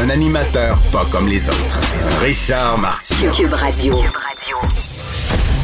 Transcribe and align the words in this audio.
Un 0.00 0.08
animateur 0.08 0.78
pas 0.90 1.04
comme 1.10 1.28
les 1.28 1.48
autres. 1.48 1.80
Richard 2.20 2.78
Martineau. 2.78 3.30
Cube 3.30 3.52
Radio. 3.52 4.00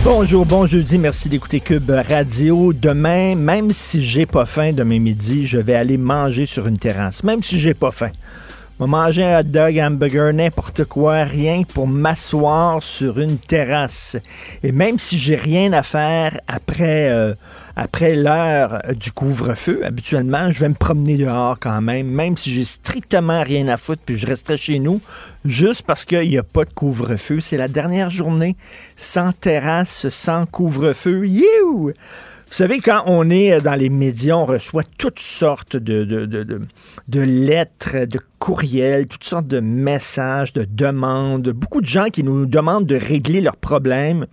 Bonjour, 0.04 0.44
bon 0.44 0.66
jeudi, 0.66 0.98
merci 0.98 1.28
d'écouter 1.28 1.60
Cube 1.60 1.90
Radio. 1.90 2.72
Demain, 2.72 3.34
même 3.34 3.72
si 3.72 4.02
j'ai 4.04 4.26
pas 4.26 4.44
faim 4.44 4.72
demain 4.72 4.98
midi, 4.98 5.46
je 5.46 5.58
vais 5.58 5.74
aller 5.74 5.96
manger 5.96 6.46
sur 6.46 6.66
une 6.66 6.78
terrasse, 6.78 7.24
même 7.24 7.42
si 7.42 7.58
j'ai 7.58 7.74
pas 7.74 7.90
faim. 7.90 8.10
Vais 8.80 8.86
manger 8.86 9.24
un 9.24 9.40
hot 9.40 9.42
dog, 9.42 9.76
hamburger, 9.80 10.32
n'importe 10.32 10.84
quoi, 10.84 11.24
rien 11.24 11.64
pour 11.64 11.88
m'asseoir 11.88 12.80
sur 12.80 13.18
une 13.18 13.36
terrasse. 13.36 14.16
Et 14.62 14.70
même 14.70 15.00
si 15.00 15.18
j'ai 15.18 15.34
rien 15.34 15.72
à 15.72 15.82
faire 15.82 16.38
après, 16.46 17.10
euh, 17.10 17.34
après 17.74 18.14
l'heure 18.14 18.80
du 18.94 19.10
couvre-feu, 19.10 19.80
habituellement, 19.84 20.52
je 20.52 20.60
vais 20.60 20.68
me 20.68 20.74
promener 20.74 21.16
dehors 21.16 21.58
quand 21.58 21.80
même, 21.80 22.06
même 22.06 22.36
si 22.36 22.52
j'ai 22.52 22.64
strictement 22.64 23.42
rien 23.42 23.66
à 23.66 23.76
foutre, 23.78 24.02
puis 24.06 24.16
je 24.16 24.28
resterai 24.28 24.56
chez 24.56 24.78
nous, 24.78 25.00
juste 25.44 25.82
parce 25.82 26.04
qu'il 26.04 26.28
n'y 26.28 26.38
a 26.38 26.44
pas 26.44 26.64
de 26.64 26.72
couvre-feu. 26.72 27.40
C'est 27.40 27.56
la 27.56 27.66
dernière 27.66 28.10
journée 28.10 28.54
sans 28.96 29.32
terrasse, 29.32 30.08
sans 30.08 30.46
couvre-feu. 30.46 31.26
You! 31.26 31.94
Vous 32.48 32.54
savez, 32.54 32.80
quand 32.80 33.02
on 33.06 33.28
est 33.28 33.60
dans 33.60 33.74
les 33.74 33.90
médias, 33.90 34.34
on 34.34 34.46
reçoit 34.46 34.82
toutes 34.96 35.20
sortes 35.20 35.76
de 35.76 36.68
lettres, 37.12 38.06
de 38.06 38.18
courriels, 38.38 39.06
toutes 39.06 39.24
sortes 39.24 39.46
de 39.46 39.60
messages, 39.60 40.54
de 40.54 40.64
demandes. 40.64 41.50
Beaucoup 41.50 41.82
de 41.82 41.86
gens 41.86 42.08
qui 42.08 42.24
nous 42.24 42.46
demandent 42.46 42.86
de 42.86 42.96
régler 42.96 43.42
leurs 43.42 43.56
problèmes, 43.56 44.26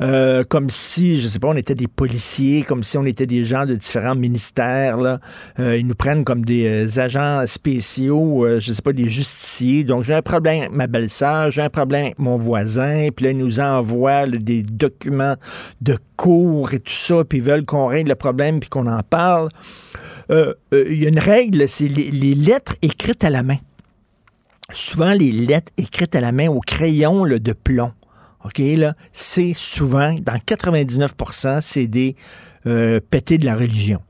euh, 0.00 0.44
comme 0.44 0.70
si, 0.70 1.20
je 1.20 1.28
sais 1.28 1.38
pas, 1.38 1.48
on 1.48 1.56
était 1.56 1.74
des 1.74 1.88
policiers, 1.88 2.62
comme 2.62 2.82
si 2.84 2.96
on 2.98 3.04
était 3.04 3.26
des 3.26 3.44
gens 3.44 3.66
de 3.66 3.74
différents 3.74 4.14
ministères. 4.14 5.18
Euh, 5.58 5.76
ils 5.76 5.86
nous 5.86 5.94
prennent 5.94 6.24
comme 6.24 6.44
des 6.44 6.86
euh, 6.86 7.00
agents 7.00 7.44
spéciaux, 7.46 8.44
euh, 8.44 8.60
je 8.60 8.72
sais 8.72 8.82
pas, 8.82 8.92
des 8.92 9.08
justiciers. 9.08 9.84
Donc, 9.84 10.04
j'ai 10.04 10.14
un 10.14 10.22
problème 10.22 10.60
avec 10.60 10.72
ma 10.72 10.86
belle-sœur, 10.86 11.50
j'ai 11.50 11.62
un 11.62 11.70
problème 11.70 12.06
avec 12.06 12.18
mon 12.18 12.36
voisin, 12.36 13.08
puis 13.14 13.24
là, 13.24 13.30
ils 13.32 13.38
nous 13.38 13.60
envoient 13.60 14.26
des 14.26 14.62
documents 14.62 15.36
de 15.80 15.96
cours 16.16 16.72
et 16.74 16.80
tout 16.80 16.92
ça, 16.92 17.24
puis 17.24 17.38
ils 17.38 17.44
veulent 17.44 17.64
qu'on 17.64 17.86
règle 17.86 18.10
le 18.10 18.14
problème, 18.14 18.60
puis 18.60 18.68
qu'on 18.68 18.86
en 18.86 19.02
parle. 19.02 19.48
Il 20.30 21.02
y 21.02 21.06
a 21.06 21.08
une 21.08 21.18
règle, 21.18 21.66
c'est 21.68 21.88
les, 21.88 22.34
lettres 22.34 22.76
écrites 22.82 23.24
à 23.24 23.30
la 23.30 23.42
main. 23.42 23.56
Souvent, 24.70 25.12
les 25.12 25.32
lettres 25.32 25.72
écrites 25.78 26.14
à 26.14 26.20
la 26.20 26.32
main 26.32 26.48
au 26.48 26.60
crayon 26.60 27.24
de 27.24 27.52
plomb. 27.54 27.92
OK, 28.48 28.62
là, 28.78 28.94
c'est 29.12 29.52
souvent, 29.54 30.14
dans 30.14 30.36
99% 30.36 31.60
c'est 31.60 31.86
des 31.86 32.16
euh, 32.66 32.98
pétés 32.98 33.36
de 33.36 33.44
la 33.44 33.54
religion. 33.54 34.00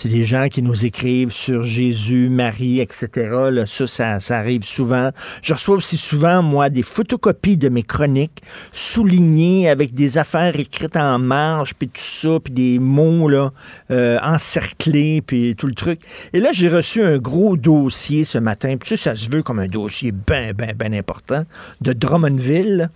C'est 0.00 0.08
des 0.08 0.22
gens 0.22 0.46
qui 0.48 0.62
nous 0.62 0.86
écrivent 0.86 1.32
sur 1.32 1.64
Jésus, 1.64 2.28
Marie, 2.28 2.78
etc. 2.78 3.08
Là, 3.50 3.66
ça, 3.66 4.20
ça, 4.20 4.38
arrive 4.38 4.62
souvent. 4.62 5.10
Je 5.42 5.52
reçois 5.52 5.74
aussi 5.74 5.96
souvent, 5.96 6.40
moi, 6.40 6.70
des 6.70 6.84
photocopies 6.84 7.56
de 7.56 7.68
mes 7.68 7.82
chroniques 7.82 8.40
soulignées 8.70 9.68
avec 9.68 9.94
des 9.94 10.16
affaires 10.16 10.56
écrites 10.56 10.96
en 10.96 11.18
marge, 11.18 11.74
puis 11.74 11.88
tout 11.88 12.00
ça, 12.00 12.38
puis 12.38 12.52
des 12.52 12.78
mots 12.78 13.28
là, 13.28 13.50
euh, 13.90 14.20
encerclés, 14.22 15.20
puis 15.20 15.56
tout 15.56 15.66
le 15.66 15.74
truc. 15.74 15.98
Et 16.32 16.38
là, 16.38 16.50
j'ai 16.52 16.68
reçu 16.68 17.02
un 17.02 17.18
gros 17.18 17.56
dossier 17.56 18.22
ce 18.22 18.38
matin. 18.38 18.76
Puis 18.78 18.90
ça, 18.90 18.96
ça 18.96 19.16
se 19.16 19.28
veut 19.28 19.42
comme 19.42 19.58
un 19.58 19.66
dossier 19.66 20.12
bien, 20.12 20.52
bien, 20.52 20.74
bien 20.78 20.92
important 20.92 21.42
de 21.80 21.92
Drummondville. 21.92 22.88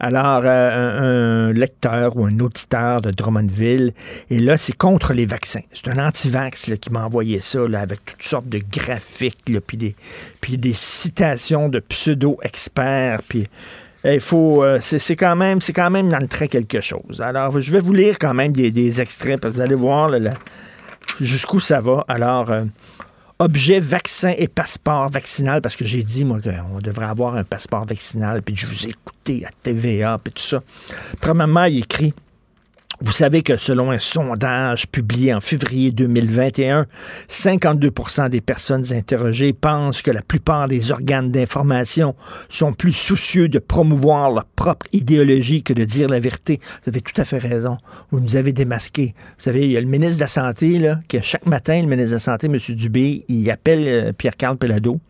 Alors, 0.00 0.42
euh, 0.44 1.48
un, 1.48 1.48
un 1.48 1.52
lecteur 1.54 2.14
ou 2.18 2.26
un 2.26 2.38
auditeur 2.40 3.00
de 3.00 3.10
Drummondville, 3.10 3.94
et 4.28 4.38
là, 4.38 4.58
c'est 4.58 4.76
contre 4.76 5.14
les 5.14 5.24
vaccins. 5.24 5.62
C'est 5.72 5.88
un 5.88 5.96
qui 6.50 6.90
m'a 6.90 7.04
envoyé 7.04 7.40
ça 7.40 7.66
là, 7.68 7.80
avec 7.80 8.04
toutes 8.04 8.22
sortes 8.22 8.48
de 8.48 8.58
graphiques, 8.58 9.52
puis 9.66 9.76
des, 9.76 9.94
des 10.56 10.72
citations 10.74 11.68
de 11.68 11.80
pseudo-experts, 11.80 13.22
puis 13.28 13.48
il 14.04 14.20
faut, 14.20 14.64
euh, 14.64 14.78
c'est 14.80 15.16
quand 15.16 15.36
même, 15.36 15.60
c'est 15.60 15.72
quand 15.72 15.90
même 15.90 16.08
dans 16.08 16.18
le 16.18 16.26
trait 16.26 16.48
quelque 16.48 16.80
chose. 16.80 17.20
Alors, 17.20 17.60
je 17.60 17.70
vais 17.70 17.80
vous 17.80 17.92
lire 17.92 18.18
quand 18.18 18.34
même 18.34 18.52
des, 18.52 18.70
des 18.70 19.00
extraits, 19.00 19.40
parce 19.40 19.52
que 19.52 19.58
vous 19.58 19.62
allez 19.62 19.76
voir 19.76 20.10
jusqu'où 21.20 21.60
ça 21.60 21.80
va. 21.80 22.04
Alors, 22.08 22.50
euh, 22.50 22.64
objet 23.38 23.78
vaccin 23.78 24.34
et 24.36 24.48
passeport 24.48 25.08
vaccinal, 25.08 25.60
parce 25.60 25.76
que 25.76 25.84
j'ai 25.84 26.02
dit, 26.02 26.24
moi, 26.24 26.38
qu'on 26.40 26.78
devrait 26.78 27.06
avoir 27.06 27.36
un 27.36 27.44
passeport 27.44 27.84
vaccinal, 27.84 28.42
puis 28.42 28.56
je 28.56 28.66
vous 28.66 28.86
ai 28.86 28.90
écouté 28.90 29.44
à 29.46 29.50
TVA, 29.62 30.18
puis 30.22 30.32
tout 30.32 30.42
ça. 30.42 30.62
Premièrement, 31.20 31.64
il 31.64 31.78
écrit 31.78 32.12
vous 33.04 33.12
savez 33.12 33.42
que 33.42 33.56
selon 33.56 33.90
un 33.90 33.98
sondage 33.98 34.86
publié 34.86 35.34
en 35.34 35.40
février 35.40 35.90
2021, 35.90 36.86
52% 37.28 38.30
des 38.30 38.40
personnes 38.40 38.84
interrogées 38.92 39.52
pensent 39.52 40.02
que 40.02 40.10
la 40.10 40.22
plupart 40.22 40.68
des 40.68 40.92
organes 40.92 41.30
d'information 41.30 42.14
sont 42.48 42.72
plus 42.72 42.92
soucieux 42.92 43.48
de 43.48 43.58
promouvoir 43.58 44.30
leur 44.30 44.44
propre 44.44 44.86
idéologie 44.92 45.64
que 45.64 45.72
de 45.72 45.84
dire 45.84 46.08
la 46.08 46.20
vérité. 46.20 46.60
Vous 46.84 46.90
avez 46.90 47.00
tout 47.00 47.20
à 47.20 47.24
fait 47.24 47.38
raison. 47.38 47.76
Vous 48.10 48.20
nous 48.20 48.36
avez 48.36 48.52
démasqué. 48.52 49.14
Vous 49.38 49.44
savez, 49.44 49.64
il 49.64 49.72
y 49.72 49.76
a 49.76 49.80
le 49.80 49.88
ministre 49.88 50.16
de 50.16 50.22
la 50.22 50.28
Santé, 50.28 50.78
là, 50.78 51.00
que 51.08 51.20
chaque 51.20 51.46
matin, 51.46 51.80
le 51.80 51.88
ministre 51.88 52.10
de 52.10 52.16
la 52.16 52.20
Santé, 52.20 52.46
M. 52.46 52.56
Dubé, 52.76 53.24
il 53.28 53.50
appelle 53.50 53.84
euh, 53.86 54.12
Pierre-Carl 54.12 54.56
Pellado. 54.56 55.00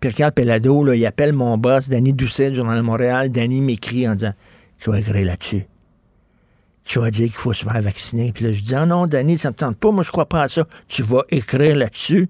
Pierre-Carl 0.00 0.32
Pellado, 0.32 0.92
il 0.92 1.06
appelle 1.06 1.32
mon 1.32 1.56
boss, 1.56 1.88
Danny 1.88 2.12
Doucet, 2.12 2.52
Journal 2.52 2.76
de 2.76 2.82
Montréal. 2.82 3.30
Danny 3.30 3.62
m'écrit 3.62 4.06
en 4.06 4.14
disant, 4.14 4.34
tu 4.78 4.90
vas 4.90 4.98
écrire 5.00 5.24
là-dessus 5.24 5.66
tu 6.90 6.98
vas 6.98 7.12
dire 7.12 7.26
qu'il 7.26 7.36
faut 7.36 7.52
se 7.52 7.64
faire 7.64 7.80
vacciner. 7.80 8.32
Puis 8.32 8.44
là, 8.44 8.50
je 8.50 8.62
dis, 8.62 8.74
ah 8.74 8.84
non, 8.84 9.06
Danny, 9.06 9.38
ça 9.38 9.50
me 9.50 9.54
tente 9.54 9.76
pas, 9.76 9.92
moi, 9.92 10.02
je 10.02 10.10
crois 10.10 10.26
pas 10.26 10.42
à 10.42 10.48
ça. 10.48 10.66
Tu 10.88 11.02
vas 11.02 11.22
écrire 11.30 11.76
là-dessus, 11.76 12.28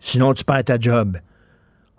sinon 0.00 0.32
tu 0.32 0.42
perds 0.42 0.64
ta 0.64 0.78
job. 0.78 1.18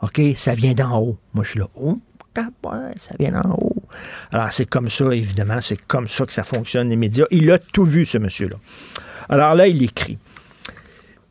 OK, 0.01 0.19
ça 0.35 0.55
vient 0.55 0.73
d'en 0.73 0.97
haut. 0.99 1.17
Moi, 1.35 1.43
je 1.43 1.51
suis 1.51 1.59
là, 1.59 1.67
oh, 1.75 1.99
ça 2.35 3.13
vient 3.19 3.31
d'en 3.31 3.51
haut. 3.51 3.83
Alors, 4.31 4.51
c'est 4.51 4.65
comme 4.65 4.89
ça, 4.89 5.13
évidemment, 5.13 5.61
c'est 5.61 5.79
comme 5.79 6.07
ça 6.07 6.25
que 6.25 6.33
ça 6.33 6.43
fonctionne, 6.43 6.89
les 6.89 6.95
médias. 6.95 7.25
Il 7.29 7.51
a 7.51 7.59
tout 7.59 7.85
vu, 7.85 8.07
ce 8.07 8.17
monsieur-là. 8.17 8.55
Alors 9.29 9.53
là, 9.53 9.67
il 9.67 9.83
écrit. 9.83 10.17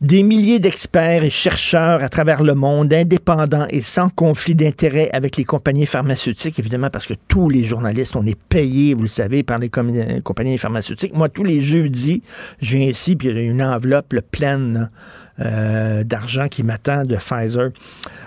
Des 0.00 0.22
milliers 0.22 0.60
d'experts 0.60 1.24
et 1.24 1.28
chercheurs 1.28 2.02
à 2.02 2.08
travers 2.08 2.42
le 2.42 2.54
monde, 2.54 2.90
indépendants 2.90 3.66
et 3.68 3.82
sans 3.82 4.08
conflit 4.08 4.54
d'intérêt 4.54 5.10
avec 5.12 5.36
les 5.36 5.44
compagnies 5.44 5.84
pharmaceutiques, 5.84 6.58
évidemment, 6.58 6.88
parce 6.88 7.04
que 7.04 7.12
tous 7.28 7.50
les 7.50 7.64
journalistes, 7.64 8.16
on 8.16 8.24
est 8.24 8.38
payés, 8.48 8.94
vous 8.94 9.02
le 9.02 9.08
savez, 9.08 9.42
par 9.42 9.58
les 9.58 9.68
com- 9.68 10.22
compagnies 10.24 10.56
pharmaceutiques. 10.56 11.14
Moi, 11.14 11.28
tous 11.28 11.44
les 11.44 11.60
jeudis, 11.60 12.22
je 12.62 12.78
viens 12.78 12.86
ici, 12.86 13.14
puis 13.14 13.28
il 13.28 13.36
y 13.36 13.40
a 13.40 13.42
une 13.42 13.62
enveloppe 13.62 14.14
pleine 14.30 14.90
euh, 15.38 16.02
d'argent 16.02 16.48
qui 16.48 16.62
m'attend 16.62 17.02
de 17.02 17.16
Pfizer. 17.16 17.68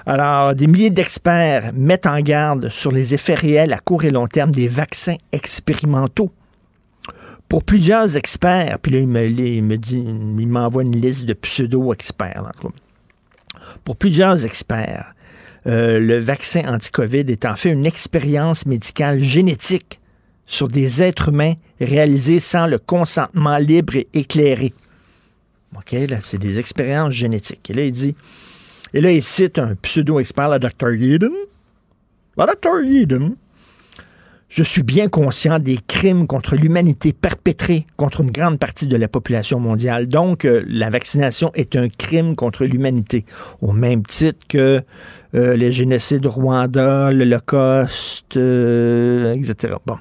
Alors, 0.06 0.54
des 0.54 0.68
milliers 0.68 0.92
d'experts 0.92 1.72
mettent 1.76 2.06
en 2.06 2.20
garde 2.20 2.70
sur 2.70 2.92
les 2.92 3.16
effets 3.16 3.34
réels 3.34 3.74
à 3.74 3.80
court 3.80 4.04
et 4.04 4.12
long 4.12 4.28
terme 4.28 4.52
des 4.52 4.68
vaccins 4.68 5.16
expérimentaux 5.32 6.32
pour 7.54 7.64
plusieurs 7.64 8.18
experts, 8.18 8.80
puis 8.82 8.92
là, 8.94 8.98
il 8.98 9.08
me, 9.08 9.76
dit, 9.78 10.04
il 10.04 10.48
m'envoie 10.48 10.82
une 10.82 11.00
liste 11.00 11.26
de 11.26 11.34
pseudo-experts. 11.34 12.52
Pour 13.84 13.96
plusieurs 13.96 14.44
experts, 14.44 15.14
euh, 15.68 16.00
le 16.00 16.18
vaccin 16.18 16.64
anti-COVID 16.66 17.26
est 17.28 17.46
en 17.46 17.54
fait 17.54 17.70
une 17.70 17.86
expérience 17.86 18.66
médicale 18.66 19.20
génétique 19.20 20.00
sur 20.48 20.68
des 20.68 21.04
êtres 21.04 21.30
humains 21.30 21.54
réalisée 21.80 22.40
sans 22.40 22.66
le 22.66 22.80
consentement 22.80 23.60
libre 23.60 23.98
et 23.98 24.08
éclairé. 24.16 24.74
OK, 25.78 25.92
là, 25.92 26.18
c'est 26.22 26.40
des 26.40 26.58
expériences 26.58 27.14
génétiques. 27.14 27.70
Et 27.70 27.74
là, 27.76 27.84
il 27.84 27.92
dit, 27.92 28.16
et 28.96 29.00
là, 29.00 29.12
il 29.12 29.22
cite 29.22 29.60
un 29.60 29.76
pseudo-expert, 29.76 30.50
le 30.50 30.58
Dr. 30.58 30.94
Eden. 30.94 31.34
Le 32.36 32.46
Dr. 32.48 32.80
Eden 32.84 33.36
je 34.54 34.62
suis 34.62 34.84
bien 34.84 35.08
conscient 35.08 35.58
des 35.58 35.80
crimes 35.88 36.28
contre 36.28 36.56
l'humanité 36.56 37.12
perpétrés 37.12 37.88
contre 37.98 38.22
une 38.22 38.30
grande 38.30 38.60
partie 38.60 38.86
de 38.86 38.96
la 38.96 39.08
population 39.08 39.60
mondiale. 39.60 40.08
Donc, 40.08 40.46
euh, 40.46 40.64
la 40.68 40.92
vaccination 40.92 41.52
est 41.56 41.76
un 41.76 41.90
crime 41.90 42.36
contre 42.36 42.64
l'humanité, 42.66 43.26
au 43.64 43.72
même 43.72 44.04
titre 44.04 44.46
que 44.48 44.84
euh, 45.34 45.56
les 45.56 45.72
génocides 45.72 46.28
Rwanda, 46.28 47.10
l'Holocauste, 47.12 48.38
euh, 48.38 49.34
etc. 49.34 49.74
Bon. 49.88 49.98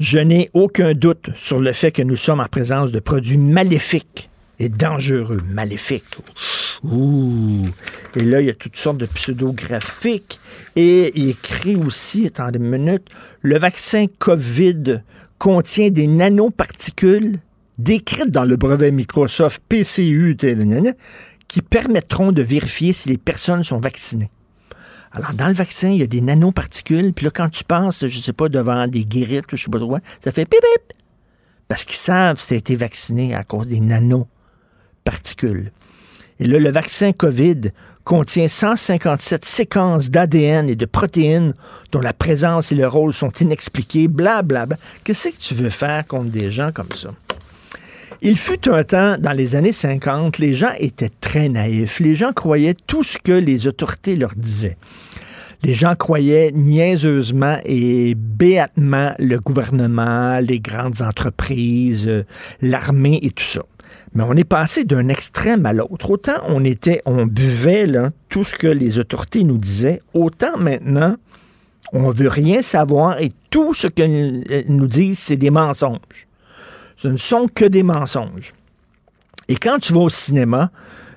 Je 0.00 0.18
n'ai 0.18 0.50
aucun 0.54 0.94
doute 0.94 1.28
sur 1.34 1.60
le 1.60 1.72
fait 1.72 1.92
que 1.92 2.02
nous 2.02 2.16
sommes 2.16 2.40
en 2.40 2.46
présence 2.46 2.90
de 2.90 3.00
produits 3.00 3.38
maléfiques 3.38 4.30
et 4.58 4.68
dangereux, 4.68 5.42
maléfiques. 5.48 6.18
Ouh. 6.84 7.62
Et 8.16 8.24
là, 8.24 8.40
il 8.40 8.46
y 8.46 8.50
a 8.50 8.54
toutes 8.54 8.76
sortes 8.76 8.98
de 8.98 9.06
pseudographiques. 9.06 10.38
Et 10.76 11.12
il 11.18 11.30
écrit 11.30 11.76
aussi, 11.76 12.26
attendez 12.26 12.58
une 12.58 12.68
minute, 12.68 13.08
le 13.42 13.58
vaccin 13.58 14.06
COVID 14.18 15.02
contient 15.38 15.90
des 15.90 16.06
nanoparticules 16.06 17.40
décrites 17.78 18.30
dans 18.30 18.44
le 18.44 18.56
brevet 18.56 18.92
Microsoft 18.92 19.62
PCU 19.68 20.36
qui 21.48 21.62
permettront 21.62 22.32
de 22.32 22.42
vérifier 22.42 22.92
si 22.92 23.08
les 23.08 23.18
personnes 23.18 23.62
sont 23.62 23.80
vaccinées. 23.80 24.30
Alors, 25.12 25.32
dans 25.32 25.46
le 25.46 25.54
vaccin, 25.54 25.90
il 25.90 25.98
y 25.98 26.02
a 26.02 26.08
des 26.08 26.20
nanoparticules, 26.20 27.12
puis 27.12 27.24
là, 27.24 27.30
quand 27.30 27.48
tu 27.48 27.62
passes, 27.62 28.06
je 28.06 28.18
sais 28.18 28.32
pas, 28.32 28.48
devant 28.48 28.88
des 28.88 29.04
guérites, 29.04 29.44
je 29.52 29.56
sais 29.56 29.70
pas 29.70 29.78
trop 29.78 29.96
ça 30.24 30.32
fait 30.32 30.44
pip 30.44 30.60
pip. 30.60 30.98
Parce 31.68 31.84
qu'ils 31.84 31.96
savent 31.96 32.40
si 32.40 32.48
tu 32.48 32.54
as 32.54 32.56
été 32.56 32.76
vacciné 32.76 33.34
à 33.34 33.44
cause 33.44 33.68
des 33.68 33.80
nanoparticules. 35.04 35.72
Et 36.40 36.46
là, 36.46 36.58
le 36.58 36.70
vaccin 36.70 37.12
COVID 37.12 37.70
contient 38.02 38.48
157 38.48 39.44
séquences 39.44 40.10
d'ADN 40.10 40.68
et 40.68 40.74
de 40.74 40.84
protéines 40.84 41.54
dont 41.92 42.00
la 42.00 42.12
présence 42.12 42.72
et 42.72 42.74
le 42.74 42.88
rôle 42.88 43.14
sont 43.14 43.30
inexpliqués, 43.40 44.08
blablabla. 44.08 44.66
Bla, 44.66 44.76
bla. 44.76 44.84
Qu'est-ce 45.04 45.28
que 45.28 45.40
tu 45.40 45.54
veux 45.54 45.70
faire 45.70 46.06
contre 46.06 46.30
des 46.30 46.50
gens 46.50 46.70
comme 46.72 46.90
ça? 46.94 47.10
Il 48.20 48.36
fut 48.36 48.68
un 48.68 48.84
temps, 48.84 49.16
dans 49.18 49.32
les 49.32 49.54
années 49.54 49.72
50, 49.72 50.38
les 50.38 50.54
gens 50.54 50.72
étaient 50.78 51.10
très 51.20 51.48
naïfs. 51.48 52.00
Les 52.00 52.14
gens 52.14 52.32
croyaient 52.32 52.76
tout 52.86 53.04
ce 53.04 53.18
que 53.18 53.32
les 53.32 53.66
autorités 53.66 54.16
leur 54.16 54.34
disaient. 54.34 54.76
Les 55.62 55.74
gens 55.74 55.94
croyaient 55.94 56.50
niaiseusement 56.52 57.58
et 57.64 58.14
béatement 58.14 59.14
le 59.18 59.38
gouvernement, 59.40 60.38
les 60.40 60.60
grandes 60.60 61.00
entreprises, 61.00 62.06
euh, 62.06 62.24
l'armée 62.60 63.18
et 63.22 63.30
tout 63.30 63.44
ça. 63.44 63.62
Mais 64.14 64.22
on 64.22 64.34
est 64.34 64.44
passé 64.44 64.84
d'un 64.84 65.08
extrême 65.08 65.66
à 65.66 65.72
l'autre. 65.72 66.10
Autant 66.10 66.40
on 66.48 66.64
était, 66.64 67.02
on 67.04 67.26
buvait 67.26 67.86
là, 67.86 68.10
tout 68.28 68.44
ce 68.44 68.54
que 68.54 68.66
les 68.66 68.98
autorités 68.98 69.44
nous 69.44 69.58
disaient, 69.58 70.00
autant 70.12 70.56
maintenant, 70.56 71.16
on 71.92 72.10
veut 72.10 72.28
rien 72.28 72.62
savoir 72.62 73.20
et 73.20 73.32
tout 73.50 73.74
ce 73.74 73.86
que 73.86 74.68
nous 74.68 74.86
disent, 74.86 75.18
c'est 75.18 75.36
des 75.36 75.50
mensonges. 75.50 76.28
Ce 76.96 77.08
ne 77.08 77.16
sont 77.16 77.48
que 77.52 77.64
des 77.64 77.82
mensonges. 77.82 78.52
Et 79.48 79.56
quand 79.56 79.78
tu 79.78 79.92
vas 79.92 80.00
au 80.00 80.08
cinéma, 80.08 80.70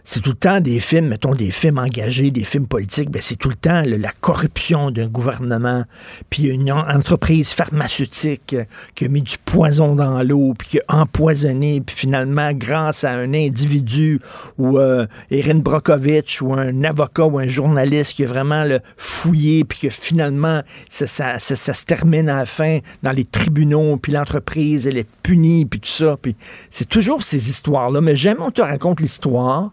c'est 0.10 0.22
tout 0.22 0.30
le 0.30 0.38
temps 0.38 0.62
des 0.62 0.80
films, 0.80 1.10
mettons 1.10 1.34
des 1.34 1.52
films 1.52 1.80
engagés, 1.80 2.32
des 2.32 2.46
films 2.46 2.66
politiques, 2.66 3.12
ben 3.12 3.22
c'est 3.22 3.36
tout 3.36 3.50
le 3.50 3.56
temps 3.56 3.84
la 3.86 4.12
corruption 4.22 4.90
d'un 4.90 5.08
gouvernement, 5.08 5.84
puis 6.30 6.44
une 6.44 6.72
entreprise 6.72 7.50
pharmaceutique 7.50 8.54
euh, 8.54 8.64
qui 8.96 9.04
a 9.04 9.10
mis 9.10 9.22
du 9.22 9.36
poison 9.38 9.96
dans 9.96 10.24
l'eau, 10.24 10.54
puis 10.58 10.68
qui 10.70 10.80
a 10.80 11.02
empoisonné, 11.02 11.82
puis 11.82 11.94
finalement, 11.94 12.54
grâce 12.54 13.04
à 13.04 13.12
un 13.12 13.34
individu 13.34 14.22
ou 14.58 14.80
euh, 14.80 15.08
Erin 15.30 15.56
Brockovich 15.56 16.42
ou 16.42 16.54
un 16.54 16.86
avocat 16.86 17.26
ou 17.26 17.38
un 17.40 17.48
journaliste 17.48 18.14
qui 18.14 18.24
a 18.24 18.28
vraiment 18.28 18.64
le 18.64 18.80
fouillé, 18.96 19.66
puis 19.66 19.78
que 19.78 19.90
finalement, 19.90 20.62
ça, 20.88 21.06
ça, 21.06 21.38
ça, 21.38 21.74
se 21.74 21.86
termine 21.86 22.30
à 22.30 22.38
la 22.38 22.46
fin 22.46 22.80
dans 23.04 23.12
les 23.12 23.26
tribunaux, 23.26 23.98
puis 23.98 24.14
l'entreprise, 24.14 24.88
elle 24.88 25.00
est 25.00 25.10
punie, 25.22 25.66
puis 25.66 25.82
tout 25.82 25.90
ça. 25.90 26.16
Puis 26.22 26.38
c'est 26.70 26.88
toujours 26.88 27.24
ces 27.24 27.50
histoires-là. 27.50 28.00
Mais 28.00 28.16
j'aime, 28.16 28.38
on 28.40 28.52
te 28.52 28.62
raconte 28.62 29.02
l'histoire 29.02 29.72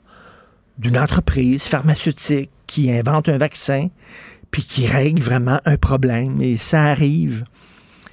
d'une 0.79 0.99
entreprise 0.99 1.65
pharmaceutique 1.65 2.51
qui 2.67 2.91
invente 2.91 3.29
un 3.29 3.39
vaccin, 3.39 3.89
puis 4.51 4.65
qui 4.65 4.87
règle 4.87 5.23
vraiment 5.23 5.61
un 5.65 5.77
problème, 5.77 6.41
et 6.41 6.57
ça 6.57 6.85
arrive. 6.85 7.45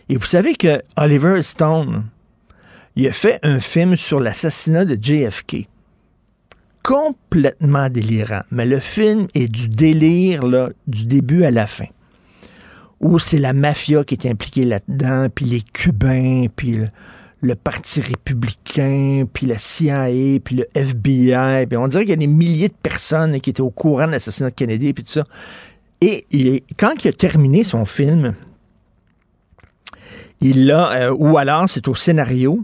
Et 0.09 0.17
vous 0.17 0.25
savez 0.25 0.55
que 0.55 0.81
Oliver 0.97 1.41
Stone, 1.41 2.05
il 2.95 3.07
a 3.07 3.11
fait 3.11 3.39
un 3.43 3.59
film 3.59 3.95
sur 3.95 4.19
l'assassinat 4.19 4.85
de 4.85 4.97
JFK. 5.01 5.67
Complètement 6.83 7.89
délirant. 7.89 8.41
Mais 8.51 8.65
le 8.65 8.79
film 8.79 9.27
est 9.35 9.47
du 9.47 9.69
délire, 9.69 10.45
là, 10.45 10.69
du 10.87 11.05
début 11.05 11.43
à 11.43 11.51
la 11.51 11.67
fin. 11.67 11.85
Où 12.99 13.19
c'est 13.19 13.37
la 13.37 13.53
mafia 13.53 14.03
qui 14.03 14.15
est 14.15 14.29
impliquée 14.29 14.65
là-dedans, 14.65 15.27
puis 15.33 15.45
les 15.45 15.61
Cubains, 15.61 16.47
puis 16.55 16.79
Parti 17.55 18.01
républicain, 18.01 19.25
puis 19.31 19.47
la 19.47 19.57
CIA, 19.57 20.39
puis 20.43 20.55
le 20.55 20.67
FBI. 20.75 21.65
Puis 21.67 21.77
on 21.77 21.87
dirait 21.87 22.03
qu'il 22.03 22.11
y 22.11 22.13
a 22.13 22.17
des 22.17 22.27
milliers 22.27 22.69
de 22.69 22.73
personnes 22.81 23.39
qui 23.41 23.49
étaient 23.49 23.61
au 23.61 23.71
courant 23.71 24.07
de 24.07 24.11
l'assassinat 24.11 24.51
de 24.51 24.55
Kennedy, 24.55 24.93
puis 24.93 25.03
tout 25.03 25.11
ça. 25.11 25.23
Et 26.01 26.63
quand 26.77 27.03
il 27.03 27.09
a 27.09 27.13
terminé 27.13 27.63
son 27.63 27.85
film, 27.85 28.33
il 30.41 30.65
l'a, 30.65 30.91
euh, 30.93 31.15
ou 31.17 31.37
alors 31.37 31.69
c'est 31.69 31.87
au 31.87 31.93
scénario, 31.93 32.63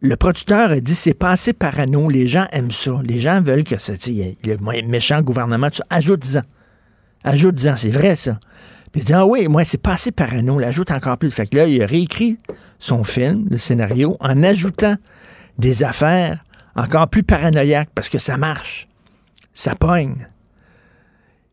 le 0.00 0.16
producteur 0.16 0.70
a 0.70 0.80
dit 0.80 0.94
c'est 0.94 1.14
pas 1.14 1.30
assez 1.30 1.52
parano, 1.52 2.08
les 2.08 2.28
gens 2.28 2.46
aiment 2.52 2.70
ça. 2.70 3.00
Les 3.02 3.18
gens 3.18 3.40
veulent 3.40 3.64
que 3.64 3.78
ça, 3.78 3.94
le 3.94 4.86
méchant 4.86 5.20
gouvernement, 5.22 5.70
tu 5.70 5.82
ajoute-en. 5.90 6.42
Ajoute-en, 7.24 7.74
c'est 7.76 7.90
vrai 7.90 8.14
ça. 8.14 8.38
Puis 8.92 9.02
il 9.02 9.04
dit, 9.04 9.12
ah 9.12 9.26
oui, 9.26 9.48
moi, 9.48 9.64
c'est 9.64 9.80
pas 9.80 9.94
assez 9.94 10.12
parano, 10.12 10.58
l'ajoute 10.58 10.90
encore 10.90 11.18
plus. 11.18 11.30
Fait 11.30 11.46
que 11.46 11.56
là, 11.56 11.66
il 11.66 11.82
a 11.82 11.86
réécrit 11.86 12.38
son 12.78 13.04
film, 13.04 13.46
le 13.50 13.58
scénario, 13.58 14.16
en 14.20 14.42
ajoutant 14.42 14.96
des 15.58 15.82
affaires 15.82 16.40
encore 16.76 17.08
plus 17.08 17.22
paranoïaques 17.22 17.90
parce 17.94 18.08
que 18.08 18.18
ça 18.18 18.36
marche. 18.36 18.88
Ça 19.54 19.74
pogne. 19.74 20.28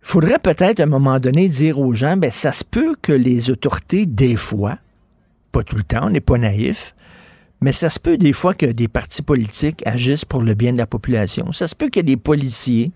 Il 0.03 0.09
faudrait 0.09 0.39
peut-être 0.39 0.81
à 0.81 0.83
un 0.83 0.87
moment 0.87 1.19
donné 1.19 1.47
dire 1.47 1.79
aux 1.79 1.93
gens, 1.93 2.17
ben, 2.17 2.29
ça 2.29 2.51
se 2.51 2.65
peut 2.65 2.95
que 3.01 3.13
les 3.13 3.49
autorités, 3.49 4.05
des 4.05 4.35
fois, 4.35 4.77
pas 5.53 5.63
tout 5.63 5.77
le 5.77 5.83
temps, 5.83 6.07
on 6.07 6.09
n'est 6.09 6.19
pas 6.19 6.37
naïf, 6.37 6.93
mais 7.61 7.71
ça 7.71 7.89
se 7.89 7.99
peut 7.99 8.17
des 8.17 8.33
fois 8.33 8.53
que 8.53 8.65
des 8.65 8.89
partis 8.89 9.21
politiques 9.21 9.81
agissent 9.85 10.25
pour 10.25 10.41
le 10.41 10.53
bien 10.53 10.73
de 10.73 10.77
la 10.77 10.85
population. 10.85 11.53
Ça 11.53 11.69
se 11.69 11.75
peut 11.75 11.87
qu'il 11.87 12.01
y 12.01 12.11
ait 12.11 12.15
des 12.15 12.21
policiers 12.21 12.91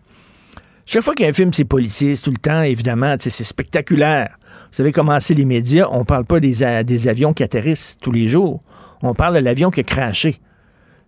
chaque 0.90 1.04
fois 1.04 1.14
qu'il 1.14 1.26
y 1.26 1.28
a 1.28 1.32
un 1.32 1.34
film, 1.34 1.54
c'est 1.54 1.66
policier, 1.66 2.16
c'est 2.16 2.24
tout 2.24 2.32
le 2.32 2.38
temps, 2.38 2.62
évidemment, 2.62 3.14
c'est 3.20 3.30
spectaculaire. 3.30 4.38
Vous 4.42 4.78
savez 4.78 4.94
comment 4.94 5.20
c'est 5.20 5.34
les 5.34 5.44
médias, 5.44 5.90
on 5.92 6.06
parle 6.06 6.24
pas 6.24 6.40
des, 6.40 6.64
avions 6.64 7.34
qui 7.34 7.44
atterrissent 7.44 7.98
tous 8.00 8.14
les 8.14 8.30
jours. 8.30 8.64
On 9.02 9.14
parle 9.14 9.36
de 9.36 9.40
l'avion 9.40 9.70
qui 9.70 9.82
a 9.82 9.84
craché. 9.84 10.40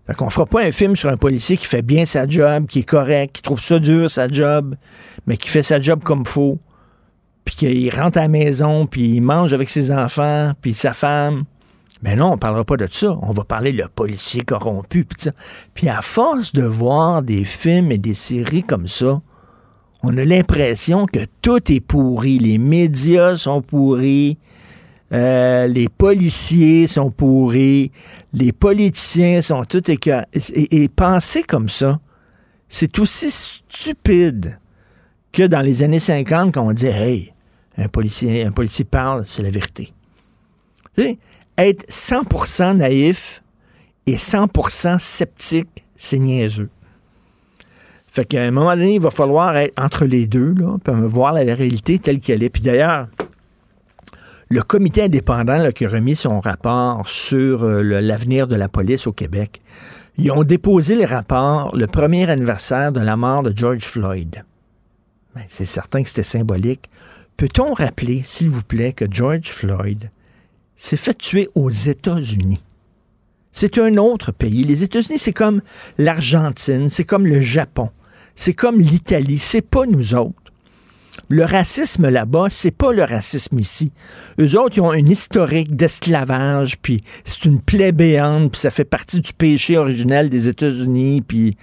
Fait 0.05 0.15
qu'on 0.15 0.29
fera 0.29 0.45
pas 0.47 0.63
un 0.63 0.71
film 0.71 0.97
sur 0.97 1.07
un 1.07 1.15
policier 1.15 1.55
qui 1.55 1.65
fait 1.65 1.81
bien 1.81 2.03
sa 2.03 2.27
job, 2.27 2.65
qui 2.67 2.79
est 2.79 2.83
correct, 2.83 3.37
qui 3.37 3.41
trouve 3.41 3.61
ça 3.61 3.79
dur, 3.79 4.11
sa 4.11 4.27
job, 4.27 4.75
mais 5.27 5.37
qui 5.37 5.47
fait 5.47 5.63
sa 5.63 5.79
job 5.79 6.03
comme 6.03 6.25
faut, 6.25 6.59
puis 7.45 7.55
qu'il 7.55 7.95
rentre 7.95 8.17
à 8.17 8.23
la 8.23 8.27
maison, 8.27 8.85
puis 8.85 9.15
il 9.15 9.21
mange 9.21 9.53
avec 9.53 9.69
ses 9.69 9.93
enfants, 9.93 10.51
puis 10.59 10.73
sa 10.73 10.91
femme. 10.91 11.45
Mais 12.01 12.17
non, 12.17 12.33
on 12.33 12.37
parlera 12.37 12.65
pas 12.65 12.75
de 12.75 12.87
ça. 12.91 13.17
On 13.21 13.31
va 13.31 13.45
parler 13.45 13.71
le 13.71 13.87
policier 13.87 14.41
corrompu, 14.41 15.05
puis 15.05 15.31
Puis 15.73 15.87
à 15.87 16.01
force 16.01 16.51
de 16.51 16.63
voir 16.63 17.21
des 17.21 17.45
films 17.45 17.93
et 17.93 17.97
des 17.97 18.13
séries 18.13 18.63
comme 18.63 18.89
ça, 18.89 19.21
on 20.03 20.17
a 20.17 20.25
l'impression 20.25 21.05
que 21.05 21.19
tout 21.41 21.71
est 21.71 21.81
pourri. 21.81 22.39
Les 22.39 22.57
médias 22.57 23.35
sont 23.35 23.61
pourris. 23.61 24.37
Euh, 25.11 25.67
les 25.67 25.89
policiers 25.89 26.85
sont 26.87 27.09
pourris, 27.09 27.91
les 28.31 28.51
politiciens 28.51 29.41
sont 29.41 29.63
tout 29.63 29.89
écœurés. 29.89 30.25
Et, 30.53 30.87
penser 30.87 31.41
comme 31.41 31.67
ça, 31.67 31.99
c'est 32.67 32.99
aussi 32.99 33.31
stupide 33.31 34.59
que 35.31 35.43
dans 35.43 35.61
les 35.61 35.81
années 35.81 35.99
50 35.99 36.53
quand 36.53 36.67
on 36.67 36.73
dit 36.73 36.85
Hey, 36.85 37.33
un 37.77 37.87
policier, 37.87 38.43
un 38.43 38.51
policier 38.51 38.85
parle, 38.85 39.23
c'est 39.25 39.41
la 39.41 39.49
vérité. 39.49 39.93
être 40.97 41.89
100% 41.89 42.77
naïf 42.77 43.41
et 44.05 44.15
100% 44.15 44.99
sceptique, 44.99 45.85
c'est 45.95 46.19
niaiseux. 46.19 46.69
Fait 48.11 48.25
qu'à 48.25 48.41
un 48.41 48.51
moment 48.51 48.75
donné, 48.75 48.95
il 48.95 49.01
va 49.01 49.11
falloir 49.11 49.55
être 49.57 49.79
entre 49.79 50.05
les 50.05 50.25
deux, 50.25 50.55
là, 50.55 50.77
voir 50.85 51.33
la 51.33 51.41
réalité 51.53 51.99
telle 51.99 52.19
qu'elle 52.19 52.41
est. 52.41 52.49
Puis 52.49 52.63
d'ailleurs, 52.63 53.07
le 54.49 54.63
comité 54.63 55.03
indépendant 55.03 55.71
qui 55.71 55.85
a 55.85 55.89
remis 55.89 56.15
son 56.15 56.39
rapport 56.39 57.07
sur 57.07 57.63
euh, 57.63 57.83
l'avenir 57.83 58.47
de 58.47 58.55
la 58.55 58.67
police 58.67 59.05
au 59.05 59.11
Québec, 59.11 59.61
ils 60.17 60.31
ont 60.31 60.43
déposé 60.43 60.95
le 60.95 61.05
rapport 61.05 61.75
le 61.75 61.85
premier 61.85 62.27
anniversaire 62.29 62.91
de 62.91 62.99
la 62.99 63.15
mort 63.15 63.43
de 63.43 63.55
George 63.55 63.83
Floyd. 63.83 64.43
Ben, 65.35 65.43
c'est 65.47 65.65
certain 65.65 66.01
que 66.01 66.09
c'était 66.09 66.23
symbolique. 66.23 66.89
Peut-on 67.37 67.73
rappeler, 67.73 68.23
s'il 68.25 68.49
vous 68.49 68.63
plaît, 68.63 68.91
que 68.91 69.05
George 69.09 69.45
Floyd 69.49 70.09
s'est 70.75 70.97
fait 70.97 71.17
tuer 71.17 71.47
aux 71.53 71.69
États-Unis? 71.69 72.63
C'est 73.51 73.77
un 73.77 73.97
autre 73.97 74.31
pays. 74.31 74.63
Les 74.63 74.83
États-Unis, 74.83 75.19
c'est 75.19 75.33
comme 75.33 75.61
l'Argentine, 75.97 76.89
c'est 76.89 77.05
comme 77.05 77.27
le 77.27 77.39
Japon. 77.39 77.91
C'est 78.39 78.53
comme 78.53 78.79
l'Italie, 78.79 79.37
c'est 79.37 79.61
pas 79.61 79.85
nous 79.85 80.15
autres. 80.15 80.33
Le 81.27 81.43
racisme 81.43 82.07
là-bas, 82.07 82.45
c'est 82.49 82.71
pas 82.71 82.93
le 82.93 83.03
racisme 83.03 83.59
ici. 83.59 83.91
Eux 84.39 84.57
autres, 84.57 84.77
ils 84.77 84.81
ont 84.81 84.91
un 84.91 85.05
historique 85.05 85.75
d'esclavage, 85.75 86.77
puis 86.81 87.01
c'est 87.25 87.43
une 87.43 87.59
plaie 87.59 87.91
béante, 87.91 88.53
puis 88.53 88.61
ça 88.61 88.69
fait 88.69 88.85
partie 88.85 89.19
du 89.19 89.33
péché 89.33 89.77
originel 89.77 90.29
des 90.29 90.47
États-Unis, 90.47 91.21
puis 91.21 91.57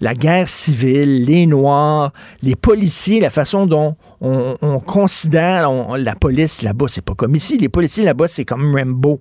la 0.00 0.14
guerre 0.14 0.48
civile, 0.48 1.26
les 1.26 1.44
Noirs, 1.44 2.14
les 2.40 2.56
policiers, 2.56 3.20
la 3.20 3.28
façon 3.28 3.66
dont 3.66 3.94
on, 4.22 4.80
considère 4.80 5.70
la 5.94 6.14
police 6.14 6.62
là-bas, 6.62 6.86
c'est 6.88 7.04
pas 7.04 7.14
comme 7.14 7.36
ici. 7.36 7.58
Les 7.58 7.68
policiers 7.68 8.04
là-bas, 8.04 8.28
c'est 8.28 8.46
comme 8.46 8.74
Rambo. 8.74 9.20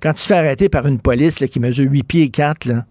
Quand 0.00 0.12
tu 0.12 0.26
fais 0.26 0.36
arrêter 0.36 0.68
par 0.68 0.86
une 0.86 0.98
police 0.98 1.42
qui 1.50 1.58
mesure 1.58 1.90
8 1.90 2.02
pieds 2.02 2.22
et 2.24 2.30
4, 2.30 2.66
là, 2.66 2.84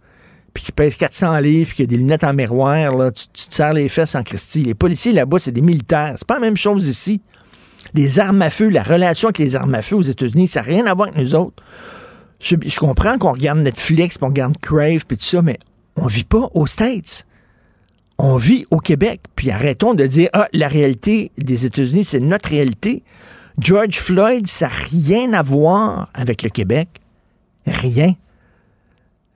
puis 0.57 0.65
qui 0.65 0.71
pèse 0.71 0.95
400 0.95 1.37
livres, 1.37 1.67
puis 1.67 1.75
qui 1.75 1.83
a 1.83 1.85
des 1.85 1.97
lunettes 1.97 2.23
en 2.23 2.33
miroir, 2.33 2.95
là, 2.95 3.11
tu, 3.11 3.27
tu 3.31 3.47
te 3.47 3.53
serres 3.53 3.73
les 3.73 3.87
fesses 3.89 4.15
en 4.15 4.23
Christie. 4.23 4.63
Les 4.63 4.73
policiers 4.73 5.13
là-bas, 5.13 5.37
c'est 5.37 5.51
des 5.51 5.61
militaires. 5.61 6.15
C'est 6.17 6.25
pas 6.25 6.33
la 6.33 6.39
même 6.39 6.57
chose 6.57 6.87
ici. 6.87 7.21
Les 7.93 8.17
armes 8.17 8.41
à 8.41 8.49
feu, 8.49 8.69
la 8.69 8.81
relation 8.81 9.27
avec 9.27 9.37
les 9.37 9.55
armes 9.55 9.75
à 9.75 9.83
feu 9.83 9.97
aux 9.97 10.01
États-Unis, 10.01 10.47
ça 10.47 10.61
n'a 10.61 10.65
rien 10.65 10.87
à 10.87 10.95
voir 10.95 11.09
avec 11.09 11.21
nous 11.21 11.35
autres. 11.35 11.61
Je, 12.39 12.79
comprends 12.79 13.19
qu'on 13.19 13.33
regarde 13.33 13.59
Netflix, 13.59 14.17
puis 14.17 14.25
on 14.25 14.29
regarde 14.29 14.57
Crave, 14.57 15.05
puis 15.05 15.15
tout 15.15 15.25
ça, 15.25 15.43
mais 15.43 15.59
on 15.95 16.07
vit 16.07 16.23
pas 16.23 16.49
aux 16.55 16.65
States. 16.65 17.27
On 18.17 18.37
vit 18.37 18.65
au 18.71 18.77
Québec. 18.77 19.21
Puis 19.35 19.51
arrêtons 19.51 19.93
de 19.93 20.07
dire, 20.07 20.29
ah, 20.33 20.47
la 20.53 20.67
réalité 20.67 21.31
des 21.37 21.67
États-Unis, 21.67 22.03
c'est 22.03 22.19
notre 22.19 22.49
réalité. 22.49 23.03
George 23.59 23.97
Floyd, 23.99 24.47
ça 24.47 24.69
n'a 24.69 24.73
rien 24.73 25.33
à 25.33 25.43
voir 25.43 26.09
avec 26.15 26.41
le 26.41 26.49
Québec. 26.49 26.89
Rien. 27.67 28.13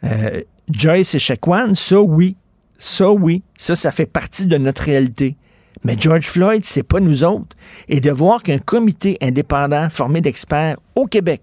Euh, 0.03 0.41
Joyce 0.73 1.15
et 1.15 1.19
Shaquan, 1.19 1.73
ça 1.73 2.01
oui. 2.01 2.35
Ça 2.77 3.11
oui. 3.11 3.43
Ça, 3.57 3.75
ça 3.75 3.91
fait 3.91 4.05
partie 4.05 4.47
de 4.47 4.57
notre 4.57 4.83
réalité. 4.83 5.35
Mais 5.83 5.95
George 5.99 6.27
Floyd, 6.27 6.63
c'est 6.65 6.83
pas 6.83 6.99
nous 6.99 7.23
autres. 7.23 7.55
Et 7.87 7.99
de 7.99 8.11
voir 8.11 8.43
qu'un 8.43 8.59
comité 8.59 9.17
indépendant 9.21 9.89
formé 9.89 10.21
d'experts 10.21 10.77
au 10.95 11.05
Québec, 11.07 11.41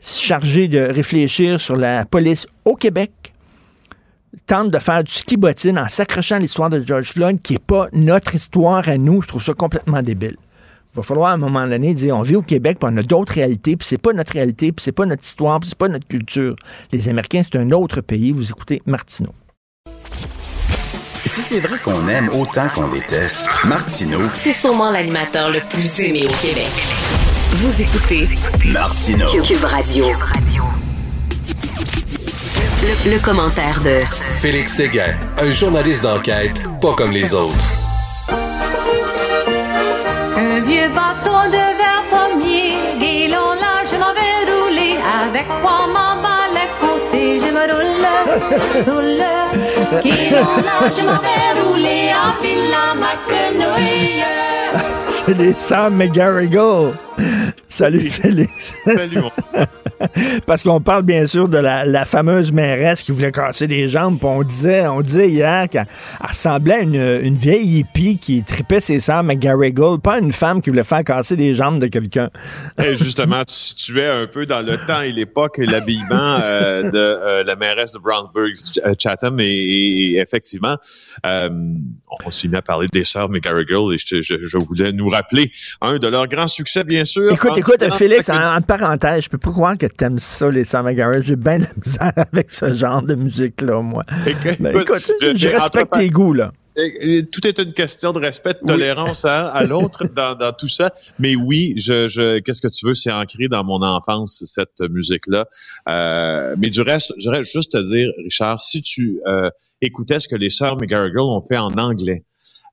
chargé 0.00 0.68
de 0.68 0.80
réfléchir 0.80 1.60
sur 1.60 1.76
la 1.76 2.04
police 2.04 2.46
au 2.64 2.76
Québec, 2.76 3.32
tente 4.46 4.70
de 4.70 4.78
faire 4.78 5.04
du 5.04 5.12
ski 5.12 5.36
bottine 5.36 5.78
en 5.78 5.88
s'accrochant 5.88 6.36
à 6.36 6.38
l'histoire 6.38 6.70
de 6.70 6.82
George 6.84 7.12
Floyd, 7.12 7.40
qui 7.42 7.54
n'est 7.54 7.58
pas 7.58 7.88
notre 7.92 8.34
histoire 8.34 8.88
à 8.88 8.98
nous, 8.98 9.22
je 9.22 9.28
trouve 9.28 9.42
ça 9.42 9.54
complètement 9.54 10.02
débile. 10.02 10.36
Il 10.94 10.96
va 10.96 11.02
falloir 11.02 11.30
à 11.30 11.34
un 11.34 11.38
moment 11.38 11.66
donné 11.66 11.94
dire 11.94 12.14
on 12.14 12.20
vit 12.20 12.36
au 12.36 12.42
Québec, 12.42 12.76
puis 12.78 12.90
on 12.92 12.96
a 12.98 13.02
d'autres 13.02 13.32
réalités, 13.32 13.76
puis 13.76 13.88
c'est 13.88 13.96
pas 13.96 14.12
notre 14.12 14.34
réalité, 14.34 14.72
puis 14.72 14.84
c'est 14.84 14.92
pas 14.92 15.06
notre 15.06 15.22
histoire, 15.24 15.58
puis 15.58 15.70
c'est 15.70 15.78
pas 15.78 15.88
notre 15.88 16.06
culture. 16.06 16.54
Les 16.92 17.08
Américains, 17.08 17.40
c'est 17.42 17.56
un 17.56 17.70
autre 17.70 18.02
pays. 18.02 18.30
Vous 18.30 18.50
écoutez 18.50 18.82
Martineau. 18.84 19.32
Si 21.24 21.40
c'est 21.40 21.60
vrai 21.60 21.78
qu'on 21.82 22.06
aime 22.08 22.28
autant 22.38 22.68
qu'on 22.68 22.88
déteste, 22.88 23.48
Martineau, 23.64 24.20
C'est 24.36 24.52
sûrement 24.52 24.90
l'animateur 24.90 25.50
le 25.50 25.60
plus 25.70 26.00
aimé 26.00 26.26
au 26.28 26.46
Québec. 26.46 26.68
Vous 27.52 27.80
écoutez 27.80 28.28
Martineau. 28.70 29.28
Cube 29.42 29.64
Radio. 29.64 30.06
Le, 32.82 33.12
le 33.12 33.18
commentaire 33.18 33.80
de 33.82 34.00
Félix 34.40 34.74
Séguin, 34.74 35.14
un 35.38 35.50
journaliste 35.52 36.02
d'enquête 36.02 36.62
pas 36.82 36.92
comme 36.92 37.12
les 37.12 37.32
autres. 37.32 37.81
Bâton 40.94 41.40
de 41.54 41.64
verre 41.78 42.04
pommier, 42.10 42.74
et 43.00 43.28
l'on 43.28 43.52
là, 43.62 43.74
je 43.90 43.96
m'en 43.96 44.12
vais 44.18 44.36
rouler 44.50 44.98
avec 45.24 45.48
trois 45.48 45.86
membres 45.86 46.28
à 46.28 46.68
côté. 46.80 47.40
Je 47.40 47.50
me 47.56 47.64
roule, 47.72 48.08
roule, 48.88 49.24
et 50.04 50.30
l'on 50.30 50.56
là, 50.68 50.78
je 50.96 51.02
m'en 51.04 51.20
vais 51.26 51.60
rouler 51.60 52.10
en 52.12 52.32
filant 52.42 52.94
ma 52.96 53.14
quenouille. 53.28 54.41
C'est 55.24 55.38
les 55.38 55.52
Sam 55.52 55.94
McGarrigle. 55.96 56.92
Salut 57.68 58.00
Félix. 58.10 58.74
Salut, 58.84 59.18
mon 59.18 59.30
Parce 60.46 60.64
qu'on 60.64 60.80
parle 60.80 61.04
bien 61.04 61.26
sûr 61.26 61.46
de 61.48 61.58
la, 61.58 61.84
la 61.84 62.04
fameuse 62.04 62.50
mairesse 62.50 63.04
qui 63.04 63.12
voulait 63.12 63.30
casser 63.30 63.68
des 63.68 63.88
jambes. 63.88 64.18
on 64.22 64.42
disait, 64.42 64.86
on 64.88 65.00
disait 65.00 65.28
hier 65.28 65.68
qu'elle 65.68 65.86
elle 66.20 66.26
ressemblait 66.28 66.74
à 66.74 66.80
une, 66.80 66.96
une 67.22 67.34
vieille 67.36 67.78
hippie 67.78 68.18
qui 68.18 68.42
tripait 68.42 68.80
ses 68.80 68.98
Sam 68.98 69.26
McGarrigle, 69.26 70.00
pas 70.02 70.18
une 70.18 70.32
femme 70.32 70.60
qui 70.60 70.70
voulait 70.70 70.82
faire 70.82 71.04
casser 71.04 71.36
des 71.36 71.54
jambes 71.54 71.78
de 71.78 71.86
quelqu'un. 71.86 72.30
Et 72.84 72.96
justement, 72.96 73.44
tu 73.44 73.54
situais 73.54 74.08
un 74.08 74.26
peu 74.26 74.44
dans 74.44 74.64
le 74.66 74.76
temps 74.86 75.02
et 75.02 75.12
l'époque 75.12 75.58
l'habillement 75.58 76.40
euh, 76.42 76.82
de 76.90 76.98
euh, 76.98 77.44
la 77.44 77.54
mairesse 77.54 77.92
de 77.92 77.98
Brownsburg, 78.00 78.52
euh, 78.84 78.94
Chatham, 78.98 79.38
et, 79.38 79.44
et- 79.44 80.12
et 80.14 80.18
effectivement, 80.18 80.76
euh, 81.26 81.48
on 82.26 82.30
s'est 82.30 82.48
mis 82.48 82.56
à 82.56 82.62
parler 82.62 82.88
des 82.92 83.04
sœurs 83.04 83.28
McGarrigle 83.28 83.94
et 83.94 83.98
je, 83.98 84.20
je, 84.20 84.34
je 84.44 84.58
voulais 84.58 84.92
nous 84.92 85.08
rappeler 85.12 85.52
un 85.80 85.98
de 85.98 86.06
leurs 86.08 86.26
grands 86.26 86.48
succès, 86.48 86.84
bien 86.84 87.04
sûr. 87.04 87.30
Écoute, 87.32 87.52
écoute, 87.56 87.84
Félix, 87.94 88.28
en, 88.28 88.56
en 88.56 88.60
parenthèse, 88.60 89.24
je 89.24 89.28
peux 89.28 89.38
pas 89.38 89.52
croire 89.52 89.78
que 89.78 89.86
t'aimes 89.86 90.18
ça, 90.18 90.50
les 90.50 90.64
Sam. 90.64 90.88
J'ai 91.22 91.36
bien 91.36 91.58
de 91.58 91.64
la 91.64 91.70
misère 91.84 92.12
avec 92.32 92.50
ce 92.50 92.74
genre 92.74 93.02
de 93.02 93.14
musique-là, 93.14 93.80
moi. 93.80 94.02
Écoute, 94.26 94.56
Ben, 94.60 94.76
écoute, 94.80 95.10
je, 95.20 95.36
j'ai- 95.36 95.48
respecte 95.56 95.92
tes 95.94 96.08
goûts, 96.10 96.32
là. 96.34 96.52
Et- 96.74 97.18
et 97.18 97.28
Tout 97.28 97.46
est 97.46 97.58
une 97.58 97.74
question 97.74 98.12
de 98.14 98.18
respect, 98.18 98.54
de 98.54 98.66
tolérance 98.66 99.26
à, 99.26 99.48
à 99.48 99.64
l'autre 99.64 100.06
dans, 100.16 100.34
dans 100.34 100.52
tout 100.54 100.68
ça. 100.68 100.90
Mais 101.18 101.36
oui, 101.36 101.74
je, 101.76 102.08
je 102.08 102.38
qu'est-ce 102.38 102.62
que 102.62 102.68
tu 102.68 102.86
veux, 102.86 102.94
c'est 102.94 103.12
ancré 103.12 103.48
dans 103.48 103.62
mon 103.62 103.82
enfance 103.82 104.42
cette 104.46 104.80
musique-là. 104.80 105.44
Euh, 105.88 106.54
mais 106.58 106.70
du 106.70 106.80
reste, 106.80 107.12
je 107.18 107.26
voudrais 107.28 107.42
juste 107.42 107.72
te 107.72 107.78
dire, 107.78 108.10
Richard, 108.24 108.60
si 108.60 108.80
tu 108.80 109.18
euh, 109.26 109.50
écoutais 109.82 110.18
ce 110.20 110.28
que 110.28 110.36
les 110.36 110.48
sœurs 110.50 110.76
McGarrigle 110.78 111.20
ont 111.20 111.42
fait 111.46 111.58
en 111.58 111.72
anglais. 111.76 112.24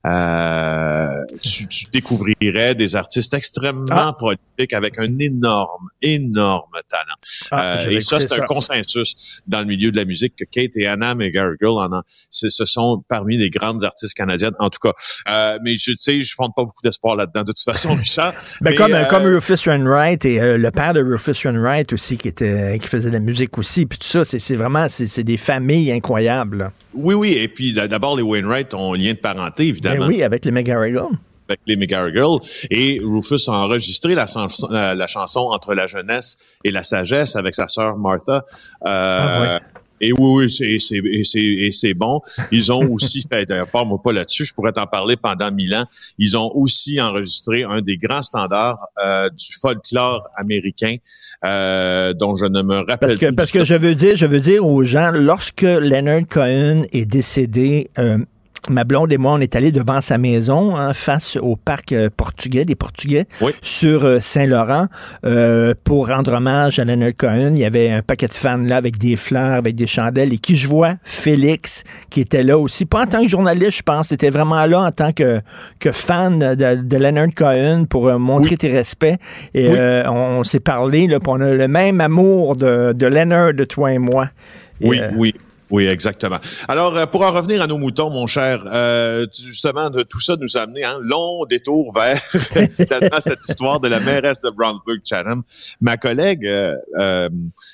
Euh, 0.08 1.10
tu, 1.41 1.68
tu 1.68 1.86
découvrirais 1.91 2.74
des 2.75 2.96
artistes 2.96 3.34
extrêmement 3.34 3.86
Ah. 3.91 4.13
prolifiques 4.18 4.74
avec 4.74 4.98
un 4.98 5.18
énorme, 5.20 5.89
énorme 6.01 6.72
talent. 6.89 7.03
Ah, 7.51 7.79
Euh, 7.79 7.89
et 7.89 8.00
ça, 8.00 8.20
c'est 8.20 8.41
un 8.41 8.46
consensus 8.46 9.41
dans 9.48 9.60
le 9.60 9.65
milieu 9.65 9.91
de 9.91 9.98
la 9.98 10.06
musique 10.06 10.36
que 10.38 10.46
Kate 10.46 10.75
et 10.77 10.88
Anna 10.88 11.15
McGarrigle 11.15 11.68
en 11.68 11.91
ont. 11.91 12.01
Ce 12.29 12.50
sont 12.65 13.03
parmi 13.10 13.38
les 13.38 13.50
grandes 13.50 13.84
artistes 13.84 14.15
canadiennes, 14.15 14.53
en 14.60 14.70
tout 14.70 14.79
cas. 14.82 14.94
Euh, 15.29 15.60
mais 15.63 15.75
je, 15.75 15.91
tu 15.91 15.98
sais, 16.00 16.22
je 16.22 16.34
fonde 16.34 16.51
pas 16.56 16.63
beaucoup 16.63 16.82
d'espoir 16.84 17.15
là-dedans, 17.15 17.41
de 17.44 17.51
toute 17.51 17.63
façon, 17.63 17.94
Richard. 17.96 18.34
Ben, 18.62 18.72
Mais, 18.72 18.75
comme, 18.75 18.94
euh, 18.94 19.06
comme 19.06 19.24
Rufus 19.24 19.68
Wainwright 19.68 20.24
et 20.25 20.39
euh, 20.39 20.58
le 20.58 20.72
père 20.72 20.94
de 20.94 21.01
Rufus 21.03 21.46
Wainwright 21.46 21.91
aussi, 21.94 22.18
qui 22.18 22.27
était 22.29 22.79
qui 22.82 22.88
faisait 22.88 23.10
de 23.10 23.13
la 23.13 23.20
musique 23.20 23.58
aussi, 23.58 23.86
puis 23.86 24.00
tout 24.00 24.08
ça, 24.08 24.24
c'est 24.24 24.56
vraiment, 24.56 24.88
c'est 24.89 25.24
des 25.24 25.38
familles 25.38 25.91
incroyables. 25.91 26.72
Oui, 26.93 27.13
oui. 27.15 27.34
Et 27.34 27.48
puis, 27.48 27.74
d'abord, 27.74 28.15
les 28.17 28.24
Wainwright 28.24 28.74
ont 28.74 28.93
un 28.93 28.98
lien 28.98 29.13
de 29.13 29.17
parenté, 29.19 29.63
Ben 29.65 29.69
évidemment. 29.69 30.08
oui, 30.08 30.24
avec 30.24 30.46
les 30.46 30.51
McGarrigle. 30.51 31.03
avec 31.48 31.62
les 31.67 31.75
McGarrigle. 31.75 32.39
Et 32.72 33.00
Rufus 33.03 33.48
a 33.48 33.51
enregistré 33.53 34.15
la, 34.15 34.25
chanson- 34.25 34.67
la, 34.72 34.96
la 34.96 35.08
chanson 35.08 35.41
Entre 35.51 35.74
la 35.75 35.88
jeunesse 35.88 36.38
et 36.63 36.72
la 36.72 36.84
sagesse 36.84 37.36
avec 37.36 37.55
sa 37.55 37.67
sœur 37.67 37.98
Martha. 37.98 38.43
Euh, 38.86 38.88
Ah 38.88 39.41
ouais. 39.41 39.60
Et 40.01 40.12
oui, 40.13 40.20
oui, 40.20 40.50
c'est, 40.50 40.77
c'est, 40.79 41.01
c'est, 41.24 41.70
c'est 41.72 41.94
bon. 41.94 42.22
Ils 42.51 42.72
ont 42.72 42.88
aussi, 42.91 43.24
d'ailleurs, 43.29 43.68
parle-moi 43.68 44.01
pas 44.01 44.13
là-dessus, 44.13 44.46
je 44.46 44.53
pourrais 44.53 44.72
t'en 44.72 44.88
parler 44.88 45.15
pendant 45.18 45.51
mille 45.51 45.75
ans. 45.75 45.86
Ils 46.18 46.38
ont 46.38 46.51
aussi 46.56 47.00
enregistré 47.01 47.63
un 47.63 47.82
des 47.82 47.98
grands 47.98 48.22
standards 48.22 48.88
euh, 49.03 49.29
du 49.29 49.53
folklore 49.60 50.27
américain, 50.36 50.96
euh, 51.46 52.13
dont 52.13 52.36
je 52.36 52.46
ne 52.46 52.62
me 52.62 52.77
rappelle 52.77 52.98
Parce 53.00 53.15
que, 53.18 53.25
plus 53.27 53.36
parce 53.36 53.51
que 53.51 53.63
je 53.63 53.75
veux 53.75 53.96
dire, 53.96 54.15
je 54.15 54.25
veux 54.25 54.39
dire 54.39 54.65
aux 54.65 54.84
gens, 54.84 55.12
lorsque 55.12 55.62
Leonard 55.62 56.27
Cohen 56.29 56.84
est 56.91 57.06
décédé, 57.06 57.89
euh, 57.98 58.20
ma 58.69 58.83
blonde 58.83 59.11
et 59.13 59.17
moi, 59.17 59.33
on 59.33 59.39
est 59.39 59.55
allés 59.55 59.71
devant 59.71 60.01
sa 60.01 60.17
maison, 60.17 60.75
hein, 60.75 60.93
face 60.93 61.37
au 61.41 61.55
parc 61.55 61.91
euh, 61.93 62.09
portugais, 62.15 62.65
des 62.65 62.75
Portugais, 62.75 63.25
Oui. 63.41 63.51
sur 63.61 64.03
euh, 64.03 64.19
Saint-Laurent, 64.19 64.87
euh, 65.25 65.73
pour 65.83 66.07
rendre 66.09 66.33
hommage 66.33 66.77
à 66.79 66.85
Leonard 66.85 67.13
Cohen. 67.17 67.51
Il 67.53 67.59
y 67.59 67.65
avait 67.65 67.89
un 67.89 68.01
paquet 68.01 68.27
de 68.27 68.33
fans 68.33 68.57
là, 68.57 68.77
avec 68.77 68.97
des 68.97 69.15
fleurs, 69.15 69.53
avec 69.53 69.75
des 69.75 69.87
chandelles, 69.87 70.33
et 70.33 70.37
qui 70.37 70.55
je 70.57 70.67
vois, 70.67 70.95
Félix, 71.03 71.83
qui 72.09 72.21
était 72.21 72.43
là 72.43 72.57
aussi, 72.57 72.85
pas 72.85 73.03
en 73.03 73.07
tant 73.07 73.21
que 73.23 73.27
journaliste, 73.29 73.77
je 73.77 73.83
pense, 73.83 74.09
c'était 74.09 74.29
vraiment 74.29 74.65
là 74.65 74.81
en 74.81 74.91
tant 74.91 75.13
que, 75.13 75.41
que 75.79 75.91
fan 75.91 76.39
de, 76.39 76.75
de 76.75 76.97
Leonard 76.97 77.33
Cohen 77.35 77.85
pour 77.89 78.11
montrer 78.19 78.57
tes 78.57 78.71
respects. 78.71 79.15
Et 79.53 79.69
Oui. 79.69 79.75
euh, 79.77 80.03
on, 80.09 80.43
s'est 80.43 80.59
parlé, 80.59 81.07
là, 81.07 81.19
on 81.25 81.41
a 81.41 81.53
le 81.53 81.67
même 81.67 82.01
amour 82.01 82.55
de, 82.55 82.93
de 82.93 83.05
Leonard, 83.05 83.53
de 83.53 83.63
toi 83.63 83.93
et 83.93 83.99
moi. 83.99 84.29
Et, 84.81 84.87
Oui, 84.87 84.99
oui. 85.15 85.35
Oui, 85.71 85.85
exactement. 85.85 86.39
Alors, 86.67 86.97
euh, 86.97 87.05
pour 87.05 87.21
en 87.21 87.31
revenir 87.31 87.61
à 87.61 87.67
nos 87.67 87.77
moutons, 87.77 88.09
mon 88.09 88.25
cher, 88.25 88.63
euh, 88.65 89.27
justement, 89.31 89.89
de 89.89 90.01
tout 90.01 90.19
ça 90.19 90.35
nous 90.35 90.57
a 90.57 90.61
amené 90.61 90.83
un 90.83 90.97
long 90.99 91.45
détour 91.45 91.93
vers 91.93 92.21
cette 92.71 93.45
histoire 93.47 93.79
de 93.79 93.88
la 93.88 93.99
mairesse 93.99 94.41
de 94.41 94.49
Brownsburg-Chatham. 94.49 95.43
Ma 95.81 95.97
collègue 95.97 96.45
euh, 96.45 96.75
euh, 96.97 97.29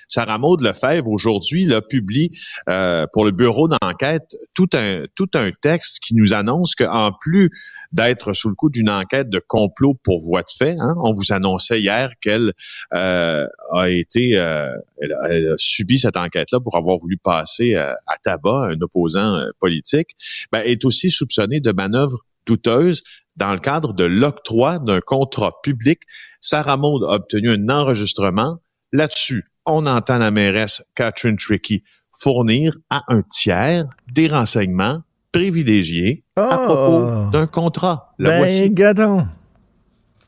Sarah 0.07 0.37
Maud 0.37 0.61
Lefebvre, 0.61 1.09
aujourd'hui, 1.09 1.69
publie 1.89 2.31
euh, 2.69 3.05
pour 3.13 3.25
le 3.25 3.31
bureau 3.31 3.67
d'enquête 3.67 4.35
tout 4.55 4.69
un, 4.73 5.05
tout 5.15 5.29
un 5.33 5.51
texte 5.61 5.99
qui 5.99 6.15
nous 6.15 6.33
annonce 6.33 6.75
qu'en 6.75 7.11
plus 7.11 7.49
d'être 7.91 8.33
sous 8.33 8.49
le 8.49 8.55
coup 8.55 8.69
d'une 8.69 8.89
enquête 8.89 9.29
de 9.29 9.39
complot 9.39 9.95
pour 10.03 10.19
voie 10.19 10.41
de 10.41 10.51
fait, 10.57 10.75
hein, 10.79 10.95
on 11.03 11.13
vous 11.13 11.31
annonçait 11.31 11.79
hier 11.79 12.11
qu'elle 12.21 12.53
euh, 12.93 13.47
a 13.73 13.89
été, 13.89 14.31
elle, 14.31 15.15
elle 15.29 15.47
a 15.49 15.55
subi 15.57 15.97
cette 15.97 16.17
enquête-là 16.17 16.59
pour 16.59 16.75
avoir 16.77 16.97
voulu 16.97 17.17
passer 17.17 17.75
à 18.07 18.17
tabac 18.21 18.69
un 18.71 18.81
opposant 18.81 19.35
euh, 19.35 19.49
politique, 19.59 20.09
ben, 20.51 20.61
est 20.61 20.85
aussi 20.85 21.11
soupçonnée 21.11 21.59
de 21.59 21.71
manœuvres 21.71 22.19
douteuses 22.45 23.03
dans 23.35 23.53
le 23.53 23.59
cadre 23.59 23.93
de 23.93 24.03
l'octroi 24.05 24.79
d'un 24.79 25.01
contrat 25.01 25.53
public. 25.61 26.01
Sarah 26.39 26.77
Maud 26.77 27.03
a 27.03 27.15
obtenu 27.15 27.49
un 27.49 27.69
enregistrement. 27.69 28.59
Là-dessus, 28.93 29.43
on 29.65 29.85
entend 29.87 30.17
la 30.19 30.31
mairesse 30.31 30.83
Catherine 30.95 31.37
Tricky 31.37 31.83
fournir 32.17 32.75
à 32.89 33.01
un 33.09 33.23
tiers 33.23 33.83
des 34.13 34.27
renseignements 34.27 35.01
privilégiés 35.33 36.23
à 36.37 36.59
Oh. 36.61 36.65
propos 36.65 37.29
d'un 37.31 37.45
contrat. 37.47 38.13
Le 38.17 38.29
ben, 38.29 38.37
voici. 38.37 38.69
gadon. 38.69 39.27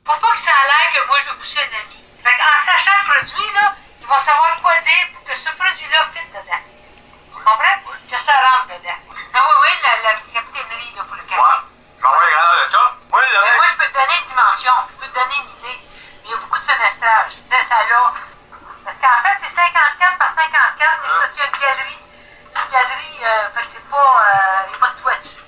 Faut 0.03 0.19
pas 0.21 0.33
que 0.35 0.39
ça 0.41 0.51
a 0.51 0.63
l'air 0.67 0.87
que 0.93 1.07
moi 1.07 1.17
je 1.23 1.31
veux 1.31 1.37
pousser 1.39 1.59
un 1.59 1.71
ami. 1.79 1.95
Fait 2.23 2.29
en 2.29 2.57
sachant 2.65 2.91
le 2.99 3.05
produit, 3.07 3.49
là, 3.55 3.71
ils 4.01 4.07
vont 4.07 4.19
savoir 4.19 4.59
quoi 4.61 4.73
dire 4.83 5.05
pour 5.15 5.23
que 5.23 5.37
ce 5.37 5.51
produit-là 5.55 6.11
fitte 6.13 6.31
dedans. 6.35 6.63
Comprends? 7.47 7.79
que 8.11 8.17
ça 8.19 8.33
rentre 8.43 8.67
dedans. 8.67 8.99
Ah 9.33 9.39
oui, 9.39 9.55
oui, 9.63 9.71
la, 9.87 9.93
la 10.03 10.15
capitainerie, 10.35 10.93
là, 10.95 11.03
pour 11.07 11.15
le 11.15 11.23
café. 11.23 11.39
Ah 11.39 11.63
ouais, 12.11 12.27
regarde 12.27 12.71
ça. 12.71 12.83
Oui, 13.11 13.21
là, 13.33 13.39
Mais 13.43 13.55
moi, 13.55 13.65
je 13.71 13.75
peux 13.79 13.87
te 13.87 13.93
donner 13.95 14.17
une 14.19 14.27
dimension, 14.27 14.73
je 14.91 14.95
peux 14.99 15.07
te 15.07 15.15
donner 15.15 15.35
une 15.39 15.51
idée. 15.59 15.79
Il 16.25 16.31
y 16.31 16.33
a 16.33 16.37
beaucoup 16.37 16.59
de 16.59 16.63
fenestrage. 16.67 17.31
Tu 17.31 17.41
sais, 17.47 17.63
ça 17.63 17.79
là. 17.87 18.13
Parce 18.83 18.97
qu'en 18.99 19.19
fait, 19.23 19.35
c'est 19.47 19.55
54 19.55 20.17
par 20.17 20.31
54, 20.35 20.99
mais 21.03 21.07
c'est 21.07 21.19
parce 21.19 21.31
qu'il 21.31 21.39
y 21.39 21.43
a 21.43 21.47
une 21.47 21.59
galerie. 21.59 21.99
Une 22.51 22.71
galerie, 22.71 23.19
euh, 23.23 23.49
fait 23.55 23.63
que 23.63 23.71
c'est 23.79 23.87
pas. 23.89 24.11
euh, 24.27 24.67
Il 24.67 24.69
n'y 24.71 24.75
a 24.75 24.79
pas 24.79 24.91
de 24.91 24.99
toit 24.99 25.15
dessus, 25.15 25.35
tu 25.35 25.39
sais. 25.39 25.46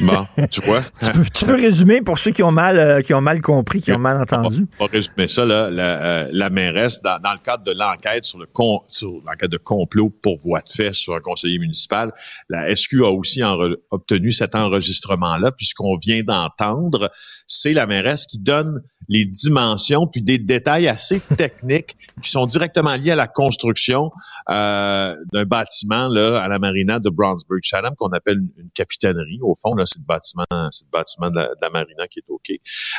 Bon, 0.00 0.26
tu 0.50 0.60
vois? 0.62 0.82
Tu 1.02 1.12
peux, 1.12 1.24
tu 1.32 1.44
peux 1.44 1.54
résumer 1.54 2.00
pour 2.00 2.18
ceux 2.18 2.30
qui 2.30 2.42
ont 2.42 2.52
mal, 2.52 2.78
euh, 2.78 3.02
qui 3.02 3.14
ont 3.14 3.20
mal 3.20 3.42
compris, 3.42 3.82
qui 3.82 3.92
ont 3.92 3.98
mal 3.98 4.20
entendu. 4.20 4.66
On 4.78 4.86
va 4.86 4.90
résumer 4.90 5.28
ça, 5.28 5.44
là, 5.44 5.70
la, 5.70 6.02
euh, 6.02 6.28
la 6.32 6.50
mairesse, 6.50 7.02
dans, 7.02 7.18
dans 7.20 7.32
le 7.32 7.38
cadre 7.38 7.64
de 7.64 7.72
l'enquête 7.72 8.24
sur 8.24 8.38
le 8.38 8.46
con, 8.46 8.80
sur 8.88 9.10
l'enquête 9.26 9.50
de 9.50 9.58
complot 9.58 10.10
pour 10.22 10.38
voie 10.38 10.60
de 10.60 10.70
fait 10.70 10.94
sur 10.94 11.14
un 11.14 11.20
conseiller 11.20 11.58
municipal, 11.58 12.12
la 12.48 12.74
SQ 12.74 13.04
a 13.04 13.10
aussi 13.10 13.42
obtenu 13.90 14.30
cet 14.30 14.54
enregistrement-là, 14.54 15.52
puisqu'on 15.52 15.96
vient 15.96 16.22
d'entendre, 16.22 17.10
c'est 17.46 17.72
la 17.72 17.86
mairesse 17.86 18.26
qui 18.26 18.38
donne 18.38 18.82
les 19.08 19.26
dimensions 19.26 20.06
puis 20.06 20.22
des 20.22 20.38
détails 20.38 20.88
assez 20.88 21.20
techniques 21.36 21.96
qui 22.22 22.30
sont 22.30 22.46
directement 22.46 22.94
liés 22.94 23.10
à 23.10 23.16
la 23.16 23.26
construction 23.26 24.10
euh, 24.50 25.16
d'un 25.32 25.44
bâtiment 25.44 26.08
là 26.08 26.40
à 26.40 26.48
la 26.48 26.58
marina 26.58 27.00
de 27.00 27.10
Brownsburg 27.10 27.60
Chatham 27.62 27.94
qu'on 27.96 28.12
appelle 28.12 28.38
une, 28.38 28.50
une 28.64 28.70
capitainerie. 28.70 29.40
Au 29.42 29.54
fond, 29.60 29.74
là, 29.80 29.86
c'est 29.86 29.98
le 29.98 30.04
bâtiment, 30.04 30.44
c'est 30.70 30.88
bâtiment 30.90 31.30
de 31.30 31.36
la, 31.36 31.48
de 31.48 31.60
la 31.60 31.70
marina 31.70 32.06
qui 32.08 32.20
est 32.20 32.24
OK. 32.28 32.52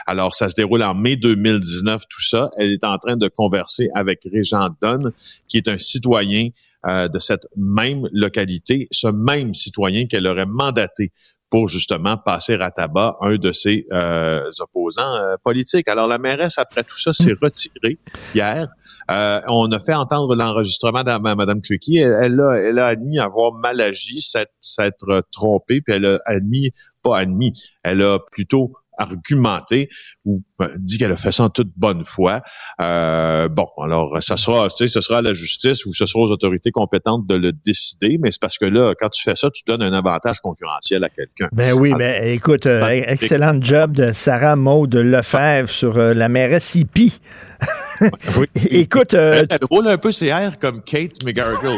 Alors, 0.06 0.34
ça 0.34 0.50
se 0.50 0.56
déroule 0.56 0.84
en 0.84 0.94
mai 0.94 1.16
2019, 1.16 2.04
tout 2.10 2.22
ça. 2.22 2.50
Elle 2.58 2.72
est 2.72 2.84
en 2.84 2.98
train 2.98 3.16
de 3.16 3.28
converser 3.28 3.90
avec 3.94 4.28
Régent 4.32 4.70
Dunn, 4.82 5.12
qui 5.48 5.58
est 5.58 5.68
un 5.68 5.78
citoyen 5.78 6.50
euh, 6.88 7.08
de 7.08 7.20
cette 7.20 7.48
même 7.56 8.10
localité, 8.12 8.88
ce 8.92 9.08
même 9.08 9.54
citoyen 9.54 10.08
qu'elle 10.08 10.26
aurait 10.26 10.48
mandaté 10.48 11.12
pour 11.52 11.68
justement 11.68 12.18
passer 12.18 12.54
à 12.56 12.72
tabac 12.72 13.18
un 13.20 13.36
de 13.36 13.52
ses 13.52 13.86
euh, 13.92 14.50
opposants 14.62 15.16
euh, 15.16 15.36
politiques. 15.44 15.90
Alors 15.90 16.08
la 16.08 16.18
mairesse, 16.18 16.58
après 16.58 16.84
tout 16.84 16.98
ça, 16.98 17.12
s'est 17.12 17.36
retirée 17.40 18.00
hier. 18.34 18.70
Euh, 19.12 19.42
on 19.50 19.70
a 19.72 19.80
fait 19.80 19.94
entendre 19.94 20.34
l'enregistrement 20.36 21.04
de 21.04 21.36
Mme 21.36 21.62
Tricky. 21.62 21.98
Elle, 21.98 22.16
elle, 22.24 22.40
a, 22.40 22.54
elle 22.56 22.80
a 22.80 22.86
admis 22.86 23.20
avoir 23.20 23.52
mal 23.52 23.82
agi, 23.82 24.22
s'être 24.22 24.54
s'être 24.62 25.24
trompée, 25.32 25.82
puis 25.82 25.94
elle 25.94 26.06
a 26.06 26.20
admis, 26.26 26.72
pas 27.04 27.20
admis, 27.20 27.54
elle 27.84 28.02
a 28.02 28.20
plutôt 28.32 28.72
argumenté 28.98 29.90
ou 30.26 30.38
euh, 30.38 30.51
dit 30.78 30.98
qu'elle 30.98 31.12
a 31.12 31.18
fait 31.18 31.32
ça 31.32 31.44
en 31.44 31.50
toute 31.50 31.72
bonne 31.76 32.04
foi. 32.06 32.42
Euh, 32.84 33.48
bon, 33.48 33.68
alors 33.84 34.22
ça 34.22 34.38
sera, 34.38 34.68
tu 34.70 34.78
sais, 34.78 34.88
ce 34.88 35.02
sera 35.02 35.20
à 35.20 35.22
la 35.22 35.34
justice 35.34 35.86
ou 35.86 35.94
ce 35.94 36.06
sera 36.06 36.24
aux 36.24 36.32
autorités 36.32 36.72
compétentes 36.72 37.26
de 37.28 37.36
le 37.36 37.52
décider, 37.52 38.18
mais 38.22 38.32
c'est 38.32 38.42
parce 38.42 38.58
que 38.58 38.66
là, 38.66 38.94
quand 39.00 39.10
tu 39.10 39.24
fais 39.24 39.36
ça, 39.36 39.50
tu 39.50 39.64
donnes 39.66 39.82
un 39.82 39.94
avantage 39.94 40.40
concurrentiel 40.42 41.04
à 41.04 41.10
quelqu'un. 41.10 41.50
Ben 41.52 41.74
oui, 41.74 41.92
Ah, 41.94 41.98
ben 41.98 42.28
écoute, 42.28 42.66
euh, 42.66 42.82
ben, 42.82 43.04
excellent 43.08 43.60
job 43.62 43.96
de 43.96 44.12
Sarah 44.12 44.56
Maud 44.56 44.94
Lefebvre 44.94 45.70
sur 45.70 45.98
euh, 45.98 46.14
la 46.14 46.30
mairesse 46.30 46.76
Hippie. 46.76 47.20
Oui. 48.38 48.48
Écoute, 48.72 49.14
euh, 49.14 49.42
elle, 49.42 49.48
elle 49.50 49.66
roule 49.70 49.88
un 49.88 49.98
peu 49.98 50.12
ses 50.12 50.28
airs 50.28 50.58
comme 50.60 50.82
Kate 50.82 51.24
McGargle, 51.24 51.78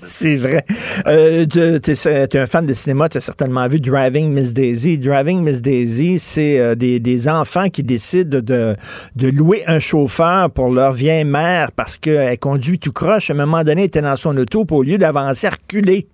c'est 0.00 0.36
vrai. 0.36 0.64
Euh, 1.06 1.46
tu 1.46 1.60
es, 1.60 2.36
un 2.36 2.46
fan 2.46 2.66
de 2.66 2.74
cinéma, 2.74 3.08
tu 3.08 3.18
as 3.18 3.20
certainement 3.20 3.66
vu 3.68 3.80
Driving 3.80 4.32
Miss 4.32 4.52
Daisy. 4.52 4.98
Driving 4.98 5.42
Miss 5.42 5.62
Daisy, 5.62 6.18
c'est 6.18 6.58
euh, 6.58 6.74
des, 6.74 6.98
des 6.98 7.28
enfants 7.28 7.63
qui 7.68 7.82
décident 7.82 8.40
de, 8.40 8.76
de 9.16 9.28
louer 9.28 9.64
un 9.66 9.78
chauffeur 9.78 10.50
pour 10.50 10.70
leur 10.70 10.92
vieille 10.92 11.24
mère 11.24 11.72
parce 11.72 11.98
qu'elle 11.98 12.38
conduit 12.38 12.78
tout 12.78 12.92
croche. 12.92 13.30
À 13.30 13.34
un 13.34 13.36
moment 13.36 13.62
donné, 13.62 13.82
elle 13.82 13.86
était 13.86 14.02
dans 14.02 14.16
son 14.16 14.36
auto, 14.36 14.64
puis 14.64 14.76
au 14.76 14.82
lieu 14.82 14.98
d'avancer, 14.98 15.48
reculait. 15.48 16.06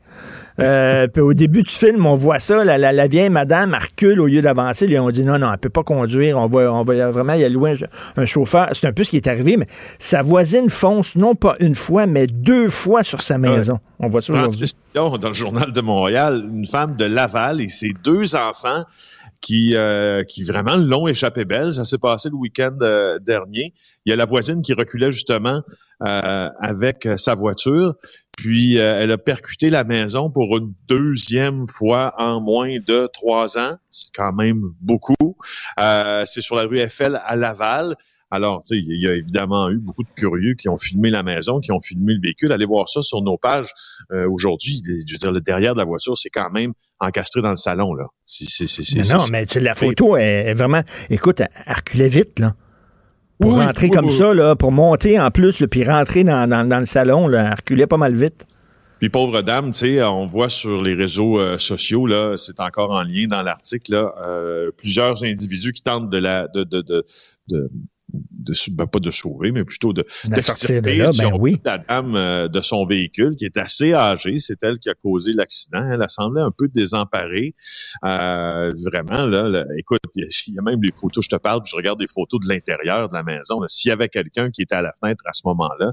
Euh, 0.58 1.06
puis 1.12 1.22
au 1.22 1.34
début 1.34 1.62
du 1.62 1.70
film, 1.70 2.04
on 2.06 2.16
voit 2.16 2.38
ça, 2.38 2.64
la, 2.64 2.78
la, 2.78 2.92
la 2.92 3.06
vieille 3.06 3.30
madame 3.30 3.74
recule 3.74 4.20
au 4.20 4.26
lieu 4.26 4.40
d'avancer. 4.40 4.86
Ils 4.88 4.98
ont 4.98 5.10
dit 5.10 5.24
non, 5.24 5.38
non, 5.38 5.52
elle 5.52 5.58
peut 5.58 5.70
pas 5.70 5.82
conduire. 5.82 6.36
On 6.38 6.46
va, 6.46 6.72
on 6.72 6.84
va 6.84 7.10
vraiment 7.10 7.34
y 7.34 7.44
allouer 7.44 7.74
un, 8.16 8.22
un 8.22 8.26
chauffeur. 8.26 8.68
C'est 8.72 8.86
un 8.86 8.92
peu 8.92 9.04
ce 9.04 9.10
qui 9.10 9.16
est 9.16 9.28
arrivé, 9.28 9.56
mais 9.56 9.66
sa 9.98 10.22
voisine 10.22 10.68
fonce 10.68 11.16
non 11.16 11.34
pas 11.34 11.56
une 11.60 11.74
fois, 11.74 12.06
mais 12.06 12.26
deux 12.26 12.68
fois 12.68 13.02
sur 13.04 13.22
sa 13.22 13.38
maison. 13.38 13.78
On 13.98 14.08
voit 14.08 14.22
ça 14.22 14.32
aujourd'hui. 14.32 14.72
Dans 14.94 15.16
le 15.22 15.32
journal 15.32 15.72
de 15.72 15.80
Montréal, 15.80 16.48
une 16.52 16.66
femme 16.66 16.96
de 16.96 17.04
Laval 17.04 17.60
et 17.60 17.68
ses 17.68 17.92
deux 18.02 18.34
enfants 18.34 18.84
qui, 19.40 19.74
euh, 19.74 20.22
qui 20.24 20.44
vraiment 20.44 20.76
l'ont 20.76 21.08
échappé 21.08 21.44
belle. 21.44 21.72
Ça 21.74 21.84
s'est 21.84 21.98
passé 21.98 22.28
le 22.28 22.36
week-end 22.36 22.76
euh, 22.82 23.18
dernier. 23.18 23.74
Il 24.04 24.10
y 24.10 24.12
a 24.12 24.16
la 24.16 24.26
voisine 24.26 24.62
qui 24.62 24.74
reculait 24.74 25.10
justement 25.10 25.62
euh, 26.02 26.48
avec 26.60 27.06
sa 27.16 27.34
voiture, 27.34 27.94
puis 28.36 28.78
euh, 28.78 29.02
elle 29.02 29.12
a 29.12 29.18
percuté 29.18 29.68
la 29.68 29.84
maison 29.84 30.30
pour 30.30 30.56
une 30.56 30.72
deuxième 30.88 31.66
fois 31.66 32.14
en 32.16 32.40
moins 32.40 32.78
de 32.86 33.06
trois 33.12 33.58
ans. 33.58 33.76
C'est 33.90 34.10
quand 34.14 34.32
même 34.32 34.62
beaucoup. 34.80 35.36
Euh, 35.78 36.24
c'est 36.26 36.40
sur 36.40 36.56
la 36.56 36.62
rue 36.62 36.78
Eiffel 36.78 37.20
à 37.22 37.36
Laval. 37.36 37.96
Alors, 38.30 38.62
tu 38.64 38.76
sais, 38.76 38.82
il 38.86 39.02
y 39.02 39.08
a 39.08 39.14
évidemment 39.14 39.70
eu 39.70 39.78
beaucoup 39.78 40.04
de 40.04 40.08
curieux 40.14 40.54
qui 40.54 40.68
ont 40.68 40.76
filmé 40.78 41.10
la 41.10 41.22
maison, 41.22 41.58
qui 41.60 41.72
ont 41.72 41.80
filmé 41.80 42.14
le 42.14 42.20
véhicule. 42.20 42.52
Allez 42.52 42.64
voir 42.66 42.88
ça 42.88 43.02
sur 43.02 43.22
nos 43.22 43.36
pages 43.36 43.72
euh, 44.12 44.28
aujourd'hui. 44.30 44.82
Je 44.86 45.12
veux 45.14 45.18
dire, 45.18 45.32
le 45.32 45.40
derrière 45.40 45.74
de 45.74 45.78
la 45.80 45.84
voiture, 45.84 46.16
c'est 46.16 46.30
quand 46.30 46.50
même 46.50 46.72
encastré 47.00 47.42
dans 47.42 47.50
le 47.50 47.56
salon, 47.56 47.92
là. 47.94 48.04
C'est, 48.24 48.44
Mais 48.96 49.02
non, 49.14 49.24
mais 49.32 49.46
tu- 49.46 49.58
la 49.58 49.74
photo 49.74 50.16
est, 50.16 50.46
est 50.46 50.54
vraiment. 50.54 50.82
Écoute, 51.08 51.40
elle, 51.40 52.06
vite, 52.08 52.38
là. 52.38 52.54
Pour 53.40 53.54
Oui, 53.54 53.64
rentrer 53.64 53.86
oui, 53.86 53.90
comme 53.90 54.04
oui. 54.06 54.12
ça, 54.12 54.34
là, 54.34 54.54
pour 54.54 54.70
monter 54.70 55.18
en 55.18 55.30
plus, 55.30 55.60
là, 55.60 55.66
puis 55.66 55.82
rentrer 55.82 56.24
dans, 56.24 56.46
dans, 56.48 56.68
dans 56.68 56.78
le 56.78 56.84
salon, 56.84 57.26
là, 57.26 57.46
elle 57.48 57.54
reculait 57.54 57.86
pas 57.86 57.96
mal 57.96 58.14
vite. 58.14 58.44
Puis 58.98 59.08
pauvre 59.08 59.40
dame, 59.40 59.72
tu 59.72 59.78
sais, 59.78 60.04
on 60.04 60.26
voit 60.26 60.50
sur 60.50 60.82
les 60.82 60.92
réseaux 60.92 61.40
euh, 61.40 61.56
sociaux 61.56 62.06
là, 62.06 62.36
c'est 62.36 62.60
encore 62.60 62.90
en 62.90 63.02
lien 63.02 63.26
dans 63.28 63.40
l'article 63.42 63.94
là, 63.94 64.14
euh, 64.20 64.70
plusieurs 64.76 65.24
individus 65.24 65.72
qui 65.72 65.80
tentent 65.80 66.10
de 66.10 66.18
la 66.18 66.48
de 66.48 66.64
de 66.64 66.82
de, 66.82 67.06
de 67.48 67.70
de, 68.12 68.52
ben, 68.72 68.86
pas 68.86 68.98
de 69.00 69.10
sauver, 69.10 69.52
mais 69.52 69.64
plutôt 69.64 69.92
de, 69.92 70.04
De 70.24 70.30
de 70.80 70.98
là, 70.98 71.10
ben 71.18 71.36
oui. 71.38 71.60
la 71.64 71.78
dame 71.78 72.14
euh, 72.16 72.48
de 72.48 72.60
son 72.60 72.86
véhicule, 72.86 73.36
qui 73.36 73.44
est 73.44 73.56
assez 73.56 73.92
âgée. 73.92 74.38
C'est 74.38 74.62
elle 74.62 74.78
qui 74.78 74.88
a 74.88 74.94
causé 74.94 75.32
l'accident. 75.32 75.88
Elle 75.90 76.02
a 76.02 76.08
semblé 76.08 76.40
un 76.42 76.50
peu 76.50 76.68
désemparée. 76.68 77.54
Euh, 78.04 78.72
vraiment, 78.86 79.24
là, 79.26 79.48
là, 79.48 79.64
écoute, 79.78 80.00
il 80.16 80.22
y, 80.22 80.24
a, 80.24 80.28
il 80.48 80.54
y 80.54 80.58
a 80.58 80.62
même 80.62 80.82
les 80.82 80.92
photos, 80.94 81.24
je 81.24 81.28
te 81.28 81.36
parle, 81.36 81.62
puis 81.62 81.70
je 81.70 81.76
regarde 81.76 81.98
des 82.00 82.08
photos 82.08 82.40
de 82.46 82.52
l'intérieur 82.52 83.08
de 83.08 83.14
la 83.14 83.22
maison. 83.22 83.60
S'il 83.68 83.90
y 83.90 83.92
avait 83.92 84.08
quelqu'un 84.08 84.50
qui 84.50 84.62
était 84.62 84.74
à 84.76 84.82
la 84.82 84.94
fenêtre 85.02 85.22
à 85.26 85.32
ce 85.32 85.42
moment-là, 85.46 85.92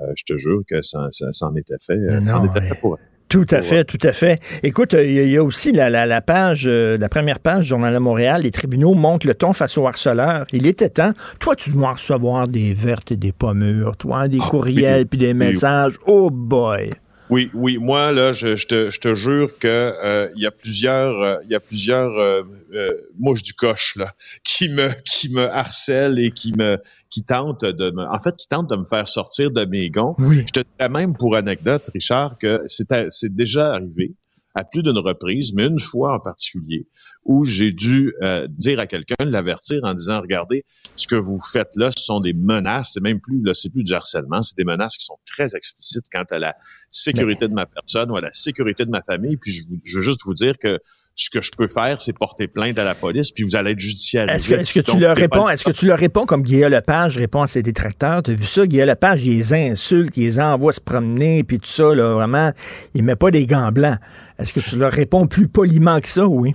euh, 0.00 0.04
je 0.16 0.24
te 0.24 0.36
jure 0.36 0.60
que 0.68 0.82
ça, 0.82 1.08
ça, 1.10 1.32
ça 1.32 1.46
en 1.46 1.54
était 1.56 1.74
fait. 1.84 1.94
euh, 1.94 2.22
ça 2.22 2.38
en 2.38 2.46
était 2.46 2.60
mais- 2.60 2.68
fait 2.68 2.74
pour 2.80 2.96
elle. 2.98 3.07
Tout 3.28 3.46
à 3.50 3.60
fait, 3.62 3.84
tout 3.84 3.98
à 4.02 4.12
fait. 4.12 4.40
Écoute, 4.62 4.94
euh, 4.94 5.04
il 5.04 5.12
y, 5.12 5.18
a- 5.18 5.22
il 5.24 5.30
y 5.30 5.36
a 5.36 5.44
aussi 5.44 5.72
la, 5.72 5.90
la, 5.90 6.06
la 6.06 6.20
page, 6.22 6.64
euh, 6.66 6.96
la 6.98 7.08
première 7.10 7.40
page 7.40 7.62
du 7.64 7.68
Journal 7.68 7.92
de 7.92 7.98
Montréal, 7.98 8.42
les 8.42 8.50
tribunaux 8.50 8.94
montent 8.94 9.24
le 9.24 9.34
ton 9.34 9.52
face 9.52 9.76
aux 9.76 9.86
harceleurs. 9.86 10.46
Il 10.52 10.66
était 10.66 10.88
temps. 10.88 11.12
Toi, 11.38 11.54
tu 11.54 11.70
dois 11.70 11.92
recevoir 11.92 12.48
des 12.48 12.72
vertes 12.72 13.12
et 13.12 13.16
des 13.16 13.32
pommures, 13.32 13.96
toi, 13.98 14.20
hein, 14.20 14.28
des 14.28 14.38
Ah, 14.40 14.48
courriels 14.48 15.06
puis 15.06 15.18
des 15.18 15.34
messages. 15.34 15.94
Oh 16.06 16.30
boy! 16.30 16.90
Oui, 17.30 17.50
oui. 17.54 17.78
Moi, 17.78 18.12
là, 18.12 18.32
je, 18.32 18.56
je 18.56 18.66
te, 18.66 18.90
je 18.90 19.00
te 19.00 19.14
jure 19.14 19.58
que 19.58 19.66
euh, 19.68 20.28
il 20.34 20.42
y 20.42 20.46
a 20.46 20.50
plusieurs, 20.50 21.20
euh, 21.22 21.36
il 21.44 21.50
y 21.50 21.54
a 21.54 21.60
plusieurs 21.60 22.18
euh, 22.18 22.42
euh, 22.74 22.94
mouches 23.18 23.42
du 23.42 23.52
coche 23.52 23.96
là 23.96 24.14
qui 24.44 24.68
me, 24.68 24.88
qui 25.04 25.30
me 25.30 25.42
harcèlent 25.42 26.18
et 26.18 26.30
qui 26.30 26.52
me, 26.52 26.78
qui 27.10 27.22
tentent 27.22 27.64
de 27.64 27.90
me, 27.90 28.02
en 28.04 28.20
fait, 28.20 28.36
qui 28.36 28.48
tentent 28.48 28.70
de 28.70 28.76
me 28.76 28.84
faire 28.84 29.06
sortir 29.08 29.50
de 29.50 29.64
mes 29.66 29.90
gonds. 29.90 30.14
Oui. 30.18 30.44
Je 30.46 30.52
te 30.52 30.66
dirais 30.78 30.88
même 30.88 31.14
pour 31.16 31.36
anecdote, 31.36 31.90
Richard, 31.92 32.38
que 32.38 32.62
c'est 32.66 33.34
déjà 33.34 33.72
arrivé 33.72 34.14
à 34.58 34.64
plus 34.64 34.82
d'une 34.82 34.98
reprise, 34.98 35.54
mais 35.54 35.66
une 35.66 35.78
fois 35.78 36.14
en 36.14 36.18
particulier, 36.18 36.88
où 37.24 37.44
j'ai 37.44 37.72
dû 37.72 38.12
euh, 38.22 38.48
dire 38.50 38.80
à 38.80 38.88
quelqu'un, 38.88 39.14
l'avertir 39.20 39.80
en 39.84 39.94
disant, 39.94 40.20
regardez, 40.20 40.64
ce 40.96 41.06
que 41.06 41.14
vous 41.14 41.38
faites 41.40 41.70
là, 41.76 41.90
ce 41.96 42.02
sont 42.02 42.18
des 42.18 42.32
menaces, 42.32 42.90
c'est 42.94 43.00
même 43.00 43.20
plus, 43.20 43.40
là, 43.44 43.54
c'est 43.54 43.70
plus 43.70 43.84
du 43.84 43.92
harcèlement, 43.92 44.42
c'est 44.42 44.56
des 44.56 44.64
menaces 44.64 44.96
qui 44.96 45.04
sont 45.04 45.18
très 45.26 45.54
explicites 45.54 46.06
quant 46.12 46.24
à 46.30 46.40
la 46.40 46.56
sécurité 46.90 47.46
de 47.46 47.54
ma 47.54 47.66
personne 47.66 48.10
ou 48.10 48.16
à 48.16 48.20
la 48.20 48.32
sécurité 48.32 48.84
de 48.84 48.90
ma 48.90 49.02
famille. 49.02 49.36
Puis 49.36 49.52
je, 49.52 49.62
je 49.84 49.96
veux 49.98 50.02
juste 50.02 50.22
vous 50.24 50.34
dire 50.34 50.58
que 50.58 50.80
ce 51.18 51.30
que 51.30 51.42
je 51.42 51.50
peux 51.56 51.68
faire, 51.68 52.00
c'est 52.00 52.12
porter 52.12 52.46
plainte 52.46 52.78
à 52.78 52.84
la 52.84 52.94
police, 52.94 53.32
puis 53.32 53.42
vous 53.42 53.56
allez 53.56 53.72
être 53.72 53.78
judiciarisé. 53.78 54.54
Est-ce 54.54 54.72
que, 54.72 54.80
tu 54.80 54.98
leur 54.98 55.16
réponds, 55.16 55.48
est-ce 55.48 55.64
que 55.64 55.72
tu 55.72 55.86
leur 55.86 55.98
réponds 55.98 56.26
comme 56.26 56.42
Guillaume 56.42 56.70
Lepage 56.70 57.18
répond 57.18 57.42
à 57.42 57.48
ses 57.48 57.62
détracteurs? 57.62 58.22
T'as 58.22 58.32
vu 58.32 58.44
ça? 58.44 58.66
Guillaume 58.66 58.88
Lepage, 58.88 59.24
il 59.24 59.36
les 59.36 59.52
insulte, 59.52 60.16
il 60.16 60.24
les 60.24 60.40
envoie 60.40 60.72
se 60.72 60.80
promener, 60.80 61.42
puis 61.42 61.58
tout 61.58 61.68
ça, 61.68 61.94
là, 61.94 62.14
vraiment, 62.14 62.52
il 62.94 63.02
met 63.02 63.16
pas 63.16 63.32
des 63.32 63.46
gants 63.46 63.72
blancs. 63.72 63.98
Est-ce 64.38 64.52
que 64.52 64.60
tu 64.60 64.76
leur 64.76 64.92
réponds 64.92 65.26
plus 65.26 65.48
poliment 65.48 66.00
que 66.00 66.08
ça, 66.08 66.26
oui? 66.26 66.54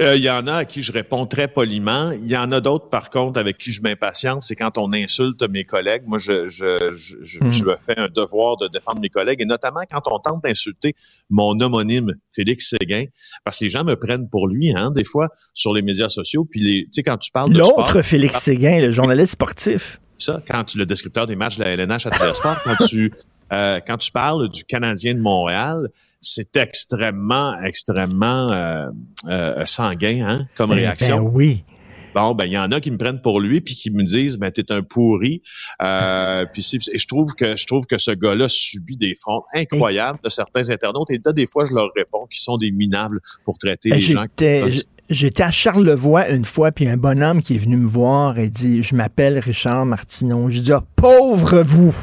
Euh, 0.00 0.14
Il 0.16 0.22
y 0.22 0.30
en 0.30 0.46
a 0.46 0.54
à 0.54 0.64
qui 0.64 0.82
je 0.82 0.92
réponds 0.92 1.26
très 1.26 1.48
poliment. 1.48 2.12
Il 2.12 2.26
y 2.28 2.36
en 2.36 2.52
a 2.52 2.60
d'autres, 2.60 2.88
par 2.88 3.10
contre, 3.10 3.38
avec 3.40 3.58
qui 3.58 3.72
je 3.72 3.82
m'impatiente. 3.82 4.42
C'est 4.42 4.54
quand 4.54 4.78
on 4.78 4.92
insulte 4.92 5.42
mes 5.50 5.64
collègues. 5.64 6.02
Moi, 6.06 6.18
je, 6.18 6.48
je, 6.48 6.94
je, 6.96 7.16
je, 7.22 7.38
Mm. 7.40 7.50
je 7.50 7.64
me 7.64 7.76
fais 7.84 7.98
un 7.98 8.08
devoir 8.08 8.56
de 8.56 8.68
défendre 8.68 9.00
mes 9.00 9.08
collègues, 9.08 9.40
et 9.40 9.44
notamment 9.44 9.80
quand 9.90 10.02
on 10.06 10.18
tente 10.20 10.44
d'insulter 10.44 10.94
mon 11.30 11.58
homonyme, 11.60 12.14
Félix 12.30 12.70
Séguin, 12.80 13.06
parce 13.44 13.58
que 13.58 13.64
les 13.64 13.70
gens 13.70 13.84
me 13.84 13.94
prennent 13.96 14.28
pour 14.28 14.46
lui, 14.46 14.72
hein, 14.72 14.90
des 14.92 15.04
fois, 15.04 15.28
sur 15.54 15.72
les 15.74 15.82
médias 15.82 16.08
sociaux. 16.08 16.46
Puis, 16.48 16.60
les, 16.60 16.82
tu 16.84 16.88
sais, 16.92 17.02
quand 17.02 17.16
tu 17.18 17.30
parles 17.32 17.52
de 17.52 17.58
L'autre 17.58 18.02
Félix 18.02 18.38
Séguin, 18.38 18.80
le 18.80 18.92
journaliste 18.92 19.32
sportif. 19.32 20.00
ça, 20.16 20.40
quand 20.48 20.64
tu 20.64 20.78
le 20.78 20.86
descripteur 20.86 21.26
des 21.26 21.34
matchs 21.36 21.58
de 21.58 21.64
la 21.64 21.70
LNH 21.70 22.06
à 22.06 22.34
Sport, 22.34 22.60
quand 22.64 22.76
tu 22.86 23.10
euh, 23.52 23.80
quand 23.86 23.96
tu 23.98 24.10
parles 24.12 24.48
du 24.48 24.64
Canadien 24.64 25.14
de 25.14 25.20
Montréal, 25.20 25.88
c'est 26.20 26.56
extrêmement, 26.56 27.54
extrêmement 27.62 28.50
euh, 28.50 28.86
euh, 29.28 29.64
sanguin 29.66 30.24
hein, 30.26 30.46
comme 30.56 30.70
Ben, 30.70 30.76
réaction. 30.76 31.22
ben 31.24 31.30
oui. 31.32 31.64
Bon, 32.14 32.34
ben 32.34 32.46
il 32.46 32.52
y 32.52 32.58
en 32.58 32.72
a 32.72 32.80
qui 32.80 32.90
me 32.90 32.96
prennent 32.96 33.20
pour 33.20 33.38
lui 33.38 33.60
puis 33.60 33.74
qui 33.74 33.90
me 33.90 34.02
disent 34.02 34.38
ben 34.38 34.50
t'es 34.50 34.72
un 34.72 34.82
pourri. 34.82 35.42
Euh, 35.82 36.46
puis 36.52 36.62
je 36.62 37.06
trouve 37.06 37.34
que 37.34 37.56
je 37.56 37.66
trouve 37.66 37.84
que 37.86 37.98
ce 37.98 38.10
gars-là 38.10 38.48
subit 38.48 38.96
des 38.96 39.14
fronts 39.14 39.42
incroyables 39.54 40.18
de 40.24 40.30
certains 40.30 40.70
internautes 40.70 41.10
et 41.10 41.20
là 41.24 41.32
des 41.32 41.46
fois 41.46 41.64
je 41.66 41.74
leur 41.74 41.90
réponds 41.94 42.26
qu'ils 42.26 42.40
sont 42.40 42.56
des 42.56 42.72
minables 42.72 43.20
pour 43.44 43.58
traiter 43.58 43.90
les 43.90 44.00
gens. 44.00 44.24
qui- 44.34 44.84
J'étais 45.10 45.42
à 45.42 45.50
Charlevoix 45.50 46.28
une 46.28 46.44
fois, 46.44 46.70
puis 46.70 46.86
un 46.86 46.98
bonhomme 46.98 47.40
qui 47.42 47.54
est 47.54 47.58
venu 47.58 47.78
me 47.78 47.86
voir 47.86 48.38
et 48.38 48.50
dit 48.50 48.82
Je 48.82 48.94
m'appelle 48.94 49.38
Richard 49.38 49.86
Martineau. 49.86 50.50
J'ai 50.50 50.60
dit 50.60 50.72
Ah, 50.72 50.82
pauvre 50.96 51.62
vous 51.62 51.94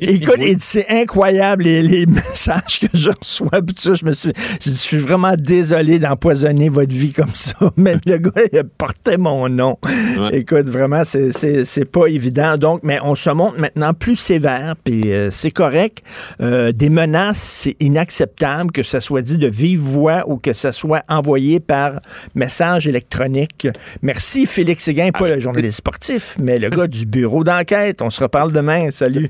Écoute, 0.00 0.40
c'est 0.60 0.86
incroyable 0.88 1.64
les, 1.64 1.82
les 1.82 2.06
messages 2.06 2.80
que 2.80 2.86
je 2.94 3.10
reçois. 3.10 3.62
Puis 3.62 3.74
ça, 3.78 3.94
je 3.94 4.04
me 4.04 4.12
suis, 4.12 4.32
je, 4.60 4.70
suis 4.70 4.98
vraiment 4.98 5.34
désolé 5.36 5.98
d'empoisonner 5.98 6.68
votre 6.68 6.94
vie 6.94 7.12
comme 7.12 7.34
ça. 7.34 7.54
Mais 7.76 7.96
le 8.06 8.18
gars, 8.18 8.42
il 8.52 8.58
a 8.58 8.64
porté 8.64 9.16
mon 9.16 9.48
nom. 9.48 9.78
Ouais. 9.84 10.38
Écoute, 10.38 10.68
vraiment, 10.68 11.04
c'est, 11.04 11.32
c'est, 11.32 11.64
c'est 11.64 11.84
pas 11.84 12.06
évident. 12.06 12.56
Donc, 12.56 12.80
mais 12.82 12.98
on 13.02 13.14
se 13.14 13.30
montre 13.30 13.58
maintenant 13.58 13.94
plus 13.94 14.16
sévère, 14.16 14.74
puis 14.82 15.12
euh, 15.12 15.30
c'est 15.30 15.50
correct. 15.50 16.02
Euh, 16.40 16.72
des 16.72 16.88
menaces, 16.88 17.38
c'est 17.38 17.76
inacceptable 17.80 18.72
que 18.72 18.82
ça 18.82 19.00
soit 19.00 19.22
dit 19.22 19.36
de 19.36 19.46
vive 19.46 19.80
voix 19.80 20.24
ou 20.28 20.36
que 20.36 20.52
ça 20.52 20.72
soit 20.72 21.02
envoyé 21.08 21.60
par 21.60 22.00
message 22.34 22.88
électronique. 22.88 23.68
Merci 24.02 24.46
Félix 24.46 24.84
Séguin, 24.84 25.10
pas 25.10 25.28
le 25.28 25.40
journaliste 25.40 25.78
sportif, 25.78 26.36
mais 26.40 26.58
le 26.58 26.70
gars 26.70 26.86
du 26.86 27.06
bureau 27.06 27.44
d'enquête. 27.44 28.02
On 28.02 28.10
se 28.10 28.22
reparle 28.22 28.52
demain. 28.52 28.90
Salut. 28.90 29.29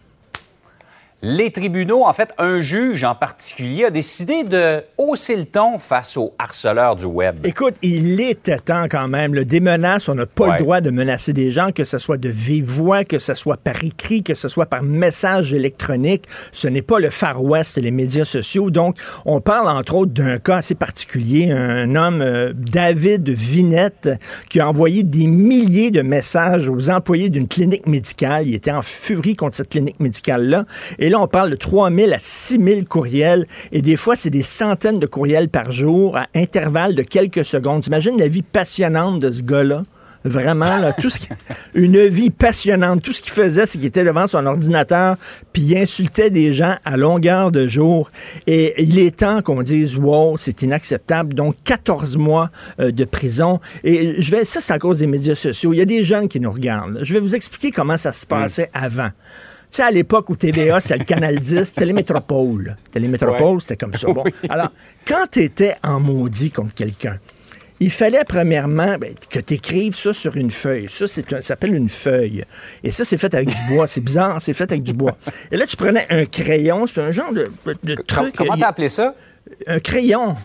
Les 1.23 1.51
tribunaux, 1.51 2.03
en 2.03 2.13
fait, 2.13 2.29
un 2.39 2.61
juge 2.61 3.03
en 3.03 3.13
particulier 3.13 3.85
a 3.85 3.89
décidé 3.91 4.43
de 4.43 4.81
hausser 4.97 5.35
le 5.35 5.45
ton 5.45 5.77
face 5.77 6.17
aux 6.17 6.33
harceleurs 6.39 6.95
du 6.95 7.05
web. 7.05 7.45
Écoute, 7.45 7.75
il 7.83 8.19
était 8.19 8.57
temps 8.57 8.85
quand 8.89 9.07
même. 9.07 9.35
là. 9.35 9.43
Des 9.43 9.59
menaces, 9.59 10.09
on 10.09 10.15
n'a 10.15 10.25
pas 10.25 10.45
Ouais. 10.47 10.51
le 10.57 10.63
droit 10.63 10.81
de 10.81 10.89
menacer 10.89 11.31
des 11.31 11.51
gens, 11.51 11.71
que 11.71 11.83
ce 11.83 11.99
soit 11.99 12.17
de 12.17 12.27
vive 12.27 12.65
voix, 12.65 13.03
que 13.03 13.19
ce 13.19 13.35
soit 13.35 13.57
par 13.57 13.83
écrit, 13.83 14.23
que 14.23 14.33
ce 14.33 14.47
soit 14.47 14.65
par 14.65 14.81
message 14.81 15.53
électronique. 15.53 16.23
Ce 16.51 16.67
n'est 16.67 16.81
pas 16.81 16.97
le 16.97 17.11
Far 17.11 17.43
West, 17.43 17.77
les 17.77 17.91
médias 17.91 18.25
sociaux. 18.25 18.71
Donc, 18.71 18.97
on 19.25 19.41
parle 19.41 19.67
entre 19.69 19.93
autres 19.93 20.13
d'un 20.13 20.39
cas 20.39 20.57
assez 20.57 20.73
particulier, 20.73 21.51
un 21.51 21.93
homme, 21.95 22.21
euh, 22.23 22.51
David 22.55 23.29
Vinette, 23.29 24.09
qui 24.49 24.59
a 24.59 24.67
envoyé 24.67 25.03
des 25.03 25.27
milliers 25.27 25.91
de 25.91 26.01
messages 26.01 26.67
aux 26.67 26.89
employés 26.89 27.29
d'une 27.29 27.47
clinique 27.47 27.85
médicale. 27.85 28.47
Il 28.47 28.55
était 28.55 28.71
en 28.71 28.81
furie 28.81 29.35
contre 29.35 29.57
cette 29.57 29.69
clinique 29.69 29.99
médicale-là. 29.99 30.65
Et 30.97 31.10
là, 31.11 31.19
on 31.19 31.27
parle 31.27 31.51
de 31.51 31.55
3 31.55 31.91
000 31.91 32.11
à 32.11 32.17
6 32.19 32.59
000 32.63 32.81
courriels. 32.89 33.45
Et 33.71 33.81
des 33.81 33.95
fois, 33.95 34.15
c'est 34.15 34.29
des 34.29 34.43
centaines 34.43 34.99
de 34.99 35.05
courriels 35.05 35.49
par 35.49 35.71
jour 35.71 36.17
à 36.17 36.27
intervalles 36.35 36.95
de 36.95 37.03
quelques 37.03 37.45
secondes. 37.45 37.83
T'imagines 37.83 38.17
la 38.17 38.27
vie 38.27 38.41
passionnante 38.41 39.19
de 39.19 39.31
ce 39.31 39.43
gars-là? 39.43 39.83
Vraiment, 40.23 40.77
là, 40.77 40.93
tout 40.93 41.09
ce 41.09 41.17
qui- 41.17 41.29
une 41.73 42.05
vie 42.05 42.29
passionnante. 42.29 43.01
Tout 43.01 43.11
ce 43.11 43.23
qu'il 43.23 43.31
faisait, 43.33 43.65
c'est 43.65 43.79
qu'il 43.79 43.87
était 43.87 44.03
devant 44.03 44.27
son 44.27 44.45
ordinateur, 44.45 45.15
puis 45.51 45.63
il 45.63 45.77
insultait 45.77 46.29
des 46.29 46.53
gens 46.53 46.75
à 46.85 46.95
longueur 46.95 47.51
de 47.51 47.67
jour. 47.67 48.11
Et 48.45 48.83
il 48.83 48.99
est 48.99 49.17
temps 49.17 49.41
qu'on 49.41 49.63
dise, 49.63 49.97
wow, 49.97 50.37
c'est 50.37 50.61
inacceptable. 50.61 51.33
Donc, 51.33 51.55
14 51.63 52.17
mois 52.17 52.51
euh, 52.79 52.91
de 52.91 53.03
prison. 53.03 53.59
Et 53.83 54.21
je 54.21 54.29
vais, 54.29 54.45
ça, 54.45 54.61
c'est 54.61 54.73
à 54.73 54.77
cause 54.77 54.99
des 54.99 55.07
médias 55.07 55.33
sociaux. 55.33 55.73
Il 55.73 55.77
y 55.77 55.81
a 55.81 55.85
des 55.85 56.03
jeunes 56.03 56.27
qui 56.27 56.39
nous 56.39 56.51
regardent. 56.51 56.99
Je 57.01 57.13
vais 57.13 57.19
vous 57.19 57.35
expliquer 57.35 57.71
comment 57.71 57.97
ça 57.97 58.13
se 58.13 58.27
passait 58.27 58.69
avant. 58.75 59.09
Tu 59.71 59.77
sais, 59.77 59.83
à 59.83 59.91
l'époque 59.91 60.29
où 60.29 60.35
TVA, 60.35 60.81
c'était 60.81 60.97
le 60.97 61.05
Canal 61.05 61.39
10, 61.39 61.73
Télémétropole. 61.73 62.75
Télémétropole, 62.91 63.55
Ouais. 63.55 63.61
c'était 63.61 63.77
comme 63.77 63.93
ça. 63.95 64.11
Bon. 64.11 64.23
Alors, 64.49 64.67
quand 65.07 65.25
tu 65.31 65.43
étais 65.43 65.75
en 65.81 65.99
maudit 66.01 66.51
contre 66.51 66.73
quelqu'un, 66.73 67.19
il 67.79 67.89
fallait 67.89 68.23
premièrement 68.27 68.97
ben, 68.99 69.13
que 69.29 69.39
tu 69.39 69.53
écrives 69.53 69.95
ça 69.95 70.13
sur 70.13 70.35
une 70.35 70.51
feuille. 70.51 70.87
Ça, 70.89 71.07
c'est 71.07 71.27
ça 71.29 71.41
s'appelle 71.41 71.73
une 71.73 71.87
feuille. 71.89 72.43
Et 72.83 72.91
ça, 72.91 73.05
c'est 73.05 73.17
fait 73.17 73.33
avec 73.33 73.47
du 73.47 73.61
bois. 73.69 73.87
C'est 73.87 74.01
bizarre, 74.01 74.41
c'est 74.41 74.53
fait 74.53 74.69
avec 74.71 74.83
du 74.83 74.93
bois. 74.93 75.17
Et 75.51 75.57
là, 75.57 75.65
tu 75.65 75.77
prenais 75.77 76.05
un 76.09 76.25
crayon, 76.25 76.85
c'est 76.85 77.01
un 77.01 77.11
genre 77.11 77.31
de, 77.31 77.49
de 77.83 77.95
truc. 77.95 78.35
Comment 78.35 78.57
t'as 78.57 78.67
appelé 78.67 78.89
ça? 78.89 79.15
un 79.67 79.79
crayon. 79.79 80.35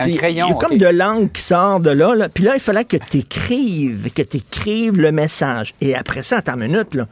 Un 0.00 0.04
C'est- 0.06 0.10
crayon. 0.12 0.46
Il 0.48 0.50
y 0.50 0.52
a 0.52 0.56
comme 0.56 0.76
de 0.78 0.86
l'encre 0.86 1.32
qui 1.32 1.42
sort 1.42 1.78
de 1.80 1.90
là, 1.90 2.14
là. 2.14 2.28
Puis 2.28 2.42
là, 2.44 2.54
il 2.54 2.60
fallait 2.60 2.84
que 2.84 2.96
tu 2.96 3.18
écrives, 3.18 4.10
que 4.12 4.22
tu 4.22 4.38
écrives 4.38 4.98
le 5.00 5.12
message. 5.12 5.74
Et 5.80 5.94
après 5.94 6.22
ça, 6.22 6.38
attends 6.38 6.54
une 6.54 6.72
minute, 6.72 6.94
là. 6.94 7.06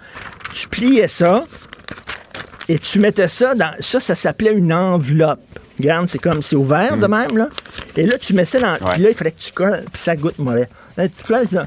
Tu 0.52 0.66
pliais 0.68 1.06
ça 1.08 1.44
et 2.68 2.78
tu 2.78 2.98
mettais 2.98 3.28
ça 3.28 3.54
dans. 3.54 3.72
Ça, 3.80 4.00
ça 4.00 4.14
s'appelait 4.14 4.52
une 4.52 4.72
enveloppe. 4.72 5.40
Regarde, 5.78 6.08
c'est 6.08 6.18
comme, 6.18 6.42
c'est 6.42 6.56
ouvert 6.56 6.96
de 6.96 7.06
même, 7.06 7.36
là. 7.38 7.48
Et 7.96 8.04
là, 8.06 8.18
tu 8.18 8.34
mets 8.34 8.44
ça 8.44 8.58
dans. 8.58 8.76
Puis 8.92 9.02
là, 9.02 9.10
il 9.10 9.14
fallait 9.14 9.30
que 9.30 9.38
tu 9.40 9.52
colles, 9.52 9.84
puis 9.92 10.02
ça 10.02 10.16
goûte 10.16 10.38
mauvais. 10.38 10.68
Là, 10.96 11.08
tu 11.08 11.24
colles 11.24 11.46
ça. 11.48 11.66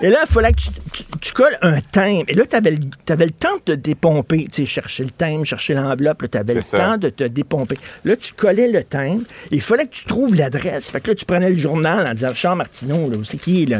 Et 0.00 0.10
là, 0.10 0.20
il 0.28 0.32
fallait 0.32 0.52
que 0.52 0.60
tu, 0.60 0.68
tu- 0.92 1.02
tu 1.20 1.32
colles 1.32 1.58
un 1.60 1.80
timbre. 1.80 2.24
Et 2.28 2.34
là, 2.34 2.44
tu 2.48 2.54
avais, 2.54 2.70
le 2.70 3.30
temps 3.30 3.56
de 3.66 3.72
te 3.74 3.78
dépomper. 3.80 4.44
Tu 4.50 4.62
sais, 4.62 4.66
chercher 4.66 5.02
le 5.04 5.10
timbre, 5.10 5.44
chercher 5.44 5.74
l'enveloppe. 5.74 6.22
Tu 6.30 6.38
avais 6.38 6.54
le 6.54 6.62
ça. 6.62 6.78
temps 6.78 6.96
de 6.98 7.08
te 7.08 7.24
dépomper. 7.24 7.76
Là, 8.04 8.16
tu 8.16 8.32
collais 8.32 8.68
le 8.68 8.84
timbre. 8.84 9.22
Il 9.50 9.60
fallait 9.60 9.86
que 9.86 9.92
tu 9.92 10.04
trouves 10.04 10.34
l'adresse. 10.36 10.90
Fait 10.90 11.00
que 11.00 11.08
là, 11.08 11.14
tu 11.16 11.24
prenais 11.24 11.50
le 11.50 11.56
journal 11.56 12.06
en 12.06 12.14
disant 12.14 12.32
Charles 12.34 12.58
Martineau, 12.58 13.10
là, 13.10 13.16
c'est 13.24 13.38
qui, 13.38 13.66
là? 13.66 13.78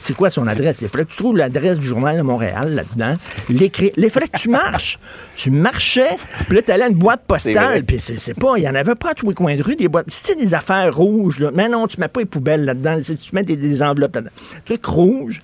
C'est 0.00 0.14
quoi 0.16 0.30
son 0.30 0.46
adresse? 0.46 0.78
Il 0.80 0.88
fallait 0.88 1.04
que 1.04 1.10
tu 1.10 1.18
trouves 1.18 1.36
l'adresse 1.36 1.78
du 1.78 1.86
journal 1.86 2.16
de 2.16 2.22
Montréal 2.22 2.74
là-dedans. 2.74 3.16
Il 3.50 4.10
fallait 4.10 4.28
que 4.28 4.38
tu 4.38 4.48
marches. 4.48 4.98
Tu 5.36 5.50
marchais, 5.50 6.16
puis 6.46 6.56
là, 6.56 6.62
tu 6.62 6.70
allais 6.70 6.84
à 6.84 6.88
une 6.88 6.98
boîte 6.98 7.24
postale. 7.26 7.84
Puis 7.84 8.00
c'est 8.00 8.34
pas, 8.38 8.54
il 8.56 8.64
y 8.64 8.68
en 8.68 8.74
avait 8.74 8.94
pas 8.94 9.10
à 9.10 9.14
tous 9.14 9.28
les 9.28 9.34
coins 9.34 9.54
de 9.56 9.62
rue, 9.62 9.76
des 9.76 9.88
boîtes. 9.88 10.06
C'était 10.08 10.40
des 10.40 10.54
affaires 10.54 10.96
rouges, 10.96 11.38
là. 11.40 11.50
Mais 11.54 11.68
non, 11.68 11.86
tu 11.86 12.00
mets 12.00 12.08
pas 12.08 12.20
les 12.20 12.26
poubelles 12.26 12.64
là-dedans. 12.64 12.98
Tu 13.02 13.34
mets 13.34 13.42
des, 13.42 13.56
des 13.56 13.82
enveloppes 13.82 14.14
là-dedans. 14.14 14.32
Truc 14.64 14.84
rouge. 14.86 15.37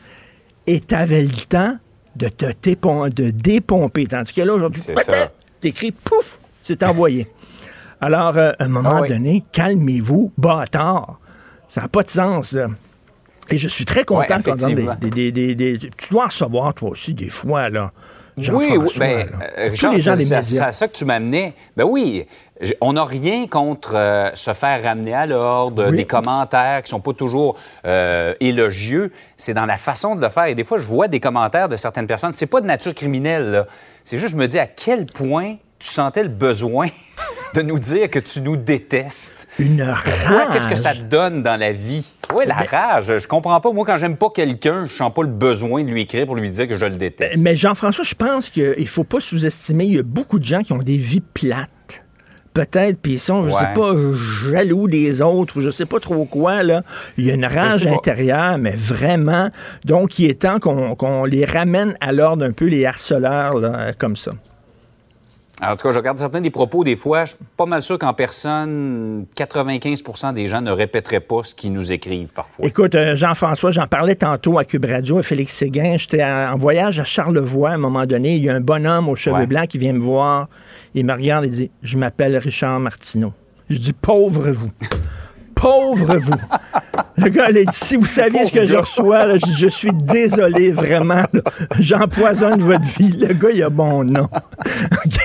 Et 0.67 0.81
tu 0.81 0.95
avais 0.95 1.23
le 1.23 1.29
temps 1.49 1.77
de 2.17 2.29
te 2.29 2.47
de 3.09 3.31
dépomper. 3.31 4.07
Tandis 4.07 4.33
que 4.33 4.41
là, 4.43 4.55
aujourd'hui, 4.55 4.83
t'écris, 5.61 5.93
pouf, 5.93 6.39
c'est 6.63 6.83
envoyé. 6.83 7.27
Alors, 8.01 8.37
euh, 8.37 8.53
à 8.59 8.65
un 8.65 8.69
moment 8.69 8.97
Ah 8.97 9.01
oui. 9.03 9.09
donné, 9.09 9.45
calmez-vous, 9.53 10.33
bâtard. 10.37 11.19
Ça 11.69 11.83
n'a 11.83 11.89
pas 11.89 12.03
de 12.03 12.11
sens, 12.11 12.53
là. 12.53 12.69
Et 13.51 13.59
je 13.59 13.69
suis 13.69 13.85
très 13.85 14.05
content 14.05 14.21
Ouais, 14.37 14.43
donne 14.57 14.75
des, 15.11 15.33
des- 15.33 15.55
des- 15.55 15.77
des- 15.79 15.91
Tu 15.97 16.11
dois 16.11 16.27
recevoir, 16.27 16.73
toi 16.75 16.91
aussi, 16.91 17.15
des 17.15 17.29
fois, 17.29 17.69
là. 17.69 17.93
Oui, 18.37 18.67
oui, 18.77 18.89
ben, 18.99 19.29
euh, 19.59 19.67
Tous 19.69 19.71
Richard, 19.73 19.93
les 19.93 19.99
gens 19.99 20.13
c'est 20.13 20.19
des 20.19 20.25
c'est- 20.25 20.35
médias. 20.37 20.43
c'est 20.43 20.61
à 20.63 20.73
ça 20.73 20.89
que 20.89 20.97
tu 20.97 21.05
m'amenais. 21.05 21.53
Ben 21.77 21.85
oui, 21.85 22.27
on 22.81 22.95
n'a 22.95 23.05
rien 23.05 23.47
contre 23.47 23.95
euh, 23.95 24.31
se 24.35 24.53
faire 24.55 24.83
ramener 24.83 25.15
à 25.15 25.27
l'ordre, 25.27 25.87
Oui. 25.91 25.97
des 25.97 26.05
commentaires 26.05 26.83
qui 26.83 26.91
sont 26.91 27.01
pas 27.01 27.13
toujours 27.13 27.57
euh, 27.87 28.35
élogieux. 28.41 29.13
C'est 29.37 29.55
dans 29.55 29.67
la 29.67 29.77
façon 29.77 30.17
de 30.17 30.21
le 30.21 30.29
faire. 30.31 30.47
Et 30.47 30.55
des 30.55 30.65
fois, 30.65 30.79
je 30.79 30.87
vois 30.87 31.07
des 31.09 31.21
commentaires 31.21 31.69
de 31.69 31.77
certaines 31.77 32.07
personnes. 32.09 32.33
C'est 32.35 32.47
pas 32.47 32.61
de 32.61 32.67
nature 32.67 32.95
criminelle. 32.95 33.67
C'est 34.03 34.19
juste, 34.19 34.33
je 34.33 34.37
me 34.39 34.49
dis 34.49 34.59
à 34.59 34.67
quel 34.67 35.07
point 35.07 35.57
tu 35.79 35.89
sentais 35.89 36.23
le 36.23 36.29
besoin 36.29 36.89
de 37.55 37.63
nous 37.63 37.79
dire 37.79 38.09
que 38.11 38.19
tu 38.19 38.41
nous 38.41 38.57
détestes? 38.57 39.49
Une 39.59 39.83
rage. 39.83 40.03
qu'est-ce 40.53 40.69
que 40.69 40.75
ça 40.77 40.93
te 40.95 41.03
donne 41.03 41.43
dans 41.43 41.57
la 41.59 41.73
vie? 41.73 42.05
Oui, 42.39 42.45
la 42.47 42.55
rage. 42.57 43.19
Je 43.19 43.27
comprends 43.27 43.61
pas. 43.61 43.73
Moi, 43.73 43.85
quand 43.87 43.99
j'aime 43.99 44.17
pas 44.17 44.31
quelqu'un, 44.35 44.87
je 44.87 44.93
sens 44.95 45.13
pas 45.13 45.23
le 45.23 45.29
besoin 45.29 45.83
de 45.85 45.91
lui 45.91 46.03
écrire 46.03 46.27
pour 46.27 46.37
lui 46.37 46.51
dire 46.51 46.69
que 46.69 46.77
je 46.77 46.85
le 46.87 46.97
déteste. 46.97 47.39
Mais 47.39 47.57
Jean-François, 47.57 48.05
je 48.05 48.15
pense 48.15 48.49
qu'il 48.49 48.75
ne 48.79 48.85
faut 48.87 49.05
pas 49.05 49.21
sous-estimer. 49.21 49.85
Il 49.85 49.95
y 49.95 49.99
a 49.99 50.03
beaucoup 50.03 50.39
de 50.39 50.45
gens 50.45 50.63
qui 50.63 50.73
ont 50.73 50.79
des 50.79 50.97
vies 50.97 51.21
plates. 51.23 51.71
Peut-être, 52.53 53.01
puis 53.01 53.15
ils 53.15 53.19
sont, 53.21 53.47
je 53.47 53.51
sais 53.51 53.57
Ouais. 53.67 53.73
pas, 53.75 53.93
jaloux 54.53 54.87
des 54.87 55.21
autres, 55.23 55.57
ou 55.57 55.61
je 55.61 55.71
sais 55.71 55.87
pas 55.87 55.99
trop 55.99 56.25
quoi, 56.25 56.63
là. 56.63 56.83
Il 57.19 57.27
y 57.27 57.31
a 57.33 57.35
une 57.35 57.45
rage 57.47 57.81
sais 57.81 57.87
pas. 57.89 57.95
intérieure, 57.95 58.59
mais 58.59 58.75
vraiment. 58.77 59.51
Donc, 59.85 60.21
il 60.21 60.31
est 60.31 60.43
temps 60.43 60.61
qu'on 60.61 61.25
les 61.25 61.45
ramène 61.45 61.95
à 62.01 62.13
l'ordre 62.13 62.45
un 62.45 62.53
peu, 62.53 62.67
les 62.67 62.87
harceleurs, 62.87 63.59
là, 63.59 63.93
comme 63.99 64.15
ça. 64.15 64.31
En 65.63 65.77
tout 65.77 65.87
cas, 65.87 65.93
je 65.93 65.99
regarde 65.99 66.19
certains 66.19 66.41
des 66.41 66.51
propos, 66.51 66.83
des 66.83 66.97
fois, 66.97 67.25
je 67.25 67.31
suis 67.33 67.39
pas 67.57 67.65
mal 67.65 67.81
sûr 67.81 67.97
qu'en 67.99 68.13
personne, 68.13 69.25
95% 69.37 70.33
des 70.35 70.47
gens 70.49 70.61
ne 70.61 70.73
répéteraient 70.73 71.21
pas 71.21 71.43
ce 71.45 71.55
qu'ils 71.55 71.73
nous 71.73 71.93
écrivent 71.93 72.33
parfois. 72.33 72.67
Écoute, 72.67 72.95
euh, 72.97 73.15
Jean-François, 73.15 73.71
j'en 73.71 73.87
parlais 73.87 74.17
tantôt 74.17 74.59
à 74.59 74.65
Cube 74.65 74.85
Radio, 74.85 75.19
à 75.19 75.23
Félix 75.23 75.55
Séguin. 75.55 75.97
J'étais 75.97 76.23
en 76.25 76.55
en 76.55 76.57
voyage 76.57 76.99
à 77.01 77.05
Charlevoix 77.05 77.71
à 77.71 77.75
un 77.75 77.79
moment 77.79 78.05
donné. 78.05 78.37
Il 78.37 78.45
y 78.45 78.49
a 78.51 78.55
un 78.55 78.61
bonhomme 78.61 79.09
aux 79.09 79.17
cheveux 79.17 79.37
Ouais. 79.37 79.47
blancs 79.47 79.69
qui 79.69 79.79
vient 79.79 79.93
me 79.93 80.01
voir. 80.01 80.49
Il 80.95 81.07
me 81.07 81.13
regarde 81.13 81.45
et 81.45 81.49
dit 81.49 81.71
Je 81.83 81.97
m'appelle 81.99 82.37
Richard 82.37 82.81
Martineau. 82.81 83.33
Je 83.71 83.79
dis 83.79 83.93
pauvre 83.93 84.51
vous. 84.51 84.71
Pauvre 85.65 86.17
vous. 86.19 86.35
Le 87.17 87.29
gars, 87.31 87.49
il 87.49 87.55
dit, 87.57 87.65
si 87.73 87.97
vous 87.97 88.05
saviez 88.05 88.45
ce 88.45 88.53
que 88.53 88.67
je 88.67 88.77
reçois, 88.77 89.25
là, 89.25 89.37
je, 89.57 89.67
suis 89.69 89.93
désolé, 89.95 90.73
vraiment. 90.73 91.23
J'empoisonne 91.81 92.61
votre 92.61 92.85
vie. 92.85 93.17
Le 93.19 93.33
gars, 93.33 93.49
il 93.55 93.63
a 93.63 93.71
bon 93.71 94.05
nom. 94.05 94.29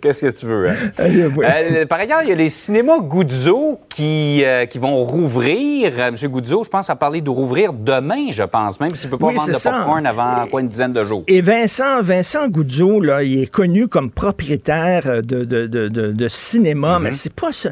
Qu'est-ce 0.00 0.26
que 0.26 0.38
tu 0.38 0.46
veux? 0.46 0.68
hein? 0.70 0.74
Euh, 1.00 1.86
par 1.86 1.98
ailleurs, 2.00 2.20
il 2.22 2.28
y 2.30 2.32
a 2.32 2.34
les 2.34 2.48
cinémas 2.48 3.00
Guzzo 3.00 3.80
qui, 3.88 4.42
euh, 4.44 4.66
qui 4.66 4.78
vont 4.78 4.96
rouvrir. 5.04 5.92
Euh, 5.98 6.10
Monsieur 6.12 6.28
Guzzo, 6.28 6.64
je 6.64 6.70
pense, 6.70 6.88
a 6.88 6.96
parlé 6.96 7.20
de 7.20 7.30
rouvrir 7.30 7.72
demain, 7.72 8.30
je 8.30 8.42
pense, 8.44 8.80
même 8.80 8.94
s'il 8.94 9.08
ne 9.08 9.12
peut 9.12 9.18
pas 9.18 9.26
Oui, 9.26 9.34
vendre 9.34 9.48
de 9.48 9.52
ça. 9.54 9.70
popcorn 9.72 10.06
avant 10.06 10.46
quoi, 10.50 10.60
une 10.62 10.68
dizaine 10.68 10.92
de 10.92 11.04
jours. 11.04 11.24
Et 11.28 11.40
Vincent, 11.42 12.00
Vincent 12.02 12.48
Goudzo, 12.48 13.00
là, 13.00 13.22
il 13.22 13.42
est 13.42 13.50
connu 13.50 13.88
comme 13.88 14.10
propriétaire 14.10 15.20
de, 15.22 15.44
de, 15.44 15.66
de, 15.66 15.88
de- 15.88 16.28
cinéma, 16.28 16.98
Mhm. 16.98 17.04
mais 17.04 17.12
c'est 17.12 17.32
pas 17.34 17.52
ça. 17.52 17.70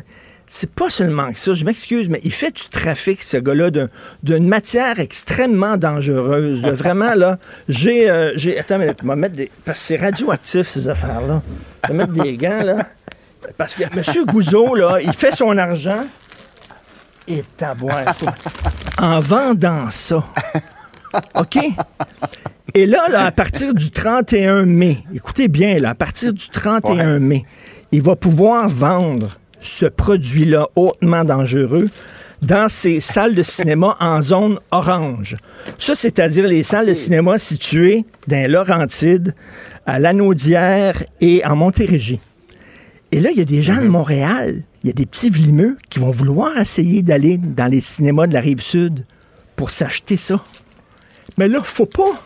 C'est 0.51 0.71
pas 0.71 0.89
seulement 0.89 1.31
que 1.33 1.39
ça, 1.39 1.53
je 1.55 1.65
m'excuse, 1.65 2.09
mais 2.09 2.21
il 2.25 2.33
fait 2.33 2.51
du 2.51 2.69
trafic, 2.71 3.23
ce 3.23 3.37
gars-là, 3.37 3.71
d'un- 3.71 3.89
d'une 4.23 4.49
matière 4.49 4.99
extrêmement 4.99 5.77
dangereuse. 5.77 6.63
Vraiment, 6.65 7.15
là, 7.15 7.39
j'ai... 7.69 8.11
euh, 8.11 8.33
attends, 8.59 8.79
mais 8.79 8.95
je 9.03 9.07
vais 9.07 9.17
mettre 9.17 9.35
des... 9.35 9.51
Parce 9.65 9.79
que 9.81 9.85
c'est 9.87 9.97
radioactif, 9.97 10.69
ces 10.69 10.89
affaires-là. 10.89 11.43
Je 11.87 11.93
vais 11.93 11.99
mettre 11.99 12.13
des 12.13 12.37
gants, 12.37 12.63
là. 12.63 12.87
Parce 13.57 13.75
que 13.75 13.83
M. 13.85 14.25
Gouzeau, 14.27 14.75
là, 14.75 14.99
il 15.03 15.13
fait 15.13 15.35
son 15.35 15.57
argent 15.59 16.05
et 17.29 17.45
taboire. 17.57 18.05
En 18.99 19.21
vendant 19.21 19.91
ça. 19.91 20.25
OK? 21.35 21.59
Et 22.75 22.87
là, 22.87 23.09
là, 23.11 23.27
à 23.27 23.31
partir 23.33 23.75
du 23.75 23.91
31 23.91 24.65
mai, 24.65 24.99
écoutez 25.15 25.49
bien, 25.49 25.79
là, 25.79 25.91
à 25.91 25.95
partir 25.95 26.33
du 26.33 26.49
31 26.49 27.19
mai, 27.19 27.45
il 27.93 28.03
va 28.03 28.17
pouvoir 28.17 28.69
vendre 28.69 29.39
ce 29.61 29.87
produit-là 29.87 30.69
hautement 30.77 31.25
dangereux 31.25 31.89
dans 32.43 32.69
ses 32.69 33.01
salles 33.01 33.35
de 33.35 33.43
cinéma 33.43 33.97
en 34.01 34.23
zone 34.23 34.59
orange. 34.71 35.37
Ça, 35.79 35.95
c'est-à-dire 35.95 36.47
les 36.47 36.63
salles 36.63 36.87
de 36.87 36.95
cinéma 36.95 37.39
situées 37.39 38.05
dans 38.27 38.37
les 38.37 38.49
Laurentides, 38.49 39.35
à 39.87 39.99
Lanaudière 39.99 41.03
et 41.21 41.45
en 41.45 41.57
Montérégie. 41.57 42.21
Et 43.11 43.21
là, 43.21 43.31
il 43.33 43.39
y 43.39 43.43
a 43.43 43.47
des 43.47 43.63
gens 43.63 43.81
de 43.81 43.89
Montréal, 43.89 44.63
il 44.83 44.89
y 44.89 44.91
a 44.91 44.93
des 44.93 45.07
petits 45.07 45.31
vlimeux 45.31 45.77
qui 45.91 45.99
vont 45.99 46.11
vouloir 46.11 46.57
essayer 46.59 47.03
d'aller 47.03 47.39
dans 47.39 47.67
les 47.67 47.81
cinémas 47.81 48.27
de 48.27 48.35
la 48.35 48.41
rive 48.41 48.61
sud 48.61 49.05
pour 49.57 49.71
s'acheter 49.71 50.17
ça. 50.17 50.43
Mais 51.37 51.49
là, 51.49 51.61
faut 51.63 51.87
pas. 51.87 52.23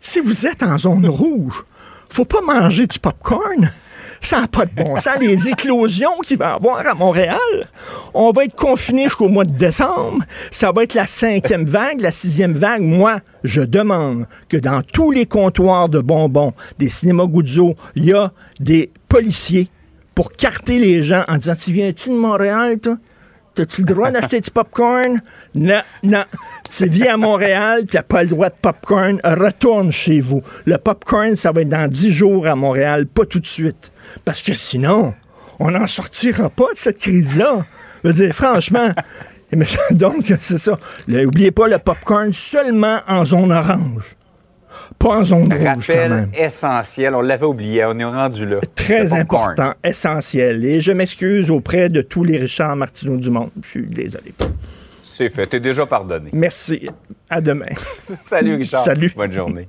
Si 0.00 0.20
vous 0.20 0.46
êtes 0.46 0.62
en 0.62 0.76
zone 0.78 1.06
rouge, 1.06 1.64
faut 2.10 2.24
pas 2.24 2.40
manger 2.42 2.86
du 2.86 2.98
popcorn. 2.98 3.70
Ça 4.20 4.40
n'a 4.40 4.48
pas 4.48 4.66
de 4.66 4.74
bon 4.74 4.98
sens. 4.98 5.18
Les 5.20 5.48
éclosions 5.48 6.18
qu'il 6.24 6.38
va 6.38 6.50
y 6.50 6.54
avoir 6.54 6.86
à 6.86 6.94
Montréal, 6.94 7.38
on 8.14 8.30
va 8.30 8.44
être 8.44 8.54
confinés 8.54 9.04
jusqu'au 9.04 9.28
mois 9.28 9.44
de 9.44 9.56
décembre. 9.56 10.24
Ça 10.50 10.72
va 10.72 10.84
être 10.84 10.94
la 10.94 11.06
cinquième 11.06 11.64
vague, 11.64 12.00
la 12.00 12.10
sixième 12.10 12.54
vague. 12.54 12.82
Moi, 12.82 13.20
je 13.44 13.62
demande 13.62 14.26
que 14.48 14.56
dans 14.56 14.82
tous 14.82 15.10
les 15.10 15.26
comptoirs 15.26 15.88
de 15.88 16.00
bonbons 16.00 16.52
des 16.78 16.88
cinémas 16.88 17.26
Guzzo, 17.26 17.74
il 17.94 18.06
y 18.06 18.12
a 18.12 18.32
des 18.60 18.90
policiers 19.08 19.68
pour 20.14 20.32
carter 20.32 20.78
les 20.78 21.02
gens 21.02 21.24
en 21.28 21.36
disant 21.36 21.54
Tu 21.54 21.72
viens-tu 21.72 22.10
de 22.10 22.14
Montréal, 22.14 22.78
toi? 22.80 22.96
T'as-tu 23.56 23.82
le 23.82 23.94
droit 23.94 24.10
d'acheter 24.10 24.40
du 24.40 24.50
popcorn? 24.50 25.22
Non, 25.54 25.80
non. 26.02 26.24
Tu 26.70 26.86
vis 26.86 27.08
à 27.08 27.16
Montréal, 27.16 27.84
puis 27.86 27.96
t'as 27.96 28.02
pas 28.02 28.22
le 28.22 28.28
droit 28.28 28.50
de 28.50 28.54
popcorn. 28.60 29.18
Retourne 29.24 29.90
chez 29.90 30.20
vous. 30.20 30.42
Le 30.66 30.76
popcorn, 30.76 31.36
ça 31.36 31.52
va 31.52 31.62
être 31.62 31.70
dans 31.70 31.88
10 31.88 32.12
jours 32.12 32.46
à 32.46 32.54
Montréal, 32.54 33.06
pas 33.06 33.24
tout 33.24 33.40
de 33.40 33.46
suite. 33.46 33.92
Parce 34.24 34.42
que 34.42 34.54
sinon, 34.54 35.14
on 35.58 35.70
n'en 35.70 35.86
sortira 35.86 36.50
pas 36.50 36.72
de 36.72 36.78
cette 36.78 36.98
crise-là. 36.98 37.64
Je 38.04 38.08
veux 38.08 38.14
dire, 38.14 38.34
franchement. 38.34 38.90
Donc, 39.92 40.32
c'est 40.40 40.58
ça. 40.58 40.76
N'oubliez 41.08 41.50
pas 41.52 41.68
le 41.68 41.78
popcorn 41.78 42.32
seulement 42.32 42.98
en 43.06 43.24
zone 43.24 43.52
orange. 43.52 44.16
Pas 44.98 45.08
en 45.18 45.24
zone 45.24 45.52
rouge, 45.52 45.62
quand 45.62 45.74
Rappel 45.94 46.10
même. 46.10 46.30
essentiel, 46.34 47.14
on 47.14 47.20
l'avait 47.20 47.46
oublié, 47.46 47.84
on 47.84 47.98
est 47.98 48.04
rendu 48.04 48.46
là. 48.46 48.58
Très 48.74 49.12
important, 49.12 49.72
essentiel. 49.84 50.64
Et 50.64 50.80
je 50.80 50.92
m'excuse 50.92 51.50
auprès 51.50 51.88
de 51.88 52.02
tous 52.02 52.24
les 52.24 52.38
Richard 52.38 52.76
Martineau 52.76 53.16
du 53.16 53.30
monde. 53.30 53.50
Je 53.62 53.68
suis 53.68 53.86
désolé. 53.86 54.34
C'est 55.02 55.28
fait, 55.28 55.46
t'es 55.46 55.60
déjà 55.60 55.86
pardonné. 55.86 56.30
Merci. 56.32 56.88
À 57.30 57.40
demain. 57.40 57.66
Salut 58.20 58.56
Richard. 58.56 58.84
Salut. 58.84 59.12
Bonne 59.16 59.32
journée. 59.32 59.68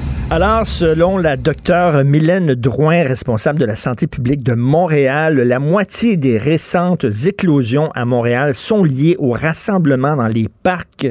Alors, 0.33 0.65
selon 0.65 1.17
la 1.17 1.35
docteure 1.35 2.05
Mylène 2.05 2.55
Drouin, 2.55 3.03
responsable 3.03 3.59
de 3.59 3.65
la 3.65 3.75
santé 3.75 4.07
publique 4.07 4.43
de 4.43 4.53
Montréal, 4.53 5.35
la 5.35 5.59
moitié 5.59 6.15
des 6.15 6.37
récentes 6.37 7.03
éclosions 7.25 7.91
à 7.95 8.05
Montréal 8.05 8.53
sont 8.53 8.85
liées 8.85 9.17
au 9.19 9.33
rassemblement 9.33 10.15
dans 10.15 10.29
les 10.29 10.47
parcs. 10.63 11.05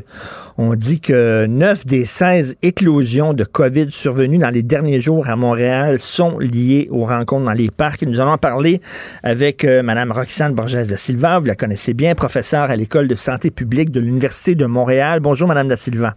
On 0.57 0.75
dit 0.75 1.03
que 1.03 1.45
9 1.45 1.85
des 1.85 2.07
16 2.07 2.57
éclosions 2.63 3.35
de 3.35 3.45
COVID 3.45 3.91
survenues 3.91 4.39
dans 4.39 4.49
les 4.49 4.63
derniers 4.63 5.01
jours 5.01 5.29
à 5.29 5.37
Montréal 5.37 5.99
sont 5.99 6.39
liées 6.39 6.89
aux 6.91 7.05
rencontres 7.05 7.45
dans 7.45 7.53
les 7.53 7.71
parcs. 7.71 8.01
Nous 8.01 8.21
allons 8.21 8.33
en 8.33 8.39
parler 8.39 8.81
avec 9.23 9.67
euh, 9.67 9.83
Mme 9.83 10.13
Roxane 10.13 10.55
Borges 10.55 10.89
da 10.89 10.97
Silva. 10.97 11.41
Vous 11.41 11.45
la 11.45 11.57
connaissez 11.57 11.93
bien, 11.93 12.15
professeure 12.15 12.71
à 12.71 12.77
l'École 12.77 13.07
de 13.07 13.17
santé 13.17 13.51
publique 13.51 13.91
de 13.91 14.01
l'Université 14.01 14.55
de 14.55 14.65
Montréal. 14.65 15.21
Bonjour, 15.21 15.47
Mme 15.47 15.69
da 15.69 15.77
Silva. 15.77 16.17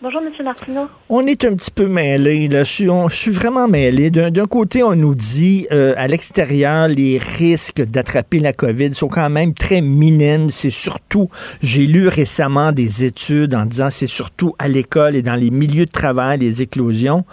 Bonjour, 0.00 0.20
Monsieur 0.20 0.44
Martineau. 0.44 0.88
On 1.08 1.26
est 1.26 1.44
un 1.44 1.56
petit 1.56 1.72
peu 1.72 1.88
mêlés. 1.88 2.46
Là. 2.46 2.62
Je, 2.62 3.08
suis, 3.10 3.30
vraiment 3.32 3.66
mêlé. 3.66 4.12
D'un 4.12 4.46
côté, 4.46 4.84
on 4.84 4.94
nous 4.94 5.16
dit 5.16 5.66
euh, 5.72 5.92
à 5.96 6.06
l'extérieur, 6.06 6.86
les 6.86 7.18
risques 7.18 7.82
d'attraper 7.82 8.38
la 8.38 8.52
COVID 8.52 8.94
sont 8.94 9.08
quand 9.08 9.28
même 9.28 9.54
très 9.54 9.80
minimes. 9.80 10.50
C'est 10.50 10.70
surtout, 10.70 11.30
j'ai 11.62 11.84
lu 11.84 12.06
récemment 12.06 12.70
des 12.70 13.04
études 13.04 13.56
en 13.56 13.66
disant 13.66 13.90
c'est 13.90 14.06
surtout 14.06 14.54
à 14.60 14.68
l'école 14.68 15.16
et 15.16 15.22
dans 15.22 15.34
les 15.34 15.50
milieux 15.50 15.86
de 15.86 15.90
travail, 15.90 16.38
les 16.38 16.62
éclosions. 16.62 17.24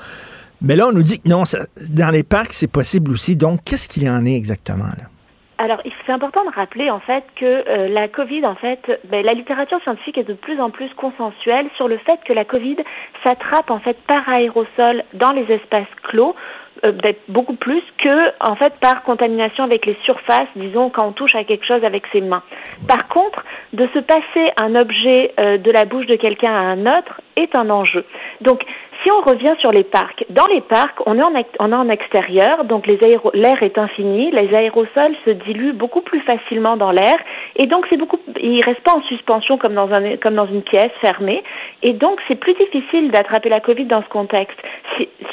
Mais 0.60 0.76
là, 0.76 0.88
on 0.88 0.92
nous 0.92 1.04
dit 1.04 1.20
que 1.20 1.30
non, 1.30 1.46
ça- 1.46 1.68
dans 1.92 2.10
les 2.10 2.24
parcs, 2.24 2.54
c'est 2.54 2.66
possible 2.66 3.12
aussi. 3.12 3.36
Donc, 3.36 3.60
qu'est-ce 3.64 3.88
qu'il 3.88 4.04
y 4.04 4.10
en 4.10 4.26
est 4.26 4.36
exactement 4.36 4.86
là? 4.86 5.10
Alors, 5.58 5.82
c'est 6.06 6.12
important 6.12 6.44
de 6.44 6.54
rappeler 6.54 6.92
en 6.92 7.00
fait 7.00 7.24
que 7.36 7.46
euh, 7.46 7.88
la 7.88 8.10
Covid, 8.10 8.46
en 8.46 8.56
fait, 8.56 9.00
ben, 9.06 9.26
la 9.26 9.32
littérature 9.32 9.82
scientifique 9.84 10.18
est 10.18 10.28
de 10.28 10.34
plus 10.34 10.60
en 10.60 10.70
plus 10.70 10.94
consensuelle 10.96 11.68
sur 11.78 11.88
le 11.88 11.98
fait 11.98 12.20
que 12.26 12.34
la 12.34 12.44
Covid 12.44 12.78
s'attrape 13.24 13.72
en 13.72 13.80
fait 13.80 13.98
par 14.06 14.28
aérosol 14.28 15.04
dans 15.14 15.32
les 15.32 15.50
espaces 15.52 15.88
clos. 16.04 16.36
euh, 16.84 16.92
peut-être 16.92 17.22
beaucoup 17.30 17.56
plus 17.56 17.84
que 17.98 18.32
en 18.40 18.56
fait 18.56 18.74
par 18.80 19.04
contamination 19.04 19.64
avec 19.64 19.86
les 19.86 19.98
surfaces, 20.04 20.48
disons 20.56 20.90
quand 20.90 21.08
on 21.08 21.12
touche 21.12 21.36
à 21.36 21.44
quelque 21.44 21.66
chose 21.66 21.84
avec 21.84 22.04
ses 22.12 22.22
mains. 22.22 22.44
Par 22.88 23.08
contre, 23.08 23.44
de 23.74 23.88
se 23.94 24.00
passer 24.00 24.52
un 24.62 24.76
objet 24.76 25.34
euh, 25.40 25.58
de 25.58 25.72
la 25.72 25.86
bouche 25.86 26.06
de 26.08 26.16
quelqu'un 26.16 26.52
à 26.52 26.60
un 26.60 26.86
autre 27.00 27.22
est 27.36 27.56
un 27.56 27.70
enjeu. 27.70 28.06
Donc, 28.42 28.64
si 29.06 29.12
on 29.12 29.22
revient 29.22 29.54
sur 29.60 29.70
les 29.70 29.84
parcs, 29.84 30.26
dans 30.30 30.48
les 30.48 30.62
parcs, 30.62 31.00
on 31.06 31.18
est 31.18 31.22
en, 31.22 31.34
on 31.60 31.72
est 31.72 31.76
en 31.76 31.90
extérieur, 31.90 32.64
donc 32.64 32.88
l'air 32.88 33.62
est 33.62 33.78
infini, 33.78 34.32
les 34.32 34.56
aérosols 34.56 35.16
se 35.26 35.30
diluent 35.30 35.74
beaucoup 35.74 36.02
plus 36.02 36.22
facilement 36.22 36.76
dans 36.76 36.92
l'air, 36.92 37.16
et 37.56 37.68
donc 37.68 37.86
c'est 37.90 37.98
beaucoup, 37.98 38.18
ils 38.42 38.64
restent 38.66 38.82
pas 38.82 38.96
en 38.96 39.04
suspension 39.04 39.60
comme 39.60 39.76
dans 39.76 40.48
une 40.48 40.64
pièce 40.64 40.92
fermée, 41.02 41.44
et 41.84 41.94
donc 41.94 42.20
c'est 42.28 42.36
plus 42.36 42.56
difficile 42.56 43.12
d'attraper 43.12 43.50
la 43.50 43.60
Covid 43.60 43.86
dans 43.86 44.02
ce 44.02 44.10
contexte, 44.10 44.58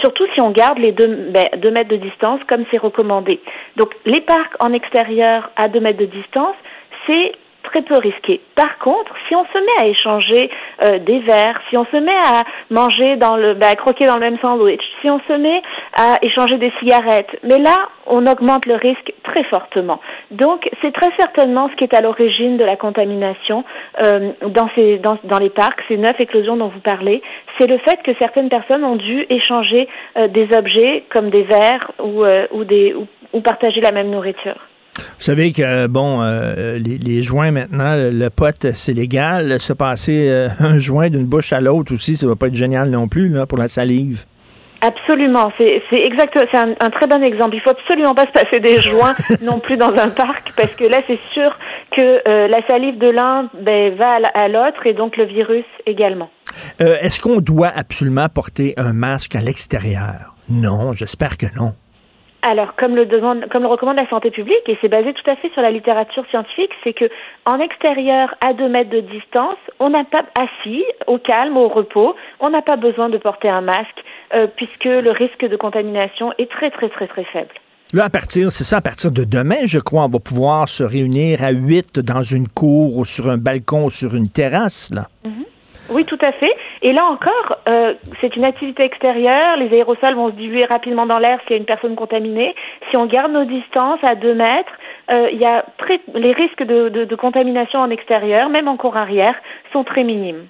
surtout 0.01 0.27
si 0.35 0.43
on 0.43 0.51
garde 0.51 0.79
les 0.79 0.93
ben, 0.93 1.33
deux 1.57 1.71
mètres 1.71 1.89
de 1.89 1.97
distance 1.97 2.41
comme 2.49 2.65
c'est 2.71 2.79
recommandé. 2.79 3.41
Donc 3.77 3.95
les 4.05 4.21
parcs 4.21 4.55
en 4.61 4.73
extérieur 4.75 5.51
à 5.57 5.69
deux 5.69 5.81
mètres 5.81 6.01
de 6.01 6.07
distance, 6.07 6.57
c'est 7.07 7.33
très 7.63 7.83
peu 7.83 7.95
risqué. 7.95 8.41
Par 8.55 8.79
contre, 8.79 9.13
si 9.29 9.35
on 9.35 9.45
se 9.45 9.59
met 9.59 9.85
à 9.85 9.89
échanger 9.89 10.51
euh, 10.85 10.99
des 10.99 11.21
verres, 11.21 11.61
si 11.71 11.77
on 11.77 11.85
se 11.87 11.97
met 11.97 12.13
à 12.13 12.43
manger 12.71 13.17
dans 13.17 13.37
le, 13.37 13.55
ben, 13.55 13.69
à 13.71 13.75
croquer 13.75 14.07
dans 14.07 14.15
le 14.15 14.21
même 14.21 14.39
sandwich, 14.41 14.83
si 15.01 15.11
on 15.11 15.21
se 15.21 15.33
met 15.33 15.63
à 15.97 16.17
échanger 16.23 16.59
des 16.59 16.73
cigarettes, 16.79 17.31
mais 17.43 17.59
là, 17.59 17.75
on 18.07 18.27
augmente 18.27 18.67
le 18.67 18.75
risque 18.75 19.13
très 19.23 19.45
fortement. 19.45 20.01
Donc, 20.31 20.69
c'est 20.83 20.93
très 20.93 21.11
certainement 21.19 21.69
ce 21.71 21.77
qui 21.77 21.85
est 21.85 21.95
à 21.95 22.01
l'origine 22.01 22.57
de 22.57 22.65
la 22.65 22.77
contamination 22.77 23.65
euh, 24.05 24.33
dans, 24.47 24.69
ces, 24.75 24.99
dans, 24.99 25.19
dans 25.25 25.39
les 25.39 25.51
parcs, 25.51 25.81
ces 25.89 25.97
neuf 25.97 26.19
éclosions 26.21 26.57
dont 26.57 26.69
vous 26.69 26.81
parlez. 26.81 27.23
C'est 27.59 27.69
le 27.69 27.79
fait 27.79 28.03
que 28.03 28.13
certaines 28.19 28.49
personnes 28.49 28.85
ont 28.85 28.97
dû 28.97 29.27
échanger 29.31 29.89
euh, 30.17 30.29
des 30.29 30.49
objets 30.57 31.05
comme 31.11 31.31
des 31.31 31.43
verres 31.43 31.91
ou, 32.03 32.25
ou, 32.53 32.65
des, 32.65 32.95
ou 33.33 33.41
partager 33.41 33.81
la 33.81 33.93
même 33.93 34.11
nourriture. 34.11 34.57
Vous 34.97 35.25
savez 35.25 35.53
que, 35.53 35.87
bon, 35.87 36.23
euh, 36.23 36.79
les, 36.79 36.99
les 36.99 37.23
joints 37.23 37.51
maintenant, 37.51 37.97
le, 37.97 38.11
le 38.11 38.31
pot, 38.31 38.73
c'est 38.75 38.93
légal. 38.93 39.59
Se 39.61 39.73
passer 39.73 40.29
euh, 40.29 40.49
un 40.61 40.79
joint 40.79 41.09
d'une 41.09 41.27
bouche 41.27 41.53
à 41.53 41.61
l'autre 41.61 41.95
aussi, 41.95 42.17
ça 42.17 42.27
va 42.27 42.37
pas 42.37 42.49
être 42.49 42.55
génial 42.55 42.91
non 42.91 43.09
plus 43.09 43.29
là, 43.29 43.47
pour 43.47 43.59
la 43.59 43.69
salive. 43.69 44.25
Absolument, 44.85 45.53
c'est 45.57 45.81
exact, 45.93 46.37
c'est 46.51 46.59
un, 46.59 46.75
un 46.81 46.91
très 46.91 47.07
bon 47.07 47.23
exemple. 47.23 47.55
Il 47.55 47.61
faut 47.61 47.71
absolument 47.71 48.17
pas 48.17 48.27
se 48.27 48.33
passer 48.33 48.59
des 48.59 48.81
joints 48.81 49.15
non 49.41 49.61
plus 49.61 49.77
dans 49.77 49.93
un 49.93 50.09
parc 50.09 50.51
parce 50.57 50.75
que 50.75 50.85
là 50.85 50.99
c'est 51.07 51.21
sûr 51.33 51.57
que 51.97 52.29
euh, 52.29 52.49
la 52.49 52.67
salive 52.67 52.99
de 52.99 53.09
l'un 53.09 53.49
ben, 53.63 53.95
va 53.95 54.19
à 54.35 54.49
l'autre 54.49 54.85
et 54.85 54.93
donc 54.93 55.17
le 55.17 55.25
virus 55.25 55.65
également. 55.87 56.31
Euh, 56.81 56.97
est-ce 57.01 57.21
qu'on 57.21 57.41
doit 57.41 57.71
absolument 57.75 58.29
porter 58.29 58.75
un 58.77 58.93
masque 58.93 59.37
à 59.37 59.41
l'extérieur? 59.41 60.35
Non, 60.49 60.93
j'espère 60.95 61.39
que 61.39 61.47
non. 61.55 61.75
Alors, 62.45 62.75
comme 62.75 62.97
le 62.97 63.07
demande, 63.07 63.47
comme 63.51 63.63
le 63.63 63.69
recommande 63.69 63.97
la 63.97 64.09
santé 64.09 64.33
publique, 64.33 64.67
et 64.67 64.77
c'est 64.81 64.89
basé 64.89 65.13
tout 65.13 65.31
à 65.31 65.37
fait 65.37 65.49
sur 65.53 65.63
la 65.63 65.71
littérature 65.71 66.25
scientifique, 66.29 66.73
c'est 66.83 66.93
que 66.93 67.09
en 67.47 67.61
extérieur, 67.61 68.35
à 68.45 68.53
deux 68.53 68.69
mètres 68.69 68.91
de 68.91 69.01
distance, 69.01 69.59
on 69.79 69.91
n'a 69.91 70.03
pas 70.03 70.25
assis, 70.37 70.85
au 71.07 71.19
calme, 71.19 71.57
au 71.57 71.69
repos, 71.69 72.17
on 72.41 72.51
n'a 72.51 72.61
pas 72.61 72.77
besoin 72.77 73.09
de 73.09 73.19
porter 73.19 73.49
un 73.49 73.61
masque, 73.61 74.03
euh, 74.35 74.49
puisque 74.57 74.87
le 74.87 75.13
risque 75.13 75.47
de 75.49 75.57
contamination 75.57 76.33
est 76.39 76.51
très 76.51 76.71
très 76.71 76.89
très 76.89 77.07
très 77.07 77.25
faible. 77.25 77.55
Là, 77.93 78.07
à 78.07 78.11
partir, 78.11 78.51
c'est 78.51 78.65
ça, 78.65 78.79
à 78.79 78.81
partir 78.81 79.13
de 79.13 79.23
demain, 79.23 79.67
je 79.67 79.79
crois, 79.79 80.05
on 80.05 80.09
va 80.09 80.19
pouvoir 80.19 80.69
se 80.69 80.83
réunir 80.83 81.45
à 81.45 81.51
huit 81.51 82.01
dans 82.01 82.23
une 82.23 82.49
cour 82.49 82.97
ou 82.97 83.05
sur 83.05 83.29
un 83.29 83.37
balcon 83.37 83.85
ou 83.85 83.91
sur 83.91 84.17
une 84.17 84.29
terrasse, 84.29 84.91
là. 84.93 85.09
Mhm. 85.25 85.45
Oui, 85.91 86.05
tout 86.07 86.19
à 86.25 86.33
fait. 86.33 86.55
Et 86.85 86.93
là 86.93 87.05
encore, 87.07 87.59
euh, 87.69 87.95
c'est 88.21 88.35
une 88.35 88.45
activité 88.45 88.83
extérieure. 88.83 89.57
Les 89.57 89.73
aérosols 89.73 90.15
vont 90.15 90.31
se 90.31 90.35
diluer 90.35 90.65
rapidement 90.65 91.07
dans 91.07 91.19
l'air 91.19 91.39
s'il 91.43 91.53
y 91.53 91.55
a 91.55 91.59
une 91.59 91.65
personne 91.65 91.95
contaminée. 91.95 92.55
Si 92.91 92.97
on 92.97 93.07
garde 93.07 93.33
nos 93.33 93.45
distances 93.45 94.01
à 94.03 94.17
deux 94.17 94.35
mètres, 94.35 94.73
euh, 95.11 95.31
y 95.31 95.45
a 95.45 95.65
très, 95.79 96.01
les 96.15 96.33
risques 96.33 96.65
de, 96.65 96.89
de, 96.89 97.05
de 97.05 97.15
contamination 97.15 97.79
en 97.79 97.91
extérieur, 97.91 98.49
même 98.49 98.67
en 98.67 98.77
cours 98.77 98.97
arrière, 98.97 99.37
sont 99.73 99.85
très 99.85 100.03
minimes. 100.03 100.47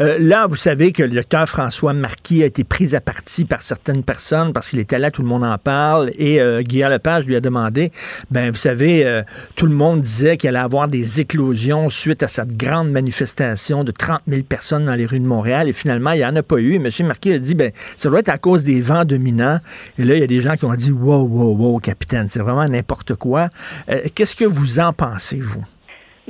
Euh, 0.00 0.16
là, 0.18 0.46
vous 0.46 0.56
savez 0.56 0.92
que 0.92 1.02
le 1.02 1.10
docteur 1.10 1.48
François 1.48 1.92
Marquis 1.92 2.42
a 2.42 2.46
été 2.46 2.64
pris 2.64 2.94
à 2.94 3.00
partie 3.00 3.44
par 3.44 3.62
certaines 3.62 4.02
personnes 4.02 4.52
parce 4.52 4.70
qu'il 4.70 4.78
était 4.78 4.98
là, 4.98 5.10
tout 5.10 5.22
le 5.22 5.28
monde 5.28 5.44
en 5.44 5.58
parle. 5.58 6.10
Et 6.18 6.40
euh, 6.40 6.62
Guillaume 6.62 6.90
Lepage 6.90 7.26
lui 7.26 7.36
a 7.36 7.40
demandé, 7.40 7.92
ben 8.30 8.50
vous 8.50 8.58
savez, 8.58 9.06
euh, 9.06 9.22
tout 9.56 9.66
le 9.66 9.74
monde 9.74 10.00
disait 10.00 10.36
qu'il 10.36 10.48
allait 10.48 10.58
avoir 10.58 10.88
des 10.88 11.20
éclosions 11.20 11.90
suite 11.90 12.22
à 12.22 12.28
cette 12.28 12.56
grande 12.56 12.90
manifestation 12.90 13.84
de 13.84 13.92
30 13.92 14.22
000 14.28 14.42
personnes 14.42 14.84
dans 14.86 14.94
les 14.94 15.06
rues 15.06 15.20
de 15.20 15.26
Montréal. 15.26 15.68
Et 15.68 15.72
finalement, 15.72 16.12
il 16.12 16.18
n'y 16.18 16.24
en 16.24 16.36
a 16.36 16.42
pas 16.42 16.58
eu. 16.58 16.76
M. 16.76 16.88
Marquis 17.06 17.32
a 17.32 17.38
dit, 17.38 17.54
ben 17.54 17.72
ça 17.96 18.08
doit 18.08 18.20
être 18.20 18.28
à 18.28 18.38
cause 18.38 18.64
des 18.64 18.80
vents 18.80 19.04
dominants. 19.04 19.58
Et 19.98 20.04
là, 20.04 20.14
il 20.14 20.20
y 20.20 20.24
a 20.24 20.26
des 20.26 20.40
gens 20.40 20.56
qui 20.56 20.64
ont 20.64 20.74
dit, 20.74 20.90
wow, 20.90 21.26
wow, 21.26 21.56
wow, 21.56 21.78
capitaine, 21.78 22.28
c'est 22.28 22.40
vraiment 22.40 22.66
n'importe 22.66 23.14
quoi. 23.14 23.48
Euh, 23.88 24.00
Qu'est-ce 24.14 24.36
que 24.36 24.44
vous 24.44 24.80
en 24.80 24.92
pensez, 24.92 25.40
vous? 25.40 25.64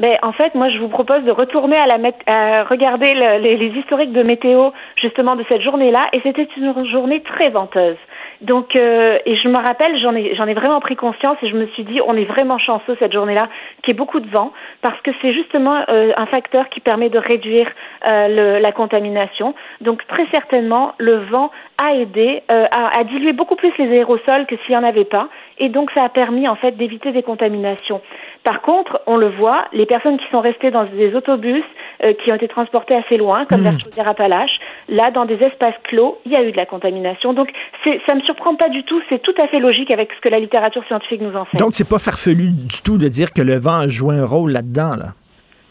Ben, 0.00 0.14
en 0.22 0.32
fait, 0.32 0.54
moi, 0.54 0.70
je 0.70 0.78
vous 0.78 0.88
propose 0.88 1.24
de 1.24 1.30
retourner 1.30 1.76
à, 1.76 1.84
la 1.84 1.98
à 2.26 2.64
regarder 2.64 3.12
le, 3.12 3.36
les, 3.38 3.66
historiques 3.78 4.12
de 4.12 4.22
météo, 4.22 4.70
justement, 4.96 5.36
de 5.36 5.44
cette 5.46 5.60
journée-là. 5.60 6.08
Et 6.14 6.20
c'était 6.22 6.48
une 6.56 6.86
journée 6.86 7.20
très 7.20 7.50
venteuse. 7.50 7.98
Donc, 8.40 8.74
euh, 8.76 9.18
et 9.26 9.36
je 9.36 9.48
me 9.48 9.56
rappelle, 9.58 10.00
j'en 10.00 10.14
ai, 10.14 10.34
j'en 10.36 10.46
ai 10.46 10.54
vraiment 10.54 10.80
pris 10.80 10.96
conscience 10.96 11.36
et 11.42 11.50
je 11.50 11.54
me 11.54 11.66
suis 11.74 11.84
dit, 11.84 12.00
on 12.06 12.16
est 12.16 12.24
vraiment 12.24 12.58
chanceux 12.58 12.96
cette 12.98 13.12
journée-là, 13.12 13.46
qu'il 13.82 13.92
y 13.92 13.96
beaucoup 13.96 14.20
de 14.20 14.30
vent, 14.30 14.52
parce 14.80 14.98
que 15.02 15.10
c'est 15.20 15.34
justement 15.34 15.84
euh, 15.90 16.12
un 16.18 16.26
facteur 16.26 16.70
qui 16.70 16.80
permet 16.80 17.10
de 17.10 17.18
réduire 17.18 17.68
euh, 18.10 18.58
la 18.58 18.72
contamination. 18.72 19.54
Donc, 19.82 20.06
très 20.06 20.26
certainement, 20.32 20.94
le 20.96 21.26
vent 21.30 21.50
a 21.84 21.94
aidé 21.94 22.42
à, 22.48 22.98
à 22.98 23.04
diluer 23.04 23.34
beaucoup 23.34 23.56
plus 23.56 23.72
les 23.78 23.90
aérosols 23.90 24.46
que 24.46 24.56
s'il 24.64 24.70
n'y 24.70 24.76
en 24.76 24.84
avait 24.84 25.04
pas. 25.04 25.28
Et 25.58 25.68
donc, 25.68 25.90
ça 25.92 26.06
a 26.06 26.08
permis, 26.08 26.48
en 26.48 26.56
fait, 26.56 26.72
d'éviter 26.72 27.12
des 27.12 27.22
contaminations. 27.22 28.00
Par 28.44 28.62
contre, 28.62 29.00
on 29.06 29.16
le 29.16 29.28
voit, 29.28 29.58
les 29.72 29.86
personnes 29.86 30.16
qui 30.18 30.24
sont 30.30 30.40
restées 30.40 30.70
dans 30.70 30.84
des 30.84 31.14
autobus 31.14 31.62
euh, 32.02 32.14
qui 32.14 32.32
ont 32.32 32.34
été 32.34 32.48
transportés 32.48 32.94
assez 32.94 33.18
loin, 33.18 33.44
comme 33.44 33.60
vers 33.60 33.78
Chaudière-Appalaches, 33.78 34.58
là, 34.88 35.10
dans 35.10 35.26
des 35.26 35.34
espaces 35.34 35.74
clos, 35.84 36.18
il 36.24 36.32
y 36.32 36.36
a 36.36 36.42
eu 36.42 36.52
de 36.52 36.56
la 36.56 36.66
contamination. 36.66 37.34
Donc, 37.34 37.50
ça 37.84 38.14
me 38.14 38.20
surprend 38.22 38.54
pas 38.54 38.70
du 38.70 38.82
tout. 38.84 39.00
C'est 39.10 39.20
tout 39.20 39.34
à 39.42 39.46
fait 39.48 39.60
logique 39.60 39.90
avec 39.90 40.10
ce 40.12 40.20
que 40.20 40.28
la 40.28 40.38
littérature 40.38 40.84
scientifique 40.86 41.20
nous 41.20 41.36
enseigne. 41.36 41.60
Donc, 41.60 41.74
c'est 41.74 41.88
pas 41.88 41.98
farfelu 41.98 42.50
du 42.50 42.80
tout 42.82 42.96
de 42.96 43.08
dire 43.08 43.32
que 43.32 43.42
le 43.42 43.56
vent 43.56 43.80
a 43.80 43.88
joué 43.88 44.16
un 44.16 44.24
rôle 44.24 44.52
là-dedans, 44.52 44.96
là? 44.96 45.12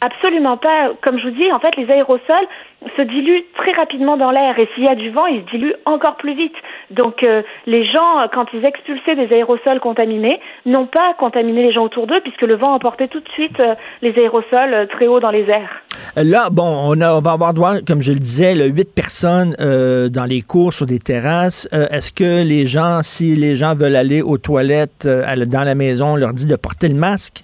Absolument 0.01 0.57
pas. 0.57 0.91
Comme 1.01 1.19
je 1.19 1.27
vous 1.27 1.35
dis, 1.35 1.51
en 1.51 1.59
fait, 1.59 1.75
les 1.75 1.91
aérosols 1.91 2.47
se 2.95 3.01
diluent 3.01 3.43
très 3.57 3.73
rapidement 3.73 4.15
dans 4.15 4.29
l'air 4.29 4.57
et 4.57 4.69
s'il 4.73 4.85
y 4.85 4.89
a 4.89 4.95
du 4.95 5.09
vent, 5.09 5.25
ils 5.25 5.41
se 5.41 5.51
diluent 5.51 5.75
encore 5.85 6.15
plus 6.15 6.33
vite. 6.33 6.55
Donc 6.91 7.23
euh, 7.23 7.41
les 7.65 7.85
gens, 7.85 8.15
quand 8.33 8.45
ils 8.53 8.63
expulsaient 8.63 9.15
des 9.15 9.33
aérosols 9.33 9.79
contaminés, 9.81 10.39
n'ont 10.65 10.85
pas 10.85 11.13
contaminé 11.19 11.63
les 11.63 11.73
gens 11.73 11.83
autour 11.83 12.07
d'eux 12.07 12.21
puisque 12.21 12.43
le 12.43 12.55
vent 12.55 12.73
emportait 12.73 13.09
tout 13.09 13.19
de 13.19 13.29
suite 13.29 13.59
euh, 13.59 13.75
les 14.01 14.13
aérosols 14.17 14.73
euh, 14.73 14.85
très 14.85 15.07
haut 15.07 15.19
dans 15.19 15.31
les 15.31 15.45
airs. 15.49 15.83
Là, 16.15 16.49
bon, 16.49 16.63
on, 16.63 17.01
a, 17.01 17.19
va 17.19 17.31
avoir 17.31 17.53
droit, 17.53 17.81
comme 17.85 18.01
je 18.01 18.13
le 18.13 18.19
disais, 18.19 18.55
huit 18.69 18.93
personnes 18.93 19.55
euh, 19.59 20.07
dans 20.07 20.25
les 20.25 20.41
cours 20.41 20.73
sur 20.73 20.85
des 20.85 20.99
terrasses. 20.99 21.67
Est-ce 21.71 22.12
que 22.12 22.43
les 22.43 22.65
gens, 22.65 23.01
si 23.03 23.35
les 23.35 23.55
gens 23.55 23.75
veulent 23.75 23.95
aller 23.95 24.21
aux 24.21 24.38
toilettes 24.38 25.05
dans 25.05 25.63
la 25.63 25.75
maison, 25.75 26.13
on 26.13 26.15
leur 26.15 26.33
dit 26.33 26.45
de 26.45 26.55
porter 26.55 26.88
le 26.88 26.95
masque? 26.95 27.43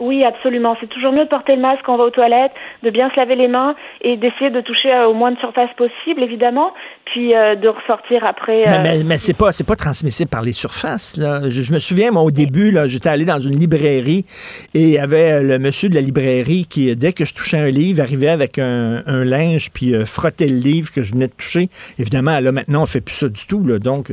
Oui, 0.00 0.24
absolument. 0.24 0.76
C'est 0.80 0.88
toujours 0.88 1.12
mieux 1.12 1.24
de 1.24 1.28
porter 1.28 1.54
le 1.54 1.60
masque 1.60 1.82
quand 1.84 1.94
on 1.94 1.98
va 1.98 2.04
aux 2.04 2.10
toilettes, 2.10 2.52
de 2.82 2.90
bien 2.90 3.10
se 3.10 3.16
laver 3.16 3.36
les 3.36 3.48
mains 3.48 3.74
et 4.00 4.16
d'essayer 4.16 4.50
de 4.50 4.62
toucher 4.62 4.90
au 5.06 5.12
moins 5.12 5.30
de 5.30 5.38
surface 5.38 5.68
possible, 5.76 6.22
évidemment, 6.22 6.72
puis 7.04 7.34
euh, 7.34 7.54
de 7.54 7.68
ressortir 7.68 8.24
après. 8.26 8.62
Euh... 8.62 8.70
Mais, 8.70 8.78
mais, 8.82 9.04
mais 9.04 9.18
c'est 9.18 9.36
pas 9.36 9.52
c'est 9.52 9.66
pas 9.66 9.76
transmissible 9.76 10.30
par 10.30 10.40
les 10.42 10.52
surfaces. 10.52 11.18
Là. 11.18 11.42
Je, 11.50 11.60
je 11.62 11.72
me 11.74 11.78
souviens, 11.78 12.10
moi, 12.12 12.22
au 12.22 12.30
début, 12.30 12.70
là, 12.70 12.86
j'étais 12.86 13.10
allé 13.10 13.26
dans 13.26 13.40
une 13.40 13.58
librairie 13.58 14.24
et 14.72 14.82
il 14.82 14.90
y 14.90 14.98
avait 14.98 15.42
le 15.42 15.58
monsieur 15.58 15.90
de 15.90 15.94
la 15.94 16.00
librairie 16.00 16.66
qui, 16.66 16.96
dès 16.96 17.12
que 17.12 17.26
je 17.26 17.34
touchais 17.34 17.58
un 17.58 17.70
livre, 17.70 18.00
arrivait 18.02 18.30
avec 18.30 18.58
un, 18.58 19.02
un 19.04 19.24
linge 19.24 19.70
puis 19.70 19.94
euh, 19.94 20.06
frottait 20.06 20.48
le 20.48 20.56
livre 20.56 20.90
que 20.92 21.02
je 21.02 21.12
venais 21.12 21.28
de 21.28 21.34
toucher. 21.34 21.68
Évidemment, 21.98 22.40
là, 22.40 22.52
maintenant, 22.52 22.82
on 22.84 22.86
fait 22.86 23.02
plus 23.02 23.16
ça 23.16 23.28
du 23.28 23.46
tout. 23.46 23.66
Là, 23.66 23.78
donc, 23.78 24.10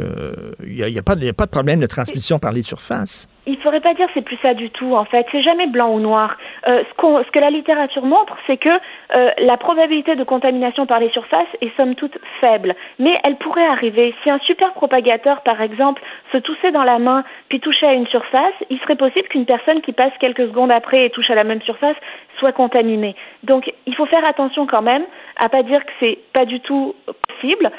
il 0.66 0.76
n'y 0.76 0.84
a, 0.84 0.90
y 0.90 1.00
a, 1.00 1.04
pas, 1.04 1.16
y 1.16 1.30
a 1.30 1.34
pas 1.34 1.46
de 1.46 1.52
problème 1.52 1.80
de 1.80 1.88
transmission 1.88 2.40
par 2.40 2.52
les 2.52 2.62
surfaces 2.62 3.30
il 3.48 3.58
faudrait 3.58 3.80
pas 3.80 3.94
dire 3.94 4.08
c'est 4.14 4.22
plus 4.22 4.38
ça 4.42 4.54
du 4.54 4.70
tout 4.70 4.94
en 4.96 5.06
fait. 5.06 5.26
C'est 5.32 5.42
jamais 5.42 5.68
blanc 5.68 5.92
ou 5.94 6.00
noir. 6.00 6.38
Euh, 6.68 6.84
ce, 6.84 7.24
ce, 7.26 7.32
que 7.32 7.40
la 7.40 7.50
littérature 7.50 8.06
montre, 8.06 8.38
c'est 8.46 8.58
que 8.58 8.70
euh, 8.70 9.32
la 9.38 9.58
probabilité 9.58 10.16
de 10.16 10.24
contamination 10.24 10.86
par 10.86 11.00
les 11.00 11.10
surfaces 11.10 11.48
est 11.62 11.76
somme 11.78 11.96
toute 11.96 12.18
faible, 12.42 12.76
mais 13.00 13.14
elle 13.26 13.38
pourrait 13.38 13.66
arriver. 13.66 14.14
Si 14.24 14.30
un 14.30 14.40
super 14.40 14.74
propagateur, 14.74 15.42
par 15.42 15.62
exemple, 15.62 16.02
se 16.32 16.38
toussait 16.38 16.72
dans 16.72 16.84
la 16.84 17.00
main 17.00 17.24
puis 17.50 17.60
touchait 17.60 17.88
à 17.88 17.94
une 17.94 18.08
surface, 18.08 18.54
il 18.70 18.80
serait 18.80 18.96
possible 18.96 19.28
qu'une 19.30 19.46
personne 19.46 19.82
qui 19.82 19.94
passe 19.94 20.12
quelques 20.20 20.48
secondes 20.48 20.72
après 20.72 21.06
et 21.06 21.10
touche 21.10 21.30
à 21.30 21.36
la 21.36 21.46
même 21.46 21.62
surface 21.62 21.96
soit 22.40 22.52
contaminée. 22.52 23.16
Donc 23.44 23.72
il 23.86 23.96
faut 23.96 24.06
faire 24.06 24.28
attention 24.28 24.68
quand 24.68 24.82
même 24.82 25.06
à 25.38 25.50
pas 25.50 25.64
dire 25.64 25.86
que 25.86 25.92
c'est 26.00 26.20
pas 26.34 26.46
du 26.46 26.60
tout 26.60 26.96
possible. 27.06 27.72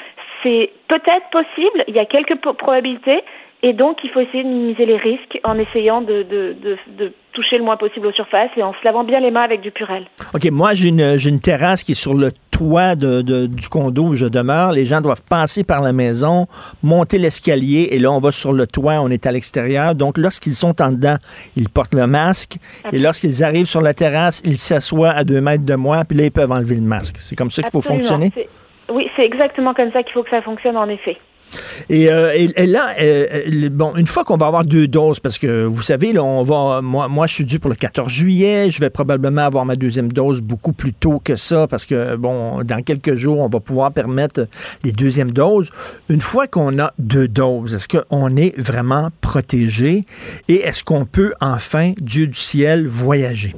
C'est 0.43 0.71
peut-être 0.87 1.29
possible. 1.31 1.83
Il 1.87 1.95
y 1.95 1.99
a 1.99 2.05
quelques 2.05 2.35
probabilités 2.35 3.23
et 3.61 3.73
donc, 3.73 3.97
il 4.05 4.09
faut 4.11 4.21
essayer 4.21 4.43
de 4.43 4.47
minimiser 4.47 4.85
les 4.85 4.95
risques 4.95 5.37
en 5.43 5.59
essayant 5.59 6.01
de, 6.01 6.23
de, 6.23 6.55
de, 6.63 6.77
de, 6.97 7.13
toucher 7.33 7.57
le 7.57 7.63
moins 7.63 7.75
possible 7.75 8.07
aux 8.07 8.11
surfaces 8.13 8.49
et 8.55 8.63
en 8.63 8.73
se 8.73 8.77
lavant 8.85 9.03
bien 9.03 9.19
les 9.19 9.31
mains 9.31 9.43
avec 9.43 9.59
du 9.59 9.69
purel. 9.69 10.05
OK, 10.33 10.49
moi, 10.49 10.73
j'ai 10.73 10.87
une, 10.87 11.17
une 11.25 11.41
terrasse 11.41 11.83
qui 11.83 11.91
est 11.91 12.01
sur 12.01 12.13
le 12.13 12.31
toit 12.51 12.95
de, 12.95 13.21
de, 13.21 13.47
du 13.47 13.67
condo 13.67 14.07
où 14.07 14.13
je 14.13 14.25
demeure. 14.25 14.71
Les 14.71 14.85
gens 14.85 15.01
doivent 15.01 15.23
passer 15.29 15.65
par 15.65 15.81
la 15.81 15.91
maison, 15.91 16.47
monter 16.83 17.17
l'escalier 17.17 17.89
et 17.91 17.99
là, 17.99 18.11
on 18.11 18.19
va 18.19 18.31
sur 18.31 18.53
le 18.53 18.65
toit, 18.65 19.01
on 19.01 19.09
est 19.09 19.25
à 19.27 19.31
l'extérieur. 19.31 19.93
Donc, 19.93 20.17
lorsqu'ils 20.17 20.53
sont 20.53 20.81
en 20.81 20.91
dedans, 20.91 21.17
ils 21.57 21.67
portent 21.67 21.93
le 21.93 22.07
masque 22.07 22.55
et 22.93 22.97
lorsqu'ils 22.97 23.43
arrivent 23.43 23.67
sur 23.67 23.81
la 23.81 23.93
terrasse, 23.93 24.41
ils 24.45 24.57
s'assoient 24.57 25.11
à 25.11 25.25
deux 25.25 25.41
mètres 25.41 25.65
de 25.65 25.75
moi 25.75 26.03
puis 26.07 26.17
là, 26.17 26.23
ils 26.25 26.31
peuvent 26.31 26.51
enlever 26.51 26.75
le 26.75 26.81
masque. 26.81 27.17
C'est 27.19 27.35
comme 27.35 27.51
ça 27.51 27.61
qu'il 27.61 27.71
faut 27.71 27.81
fonctionner? 27.81 28.31
Oui, 28.89 29.09
c'est 29.15 29.25
exactement 29.25 29.73
comme 29.73 29.91
ça 29.91 30.01
qu'il 30.01 30.13
faut 30.13 30.23
que 30.23 30.29
ça 30.29 30.41
fonctionne, 30.41 30.77
en 30.77 30.87
effet. 30.87 31.17
Et, 31.89 32.09
euh, 32.09 32.33
et, 32.35 32.67
là, 32.67 32.95
euh, 32.99 33.69
bon, 33.69 33.95
une 33.95 34.05
fois 34.05 34.23
qu'on 34.23 34.37
va 34.37 34.47
avoir 34.47 34.65
deux 34.65 34.87
doses, 34.87 35.19
parce 35.19 35.37
que 35.37 35.65
vous 35.65 35.81
savez, 35.81 36.13
là, 36.13 36.23
on 36.23 36.43
va, 36.43 36.81
moi, 36.81 37.07
moi, 37.07 37.27
je 37.27 37.33
suis 37.33 37.45
dû 37.45 37.59
pour 37.59 37.69
le 37.69 37.75
14 37.75 38.11
juillet, 38.11 38.69
je 38.71 38.79
vais 38.79 38.89
probablement 38.89 39.41
avoir 39.41 39.65
ma 39.65 39.75
deuxième 39.75 40.11
dose 40.11 40.41
beaucoup 40.41 40.73
plus 40.73 40.93
tôt 40.93 41.19
que 41.23 41.35
ça, 41.35 41.67
parce 41.67 41.85
que, 41.85 42.15
bon, 42.15 42.63
dans 42.63 42.81
quelques 42.83 43.15
jours, 43.15 43.39
on 43.39 43.49
va 43.49 43.59
pouvoir 43.59 43.91
permettre 43.91 44.47
les 44.83 44.91
deuxièmes 44.91 45.31
doses. 45.31 45.71
Une 46.09 46.21
fois 46.21 46.47
qu'on 46.47 46.79
a 46.79 46.93
deux 46.99 47.27
doses, 47.27 47.73
est-ce 47.73 47.87
qu'on 47.87 48.35
est 48.35 48.57
vraiment 48.59 49.09
protégé 49.21 50.05
et 50.47 50.61
est-ce 50.61 50.83
qu'on 50.83 51.05
peut 51.05 51.33
enfin, 51.41 51.93
Dieu 51.99 52.27
du 52.27 52.39
ciel, 52.39 52.87
voyager? 52.87 53.55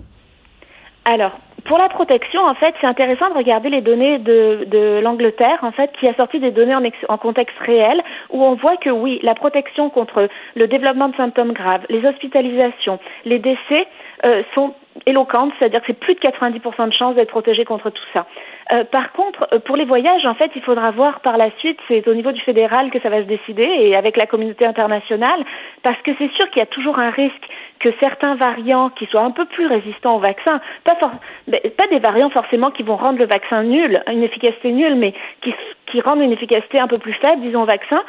Alors, 1.06 1.32
pour 1.66 1.78
la 1.80 1.90
protection, 1.90 2.42
en 2.44 2.54
fait, 2.56 2.74
c'est 2.80 2.88
intéressant 2.88 3.30
de 3.30 3.36
regarder 3.36 3.70
les 3.70 3.82
données 3.82 4.20
de, 4.20 4.66
de 4.68 5.00
l'Angleterre, 5.02 5.60
en 5.62 5.72
fait, 5.72 5.92
qui 6.00 6.08
a 6.08 6.14
sorti 6.16 6.40
des 6.40 6.52
données 6.52 6.76
en, 7.08 7.18
contexte 7.18 7.58
réel, 7.60 8.02
où 8.30 8.44
on 8.44 8.56
voit 8.56 8.78
que 8.78 8.90
oui, 8.90 9.20
la 9.24 9.36
protection 9.36 9.90
contre 9.90 10.28
le 10.56 10.68
développement 10.68 11.10
de 11.10 11.16
symptômes 11.16 11.54
graves, 11.54 11.86
les 11.90 12.06
hospitalisations, 12.06 13.00
les 13.26 13.40
décès 13.40 13.88
euh, 14.26 14.44
sont 14.56 14.74
éloquentes, 15.06 15.54
c'est-à-dire 15.58 15.80
que 15.82 15.88
c'est 15.88 16.00
plus 16.00 16.16
de 16.16 16.20
90% 16.20 16.88
de 16.88 16.94
chances 16.94 17.16
d'être 17.16 17.30
protégé 17.30 17.64
contre 17.64 17.90
tout 17.90 18.04
ça. 18.14 18.26
Euh, 18.72 18.84
par 18.86 19.12
contre, 19.14 19.48
pour 19.66 19.76
les 19.76 19.86
voyages, 19.86 20.26
en 20.26 20.34
fait, 20.34 20.52
il 20.56 20.62
faudra 20.62 20.92
voir 20.92 21.22
par 21.22 21.38
la 21.38 21.50
suite, 21.58 21.80
c'est 21.88 22.08
au 22.08 22.14
niveau 22.14 22.32
du 22.32 22.42
fédéral 22.42 22.90
que 22.92 23.00
ça 23.02 23.10
va 23.10 23.18
se 23.18 23.28
décider 23.28 23.64
et 23.64 23.96
avec 23.96 24.18
la 24.18 24.26
communauté 24.26 24.66
internationale, 24.66 25.44
parce 25.84 26.02
que 26.02 26.12
c'est 26.18 26.32
sûr 26.34 26.50
qu'il 26.50 26.60
y 26.60 26.64
a 26.64 26.68
toujours 26.68 27.00
un 27.00 27.10
risque 27.10 27.48
que 27.82 27.90
certains 28.00 28.36
variants 28.36 28.90
qui 28.90 29.06
soient 29.08 29.24
un 29.24 29.32
peu 29.32 29.46
plus 29.46 29.68
résistants 29.68 30.18
au 30.18 30.20
vaccin, 30.20 30.62
pas, 30.84 30.96
for 31.02 31.12
pas 31.78 31.88
des 31.88 32.00
variants 32.00 32.30
forcément 32.30 32.70
qui 32.72 32.84
vont 32.84 32.96
rendre 32.96 33.20
le 33.20 33.26
vaccin 33.26 33.64
nul, 33.64 34.02
une 34.08 34.24
efficacité 34.24 34.72
nulle, 34.72 34.96
mais 34.96 35.14
qui, 35.42 35.54
qui 35.88 36.02
rendent 36.02 36.22
une 36.22 36.32
efficacité 36.32 36.80
un 36.80 36.88
peu 36.88 36.98
plus 36.98 37.14
faible, 37.14 37.42
disons, 37.42 37.64
au 37.64 37.66
vaccin, 37.66 38.02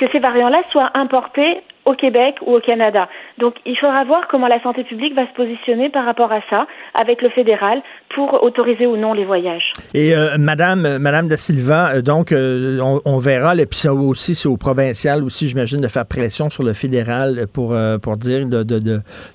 que 0.00 0.10
ces 0.10 0.18
variants-là 0.18 0.62
soient 0.70 0.90
importés 0.94 1.62
au 1.84 1.94
Québec 1.94 2.36
ou 2.46 2.54
au 2.54 2.60
Canada. 2.60 3.08
Donc 3.38 3.54
il 3.66 3.76
faudra 3.76 4.04
voir 4.04 4.28
comment 4.30 4.46
la 4.46 4.62
santé 4.62 4.84
publique 4.84 5.14
va 5.14 5.26
se 5.26 5.32
positionner 5.34 5.90
par 5.90 6.04
rapport 6.04 6.32
à 6.32 6.40
ça 6.48 6.66
avec 7.00 7.22
le 7.22 7.30
fédéral 7.30 7.82
pour 8.14 8.42
autoriser 8.42 8.86
ou 8.86 8.96
non 8.96 9.12
les 9.12 9.24
voyages. 9.24 9.72
Et 9.94 10.14
euh, 10.14 10.36
Madame, 10.38 10.84
euh, 10.84 10.98
Madame 10.98 11.26
da 11.26 11.36
Silva, 11.36 11.94
euh, 11.94 12.02
donc 12.02 12.32
on, 12.32 13.18
verra, 13.18 13.54
et 13.56 13.66
puis 13.66 13.88
aussi 13.88 14.34
c'est 14.34 14.48
au 14.48 14.56
provincial 14.56 15.22
aussi, 15.22 15.48
j'imagine, 15.48 15.80
de 15.80 15.88
faire 15.88 16.06
pression 16.06 16.48
sur 16.50 16.62
le 16.62 16.72
fédéral 16.72 17.46
pour 17.52 17.76
pour 18.02 18.16
dire 18.16 18.46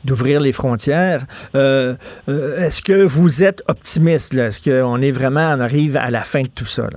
d'ouvrir 0.04 0.40
les 0.40 0.52
frontières. 0.52 1.22
Est-ce 1.54 2.82
que 2.82 3.06
vous 3.06 3.44
êtes 3.44 3.64
optimiste 3.68 4.34
Est-ce 4.34 4.62
qu'on 4.64 5.02
est 5.02 5.12
vraiment, 5.12 5.54
on 5.56 5.60
arrive 5.60 5.98
à 5.98 6.10
la 6.10 6.22
fin 6.22 6.42
de 6.42 6.48
tout 6.48 6.66
ça 6.66 6.88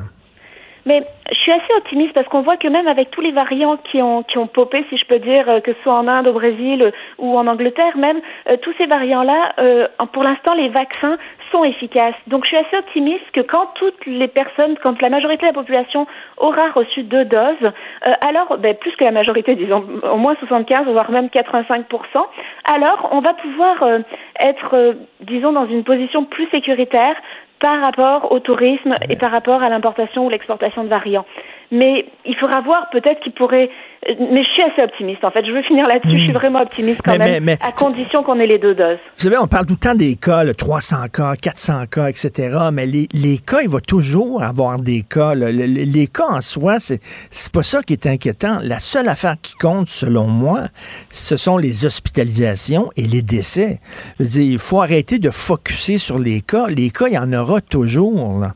Mais 0.88 1.02
je 1.30 1.38
suis 1.38 1.52
assez 1.52 1.74
optimiste 1.76 2.14
parce 2.14 2.26
qu'on 2.28 2.40
voit 2.40 2.56
que 2.56 2.66
même 2.66 2.86
avec 2.88 3.10
tous 3.10 3.20
les 3.20 3.30
variants 3.30 3.76
qui 3.76 4.00
ont 4.00 4.22
qui 4.22 4.38
ont 4.38 4.46
popé, 4.46 4.86
si 4.88 4.96
je 4.96 5.04
peux 5.04 5.18
dire, 5.18 5.46
euh, 5.46 5.60
que 5.60 5.74
ce 5.74 5.82
soit 5.82 5.92
en 5.92 6.08
Inde, 6.08 6.28
au 6.28 6.32
Brésil 6.32 6.82
euh, 6.82 6.90
ou 7.18 7.36
en 7.36 7.46
Angleterre, 7.46 7.98
même 7.98 8.22
euh, 8.48 8.56
tous 8.62 8.72
ces 8.78 8.86
variants-là, 8.86 9.54
pour 10.14 10.22
l'instant, 10.22 10.54
les 10.54 10.70
vaccins 10.70 11.18
sont 11.52 11.62
efficaces. 11.64 12.14
Donc, 12.26 12.44
je 12.44 12.48
suis 12.48 12.56
assez 12.56 12.76
optimiste 12.78 13.30
que 13.34 13.40
quand 13.40 13.66
toutes 13.74 14.06
les 14.06 14.28
personnes, 14.28 14.76
quand 14.82 15.00
la 15.02 15.08
majorité 15.10 15.42
de 15.42 15.48
la 15.48 15.52
population 15.52 16.06
aura 16.38 16.70
reçu 16.70 17.02
deux 17.02 17.24
doses, 17.24 17.70
alors 18.26 18.56
ben, 18.58 18.74
plus 18.74 18.94
que 18.96 19.04
la 19.04 19.10
majorité, 19.10 19.54
disons 19.56 19.84
au 20.10 20.16
moins 20.16 20.36
75 20.36 20.86
voire 20.86 21.10
même 21.10 21.26
85% 21.26 21.84
alors 22.64 23.08
on 23.12 23.20
va 23.20 23.34
pouvoir 23.34 23.82
être, 24.44 24.94
disons, 25.20 25.52
dans 25.52 25.66
une 25.66 25.84
position 25.84 26.24
plus 26.24 26.48
sécuritaire 26.50 27.16
par 27.60 27.82
rapport 27.82 28.32
au 28.32 28.40
tourisme 28.40 28.94
et 29.08 29.16
par 29.16 29.30
rapport 29.30 29.62
à 29.62 29.68
l'importation 29.68 30.26
ou 30.26 30.30
l'exportation 30.30 30.84
de 30.84 30.88
variants. 30.88 31.26
Mais 31.70 32.06
il 32.24 32.36
faudra 32.36 32.60
voir 32.60 32.88
peut-être 32.90 33.20
qu'il 33.20 33.32
pourrait. 33.32 33.70
Mais 34.06 34.42
je 34.42 34.48
suis 34.50 34.62
assez 34.62 34.82
optimiste 34.82 35.22
en 35.24 35.30
fait. 35.30 35.44
Je 35.44 35.52
veux 35.52 35.62
finir 35.62 35.84
là-dessus. 35.86 36.18
Je 36.18 36.22
suis 36.24 36.32
vraiment 36.32 36.60
optimiste 36.60 37.02
quand 37.04 37.14
Hmm. 37.14 37.18
Mais- 37.18 37.30
même, 37.32 37.44
mais- 37.44 37.58
mais- 37.60 37.66
à 37.68 37.72
condition 37.72 38.22
qu'on 38.22 38.38
ait 38.40 38.46
les 38.46 38.58
deux 38.58 38.74
doses. 38.74 38.98
Vous 39.16 39.24
savez, 39.24 39.36
on 39.38 39.46
parle 39.48 39.66
tout 39.66 39.74
le 39.74 39.78
temps 39.78 39.94
des 39.94 40.14
cas, 40.16 40.44
le 40.44 40.54
300 40.54 41.08
cas, 41.12 41.34
400 41.36 41.86
cas, 41.90 42.06
etc. 42.08 42.56
Mais 42.72 42.86
les, 42.86 43.08
les 43.12 43.38
cas, 43.38 43.60
il 43.62 43.68
va 43.68 43.80
toujours 43.80 44.42
avoir 44.42 44.78
des 44.78 45.02
cas. 45.02 45.34
là. 45.34 45.50
Le- 45.50 45.66
le- 45.66 45.82
les 45.84 46.06
cas 46.06 46.28
en 46.30 46.40
soi, 46.40 46.78
c'est 46.80 47.00
c'est 47.30 47.50
pas 47.52 47.62
ça 47.62 47.82
qui 47.82 47.92
est 47.92 48.06
inquiétant. 48.06 48.58
La 48.62 48.78
seule 48.78 49.08
affaire 49.08 49.34
qui 49.42 49.54
compte, 49.56 49.88
selon 49.88 50.26
moi, 50.26 50.60
ce 51.10 51.36
sont 51.36 51.56
les 51.58 51.84
hospitalisations 51.84 52.90
et 52.96 53.02
les 53.02 53.22
décès. 53.22 53.80
Je 54.18 54.24
veux 54.24 54.28
dire, 54.30 54.52
il 54.52 54.58
faut 54.58 54.80
arrêter 54.80 55.18
de 55.18 55.30
focuser 55.30 55.98
sur 55.98 56.18
les 56.18 56.40
cas. 56.40 56.66
Les 56.68 56.90
cas, 56.90 57.08
il 57.08 57.14
y 57.14 57.18
en 57.18 57.32
aura 57.32 57.60
toujours. 57.60 58.38
Là. 58.40 58.54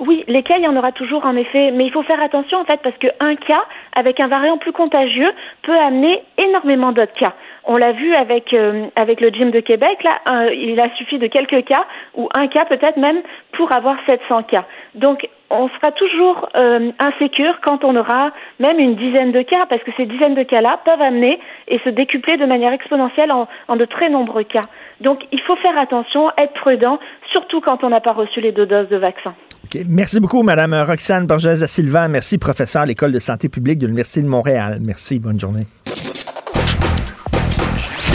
Oui, 0.00 0.24
les 0.28 0.42
cas, 0.42 0.54
il 0.56 0.64
y 0.64 0.66
en 0.66 0.76
aura 0.76 0.92
toujours 0.92 1.26
en 1.26 1.36
effet, 1.36 1.70
mais 1.72 1.84
il 1.84 1.92
faut 1.92 2.02
faire 2.02 2.22
attention 2.22 2.56
en 2.56 2.64
fait 2.64 2.80
parce 2.82 2.96
qu'un 2.96 3.36
cas 3.36 3.64
avec 3.94 4.18
un 4.18 4.28
variant 4.28 4.56
plus 4.56 4.72
contagieux 4.72 5.30
peut 5.62 5.76
amener 5.76 6.22
énormément 6.38 6.92
d'autres 6.92 7.12
cas. 7.12 7.34
On 7.64 7.76
l'a 7.76 7.92
vu 7.92 8.14
avec 8.14 8.54
euh, 8.54 8.86
avec 8.96 9.20
le 9.20 9.28
gym 9.28 9.50
de 9.50 9.60
Québec 9.60 10.02
là, 10.02 10.50
il 10.54 10.80
a 10.80 10.88
suffi 10.96 11.18
de 11.18 11.26
quelques 11.26 11.66
cas 11.66 11.84
ou 12.14 12.30
un 12.34 12.46
cas 12.46 12.64
peut-être 12.64 12.96
même 12.96 13.20
pour 13.52 13.76
avoir 13.76 13.96
700 14.06 14.44
cas. 14.44 14.64
Donc 14.94 15.28
on 15.50 15.68
sera 15.68 15.92
toujours 15.92 16.48
euh, 16.56 16.92
insécure 16.98 17.60
quand 17.60 17.84
on 17.84 17.94
aura 17.94 18.30
même 18.58 18.78
une 18.78 18.94
dizaine 18.94 19.32
de 19.32 19.42
cas 19.42 19.66
parce 19.68 19.82
que 19.82 19.90
ces 19.98 20.06
dizaines 20.06 20.34
de 20.34 20.44
cas-là 20.44 20.80
peuvent 20.82 21.02
amener 21.02 21.38
et 21.68 21.78
se 21.80 21.90
décupler 21.90 22.38
de 22.38 22.46
manière 22.46 22.72
exponentielle 22.72 23.32
en, 23.32 23.48
en 23.68 23.76
de 23.76 23.84
très 23.84 24.08
nombreux 24.08 24.44
cas. 24.44 24.64
Donc 25.02 25.26
il 25.30 25.40
faut 25.42 25.56
faire 25.56 25.76
attention, 25.76 26.30
être 26.38 26.54
prudent, 26.54 26.98
surtout 27.32 27.60
quand 27.60 27.84
on 27.84 27.90
n'a 27.90 28.00
pas 28.00 28.12
reçu 28.12 28.40
les 28.40 28.52
deux 28.52 28.64
doses 28.64 28.88
de 28.88 28.96
vaccin. 28.96 29.34
Merci 29.86 30.20
beaucoup, 30.20 30.42
Madame 30.42 30.74
Roxane 30.74 31.26
Borges 31.26 31.58
da. 31.58 32.08
Merci, 32.08 32.38
professeur 32.38 32.82
à 32.82 32.86
l'École 32.86 33.12
de 33.12 33.18
santé 33.18 33.48
publique 33.48 33.78
de 33.78 33.86
l'Université 33.86 34.22
de 34.22 34.28
Montréal. 34.28 34.78
Merci, 34.80 35.18
bonne 35.18 35.38
journée. 35.38 35.66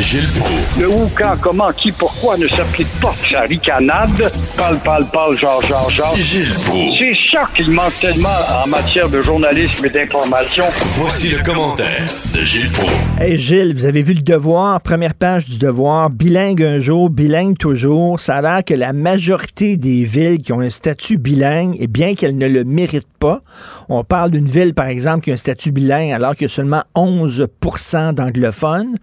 Gilles 0.05 0.29
Proulx. 0.37 0.79
Le 0.79 0.87
où, 0.87 1.09
quand, 1.17 1.33
comment, 1.41 1.71
qui, 1.73 1.91
pourquoi 1.91 2.37
ne 2.37 2.47
s'applique 2.47 2.87
pas 3.01 3.15
sa 3.27 3.41
ricanade? 3.41 4.31
Parle, 4.55 4.77
parle, 4.77 5.07
parle, 5.07 5.35
genre, 5.35 5.63
genre, 5.63 5.89
genre. 5.89 6.15
Gilles 6.15 6.53
Proulx. 6.63 6.99
C'est 6.99 7.17
ça 7.31 7.49
qu'il 7.55 7.71
manque 7.71 7.99
tellement 7.99 8.29
en 8.63 8.67
matière 8.67 9.09
de 9.09 9.23
journalisme 9.23 9.83
et 9.83 9.89
d'information. 9.89 10.63
Voici 10.91 11.29
le 11.29 11.39
commentaire 11.43 12.05
de 12.35 12.41
Gilles 12.41 12.69
Proulx. 12.69 12.93
Hey 13.19 13.39
Gilles, 13.39 13.73
vous 13.73 13.85
avez 13.85 14.03
vu 14.03 14.13
le 14.13 14.21
devoir, 14.21 14.79
première 14.79 15.15
page 15.15 15.45
du 15.49 15.57
devoir, 15.57 16.11
bilingue 16.11 16.61
un 16.61 16.77
jour, 16.77 17.09
bilingue 17.09 17.57
toujours. 17.57 18.19
Ça 18.19 18.35
a 18.35 18.41
l'air 18.43 18.63
que 18.63 18.75
la 18.75 18.93
majorité 18.93 19.75
des 19.75 20.03
villes 20.03 20.37
qui 20.37 20.53
ont 20.53 20.59
un 20.59 20.69
statut 20.69 21.17
bilingue, 21.17 21.77
et 21.79 21.87
bien 21.87 22.13
qu'elles 22.13 22.37
ne 22.37 22.47
le 22.47 22.63
méritent 22.63 23.07
pas, 23.19 23.41
on 23.89 24.03
parle 24.03 24.29
d'une 24.29 24.45
ville 24.45 24.75
par 24.75 24.85
exemple 24.85 25.23
qui 25.23 25.31
a 25.31 25.33
un 25.33 25.37
statut 25.37 25.71
bilingue 25.71 26.11
alors 26.11 26.35
qu'il 26.35 26.43
y 26.43 26.45
a 26.45 26.49
seulement 26.49 26.83
11% 26.95 28.13
d'anglophones, 28.13 28.97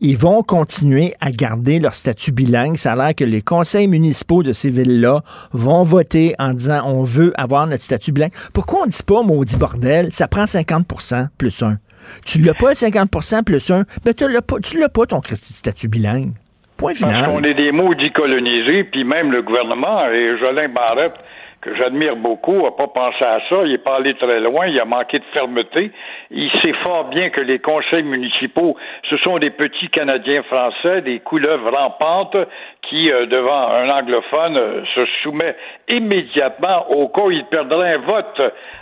ils 0.00 0.16
vont 0.16 0.42
continuer 0.42 1.14
à 1.20 1.30
garder 1.30 1.80
leur 1.80 1.94
statut 1.94 2.32
bilingue. 2.32 2.76
Ça 2.76 2.92
a 2.92 2.96
l'air 2.96 3.14
que 3.14 3.24
les 3.24 3.42
conseils 3.42 3.88
municipaux 3.88 4.42
de 4.42 4.52
ces 4.52 4.70
villes-là 4.70 5.22
vont 5.52 5.82
voter 5.82 6.34
en 6.38 6.52
disant 6.52 6.82
on 6.86 7.04
veut 7.04 7.32
avoir 7.36 7.66
notre 7.66 7.82
statut 7.82 8.12
bilingue. 8.12 8.32
Pourquoi 8.54 8.82
on 8.84 8.86
dit 8.86 9.02
pas, 9.06 9.22
maudit 9.22 9.56
bordel, 9.56 10.12
ça 10.12 10.28
prend 10.28 10.44
50% 10.44 11.28
plus 11.36 11.62
un? 11.62 11.78
Tu 12.24 12.38
l'as 12.38 12.54
pas, 12.54 12.72
50% 12.72 13.44
plus 13.44 13.70
un, 13.70 13.84
mais 14.04 14.14
tu 14.14 14.30
l'as 14.30 14.42
pas, 14.42 14.60
tu 14.60 14.78
l'as 14.78 14.88
pas 14.88 15.06
ton 15.06 15.20
statut 15.22 15.88
bilingue. 15.88 16.32
Point 16.76 16.92
Parce 17.00 17.12
final. 17.12 17.26
qu'on 17.26 17.42
est 17.42 17.54
des 17.54 17.72
maudits 17.72 18.12
colonisés, 18.12 18.84
puis 18.84 19.02
même 19.02 19.32
le 19.32 19.42
gouvernement, 19.42 20.06
et 20.06 20.38
Jolin 20.38 20.68
Barrette, 20.68 21.14
que 21.60 21.74
j'admire 21.74 22.16
beaucoup, 22.16 22.66
a 22.66 22.76
pas 22.76 22.86
pensé 22.86 23.24
à 23.24 23.40
ça. 23.48 23.56
Il 23.64 23.72
est 23.72 23.78
pas 23.84 23.96
allé 23.96 24.14
très 24.14 24.40
loin. 24.40 24.66
Il 24.66 24.78
a 24.78 24.84
manqué 24.84 25.18
de 25.18 25.24
fermeté. 25.32 25.90
Il 26.30 26.50
sait 26.62 26.72
fort 26.84 27.04
bien 27.04 27.30
que 27.30 27.40
les 27.40 27.58
conseils 27.58 28.04
municipaux, 28.04 28.76
ce 29.10 29.16
sont 29.18 29.38
des 29.38 29.50
petits 29.50 29.88
Canadiens 29.88 30.42
français, 30.44 31.02
des 31.02 31.20
couleuvres 31.20 31.70
rampantes 31.70 32.36
qui, 32.82 33.10
euh, 33.10 33.26
devant 33.26 33.66
un 33.70 33.88
anglophone, 33.90 34.56
euh, 34.56 34.84
se 34.94 35.04
soumet 35.22 35.56
immédiatement 35.88 36.90
au 36.90 37.08
cas 37.08 37.22
où 37.22 37.30
il 37.30 37.44
perdrait 37.46 37.94
un 37.94 37.98
vote. 37.98 38.40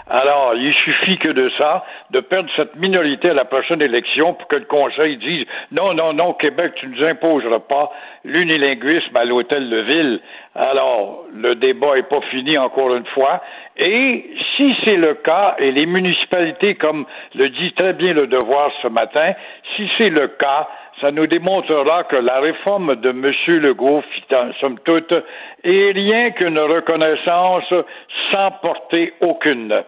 Alors, 0.08 0.54
il 0.54 0.72
suffit 0.72 1.18
que 1.18 1.28
de 1.28 1.50
ça, 1.58 1.84
de 2.10 2.20
perdre 2.20 2.48
cette 2.54 2.76
minorité 2.76 3.30
à 3.30 3.34
la 3.34 3.44
prochaine 3.44 3.82
élection 3.82 4.34
pour 4.34 4.46
que 4.46 4.54
le 4.54 4.64
Conseil 4.64 5.16
dise 5.16 5.46
non, 5.72 5.94
non, 5.94 6.12
non, 6.12 6.32
Québec, 6.34 6.74
tu 6.76 6.86
nous 6.86 7.02
imposeras 7.02 7.58
pas 7.58 7.90
l'unilinguisme 8.24 9.16
à 9.16 9.24
l'hôtel 9.24 9.68
de 9.68 9.78
ville. 9.78 10.20
Alors, 10.54 11.24
le 11.34 11.56
débat 11.56 11.98
est 11.98 12.08
pas 12.08 12.20
fini 12.30 12.56
encore 12.56 12.94
une 12.94 13.06
fois. 13.06 13.42
Et 13.76 14.30
si 14.56 14.76
c'est 14.84 14.96
le 14.96 15.14
cas, 15.14 15.56
et 15.58 15.72
les 15.72 15.86
municipalités, 15.86 16.76
comme 16.76 17.04
le 17.34 17.48
dit 17.48 17.72
très 17.72 17.92
bien 17.92 18.12
le 18.12 18.28
devoir 18.28 18.70
ce 18.82 18.88
matin, 18.88 19.32
si 19.74 19.90
c'est 19.98 20.10
le 20.10 20.28
cas, 20.28 20.68
ça 21.00 21.10
nous 21.10 21.26
démontrera 21.26 22.04
que 22.04 22.16
la 22.16 22.38
réforme 22.38 22.94
de 22.94 23.10
M. 23.10 23.32
Legault, 23.60 24.04
somme 24.60 24.78
toute, 24.84 25.12
est 25.64 25.90
rien 25.90 26.30
qu'une 26.30 26.60
reconnaissance 26.60 27.74
sans 28.30 28.52
porter 28.62 29.12
aucune. 29.20 29.82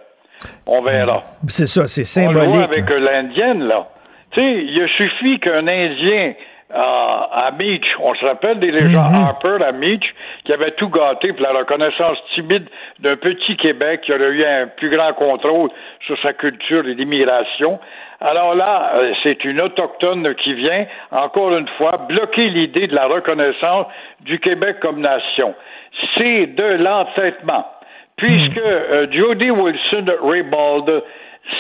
On 0.67 0.83
verra. 0.83 1.23
C'est 1.49 1.67
ça, 1.67 1.87
c'est 1.87 2.27
On 2.27 2.33
le 2.33 2.41
voit 2.41 2.45
symbolique. 2.45 2.71
avec 2.71 2.91
euh, 2.91 2.99
l'Indienne, 3.01 3.65
là. 3.67 3.87
Tu 4.33 4.41
sais, 4.41 4.65
il 4.65 4.83
a 4.83 4.89
suffi 4.89 5.41
qu'un 5.41 5.67
Indien 5.67 6.35
euh, 6.71 6.77
à 6.77 7.51
Meach, 7.59 7.87
on 7.99 8.15
se 8.15 8.25
rappelle 8.27 8.59
des 8.61 8.71
légendes 8.71 9.11
Mhm. 9.11 9.23
Harper 9.25 9.65
à 9.65 9.73
Meach, 9.73 10.05
qui 10.45 10.53
avait 10.53 10.73
tout 10.73 10.91
gâté 10.91 11.33
pour 11.33 11.41
la 11.43 11.59
reconnaissance 11.59 12.19
timide 12.35 12.67
d'un 12.99 13.17
petit 13.17 13.57
Québec 13.57 14.03
qui 14.03 14.13
aurait 14.13 14.29
eu 14.29 14.45
un 14.45 14.67
plus 14.67 14.89
grand 14.91 15.15
contrôle 15.15 15.71
sur 16.07 16.21
sa 16.21 16.35
culture 16.35 16.87
et 16.87 16.93
l'immigration. 16.95 17.79
Alors 18.21 18.55
là, 18.55 18.93
euh, 18.97 19.13
c'est 19.23 19.45
une 19.47 19.63
autochtone 19.63 20.35
qui 20.35 20.53
vient, 20.53 20.85
encore 21.11 21.57
une 21.57 21.69
fois, 21.79 22.05
bloquer 22.07 22.49
l'idée 22.51 22.87
de 22.87 22.95
la 22.95 23.07
reconnaissance 23.07 23.87
du 24.21 24.39
Québec 24.39 24.77
comme 24.81 25.01
nation. 25.01 25.55
C'est 26.19 26.47
de 26.55 26.65
l'entêtement 26.83 27.65
puisque 28.19 28.59
euh, 28.59 29.07
Jody 29.11 29.51
Wilson-Raybould 29.51 31.03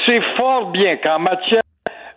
sait 0.05 0.21
fort 0.37 0.71
bien 0.71 0.97
qu'en 0.97 1.21
matière 1.21 1.63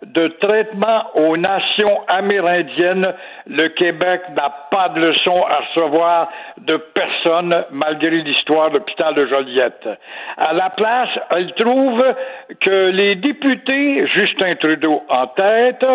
de 0.02 0.26
traitement 0.40 1.04
aux 1.14 1.36
nations 1.36 2.02
amérindiennes, 2.08 3.14
le 3.46 3.68
Québec 3.68 4.20
n'a 4.36 4.52
pas 4.70 4.88
de 4.90 5.00
leçon 5.00 5.44
à 5.44 5.60
recevoir 5.60 6.28
de 6.58 6.76
personne 6.76 7.64
malgré 7.70 8.10
l'histoire 8.10 8.70
de 8.70 8.78
l'hôpital 8.78 9.14
de 9.14 9.26
Joliette. 9.26 9.88
À 10.36 10.52
la 10.54 10.70
place, 10.70 11.08
elle 11.30 11.52
trouve 11.54 12.02
que 12.60 12.90
les 12.90 13.14
députés, 13.14 14.06
Justin 14.08 14.56
Trudeau 14.56 15.02
en 15.08 15.28
tête, 15.28 15.86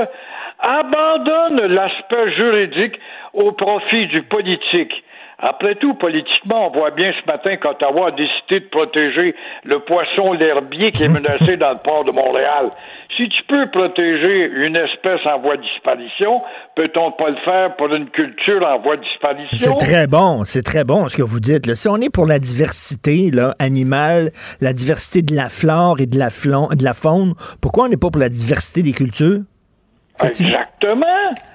abandonnent 0.59 1.67
l'aspect 1.67 2.31
juridique 2.31 2.99
au 3.33 3.51
profit 3.51 4.07
du 4.07 4.23
politique. 4.23 5.03
Après 5.39 5.75
tout, 5.75 5.93
politiquement, 5.93 6.67
on 6.67 6.71
voit 6.71 6.89
bien 6.89 7.11
ce 7.13 7.31
matin 7.31 7.57
qu'Ottawa 7.57 8.07
a 8.07 8.11
décidé 8.11 8.59
de 8.59 8.69
protéger 8.71 9.35
le 9.65 9.79
poisson 9.81 10.33
l'herbier 10.33 10.91
qui 10.91 11.03
est 11.03 11.09
menacé 11.09 11.57
dans 11.57 11.71
le 11.73 11.77
port 11.77 12.03
de 12.05 12.11
Montréal. 12.11 12.71
Si 13.15 13.29
tu 13.29 13.43
peux 13.47 13.69
protéger 13.69 14.49
une 14.65 14.75
espèce 14.75 15.19
en 15.25 15.37
voie 15.39 15.57
de 15.57 15.61
disparition, 15.61 16.41
peut-on 16.75 17.11
pas 17.11 17.29
le 17.29 17.35
faire 17.45 17.75
pour 17.75 17.93
une 17.93 18.09
culture 18.09 18.65
en 18.65 18.79
voie 18.79 18.97
de 18.97 19.03
disparition? 19.03 19.77
C'est 19.79 19.85
très 19.85 20.07
bon, 20.07 20.43
c'est 20.43 20.63
très 20.63 20.83
bon 20.83 21.07
ce 21.07 21.15
que 21.15 21.23
vous 21.23 21.39
dites. 21.39 21.67
Là. 21.67 21.75
Si 21.75 21.87
on 21.87 21.97
est 21.97 22.11
pour 22.11 22.25
la 22.25 22.39
diversité 22.39 23.29
là, 23.31 23.53
animale, 23.59 24.31
la 24.59 24.73
diversité 24.73 25.21
de 25.21 25.35
la 25.35 25.49
flore 25.49 25.99
et 25.99 26.07
de 26.07 26.17
la, 26.17 26.29
flon- 26.29 26.75
de 26.75 26.83
la 26.83 26.93
faune, 26.93 27.33
pourquoi 27.61 27.85
on 27.85 27.89
n'est 27.89 27.97
pas 27.97 28.09
pour 28.09 28.21
la 28.21 28.29
diversité 28.29 28.81
des 28.81 28.91
cultures? 28.93 29.41
Exactement. 30.23 31.05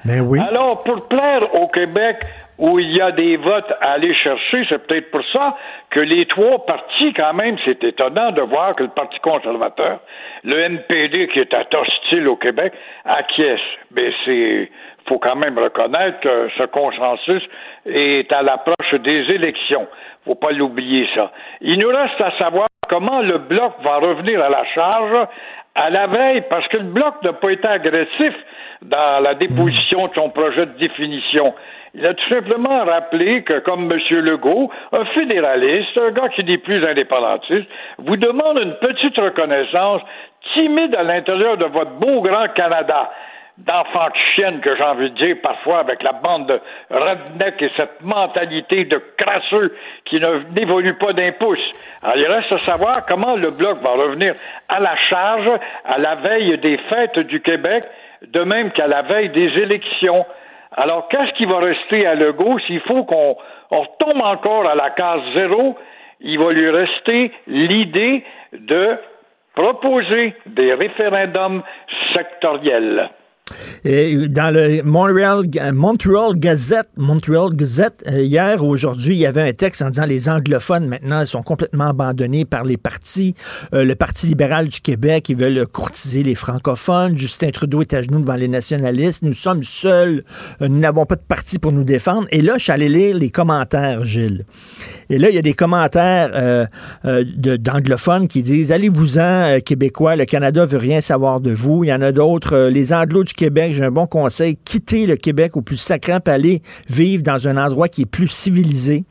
Ben 0.04 0.20
oui. 0.20 0.38
Alors, 0.48 0.82
pour 0.84 1.08
plaire 1.08 1.40
au 1.54 1.66
Québec, 1.68 2.16
où 2.62 2.78
il 2.78 2.92
y 2.92 3.00
a 3.00 3.10
des 3.10 3.36
votes 3.36 3.72
à 3.80 3.94
aller 3.94 4.14
chercher, 4.14 4.64
c'est 4.68 4.86
peut-être 4.86 5.10
pour 5.10 5.24
ça 5.32 5.56
que 5.90 5.98
les 5.98 6.26
trois 6.26 6.64
partis, 6.64 7.12
quand 7.12 7.34
même, 7.34 7.56
c'est 7.64 7.82
étonnant 7.82 8.30
de 8.30 8.40
voir 8.40 8.76
que 8.76 8.84
le 8.84 8.90
Parti 8.90 9.18
conservateur, 9.18 9.98
le 10.44 10.60
NPD, 10.60 11.26
qui 11.28 11.40
est 11.40 11.52
hostile 11.74 12.28
au 12.28 12.36
Québec, 12.36 12.72
acquiesce. 13.04 13.60
Mais 13.90 14.12
c'est, 14.24 14.70
faut 15.08 15.18
quand 15.18 15.34
même 15.34 15.58
reconnaître 15.58 16.20
que 16.20 16.48
ce 16.56 16.62
consensus 16.66 17.42
est 17.84 18.32
à 18.32 18.42
l'approche 18.42 18.94
des 19.00 19.28
élections. 19.32 19.88
Faut 20.24 20.36
pas 20.36 20.52
l'oublier, 20.52 21.08
ça. 21.16 21.32
Il 21.62 21.80
nous 21.80 21.88
reste 21.88 22.20
à 22.20 22.30
savoir 22.38 22.66
comment 22.88 23.22
le 23.22 23.38
Bloc 23.38 23.72
va 23.82 23.96
revenir 23.96 24.40
à 24.40 24.48
la 24.48 24.64
charge 24.66 25.26
à 25.74 25.90
la 25.90 26.06
veille, 26.06 26.42
parce 26.50 26.68
que 26.68 26.76
le 26.76 26.84
Bloc 26.84 27.14
n'a 27.22 27.32
pas 27.32 27.50
été 27.50 27.66
agressif 27.66 28.34
dans 28.82 29.22
la 29.22 29.34
déposition 29.34 30.08
de 30.08 30.14
son 30.14 30.30
projet 30.30 30.66
de 30.66 30.78
définition. 30.78 31.54
Il 31.94 32.06
a 32.06 32.14
tout 32.14 32.28
simplement 32.28 32.84
rappelé 32.84 33.42
que, 33.42 33.58
comme 33.58 33.90
M. 33.92 33.98
Legault, 34.20 34.70
un 34.92 35.04
fédéraliste, 35.06 35.98
un 35.98 36.10
gars 36.10 36.30
qui 36.30 36.42
n'est 36.42 36.58
plus 36.58 36.84
indépendantiste, 36.86 37.68
vous 37.98 38.16
demande 38.16 38.58
une 38.58 38.74
petite 38.76 39.16
reconnaissance 39.18 40.00
timide 40.54 40.94
à 40.94 41.02
l'intérieur 41.02 41.58
de 41.58 41.66
votre 41.66 41.92
beau 41.92 42.22
grand 42.22 42.48
Canada 42.54 43.10
d'enfants 43.58 44.08
de 44.08 44.16
chienne 44.34 44.60
que 44.60 44.74
j'ai 44.74 44.82
envie 44.82 45.10
de 45.10 45.16
dire 45.16 45.36
parfois 45.42 45.80
avec 45.80 46.02
la 46.02 46.12
bande 46.12 46.46
de 46.46 46.60
redneck 46.90 47.60
et 47.60 47.70
cette 47.76 48.00
mentalité 48.00 48.84
de 48.84 49.00
crasseux 49.18 49.76
qui 50.06 50.20
n'évolue 50.54 50.94
pas 50.94 51.12
d'un 51.12 51.32
pouce. 51.32 51.60
Alors, 52.02 52.16
il 52.16 52.26
reste 52.26 52.52
à 52.52 52.58
savoir 52.58 53.04
comment 53.06 53.36
le 53.36 53.50
Bloc 53.50 53.78
va 53.82 53.90
revenir 53.90 54.34
à 54.68 54.80
la 54.80 54.96
charge 54.96 55.50
à 55.84 55.98
la 55.98 56.14
veille 56.16 56.56
des 56.58 56.78
fêtes 56.88 57.18
du 57.18 57.40
Québec, 57.40 57.84
de 58.26 58.40
même 58.42 58.70
qu'à 58.72 58.86
la 58.86 59.02
veille 59.02 59.28
des 59.28 59.48
élections. 59.58 60.24
Alors, 60.76 61.08
qu'est-ce 61.08 61.32
qui 61.34 61.44
va 61.44 61.58
rester 61.58 62.06
à 62.06 62.14
Legault? 62.14 62.58
S'il 62.60 62.80
faut 62.80 63.04
qu'on 63.04 63.36
on 63.70 63.80
retombe 63.80 64.22
encore 64.22 64.66
à 64.66 64.74
la 64.74 64.90
case 64.90 65.20
zéro? 65.34 65.76
Il 66.20 66.38
va 66.38 66.52
lui 66.52 66.70
rester 66.70 67.32
l'idée 67.46 68.24
de 68.52 68.96
proposer 69.54 70.34
des 70.46 70.72
référendums 70.74 71.62
sectoriels. 72.14 73.10
Et 73.84 74.28
dans 74.28 74.52
le 74.52 74.82
Montreal, 74.82 76.36
Gazette, 76.36 76.88
Montreal 76.96 77.54
Gazette, 77.54 78.04
euh, 78.06 78.22
hier, 78.22 78.64
aujourd'hui, 78.64 79.14
il 79.14 79.20
y 79.20 79.26
avait 79.26 79.48
un 79.48 79.52
texte 79.52 79.82
en 79.82 79.90
disant 79.90 80.06
les 80.06 80.28
anglophones 80.28 80.86
maintenant 80.86 81.24
sont 81.26 81.42
complètement 81.42 81.88
abandonnés 81.88 82.44
par 82.44 82.64
les 82.64 82.76
partis. 82.76 83.34
Euh, 83.74 83.84
le 83.84 83.94
Parti 83.94 84.26
libéral 84.26 84.68
du 84.68 84.80
Québec, 84.80 85.28
ils 85.28 85.36
veulent 85.36 85.66
courtiser 85.66 86.22
les 86.22 86.34
francophones. 86.34 87.16
Justin 87.16 87.50
Trudeau 87.50 87.82
est 87.82 87.94
à 87.94 88.02
genoux 88.02 88.20
devant 88.20 88.34
les 88.34 88.48
nationalistes. 88.48 89.22
Nous 89.22 89.32
sommes 89.32 89.62
seuls. 89.62 90.24
Euh, 90.60 90.68
nous 90.68 90.78
n'avons 90.78 91.06
pas 91.06 91.16
de 91.16 91.22
parti 91.26 91.58
pour 91.58 91.72
nous 91.72 91.84
défendre. 91.84 92.26
Et 92.30 92.42
là, 92.42 92.54
je 92.58 92.64
suis 92.64 92.72
allé 92.72 92.88
lire 92.88 93.16
les 93.16 93.30
commentaires, 93.30 94.04
Gilles. 94.04 94.44
Et 95.10 95.18
là, 95.18 95.28
il 95.28 95.34
y 95.34 95.38
a 95.38 95.42
des 95.42 95.54
commentaires 95.54 96.68
d'anglophones 97.04 98.28
qui 98.28 98.42
disent 98.42 98.72
allez-vous-en, 98.72 99.58
Québécois, 99.64 100.16
le 100.16 100.24
Canada 100.24 100.64
veut 100.64 100.78
rien 100.78 101.00
savoir 101.00 101.40
de 101.40 101.50
vous. 101.52 101.84
Il 101.84 101.88
y 101.88 101.92
en 101.92 102.00
a 102.02 102.12
d'autres, 102.12 102.68
les 102.68 102.92
Anglos 102.92 103.24
du 103.24 103.34
Québec, 103.34 103.41
j'ai 103.72 103.84
un 103.84 103.90
bon 103.90 104.06
conseil, 104.06 104.56
quitter 104.64 105.06
le 105.06 105.16
Québec 105.16 105.56
au 105.56 105.62
plus 105.62 105.76
sacrant 105.76 106.20
pour 106.20 106.34
aller 106.34 106.62
vivre 106.88 107.22
dans 107.22 107.48
un 107.48 107.56
endroit 107.56 107.88
qui 107.88 108.02
est 108.02 108.06
plus 108.06 108.28
civilisé. 108.28 109.04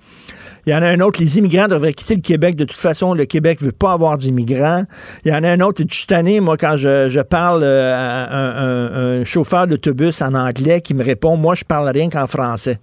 Il 0.65 0.71
y 0.71 0.75
en 0.75 0.81
a 0.83 0.87
un 0.87 0.99
autre, 0.99 1.19
les 1.19 1.39
immigrants 1.39 1.67
devraient 1.67 1.93
quitter 1.93 2.15
le 2.15 2.21
Québec. 2.21 2.55
De 2.55 2.65
toute 2.65 2.77
façon, 2.77 3.13
le 3.13 3.25
Québec 3.25 3.61
ne 3.61 3.67
veut 3.67 3.71
pas 3.71 3.93
avoir 3.93 4.17
d'immigrants. 4.17 4.85
Il 5.25 5.31
y 5.31 5.35
en 5.35 5.43
a 5.43 5.49
un 5.49 5.59
autre, 5.59 5.81
je 5.89 5.95
suis 5.95 6.39
moi, 6.39 6.55
quand 6.55 6.75
je, 6.77 7.21
parle 7.21 7.63
euh, 7.63 7.93
à 7.95 8.35
un, 8.35 9.21
un 9.21 9.23
chauffeur 9.23 9.65
d'autobus 9.65 10.21
en 10.21 10.35
anglais 10.35 10.81
qui 10.81 10.93
me 10.93 11.03
répond, 11.03 11.35
moi, 11.35 11.55
je 11.55 11.63
parle 11.63 11.89
rien 11.89 12.09
qu'en 12.09 12.27
français. 12.27 12.79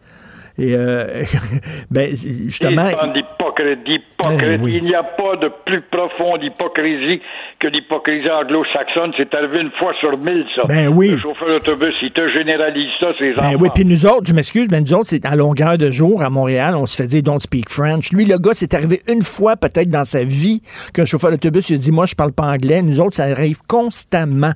Et 0.58 0.74
euh, 0.74 1.22
ben, 1.90 2.10
justement. 2.10 2.88
D'hypocrite, 3.14 3.84
d'hypocrite. 3.84 4.60
Eh 4.64 4.76
Il 4.76 4.84
n'y 4.84 4.94
a 4.94 5.04
pas 5.04 5.36
de 5.36 5.50
plus 5.64 5.82
profonde 5.82 6.42
hypocrisie 6.42 7.22
que 7.60 7.68
l'hypocrisie 7.68 8.28
anglo-saxonne. 8.28 9.12
C'est 9.16 9.32
arrivé 9.34 9.60
une 9.60 9.70
fois 9.78 9.92
sur 10.00 10.18
mille, 10.18 10.44
ça. 10.56 10.62
Ben 10.66 10.88
oui. 10.88 11.10
Le 11.10 11.18
chauffeur 11.18 11.48
d'autobus, 11.48 11.94
il 12.02 12.10
te 12.10 12.28
généralise 12.30 12.90
ça, 12.98 13.08
ces 13.18 13.34
ben 13.34 13.56
oui, 13.60 13.68
puis 13.72 13.84
nous 13.84 14.06
autres, 14.06 14.26
je 14.26 14.34
m'excuse, 14.34 14.68
mais 14.70 14.80
nous 14.80 14.94
autres, 14.94 15.06
c'est 15.06 15.24
à 15.24 15.36
longueur 15.36 15.78
de 15.78 15.90
jour 15.90 16.22
à 16.22 16.30
Montréal, 16.30 16.74
on 16.74 16.86
se 16.86 16.96
fait 16.96 17.06
dire 17.06 17.22
don't 17.22 17.40
speak 17.40 17.70
French. 17.70 18.12
Lui, 18.12 18.24
le 18.24 18.38
gars, 18.38 18.52
c'est 18.54 18.74
arrivé 18.74 19.00
une 19.08 19.22
fois 19.22 19.56
peut-être 19.56 19.90
dans 19.90 20.04
sa 20.04 20.24
vie 20.24 20.60
qu'un 20.92 21.04
chauffeur 21.04 21.30
d'autobus, 21.30 21.70
il 21.70 21.74
a 21.74 21.78
dit 21.78 21.92
moi, 21.92 22.06
je 22.06 22.14
parle 22.14 22.32
pas 22.32 22.46
anglais. 22.46 22.82
Nous 22.82 23.00
autres, 23.00 23.14
ça 23.14 23.24
arrive 23.24 23.58
constamment. 23.68 24.52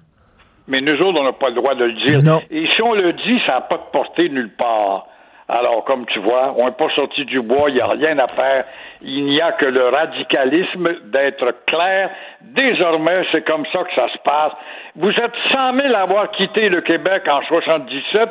Mais 0.68 0.80
nous 0.80 0.94
autres, 0.94 1.18
on 1.20 1.24
n'a 1.24 1.32
pas 1.32 1.50
le 1.50 1.54
droit 1.54 1.74
de 1.74 1.84
le 1.84 1.92
dire. 1.92 2.22
Non. 2.24 2.40
Et 2.50 2.66
si 2.74 2.82
on 2.82 2.94
le 2.94 3.12
dit, 3.12 3.38
ça 3.46 3.54
n'a 3.54 3.60
pas 3.62 3.76
de 3.76 3.90
portée 3.92 4.28
nulle 4.28 4.50
part. 4.56 5.06
Alors, 5.54 5.84
comme 5.84 6.06
tu 6.06 6.18
vois, 6.18 6.54
on 6.56 6.64
n'est 6.64 6.72
pas 6.72 6.88
sorti 6.96 7.26
du 7.26 7.42
bois, 7.42 7.68
il 7.68 7.74
n'y 7.74 7.80
a 7.82 7.88
rien 7.88 8.18
à 8.18 8.26
faire. 8.26 8.64
Il 9.02 9.26
n'y 9.26 9.38
a 9.38 9.52
que 9.52 9.66
le 9.66 9.86
radicalisme 9.88 10.88
d'être 11.12 11.54
clair. 11.66 12.08
Désormais, 12.40 13.22
c'est 13.32 13.42
comme 13.42 13.66
ça 13.70 13.84
que 13.84 13.94
ça 13.94 14.08
se 14.08 14.18
passe. 14.24 14.52
Vous 14.96 15.10
êtes 15.10 15.34
100 15.52 15.74
000 15.74 15.94
à 15.94 16.00
avoir 16.00 16.30
quitté 16.30 16.70
le 16.70 16.80
Québec 16.80 17.24
en 17.28 17.42
77. 17.42 18.30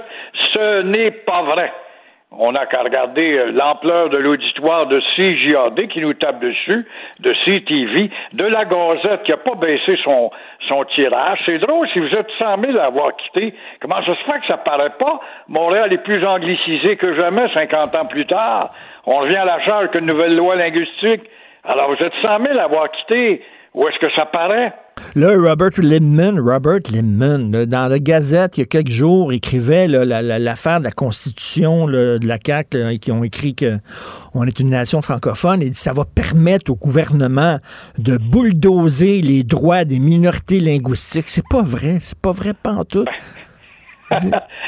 Ce 0.51 0.81
n'est 0.81 1.11
pas 1.11 1.43
vrai. 1.43 1.71
On 2.33 2.53
n'a 2.53 2.65
qu'à 2.65 2.81
regarder 2.81 3.37
euh, 3.37 3.51
l'ampleur 3.51 4.09
de 4.09 4.17
l'auditoire 4.17 4.87
de 4.87 5.01
CJAD 5.15 5.87
qui 5.89 5.99
nous 5.99 6.13
tape 6.13 6.39
dessus, 6.39 6.87
de 7.19 7.33
CTV, 7.43 8.09
de 8.31 8.45
la 8.45 8.63
Gazette 8.63 9.23
qui 9.23 9.31
n'a 9.31 9.37
pas 9.37 9.55
baissé 9.55 9.97
son, 10.01 10.31
son 10.69 10.85
tirage. 10.85 11.41
C'est 11.45 11.57
drôle, 11.57 11.89
si 11.89 11.99
vous 11.99 12.15
êtes 12.15 12.29
100 12.39 12.61
000 12.61 12.77
à 12.77 12.85
avoir 12.85 13.17
quitté, 13.17 13.53
comment 13.81 14.01
ça 14.05 14.15
se 14.15 14.23
fait 14.23 14.39
que 14.39 14.47
ça 14.47 14.57
paraît 14.57 14.93
pas? 14.97 15.19
Montréal 15.49 15.91
est 15.91 16.03
plus 16.03 16.25
anglicisé 16.25 16.95
que 16.95 17.13
jamais 17.15 17.49
50 17.53 17.95
ans 17.97 18.05
plus 18.05 18.25
tard. 18.25 18.73
On 19.05 19.17
revient 19.17 19.35
à 19.35 19.45
la 19.45 19.59
charge 19.65 19.89
qu'une 19.89 20.05
nouvelle 20.05 20.35
loi 20.35 20.55
linguistique. 20.55 21.23
Alors 21.65 21.89
vous 21.89 22.01
êtes 22.01 22.13
100 22.21 22.45
000 22.45 22.57
à 22.57 22.63
avoir 22.63 22.89
quitté. 22.91 23.43
Où 23.73 23.87
est-ce 23.89 23.99
que 23.99 24.09
ça 24.13 24.25
paraît? 24.25 24.71
Là, 25.15 25.35
Robert 25.37 25.71
Limon, 25.77 26.41
Robert 26.41 26.79
Limon, 26.91 27.49
dans 27.67 27.87
la 27.89 27.99
Gazette, 27.99 28.57
il 28.57 28.61
y 28.61 28.63
a 28.63 28.65
quelques 28.65 28.89
jours, 28.89 29.33
écrivait 29.33 29.87
l'affaire 29.87 30.79
de 30.79 30.85
la 30.85 30.91
Constitution 30.91 31.87
de 31.87 32.19
la 32.23 32.37
CAQ, 32.43 32.99
qui 32.99 33.11
ont 33.11 33.23
écrit 33.23 33.55
qu'on 33.55 34.43
est 34.45 34.59
une 34.59 34.69
nation 34.69 35.01
francophone, 35.01 35.61
et 35.61 35.69
dit 35.69 35.77
ça 35.77 35.93
va 35.93 36.05
permettre 36.05 36.71
au 36.71 36.75
gouvernement 36.75 37.59
de 37.97 38.17
bulldozer 38.17 39.21
les 39.21 39.43
droits 39.43 39.85
des 39.85 39.99
minorités 39.99 40.59
linguistiques. 40.59 41.29
C'est 41.29 41.47
pas 41.49 41.63
vrai, 41.63 41.97
c'est 41.99 42.17
pas 42.17 42.31
vrai, 42.31 42.53
tout. 42.89 43.05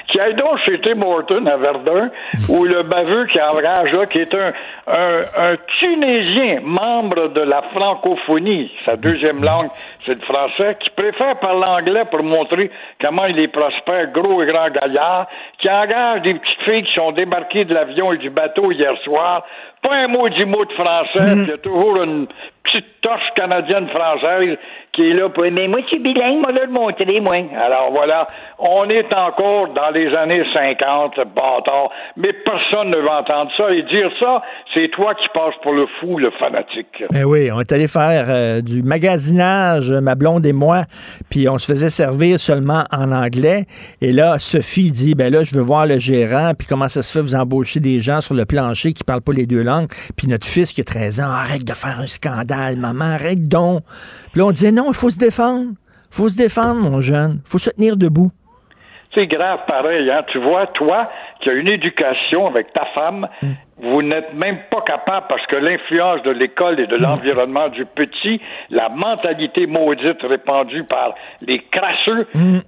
Qui 0.08 0.20
aille 0.20 0.36
donc 0.36 0.58
chez 0.66 0.80
Tim 0.82 0.96
Morton 0.96 1.46
à 1.46 1.58
Verdun, 1.58 2.10
où 2.50 2.64
le 2.64 2.84
baveux 2.84 3.26
qui 3.28 3.40
engage 3.42 3.92
là, 3.94 4.06
qui 4.06 4.20
est 4.20 4.34
un, 4.34 4.54
un, 4.88 5.20
un, 5.38 5.56
Tunisien, 5.80 6.60
membre 6.64 7.30
de 7.30 7.42
la 7.42 7.62
francophonie, 7.74 8.72
sa 8.86 8.96
deuxième 8.96 9.44
langue, 9.44 9.70
c'est 10.06 10.16
le 10.16 10.22
français, 10.22 10.78
qui 10.80 10.90
préfère 10.92 11.38
parler 11.40 11.66
anglais 11.66 12.04
pour 12.10 12.24
montrer 12.24 12.72
comment 13.02 13.26
il 13.26 13.40
est 13.40 13.48
prospère, 13.48 14.12
gros 14.12 14.44
et 14.44 14.48
grand 14.48 14.70
gaillard, 14.70 15.28
qui 15.60 15.70
engage 15.70 16.22
des 16.22 16.34
petites 16.34 16.62
filles 16.64 16.84
qui 16.84 16.94
sont 16.94 17.12
débarquées 17.12 17.66
de 17.66 17.74
l'avion 17.74 18.14
et 18.14 18.18
du 18.18 18.30
bateau 18.30 18.72
hier 18.72 18.94
soir, 19.04 19.46
pas 19.82 19.96
un 19.96 20.08
mot 20.08 20.30
du 20.30 20.46
mot 20.46 20.66
de 20.66 20.74
français, 20.74 21.36
mm. 21.36 21.44
il 21.44 21.50
y 21.50 21.54
a 21.54 21.58
toujours 21.58 22.02
une 22.04 22.28
petite 22.64 23.02
torche 23.02 23.30
canadienne-française 23.36 24.58
qui 24.94 25.10
est 25.10 25.14
là 25.14 25.30
pour 25.30 25.44
mais 25.44 25.68
moi 25.68 25.80
je 25.82 25.88
suis 25.88 26.00
bilingue, 26.00 26.40
moi 26.40 26.52
le 26.52 26.68
montrer, 26.68 27.20
moi. 27.20 27.34
Alors 27.60 27.92
voilà, 27.92 28.28
on 28.60 28.88
est 28.90 29.12
encore 29.12 29.70
dans 29.74 29.90
les 29.90 30.14
années 30.16 30.44
50, 30.54 31.16
bâtard, 31.36 31.90
mais 32.16 32.32
personne 32.32 32.92
ne 32.92 32.98
va 32.98 33.22
entendre 33.22 33.52
ça 33.58 33.72
et 33.72 33.82
dire 33.84 34.12
ça, 34.20 34.42
c'est 34.74 34.90
toi 34.90 35.16
qui 35.16 35.28
passes 35.34 35.56
pour 35.64 35.74
le 35.74 35.88
fou, 36.00 36.20
le 36.20 36.30
fanatique. 36.32 37.04
Ben 37.12 37.24
oui, 37.24 37.50
on 37.52 37.60
est 37.60 37.72
allé 37.72 37.88
faire 37.88 38.26
euh, 38.30 38.62
du 38.62 38.84
magasinage, 38.84 39.92
ma 39.92 40.14
blonde 40.14 40.46
et 40.46 40.54
moi, 40.54 40.84
puis 41.30 41.50
on 41.50 41.58
se 41.58 41.72
faisait 41.72 41.90
servir 41.90 42.40
seulement 42.40 42.84
en 42.92 43.12
anglais. 43.12 43.66
Et 44.00 44.12
là, 44.12 44.38
Sophie 44.38 44.92
dit, 44.92 45.16
ben 45.16 45.34
là, 45.34 45.44
je 45.44 45.56
veux 45.56 45.64
voir 45.64 45.88
le 45.88 45.98
gérant, 45.98 46.52
puis 46.58 46.68
comment 46.68 46.88
ça 46.88 47.02
se 47.02 47.12
fait 47.12 47.22
vous 47.22 47.36
embaucher 47.36 47.80
des 47.80 48.00
gens 48.00 48.22
sur 48.22 48.36
le 48.36 48.46
plancher 48.46 48.94
qui 48.94 49.04
parlent 49.04 49.22
pas 49.22 49.34
les 49.34 49.48
deux 49.48 49.64
langues. 49.64 49.90
Puis 50.16 50.28
notre 50.28 50.46
fils 50.46 50.72
qui 50.72 50.82
a 50.82 50.84
13 50.84 51.20
ans, 51.20 51.32
arrête 51.32 51.66
de 51.66 51.74
faire 51.74 52.00
un 52.00 52.08
scandale, 52.08 52.78
maman, 52.78 53.06
arrête 53.06 53.50
donc. 53.50 53.82
Puis 54.32 54.40
là, 54.40 54.46
on 54.46 54.52
disait, 54.52 54.72
non, 54.72 54.83
il 54.90 54.96
faut 54.96 55.10
se 55.10 55.20
défendre. 55.20 55.72
Il 56.12 56.16
faut 56.16 56.30
se 56.30 56.38
défendre, 56.38 56.76
mon 56.90 57.02
jeune. 57.02 57.42
Il 57.46 57.50
faut 57.50 57.58
se 57.58 57.70
tenir 57.72 57.98
debout. 57.98 58.32
C'est 59.16 59.28
grave 59.28 59.60
pareil, 59.68 60.10
hein. 60.10 60.24
Tu 60.32 60.40
vois, 60.40 60.68
toi, 60.68 61.10
qui 61.42 61.50
as 61.50 61.54
une 61.54 61.68
éducation 61.68 62.48
avec 62.48 62.74
ta 62.74 62.86
femme, 62.96 63.28
vous 63.82 64.02
n'êtes 64.04 64.34
même 64.36 64.58
pas 64.70 64.82
capable, 64.82 65.26
parce 65.28 65.46
que 65.48 65.56
l'influence 65.56 66.22
de 66.24 66.30
l'école 66.32 66.80
et 66.80 66.88
de 66.88 66.96
l'environnement 66.96 67.70
du 67.70 67.86
petit, 67.86 68.40
la 68.70 68.90
mentalité 68.90 69.66
maudite 69.66 70.22
répandue 70.22 70.84
par 70.84 71.16
les 71.42 71.60
crasseux, 71.72 72.28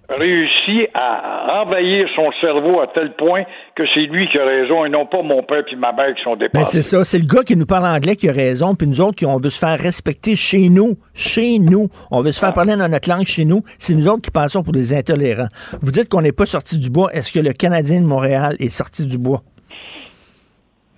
réussit 0.10 0.89
à 0.93 1.62
envahir 1.62 2.08
son 2.16 2.32
cerveau 2.41 2.80
à 2.82 2.88
tel 2.88 3.14
point 3.16 3.43
que 3.76 3.84
c'est 3.93 4.01
lui 4.01 4.28
qui 4.30 4.39
a 4.39 4.45
raison 4.45 4.86
et 4.86 4.89
non 4.89 5.06
pas 5.06 5.22
mon 5.22 5.43
père 5.43 5.64
et 5.72 5.76
ma 5.76 5.91
mère 5.91 6.14
qui 6.16 6.24
sont 6.24 6.32
Ben, 6.36 6.47
dépassés. 6.47 6.82
c'est 6.82 6.89
ça, 6.97 7.03
c'est 7.03 7.20
le 7.20 7.28
gars 7.28 7.43
qui 7.43 7.56
nous 7.56 7.66
parle 7.66 7.86
anglais 7.86 8.16
qui 8.16 8.28
a 8.30 8.34
raison, 8.34 8.76
puis 8.76 8.88
nous 8.88 9.01
autres 9.01 9.16
qui 9.16 9.26
on 9.26 9.38
veut 9.38 9.49
se 9.49 9.60
faire 9.60 9.78
respecter 9.80 10.36
chez 10.36 10.70
nous, 10.70 10.95
chez 11.14 11.60
nous. 11.60 11.89
On 12.12 12.22
veut 12.22 12.32
se 12.32 12.39
faire 12.39 12.53
parler 12.53 12.76
dans 12.76 12.88
notre 12.89 13.10
langue 13.10 13.26
chez 13.26 13.45
nous. 13.45 13.62
C'est 13.78 13.93
nous 13.93 14.08
autres 14.08 14.22
qui 14.24 14.32
passons 14.32 14.64
pour 14.64 14.74
des 14.74 14.93
intolérants. 14.93 15.47
Vous 15.82 15.91
dites 15.91 16.10
qu'on 16.10 16.22
n'est 16.22 16.32
pas 16.32 16.45
sorti 16.45 16.80
du 16.80 16.89
bois. 16.89 17.10
Est-ce 17.14 17.32
que 17.32 17.39
le 17.39 17.53
Canadien 17.53 18.01
de 18.01 18.06
Montréal 18.06 18.56
est 18.60 18.70
sorti 18.70 19.06
du 19.06 19.18
bois? 19.18 19.41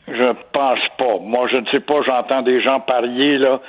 Je 0.08 0.34
pense 0.54 0.80
pas. 0.98 1.18
Moi, 1.22 1.48
je 1.52 1.58
ne 1.58 1.66
sais 1.68 1.82
pas, 1.82 2.02
j'entends 2.06 2.42
des 2.42 2.62
gens 2.62 2.80
parier, 2.80 3.38
là. 3.38 3.60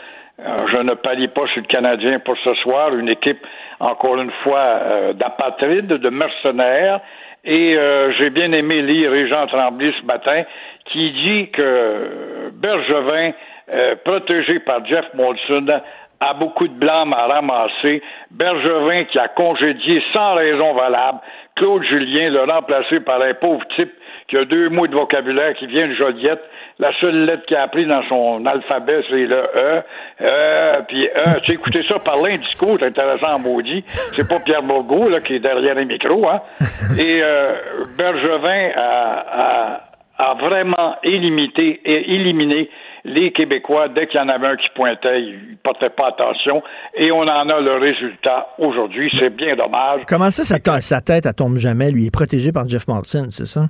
Euh, 0.40 0.56
je 0.70 0.76
ne 0.76 0.94
parie 0.94 1.26
pas 1.26 1.46
sur 1.48 1.62
le 1.62 1.66
Canadien 1.66 2.20
pour 2.20 2.36
ce 2.38 2.54
soir. 2.54 2.94
Une 2.94 3.08
équipe, 3.08 3.44
encore 3.80 4.18
une 4.18 4.30
fois, 4.44 4.58
euh, 4.58 5.12
d'apatrides, 5.12 5.88
de 5.88 6.10
mercenaires. 6.10 7.00
Et 7.44 7.76
euh, 7.76 8.12
j'ai 8.18 8.30
bien 8.30 8.52
aimé 8.52 8.82
lire 8.82 9.10
Jean 9.26 9.46
Tremblay 9.48 9.92
ce 10.00 10.06
matin 10.06 10.44
qui 10.84 11.10
dit 11.10 11.50
que 11.50 12.50
Bergevin, 12.52 13.32
protégé 14.04 14.60
par 14.60 14.84
Jeff 14.86 15.04
Molson, 15.14 15.66
a 16.20 16.34
beaucoup 16.34 16.66
de 16.68 16.72
blâme 16.72 17.12
à 17.12 17.26
ramasser. 17.26 18.02
Bergevin 18.30 19.04
qui 19.04 19.18
a 19.18 19.28
congédié 19.28 20.02
sans 20.12 20.34
raison 20.34 20.72
valable 20.72 21.18
Claude 21.56 21.82
Julien, 21.84 22.30
le 22.30 22.44
remplacé 22.44 23.00
par 23.00 23.20
un 23.20 23.34
pauvre 23.34 23.64
type 23.76 23.92
qui 24.28 24.36
a 24.36 24.44
deux 24.44 24.68
mots 24.68 24.86
de 24.86 24.94
vocabulaire 24.94 25.54
qui 25.54 25.66
vient 25.66 25.88
de 25.88 25.94
Joliette. 25.94 26.42
La 26.78 26.92
seule 27.00 27.24
lettre 27.24 27.44
qu'il 27.46 27.56
a 27.56 27.62
appris 27.62 27.86
dans 27.86 28.02
son 28.08 28.44
alphabet, 28.46 29.02
c'est 29.08 29.26
le 29.26 29.42
E. 29.56 29.82
Euh, 30.20 30.80
puis 30.86 31.06
E. 31.06 31.40
Tu 31.44 31.52
écoutez 31.52 31.82
ça 31.88 31.98
parler 31.98 32.34
un 32.34 32.38
discours, 32.38 32.76
c'est 32.78 32.86
intéressant 32.86 33.34
en 33.34 33.38
maudit. 33.38 33.82
C'est 33.88 34.28
pas 34.28 34.38
Pierre 34.44 34.62
Bourgault, 34.62 35.08
là, 35.08 35.20
qui 35.20 35.34
est 35.34 35.40
derrière 35.40 35.74
les 35.74 35.86
micros, 35.86 36.28
hein. 36.28 36.40
Et 36.98 37.20
euh, 37.22 37.50
Bergevin 37.96 38.70
a, 38.76 39.80
a, 40.18 40.30
a 40.30 40.34
vraiment 40.34 40.96
élimité, 41.02 41.80
et 41.84 42.14
éliminé 42.14 42.70
les 43.04 43.32
Québécois, 43.32 43.88
dès 43.88 44.06
qu'il 44.06 44.20
y 44.20 44.22
en 44.22 44.28
avait 44.28 44.48
un 44.48 44.56
qui 44.56 44.68
pointait, 44.74 45.22
ils 45.22 45.56
portaient 45.62 45.90
pas 45.90 46.08
attention. 46.08 46.62
Et 46.94 47.10
on 47.10 47.20
en 47.22 47.48
a 47.48 47.60
le 47.60 47.78
résultat 47.78 48.48
aujourd'hui. 48.58 49.10
C'est 49.18 49.34
bien 49.34 49.56
dommage. 49.56 50.02
Comment 50.06 50.30
ça, 50.30 50.44
sa, 50.44 50.80
sa 50.80 51.00
tête, 51.00 51.24
elle 51.26 51.34
tombe 51.34 51.56
jamais? 51.56 51.90
Lui, 51.90 52.02
il 52.02 52.06
est 52.08 52.14
protégé 52.14 52.52
par 52.52 52.68
Jeff 52.68 52.86
Martin, 52.88 53.26
c'est 53.30 53.46
ça? 53.46 53.62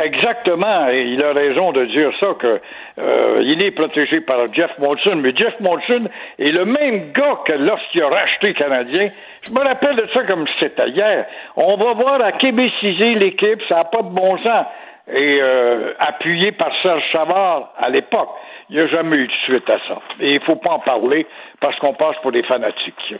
Exactement, 0.00 0.88
et 0.90 1.02
il 1.08 1.22
a 1.24 1.32
raison 1.32 1.72
de 1.72 1.84
dire 1.86 2.12
ça 2.20 2.28
que 2.38 2.60
euh, 3.00 3.42
il 3.42 3.60
est 3.62 3.72
protégé 3.72 4.20
par 4.20 4.52
Jeff 4.52 4.70
Molson, 4.78 5.16
mais 5.16 5.34
Jeff 5.34 5.58
Molson 5.58 6.08
est 6.38 6.52
le 6.52 6.64
même 6.66 7.10
gars 7.10 7.40
que 7.44 7.54
lorsqu'il 7.54 8.04
a 8.04 8.08
racheté 8.08 8.54
Canadien. 8.54 9.08
Je 9.44 9.52
me 9.52 9.58
rappelle 9.58 9.96
de 9.96 10.08
ça 10.14 10.22
comme 10.22 10.46
c'était 10.60 10.90
hier. 10.90 11.26
On 11.56 11.76
va 11.76 11.94
voir 11.94 12.22
à 12.22 12.30
québéciser 12.30 13.14
l'équipe, 13.16 13.60
ça 13.68 13.76
n'a 13.76 13.84
pas 13.84 14.02
de 14.02 14.10
bon 14.10 14.38
sens. 14.38 14.66
Et 15.12 15.38
euh, 15.40 15.94
appuyé 15.98 16.52
par 16.52 16.70
Serge 16.80 17.02
Savard 17.10 17.72
à 17.76 17.88
l'époque. 17.88 18.28
Il 18.70 18.76
n'y 18.76 18.82
a 18.82 18.86
jamais 18.86 19.16
eu 19.16 19.26
de 19.26 19.32
suite 19.46 19.68
à 19.68 19.78
ça. 19.88 19.98
Et 20.20 20.34
il 20.34 20.40
faut 20.40 20.56
pas 20.56 20.72
en 20.72 20.80
parler 20.80 21.26
parce 21.60 21.76
qu'on 21.78 21.94
passe 21.94 22.16
pour 22.22 22.32
des 22.32 22.42
fanatiques. 22.42 23.14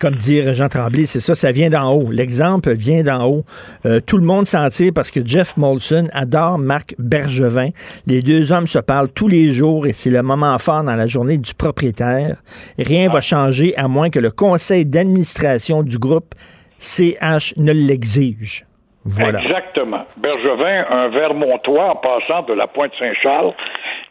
Comme 0.00 0.14
dire 0.14 0.54
Jean 0.54 0.68
Tremblay, 0.68 1.06
c'est 1.06 1.20
ça, 1.20 1.34
ça 1.34 1.52
vient 1.52 1.70
d'en 1.70 1.92
haut. 1.92 2.10
L'exemple 2.10 2.72
vient 2.72 3.02
d'en 3.02 3.26
haut. 3.26 3.44
Euh, 3.84 4.00
tout 4.00 4.18
le 4.18 4.24
monde 4.24 4.46
s'en 4.46 4.68
tire 4.68 4.92
parce 4.94 5.10
que 5.10 5.24
Jeff 5.24 5.56
Molson 5.56 6.08
adore 6.12 6.58
Marc 6.58 6.94
Bergevin. 6.98 7.70
Les 8.06 8.20
deux 8.20 8.52
hommes 8.52 8.66
se 8.66 8.78
parlent 8.78 9.12
tous 9.12 9.28
les 9.28 9.50
jours 9.50 9.86
et 9.86 9.92
c'est 9.92 10.10
le 10.10 10.22
moment 10.22 10.56
fort 10.58 10.82
dans 10.82 10.96
la 10.96 11.06
journée 11.06 11.38
du 11.38 11.54
propriétaire. 11.54 12.36
Rien 12.78 13.08
va 13.08 13.20
changer 13.20 13.76
à 13.76 13.88
moins 13.88 14.10
que 14.10 14.18
le 14.18 14.30
conseil 14.30 14.84
d'administration 14.84 15.82
du 15.82 15.98
groupe 15.98 16.34
CH 16.78 17.54
ne 17.56 17.72
l'exige. 17.72 18.66
Voilà. 19.04 19.40
Exactement. 19.40 20.04
Bergevin, 20.16 20.84
un 20.90 21.08
Vermontois 21.10 21.90
en 21.92 21.96
passant 21.96 22.42
de 22.42 22.54
la 22.54 22.66
pointe 22.66 22.92
Saint-Charles 22.98 23.54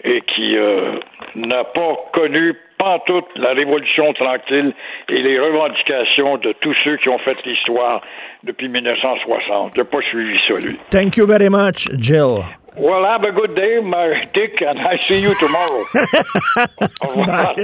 et 0.04 0.22
qui 0.22 0.58
euh, 0.58 1.00
n'a 1.36 1.64
pas 1.64 1.96
connu 2.14 2.56
pantoute 2.78 3.26
la 3.36 3.54
révolution 3.54 4.14
tranquille 4.14 4.74
et 5.10 5.22
les 5.22 5.40
revendications 5.40 6.38
de 6.38 6.54
tous 6.62 6.76
ceux 6.84 6.98
qui 6.98 7.10
ont 7.10 7.20
fait 7.20 7.38
l'histoire 7.46 8.02
depuis 8.44 8.68
1960. 8.70 9.72
Il 9.76 9.80
n'a 9.80 9.86
pas 9.86 10.02
suivi 10.02 10.38
ça, 10.48 10.56
lui. 10.56 10.78
Thank 10.90 11.18
you 11.18 11.26
very 11.26 11.50
much, 11.50 11.88
Jill. 11.98 12.44
Well, 12.78 13.06
have 13.06 13.24
a 13.24 13.32
good 13.32 13.56
day, 13.56 13.80
my 13.82 14.28
Dick, 14.34 14.62
and 14.62 14.80
I 14.80 15.00
see 15.08 15.22
you 15.22 15.34
tomorrow. 15.40 15.86
Au 17.02 17.08
revoir. 17.08 17.56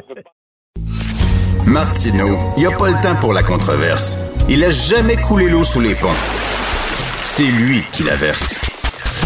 Martineau, 1.68 2.38
il 2.58 2.62
n'y 2.62 2.66
a 2.66 2.76
pas 2.76 2.88
le 2.88 3.02
temps 3.04 3.20
pour 3.20 3.34
la 3.34 3.44
controverse. 3.44 4.18
Il 4.50 4.64
a 4.64 4.72
jamais 4.72 5.16
coulé 5.18 5.50
l'eau 5.50 5.64
sous 5.64 5.82
les 5.82 5.96
ponts. 5.96 6.08
C'est 7.24 7.44
lui 7.44 7.82
qui 7.92 8.04
la 8.04 8.16
verse. 8.16 8.71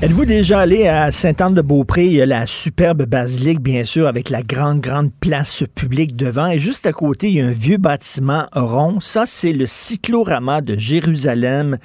Êtes-vous 0.00 0.26
déjà 0.26 0.60
allé 0.60 0.86
à 0.86 1.10
Sainte-Anne-de-Beaupré? 1.10 2.06
Il 2.06 2.12
y 2.12 2.22
a 2.22 2.26
la 2.26 2.46
superbe 2.46 3.04
basilique, 3.04 3.58
bien 3.58 3.82
sûr, 3.82 4.06
avec 4.06 4.30
la 4.30 4.44
grande, 4.44 4.80
grande 4.80 5.10
place 5.12 5.64
publique 5.74 6.14
devant? 6.14 6.46
Et 6.46 6.60
juste 6.60 6.86
à 6.86 6.92
côté, 6.92 7.30
il 7.30 7.34
y 7.34 7.40
a 7.40 7.46
un 7.46 7.50
vieux 7.50 7.78
bâtiment 7.78 8.46
rond. 8.52 9.00
Ça, 9.00 9.24
c'est 9.26 9.52
le 9.52 9.66
cyclorama 9.66 10.60
de 10.60 10.76
Jérusalem. 10.76 11.78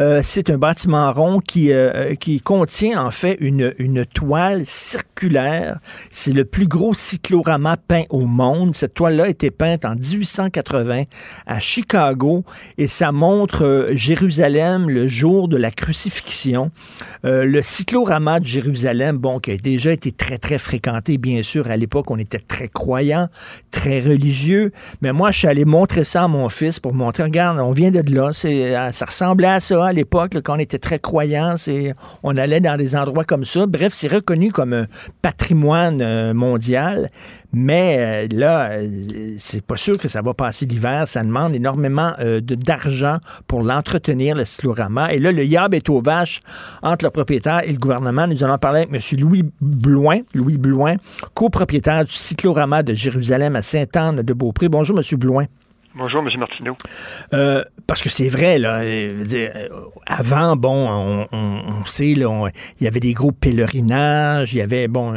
Euh, 0.00 0.20
c'est 0.24 0.50
un 0.50 0.58
bâtiment 0.58 1.12
rond 1.12 1.38
qui, 1.38 1.72
euh, 1.72 2.16
qui 2.16 2.40
contient, 2.40 3.04
en 3.04 3.12
fait, 3.12 3.36
une, 3.38 3.72
une 3.78 4.04
toile 4.04 4.62
circulaire. 4.66 5.78
C'est 6.10 6.32
le 6.32 6.44
plus 6.44 6.66
gros 6.66 6.92
cyclorama 6.92 7.76
peint 7.76 8.04
au 8.10 8.26
monde. 8.26 8.74
Cette 8.74 8.94
toile-là 8.94 9.24
a 9.24 9.28
été 9.28 9.52
peinte 9.52 9.84
en 9.84 9.94
1880 9.94 11.04
à 11.46 11.60
Chicago 11.60 12.44
et 12.78 12.88
ça 12.88 13.12
montre 13.12 13.64
euh, 13.64 13.92
Jérusalem 13.94 14.90
le 14.90 15.06
jour 15.06 15.46
de 15.46 15.56
la 15.56 15.70
crucifixion. 15.70 16.72
Euh, 17.24 17.44
le 17.60 17.64
cyclorama 17.64 18.40
de 18.40 18.46
Jérusalem, 18.46 19.18
bon, 19.18 19.38
qui 19.38 19.50
a 19.50 19.56
déjà 19.58 19.92
été 19.92 20.12
très, 20.12 20.38
très 20.38 20.56
fréquenté, 20.56 21.18
bien 21.18 21.42
sûr, 21.42 21.70
à 21.70 21.76
l'époque, 21.76 22.10
on 22.10 22.16
était 22.16 22.38
très 22.38 22.68
croyants, 22.68 23.28
très 23.70 24.00
religieux, 24.00 24.72
mais 25.02 25.12
moi, 25.12 25.30
je 25.30 25.40
suis 25.40 25.46
allé 25.46 25.66
montrer 25.66 26.04
ça 26.04 26.22
à 26.22 26.28
mon 26.28 26.48
fils 26.48 26.80
pour 26.80 26.94
montrer, 26.94 27.24
regarde, 27.24 27.58
on 27.58 27.72
vient 27.72 27.90
de 27.90 28.14
là, 28.14 28.30
c'est, 28.32 28.72
ça 28.92 29.04
ressemblait 29.04 29.48
à 29.48 29.60
ça 29.60 29.84
à 29.84 29.92
l'époque, 29.92 30.38
quand 30.42 30.56
on 30.56 30.58
était 30.58 30.78
très 30.78 30.98
croyants, 30.98 31.56
on 32.22 32.38
allait 32.38 32.60
dans 32.60 32.78
des 32.78 32.96
endroits 32.96 33.24
comme 33.24 33.44
ça. 33.44 33.66
Bref, 33.66 33.92
c'est 33.94 34.08
reconnu 34.08 34.52
comme 34.52 34.72
un 34.72 34.86
patrimoine 35.20 36.00
euh, 36.00 36.32
mondial, 36.32 37.10
mais 37.52 37.96
euh, 37.98 38.36
là, 38.36 38.70
euh, 38.70 39.34
c'est 39.38 39.64
pas 39.64 39.76
sûr 39.76 39.98
que 39.98 40.08
ça 40.08 40.22
va 40.22 40.34
passer 40.34 40.66
l'hiver. 40.66 41.08
Ça 41.08 41.22
demande 41.22 41.54
énormément 41.54 42.12
euh, 42.20 42.40
de, 42.40 42.54
d'argent 42.54 43.18
pour 43.46 43.62
l'entretenir, 43.62 44.36
le 44.36 44.44
cyclorama. 44.44 45.12
Et 45.12 45.18
là, 45.18 45.32
le 45.32 45.44
yab 45.44 45.74
est 45.74 45.88
aux 45.88 46.00
vaches 46.00 46.40
entre 46.82 47.04
le 47.04 47.10
propriétaire 47.10 47.62
et 47.64 47.72
le 47.72 47.78
gouvernement. 47.78 48.26
Nous 48.26 48.44
allons 48.44 48.58
parler 48.58 48.82
avec 48.82 48.94
M. 48.94 49.18
Louis 49.18 49.44
Blouin, 49.60 50.20
Louis 50.34 50.58
Blouin, 50.58 50.96
copropriétaire 51.34 52.04
du 52.04 52.12
cyclorama 52.12 52.82
de 52.82 52.94
Jérusalem 52.94 53.56
à 53.56 53.62
Sainte-Anne-de-Beaupré. 53.62 54.68
Bonjour, 54.68 54.98
M. 54.98 55.18
Blouin. 55.18 55.46
Bonjour, 55.94 56.20
M. 56.22 56.28
Martineau. 56.38 56.76
Euh, 57.32 57.64
parce 57.88 58.00
que 58.00 58.08
c'est 58.08 58.28
vrai, 58.28 58.58
là, 58.60 58.80
euh, 58.82 59.24
dire, 59.24 59.50
euh, 59.56 59.68
avant, 60.06 60.54
bon, 60.54 60.88
on, 60.88 61.26
on, 61.32 61.62
on 61.80 61.84
sait, 61.84 62.14
là, 62.14 62.46
il 62.80 62.84
y 62.84 62.86
avait 62.86 63.00
des 63.00 63.12
gros 63.12 63.32
pèlerinages, 63.32 64.54
il 64.54 64.58
y 64.58 64.62
avait, 64.62 64.86
bon, 64.86 65.14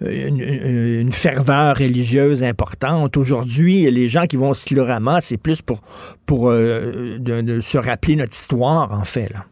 une, 0.00 1.10
ferveur 1.10 1.74
religieuse 1.76 2.44
importante. 2.44 3.16
Aujourd'hui, 3.16 3.90
les 3.90 4.08
gens 4.08 4.26
qui 4.26 4.36
vont 4.36 4.50
au 4.50 4.54
Silorama, 4.54 5.22
c'est 5.22 5.42
plus 5.42 5.62
pour, 5.62 5.80
pour 6.26 6.50
euh, 6.50 7.16
de, 7.18 7.40
de 7.40 7.60
se 7.60 7.78
rappeler 7.78 8.16
notre 8.16 8.32
histoire, 8.34 8.92
en 8.92 9.04
fait, 9.04 9.30
là. 9.32 9.44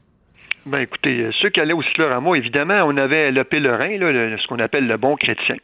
Ben 0.67 0.81
écoutez, 0.81 1.31
ceux 1.41 1.49
qui 1.49 1.61
allaient 1.61 1.73
au 1.73 1.83
Cyclorama, 1.83 2.37
évidemment, 2.37 2.83
on 2.85 2.95
avait 2.99 3.31
le 3.31 3.43
pèlerin, 3.45 3.97
là, 3.97 4.13
le- 4.13 4.37
ce 4.37 4.47
qu'on 4.49 4.59
appelle 4.59 4.87
le 4.87 4.99
bon 4.99 5.17
chrétien. 5.17 5.57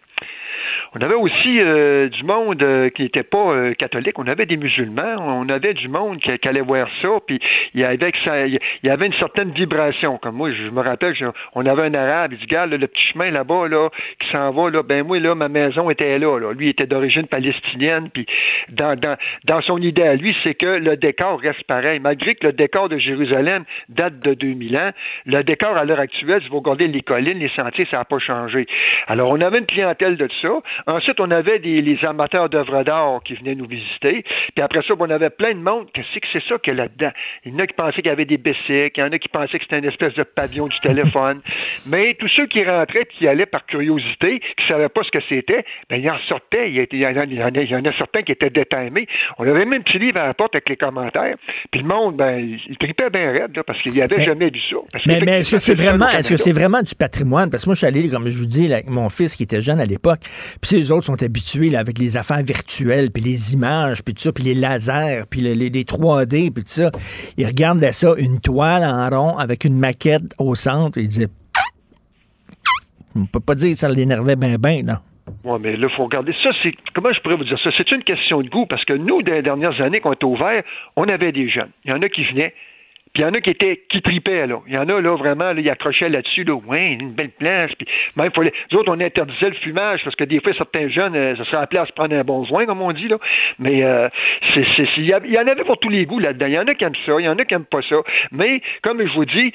On 0.96 1.00
avait 1.00 1.14
aussi 1.16 1.60
euh, 1.60 2.08
du 2.08 2.22
monde 2.22 2.62
euh, 2.62 2.88
qui 2.90 3.02
n'était 3.02 3.24
pas 3.24 3.50
euh, 3.52 3.74
catholique, 3.74 4.16
on 4.18 4.28
avait 4.28 4.46
des 4.46 4.56
musulmans, 4.56 5.16
on 5.18 5.48
avait 5.48 5.74
du 5.74 5.88
monde 5.88 6.20
qui, 6.20 6.36
qui 6.38 6.48
allait 6.48 6.60
voir 6.60 6.86
ça, 7.02 7.08
puis 7.26 7.40
il 7.74 7.80
y 7.80 7.84
avait 7.84 8.12
ça, 8.24 8.46
il 8.46 8.60
y 8.84 8.88
avait 8.90 9.06
une 9.06 9.12
certaine 9.14 9.50
vibration. 9.50 10.18
Comme 10.18 10.36
moi, 10.36 10.52
je 10.52 10.70
me 10.70 10.80
rappelle, 10.80 11.14
je- 11.16 11.24
on 11.54 11.66
avait 11.66 11.82
un 11.82 11.94
arabe, 11.94 12.32
il 12.34 12.38
dit, 12.38 12.44
regarde, 12.44 12.70
le 12.70 12.86
petit 12.86 13.02
chemin 13.12 13.32
là-bas, 13.32 13.66
là, 13.68 13.88
qui 14.20 14.28
s'en 14.30 14.52
va, 14.52 14.70
là, 14.70 14.84
ben 14.84 15.04
moi, 15.04 15.18
là, 15.18 15.34
ma 15.34 15.48
maison 15.48 15.90
était 15.90 16.16
là, 16.18 16.38
là. 16.38 16.52
Lui 16.52 16.66
il 16.66 16.70
était 16.70 16.86
d'origine 16.86 17.26
palestinienne, 17.26 18.08
puis 18.14 18.24
dans, 18.68 18.94
dans, 18.94 19.16
dans 19.46 19.60
son 19.62 19.78
idée 19.78 20.02
à 20.04 20.14
lui, 20.14 20.36
c'est 20.44 20.54
que 20.54 20.66
le 20.78 20.96
décor 20.96 21.40
reste 21.40 21.64
pareil. 21.64 21.98
Malgré 21.98 22.36
que 22.36 22.46
le 22.46 22.52
décor 22.52 22.88
de 22.88 22.98
Jérusalem 22.98 23.64
date 23.88 24.20
de 24.20 24.34
2000 24.34 24.76
ans, 24.76 24.90
le 25.26 25.42
décor 25.42 25.76
à 25.76 25.84
l'heure 25.84 25.98
actuelle, 25.98 26.40
si 26.42 26.48
vous 26.50 26.60
regardez 26.60 26.86
les 26.86 27.02
collines, 27.02 27.40
les 27.40 27.50
sentiers, 27.50 27.86
ça 27.90 27.98
n'a 27.98 28.04
pas 28.04 28.20
changé. 28.20 28.66
Alors, 29.08 29.30
on 29.30 29.40
avait 29.40 29.58
une 29.58 29.66
clientèle 29.66 30.16
de 30.16 30.28
ça. 30.40 30.50
Ensuite, 30.86 31.18
on 31.20 31.30
avait 31.30 31.58
des, 31.58 31.80
les 31.80 31.98
amateurs 32.06 32.48
d'œuvres 32.48 32.82
d'art 32.84 33.20
qui 33.24 33.34
venaient 33.34 33.54
nous 33.54 33.66
visiter. 33.66 34.22
Puis 34.54 34.62
après 34.62 34.80
ça, 34.86 34.94
on 34.98 35.10
avait 35.10 35.30
plein 35.30 35.52
de 35.54 35.58
monde. 35.60 35.86
Qu'est-ce 35.92 36.18
que 36.20 36.26
c'est 36.32 36.42
ça 36.48 36.58
qu'il 36.58 36.74
y 36.74 36.76
a 36.80 36.82
là-dedans? 36.84 37.10
Il 37.44 37.52
y 37.52 37.54
en 37.56 37.58
a 37.60 37.66
qui 37.66 37.74
pensaient 37.74 38.02
qu'il 38.02 38.06
y 38.06 38.10
avait 38.10 38.24
des 38.24 38.36
bicycles, 38.38 38.92
il 38.96 39.00
y 39.00 39.02
en 39.02 39.12
a 39.12 39.18
qui 39.18 39.28
pensaient 39.28 39.58
que 39.58 39.64
c'était 39.64 39.78
une 39.78 39.84
espèce 39.88 40.14
de 40.14 40.22
pavillon 40.22 40.66
du 40.66 40.78
téléphone. 40.80 41.40
Mais 41.86 42.14
tous 42.14 42.28
ceux 42.36 42.46
qui 42.46 42.64
rentraient 42.64 43.02
et 43.02 43.06
qui 43.18 43.26
allaient 43.28 43.46
par 43.46 43.64
curiosité, 43.66 44.40
qui 44.40 44.66
savaient 44.68 44.88
pas 44.88 45.02
ce 45.04 45.10
que 45.10 45.24
c'était, 45.28 45.64
ben, 45.88 45.96
ils 46.00 46.10
en 46.10 46.18
sortaient. 46.28 46.70
Il 46.70 46.76
y, 46.76 47.06
en 47.06 47.16
a, 47.16 47.24
il 47.24 47.34
y, 47.34 47.42
en 47.42 47.46
a, 47.54 47.60
il 47.62 47.70
y 47.70 47.74
en 47.76 47.84
a 47.84 47.92
certains 47.96 48.22
qui 48.22 48.32
étaient 48.32 48.50
détimés. 48.50 49.06
On 49.38 49.44
avait 49.44 49.64
même 49.64 49.72
un 49.74 49.80
petit 49.80 49.98
livre 49.98 50.18
à 50.20 50.26
la 50.26 50.34
porte 50.34 50.54
avec 50.54 50.68
les 50.68 50.76
commentaires. 50.76 51.36
Puis 51.70 51.80
le 51.80 51.86
monde, 51.88 52.16
ben, 52.16 52.38
il, 52.38 52.60
il 52.68 52.76
tripait 52.78 53.10
bien 53.10 53.32
raide, 53.32 53.56
là, 53.56 53.62
parce 53.64 53.80
qu'il 53.82 53.92
n'y 53.92 54.02
avait 54.02 54.16
Mais- 54.18 54.24
jamais 54.24 54.50
vu 54.50 54.60
ça. 54.68 54.76
Parce 54.92 55.06
Mais, 55.06 55.20
mais 55.24 55.40
est-ce 55.40 55.52
que 55.52 55.58
c'est 55.58 55.74
vraiment, 55.74 56.06
au 56.06 56.08
est-ce 56.08 56.28
que 56.34 56.34
Canada. 56.36 56.42
c'est 56.44 56.52
vraiment 56.52 56.82
du 56.82 56.94
patrimoine? 56.94 57.50
Parce 57.50 57.64
que 57.64 57.68
moi, 57.70 57.74
je 57.74 57.78
suis 57.78 57.86
allé, 57.86 58.08
comme 58.10 58.28
je 58.28 58.38
vous 58.38 58.46
dis, 58.46 58.68
là, 58.68 58.76
avec 58.76 58.88
mon 58.90 59.08
fils 59.08 59.34
qui 59.36 59.42
était 59.44 59.60
jeune 59.62 59.80
à 59.80 59.84
l'époque, 59.84 60.20
puis 60.62 60.73
les 60.76 60.90
autres 60.92 61.04
sont 61.06 61.22
habitués 61.22 61.70
là, 61.70 61.80
avec 61.80 61.98
les 61.98 62.16
affaires 62.16 62.42
virtuelles, 62.42 63.10
puis 63.12 63.22
les 63.22 63.54
images, 63.54 64.02
puis 64.02 64.14
tout 64.14 64.22
ça, 64.22 64.32
puis 64.32 64.44
les 64.44 64.54
lasers, 64.54 65.22
puis 65.30 65.40
les, 65.40 65.54
les- 65.54 65.70
les 65.70 65.84
3D, 65.84 66.50
puis 66.52 66.64
tout 66.64 66.70
ça. 66.70 66.90
Ils 67.36 67.46
regardaient 67.46 67.92
ça, 67.92 68.14
une 68.18 68.40
toile 68.40 68.84
en 68.84 69.08
rond 69.08 69.36
avec 69.38 69.64
une 69.64 69.78
maquette 69.78 70.34
au 70.38 70.54
centre, 70.54 70.98
et 70.98 71.02
ils 71.02 71.08
disaient... 71.08 71.28
On 73.16 73.26
peut 73.26 73.40
pas 73.40 73.54
dire 73.54 73.70
que 73.70 73.76
ça 73.78 73.88
l'énervait 73.88 74.36
bien, 74.36 74.56
bien, 74.56 74.82
non. 74.82 74.96
Oui, 75.44 75.58
mais 75.62 75.76
là, 75.76 75.86
il 75.90 75.96
faut 75.96 76.04
regarder. 76.04 76.32
Ça, 76.42 76.50
c'est. 76.62 76.74
Comment 76.94 77.12
je 77.12 77.20
pourrais 77.20 77.36
vous 77.36 77.44
dire 77.44 77.58
ça? 77.62 77.70
C'est 77.76 77.90
une 77.92 78.02
question 78.02 78.42
de 78.42 78.48
goût 78.48 78.66
parce 78.66 78.84
que 78.84 78.92
nous, 78.92 79.22
dans 79.22 79.32
les 79.32 79.42
dernières 79.42 79.80
années, 79.80 80.00
quand 80.00 80.10
on 80.10 80.14
était 80.14 80.24
ouvert, 80.26 80.62
on 80.96 81.04
avait 81.08 81.32
des 81.32 81.48
jeunes. 81.48 81.70
Il 81.84 81.90
y 81.90 81.94
en 81.94 82.02
a 82.02 82.08
qui 82.08 82.24
venaient. 82.24 82.52
Puis 83.14 83.22
il 83.22 83.26
y 83.26 83.28
en 83.28 83.32
a 83.32 83.40
qui 83.40 83.50
étaient 83.50 83.82
qui 83.88 84.02
tripaient, 84.02 84.46
là. 84.48 84.60
Il 84.66 84.74
y 84.74 84.78
en 84.78 84.88
a, 84.88 85.00
là, 85.00 85.16
vraiment, 85.16 85.52
là, 85.52 85.60
ils 85.60 85.70
accrochaient 85.70 86.08
là-dessus, 86.08 86.42
là. 86.42 86.54
Ouais, 86.54 86.94
une 87.00 87.12
belle 87.12 87.30
place. 87.30 87.70
Puis 87.78 87.86
même, 88.16 88.32
fallait. 88.32 88.52
Nous 88.72 88.78
autres, 88.78 88.92
on 88.92 89.00
interdisait 89.00 89.50
le 89.50 89.54
fumage 89.54 90.02
parce 90.02 90.16
que 90.16 90.24
des 90.24 90.40
fois, 90.40 90.52
certains 90.54 90.88
jeunes, 90.88 91.14
euh, 91.14 91.36
ça 91.36 91.44
serait 91.44 91.58
appelé 91.58 91.80
à 91.80 91.86
se 91.86 91.92
prendre 91.92 92.14
un 92.14 92.24
bon 92.24 92.44
joint, 92.44 92.66
comme 92.66 92.82
on 92.82 92.92
dit, 92.92 93.06
là. 93.06 93.18
Mais 93.60 93.84
euh, 93.84 94.08
c'est, 94.52 94.66
c'est, 94.76 94.88
il 94.96 95.06
y, 95.06 95.38
en 95.38 95.46
avait 95.46 95.64
pour 95.64 95.78
tous 95.78 95.90
les 95.90 96.06
goûts 96.06 96.18
là-dedans. 96.18 96.46
Il 96.46 96.52
y 96.52 96.58
en 96.58 96.66
a 96.66 96.74
qui 96.74 96.82
aiment 96.82 96.96
ça, 97.06 97.12
il 97.20 97.24
y 97.24 97.28
en 97.28 97.38
a 97.38 97.44
qui 97.44 97.54
aiment 97.54 97.64
pas 97.64 97.82
ça. 97.82 97.96
Mais, 98.32 98.60
comme 98.82 99.00
je 99.00 99.12
vous 99.12 99.24
dis, 99.24 99.52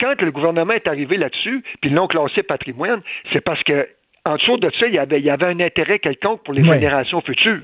quand 0.00 0.20
le 0.22 0.30
gouvernement 0.30 0.72
est 0.72 0.88
arrivé 0.88 1.18
là-dessus, 1.18 1.62
puis 1.82 1.90
l'ont 1.90 2.06
classé 2.06 2.42
patrimoine, 2.42 3.02
c'est 3.32 3.42
parce 3.42 3.62
que 3.62 3.86
en 4.28 4.36
dessous 4.36 4.58
de 4.58 4.70
ça, 4.78 4.86
il 4.86 4.94
y 4.94 4.98
avait, 4.98 5.18
il 5.18 5.24
y 5.24 5.30
avait 5.30 5.46
un 5.46 5.60
intérêt 5.60 5.98
quelconque 5.98 6.42
pour 6.44 6.52
les 6.52 6.62
générations 6.74 7.22
futures. 7.22 7.62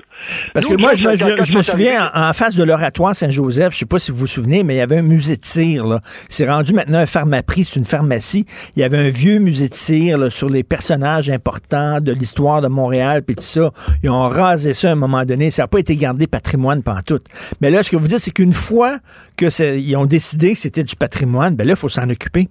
Parce 0.55 0.67
Nous, 0.67 0.75
que 0.75 0.81
moi, 0.81 0.95
je 0.95 1.03
me, 1.03 1.15
je- 1.15 1.43
je 1.43 1.53
souviens, 1.61 2.11
en, 2.15 2.29
en 2.29 2.33
face 2.33 2.55
de 2.55 2.63
l'oratoire 2.63 3.15
Saint-Joseph, 3.15 3.73
je 3.73 3.77
sais 3.79 3.85
pas 3.85 3.99
si 3.99 4.09
vous 4.11 4.17
vous 4.17 4.27
souvenez, 4.27 4.63
mais 4.63 4.73
il 4.73 4.77
y 4.77 4.81
avait 4.81 4.97
un 4.97 5.01
musée 5.03 5.37
de 5.37 5.45
là. 5.87 5.99
C'est 6.29 6.49
rendu 6.49 6.73
maintenant 6.73 6.97
un 6.97 7.05
pharmaprix, 7.05 7.65
c'est 7.65 7.79
une 7.79 7.85
pharmacie. 7.85 8.45
Il 8.75 8.79
y 8.79 8.83
avait 8.83 8.97
un 8.97 9.09
vieux 9.09 9.37
musée 9.37 9.69
de 9.69 9.75
là, 10.17 10.31
sur 10.31 10.49
les 10.49 10.63
personnages 10.63 11.29
importants 11.29 11.99
de 12.01 12.11
l'histoire 12.11 12.61
de 12.61 12.67
Montréal, 12.69 13.21
puis 13.21 13.35
tout 13.35 13.43
ça. 13.43 13.69
Ils 14.01 14.09
ont 14.09 14.27
rasé 14.27 14.73
ça 14.73 14.89
à 14.89 14.91
un 14.93 14.95
moment 14.95 15.25
donné. 15.25 15.51
Ça 15.51 15.61
n'a 15.63 15.67
pas 15.67 15.79
été 15.79 15.95
gardé 15.95 16.25
patrimoine 16.25 16.81
tout. 17.03 17.19
Mais 17.61 17.69
là, 17.69 17.83
ce 17.83 17.91
que 17.91 17.97
vous 17.97 18.07
dites, 18.07 18.17
c'est 18.19 18.31
qu'une 18.31 18.53
fois 18.53 18.97
que 19.37 19.51
c'est- 19.51 19.79
ils 19.79 19.95
ont 19.95 20.05
décidé 20.07 20.53
que 20.53 20.59
c'était 20.59 20.83
du 20.83 20.95
patrimoine, 20.95 21.55
ben 21.55 21.67
là, 21.67 21.73
il 21.73 21.79
faut 21.79 21.87
s'en 21.89 22.09
occuper. 22.09 22.49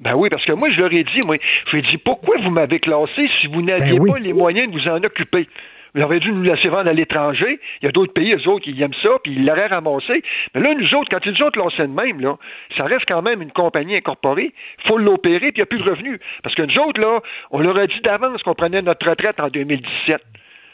Ben 0.00 0.14
oui, 0.14 0.28
parce 0.30 0.44
que 0.44 0.52
moi, 0.52 0.70
je 0.70 0.80
leur 0.80 0.92
ai 0.92 1.02
dit, 1.04 1.20
moi, 1.26 1.36
je 1.66 1.76
leur 1.76 1.84
ai 1.84 1.88
dit, 1.88 1.98
pourquoi 1.98 2.36
vous 2.38 2.50
m'avez 2.50 2.78
classé 2.78 3.28
si 3.40 3.46
vous 3.48 3.62
n'aviez 3.62 3.94
Ben 3.94 4.00
oui. 4.00 4.12
pas 4.12 4.18
les 4.18 4.32
moyens 4.32 4.72
de 4.72 4.78
vous 4.78 4.88
en 4.88 5.02
occuper? 5.02 5.48
Vous 5.94 6.02
auriez 6.02 6.20
dû 6.20 6.30
nous 6.30 6.42
laisser 6.42 6.68
vendre 6.68 6.88
à 6.88 6.92
l'étranger. 6.92 7.58
Il 7.80 7.86
y 7.86 7.88
a 7.88 7.92
d'autres 7.92 8.12
pays, 8.12 8.32
eux 8.32 8.48
autres, 8.48 8.64
qui 8.64 8.80
aiment 8.82 8.92
ça, 9.02 9.10
puis 9.24 9.32
ils 9.32 9.44
l'auraient 9.44 9.66
ramassé. 9.66 10.22
Mais 10.54 10.60
là, 10.60 10.74
nous 10.74 10.94
autres, 10.94 11.08
quand 11.10 11.24
ils 11.24 11.32
nous 11.32 11.42
autres 11.42 11.58
lançaient 11.58 11.86
de 11.86 11.92
même, 11.92 12.20
là, 12.20 12.36
ça 12.76 12.84
reste 12.84 13.06
quand 13.08 13.22
même 13.22 13.42
une 13.42 13.50
compagnie 13.50 13.96
incorporée. 13.96 14.52
Il 14.84 14.88
faut 14.88 14.98
l'opérer, 14.98 15.50
puis 15.50 15.54
il 15.56 15.60
n'y 15.60 15.62
a 15.62 15.66
plus 15.66 15.78
de 15.78 15.90
revenus. 15.90 16.20
Parce 16.42 16.54
que 16.54 16.62
nous 16.62 16.78
autres, 16.78 17.00
là, 17.00 17.20
on 17.50 17.60
leur 17.60 17.76
a 17.78 17.86
dit 17.86 18.00
d'avance 18.04 18.42
qu'on 18.42 18.54
prenait 18.54 18.82
notre 18.82 19.08
retraite 19.08 19.40
en 19.40 19.48
2017. 19.48 20.22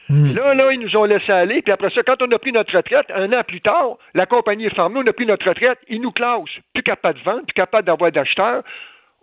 Puis 0.09 0.35
Là, 0.35 0.53
là, 0.53 0.71
ils 0.73 0.81
nous 0.81 0.95
ont 0.97 1.05
laissé 1.05 1.33
aller. 1.33 1.63
Puis 1.63 1.73
après 1.73 1.91
ça, 1.91 2.03
quand 2.03 2.21
on 2.21 2.31
a 2.31 2.39
pris 2.39 2.53
notre 2.53 2.77
retraite, 2.77 3.07
un 3.15 3.33
an 3.33 3.43
plus 3.47 3.63
tard, 3.63 3.97
la 4.13 4.27
compagnie 4.27 4.67
est 4.67 4.75
fermée, 4.75 5.01
on 5.03 5.07
a 5.07 5.13
pris 5.15 5.25
notre 5.25 5.49
retraite, 5.49 5.79
ils 5.89 6.01
nous 6.01 6.13
classent. 6.13 6.43
Plus 6.75 6.83
capable 6.83 7.19
de 7.21 7.25
vendre, 7.25 7.43
plus 7.47 7.55
capable 7.55 7.87
d'avoir 7.87 8.13
d'acheteurs. 8.13 8.63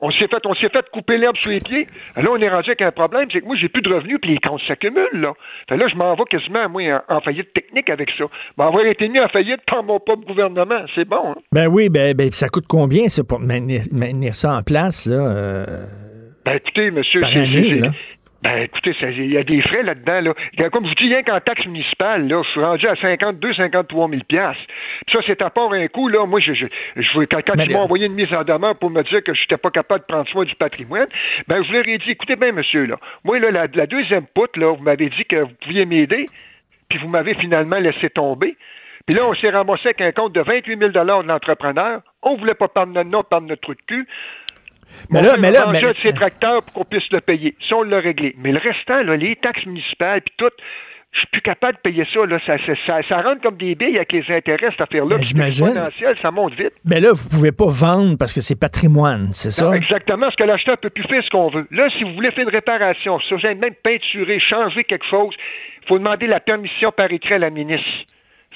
On 0.04 0.10
s'est 0.12 0.28
fait, 0.28 0.43
on 0.45 0.56
s'est 0.56 0.70
fait 0.70 0.84
couper 0.91 1.18
l'herbe 1.18 1.38
sous 1.38 1.49
les 1.49 1.60
pieds. 1.60 1.88
Là, 2.18 2.30
on 2.32 2.38
est 2.38 2.49
rendu 2.49 2.70
avec 2.70 2.82
un 2.82 2.91
problème, 2.91 3.28
c'est 3.32 3.41
que 3.41 3.45
moi, 3.45 3.56
j'ai 3.56 3.70
plus 3.70 3.84
de 3.84 3.93
revenus, 3.93 4.18
puis 4.22 4.32
les 4.32 4.39
comptes 4.39 4.62
s'accumulent, 4.68 5.10
là. 5.14 5.34
Fait 5.70 5.78
là, 5.78 5.88
je 5.88 5.95
m'en 5.95 6.16
vais 6.16 6.24
quasiment, 6.30 6.68
moi, 6.70 6.82
en, 7.08 7.18
en 7.18 7.22
faillite 7.22 7.54
technique 7.54 7.89
avec 7.89 8.10
ça. 8.18 8.26
Ben, 8.58 8.66
avoir 8.68 8.86
été 8.86 9.08
mis 9.08 9.20
en 9.20 9.28
faillite 9.30 9.62
par 9.72 9.84
mon 9.84 9.99
propre 9.99 10.26
gouvernement, 10.26 10.82
c'est 10.95 11.06
bon, 11.08 11.32
hein? 11.32 11.36
Ben 11.52 11.68
oui, 11.68 11.89
ben, 11.89 12.16
ben 12.16 12.32
ça 12.32 12.47
coûte 12.49 12.66
combien, 12.68 13.10
ça, 13.10 13.24
pour 13.24 13.39
maintenir, 13.39 13.82
maintenir 13.91 14.36
ça 14.36 14.56
en 14.56 14.64
place, 14.64 15.06
là? 15.06 15.16
euh, 15.16 15.66
Ben, 16.45 16.56
écoutez, 16.56 16.89
monsieur, 16.89 17.20
Par 17.22 17.30
c'est-. 17.32 17.91
Ben, 18.41 18.63
écoutez, 18.63 18.95
il 19.01 19.31
y 19.31 19.37
a 19.37 19.43
des 19.43 19.61
frais 19.61 19.83
là-dedans, 19.83 20.33
là. 20.57 20.69
Comme 20.71 20.85
je 20.85 20.89
vous 20.89 20.95
dis, 20.95 21.09
rien 21.09 21.21
qu'en 21.21 21.39
taxe 21.39 21.63
municipale, 21.67 22.27
là, 22.27 22.41
je 22.43 22.49
suis 22.49 22.59
rendu 22.59 22.87
à 22.87 22.95
52, 22.95 23.53
53 23.53 24.09
000 24.09 24.21
piastres. 24.27 24.63
Puis 25.05 25.15
ça, 25.15 25.19
c'est 25.27 25.41
à 25.43 25.51
part 25.51 25.71
un 25.73 25.87
coup, 25.87 26.07
là. 26.07 26.25
Moi, 26.25 26.39
je, 26.39 26.53
je, 26.53 26.65
je 26.95 27.19
quand, 27.25 27.41
quand 27.45 27.53
ils 27.63 27.73
m'ont 27.73 27.81
envoyé 27.81 28.07
une 28.07 28.13
mise 28.13 28.33
en 28.33 28.43
demeure 28.43 28.75
pour 28.77 28.89
me 28.89 29.03
dire 29.03 29.23
que 29.23 29.35
je 29.35 29.41
n'étais 29.41 29.57
pas 29.57 29.69
capable 29.69 30.01
de 30.01 30.05
prendre 30.07 30.27
soin 30.29 30.43
du 30.43 30.55
patrimoine, 30.55 31.07
ben, 31.47 31.63
je 31.63 31.71
leur 31.71 31.87
ai 31.87 31.99
dit, 31.99 32.09
écoutez 32.09 32.35
bien, 32.35 32.51
monsieur, 32.51 32.85
là. 32.85 32.97
Moi, 33.23 33.37
là, 33.37 33.51
la, 33.51 33.67
la 33.71 33.85
deuxième 33.85 34.25
poutre, 34.25 34.59
là, 34.59 34.75
vous 34.75 34.83
m'avez 34.83 35.09
dit 35.09 35.25
que 35.25 35.35
vous 35.35 35.53
pouviez 35.61 35.85
m'aider, 35.85 36.25
puis 36.89 36.97
vous 36.97 37.09
m'avez 37.09 37.35
finalement 37.35 37.77
laissé 37.77 38.09
tomber. 38.09 38.57
Puis 39.05 39.15
là, 39.15 39.23
on 39.27 39.35
s'est 39.35 39.49
ramassé 39.49 39.89
avec 39.89 40.01
un 40.01 40.11
compte 40.11 40.33
de 40.33 40.41
28 40.41 40.79
000 40.79 40.91
de 40.91 41.27
l'entrepreneur. 41.27 42.01
On 42.23 42.37
voulait 42.37 42.53
pas 42.53 42.67
prendre 42.67 42.93
notre 42.93 43.09
nom, 43.09 43.21
prendre 43.21 43.47
notre 43.47 43.61
trou 43.61 43.73
de 43.73 43.81
cul. 43.85 44.07
Mais 45.09 45.21
Mon 45.21 45.27
là, 45.27 45.37
mais 45.37 45.51
là, 45.51 45.67
mais- 45.71 45.81
de 45.81 45.93
ses 46.01 46.13
tracteurs 46.13 46.63
pour 46.63 46.73
qu'on 46.73 46.85
puisse 46.85 47.09
le 47.11 47.21
payer. 47.21 47.55
Ça, 47.69 47.75
on 47.77 47.83
l'a 47.83 47.99
réglé. 47.99 48.35
Mais 48.37 48.51
le 48.51 48.59
restant, 48.61 49.01
là, 49.03 49.15
les 49.15 49.35
taxes 49.35 49.65
municipales, 49.65 50.21
puis 50.21 50.33
tout, 50.37 50.51
je 51.13 51.19
suis 51.19 51.27
plus 51.27 51.41
capable 51.41 51.73
de 51.75 51.81
payer 51.81 52.05
ça. 52.13 52.25
Là. 52.25 52.39
Ça, 52.45 52.57
ça, 52.65 52.73
ça, 52.87 52.99
ça 53.07 53.21
rentre 53.21 53.41
comme 53.41 53.57
des 53.57 53.75
billes 53.75 53.97
avec 53.97 54.13
les 54.13 54.23
intérêts, 54.29 54.69
cette 54.71 54.81
affaire-là. 54.81 55.17
J'imagine. 55.21 55.73
ça 56.21 56.31
monte 56.31 56.53
vite. 56.53 56.71
Ben 56.85 57.03
là, 57.03 57.11
vous 57.13 57.27
pouvez 57.29 57.51
pas 57.51 57.67
vendre 57.67 58.17
parce 58.17 58.31
que 58.33 58.39
c'est 58.41 58.57
patrimoine, 58.59 59.29
c'est 59.33 59.51
ça? 59.51 59.75
Exactement, 59.75 60.31
ce 60.31 60.37
que 60.37 60.43
l'acheteur 60.43 60.77
peut 60.81 60.89
plus 60.89 61.03
faire 61.03 61.21
ce 61.23 61.29
qu'on 61.29 61.49
veut. 61.49 61.67
Là, 61.71 61.89
si 61.97 62.03
vous 62.05 62.13
voulez 62.13 62.31
faire 62.31 62.43
une 62.47 62.55
réparation, 62.55 63.19
si 63.19 63.33
vous 63.33 63.45
avez 63.45 63.55
même 63.55 63.75
peinturer, 63.83 64.39
changer 64.39 64.85
quelque 64.85 65.05
chose, 65.09 65.35
il 65.83 65.87
faut 65.87 65.99
demander 65.99 66.27
la 66.27 66.39
permission 66.39 66.91
par 66.91 67.11
écrit 67.11 67.33
à 67.33 67.39
la 67.39 67.49
ministre. 67.49 67.87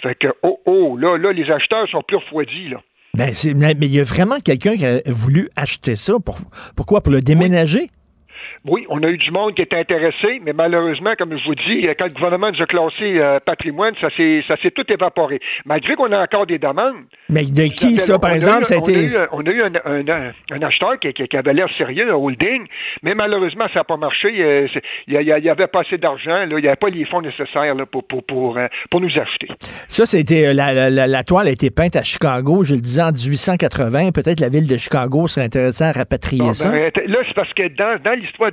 Fait 0.01 0.15
que, 0.15 0.27
oh, 0.43 0.59
oh, 0.65 0.97
là, 0.97 1.17
là, 1.17 1.31
les 1.33 1.49
acheteurs 1.51 1.89
sont 1.89 2.03
plus 2.03 2.17
refroidis, 2.17 2.69
là. 2.69 2.77
Ben, 3.15 3.33
mais 3.55 3.75
il 3.81 3.93
y 3.93 3.99
a 4.01 4.03
vraiment 4.03 4.39
quelqu'un 4.39 4.75
qui 4.75 4.85
a 4.85 4.99
voulu 5.07 5.49
acheter 5.55 5.95
ça. 5.95 6.19
Pour, 6.19 6.39
pourquoi? 6.75 7.01
Pour 7.01 7.13
le 7.13 7.21
déménager? 7.21 7.89
On 8.89 9.03
a 9.03 9.07
eu 9.09 9.17
du 9.17 9.31
monde 9.31 9.53
qui 9.53 9.61
était 9.61 9.77
intéressé, 9.77 10.41
mais 10.43 10.53
malheureusement, 10.53 11.13
comme 11.17 11.37
je 11.37 11.43
vous 11.45 11.55
dis, 11.55 11.87
quand 11.99 12.05
le 12.05 12.13
gouvernement 12.13 12.51
nous 12.51 12.61
a 12.61 12.65
classé 12.65 13.19
euh, 13.19 13.39
patrimoine, 13.39 13.93
ça 14.01 14.09
s'est, 14.17 14.43
ça 14.47 14.55
s'est 14.61 14.71
tout 14.71 14.85
évaporé. 14.91 15.39
Malgré 15.65 15.95
qu'on 15.95 16.11
a 16.11 16.21
encore 16.23 16.45
des 16.47 16.57
demandes. 16.57 16.95
Mais 17.29 17.45
de 17.45 17.67
qui, 17.73 17.97
ça, 17.97 18.17
par 18.17 18.31
a 18.31 18.35
exemple, 18.35 18.61
eu- 18.63 18.65
ça 18.65 18.75
a 18.75 18.77
on 18.79 18.81
été... 18.81 19.03
eu, 19.05 19.15
on 19.31 19.41
a 19.45 19.49
eu 19.51 19.61
un, 19.61 19.71
un- 19.85 20.07
un- 20.07 20.31
un 20.51 20.61
acheteur 20.63 20.99
qui, 20.99 21.37
avait 21.37 21.53
l'air 21.53 21.67
sérieux, 21.77 22.09
un 22.11 22.15
holding, 22.15 22.65
mais 23.03 23.13
malheureusement, 23.13 23.65
ça 23.73 23.79
n'a 23.79 23.83
pas 23.83 23.97
marché. 23.97 24.29
Euh, 24.39 24.67
Il 25.07 25.19
n'y 25.19 25.49
avait 25.49 25.67
pas 25.67 25.81
assez 25.81 25.97
d'argent, 25.97 26.45
il 26.49 26.55
n'y 26.57 26.67
avait 26.67 26.75
pas 26.75 26.89
les 26.89 27.05
fonds 27.05 27.21
nécessaires 27.21 27.75
là, 27.75 27.85
pour, 27.85 28.03
pour, 28.07 28.23
pour, 28.25 28.57
euh, 28.57 28.67
pour 28.89 29.01
nous 29.01 29.11
acheter. 29.19 29.47
Ça, 29.89 30.05
c'était 30.05 30.53
la, 30.53 30.73
la, 30.73 30.89
la- 30.89 31.07
la 31.07 31.23
toile 31.23 31.47
a 31.47 31.51
été 31.51 31.69
peinte 31.69 31.95
à 31.95 32.03
Chicago, 32.03 32.63
je 32.63 32.73
le 32.75 32.81
disais, 32.81 33.01
en 33.03 33.11
1880. 33.11 34.11
Peut-être 34.11 34.39
la 34.39 34.49
ville 34.49 34.67
de 34.67 34.77
Chicago 34.77 35.27
serait 35.27 35.45
intéressée 35.45 35.83
à 35.83 35.91
rapatrier 35.91 36.41
Bon, 36.43 36.53
ça. 36.53 36.69
ben, 36.71 36.91
là, 37.07 37.17
c'est 37.27 37.33
parce 37.35 37.53
que 37.53 37.67
dans, 37.75 38.01
dans 38.03 38.13
l'histoire 38.19 38.51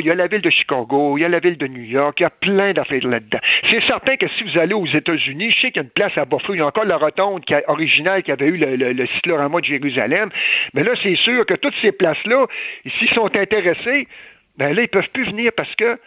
il 0.00 0.06
y 0.06 0.10
a 0.10 0.14
la 0.14 0.26
ville 0.26 0.40
de 0.40 0.50
Chicago, 0.50 1.16
il 1.16 1.22
y 1.22 1.24
a 1.24 1.28
la 1.28 1.40
ville 1.40 1.56
de 1.56 1.66
New 1.66 1.82
York, 1.82 2.20
il 2.20 2.22
y 2.22 2.26
a 2.26 2.30
plein 2.30 2.72
d'affaires 2.72 3.06
là-dedans. 3.06 3.38
C'est 3.70 3.82
certain 3.86 4.16
que 4.16 4.26
si 4.28 4.44
vous 4.44 4.58
allez 4.58 4.74
aux 4.74 4.86
États-Unis, 4.86 5.50
je 5.50 5.60
sais 5.60 5.70
qu'il 5.70 5.76
y 5.76 5.78
a 5.80 5.82
une 5.82 5.90
place 5.90 6.16
à 6.16 6.24
Buffalo, 6.24 6.54
il 6.54 6.58
y 6.60 6.62
a 6.62 6.66
encore 6.66 6.84
la 6.84 6.96
rotonde 6.96 7.44
qui 7.44 7.54
originale 7.68 8.22
qui 8.22 8.32
avait 8.32 8.46
eu 8.46 8.56
le, 8.56 8.76
le, 8.76 8.92
le 8.92 9.06
de 9.60 9.64
Jérusalem. 9.64 10.30
Mais 10.74 10.82
là, 10.82 10.92
c'est 11.02 11.16
sûr 11.16 11.44
que 11.46 11.54
toutes 11.54 11.74
ces 11.82 11.92
places-là, 11.92 12.46
s'ils 12.98 13.10
sont 13.10 13.34
intéressés, 13.36 14.06
ben 14.56 14.74
là, 14.74 14.82
ils 14.82 14.88
peuvent 14.88 15.08
plus 15.12 15.24
venir 15.24 15.52
parce 15.56 15.74
que 15.76 15.98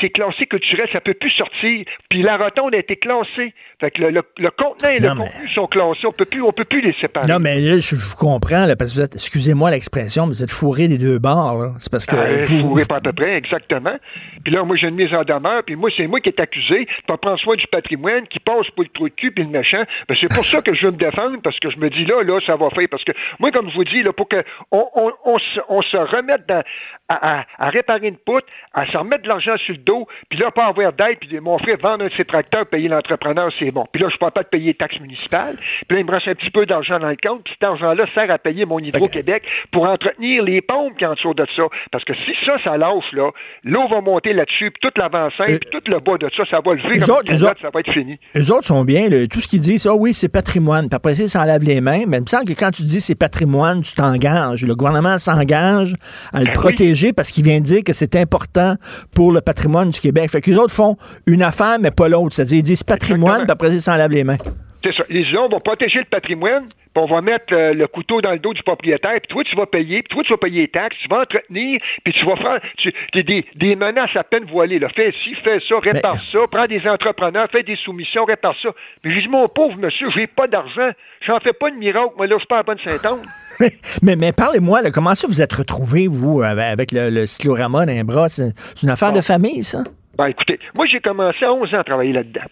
c'est- 0.00 0.10
classé 0.10 0.46
culturel, 0.46 0.88
ça 0.92 1.00
peut 1.00 1.14
plus 1.14 1.30
sortir. 1.30 1.84
Puis 2.10 2.22
la 2.22 2.36
rotonde 2.36 2.74
a 2.74 2.78
été 2.78 2.96
classée. 2.96 3.54
Fait 3.80 3.90
que 3.90 4.02
le, 4.02 4.10
le, 4.10 4.22
le 4.38 4.50
contenant 4.50 4.90
et 4.92 5.00
Non, 5.00 5.14
le 5.14 5.14
mais- 5.20 5.30
contenu 5.30 5.48
sont 5.54 5.66
classés. 5.66 6.06
On 6.06 6.12
peut 6.12 6.24
plus, 6.26 6.42
on 6.42 6.52
peut 6.52 6.64
plus 6.64 6.80
les 6.80 6.92
séparer. 7.00 7.26
Non, 7.26 7.38
mais 7.38 7.58
là, 7.60 7.76
je, 7.76 7.96
je 7.96 8.10
vous 8.10 8.16
comprends, 8.16 8.66
là, 8.66 8.76
parce 8.76 8.90
que 8.92 8.96
vous 8.96 9.02
êtes, 9.02 9.14
excusez-moi 9.14 9.70
l'expression, 9.70 10.26
mais 10.26 10.32
vous 10.34 10.42
êtes 10.42 10.50
fourré 10.50 10.88
des 10.88 10.98
deux 10.98 11.18
bords. 11.18 11.74
C'est 11.78 11.90
parce 11.90 12.06
que 12.06 12.14
Euh, 12.16 12.42
vous, 12.42 12.60
fourré 12.68 12.84
pas 12.84 12.96
à 12.96 13.00
peu 13.00 13.12
près, 13.12 13.34
exactement. 13.36 13.96
Puis 14.44 14.52
là, 14.52 14.64
moi, 14.64 14.76
j'ai 14.76 14.88
une 14.88 14.96
mise 14.96 15.12
en 15.14 15.22
demeure, 15.24 15.62
puis 15.64 15.76
moi, 15.76 15.90
c'est 15.96 16.06
moi 16.06 16.20
qui 16.20 16.28
est 16.28 16.40
accusé 16.40 16.84
de 16.84 17.06
pas 17.06 17.16
prendre 17.16 17.38
soin 17.38 17.56
du 17.56 17.66
patrimoine, 17.68 18.26
qui 18.28 18.38
passe 18.40 18.66
pour 18.74 18.84
le 18.84 18.90
trou 18.90 19.08
de 19.08 19.14
cul 19.14 19.32
puis 19.32 19.44
le 19.44 19.50
méchant. 19.50 19.82
Ben, 20.08 20.16
c'est 20.20 20.28
pour 20.32 20.44
ça 20.44 20.60
que 20.62 20.74
je 20.74 20.86
veux 20.86 20.92
me 20.92 20.96
défendre, 20.98 21.38
parce 21.42 21.58
que 21.58 21.70
je 21.70 21.78
me 21.78 21.88
dis, 21.90 22.04
là, 22.04 22.22
là, 22.22 22.38
ça 22.46 22.56
va 22.56 22.68
faire. 22.70 22.86
Parce 22.90 23.04
que 23.04 23.12
moi, 23.38 23.50
comme 23.50 23.70
je 23.70 23.74
vous 23.74 23.84
dis, 23.84 24.02
là, 24.02 24.12
pour 24.12 24.28
que 24.28 24.42
on, 24.70 24.84
on, 24.94 25.12
on, 25.24 25.38
se, 25.38 25.60
on 25.68 25.82
se 25.82 25.96
remette 25.96 26.46
dans, 26.48 26.62
à, 27.08 27.40
à, 27.40 27.44
à 27.58 27.68
réparer 27.70 28.08
une 28.08 28.16
poutre, 28.16 28.46
à 28.74 28.86
se 28.86 28.96
remettre 28.96 29.22
de 29.22 29.28
l'argent 29.32 29.56
sur 29.64 29.74
le 29.74 29.80
dos, 29.80 30.06
puis 30.28 30.38
là, 30.38 30.50
pas 30.50 30.66
avoir 30.66 30.92
d'aide, 30.92 31.18
puis 31.20 31.40
mon 31.40 31.58
frère 31.58 31.76
vendre 31.82 32.04
un 32.04 32.08
de 32.08 32.12
ses 32.16 32.24
tracteurs, 32.24 32.66
payer 32.66 32.88
l'entrepreneur, 32.88 33.50
c'est 33.58 33.70
bon. 33.70 33.84
Puis 33.92 34.02
là, 34.02 34.08
je 34.10 34.14
ne 34.24 34.30
pas 34.30 34.42
de 34.42 34.48
payer 34.48 34.66
les 34.66 34.74
taxes 34.74 35.00
municipales. 35.00 35.56
Puis 35.88 35.96
là, 35.96 36.00
il 36.00 36.06
me 36.06 36.10
reste 36.10 36.28
un 36.28 36.34
petit 36.34 36.50
peu 36.50 36.66
d'argent 36.66 36.98
dans 36.98 37.08
le 37.08 37.16
compte, 37.22 37.44
puis 37.44 37.54
cet 37.54 37.64
argent-là 37.68 38.04
sert 38.14 38.30
à 38.30 38.38
payer 38.38 38.64
mon 38.64 38.78
Hydro-Québec 38.78 39.42
pour 39.72 39.84
entretenir 39.88 40.42
les 40.42 40.60
pompes 40.60 40.96
qui 40.96 41.06
en 41.06 41.14
dessous 41.14 41.34
de 41.34 41.46
ça. 41.56 41.62
Parce 41.90 42.04
que 42.04 42.14
si 42.14 42.32
ça, 42.46 42.52
ça 42.64 42.76
lâche, 42.76 43.12
là, 43.12 43.30
l'eau 43.64 43.88
va 43.88 44.00
monter 44.00 44.32
là-dessus, 44.32 44.70
puis 44.70 44.80
toute 44.80 44.98
l'avant-scène, 44.98 45.58
puis 45.58 45.68
tout 45.70 45.82
le 45.90 46.00
bas 46.00 46.16
de 46.18 46.28
ça, 46.36 46.44
ça 46.50 46.60
va 46.64 46.74
lever 46.74 47.00
comme 47.00 47.16
autres- 47.16 47.30
une 47.32 47.44
autres- 47.44 47.60
ça 47.60 47.70
va 47.72 47.80
être 47.80 47.92
fini. 47.92 48.18
Les 48.34 48.50
autres 48.50 48.64
sont 48.66 48.84
bien. 48.84 49.08
là. 49.08 49.26
tout 49.26 49.40
ce 49.40 49.48
qu'ils 49.48 49.60
disent, 49.60 49.86
ah 49.86 49.94
oui, 49.94 50.12
c'est 50.14 50.28
patrimoine. 50.28 50.88
Puis 50.88 50.96
après, 50.96 51.14
ça, 51.14 51.44
ils 51.58 51.64
les 51.66 51.80
mains. 51.80 52.02
Mais 52.06 52.18
il 52.18 52.22
me 52.22 52.26
semble 52.26 52.44
que 52.44 52.52
quand 52.52 52.70
tu 52.70 52.82
dis 52.82 53.00
c'est 53.00 53.14
patrimoine, 53.14 53.82
tu 53.82 53.94
t'engages. 53.94 54.64
Le 54.66 54.74
gouvernement 54.74 55.16
s'engage 55.18 55.94
à 56.32 56.40
le 56.40 56.44
Ben 56.46 56.50
oui. 56.50 56.52
protéger 56.54 57.12
parce 57.12 57.30
qu'il 57.30 57.44
vient 57.44 57.58
de 57.60 57.64
dire 57.64 57.82
que 57.84 57.92
c'est 57.92 58.16
important 58.16 58.74
pour 59.14 59.21
le 59.30 59.40
patrimoine 59.40 59.90
du 59.90 60.00
Québec. 60.00 60.30
Fait 60.30 60.40
que 60.40 60.50
les 60.50 60.56
autres 60.56 60.74
font 60.74 60.96
une 61.26 61.42
affaire, 61.42 61.78
mais 61.80 61.90
pas 61.90 62.08
l'autre. 62.08 62.34
C'est-à-dire, 62.34 62.58
ils 62.58 62.62
disent 62.62 62.82
patrimoine, 62.82 63.42
puis 63.42 63.50
après, 63.50 63.72
ils 63.72 63.82
s'en 63.82 63.96
lavent 63.96 64.10
les 64.12 64.24
mains. 64.24 64.38
C'est 64.84 64.94
ça. 64.94 65.04
Les 65.08 65.24
gens 65.24 65.48
vont 65.48 65.60
protéger 65.60 66.00
le 66.00 66.04
patrimoine, 66.06 66.64
puis 66.66 67.02
on 67.02 67.06
va 67.06 67.20
mettre 67.20 67.52
euh, 67.52 67.72
le 67.72 67.86
couteau 67.86 68.20
dans 68.20 68.32
le 68.32 68.38
dos 68.38 68.52
du 68.52 68.62
propriétaire, 68.62 69.20
puis 69.20 69.28
toi, 69.28 69.44
tu 69.44 69.56
vas 69.56 69.66
payer, 69.66 70.02
puis 70.02 70.14
toi, 70.14 70.22
tu 70.24 70.32
vas 70.32 70.38
payer 70.38 70.62
les 70.62 70.68
taxes, 70.68 70.96
tu 71.02 71.08
vas 71.08 71.20
entretenir, 71.22 71.80
puis 72.04 72.12
tu 72.12 72.26
vas 72.26 72.36
faire 72.36 72.60
tu- 72.78 72.92
des, 73.22 73.44
des, 73.54 73.76
menaces 73.76 74.14
à 74.16 74.24
peine 74.24 74.44
voilées. 74.44 74.78
Là. 74.78 74.88
Fais 74.94 75.12
ci, 75.24 75.34
fais 75.44 75.58
ça, 75.68 75.78
répare 75.78 76.20
ça, 76.32 76.40
prends 76.50 76.66
des 76.66 76.86
entrepreneurs, 76.86 77.48
fais 77.50 77.62
des 77.62 77.76
soumissions, 77.76 78.24
répare 78.24 78.54
ça. 78.62 78.70
Mais 79.04 79.14
je 79.14 79.20
dis, 79.20 79.28
mon 79.28 79.48
pauvre 79.48 79.76
monsieur, 79.78 80.08
j'ai 80.10 80.26
pas 80.26 80.48
d'argent, 80.48 80.90
j'en 81.26 81.38
fais 81.40 81.52
pas 81.52 81.70
de 81.70 81.76
miracle, 81.76 82.14
moi, 82.16 82.26
là, 82.26 82.34
je 82.36 82.40
suis 82.40 82.48
pas 82.48 82.58
à 82.58 82.62
bonne 82.62 82.78
Saint-Anne. 82.84 83.22
mais 84.02 84.16
mais 84.16 84.32
parlez-moi, 84.32 84.82
là, 84.82 84.90
comment 84.90 85.14
ça 85.14 85.26
vous 85.28 85.40
êtes 85.40 85.52
retrouvés, 85.52 86.08
vous, 86.08 86.42
avec 86.42 86.90
le, 86.92 87.10
le 87.10 87.26
cyclorama 87.26 87.86
les 87.86 88.02
bras? 88.02 88.28
C'est 88.28 88.52
c'est 88.56 88.82
une 88.82 88.90
affaire 88.90 89.12
de 89.12 89.20
famille, 89.20 89.62
ça? 89.62 89.78
Ben, 90.18 90.26
écoutez, 90.26 90.58
moi, 90.76 90.86
j'ai 90.86 91.00
commencé 91.00 91.44
à 91.44 91.52
11 91.52 91.74
ans 91.74 91.78
à 91.78 91.84
travailler 91.84 92.12
là-dedans. 92.12 92.42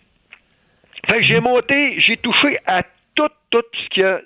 Fait 1.07 1.19
que 1.19 1.23
j'ai 1.23 1.41
monté, 1.41 2.01
j'ai 2.07 2.17
touché 2.17 2.59
à 2.67 2.83
tout, 3.15 3.29
tout 3.51 3.63
ce 3.73 3.89
qu'il 3.91 4.03
y 4.03 4.07
a 4.07 4.21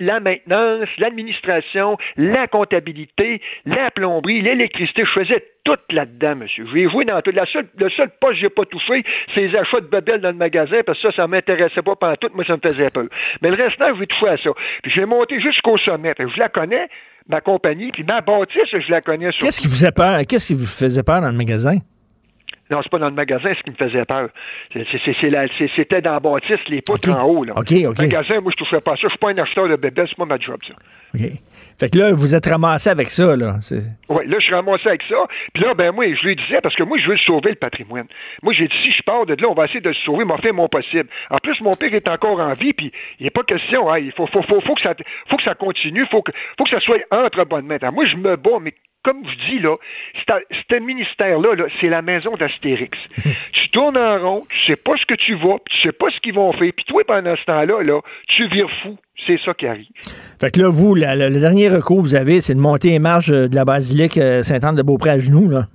la 0.00 0.20
maintenance, 0.20 0.88
l'administration, 0.98 1.96
la 2.16 2.46
comptabilité, 2.46 3.40
la 3.66 3.90
plomberie, 3.90 4.42
l'électricité. 4.42 5.02
Je 5.04 5.20
faisais 5.20 5.44
tout 5.64 5.76
là-dedans, 5.90 6.36
monsieur. 6.36 6.66
J'ai 6.72 6.88
joué 6.88 7.04
dans 7.04 7.20
tout. 7.22 7.30
La 7.32 7.46
seule, 7.46 7.68
le 7.76 7.90
seul 7.90 8.08
poste 8.20 8.34
que 8.34 8.40
j'ai 8.40 8.48
pas 8.48 8.64
touché, 8.64 9.04
c'est 9.34 9.40
les 9.40 9.56
achats 9.56 9.80
de 9.80 9.86
babel 9.86 10.20
dans 10.20 10.30
le 10.30 10.36
magasin, 10.36 10.78
parce 10.86 11.00
que 11.00 11.10
ça, 11.10 11.16
ça 11.16 11.26
m'intéressait 11.26 11.82
pas 11.82 11.96
pendant 11.96 12.16
tout. 12.16 12.28
Moi, 12.34 12.44
ça 12.46 12.56
me 12.56 12.60
faisait 12.70 12.90
peur. 12.90 13.06
Mais 13.42 13.50
le 13.50 13.56
restant, 13.56 13.86
j'ai 13.98 14.06
touché 14.06 14.28
à 14.28 14.36
ça. 14.36 14.50
Puis 14.82 14.92
j'ai 14.94 15.04
monté 15.04 15.40
jusqu'au 15.40 15.78
sommet. 15.78 16.14
Je 16.18 16.38
la 16.38 16.48
connais, 16.48 16.88
ma 17.28 17.40
compagnie, 17.40 17.90
puis 17.92 18.04
ma 18.04 18.20
bâtisse, 18.20 18.70
je 18.70 18.90
la 18.90 19.00
connais. 19.00 19.30
Qu'est-ce 19.38 19.60
qui 19.60 19.66
vous 19.66 19.74
faisait 19.74 19.92
peur? 19.92 20.20
Qu'est-ce 20.28 20.48
qui 20.48 20.54
vous 20.54 20.66
faisait 20.66 21.02
peur 21.02 21.20
dans 21.20 21.30
le 21.30 21.36
magasin? 21.36 21.78
Non, 22.70 22.80
c'est 22.82 22.90
pas 22.90 22.98
dans 22.98 23.08
le 23.08 23.14
magasin 23.14 23.50
ce 23.56 23.62
qui 23.62 23.70
me 23.70 23.76
faisait 23.76 24.04
peur. 24.04 24.28
C'était 25.76 26.02
dans 26.02 26.12
la 26.12 26.20
bâtisse, 26.20 26.60
les 26.68 26.82
poutres 26.82 27.10
en 27.10 27.22
haut. 27.24 27.44
Là. 27.44 27.54
OK, 27.56 27.72
OK. 27.72 27.98
Le 27.98 28.02
magasin, 28.02 28.40
moi, 28.40 28.52
je 28.52 28.56
toucherais 28.56 28.80
pas 28.80 28.92
ça. 28.96 29.02
Je 29.04 29.08
suis 29.08 29.18
pas 29.18 29.30
un 29.30 29.38
acheteur 29.38 29.68
de 29.68 29.76
bébés, 29.76 30.04
c'est 30.08 30.16
pas 30.16 30.26
ma 30.26 30.38
job, 30.38 30.58
ça. 30.66 30.74
OK. 31.14 31.20
Fait 31.78 31.90
que 31.90 31.98
là, 31.98 32.12
vous 32.12 32.34
êtes 32.34 32.46
ramassé 32.46 32.90
avec 32.90 33.10
ça, 33.10 33.36
là. 33.36 33.56
Oui, 34.08 34.26
là, 34.26 34.36
je 34.38 34.44
suis 34.44 34.54
ramassé 34.54 34.88
avec 34.88 35.02
ça. 35.08 35.16
Puis 35.54 35.62
là, 35.62 35.74
ben 35.74 35.92
moi, 35.92 36.04
je 36.12 36.26
lui 36.26 36.36
disais, 36.36 36.60
parce 36.60 36.74
que 36.74 36.82
moi, 36.82 36.98
je 36.98 37.08
veux 37.08 37.16
sauver 37.18 37.50
le 37.50 37.56
patrimoine. 37.56 38.06
Moi, 38.42 38.52
j'ai 38.52 38.68
dit, 38.68 38.76
si 38.84 38.92
je 38.92 39.02
pars 39.02 39.24
de 39.24 39.34
là, 39.40 39.48
on 39.48 39.54
va 39.54 39.64
essayer 39.64 39.80
de 39.80 39.88
le 39.88 39.94
sauver, 40.04 40.24
m'a 40.24 40.38
fait 40.38 40.52
mon 40.52 40.68
possible. 40.68 41.08
En 41.30 41.38
plus, 41.38 41.58
mon 41.60 41.72
père 41.72 41.94
est 41.94 42.08
encore 42.08 42.40
en 42.40 42.52
vie, 42.54 42.72
puis 42.72 42.92
il 43.20 43.24
n'est 43.24 43.30
pas 43.30 43.44
question, 43.44 43.90
hein, 43.90 43.98
il 43.98 44.12
faut, 44.12 44.26
faut, 44.26 44.42
faut, 44.42 44.60
faut, 44.60 44.74
que 44.74 44.82
ça, 44.82 44.94
faut 45.28 45.36
que 45.36 45.44
ça 45.44 45.54
continue, 45.54 46.04
faut 46.10 46.22
que, 46.22 46.32
faut 46.58 46.64
que 46.64 46.70
ça 46.70 46.80
soit 46.80 46.98
entre 47.10 47.44
bonnes 47.44 47.66
mains. 47.66 47.78
Alors, 47.80 47.94
moi, 47.94 48.06
je 48.06 48.16
me 48.16 48.36
bats, 48.36 48.58
mais 48.60 48.74
comme 49.08 49.22
je 49.24 49.50
dis, 49.52 49.58
là, 49.60 49.76
c'est- 50.26 50.56
ce 50.70 50.80
ministère-là, 50.80 51.54
là, 51.54 51.64
c'est 51.80 51.88
la 51.88 52.02
maison 52.02 52.36
d'Astérix. 52.36 52.96
tu 53.52 53.68
tournes 53.70 53.96
en 53.96 54.18
rond, 54.20 54.42
tu 54.50 54.66
sais 54.72 54.76
pas 54.76 54.92
ce 55.00 55.06
que 55.06 55.14
tu 55.14 55.34
vas, 55.34 55.56
puis 55.64 55.74
tu 55.80 55.88
sais 55.88 55.92
pas 55.92 56.06
ce 56.14 56.20
qu'ils 56.20 56.34
vont 56.34 56.52
faire, 56.52 56.70
puis 56.76 56.84
toi, 56.86 57.02
pendant 57.06 57.34
ce 57.36 57.44
temps-là, 57.44 57.82
là, 57.84 58.00
tu 58.28 58.46
vires 58.48 58.70
fou. 58.82 58.96
C'est 59.26 59.38
ça 59.44 59.52
qui 59.54 59.66
arrive. 59.66 59.86
Fait 60.40 60.50
que 60.52 60.60
là, 60.60 60.68
vous, 60.68 60.94
la- 60.94 61.16
la- 61.16 61.28
le 61.28 61.40
dernier 61.40 61.68
recours 61.68 61.96
que 61.98 62.02
vous 62.02 62.14
avez, 62.14 62.40
c'est 62.40 62.54
de 62.54 62.60
monter 62.60 62.90
les 62.90 62.98
marches 63.00 63.30
euh, 63.30 63.48
de 63.48 63.54
la 63.56 63.64
basilique 63.64 64.16
euh, 64.16 64.42
Sainte-Anne-de-Beaupré 64.42 65.10
à 65.10 65.18
genoux, 65.18 65.48
là. 65.48 65.66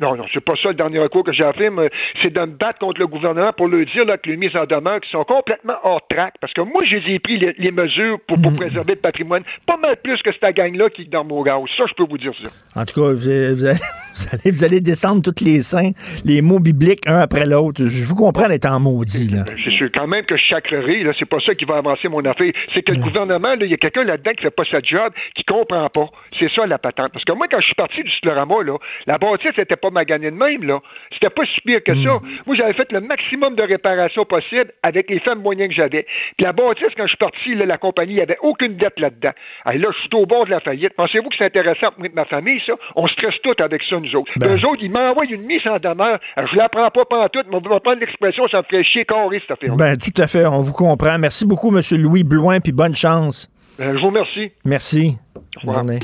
Non, 0.00 0.16
non, 0.16 0.24
c'est 0.32 0.44
pas 0.44 0.54
ça 0.60 0.70
le 0.70 0.74
dernier 0.74 0.98
recours 0.98 1.22
que 1.24 1.32
j'ai 1.32 1.44
à 1.44 1.52
faire, 1.52 1.70
mais 1.70 1.88
c'est 2.20 2.32
de 2.32 2.40
me 2.40 2.46
battre 2.46 2.78
contre 2.80 2.98
le 3.00 3.06
gouvernement 3.06 3.52
pour 3.52 3.68
leur 3.68 3.86
dire 3.86 4.04
là, 4.04 4.18
que 4.18 4.28
les 4.28 4.36
mises 4.36 4.54
en 4.56 4.64
demeure 4.66 5.00
qui 5.00 5.08
sont 5.10 5.22
complètement 5.24 5.74
hors 5.84 6.04
track. 6.08 6.34
Parce 6.40 6.52
que 6.52 6.62
moi, 6.62 6.82
j'ai 6.84 7.18
pris 7.20 7.38
les, 7.38 7.54
les 7.58 7.70
mesures 7.70 8.18
pour, 8.26 8.40
pour 8.40 8.52
préserver 8.56 8.94
le 8.94 9.00
patrimoine, 9.00 9.44
pas 9.66 9.76
mal 9.76 9.96
plus 10.02 10.20
que 10.22 10.30
cette 10.32 10.56
gang-là 10.56 10.90
qui 10.90 11.02
est 11.02 11.10
dans 11.10 11.24
mon 11.24 11.42
gaz. 11.42 11.60
Ça, 11.76 11.84
je 11.88 11.94
peux 11.94 12.04
vous 12.10 12.18
dire 12.18 12.32
ça. 12.42 12.50
En 12.80 12.84
tout 12.84 13.00
cas, 13.00 13.12
vous, 13.12 13.28
allez- 13.28 13.54
vous 13.54 13.66
allez, 13.66 14.50
vous 14.50 14.80
descendre 14.80 15.22
tous 15.22 15.44
les 15.44 15.62
saints, 15.62 15.92
les 16.24 16.42
mots 16.42 16.58
bibliques, 16.60 17.06
un 17.06 17.20
après 17.20 17.46
l'autre. 17.46 17.82
Je 17.86 18.04
vous 18.04 18.16
comprends 18.16 18.48
d'être 18.48 18.66
en 18.66 18.80
maudit, 18.80 19.28
là. 19.28 19.44
C'est 19.62 19.70
sûr 19.70 19.88
quand 19.94 20.08
même 20.08 20.24
que 20.24 20.36
je 20.36 20.42
chacrerai, 20.42 21.04
là, 21.04 21.12
c'est 21.18 21.28
pas 21.28 21.38
ça 21.46 21.54
qui 21.54 21.64
va 21.66 21.76
avancer 21.76 22.08
mon 22.08 22.24
affaire. 22.24 22.52
C'est 22.72 22.82
que 22.82 22.92
le 22.92 22.98
gouvernement, 23.00 23.54
il 23.60 23.70
y 23.70 23.74
a 23.74 23.76
quelqu'un 23.76 24.02
là-dedans 24.04 24.32
qui 24.36 24.42
fait 24.42 24.50
pas 24.50 24.64
sa 24.70 24.80
job, 24.80 25.12
qui 25.36 25.44
comprend 25.44 25.88
pas. 25.88 26.08
C'est 26.40 26.50
ça 26.52 26.66
la 26.66 26.78
patente. 26.78 27.12
Parce 27.12 27.24
que 27.24 27.32
moi, 27.32 27.46
quand 27.48 27.60
je 27.60 27.66
suis 27.66 27.74
parti 27.76 28.02
du 28.02 28.10
Slorama, 28.20 28.62
là, 28.64 28.76
la 29.06 29.18
bâtisse 29.18 29.56
n'était 29.56 29.76
pas 29.84 29.90
maganée 29.90 30.30
de 30.30 30.36
même, 30.36 30.64
là. 30.64 30.80
C'était 31.12 31.28
pas 31.28 31.42
si 31.44 31.60
pire 31.60 31.82
que 31.84 31.94
ça. 32.02 32.20
Moi, 32.46 32.56
j'avais 32.56 32.72
fait 32.72 32.90
le 32.90 33.00
maximum 33.00 33.54
de 33.54 33.62
réparations 33.62 34.24
possible 34.24 34.72
avec 34.82 35.10
les 35.10 35.20
femmes 35.20 35.42
moyens 35.42 35.68
que 35.68 35.74
j'avais. 35.74 36.04
Puis 36.36 36.44
la 36.44 36.52
bâtisse, 36.52 36.88
quand 36.96 37.04
je 37.04 37.08
suis 37.08 37.18
parti, 37.18 37.54
là, 37.54 37.66
la 37.66 37.76
compagnie, 37.76 38.12
il 38.12 38.16
n'y 38.16 38.22
avait 38.22 38.38
aucune 38.40 38.76
dette 38.76 38.98
là-dedans. 38.98 39.32
Et 39.70 39.76
là, 39.76 39.88
je 39.92 40.00
suis 40.00 40.08
au 40.14 40.24
bord 40.24 40.46
de 40.46 40.50
la 40.50 40.60
faillite. 40.60 40.94
Pensez-vous 40.96 41.28
que 41.28 41.36
c'est 41.36 41.44
intéressant 41.44 41.90
pour 41.92 42.04
ma 42.14 42.24
famille, 42.24 42.60
ça? 42.66 42.72
On 42.96 43.06
stresse 43.08 43.34
tout 43.42 43.54
avec 43.62 43.82
ça, 43.88 44.00
nous 44.00 44.16
autres. 44.16 44.32
Ben. 44.36 44.56
Eux 44.56 44.66
autres, 44.66 44.82
ils 44.82 44.90
m'envoient 44.90 45.26
une 45.26 45.42
mise 45.42 45.66
en 45.68 45.78
demeure. 45.78 46.18
Alors, 46.36 46.50
je 46.50 46.56
la 46.56 46.70
prends 46.70 46.90
pas 46.90 47.04
pantoute, 47.04 47.46
mais 47.50 47.56
on 47.56 47.68
va 47.68 47.80
prendre 47.80 48.00
l'expression, 48.00 48.48
ça 48.48 48.58
me 48.58 48.62
ferait 48.62 48.84
chier 48.84 49.04
carré, 49.04 49.40
cette 49.40 49.50
affaire 49.50 49.76
Ben, 49.76 49.98
tout 49.98 50.22
à 50.22 50.26
fait, 50.26 50.46
on 50.46 50.60
vous 50.60 50.72
comprend. 50.72 51.18
Merci 51.18 51.46
beaucoup, 51.46 51.76
M. 51.76 51.82
Louis 52.00 52.24
Blouin, 52.24 52.60
puis 52.60 52.72
bonne 52.72 52.94
chance. 52.94 53.50
je 53.78 53.98
vous 53.98 54.06
remercie. 54.06 54.52
Merci. 54.64 55.18
Bonne 55.62 55.74
journée. 55.74 55.98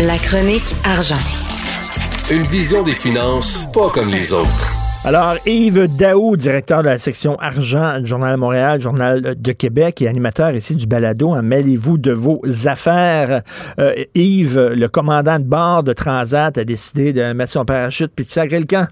La 0.00 0.18
chronique 0.18 0.74
argent. 0.84 1.43
Une 2.32 2.42
vision 2.42 2.82
des 2.82 2.92
finances 2.92 3.66
pas 3.74 3.90
comme 3.90 4.08
les 4.08 4.32
autres. 4.32 4.70
Alors, 5.04 5.36
Yves 5.46 5.86
Daou, 5.98 6.36
directeur 6.36 6.80
de 6.82 6.88
la 6.88 6.96
section 6.96 7.36
argent 7.38 8.00
du 8.00 8.06
Journal 8.06 8.32
de 8.36 8.40
Montréal, 8.40 8.80
Journal 8.80 9.34
de 9.38 9.52
Québec 9.52 10.00
et 10.00 10.08
animateur 10.08 10.52
ici 10.52 10.74
du 10.74 10.86
balado, 10.86 11.28
en 11.34 11.42
mêlez-vous 11.42 11.98
de 11.98 12.12
vos 12.12 12.40
affaires. 12.66 13.42
Euh, 13.78 13.92
Yves, 14.14 14.58
le 14.74 14.88
commandant 14.88 15.38
de 15.38 15.44
bord 15.44 15.82
de 15.82 15.92
Transat, 15.92 16.56
a 16.56 16.64
décidé 16.64 17.12
de 17.12 17.34
mettre 17.34 17.52
son 17.52 17.66
parachute 17.66 18.12
puis 18.16 18.24
de 18.24 18.30
sacrer 18.30 18.60
le 18.60 18.66
camp. 18.66 18.86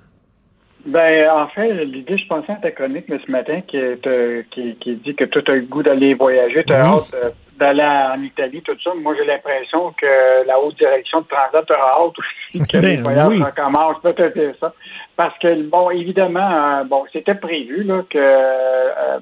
Ben, 0.85 1.25
en 1.31 1.49
fait, 1.49 1.85
l'idée, 1.87 2.19
je 2.19 2.27
pensais 2.29 2.53
à 2.53 2.57
ta 2.57 2.71
chronique 2.73 3.07
ce 3.09 3.31
matin 3.33 3.61
qui, 3.67 3.79
te- 4.03 4.43
qui, 4.51 4.77
qui 4.79 4.97
dit 4.97 5.15
que 5.15 5.25
tu 5.25 5.39
as 5.51 5.55
le 5.55 5.63
goût 5.63 5.83
d'aller 5.83 6.13
voyager, 6.13 6.65
tu 6.67 6.75
as 6.75 6.85
hâte 6.85 7.15
d'aller 7.63 7.83
en 7.85 8.21
Italie, 8.23 8.61
tout 8.63 8.77
ça. 8.83 8.91
Moi, 9.01 9.15
j'ai 9.17 9.25
l'impression 9.25 9.93
que 9.93 10.47
la 10.47 10.59
haute 10.59 10.77
direction 10.77 11.21
de 11.21 11.27
Transat 11.27 11.71
aura 11.71 12.07
hâte 12.07 12.19
aussi 12.19 12.67
que 12.73 12.77
les 12.79 12.97
Ben 12.97 13.03
voyages 13.03 13.29
oui. 13.29 13.43
recommencent. 13.43 14.01
Peut-être 14.03 14.59
ça. 14.59 14.75
Parce 15.17 15.39
que, 15.39 15.63
bon, 15.63 15.91
évidemment, 15.91 16.81
euh, 16.81 16.85
bon, 16.85 17.05
c'était 17.13 17.37
prévu 17.37 17.85
là, 17.85 18.03
que 18.11 18.19
euh, 18.19 19.19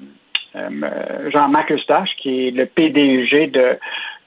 euh, 0.55 1.29
Jean-Marc 1.29 1.71
Eustache, 1.71 2.09
qui 2.21 2.47
est 2.47 2.51
le 2.51 2.65
PDG 2.65 3.47
de, 3.47 3.77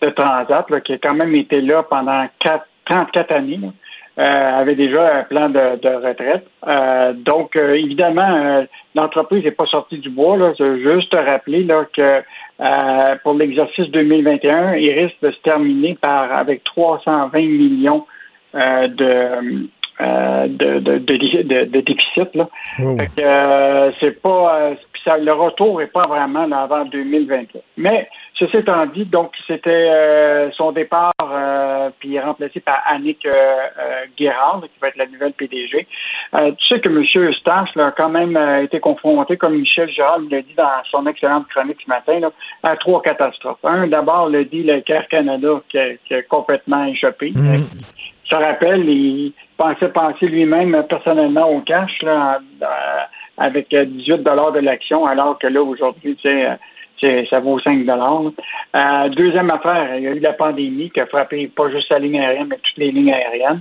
de 0.03 0.11
Transat, 0.11 0.71
là, 0.71 0.81
qui 0.81 0.93
a 0.93 0.99
quand 0.99 1.15
même 1.15 1.35
été 1.35 1.61
là 1.61 1.83
pendant 1.83 2.27
quatre, 2.39 2.67
34 2.91 3.33
années, 3.33 3.59
là, 3.61 3.69
euh, 4.17 4.61
avait 4.61 4.77
déjà 4.77 5.12
un 5.12 5.23
plan 5.25 5.49
de, 5.49 5.81
de 5.81 6.07
retraite. 6.07 6.47
Euh, 6.69 7.12
donc, 7.15 7.57
euh, 7.57 7.75
évidemment, 7.75 8.65
l'entreprise 8.95 9.43
n'est 9.43 9.51
pas 9.51 9.65
sortie 9.65 9.99
du 9.99 10.09
bois. 10.09 10.37
Là. 10.37 10.53
Je 10.57 10.62
veux 10.62 10.95
juste 10.95 11.11
te 11.11 11.19
rappeler 11.19 11.65
là, 11.65 11.85
que 11.93 12.23
euh, 12.61 13.17
pour 13.23 13.35
l'exercice 13.35 13.89
2021, 13.91 14.75
il 14.77 14.91
risque 14.93 15.17
de 15.23 15.31
se 15.33 15.41
terminer 15.41 15.97
par 16.01 16.33
avec 16.33 16.63
320 16.65 17.39
millions 17.41 18.07
euh, 18.55 18.89
de, 18.89 19.69
euh, 20.01 20.47
de, 20.49 20.79
de, 20.79 20.99
de, 20.99 21.65
de- 21.65 21.81
déficit. 21.81 22.35
Là. 22.35 22.49
Fait 22.77 23.11
que, 23.17 23.21
euh, 23.23 23.91
c'est 24.01 24.23
pas 24.23 24.59
euh, 24.61 24.75
ça, 25.05 25.19
le 25.19 25.33
retour 25.33 25.81
n'est 25.81 25.87
pas 25.89 26.07
vraiment 26.07 26.47
là, 26.47 26.63
avant 26.63 26.85
2023. 26.85 27.61
Mais 27.77 28.09
ceci 28.39 28.57
étant 28.57 28.85
dit, 28.87 29.05
donc 29.05 29.32
c'était 29.47 29.70
euh, 29.70 30.51
son 30.53 30.72
départ, 30.72 31.12
euh, 31.22 31.91
puis 31.99 32.11
il 32.11 32.16
est 32.16 32.20
remplacé 32.20 32.61
par 32.61 32.82
Annick 32.89 33.24
euh, 33.26 33.30
euh, 33.30 34.05
Guérard, 34.16 34.62
qui 34.62 34.80
va 34.80 34.89
être 34.89 34.97
la 34.97 35.07
nouvelle 35.07 35.32
PDG. 35.32 35.87
Euh, 36.35 36.51
tu 36.59 36.66
sais 36.66 36.80
que 36.80 36.89
M. 36.89 37.05
Eustache 37.28 37.74
là, 37.76 37.87
a 37.87 37.91
quand 37.93 38.09
même 38.09 38.37
euh, 38.37 38.62
été 38.62 38.80
confronté, 38.80 39.37
comme 39.37 39.59
Michel 39.59 39.89
Girard 39.89 40.20
l'a 40.30 40.43
dit 40.43 40.55
dans 40.57 40.82
son 40.91 41.07
excellente 41.07 41.47
chronique 41.49 41.78
ce 41.85 41.89
matin, 41.89 42.18
là, 42.18 42.30
à 42.64 42.76
trois 42.76 43.03
catastrophes. 43.03 43.64
Un, 43.64 43.87
d'abord, 43.87 44.28
le 44.28 44.45
dit 44.45 44.64
le 44.64 44.80
Caire 44.80 45.07
Canada 45.09 45.61
qui 45.68 45.78
a, 45.78 45.95
qui 46.05 46.14
a 46.14 46.22
complètement 46.22 46.85
échappé. 46.87 47.32
Je 47.35 48.30
te 48.30 48.37
rappelle, 48.43 48.89
il 48.89 49.32
pensait 49.57 49.91
penser 49.91 50.26
lui-même 50.26 50.85
personnellement 50.89 51.49
au 51.51 51.61
cash 51.61 52.03
là, 52.03 52.41
avec 53.39 53.72
euh, 53.74 53.85
18 53.85 54.22
de 54.22 54.61
l'action, 54.61 55.05
alors 55.05 55.39
que 55.39 55.47
là, 55.47 55.62
aujourd'hui, 55.62 56.16
tu 56.16 56.22
sais, 56.22 56.49
ça 57.29 57.41
vaut 57.41 57.59
5 57.59 57.87
euh, 57.89 59.09
Deuxième 59.11 59.51
affaire, 59.51 59.97
il 59.97 60.03
y 60.05 60.09
a 60.09 60.13
eu 60.13 60.21
la 60.21 60.33
pandémie 60.33 60.91
qui 60.91 61.01
a 61.01 61.07
frappé 61.07 61.49
pas 61.49 61.71
juste 61.71 61.91
la 61.91 61.99
ligne 61.99 62.21
aérienne, 62.21 62.49
mais 62.49 62.57
toutes 62.57 62.79
les 62.79 62.91
lignes 62.91 63.13
aériennes. 63.13 63.61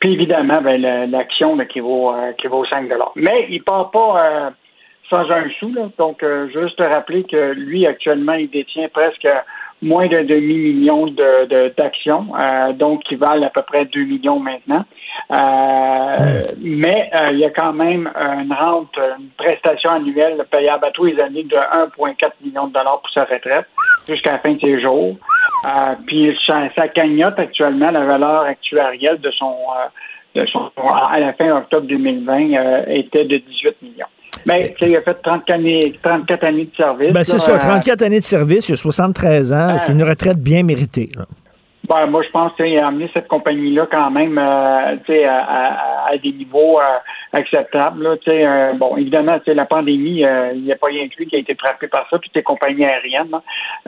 Puis 0.00 0.12
évidemment, 0.14 0.60
ben, 0.62 0.80
la- 0.80 1.06
l'action 1.06 1.56
qui 1.58 1.80
vaut 1.80 2.12
euh, 2.12 2.32
qui 2.32 2.48
vaut 2.48 2.64
5 2.64 2.88
Mais 3.16 3.46
il 3.50 3.62
part 3.62 3.90
pas 3.90 4.24
euh, 4.24 4.50
sans 5.08 5.30
un 5.30 5.48
sou. 5.60 5.72
Là. 5.74 5.90
Donc, 5.98 6.22
euh, 6.22 6.48
juste 6.48 6.76
te 6.76 6.82
rappeler 6.82 7.24
que 7.24 7.52
lui, 7.52 7.86
actuellement, 7.86 8.34
il 8.34 8.50
détient 8.50 8.88
presque 8.88 9.28
moins 9.82 10.06
d'un 10.06 10.24
demi-million 10.24 11.06
de, 11.06 11.46
de- 11.46 11.74
d'actions, 11.76 12.26
euh, 12.38 12.72
donc 12.72 13.02
qui 13.04 13.16
valent 13.16 13.46
à 13.46 13.50
peu 13.50 13.62
près 13.62 13.84
2 13.86 14.04
millions 14.04 14.38
maintenant. 14.38 14.84
Euh, 15.30 16.46
Mais 16.60 17.10
euh, 17.20 17.32
il 17.32 17.38
y 17.38 17.44
a 17.44 17.50
quand 17.50 17.72
même 17.72 18.08
une 18.16 18.52
rente, 18.52 18.96
une 19.18 19.28
prestation 19.36 19.90
annuelle 19.90 20.44
payable 20.50 20.84
à 20.84 20.90
tous 20.92 21.04
les 21.06 21.20
années 21.20 21.42
de 21.42 21.56
1,4 21.56 22.30
million 22.44 22.68
de 22.68 22.72
dollars 22.72 23.00
pour 23.00 23.10
sa 23.12 23.24
retraite 23.24 23.66
jusqu'à 24.08 24.32
la 24.32 24.38
fin 24.38 24.52
de 24.52 24.60
ses 24.60 24.80
jours. 24.80 25.16
Euh, 25.64 25.94
puis 26.06 26.36
sa, 26.48 26.68
sa 26.76 26.88
cagnotte 26.88 27.38
actuellement, 27.38 27.88
la 27.92 28.04
valeur 28.04 28.42
actuarielle 28.42 29.20
de 29.20 29.30
son, 29.32 29.52
euh, 30.34 30.40
de 30.40 30.46
son 30.46 30.70
à 30.88 31.18
la 31.18 31.32
fin 31.34 31.50
octobre 31.56 31.86
2020 31.86 32.52
euh, 32.54 32.84
était 32.88 33.24
de 33.24 33.36
18 33.38 33.82
millions. 33.82 34.06
Mais 34.46 34.74
tu 34.78 34.84
sais, 34.84 34.90
il 34.90 34.96
a 34.96 35.02
fait 35.02 35.14
34 35.22 35.50
années, 35.50 35.94
34 36.02 36.44
années 36.48 36.64
de 36.66 36.76
service. 36.76 37.12
Ben, 37.12 37.24
c'est 37.24 37.38
ça, 37.38 37.52
euh, 37.54 37.58
34 37.58 38.02
années 38.02 38.20
de 38.20 38.24
service, 38.24 38.68
il 38.68 38.72
a 38.72 38.76
73 38.76 39.52
ans, 39.52 39.76
c'est 39.78 39.92
une 39.92 40.02
retraite 40.02 40.38
bien 40.38 40.62
méritée. 40.62 41.08
là. 41.16 41.24
Ben, 41.88 42.06
moi, 42.06 42.22
je 42.22 42.30
pense 42.30 42.52
qu'il 42.54 42.78
a 42.78 42.86
amené 42.86 43.10
cette 43.12 43.26
compagnie-là 43.26 43.88
quand 43.92 44.08
même 44.10 44.38
euh, 44.38 44.42
à, 44.42 45.38
à- 45.38 46.12
à 46.12 46.16
des 46.16 46.32
niveaux 46.32 46.78
euh, 46.80 47.38
acceptables. 47.38 48.02
Là, 48.04 48.14
euh, 48.28 48.72
bon, 48.74 48.96
évidemment, 48.96 49.38
la 49.44 49.64
pandémie, 49.64 50.24
euh, 50.24 50.52
il 50.54 50.62
n'y 50.62 50.72
a 50.72 50.76
pas 50.76 50.86
rien 50.86 51.08
que 51.08 51.16
lui 51.18 51.26
qui 51.26 51.34
a 51.36 51.38
été 51.40 51.54
frappé 51.56 51.88
par 51.88 52.06
ça, 52.08 52.18
puis 52.18 52.30
les 52.34 52.42
compagnies 52.44 52.84
aériennes. 52.84 53.34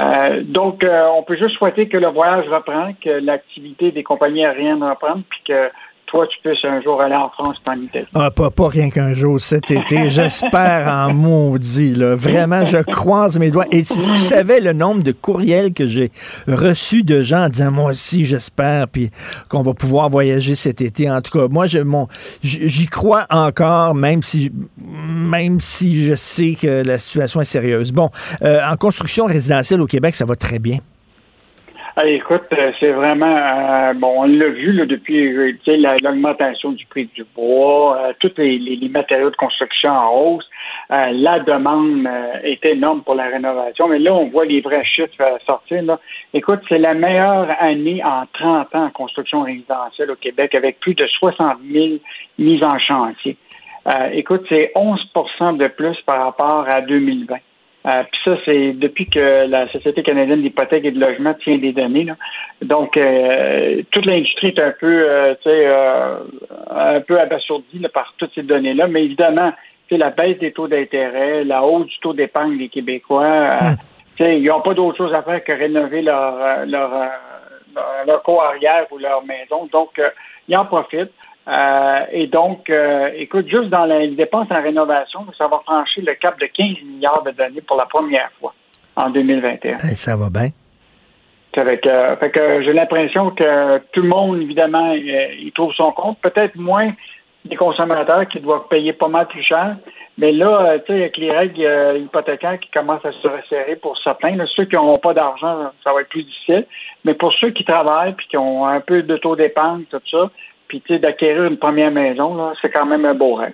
Euh, 0.03 0.43
donc, 0.43 0.85
euh, 0.85 1.07
on 1.17 1.23
peut 1.23 1.37
juste 1.37 1.57
souhaiter 1.57 1.89
que 1.89 1.97
le 1.97 2.09
voyage 2.09 2.47
reprend, 2.49 2.93
que 3.03 3.11
l'activité 3.11 3.93
des 3.93 4.03
compagnies 4.03 4.45
aériennes 4.45 4.83
reprenne, 4.83 5.23
puis 5.31 5.41
que 5.47 5.71
toi, 6.15 6.27
tu 6.29 6.39
puisses 6.49 6.65
un 6.65 6.81
jour 6.81 7.01
aller 7.03 7.17
en 7.17 7.29
France 7.31 7.57
en 7.67 7.73
Italie. 7.81 8.07
Ah, 8.15 8.31
pas, 8.31 8.51
pas 8.51 8.69
rien 8.69 8.89
qu'un 8.89 9.13
jour 9.15 9.41
cet 9.41 9.71
été. 9.71 10.11
J'espère 10.11 10.87
en 10.89 11.13
maudit. 11.13 11.91
Là. 11.97 12.15
Vraiment, 12.15 12.65
je 12.67 12.77
croise 12.79 13.37
mes 13.39 13.51
doigts. 13.51 13.67
Et 13.73 13.83
si 13.83 13.95
tu 13.99 14.19
savais 14.21 14.61
le 14.61 14.73
nombre 14.73 15.03
de 15.03 15.11
courriels 15.11 15.73
que 15.73 15.87
j'ai 15.89 16.13
reçus 16.47 17.03
de 17.03 17.23
gens 17.23 17.47
en 17.47 17.49
disant 17.49 17.73
moi 17.73 17.91
aussi, 17.91 18.25
j'espère, 18.25 18.87
puis 18.87 19.11
qu'on 19.49 19.63
va 19.63 19.75
pouvoir 19.75 20.09
voyager 20.09 20.55
cet 20.55 20.81
été. 20.81 21.11
En 21.11 21.21
tout 21.21 21.37
cas, 21.37 21.49
moi, 21.49 21.67
je, 21.67 21.81
mon, 21.81 22.07
j- 22.45 22.69
j'y 22.69 22.87
crois 22.87 23.27
encore, 23.31 23.95
même 23.97 24.23
si, 24.23 24.53
même 24.79 25.59
si 25.59 26.05
je 26.05 26.15
sais 26.15 26.57
que 26.61 26.83
la 26.87 26.99
situation 26.99 27.41
est 27.41 27.45
sérieuse. 27.45 27.91
Bon, 27.91 28.11
euh, 28.43 28.61
en 28.65 28.77
construction 28.77 29.25
résidentielle 29.25 29.81
au 29.81 29.87
Québec, 29.87 30.15
ça 30.15 30.25
va 30.25 30.37
très 30.37 30.61
bien. 30.61 30.79
Écoute, 32.03 32.47
euh, 32.53 32.73
c'est 32.81 32.91
vraiment 32.91 33.27
euh, 33.31 33.93
bon. 33.95 34.23
On 34.23 34.25
l'a 34.25 34.49
vu 34.49 34.73
là, 34.73 34.85
depuis 34.85 35.29
euh, 35.29 35.53
l'augmentation 36.03 36.73
du 36.73 36.85
prix 36.87 37.09
du 37.15 37.23
bois, 37.37 37.97
euh, 38.09 38.13
tous 38.19 38.33
les, 38.37 38.59
les- 38.59 38.75
les 38.75 38.89
matériaux 38.89 39.31
de 39.31 39.37
construction 39.37 39.93
en 39.93 40.13
hausse. 40.17 40.45
Euh, 40.91 41.11
la 41.13 41.35
demande 41.39 42.05
euh, 42.05 42.41
est 42.43 42.65
énorme 42.67 43.03
pour 43.05 43.15
la 43.15 43.27
rénovation, 43.29 43.87
mais 43.87 44.01
là, 44.01 44.13
on 44.13 44.27
voit 44.27 44.45
les 44.45 44.61
vrais 44.61 44.85
chiffres 44.85 45.39
sortir. 45.47 45.85
Là. 45.85 46.01
Écoute, 46.33 46.61
c'est 46.69 46.79
la 46.79 46.95
meilleure 46.95 47.49
année 47.61 48.03
en 48.05 48.25
30 48.33 48.75
ans 48.75 48.85
en 48.87 48.91
construction 48.91 49.43
résidentielle 49.43 50.11
au 50.11 50.17
Québec, 50.17 50.53
avec 50.57 50.81
plus 50.81 50.95
de 50.95 51.07
60 51.07 51.59
000 51.71 51.87
mises 52.39 52.65
en 52.65 52.77
chantier. 52.81 53.37
Écoute, 54.13 54.47
c'est 54.49 54.73
11% 54.75 55.59
de 55.59 55.69
plus 55.69 55.97
par 56.07 56.25
rapport 56.25 56.67
à 56.75 56.81
2020. 56.81 57.37
Euh, 57.87 58.03
Puis 58.11 58.21
ça, 58.25 58.37
c'est 58.45 58.73
depuis 58.73 59.07
que 59.07 59.47
la 59.47 59.69
Société 59.71 60.03
canadienne 60.03 60.43
d'hypothèque 60.43 60.85
et 60.85 60.91
de 60.91 61.01
logement 61.01 61.35
tient 61.35 61.59
des 61.59 61.73
données. 61.73 62.05
Là. 62.05 62.17
Donc, 62.63 62.97
euh, 62.97 63.83
toute 63.91 64.07
l'industrie 64.07 64.49
est 64.49 64.59
un 64.59 64.73
peu, 64.79 65.03
euh, 65.05 65.35
tu 65.43 65.51
sais, 65.51 65.67
euh, 65.67 66.17
un 66.71 67.01
peu 67.01 67.21
abasourdie 67.21 67.79
là, 67.81 67.89
par 67.91 68.15
toutes 68.17 68.35
ces 68.35 68.43
données-là. 68.43 68.87
Mais 68.87 69.05
évidemment, 69.05 69.53
la 69.97 70.11
baisse 70.11 70.39
des 70.39 70.53
taux 70.53 70.69
d'intérêt, 70.69 71.45
la 71.45 71.63
hausse 71.63 71.87
du 71.87 71.99
taux 72.01 72.13
d'épargne 72.13 72.59
des 72.59 72.69
Québécois, 72.69 73.25
euh, 73.25 73.59
tu 74.17 74.25
sais, 74.25 74.41
ils 74.41 74.47
n'ont 74.47 74.61
pas 74.61 74.75
d'autre 74.75 74.97
chose 74.97 75.15
à 75.15 75.23
faire 75.23 75.43
que 75.43 75.53
rénover 75.53 76.03
leur 76.03 76.35
euh, 76.41 76.65
leur, 76.67 76.91
leur, 77.75 78.07
leur 78.07 78.23
cour 78.23 78.43
arrière 78.43 78.87
ou 78.91 78.99
leur 78.99 79.25
maison. 79.25 79.69
Donc, 79.73 79.99
euh, 79.99 80.11
ils 80.49 80.57
en 80.57 80.65
profitent. 80.65 81.13
Euh, 81.47 82.01
et 82.11 82.27
donc, 82.27 82.71
euh, 82.71 83.11
écoute, 83.17 83.47
juste 83.49 83.69
dans 83.69 83.85
les 83.85 84.09
dépenses 84.09 84.51
en 84.51 84.63
rénovation, 84.63 85.27
ça 85.37 85.47
va 85.47 85.61
franchir 85.65 86.05
le 86.07 86.15
cap 86.15 86.39
de 86.41 86.47
15 86.47 86.83
milliards 86.85 87.23
de 87.23 87.33
données 87.33 87.61
pour 87.61 87.77
la 87.77 87.85
première 87.85 88.31
fois 88.41 88.55
en 88.97 89.11
2021. 89.11 89.79
Eh, 89.91 89.95
ça 89.95 90.17
va 90.17 90.31
bien. 90.31 90.51
Que, 91.53 91.61
euh, 91.61 92.17
fait 92.17 92.31
que 92.31 92.63
j'ai 92.63 92.73
l'impression 92.73 93.31
que 93.31 93.79
tout 93.93 94.03
le 94.03 94.09
monde, 94.09 94.43
évidemment, 94.43 94.93
euh, 94.93 95.27
il 95.39 95.53
trouve 95.53 95.73
son 95.75 95.93
compte. 95.93 96.19
Peut-être 96.21 96.57
moins 96.57 96.93
des 97.45 97.57
consommateurs 97.57 98.27
qui 98.29 98.41
doivent 98.41 98.67
payer 98.69 98.93
pas 98.93 99.09
mal 99.09 99.27
plus 99.29 99.43
cher. 99.43 99.77
Mais 100.17 100.33
là, 100.33 100.67
euh, 100.67 100.79
tu 100.79 100.93
sais, 100.93 101.01
avec 101.01 101.17
les 101.17 101.31
règles 101.31 101.65
euh, 101.65 101.99
hypothécaires 101.99 102.59
qui 102.61 102.71
commencent 102.71 103.05
à 103.05 103.13
se 103.13 103.29
resserrer 103.29 103.77
pour 103.77 103.99
certains, 103.99 104.37
là, 104.37 104.45
ceux 104.55 104.65
qui 104.65 104.77
n'ont 104.77 104.97
pas 104.97 105.13
d'argent, 105.13 105.71
ça 105.83 105.93
va 105.93 106.03
être 106.03 106.09
plus 106.09 106.23
difficile. 106.23 106.67
Mais 107.05 107.15
pour 107.15 107.33
ceux 107.35 107.51
qui 107.51 107.65
travaillent 107.65 108.15
puis 108.15 108.27
qui 108.29 108.37
ont 108.37 108.65
un 108.65 108.81
peu 108.81 109.03
de 109.03 109.17
taux 109.17 109.35
d'épargne, 109.37 109.85
tout 109.91 110.01
ça, 110.11 110.31
puis 110.81 110.99
d'acquérir 110.99 111.45
une 111.45 111.59
première 111.59 111.91
maison, 111.91 112.37
c'est 112.61 112.71
quand 112.71 112.87
même 112.87 113.05
un 113.05 113.15
beau 113.15 113.35
rêve. 113.35 113.53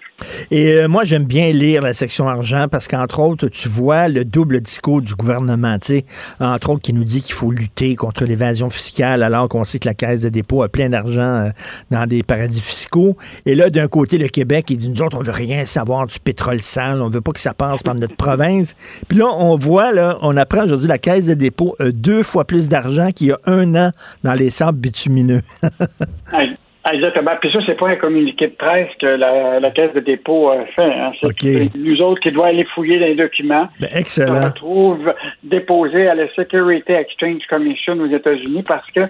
Et 0.51 0.75
euh, 0.75 0.89
moi, 0.89 1.05
j'aime 1.05 1.25
bien 1.25 1.51
lire 1.51 1.83
la 1.83 1.93
section 1.93 2.29
argent 2.29 2.67
parce 2.71 2.89
qu'entre 2.89 3.21
autres, 3.21 3.49
tu 3.49 3.69
vois 3.69 4.09
le 4.09 4.25
double 4.25 4.61
discours 4.61 5.01
du 5.03 5.15
gouvernement, 5.15 5.79
tu 5.79 5.87
sais, 5.87 6.05
entre 6.41 6.71
autres, 6.71 6.83
qui 6.83 6.93
nous 6.93 7.05
dit 7.05 7.23
qu'il 7.23 7.35
faut 7.35 7.51
lutter 7.51 7.97
contre 7.97 8.25
l'évasion 8.25 8.71
fiscale 8.71 9.23
alors 9.23 9.49
qu'on 9.49 9.65
sait 9.65 9.79
que 9.79 9.89
la 9.89 9.95
Caisse 9.95 10.23
de 10.23 10.29
dépôt 10.29 10.63
a 10.63 10.69
plein 10.69 10.89
d'argent 10.89 11.21
euh, 11.21 11.51
dans 11.91 12.07
des 12.07 12.23
paradis 12.23 12.61
fiscaux. 12.61 13.17
Et 13.47 13.55
là, 13.55 13.71
d'un 13.71 13.89
côté, 13.89 14.19
le 14.19 14.29
Québec, 14.29 14.67
il 14.71 14.79
dit, 14.79 14.91
nous 14.91 15.03
autres, 15.03 15.17
on 15.19 15.23
veut 15.23 15.33
rien 15.33 15.65
savoir 15.65 16.07
du 16.07 16.19
pétrole 16.19 16.61
sale, 16.61 17.03
on 17.03 17.09
veut 17.09 17.21
pas 17.21 17.33
que 17.33 17.41
ça 17.41 17.55
passe 17.55 17.83
par 17.83 17.95
notre 17.95 18.17
province. 18.17 18.75
Puis 19.09 19.19
là, 19.19 19.27
on 19.27 19.57
voit, 19.57 19.93
là, 19.93 20.19
on 20.23 20.37
apprend 20.37 20.65
aujourd'hui, 20.65 20.89
la 20.89 20.99
Caisse 20.99 21.27
de 21.27 21.35
dépôt 21.35 21.77
a 21.79 21.91
deux 21.91 22.23
fois 22.23 22.45
plus 22.45 22.69
d'argent 22.69 23.11
qu'il 23.13 23.29
y 23.29 23.33
a 23.33 23.39
un 23.47 23.75
an 23.75 23.93
dans 24.25 24.35
les 24.35 24.51
sables 24.51 24.79
bitumineux. 24.79 25.43
Ah, 26.85 26.95
Exactement. 26.95 27.33
Puis 27.41 27.51
ça, 27.53 27.59
c'est 27.67 27.75
pas 27.75 27.89
un 27.89 27.97
communiqué 27.97 28.49
de 28.49 28.55
presse 28.55 28.89
que 28.99 29.07
la, 29.07 29.61
la 29.61 29.71
Caisse 29.71 29.93
de 29.93 30.01
dépôt 30.01 30.51
fait. 30.75 30.93
Hein. 30.93 31.13
C'est 31.21 31.75
nous 31.75 32.01
autres 32.01 32.21
qui 32.21 32.31
doit 32.31 32.47
aller 32.47 32.65
fouiller 32.75 32.99
les 32.99 33.15
documents. 33.15 33.69
Ben, 33.81 33.91
excellent. 33.95 34.47
retrouve 34.47 35.13
déposé 35.43 36.09
à 36.09 36.15
la 36.15 36.29
Security 36.35 36.93
Exchange 36.93 37.43
Commission 37.49 37.99
aux 38.01 38.07
États-Unis 38.07 38.63
parce 38.63 38.91
que 38.93 39.01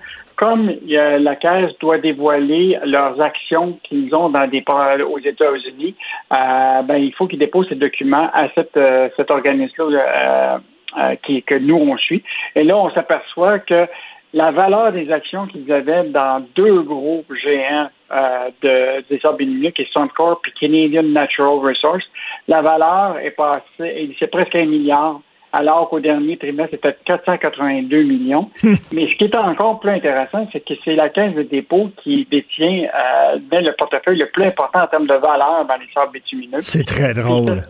comme 0.40 0.72
la 0.86 1.36
Caisse 1.36 1.78
doit 1.80 1.98
dévoiler 1.98 2.78
leurs 2.86 3.20
actions 3.20 3.78
qu'ils 3.82 4.14
ont 4.14 4.30
dans 4.30 4.46
des 4.46 4.64
aux 5.04 5.18
États-Unis, 5.18 5.94
euh, 6.32 6.82
ben 6.82 6.96
il 6.96 7.12
faut 7.12 7.26
qu'ils 7.26 7.38
déposent 7.38 7.68
ces 7.68 7.74
documents 7.74 8.30
à 8.32 8.48
cette, 8.54 8.74
euh, 8.78 9.10
cet 9.18 9.30
organisme-là 9.30 10.00
euh, 10.00 10.58
euh, 10.98 11.14
qui, 11.24 11.42
que 11.42 11.56
nous 11.56 11.76
on 11.76 11.96
suit. 11.98 12.22
Et 12.56 12.64
là, 12.64 12.78
on 12.78 12.90
s'aperçoit 12.90 13.58
que 13.58 13.86
la 14.32 14.50
valeur 14.50 14.92
des 14.92 15.10
actions 15.10 15.46
qu'ils 15.46 15.70
avaient 15.72 16.04
dans 16.04 16.44
deux 16.54 16.82
gros 16.82 17.24
géants 17.42 17.88
euh, 18.12 18.50
de, 18.62 19.04
des 19.08 19.20
arbres 19.24 19.40
lumineux, 19.40 19.70
qui 19.70 19.82
est 19.82 19.92
Suncor 19.92 20.40
et 20.46 20.50
Canadian 20.58 21.02
Natural 21.02 21.58
Resources, 21.58 22.04
la 22.48 22.62
valeur 22.62 23.18
est 23.18 23.32
passée, 23.32 24.14
c'est 24.18 24.30
presque 24.30 24.54
un 24.54 24.66
milliard, 24.66 25.20
alors 25.52 25.88
qu'au 25.88 25.98
dernier 25.98 26.36
trimestre, 26.36 26.76
c'était 26.76 26.96
482 27.04 28.02
millions. 28.02 28.50
Mais 28.92 29.08
ce 29.08 29.16
qui 29.16 29.24
est 29.24 29.36
encore 29.36 29.80
plus 29.80 29.90
intéressant, 29.90 30.48
c'est 30.52 30.64
que 30.64 30.74
c'est 30.84 30.94
la 30.94 31.08
caisse 31.08 31.34
de 31.34 31.42
dépôt 31.42 31.90
qui 32.02 32.26
détient 32.30 32.84
euh, 32.84 33.38
dans 33.50 33.60
le 33.60 33.72
portefeuille 33.76 34.18
le 34.18 34.30
plus 34.30 34.44
important 34.44 34.80
en 34.80 34.86
termes 34.86 35.06
de 35.06 35.14
valeur 35.14 35.64
dans 35.68 35.76
les 35.76 35.88
sables 35.92 36.12
bitumineux. 36.12 36.60
C'est 36.60 36.84
très 36.84 37.14
drôle. 37.14 37.62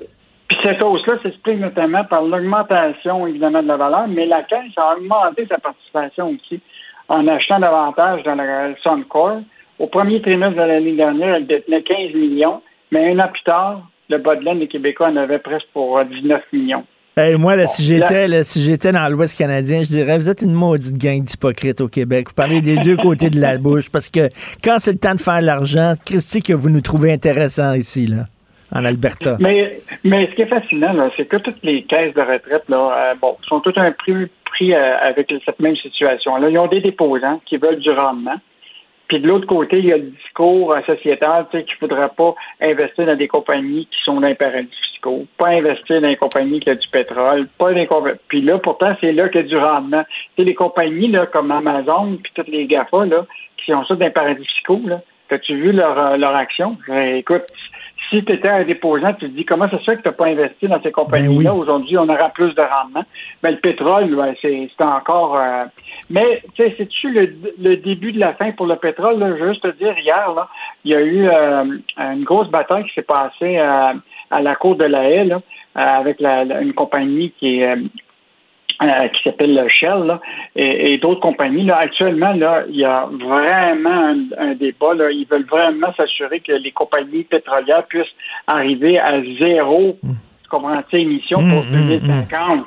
Puis 0.51 0.59
cette 0.65 0.83
hausse-là 0.83 1.15
s'explique 1.23 1.61
notamment 1.61 2.03
par 2.03 2.23
l'augmentation, 2.23 3.25
évidemment, 3.25 3.63
de 3.63 3.69
la 3.69 3.77
valeur, 3.77 4.09
mais 4.09 4.27
la 4.27 4.43
Caisse 4.43 4.73
a 4.77 4.97
augmenté 4.97 5.47
sa 5.49 5.59
participation 5.59 6.31
aussi 6.31 6.61
en 7.09 7.29
achetant 7.29 7.61
davantage 7.61 8.25
dans 8.25 8.35
le 8.35 8.75
Suncor. 8.83 9.43
Au 9.79 9.87
premier 9.87 10.21
trimestre 10.21 10.57
de 10.57 10.67
l'année 10.67 10.97
dernière, 10.97 11.37
elle 11.37 11.47
détenait 11.47 11.85
15 11.85 12.15
millions, 12.15 12.63
mais 12.91 13.13
un 13.13 13.21
an 13.21 13.29
plus 13.33 13.45
tard, 13.45 13.89
le 14.09 14.19
bas 14.19 14.35
de 14.35 14.45
laine 14.45 14.59
des 14.59 14.67
Québécois 14.67 15.11
en 15.11 15.17
avait 15.19 15.39
presque 15.39 15.69
pour 15.73 15.99
euh, 15.99 16.05
19 16.05 16.43
millions. 16.53 16.85
Hey, 17.17 17.37
moi, 17.37 17.55
là, 17.55 17.69
si 17.69 17.85
j'étais 17.85 18.43
si 18.43 18.61
j'étais 18.61 18.91
dans 18.91 19.09
l'Ouest 19.09 19.39
canadien, 19.39 19.85
je 19.85 19.89
dirais, 19.89 20.19
vous 20.19 20.29
êtes 20.29 20.43
une 20.43 20.53
maudite 20.53 20.99
gang 20.99 21.23
d'hypocrites 21.23 21.81
au 21.81 21.89
Québec. 21.89 22.29
Vous 22.29 22.35
parlez 22.35 22.61
des 22.61 22.79
deux 22.79 22.97
côtés 22.97 23.31
de 23.31 23.41
la 23.41 23.57
bouche 23.57 23.89
parce 23.89 24.11
que 24.11 24.29
quand 24.65 24.79
c'est 24.81 24.93
le 24.93 24.99
temps 24.99 25.15
de 25.15 25.21
faire 25.21 25.43
l'argent, 25.43 25.95
Christy, 26.05 26.43
que 26.43 26.55
vous 26.55 26.71
nous 26.71 26.81
trouvez 26.81 27.13
intéressant 27.13 27.75
ici, 27.75 28.09
là, 28.09 28.25
en 28.73 28.85
Alberta. 28.85 29.37
Mais, 29.41 29.81
mais 30.05 30.27
ce 30.29 30.35
qui 30.35 30.43
est 30.43 30.47
fascinant, 30.47 30.95
c'est 31.17 31.27
que 31.27 31.37
toutes 31.37 31.63
les 31.63 31.83
caisses 31.83 32.15
de 32.15 32.21
retraite, 32.21 32.65
là, 32.69 33.11
euh, 33.11 33.15
bon, 33.21 33.37
sont 33.49 33.61
toutes 33.61 33.79
un 33.79 33.93
prix 33.93 34.15
pris 34.45 34.75
euh, 34.75 34.97
avec 34.99 35.33
cette 35.45 35.61
même 35.61 35.77
situation. 35.77 36.37
Là, 36.37 36.49
ils 36.49 36.59
ont 36.59 36.67
des 36.67 36.81
déposants 36.81 37.41
qui 37.47 37.57
veulent 37.57 37.81
du 37.81 37.91
rendement. 37.91 38.37
Puis 39.09 39.19
de 39.19 39.27
l'autre 39.27 39.47
côté, 39.47 39.79
il 39.79 39.87
y 39.87 39.93
a 39.93 39.97
le 39.97 40.13
discours 40.25 40.73
euh, 40.73 40.81
sociétal, 40.87 41.47
tu 41.51 41.59
sais, 41.59 41.65
qu'il 41.65 41.75
ne 41.75 41.89
faudra 41.89 42.09
pas 42.11 42.35
investir 42.63 43.07
dans 43.07 43.17
des 43.17 43.27
compagnies 43.27 43.87
qui 43.87 44.05
sont 44.05 44.21
dans 44.21 44.33
paradis 44.37 44.71
fiscaux, 44.93 45.27
pas 45.37 45.49
investir 45.49 46.01
dans 46.01 46.09
des 46.09 46.17
compagnies 46.17 46.61
qui 46.61 46.71
ont 46.71 46.75
du 46.75 46.89
pétrole, 46.93 47.49
pas 47.59 47.73
des 47.73 47.89
Puis 48.29 48.41
là, 48.43 48.59
pourtant, 48.59 48.95
c'est 49.01 49.13
là 49.13 49.29
qu'il 49.29 49.41
y 49.41 49.45
a 49.45 49.49
du 49.49 49.57
rendement. 49.57 50.05
Tu 50.05 50.43
sais, 50.43 50.45
les 50.45 50.55
compagnies 50.55 51.09
là, 51.09 51.27
comme 51.27 51.51
Amazon, 51.51 52.19
puis 52.23 52.33
toutes 52.35 52.49
les 52.49 52.67
GAFA, 52.67 53.07
là, 53.07 53.27
qui 53.57 53.75
ont 53.75 53.85
ça 53.85 53.97
dans 53.97 54.05
les 54.05 54.13
paradis 54.13 54.47
fiscaux, 54.47 54.81
là, 54.87 55.01
T'as-tu 55.31 55.55
vu 55.55 55.71
leur, 55.71 56.19
leur 56.19 56.37
action? 56.37 56.77
Euh, 56.89 57.19
écoute, 57.19 57.45
si 58.11 58.25
tu 58.25 58.33
étais 58.33 58.49
un 58.49 58.65
déposant, 58.65 59.13
tu 59.15 59.21
te 59.31 59.37
dis 59.37 59.45
comment 59.45 59.69
ça 59.71 59.79
se 59.79 59.85
fait 59.85 59.97
que 59.97 60.03
tu 60.03 60.09
n'as 60.09 60.15
pas 60.15 60.27
investi 60.27 60.67
dans 60.69 60.83
ces 60.83 60.91
compagnies-là? 60.93 61.55
Aujourd'hui, 61.55 61.97
on 61.97 62.09
aura 62.09 62.29
plus 62.31 62.53
de 62.55 62.61
rendement. 62.61 63.05
Mais 63.43 63.53
le 63.53 63.59
pétrole, 63.59 64.15
ouais, 64.15 64.37
c'est 64.43 64.69
encore. 64.85 65.37
euh, 65.39 65.65
Mais 66.11 66.43
tu 66.55 66.63
sais, 66.65 66.75
c'est-tu 66.77 67.11
le, 67.11 67.33
le 67.63 67.77
début 67.77 68.13
de 68.13 68.19
la 68.21 68.35
fin 68.35 68.51
pour 68.53 68.67
le 68.67 68.77
pétrole? 68.77 69.19
Là? 69.19 69.29
Je 69.37 69.43
veux 69.45 69.49
juste 69.53 69.63
te 69.63 69.77
dire, 69.79 69.95
hier, 69.99 70.33
là, 70.35 70.49
il 70.85 70.91
y 70.91 70.95
a 70.95 71.01
eu 71.01 71.29
euh, 71.29 71.65
une 71.99 72.25
grosse 72.25 72.49
bataille 72.51 72.85
qui 72.85 72.95
s'est 72.95 73.03
passée 73.03 73.59
euh, 73.59 73.93
à 74.31 74.41
la 74.43 74.55
cour 74.57 74.77
de 74.77 74.85
la 74.85 75.09
haie 75.09 75.25
là, 75.25 75.37
euh, 75.77 75.81
avec 75.81 76.21
la- 76.21 76.45
la- 76.45 76.61
une 76.61 76.73
compagnie 76.75 77.33
qui 77.39 77.61
est 77.61 77.77
euh, 78.83 79.09
qui 79.09 79.23
s'appelle 79.23 79.65
Shell 79.69 80.05
là, 80.07 80.21
et, 80.57 80.95
et 80.95 80.99
d'autres 80.99 81.21
compagnies. 81.21 81.65
Là, 81.65 81.79
actuellement, 81.83 82.33
là, 82.33 82.65
il 82.69 82.77
y 82.77 82.85
a 82.85 83.09
vraiment 83.13 83.91
un, 83.91 84.19
un 84.39 84.55
débat. 84.55 84.95
Là. 84.95 85.11
Ils 85.11 85.27
veulent 85.27 85.47
vraiment 85.47 85.93
s'assurer 85.95 86.41
que 86.41 86.53
les 86.53 86.73
compagnies 86.73 87.25
pétrolières 87.25 87.87
puissent 87.87 88.15
arriver 88.47 88.99
à 88.99 89.21
zéro 89.39 89.99
tu 90.51 90.57
comprends, 90.57 90.83
tu 90.83 90.97
sais, 90.97 91.03
émissions 91.03 91.39
pour 91.39 91.65
Mm, 91.65 91.85
mm, 91.85 92.01
2050. 92.01 92.67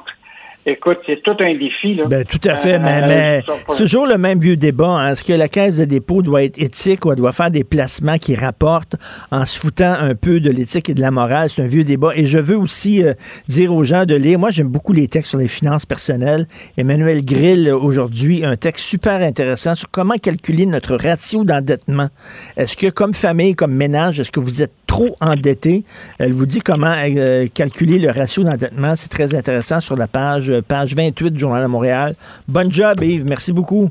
Écoute, 0.65 0.99
c'est 1.05 1.21
tout 1.21 1.35
un 1.39 1.53
défi. 1.57 1.95
Là. 1.95 2.05
Ben, 2.07 2.23
tout 2.23 2.39
à 2.45 2.55
fait, 2.55 2.79
mais, 2.79 3.01
Euh, 3.03 3.07
mais 3.07 3.43
ça, 3.45 3.53
c'est 3.69 3.75
toujours 3.75 4.07
le 4.07 4.17
même 4.17 4.39
vieux 4.39 4.55
débat. 4.55 4.87
hein. 4.87 5.09
Est-ce 5.11 5.23
que 5.23 5.33
la 5.33 5.49
caisse 5.49 5.77
de 5.77 5.85
dépôt 5.85 6.21
doit 6.21 6.43
être 6.43 6.57
éthique 6.57 7.05
ou 7.05 7.11
elle 7.11 7.17
doit 7.17 7.33
faire 7.33 7.51
des 7.51 7.63
placements 7.65 8.17
qui 8.17 8.35
rapportent 8.35 8.95
en 9.31 9.43
se 9.45 9.59
foutant 9.59 9.91
un 9.99 10.15
peu 10.15 10.39
de 10.39 10.49
l'éthique 10.49 10.89
et 10.89 10.93
de 10.93 11.01
la 11.01 11.11
morale? 11.11 11.49
C'est 11.49 11.61
un 11.63 11.67
vieux 11.67 11.83
débat. 11.83 12.11
Et 12.15 12.25
je 12.27 12.39
veux 12.39 12.57
aussi 12.57 13.03
euh, 13.03 13.13
dire 13.49 13.73
aux 13.73 13.83
gens 13.83 14.05
de 14.05 14.15
lire. 14.15 14.39
Moi, 14.39 14.51
j'aime 14.51 14.69
beaucoup 14.69 14.93
les 14.93 15.07
textes 15.09 15.31
sur 15.31 15.39
les 15.39 15.49
finances 15.49 15.85
personnelles. 15.85 16.47
Emmanuel 16.77 17.25
Grill, 17.25 17.67
euh, 17.67 17.77
aujourd'hui, 17.77 18.45
un 18.45 18.55
texte 18.55 18.85
super 18.85 19.21
intéressant 19.21 19.75
sur 19.75 19.89
comment 19.91 20.15
calculer 20.15 20.65
notre 20.65 20.95
ratio 20.95 21.43
d'endettement. 21.43 22.07
Est-ce 22.55 22.77
que, 22.77 22.87
comme 22.87 23.13
famille, 23.13 23.53
comme 23.55 23.73
ménage, 23.73 24.19
est-ce 24.21 24.31
que 24.31 24.39
vous 24.39 24.61
êtes 24.63 24.71
trop 24.87 25.15
endetté? 25.19 25.83
Elle 26.19 26.33
vous 26.33 26.45
dit 26.45 26.61
comment 26.61 26.93
euh, 26.97 27.47
calculer 27.53 27.99
le 27.99 28.11
ratio 28.11 28.43
d'endettement. 28.43 28.93
C'est 28.95 29.09
très 29.09 29.35
intéressant 29.35 29.79
sur 29.79 29.95
la 29.95 30.07
page, 30.07 30.49
euh, 30.51 30.52
page 30.61 30.95
28 30.95 31.31
du 31.31 31.39
Journal 31.39 31.61
de 31.61 31.67
Montréal. 31.67 32.15
Bonne 32.47 32.71
job, 32.71 33.01
Yves. 33.01 33.25
Merci 33.25 33.53
beaucoup. 33.53 33.89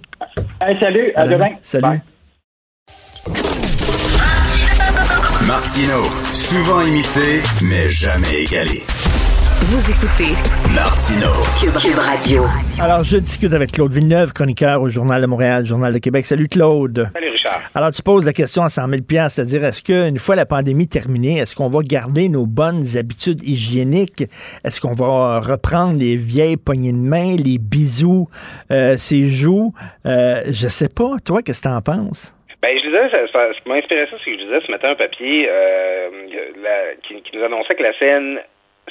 Hey, 0.60 0.78
salut, 0.80 1.12
à 1.14 1.26
demain. 1.26 1.50
Salut. 1.62 2.00
Martino, 5.46 6.04
souvent 6.32 6.80
imité, 6.82 7.42
mais 7.62 7.88
jamais 7.88 8.42
égalé. 8.42 8.82
Vous 9.64 9.90
écoutez 9.90 10.34
Martino. 10.74 11.30
Cube, 11.60 11.76
Cube 11.78 11.98
Radio. 11.98 12.42
Alors, 12.80 13.04
je 13.04 13.16
discute 13.18 13.52
avec 13.54 13.70
Claude 13.72 13.92
Villeneuve, 13.92 14.32
chroniqueur 14.32 14.82
au 14.82 14.88
Journal 14.88 15.22
de 15.22 15.26
Montréal, 15.26 15.64
Journal 15.64 15.92
de 15.94 15.98
Québec. 15.98 16.26
Salut, 16.26 16.48
Claude. 16.48 17.08
Salut 17.14 17.28
Richard. 17.30 17.60
Alors, 17.74 17.92
tu 17.92 18.02
poses 18.02 18.26
la 18.26 18.32
question 18.32 18.62
à 18.64 18.68
100 18.68 18.88
000 18.88 19.02
c'est-à-dire, 19.28 19.64
est-ce 19.64 19.82
qu'une 19.82 20.18
fois 20.18 20.34
la 20.34 20.46
pandémie 20.46 20.88
terminée, 20.88 21.38
est-ce 21.38 21.54
qu'on 21.54 21.68
va 21.68 21.80
garder 21.82 22.28
nos 22.28 22.44
bonnes 22.44 22.84
habitudes 22.98 23.42
hygiéniques? 23.44 24.24
Est-ce 24.64 24.80
qu'on 24.80 24.92
va 24.94 25.38
reprendre 25.40 25.98
les 25.98 26.16
vieilles 26.16 26.56
poignées 26.56 26.92
de 26.92 26.96
main, 26.98 27.36
les 27.36 27.58
bisous, 27.58 28.28
euh, 28.72 28.96
ses 28.96 29.26
joues? 29.26 29.72
Euh, 30.06 30.42
je 30.46 30.66
sais 30.68 30.88
pas. 30.88 31.16
Toi, 31.24 31.40
qu'est-ce 31.42 31.62
que 31.62 31.68
t'en 31.68 31.80
penses? 31.80 32.34
Ben, 32.62 32.76
je 32.76 32.84
disais, 32.86 33.10
ça- 33.10 33.32
ça- 33.32 33.48
ce 33.56 33.62
qui 33.62 33.68
m'a 33.68 33.76
inspiré 33.76 34.06
ça, 34.10 34.16
c'est 34.24 34.30
que 34.32 34.38
je 34.38 34.44
disais 34.44 34.60
ce 34.66 34.70
matin 34.72 34.90
un 34.90 34.96
papier 34.96 35.46
euh, 35.48 36.08
la- 36.62 36.94
qui, 37.06 37.22
qui 37.22 37.36
nous 37.36 37.44
annonçait 37.44 37.74
que 37.74 37.82
la 37.82 37.92
CN, 37.98 38.38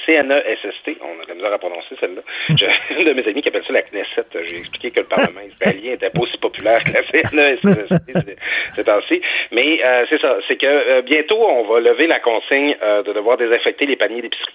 CNESST, 0.06 0.98
on 1.00 1.20
a 1.20 1.24
de 1.24 1.28
la 1.28 1.34
misère 1.34 1.52
à 1.52 1.58
prononcer 1.58 1.94
celle-là, 2.00 2.22
j'ai 2.56 2.68
une 2.90 3.04
de 3.04 3.12
mes 3.12 3.26
amis 3.26 3.42
qui 3.42 3.48
appelle 3.48 3.64
ça 3.66 3.72
la 3.72 3.82
Knesset, 3.82 4.26
j'ai 4.48 4.56
expliqué 4.56 4.90
que 4.90 5.00
le 5.00 5.06
Parlement 5.06 5.40
israélien 5.40 5.92
était 5.92 6.10
pas 6.10 6.20
aussi 6.20 6.38
populaire 6.38 6.82
que 6.84 6.92
la 6.92 7.02
CNESST 7.02 7.62
ces 8.76 8.84
temps-ci, 8.84 9.20
mais 9.50 9.84
euh, 9.84 10.04
c'est 10.08 10.20
ça, 10.20 10.36
c'est 10.48 10.56
que 10.56 10.68
euh, 10.68 11.02
bientôt 11.02 11.38
on 11.38 11.64
va 11.64 11.80
lever 11.80 12.06
la 12.06 12.20
consigne 12.20 12.76
euh, 12.82 13.02
de 13.02 13.12
devoir 13.12 13.36
désinfecter 13.36 13.86
les 13.86 13.96
paniers 13.96 14.22
d'épicerie. 14.22 14.54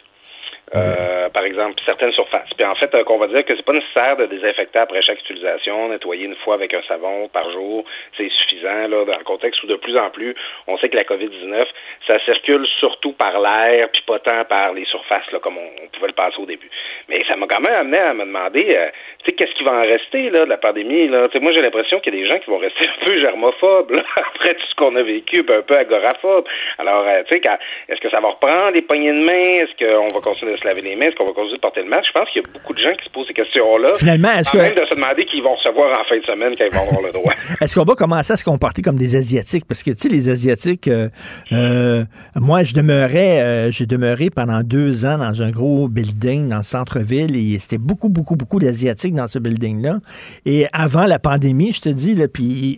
Euh, 0.75 1.29
par 1.29 1.45
exemple, 1.45 1.75
certaines 1.85 2.11
surfaces. 2.11 2.49
Puis 2.57 2.65
en 2.65 2.75
fait, 2.75 2.93
euh, 2.93 3.03
qu'on 3.05 3.17
va 3.17 3.27
dire 3.27 3.45
que 3.45 3.55
c'est 3.55 3.63
pas 3.63 3.71
nécessaire 3.71 4.17
de 4.17 4.25
désinfecter 4.25 4.79
après 4.79 5.01
chaque 5.01 5.21
utilisation, 5.21 5.87
nettoyer 5.87 6.25
une 6.25 6.35
fois 6.35 6.55
avec 6.55 6.73
un 6.73 6.81
savon 6.89 7.29
par 7.29 7.49
jour, 7.51 7.85
c'est 8.17 8.29
suffisant 8.29 8.87
là, 8.89 9.05
dans 9.05 9.17
le 9.17 9.23
contexte 9.23 9.63
où 9.63 9.67
de 9.67 9.75
plus 9.75 9.97
en 9.97 10.09
plus, 10.09 10.35
on 10.67 10.77
sait 10.77 10.89
que 10.89 10.97
la 10.97 11.03
COVID-19, 11.03 11.63
ça 12.05 12.19
circule 12.25 12.67
surtout 12.79 13.13
par 13.13 13.39
l'air, 13.39 13.87
puis 13.93 14.01
pas 14.05 14.19
tant 14.19 14.43
par 14.43 14.73
les 14.73 14.83
surfaces, 14.85 15.31
là, 15.31 15.39
comme 15.39 15.57
on, 15.57 15.87
pouvait 15.93 16.07
le 16.07 16.13
penser 16.13 16.35
au 16.37 16.45
début. 16.45 16.69
Mais 17.07 17.21
ça 17.29 17.37
m'a 17.37 17.47
quand 17.47 17.61
même 17.61 17.75
amené 17.79 17.99
à 17.99 18.13
me 18.13 18.25
demander, 18.25 18.75
euh, 18.75 18.89
tu 19.19 19.25
sais, 19.27 19.31
qu'est-ce 19.33 19.53
qui 19.53 19.63
va 19.63 19.71
en 19.71 19.81
rester 19.81 20.29
là 20.31 20.41
de 20.41 20.49
la 20.49 20.57
pandémie 20.57 21.07
là? 21.07 21.29
Tu 21.29 21.37
sais, 21.37 21.39
moi, 21.39 21.53
j'ai 21.53 21.61
l'impression 21.61 21.99
qu'il 22.01 22.13
y 22.13 22.17
a 22.17 22.21
des 22.23 22.29
gens 22.29 22.39
qui 22.39 22.49
vont 22.49 22.57
rester 22.57 22.89
un 22.89 23.05
peu 23.05 23.17
germophobes 23.21 23.91
là, 23.91 24.03
après 24.35 24.53
tout 24.55 24.65
ce 24.69 24.75
qu'on 24.75 24.95
a 24.97 25.03
vécu, 25.03 25.45
un 25.47 25.61
peu 25.61 25.77
agoraphobes. 25.77 26.45
Alors, 26.77 27.05
euh, 27.07 27.23
tu 27.31 27.39
sais, 27.39 27.57
est-ce 27.87 28.01
que 28.01 28.09
ça 28.09 28.19
va 28.19 28.29
reprendre 28.29 28.71
les 28.71 28.81
poignées 28.81 29.13
de 29.13 29.23
main? 29.23 29.63
Est-ce 29.63 29.77
qu'on 29.77 30.13
va 30.13 30.21
continuer 30.21 30.56
se 30.57 30.65
laver 30.67 30.81
les 30.81 30.95
mains 30.95 31.05
Est-ce 31.07 31.15
qu'on 31.15 31.25
va 31.25 31.33
continuer 31.33 31.57
de 31.57 31.61
porter 31.61 31.81
le 31.83 31.89
masque? 31.89 32.05
Je 32.13 32.19
pense 32.19 32.29
qu'il 32.31 32.41
y 32.41 32.45
a 32.45 32.47
beaucoup 32.51 32.73
de 32.73 32.79
gens 32.79 32.93
qui 32.97 33.05
se 33.05 33.09
posent 33.11 33.27
ces 33.27 33.33
questions-là. 33.33 33.89
Finalement, 33.97 34.31
est-ce 34.31 34.51
que- 34.51 34.57
même 34.57 34.75
de 34.75 34.85
se 34.89 34.95
demander 34.95 35.25
qu'ils 35.25 35.43
vont 35.43 35.55
recevoir 35.55 35.91
en 35.99 36.03
fin 36.09 36.17
de 36.17 36.25
semaine 36.25 36.53
quand 36.57 36.65
ils 36.65 36.73
vont 36.75 36.81
avoir 36.83 37.01
le 37.05 37.13
droit. 37.13 37.33
Est-ce 37.61 37.75
qu'on 37.75 37.83
va 37.85 37.95
commencer 37.95 38.33
à 38.33 38.37
se 38.37 38.43
comporter 38.43 38.81
comme 38.81 38.97
des 38.97 39.15
Asiatiques? 39.15 39.65
Parce 39.65 39.83
que, 39.83 39.91
tu 39.91 40.07
sais, 40.07 40.09
les 40.09 40.29
Asiatiques, 40.29 40.87
euh, 40.87 41.09
euh, 41.51 42.03
moi, 42.35 42.63
je 42.63 42.73
demeurais, 42.73 43.41
euh, 43.41 43.71
j'ai 43.71 43.85
demeuré 43.85 44.29
pendant 44.29 44.61
deux 44.63 45.05
ans 45.05 45.17
dans 45.17 45.41
un 45.41 45.49
gros 45.51 45.87
building 45.87 46.47
dans 46.47 46.57
le 46.57 46.63
centre-ville 46.63 47.35
et 47.35 47.59
c'était 47.59 47.77
beaucoup, 47.77 48.09
beaucoup, 48.09 48.35
beaucoup 48.35 48.59
d'Asiatiques 48.59 49.13
dans 49.15 49.27
ce 49.27 49.39
building-là. 49.39 49.97
Et 50.45 50.67
avant 50.73 51.05
la 51.05 51.19
pandémie, 51.19 51.71
je 51.71 51.81
te 51.81 51.89
dis, 51.89 52.15
là, 52.15 52.27
puis 52.27 52.77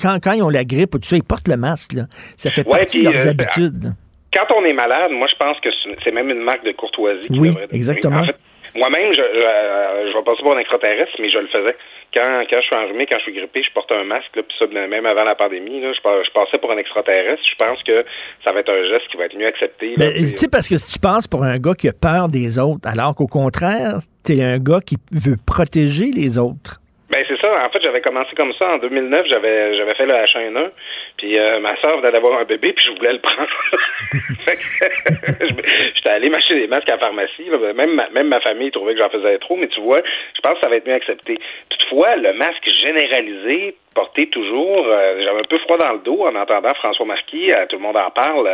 quand, 0.00 0.18
quand 0.22 0.32
ils 0.32 0.42
ont 0.42 0.48
la 0.50 0.64
grippe 0.64 0.94
ou 0.94 0.98
tout 0.98 1.08
ça, 1.08 1.16
ils 1.16 1.22
portent 1.24 1.48
le 1.48 1.56
masque, 1.56 1.92
là. 1.94 2.06
Ça 2.36 2.50
fait 2.50 2.66
Ouais, 2.66 2.78
partie 2.78 3.02
de 3.02 3.10
leurs 3.10 3.26
habitudes. 3.28 3.92
Quand 4.36 4.54
on 4.56 4.64
est 4.64 4.72
malade, 4.72 5.10
moi, 5.12 5.26
je 5.30 5.36
pense 5.36 5.58
que 5.60 5.68
c'est 6.04 6.12
même 6.12 6.30
une 6.30 6.42
marque 6.42 6.64
de 6.64 6.72
courtoisie. 6.72 7.28
qui 7.28 7.38
Oui, 7.38 7.48
devrait 7.48 7.68
exactement. 7.72 8.18
En 8.20 8.24
fait, 8.26 8.36
moi-même, 8.74 9.12
je, 9.14 9.22
je, 9.22 10.10
je 10.12 10.16
vais 10.16 10.22
passer 10.24 10.42
pour 10.42 10.54
un 10.54 10.58
extraterrestre, 10.58 11.12
mais 11.18 11.30
je 11.30 11.38
le 11.38 11.46
faisais. 11.46 11.76
Quand, 12.14 12.42
quand 12.50 12.56
je 12.60 12.66
suis 12.66 12.76
enrhumé, 12.76 13.06
quand 13.06 13.16
je 13.18 13.22
suis 13.24 13.32
grippé, 13.32 13.62
je 13.62 13.72
porte 13.72 13.90
un 13.92 14.04
masque, 14.04 14.34
là, 14.36 14.42
puis 14.42 14.56
ça, 14.58 14.66
même 14.66 15.06
avant 15.06 15.24
la 15.24 15.34
pandémie, 15.34 15.80
là, 15.80 15.92
je, 15.96 16.00
pa- 16.02 16.22
je 16.22 16.30
passais 16.30 16.58
pour 16.58 16.70
un 16.72 16.76
extraterrestre. 16.76 17.42
Je 17.48 17.54
pense 17.64 17.82
que 17.82 18.04
ça 18.46 18.52
va 18.52 18.60
être 18.60 18.70
un 18.70 18.84
geste 18.88 19.08
qui 19.10 19.16
va 19.16 19.24
être 19.24 19.36
mieux 19.36 19.46
accepté. 19.46 19.94
Ben, 19.96 20.12
tu 20.12 20.36
sais, 20.36 20.48
parce 20.50 20.68
que 20.68 20.76
si 20.76 20.92
tu 20.94 20.98
penses 21.00 21.26
pour 21.26 21.42
un 21.42 21.56
gars 21.58 21.74
qui 21.74 21.88
a 21.88 21.92
peur 21.92 22.28
des 22.28 22.58
autres, 22.58 22.86
alors 22.88 23.14
qu'au 23.14 23.26
contraire, 23.26 23.96
t'es 24.24 24.42
un 24.42 24.58
gars 24.58 24.80
qui 24.84 24.96
veut 25.12 25.36
protéger 25.46 26.10
les 26.14 26.38
autres. 26.38 26.80
Ben 27.08 27.24
c'est 27.28 27.40
ça. 27.40 27.52
En 27.54 27.70
fait, 27.70 27.78
j'avais 27.84 28.00
commencé 28.00 28.34
comme 28.36 28.52
ça 28.58 28.68
en 28.74 28.78
2009. 28.78 29.26
J'avais 29.32 29.76
j'avais 29.76 29.94
fait 29.94 30.06
le 30.06 30.12
H1N1. 30.12 30.70
Puis 31.16 31.38
euh, 31.38 31.60
ma 31.60 31.74
soeur 31.80 31.98
venait 31.98 32.12
d'avoir 32.12 32.38
un 32.40 32.44
bébé, 32.44 32.72
puis 32.72 32.84
je 32.84 32.90
voulais 32.92 33.12
le 33.12 33.20
prendre. 33.20 33.48
J'étais 35.94 36.10
allé 36.10 36.28
m'acheter 36.28 36.54
des 36.54 36.66
masques 36.66 36.90
à 36.90 36.96
la 36.96 37.00
pharmacie. 37.00 37.48
Même 37.50 37.94
ma, 37.94 38.08
même 38.10 38.28
ma 38.28 38.40
famille 38.40 38.70
trouvait 38.70 38.94
que 38.94 39.02
j'en 39.02 39.10
faisais 39.10 39.38
trop, 39.38 39.56
mais 39.56 39.68
tu 39.68 39.80
vois, 39.80 40.02
je 40.34 40.40
pense 40.42 40.54
que 40.54 40.60
ça 40.62 40.68
va 40.68 40.76
être 40.76 40.86
mieux 40.86 40.94
accepté. 40.94 41.38
Toutefois, 41.70 42.16
le 42.16 42.32
masque 42.34 42.68
généralisé, 42.80 43.74
porté 43.94 44.28
toujours, 44.28 44.86
euh, 44.86 45.22
j'avais 45.22 45.40
un 45.40 45.48
peu 45.48 45.58
froid 45.58 45.78
dans 45.78 45.92
le 45.94 46.00
dos 46.00 46.26
en 46.26 46.34
entendant 46.36 46.74
François 46.74 47.06
Marquis, 47.06 47.50
euh, 47.50 47.66
tout 47.66 47.76
le 47.76 47.82
monde 47.82 47.96
en 47.96 48.10
parle, 48.10 48.48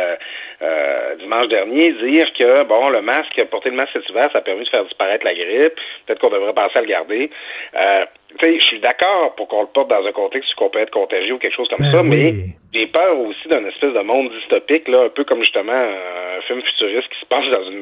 euh, 0.63 0.93
euh, 1.13 1.15
dimanche 1.15 1.47
dernier, 1.47 1.93
dire 1.93 2.31
que, 2.37 2.63
bon, 2.63 2.89
le 2.89 3.01
masque, 3.01 3.41
porter 3.49 3.69
le 3.69 3.75
masque 3.75 3.93
cet 3.93 4.09
hiver, 4.09 4.29
ça 4.31 4.39
a 4.39 4.41
permis 4.41 4.63
de 4.63 4.69
faire 4.69 4.83
disparaître 4.83 5.25
la 5.25 5.33
grippe. 5.33 5.73
Peut-être 6.05 6.19
qu'on 6.19 6.29
devrait 6.29 6.53
penser 6.53 6.77
à 6.77 6.81
le 6.81 6.87
garder. 6.87 7.29
Euh, 7.75 8.05
tu 8.39 8.45
sais, 8.45 8.59
je 8.59 8.65
suis 8.65 8.79
d'accord 8.79 9.35
pour 9.35 9.47
qu'on 9.47 9.61
le 9.61 9.67
porte 9.67 9.91
dans 9.91 10.05
un 10.05 10.11
contexte 10.11 10.49
où 10.59 10.63
on 10.63 10.69
peut 10.69 10.79
être 10.79 10.91
contagieux 10.91 11.35
ou 11.35 11.37
quelque 11.37 11.55
chose 11.55 11.69
comme 11.69 11.85
ça, 11.85 12.01
mais 12.01 12.33
j'ai 12.73 12.87
peur 12.87 13.19
aussi 13.19 13.47
d'un 13.47 13.63
espèce 13.65 13.93
de 13.93 13.99
monde 13.99 14.31
dystopique, 14.31 14.87
là, 14.87 15.03
un 15.03 15.09
peu 15.09 15.23
comme 15.23 15.41
justement 15.41 15.71
un 15.71 16.41
film 16.47 16.61
futuriste 16.63 17.09
qui 17.09 17.19
se 17.19 17.25
passe 17.27 17.45
dans 17.51 17.69
une 17.69 17.79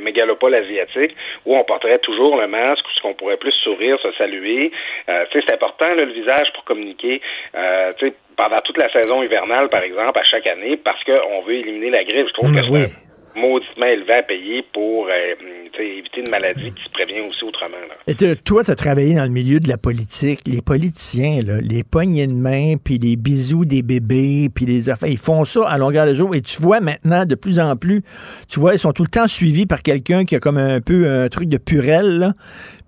mégalopole 0.00 0.54
asiatique, 0.54 1.14
où 1.44 1.54
on 1.54 1.64
porterait 1.64 1.98
toujours 1.98 2.40
le 2.40 2.46
masque, 2.46 2.84
où 3.04 3.08
on 3.08 3.14
pourrait 3.14 3.36
plus 3.36 3.52
sourire, 3.62 3.98
se 4.00 4.10
saluer. 4.12 4.72
Euh, 5.10 5.26
tu 5.30 5.38
sais, 5.38 5.44
c'est 5.46 5.54
important, 5.54 5.88
là, 5.88 6.06
le 6.06 6.12
visage, 6.12 6.50
pour 6.54 6.64
communiquer. 6.64 7.20
Euh, 7.54 7.90
tu 7.98 8.08
sais, 8.08 8.14
pendant 8.36 8.58
toute 8.64 8.78
la 8.78 8.90
saison 8.92 9.22
hivernale, 9.22 9.68
par 9.68 9.82
exemple, 9.82 10.18
à 10.18 10.24
chaque 10.24 10.46
année, 10.46 10.76
parce 10.76 11.02
qu'on 11.04 11.42
veut 11.42 11.54
éliminer 11.54 11.90
la 11.90 12.04
grippe. 12.04 12.28
Je 12.28 12.32
trouve 12.32 12.54
que 12.54 12.62
c'est 12.62 12.90
mauditement 13.36 13.86
élevé 13.86 14.12
à 14.12 14.22
payer 14.22 14.64
pour 14.72 15.06
euh, 15.06 15.34
sais, 15.76 15.86
éviter 15.86 16.20
une 16.20 16.30
maladie 16.30 16.72
qui 16.72 16.84
se 16.84 16.90
prévient 16.90 17.20
aussi 17.28 17.44
autrement. 17.44 17.76
Là. 17.88 17.94
Et 18.06 18.14
toi, 18.36 18.64
tu 18.64 18.70
as 18.70 18.74
travaillé 18.74 19.14
dans 19.14 19.24
le 19.24 19.30
milieu 19.30 19.60
de 19.60 19.68
la 19.68 19.78
politique. 19.78 20.40
Les 20.46 20.62
politiciens, 20.62 21.40
les 21.42 21.84
poignées 21.84 22.26
de 22.26 22.32
main, 22.32 22.76
puis 22.82 22.98
les 22.98 23.16
bisous 23.16 23.64
des 23.64 23.82
bébés, 23.82 24.48
puis 24.54 24.66
les 24.66 24.88
affaires, 24.90 25.08
ils 25.08 25.18
font 25.18 25.44
ça 25.44 25.68
à 25.68 25.78
longueur 25.78 26.06
de 26.06 26.14
jour. 26.14 26.34
Et 26.34 26.42
tu 26.42 26.60
vois 26.60 26.80
maintenant, 26.80 27.24
de 27.24 27.34
plus 27.34 27.58
en 27.58 27.76
plus, 27.76 28.02
tu 28.48 28.60
vois, 28.60 28.74
ils 28.74 28.78
sont 28.78 28.92
tout 28.92 29.02
le 29.02 29.08
temps 29.08 29.26
suivis 29.26 29.66
par 29.66 29.82
quelqu'un 29.82 30.24
qui 30.24 30.36
a 30.36 30.40
comme 30.40 30.58
un 30.58 30.80
peu 30.80 31.08
un 31.08 31.28
truc 31.28 31.48
de 31.48 31.58
purelle. 31.58 32.34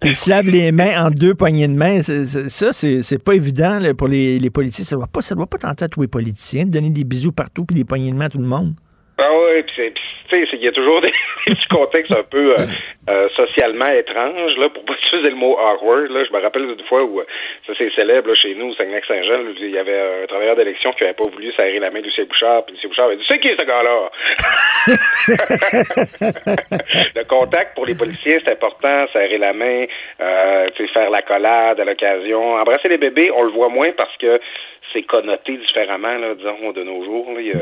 Puis 0.01 0.11
ils 0.11 0.17
se 0.17 0.31
lavent 0.31 0.49
les 0.49 0.73
mains 0.73 1.07
en 1.07 1.11
deux 1.11 1.35
poignées 1.35 1.69
de 1.69 1.75
main. 1.75 2.03
Ça, 2.03 2.73
c'est 2.73 3.25
pas 3.25 3.35
évident 3.35 3.81
pour 3.97 4.09
les, 4.09 4.51
politiciens. 4.51 4.85
Ça 4.85 4.97
doit 4.97 5.07
pas, 5.07 5.21
doit 5.35 5.47
pas 5.47 5.59
tenter 5.59 5.85
à 5.85 5.89
tous 5.89 6.03
les 6.03 6.09
politiciens 6.09 6.65
de 6.65 6.71
donner 6.71 6.91
des 6.91 7.05
bisous 7.05 7.33
partout 7.33 7.65
puis 7.65 7.75
des 7.75 7.85
poignées 7.85 8.11
de 8.11 8.17
main 8.17 8.27
à 8.27 8.31
tout 8.31 8.39
le 8.39 8.47
monde. 8.47 8.75
Ah 9.19 9.31
oui, 9.33 9.63
puis 9.63 9.73
c'est- 9.77 9.91
puis, 9.93 10.03
tu 10.29 10.41
sais, 10.41 10.47
c'est- 10.51 10.57
il 10.59 10.65
y 10.65 10.69
a 10.69 10.73
toujours 10.73 11.01
des, 11.01 11.11
petits 11.47 11.69
contextes 11.69 12.15
un 12.15 12.23
peu 12.25 12.53
euh, 12.53 12.57
euh, 13.11 13.29
socialement 13.31 13.87
étranges, 13.87 14.57
là, 14.59 14.69
pour 14.69 14.85
pas 14.85 14.93
utiliser 14.95 15.31
le 15.31 15.37
mot 15.37 15.57
awkward, 15.59 16.11
là. 16.11 16.23
Je 16.25 16.33
me 16.37 16.41
rappelle 16.43 16.67
d'une 16.67 16.87
fois 16.87 17.03
où, 17.03 17.21
euh, 17.21 17.25
ça 17.67 17.73
c'est 17.79 17.91
célèbre, 17.95 18.29
là, 18.29 18.35
chez 18.35 18.55
nous, 18.55 18.71
au 18.71 18.75
Saguenay-Saint-Jean, 18.75 19.41
il 19.59 19.71
y 19.71 19.79
avait 19.79 20.23
un 20.23 20.27
travailleur 20.27 20.57
d'élection 20.57 20.93
qui 20.93 21.05
avait 21.05 21.15
pas 21.15 21.29
voulu 21.31 21.51
serrer 21.53 21.79
la 21.79 21.91
main 21.91 22.01
de 22.01 22.05
Lucien 22.07 22.25
Bouchard, 22.25 22.65
puis 22.67 22.75
Lucien 22.75 22.89
Bouchard 22.91 23.07
avait 23.07 23.17
dit, 23.17 23.25
c'est 23.29 23.39
qui 23.39 23.49
ce 23.59 23.65
gars-là? 23.65 24.11
le 27.15 27.25
contact 27.25 27.75
pour 27.75 27.87
les 27.87 27.95
policiers, 27.97 28.41
c'est 28.45 28.53
important, 28.53 28.89
serrer 29.13 29.39
la 29.39 29.53
main, 29.53 29.85
euh, 30.21 30.67
tu 30.77 30.87
sais, 30.87 30.93
faire 30.93 31.11
la 31.11 31.23
collade 31.23 31.81
à 31.81 31.85
l'occasion. 31.85 32.55
Embrasser 32.57 32.89
les 32.89 32.99
bébés, 32.99 33.31
on 33.35 33.43
le 33.45 33.51
voit 33.51 33.69
moins 33.69 33.91
parce 33.97 34.17
que 34.19 34.41
c'est 34.93 35.03
connoté 35.03 35.57
différemment, 35.57 36.17
là, 36.19 36.35
disons, 36.35 36.73
de 36.73 36.83
nos 36.83 37.05
jours. 37.05 37.27
là. 37.35 37.41
Il 37.41 37.47
y 37.47 37.53
a- 37.53 37.55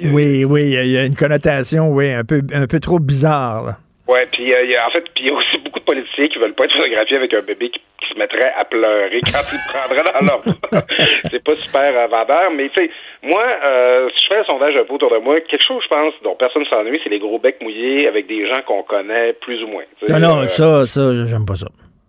il 0.00 0.06
y 0.06 0.10
a- 0.10 0.12
Oui, 0.14 0.44
oui, 0.44 0.62
il 0.72 0.90
y 0.92 0.96
a 0.98 1.04
une 1.04 1.14
connotation, 1.14 1.88
oui, 1.90 2.10
un 2.12 2.24
peu, 2.24 2.40
un 2.54 2.66
peu 2.66 2.80
trop 2.80 2.98
bizarre. 2.98 3.64
là. 3.64 3.76
Ouais, 4.08 4.26
puis 4.32 4.52
euh, 4.52 4.56
en 4.86 4.90
fait, 4.90 5.04
puis 5.14 5.24
il 5.24 5.28
y 5.28 5.30
a 5.30 5.34
aussi 5.36 5.56
beaucoup 5.58 5.78
de 5.78 5.84
politiciens 5.84 6.26
qui 6.26 6.38
veulent 6.40 6.54
pas 6.54 6.64
être 6.64 6.72
photographiés 6.72 7.16
avec 7.16 7.32
un 7.32 7.42
bébé 7.42 7.70
qui, 7.70 7.78
qui 8.00 8.12
se 8.12 8.18
mettrait 8.18 8.52
à 8.58 8.64
pleurer 8.64 9.20
quand 9.20 9.38
il 9.52 9.54
le 9.54 9.72
prendrait 9.72 10.02
dans 10.02 10.26
leur 10.26 10.40
c'est 11.30 11.44
pas 11.44 11.54
super 11.54 11.96
euh, 11.96 12.06
vendeur, 12.08 12.50
mais 12.56 12.68
tu 12.70 12.82
sais, 12.86 12.90
moi, 13.22 13.44
euh, 13.64 14.08
si 14.16 14.24
je 14.24 14.28
fais 14.34 14.40
un 14.40 14.44
sondage 14.50 14.74
un 14.76 14.84
peu 14.84 14.94
autour 14.94 15.12
de 15.12 15.18
moi, 15.18 15.40
quelque 15.42 15.62
chose, 15.64 15.80
je 15.84 15.88
pense, 15.88 16.12
dont 16.24 16.34
personne 16.34 16.64
s'ennuie, 16.72 16.98
c'est 17.04 17.10
les 17.10 17.20
gros 17.20 17.38
becs 17.38 17.60
mouillés 17.62 18.08
avec 18.08 18.26
des 18.26 18.48
gens 18.48 18.60
qu'on 18.66 18.82
connaît 18.82 19.32
plus 19.34 19.62
ou 19.62 19.68
moins. 19.68 19.84
Non, 20.10 20.18
non, 20.18 20.38
Euh, 20.42 20.46
ça, 20.48 20.86
ça, 20.86 21.00
j'aime 21.26 21.46
pas 21.46 21.54
ça. 21.54 21.68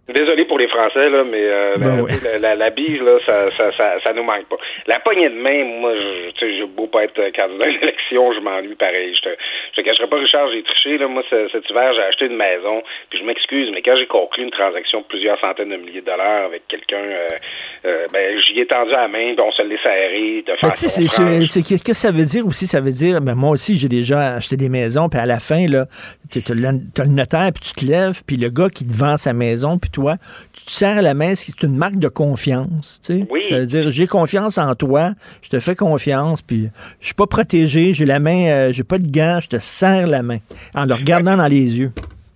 Désolé 0.09 0.43
pour 0.45 0.57
les 0.57 0.67
Français, 0.67 1.09
là, 1.09 1.23
mais 1.23 1.43
euh, 1.45 1.77
la, 1.77 1.85
Ben 1.87 2.07
la, 2.23 2.39
la, 2.39 2.55
la 2.55 2.69
bige, 2.71 2.99
là, 3.01 3.17
ça, 3.25 3.49
ça, 3.51 3.71
ça, 3.77 3.93
ça 4.03 4.11
nous 4.13 4.23
manque 4.23 4.45
pas. 4.49 4.57
La 4.87 4.99
poignée 4.99 5.29
de 5.29 5.35
main, 5.35 5.63
moi, 5.79 5.93
je- 5.95 6.31
tu 6.31 6.39
sais, 6.39 6.57
j'ai 6.57 6.65
beau 6.65 6.87
pas 6.87 7.03
être 7.03 7.17
euh, 7.19 7.29
candidat 7.31 7.65
à 7.65 7.69
l'élection, 7.69 8.33
je 8.33 8.39
m'ennuie 8.41 8.75
pareil. 8.75 9.15
Je 9.15 9.21
te, 9.21 9.29
je 9.71 9.81
te 9.81 9.85
cacherai 9.85 10.07
pas, 10.07 10.17
Richard, 10.17 10.49
j'ai 10.51 10.63
triché, 10.63 10.97
là. 10.97 11.07
Moi, 11.07 11.23
ce- 11.29 11.47
cet 11.53 11.69
hiver, 11.69 11.87
j'ai 11.95 12.01
acheté 12.01 12.25
une 12.25 12.35
maison, 12.35 12.81
puis 13.09 13.19
je 13.19 13.23
m'excuse, 13.23 13.69
mais 13.73 13.81
quand 13.83 13.95
j'ai 13.95 14.07
conclu 14.07 14.43
une 14.43 14.49
transaction 14.51 14.99
de 15.01 15.05
plusieurs 15.05 15.39
centaines 15.39 15.69
de 15.69 15.77
milliers 15.77 16.01
de 16.01 16.05
dollars 16.07 16.45
avec 16.45 16.67
quelqu'un, 16.67 16.97
euh, 16.97 17.29
euh, 17.85 18.05
ben, 18.11 18.37
j'y 18.41 18.59
ai 18.59 18.65
tendu 18.65 18.91
à 18.95 19.01
la 19.03 19.07
main, 19.07 19.33
puis 19.35 19.45
on 19.47 19.51
se 19.51 19.61
l'est 19.61 19.81
serré 19.85 20.43
de 20.45 20.51
tu 20.51 20.57
façon 20.59 20.73
sais, 20.75 20.87
c'est- 20.87 21.07
franche. 21.07 21.45
c'est- 21.45 21.61
c'est- 21.61 21.69
qu'est-ce 21.69 21.85
que 21.85 21.93
ça 21.93 22.11
veut 22.11 22.25
dire 22.25 22.45
aussi? 22.45 22.65
Ça 22.67 22.81
veut 22.81 22.91
dire, 22.91 23.21
ben, 23.21 23.35
moi 23.35 23.51
aussi, 23.51 23.77
j'ai 23.77 23.87
déjà 23.87 24.33
acheté 24.35 24.57
des 24.57 24.67
maisons, 24.67 25.07
puis 25.07 25.19
à 25.19 25.25
la 25.27 25.39
fin, 25.39 25.67
là, 25.69 25.85
tu 26.39 26.51
as 26.51 26.55
le 26.55 27.09
notaire, 27.09 27.51
puis 27.53 27.63
tu 27.63 27.73
te 27.73 27.85
lèves, 27.85 28.23
puis 28.25 28.37
le 28.37 28.49
gars 28.49 28.69
qui 28.69 28.85
te 28.85 28.93
vend 28.93 29.17
sa 29.17 29.33
maison, 29.33 29.77
puis 29.77 29.89
toi, 29.89 30.17
tu 30.53 30.65
te 30.65 30.71
serres 30.71 31.01
la 31.01 31.13
main, 31.13 31.35
c'est 31.35 31.63
une 31.63 31.75
marque 31.75 31.97
de 31.97 32.07
confiance. 32.07 32.99
tu 33.05 33.19
sais. 33.19 33.27
Oui. 33.29 33.43
Ça 33.49 33.59
veut 33.59 33.65
dire, 33.65 33.91
j'ai 33.91 34.07
confiance 34.07 34.57
en 34.57 34.73
toi, 34.75 35.11
je 35.41 35.49
te 35.49 35.59
fais 35.59 35.75
confiance, 35.75 36.41
puis 36.41 36.69
je 36.99 37.05
suis 37.05 37.15
pas 37.15 37.27
protégé, 37.27 37.93
j'ai 37.93 38.05
la 38.05 38.19
main, 38.19 38.45
euh, 38.47 38.73
j'ai 38.73 38.83
pas 38.83 38.97
de 38.97 39.09
gants, 39.09 39.39
je 39.41 39.49
te 39.49 39.57
serre 39.59 40.07
la 40.07 40.23
main, 40.23 40.39
en 40.73 40.85
le 40.85 40.93
regardant 40.93 41.37
dans 41.37 41.47
les 41.47 41.79
yeux. 41.79 41.91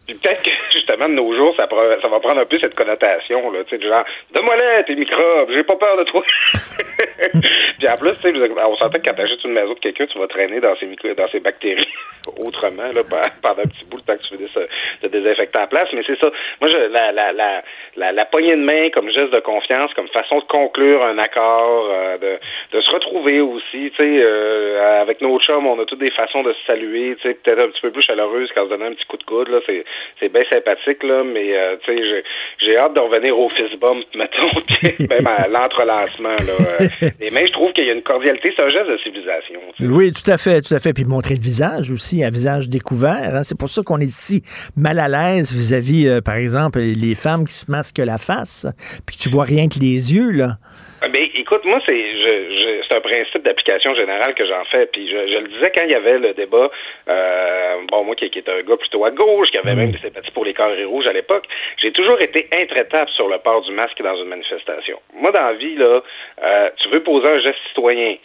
Peut-être 0.08 0.44
que 0.44 0.50
justement 0.86 1.10
de 1.10 1.14
nos 1.16 1.34
jours, 1.36 1.56
ça, 1.56 1.66
va 1.66 2.20
prendre 2.20 2.42
un 2.42 2.46
peu 2.46 2.60
cette 2.60 2.76
connotation, 2.76 3.52
là, 3.52 3.64
tu 3.64 3.78
sais, 3.78 3.88
genre, 3.88 4.04
donne-moi 4.34 4.56
là 4.58 4.84
tes 4.84 4.96
microbes, 4.96 5.50
j'ai 5.56 5.64
pas 5.64 5.76
peur 5.76 5.98
de 5.98 6.04
toi. 6.04 6.22
Puis 7.80 7.88
en 7.88 7.96
plus, 7.96 8.14
tu 8.22 8.32
sais, 8.32 8.52
on 8.66 8.76
s'entend 8.76 9.00
que 9.02 9.08
quand 9.08 9.16
t'achètes 9.16 9.44
une 9.44 9.54
maison 9.54 9.74
de 9.74 9.80
quelqu'un, 9.80 10.06
tu 10.06 10.20
vas 10.20 10.28
traîner 10.28 10.60
dans 10.60 10.76
ses 10.78 10.86
micro 10.86 11.14
dans 11.14 11.28
ses 11.30 11.40
bactéries 11.40 11.88
autrement, 12.40 12.92
là, 12.94 13.02
pe- 13.04 13.42
pendant 13.42 13.62
un 13.62 13.68
petit 13.68 13.86
bout, 13.86 13.98
le 13.98 14.04
temps 14.04 14.18
que 14.18 14.28
tu 14.28 14.38
fais 14.38 14.68
de 15.04 15.08
désinfecter 15.08 15.62
en 15.62 15.68
place. 15.68 15.90
Mais 15.94 16.04
c'est 16.06 16.20
ça. 16.20 16.30
Moi, 16.62 16.70
je, 16.72 16.78
la, 16.78 17.12
la, 17.12 17.32
la, 17.32 17.62
la, 17.96 18.12
la 18.12 18.26
poignée 18.26 18.56
de 18.56 18.62
main 18.64 18.90
comme 18.90 19.10
geste 19.10 19.32
de 19.32 19.40
confiance, 19.40 19.94
comme 19.96 20.08
façon 20.10 20.40
de 20.40 20.46
conclure 20.46 21.04
un 21.04 21.18
accord, 21.18 21.90
euh, 21.92 22.18
de, 22.18 22.78
de 22.78 22.82
se 22.82 22.92
retrouver 22.94 23.42
aussi, 23.42 23.92
tu 23.92 23.96
sais, 23.98 24.20
euh, 24.22 25.02
avec 25.02 25.22
nos 25.22 25.40
chums, 25.40 25.66
on 25.68 25.80
a 25.82 25.86
toutes 25.86 26.00
des 26.00 26.12
façons 26.14 26.44
de 26.44 26.54
se 26.54 26.66
saluer, 26.66 27.16
tu 27.22 27.28
sais, 27.28 27.34
peut-être 27.36 27.60
un 27.60 27.70
petit 27.70 27.82
peu 27.82 27.92
plus 27.92 28.02
chaleureuse 28.02 28.50
quand 28.54 28.62
on 28.64 28.66
se 28.66 28.70
donne 28.70 28.84
un 28.84 28.94
petit 28.94 29.06
coup 29.06 29.18
de 29.18 29.24
coude, 29.24 29.50
là, 29.50 29.60
c'est, 29.66 29.84
c'est 30.20 30.30
bien 30.30 30.44
sympathique, 30.52 30.75
là, 31.04 31.24
mais, 31.24 31.56
euh, 31.56 31.76
tu 31.84 31.96
sais, 31.96 32.24
j'ai, 32.60 32.78
hâte 32.78 32.96
de 32.96 33.00
revenir 33.00 33.38
au 33.38 33.50
fist 33.50 33.80
bump, 33.80 34.04
mettons, 34.16 35.06
même 35.10 35.28
à 35.28 35.48
l'entrelacement, 35.48 36.30
là. 36.30 36.82
Euh, 36.82 37.10
les 37.20 37.32
mains, 37.32 37.46
je 37.46 37.52
trouve 37.52 37.72
qu'il 37.74 37.86
y 37.86 37.90
a 37.90 37.94
une 37.94 38.04
cordialité, 38.04 38.54
c'est 38.58 38.64
un 38.64 38.70
geste 38.70 38.90
de 38.90 38.98
civilisation. 38.98 39.60
Oui, 39.80 40.12
tout 40.12 40.30
à 40.30 40.38
fait, 40.38 40.62
tout 40.62 40.74
à 40.74 40.80
fait. 40.80 40.94
Puis 40.94 41.06
montrer 41.06 41.36
le 41.36 41.42
visage 41.42 41.92
aussi, 41.92 42.24
un 42.24 42.30
visage 42.30 42.70
découvert. 42.70 43.36
hein. 43.36 43.44
C'est 43.44 43.58
pour 43.58 43.70
ça 43.70 43.82
qu'on 43.84 44.00
est 44.00 44.12
si 44.12 44.44
mal 44.76 45.00
à 45.00 45.08
l'aise 45.08 45.54
vis-à-vis, 45.54 46.08
euh, 46.08 46.22
par 46.22 46.36
exemple, 46.36 46.80
les 46.80 47.16
femmes 47.16 47.46
qui 47.46 47.54
se 47.54 47.70
masquent 47.70 48.00
la 48.00 48.18
face, 48.18 48.68
puis 49.06 49.18
que 49.18 49.22
tu 49.22 49.30
vois 49.30 49.46
rien 49.46 49.68
que 49.68 49.80
les 49.80 50.14
yeux, 50.14 50.32
là. 50.32 50.58
Ah, 51.06 51.08
Ben, 51.08 51.22
écoute, 51.36 51.64
moi, 51.66 51.80
c'est 51.88 51.94
je, 51.96 52.60
je, 52.62 52.82
c'est 52.82 52.98
un 52.98 53.02
principe 53.02 53.44
d'application 53.44 53.94
générale 53.94 54.34
que 54.34 54.44
j'en 54.48 54.64
fais. 54.66 54.88
Puis 54.88 55.08
je, 55.08 55.28
je 55.28 55.38
le 55.38 55.48
disais 55.50 55.72
quand 55.76 55.84
il 55.84 55.92
y 55.92 55.96
avait 55.96 56.18
le 56.18 56.34
débat, 56.34 56.72
euh, 57.08 57.76
bon, 57.92 58.04
moi 58.06 58.16
qui, 58.16 58.28
qui 58.32 58.40
est 58.40 58.50
un 58.50 58.62
gars 58.64 58.76
plutôt 58.78 59.06
à 59.06 59.12
gauche, 59.12 59.52
qui 59.52 59.60
avait 59.60 59.76
même 59.76 59.92
des 59.92 60.00
sympathies 60.00 60.32
pour 60.32 60.46
les 60.46 60.56
carrés 60.56 60.84
rouges 60.84 61.06
à 61.08 61.14
l'époque, 61.14 61.46
j'ai 61.78 61.92
toujours 61.92 62.20
été 62.20 62.50
intraitable 62.58 63.12
sur 63.12 63.28
le 63.28 63.38
port 63.38 63.62
du 63.62 63.72
masque 63.72 64.02
dans 64.02 64.16
une 64.16 64.30
manifestation. 64.30 65.00
Moi, 65.14 65.32
dans 65.32 65.44
la 65.44 65.54
vie, 65.54 65.76
là, 65.76 66.02
euh, 66.44 66.70
tu 66.82 66.90
veux 66.90 67.04
poser 67.04 67.28
un 67.28 67.40
geste 67.40 67.60
citoyen, 67.68 68.16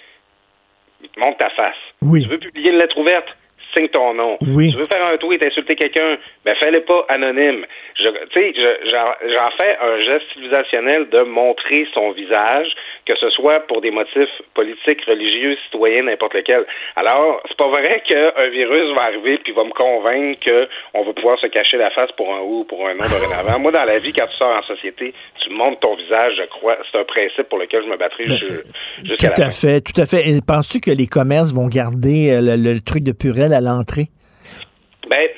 montre 1.18 1.36
ta 1.36 1.50
face. 1.50 1.76
Oui. 2.00 2.22
Tu 2.22 2.30
veux 2.30 2.38
publier 2.38 2.70
une 2.70 2.78
lettre 2.78 2.96
ouverte, 2.96 3.28
signe 3.76 3.88
ton 3.88 4.14
nom. 4.14 4.38
Oui. 4.42 4.70
Tu 4.72 4.76
veux 4.78 4.86
faire 4.92 5.06
un 5.06 5.16
tweet, 5.16 5.44
insulter 5.44 5.76
quelqu'un, 5.76 6.16
ben 6.44 6.54
fais-le 6.62 6.80
pas 6.82 7.04
anonyme. 7.08 7.64
Je, 7.98 8.08
tu 8.08 8.40
sais, 8.40 8.52
je- 8.56 8.88
j'en 8.90 9.50
fais 9.60 9.76
un 9.80 10.00
geste 10.02 10.24
civilisationnel 10.32 11.08
de 11.10 11.20
montrer 11.22 11.86
son 11.94 12.12
visage, 12.12 12.68
que 13.06 13.14
ce 13.16 13.28
soit 13.30 13.60
pour 13.68 13.80
des 13.80 13.90
motifs 13.90 14.30
politiques, 14.54 15.04
religieux, 15.06 15.56
citoyens, 15.64 16.04
n'importe 16.04 16.34
lequel. 16.34 16.64
Alors, 16.96 17.42
c'est 17.48 17.56
pas 17.56 17.68
vrai 17.68 18.02
qu'un 18.08 18.48
virus 18.50 18.94
va 18.96 19.04
arriver 19.04 19.38
puis 19.44 19.52
va 19.52 19.64
me 19.64 19.70
convaincre 19.70 20.40
qu'on 20.92 21.04
va 21.04 21.12
pouvoir 21.12 21.38
se 21.38 21.46
cacher 21.48 21.76
la 21.76 21.90
face 21.94 22.10
pour 22.16 22.34
un 22.34 22.40
ou 22.40 22.64
pour 22.64 22.86
un 22.88 22.94
nom 22.94 23.04
dorénavant. 23.04 23.58
Moi, 23.58 23.72
dans 23.72 23.84
la 23.84 23.98
vie, 23.98 24.12
quand 24.12 24.26
tu 24.26 24.36
sors 24.36 24.56
en 24.56 24.62
société, 24.62 25.12
tu 25.42 25.50
montres 25.50 25.80
ton 25.80 25.94
visage, 25.96 26.32
je 26.38 26.46
crois. 26.48 26.76
C'est 26.90 26.98
un 26.98 27.04
principe 27.04 27.48
pour 27.48 27.58
lequel 27.58 27.82
je 27.84 27.88
me 27.90 27.96
battrai 27.96 28.26
ju- 28.28 28.60
jusqu'à 29.04 29.28
Tout 29.28 29.40
la 29.40 29.46
à 29.46 29.50
fin. 29.50 29.68
fait, 29.68 29.80
tout 29.80 30.00
à 30.00 30.06
fait. 30.06 30.28
Et 30.28 30.40
penses-tu 30.46 30.80
que 30.80 30.90
les 30.96 31.06
commerces 31.06 31.52
vont 31.52 31.66
garder 31.68 32.30
euh, 32.30 32.56
le, 32.56 32.72
le 32.74 32.80
truc 32.80 33.02
de 33.02 33.12
Purel 33.12 33.52
à 33.52 33.59
l'entrée? 33.60 34.10
Ben, 35.08 35.28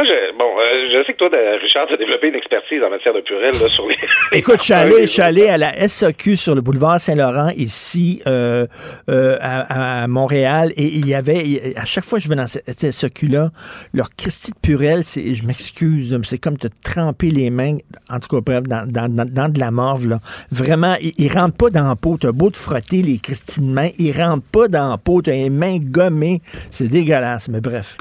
moi, 0.00 0.08
je, 0.08 0.38
bon, 0.38 0.46
euh, 0.58 0.88
je 0.92 1.06
sais 1.06 1.12
que 1.12 1.18
toi, 1.18 1.28
Richard, 1.60 1.86
tu 1.86 1.94
as 1.94 1.96
développé 1.98 2.28
une 2.28 2.34
expertise 2.34 2.82
en 2.82 2.88
matière 2.88 3.12
de 3.12 3.20
purée 3.20 3.50
là, 3.50 3.68
sur 3.68 3.86
les. 3.86 3.96
Écoute, 4.38 4.58
je 4.58 5.06
suis 5.06 5.22
allé, 5.22 5.48
à 5.48 5.58
la 5.58 5.88
SAQ 5.88 6.36
sur 6.36 6.54
le 6.54 6.62
boulevard 6.62 7.00
Saint-Laurent, 7.00 7.50
ici, 7.56 8.22
euh, 8.26 8.66
euh, 9.10 9.36
à, 9.40 10.06
Montréal, 10.08 10.72
et 10.76 10.86
il 10.86 11.06
y 11.06 11.14
avait, 11.14 11.74
à 11.76 11.84
chaque 11.84 12.04
fois 12.04 12.18
que 12.18 12.24
je 12.24 12.30
vais 12.30 12.36
dans 12.36 12.46
cette 12.46 12.80
SAQ-là, 12.80 13.50
leur 13.92 14.08
Christie 14.16 14.52
de 14.52 14.58
Purel, 14.62 15.04
c'est, 15.04 15.34
je 15.34 15.44
m'excuse, 15.44 16.14
mais 16.14 16.24
c'est 16.24 16.38
comme 16.38 16.56
te 16.56 16.68
tremper 16.82 17.28
les 17.28 17.50
mains, 17.50 17.76
en 18.08 18.20
tout 18.20 18.28
cas, 18.28 18.40
bref, 18.40 18.62
dans, 18.62 18.86
dans 18.86 19.52
de 19.52 19.60
la 19.60 19.70
morve, 19.70 20.08
là. 20.08 20.18
Vraiment, 20.50 20.96
ils, 21.02 21.12
ils 21.18 21.30
rentrent 21.30 21.58
pas 21.58 21.70
dans 21.70 21.86
la 21.86 21.96
peau. 21.96 22.16
T'as 22.18 22.32
beau 22.32 22.48
te 22.48 22.58
frotter 22.58 23.02
les 23.02 23.18
Christie 23.18 23.60
de 23.60 23.66
main, 23.66 23.90
ils 23.98 24.12
rentrent 24.12 24.50
pas 24.50 24.68
dans 24.68 24.90
la 24.90 24.96
peau. 24.96 25.20
T'as 25.20 25.32
les 25.32 25.50
mains 25.50 25.78
gommées. 25.78 26.40
C'est 26.70 26.88
dégueulasse, 26.88 27.48
mais 27.48 27.60
bref. 27.60 27.96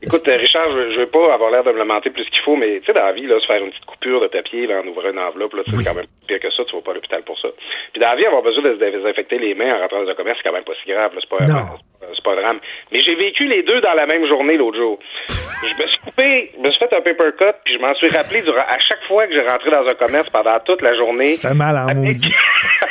Écoute, 0.00 0.22
Richard, 0.26 0.70
je, 0.70 0.92
je 0.92 1.00
veux 1.00 1.06
pas 1.06 1.34
avoir 1.34 1.50
l'air 1.50 1.64
de 1.64 1.72
me 1.72 1.78
lamenter 1.78 2.10
plus 2.10 2.24
qu'il 2.30 2.42
faut, 2.42 2.54
mais 2.54 2.78
tu 2.80 2.86
sais, 2.86 2.92
dans 2.92 3.06
la 3.06 3.12
vie, 3.12 3.26
là, 3.26 3.40
se 3.40 3.46
faire 3.46 3.62
une 3.62 3.70
petite 3.70 3.84
coupure 3.84 4.20
de 4.20 4.28
papier, 4.28 4.66
là, 4.66 4.80
en 4.80 4.86
ouvrant 4.86 5.10
une 5.10 5.18
enveloppe, 5.18 5.54
là, 5.54 5.62
c'est 5.66 5.84
quand 5.84 5.96
même 5.96 6.06
pire 6.26 6.38
que 6.38 6.50
ça, 6.52 6.64
tu 6.64 6.76
vas 6.76 6.82
pas 6.82 6.92
à 6.92 6.94
l'hôpital 6.94 7.22
pour 7.24 7.38
ça. 7.40 7.48
Puis 7.92 8.00
dans 8.00 8.10
la 8.10 8.16
vie, 8.16 8.26
avoir 8.26 8.42
besoin 8.42 8.62
de 8.62 8.74
se 8.74 8.78
désinfecter 8.78 9.38
les 9.38 9.54
mains 9.54 9.74
en 9.74 9.80
rentrant 9.80 10.04
dans 10.04 10.10
un 10.10 10.14
commerce, 10.14 10.38
c'est 10.38 10.48
quand 10.48 10.54
même 10.54 10.64
pas 10.64 10.74
si 10.82 10.88
grave, 10.88 11.14
là, 11.14 11.20
c'est 11.20 11.28
pas, 11.28 11.44
c'est 12.00 12.24
pas 12.24 12.36
drame. 12.36 12.60
Mais 12.92 13.00
j'ai 13.00 13.14
vécu 13.14 13.46
les 13.46 13.62
deux 13.62 13.80
dans 13.80 13.94
la 13.94 14.06
même 14.06 14.26
journée 14.26 14.56
l'autre 14.56 14.78
jour. 14.78 14.98
Je 15.62 15.82
me 15.82 15.88
suis 15.88 15.98
coupé, 15.98 16.52
je 16.54 16.60
me 16.60 16.70
suis 16.70 16.78
fait 16.78 16.94
un 16.94 17.00
paper 17.00 17.32
cut, 17.36 17.56
puis 17.64 17.74
je 17.74 17.80
m'en 17.80 17.92
suis 17.94 18.08
rappelé 18.10 18.42
durant, 18.42 18.60
à 18.60 18.78
chaque 18.78 19.02
fois 19.08 19.26
que 19.26 19.32
j'ai 19.34 19.40
rentré 19.40 19.70
dans 19.70 19.84
un 19.84 19.94
commerce 19.94 20.30
pendant 20.30 20.58
toute 20.60 20.82
la 20.82 20.94
journée. 20.94 21.34
Ça 21.34 21.48
fait 21.48 21.54
mal 21.54 21.76
en 21.76 21.94
maudit. 21.94 22.32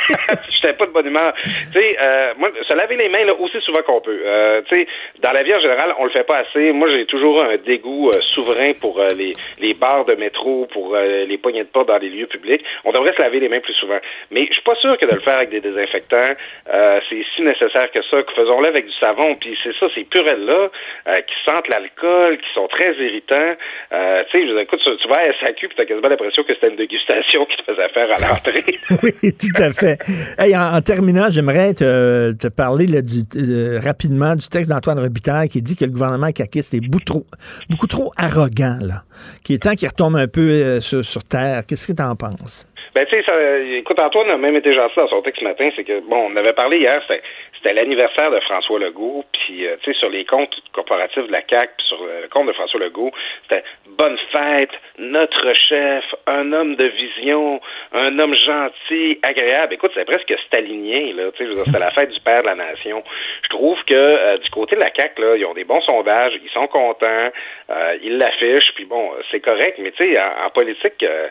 J'étais 0.50 0.74
pas 0.74 0.86
de 0.86 0.92
bonne 0.92 1.06
humeur. 1.06 1.32
Tu 1.42 1.80
sais, 1.80 1.96
euh, 2.04 2.34
moi, 2.36 2.48
se 2.68 2.76
laver 2.76 2.96
les 2.96 3.08
mains 3.08 3.24
là, 3.24 3.34
aussi 3.38 3.58
souvent 3.60 3.82
qu'on 3.82 4.00
peut. 4.00 4.20
Euh, 4.24 4.60
tu 4.68 4.74
sais, 4.74 4.86
dans 5.22 5.32
la 5.32 5.42
vie 5.42 5.54
en 5.54 5.60
général, 5.60 5.94
on 5.98 6.04
le 6.04 6.10
fait 6.10 6.26
pas 6.26 6.38
assez. 6.38 6.72
Moi, 6.72 6.88
j'ai 6.90 7.06
toujours 7.06 7.42
un 7.42 7.56
dégoût 7.56 8.10
euh, 8.10 8.20
souverain 8.20 8.72
pour 8.80 9.00
euh, 9.00 9.06
les, 9.16 9.34
les 9.60 9.74
bars 9.74 10.04
de 10.04 10.14
métro, 10.14 10.66
pour 10.72 10.94
euh, 10.94 11.24
les 11.24 11.38
poignées 11.38 11.64
de 11.64 11.68
porte 11.68 11.88
dans 11.88 11.98
les 11.98 12.08
lieux 12.10 12.26
publics. 12.26 12.62
On 12.84 12.92
devrait 12.92 13.14
se 13.16 13.22
laver 13.22 13.40
les 13.40 13.48
mains 13.48 13.60
plus 13.60 13.74
souvent. 13.74 13.98
Mais 14.30 14.46
je 14.46 14.54
suis 14.54 14.62
pas 14.62 14.74
sûr 14.76 14.96
que 14.98 15.06
de 15.06 15.14
le 15.14 15.20
faire 15.20 15.36
avec 15.36 15.50
des 15.50 15.60
désinfectants, 15.60 16.34
euh, 16.72 17.00
c'est 17.08 17.22
si 17.34 17.42
nécessaire 17.42 17.90
que 17.92 18.02
ça. 18.10 18.22
Que 18.22 18.34
faisons-le 18.34 18.68
avec 18.68 18.86
du 18.86 18.92
savon. 19.00 19.36
Puis 19.36 19.56
c'est 19.62 19.74
ça, 19.78 19.86
ces 19.94 20.04
purelles-là 20.04 20.68
euh, 21.08 21.20
qui 21.22 21.34
sentent 21.48 21.68
l'alcool, 21.68 22.38
qui 22.38 22.52
sont 22.54 22.68
très 22.68 22.94
irritants. 22.94 23.56
Euh, 23.92 24.24
tu 24.30 24.38
sais, 24.38 24.46
je 24.46 24.52
dire, 24.52 24.58
écoute, 24.60 24.80
tu, 24.84 25.08
vas 25.08 25.20
à 25.20 25.46
SAQ 25.46 25.68
puis 25.68 25.76
t'as 25.76 25.84
quasiment 25.84 26.08
l'impression 26.08 26.42
que 26.42 26.54
c'était 26.54 26.68
une 26.68 26.76
dégustation 26.76 27.44
qui 27.50 27.56
te 27.56 27.72
faisait 27.72 27.88
faire 27.88 28.08
à 28.10 28.28
l'entrée. 28.28 28.64
oui, 29.02 29.32
tout 29.32 29.62
à 29.62 29.72
fait. 29.72 29.98
Hey, 30.38 30.56
en, 30.56 30.80
terminant, 30.80 31.28
j'aimerais 31.30 31.74
te, 31.74 32.48
parler 32.48 32.86
euh, 32.88 33.78
rapidement 33.84 34.34
du 34.34 34.48
texte 34.48 34.70
d'Antoine 34.70 34.98
Robitaille 34.98 35.48
qui 35.48 35.62
dit 35.62 35.76
que 35.76 35.84
le 35.84 35.90
gouvernement 35.90 36.32
caquiste 36.32 36.74
est 36.74 36.80
beaucoup 36.80 37.86
trop, 37.86 38.12
arrogant, 38.16 38.78
là. 38.80 39.02
Qui 39.44 39.54
est 39.54 39.62
temps 39.62 39.74
qu'il 39.74 39.88
retombe 39.88 40.16
un 40.16 40.28
peu 40.28 40.80
sur, 40.80 41.04
sur 41.04 41.24
terre. 41.24 41.62
Qu'est-ce 41.66 41.86
que 41.86 41.92
tu 41.92 42.02
en 42.02 42.14
penses? 42.14 42.66
Ben, 42.94 43.06
tu 43.06 43.22
sais, 43.22 43.78
écoute, 43.78 44.00
Antoine 44.00 44.30
a 44.30 44.36
même 44.36 44.56
été 44.56 44.72
gentil 44.72 44.96
dans 44.96 45.08
son 45.08 45.22
texte 45.22 45.40
ce 45.40 45.44
matin. 45.44 45.70
C'est 45.76 45.84
que, 45.84 46.00
bon, 46.00 46.30
on 46.30 46.36
avait 46.36 46.52
parlé 46.52 46.78
hier, 46.78 47.02
c'était, 47.06 47.74
l'anniversaire 47.74 48.30
de 48.30 48.40
François 48.40 48.78
Legault. 48.78 49.24
Puis, 49.32 49.66
euh, 49.66 49.76
tu 49.82 49.92
sais, 49.92 49.98
sur 49.98 50.10
les 50.10 50.24
comptes 50.24 50.54
corporatifs 50.72 51.26
de 51.26 51.32
la 51.32 51.42
CAQ, 51.48 51.72
puis 51.76 51.86
sur 51.86 52.04
le 52.04 52.28
compte 52.28 52.46
de 52.46 52.52
François 52.52 52.80
Legault, 52.80 53.12
c'était 53.42 53.64
bonne 53.98 54.18
fête, 54.34 54.70
notre 54.98 55.52
chef, 55.54 56.04
un 56.26 56.52
homme 56.52 56.74
de 56.76 56.86
vision, 56.86 57.60
un 57.92 58.18
homme 58.18 58.34
gentil, 58.34 59.18
agréable. 59.22 59.74
Écoute, 59.74 59.92
c'est 59.94 60.04
presque 60.04 60.34
stalinien, 60.46 61.12
là. 61.14 61.30
Tu 61.36 61.46
sais, 61.46 61.64
c'était 61.64 61.78
la 61.78 61.90
fête 61.92 62.10
du 62.10 62.20
père 62.20 62.42
de 62.42 62.46
la 62.48 62.54
nation. 62.54 63.02
Je 63.44 63.48
trouve 63.48 63.82
que 63.84 63.94
euh, 63.94 64.38
du 64.38 64.50
côté 64.50 64.76
de 64.76 64.80
la 64.80 64.90
CAQ, 64.94 65.20
là, 65.22 65.36
ils 65.36 65.44
ont 65.46 65.54
des 65.54 65.64
bons 65.64 65.80
sondages, 65.82 66.32
ils 66.42 66.50
sont 66.50 66.66
contents, 66.66 67.30
euh, 67.70 67.96
ils 68.02 68.18
l'affichent, 68.18 68.72
puis 68.74 68.84
bon, 68.84 69.10
c'est 69.30 69.40
correct. 69.40 69.78
Mais 69.78 69.92
tu 69.92 70.04
sais, 70.12 70.20
en, 70.20 70.46
en 70.46 70.50
politique, 70.50 71.02
euh, 71.02 71.28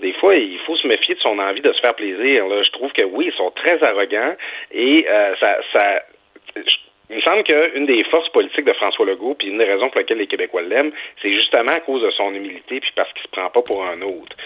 des 0.00 0.12
fois, 0.14 0.34
il 0.36 0.58
faut 0.66 0.76
se 0.76 0.86
méfier 0.86 1.14
de 1.14 1.20
son 1.20 1.38
envie 1.38 1.60
de 1.62 1.72
se 1.72 1.80
faire 1.80 1.94
plaisir. 1.94 2.46
Là. 2.48 2.62
Je 2.62 2.70
trouve 2.70 2.92
que 2.92 3.04
oui, 3.04 3.30
ils 3.32 3.36
sont 3.36 3.50
très 3.52 3.82
arrogants 3.82 4.34
et 4.72 5.06
euh, 5.08 5.34
ça, 5.40 5.56
ça, 5.72 6.02
je- 6.56 6.76
il 7.08 7.16
me 7.16 7.20
semble 7.22 7.44
qu'une 7.44 7.86
des 7.86 8.02
forces 8.04 8.28
politiques 8.30 8.64
de 8.64 8.72
François 8.72 9.06
Legault, 9.06 9.34
puis 9.34 9.48
une 9.48 9.58
des 9.58 9.64
raisons 9.64 9.88
pour 9.90 10.00
lesquelles 10.00 10.18
les 10.18 10.26
Québécois 10.26 10.62
l'aiment, 10.62 10.90
c'est 11.22 11.32
justement 11.32 11.72
à 11.72 11.80
cause 11.80 12.02
de 12.02 12.10
son 12.10 12.34
humilité, 12.34 12.80
puis 12.80 12.90
parce 12.96 13.12
qu'il 13.12 13.22
se 13.22 13.28
prend 13.28 13.48
pas 13.48 13.62
pour 13.62 13.84
un 13.84 14.00
autre. 14.02 14.36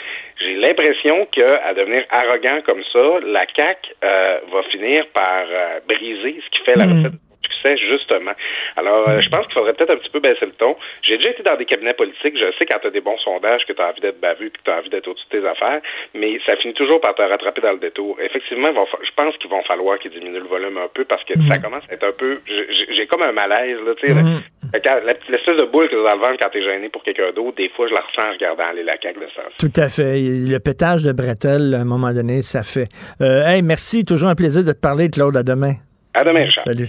J'ai 0.41 0.55
l'impression 0.55 1.25
qu'à 1.27 1.73
devenir 1.75 2.05
arrogant 2.11 2.61
comme 2.65 2.83
ça, 2.93 3.21
la 3.25 3.45
CAQ 3.57 3.95
euh, 4.05 4.41
va 4.53 4.63
finir 4.65 5.07
par 5.09 5.45
euh, 5.49 5.81
briser 5.89 6.41
ce 6.45 6.51
qui 6.51 6.65
fait 6.65 6.77
la 6.77 6.85
recette 6.85 7.13
du 7.13 7.30
succès, 7.61 7.77
justement. 7.77 8.33
Alors, 8.77 9.09
euh, 9.09 9.21
je 9.21 9.29
pense 9.29 9.45
qu'il 9.47 9.55
faudrait 9.55 9.75
peut-être 9.75 9.91
un 9.91 9.97
petit 9.97 10.11
peu 10.11 10.21
baisser 10.21 10.47
le 10.47 10.53
ton. 10.53 10.77
J'ai 11.03 11.17
déjà 11.17 11.31
été 11.31 11.43
dans 11.43 11.57
des 11.57 11.65
cabinets 11.67 11.95
politiques. 11.95 12.37
Je 12.39 12.53
sais 12.59 12.67
quand 12.67 12.79
tu 12.81 12.87
as 12.89 12.91
des 12.91 13.01
bons 13.01 13.19
sondages 13.19 13.65
que 13.67 13.73
tu 13.73 13.83
as 13.83 13.89
envie 13.91 14.01
d'être 14.01 14.21
bavu 14.21 14.51
puis 14.51 14.61
que 14.63 14.65
tu 14.65 14.71
as 14.71 14.79
envie 14.79 14.91
d'être 14.91 15.09
au-dessus 15.09 15.27
de 15.31 15.41
tes 15.41 15.47
affaires, 15.47 15.81
mais 16.15 16.39
ça 16.49 16.57
finit 16.57 16.75
toujours 16.75 17.01
par 17.01 17.15
te 17.15 17.23
rattraper 17.23 17.61
dans 17.61 17.73
le 17.73 17.79
détour. 17.79 18.17
Effectivement, 18.21 18.69
je 19.03 19.11
pense 19.17 19.37
qu'il 19.39 19.51
va 19.51 19.63
falloir 19.63 19.99
qu'ils 19.99 20.11
diminuent 20.13 20.41
le 20.41 20.49
volume 20.49 20.79
un 20.79 20.89
peu 20.93 21.05
parce 21.05 21.25
que 21.25 21.35
ça 21.49 21.59
commence 21.59 21.85
à 21.91 21.95
être 21.95 22.05
un 22.05 22.13
peu... 22.13 22.41
j'ai- 22.47 23.07
comme 23.07 23.23
un 23.23 23.33
malaise, 23.33 23.79
là, 23.85 23.93
tu 23.97 24.07
sais. 24.07 24.15
la- 24.15 25.01
L'espèce 25.29 25.57
de 25.57 25.65
boule 25.67 25.89
que 25.89 25.95
tu 25.95 26.01
as 26.07 26.11
dans 26.11 26.17
le 26.17 26.21
ventre 26.21 26.37
quand 26.41 26.51
t'es 26.51 26.63
gêné 26.63 26.89
pour 26.91 27.03
quelqu'un 27.03 27.33
d'autre, 27.35 27.57
des 27.57 27.69
fois, 27.71 27.89
je 27.89 27.95
la 27.95 28.01
ressens 28.03 28.29
en 28.29 28.33
regardant 28.33 28.65
aller 28.71 28.85
la 28.85 28.97
CAQ 29.01 29.19
de 29.19 29.27
sens. 29.27 29.53
Tout 29.59 29.73
à 29.81 29.89
fait. 29.89 30.15
Le 30.21 30.59
pétage 30.59 31.03
de 31.03 31.13
bretelles, 31.13 31.75
à 31.75 31.81
un 31.81 31.85
moment 31.85 32.13
donné, 32.13 32.43
ça 32.43 32.63
fait. 32.63 32.87
Euh, 33.21 33.45
hey, 33.47 33.63
merci. 33.63 34.05
Toujours 34.05 34.29
un 34.29 34.35
plaisir 34.37 34.63
de 34.65 34.73
te 34.73 34.81
parler, 34.81 35.09
Claude. 35.11 35.37
À 35.37 35.43
demain. 35.43 35.75
À 36.15 36.23
demain, 36.25 36.45
Richard. 36.45 36.65
Salut. 36.65 36.89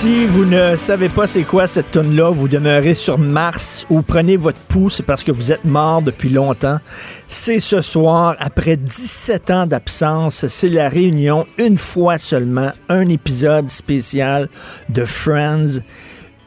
Si 0.00 0.24
vous 0.24 0.46
ne 0.46 0.78
savez 0.78 1.10
pas 1.10 1.26
c'est 1.26 1.42
quoi 1.42 1.66
cette 1.66 1.90
tune 1.90 2.16
là 2.16 2.30
vous 2.30 2.48
demeurez 2.48 2.94
sur 2.94 3.18
Mars 3.18 3.86
ou 3.90 4.00
prenez 4.00 4.38
votre 4.38 4.58
pouce 4.60 5.02
parce 5.06 5.22
que 5.22 5.30
vous 5.30 5.52
êtes 5.52 5.66
mort 5.66 6.00
depuis 6.00 6.30
longtemps. 6.30 6.78
C'est 7.26 7.60
ce 7.60 7.82
soir, 7.82 8.34
après 8.38 8.78
17 8.78 9.50
ans 9.50 9.66
d'absence, 9.66 10.46
c'est 10.48 10.70
la 10.70 10.88
réunion, 10.88 11.46
une 11.58 11.76
fois 11.76 12.16
seulement, 12.16 12.72
un 12.88 13.10
épisode 13.10 13.68
spécial 13.68 14.48
de 14.88 15.04
Friends. 15.04 15.82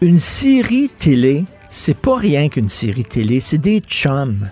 Une 0.02 0.18
série 0.18 0.90
télé, 0.98 1.46
c'est 1.70 1.96
pas 1.96 2.18
rien 2.18 2.50
qu'une 2.50 2.70
série 2.70 3.04
télé, 3.04 3.40
c'est 3.40 3.60
des 3.60 3.82
chums. 3.82 4.50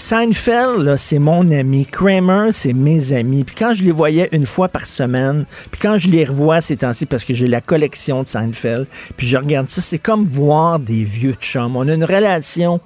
Seinfeld, 0.00 0.82
là, 0.82 0.96
c'est 0.96 1.18
mon 1.18 1.48
ami. 1.50 1.84
Kramer, 1.84 2.52
c'est 2.52 2.72
mes 2.72 3.12
amis. 3.12 3.44
Puis 3.44 3.54
quand 3.54 3.74
je 3.74 3.84
les 3.84 3.90
voyais 3.90 4.30
une 4.32 4.46
fois 4.46 4.68
par 4.68 4.86
semaine, 4.86 5.44
puis 5.70 5.78
quand 5.78 5.98
je 5.98 6.08
les 6.08 6.24
revois 6.24 6.62
ces 6.62 6.78
temps-ci, 6.78 7.04
parce 7.04 7.22
que 7.22 7.34
j'ai 7.34 7.46
la 7.46 7.60
collection 7.60 8.22
de 8.22 8.26
Seinfeld, 8.26 8.86
puis 9.18 9.26
je 9.26 9.36
regarde 9.36 9.68
ça, 9.68 9.82
c'est 9.82 9.98
comme 9.98 10.24
voir 10.24 10.78
des 10.78 11.04
vieux 11.04 11.34
chums. 11.34 11.76
On 11.76 11.86
a 11.86 11.92
une 11.92 12.06
relation 12.06 12.80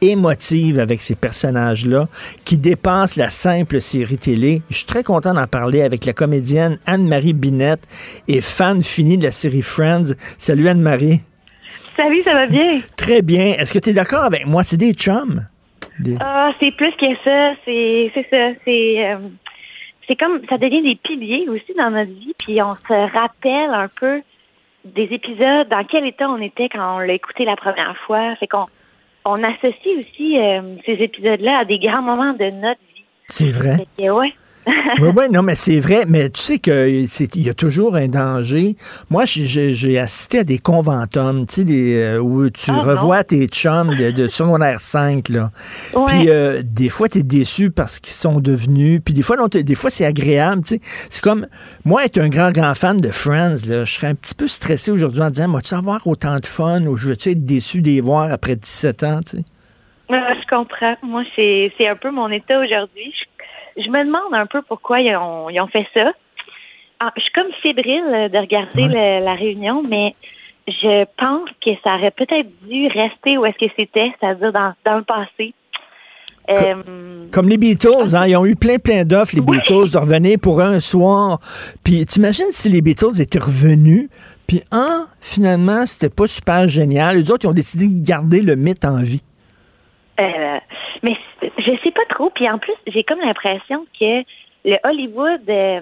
émotive 0.00 0.78
avec 0.78 1.02
ces 1.02 1.16
personnages-là 1.16 2.08
qui 2.44 2.56
dépasse 2.56 3.16
la 3.16 3.30
simple 3.30 3.80
série 3.80 4.16
télé. 4.16 4.62
Je 4.70 4.76
suis 4.76 4.86
très 4.86 5.02
content 5.02 5.34
d'en 5.34 5.48
parler 5.48 5.82
avec 5.82 6.04
la 6.04 6.12
comédienne 6.12 6.78
Anne-Marie 6.86 7.34
Binette 7.34 7.82
et 8.28 8.40
fan 8.40 8.84
finie 8.84 9.18
de 9.18 9.24
la 9.24 9.32
série 9.32 9.62
Friends. 9.62 10.14
Salut 10.38 10.68
Anne-Marie. 10.68 11.20
Salut, 11.96 12.22
ça 12.22 12.32
va 12.34 12.46
bien? 12.46 12.80
Très 12.96 13.22
bien. 13.22 13.56
Est-ce 13.58 13.72
que 13.72 13.80
tu 13.80 13.90
es 13.90 13.92
d'accord 13.92 14.22
avec 14.22 14.46
moi? 14.46 14.62
C'est 14.62 14.76
des 14.76 14.92
chums? 14.92 15.46
Des- 16.00 16.16
Ah, 16.20 16.52
c'est 16.58 16.70
plus 16.72 16.92
que 16.92 17.06
ça. 17.24 17.54
C'est 17.64 18.10
c'est 18.14 18.26
ça. 18.30 18.58
C'est 18.64 19.04
euh, 19.12 19.18
c'est 20.08 20.16
comme 20.16 20.40
ça 20.48 20.58
devient 20.58 20.82
des 20.82 20.96
piliers 20.96 21.46
aussi 21.48 21.72
dans 21.76 21.90
notre 21.90 22.10
vie. 22.10 22.34
Puis 22.38 22.60
on 22.62 22.72
se 22.72 23.12
rappelle 23.12 23.70
un 23.72 23.88
peu 23.88 24.22
des 24.84 25.04
épisodes, 25.12 25.68
dans 25.68 25.84
quel 25.84 26.06
état 26.06 26.28
on 26.28 26.40
était 26.40 26.68
quand 26.68 26.96
on 26.96 26.98
l'a 27.00 27.12
écouté 27.12 27.44
la 27.44 27.56
première 27.56 27.96
fois. 28.06 28.34
Fait 28.36 28.46
qu'on 28.46 28.64
on 29.24 29.42
associe 29.44 29.98
aussi 29.98 30.38
euh, 30.38 30.62
ces 30.86 30.94
épisodes-là 30.94 31.58
à 31.58 31.64
des 31.64 31.78
grands 31.78 32.02
moments 32.02 32.32
de 32.32 32.50
notre 32.50 32.80
vie. 32.94 33.04
C'est 33.26 33.50
vrai. 33.50 33.76
Fait 33.76 34.02
que, 34.04 34.10
ouais. 34.10 34.32
Oui, 35.00 35.08
oui, 35.16 35.24
non, 35.32 35.42
mais 35.42 35.54
c'est 35.54 35.80
vrai. 35.80 36.04
Mais 36.06 36.30
tu 36.30 36.40
sais 36.40 36.58
qu'il 36.58 37.42
y 37.42 37.48
a 37.48 37.54
toujours 37.54 37.96
un 37.96 38.08
danger. 38.08 38.76
Moi, 39.10 39.24
j'ai- 39.26 39.98
assisté 39.98 40.38
à 40.40 40.44
des 40.44 40.58
conventums, 40.58 41.46
tu 41.46 41.54
sais, 41.56 41.64
des, 41.64 41.94
euh, 41.96 42.18
où 42.18 42.48
tu 42.50 42.70
Ah, 42.70 42.74
non. 42.74 42.80
revois 42.80 43.24
tes 43.24 43.46
chums 43.48 43.94
de, 43.94 44.10
de 44.10 44.28
secondaire 44.28 44.80
5, 44.80 45.28
là. 45.28 45.50
Ouais. 45.94 46.04
Puis 46.06 46.30
euh, 46.30 46.62
des 46.64 46.88
fois, 46.88 47.08
tu 47.08 47.18
es 47.18 47.22
déçu 47.22 47.70
parce 47.70 47.98
qu'ils 47.98 48.12
sont 48.14 48.40
devenus. 48.40 49.00
Puis 49.04 49.14
des 49.14 49.22
fois, 49.22 49.36
non, 49.36 49.46
des 49.48 49.74
fois 49.74 49.90
c'est 49.90 50.04
agréable, 50.06 50.62
tu 50.62 50.76
sais. 50.76 50.80
C'est 51.10 51.22
comme, 51.22 51.46
moi, 51.84 52.04
être 52.04 52.18
un 52.18 52.28
grand, 52.28 52.50
grand 52.52 52.74
fan 52.74 52.96
de 52.98 53.10
Friends, 53.10 53.56
là, 53.68 53.84
je 53.84 53.92
serais 53.92 54.08
un 54.08 54.14
petit 54.14 54.34
peu 54.34 54.48
stressé 54.48 54.90
aujourd'hui 54.90 55.20
en 55.22 55.30
disant, 55.30 55.48
vas-tu 55.50 55.74
avoir 55.74 56.06
autant 56.06 56.36
de 56.36 56.46
fun 56.46 56.82
ou 56.86 56.96
je 56.96 57.08
vais-tu 57.08 57.30
être 57.30 57.44
déçu 57.44 57.80
de 57.82 57.88
les 57.88 58.00
voir 58.00 58.30
après 58.32 58.56
17 58.56 59.02
ans, 59.02 59.20
tu 59.24 59.38
sais? 59.38 59.44
Ah, 60.12 60.32
je 60.34 60.48
comprends. 60.48 60.96
Moi, 61.04 61.22
c'est 61.36 61.72
c'est 61.78 61.86
un 61.86 61.94
peu 61.94 62.10
mon 62.10 62.28
état 62.30 62.58
aujourd'hui. 62.58 63.12
Je, 63.14 63.24
je 63.76 63.88
me 63.90 64.04
demande 64.04 64.32
un 64.32 64.46
peu 64.46 64.62
pourquoi 64.62 65.00
ils 65.00 65.14
ont, 65.16 65.48
ils 65.50 65.60
ont 65.60 65.68
fait 65.68 65.86
ça. 65.94 66.12
Ah, 67.00 67.12
je 67.16 67.22
suis 67.22 67.32
comme 67.32 67.50
fébrile 67.62 68.28
de 68.32 68.38
regarder 68.38 68.82
le- 68.88 69.24
la 69.24 69.34
réunion, 69.34 69.82
mais 69.88 70.14
je 70.68 71.04
pense 71.18 71.48
que 71.64 71.70
ça 71.82 71.94
aurait 71.96 72.10
peut-être 72.10 72.48
dû 72.68 72.86
rester 72.88 73.38
où 73.38 73.46
est-ce 73.46 73.58
que 73.66 73.72
c'était, 73.76 74.12
c'est-à-dire 74.20 74.52
dans, 74.52 74.72
dans 74.84 74.98
le 74.98 75.04
passé. 75.04 75.54
Euh, 76.50 77.20
Comme 77.32 77.48
les 77.48 77.58
Beatles, 77.58 78.14
hein, 78.14 78.26
ils 78.26 78.36
ont 78.36 78.44
eu 78.44 78.56
plein, 78.56 78.78
plein 78.78 79.04
d'offres, 79.04 79.36
les 79.36 79.40
Beatles, 79.42 79.92
de 79.92 79.98
revenir 79.98 80.38
pour 80.40 80.60
un 80.60 80.80
soir. 80.80 81.38
Puis 81.84 82.04
t'imagines 82.06 82.50
si 82.50 82.68
les 82.68 82.82
Beatles 82.82 83.20
étaient 83.20 83.38
revenus, 83.38 84.08
puis 84.48 84.60
un, 84.72 85.06
finalement, 85.20 85.86
c'était 85.86 86.12
pas 86.14 86.26
super 86.26 86.66
génial. 86.68 87.18
Les 87.18 87.30
autres, 87.30 87.44
ils 87.44 87.48
ont 87.48 87.52
décidé 87.52 87.86
de 87.88 88.04
garder 88.04 88.42
le 88.42 88.56
mythe 88.56 88.84
en 88.84 88.96
vie. 89.02 89.22
Euh, 90.20 90.58
mais 91.02 91.16
je 91.42 91.72
sais 91.82 91.90
pas 91.90 92.04
trop. 92.10 92.30
Puis 92.30 92.48
en 92.48 92.58
plus, 92.58 92.74
j'ai 92.86 93.02
comme 93.04 93.20
l'impression 93.20 93.86
que 93.98 94.22
le 94.64 94.76
Hollywood 94.84 95.40
euh, 95.48 95.80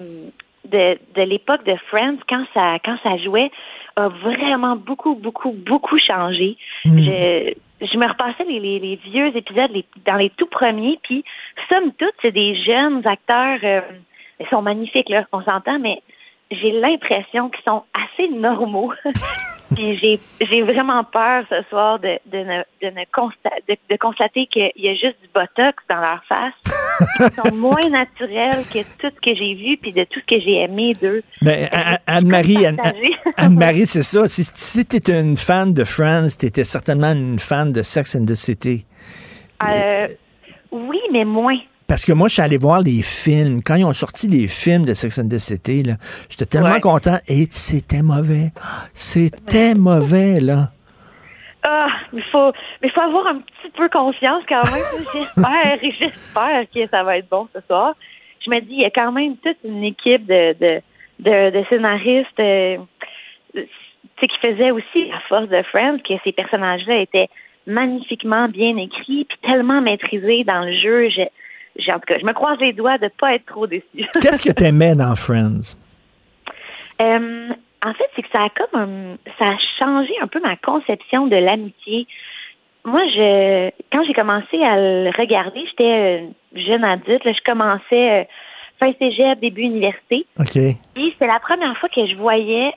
de, 0.65 0.97
de 1.15 1.21
l'époque 1.23 1.65
de 1.65 1.75
Friends, 1.89 2.17
quand 2.27 2.45
ça 2.53 2.77
quand 2.85 2.97
ça 3.03 3.17
jouait, 3.17 3.51
a 3.97 4.07
vraiment 4.07 4.75
beaucoup, 4.77 5.15
beaucoup, 5.15 5.51
beaucoup 5.51 5.97
changé. 5.97 6.55
Je, 6.85 7.53
je 7.81 7.97
me 7.97 8.07
repassais 8.07 8.45
les, 8.47 8.59
les, 8.59 8.79
les 8.79 8.95
vieux 8.97 9.35
épisodes 9.35 9.71
les- 9.71 9.85
dans 10.05 10.15
les 10.15 10.29
tout 10.31 10.45
premiers, 10.47 10.99
puis 11.03 11.23
somme 11.67 11.91
toute, 11.97 12.13
c'est 12.21 12.31
des 12.31 12.55
jeunes 12.63 13.05
acteurs. 13.05 13.59
euh, 13.63 13.81
ils 14.39 14.47
sont 14.47 14.61
magnifiques, 14.61 15.09
là, 15.09 15.25
on 15.33 15.41
s'entend, 15.43 15.79
mais 15.79 16.01
j'ai 16.51 16.71
l'impression 16.71 17.49
qu'ils 17.49 17.63
sont 17.65 17.83
assez 17.93 18.29
normaux. 18.29 18.93
Puis 19.75 19.97
j'ai 19.99 20.19
j'ai 20.41 20.61
vraiment 20.63 21.03
peur 21.03 21.43
ce 21.49 21.61
soir 21.69 21.99
de, 21.99 22.17
de, 22.25 22.37
ne, 22.39 22.63
de, 22.81 22.87
ne 22.87 23.03
consta- 23.13 23.61
de, 23.67 23.75
de 23.89 23.95
constater 23.97 24.47
qu'il 24.47 24.71
y 24.77 24.89
a 24.89 24.93
juste 24.93 25.17
du 25.21 25.29
botox 25.33 25.83
dans 25.89 26.01
leur 26.01 26.23
face. 26.27 26.53
Ils 27.19 27.31
sont 27.41 27.55
moins 27.55 27.89
naturels 27.89 28.63
que 28.73 28.79
tout 28.97 29.13
ce 29.15 29.21
que 29.21 29.35
j'ai 29.35 29.53
vu 29.53 29.77
puis 29.77 29.91
de 29.93 30.03
tout 30.05 30.19
ce 30.21 30.35
que 30.35 30.41
j'ai 30.41 30.61
aimé 30.63 30.93
d'eux. 31.01 31.21
Ben, 31.41 31.69
Anne-Marie. 32.07 32.65
Anne-Marie, 33.37 33.85
c'est 33.87 34.03
ça. 34.03 34.27
Si, 34.27 34.43
si 34.43 34.85
tu 34.85 34.95
étais 34.97 35.19
une 35.19 35.37
fan 35.37 35.73
de 35.73 35.83
Friends, 35.83 36.27
tu 36.39 36.47
étais 36.47 36.63
certainement 36.63 37.11
une 37.11 37.39
fan 37.39 37.71
de 37.71 37.81
Sex 37.83 38.15
and 38.15 38.25
the 38.25 38.35
City. 38.35 38.85
Euh, 39.67 40.07
oui, 40.71 40.99
mais 41.11 41.25
moins. 41.25 41.57
Parce 41.89 42.05
que 42.05 42.13
moi, 42.13 42.27
je 42.27 42.33
suis 42.35 42.41
allé 42.43 42.57
voir 42.57 42.81
les 42.81 43.01
films. 43.01 43.61
Quand 43.65 43.75
ils 43.75 43.83
ont 43.83 43.93
sorti 43.93 44.27
les 44.27 44.47
films 44.47 44.85
de 44.85 44.93
Sex 44.93 45.17
and 45.19 45.27
the 45.27 45.37
City, 45.39 45.83
j'étais 46.29 46.45
tellement 46.45 46.69
Ouais. 46.75 46.79
content. 46.79 47.17
Et 47.27 47.47
c'était 47.49 48.03
mauvais. 48.03 48.51
C'était 48.93 49.73
mauvais, 49.75 50.39
là. 50.39 50.69
Ah, 51.63 51.87
il 52.13 52.23
faut, 52.31 52.53
mais 52.81 52.87
il 52.87 52.91
faut 52.91 53.01
avoir 53.01 53.27
un 53.27 53.39
petit 53.39 53.71
peu 53.75 53.89
confiance 53.89 54.43
quand 54.47 54.63
même. 54.63 55.03
J'espère, 55.13 55.79
j'espère 55.99 56.63
que 56.73 56.87
ça 56.89 57.03
va 57.03 57.17
être 57.17 57.27
bon 57.29 57.47
ce 57.53 57.59
soir. 57.67 57.95
Je 58.45 58.49
me 58.49 58.61
dis, 58.61 58.67
il 58.75 58.81
y 58.81 58.85
a 58.85 58.91
quand 58.91 59.11
même 59.11 59.35
toute 59.37 59.57
une 59.65 59.83
équipe 59.83 60.25
de, 60.25 60.53
de, 60.57 60.81
de, 61.19 61.59
de 61.59 61.65
scénaristes 61.69 62.39
euh, 62.39 62.77
qui 63.53 64.37
faisaient 64.41 64.71
aussi 64.71 65.09
la 65.09 65.19
force 65.27 65.49
de 65.49 65.61
Friends, 65.63 65.97
que 66.07 66.13
ces 66.23 66.31
personnages-là 66.31 66.97
étaient 67.01 67.27
magnifiquement 67.67 68.47
bien 68.47 68.77
écrits, 68.77 69.25
puis 69.27 69.37
tellement 69.41 69.81
maîtrisés 69.81 70.43
dans 70.45 70.63
le 70.63 70.73
jeu. 70.73 71.09
Je, 71.09 71.23
j'ai- 71.77 71.91
en 71.91 71.95
tout 71.99 72.05
cas, 72.07 72.19
je 72.19 72.25
me 72.25 72.33
croise 72.33 72.59
les 72.59 72.73
doigts 72.73 72.97
de 72.97 73.09
pas 73.19 73.35
être 73.35 73.45
trop 73.45 73.67
déçue. 73.67 73.85
Qu'est-ce 74.21 74.47
que 74.47 74.53
t'aimais 74.53 74.95
dans 74.95 75.15
Friends? 75.15 75.75
Euh, 77.01 77.49
en 77.85 77.93
fait, 77.93 78.09
c'est 78.15 78.21
que 78.23 78.29
ça 78.31 78.43
a 78.43 78.49
comme 78.49 78.81
un- 78.81 79.17
ça 79.37 79.45
a 79.51 79.55
changé 79.79 80.11
un 80.21 80.27
peu 80.27 80.39
ma 80.41 80.55
conception 80.57 81.27
de 81.27 81.35
l'amitié. 81.37 82.07
Moi, 82.85 83.01
je 83.15 83.69
quand 83.91 84.03
j'ai 84.05 84.13
commencé 84.13 84.61
à 84.63 84.75
le 84.77 85.11
regarder, 85.17 85.61
j'étais 85.67 85.83
euh, 85.83 86.27
jeune 86.55 86.83
adulte, 86.83 87.23
là, 87.23 87.31
je 87.33 87.43
commençais 87.51 88.21
euh, 88.21 88.23
fin 88.79 88.91
cégep, 88.99 89.39
début 89.39 89.61
université. 89.61 90.25
OK. 90.39 90.57
Puis 90.95 91.15
c'est 91.19 91.27
la 91.27 91.39
première 91.39 91.77
fois 91.77 91.89
que 91.89 92.05
je 92.05 92.15
voyais 92.15 92.71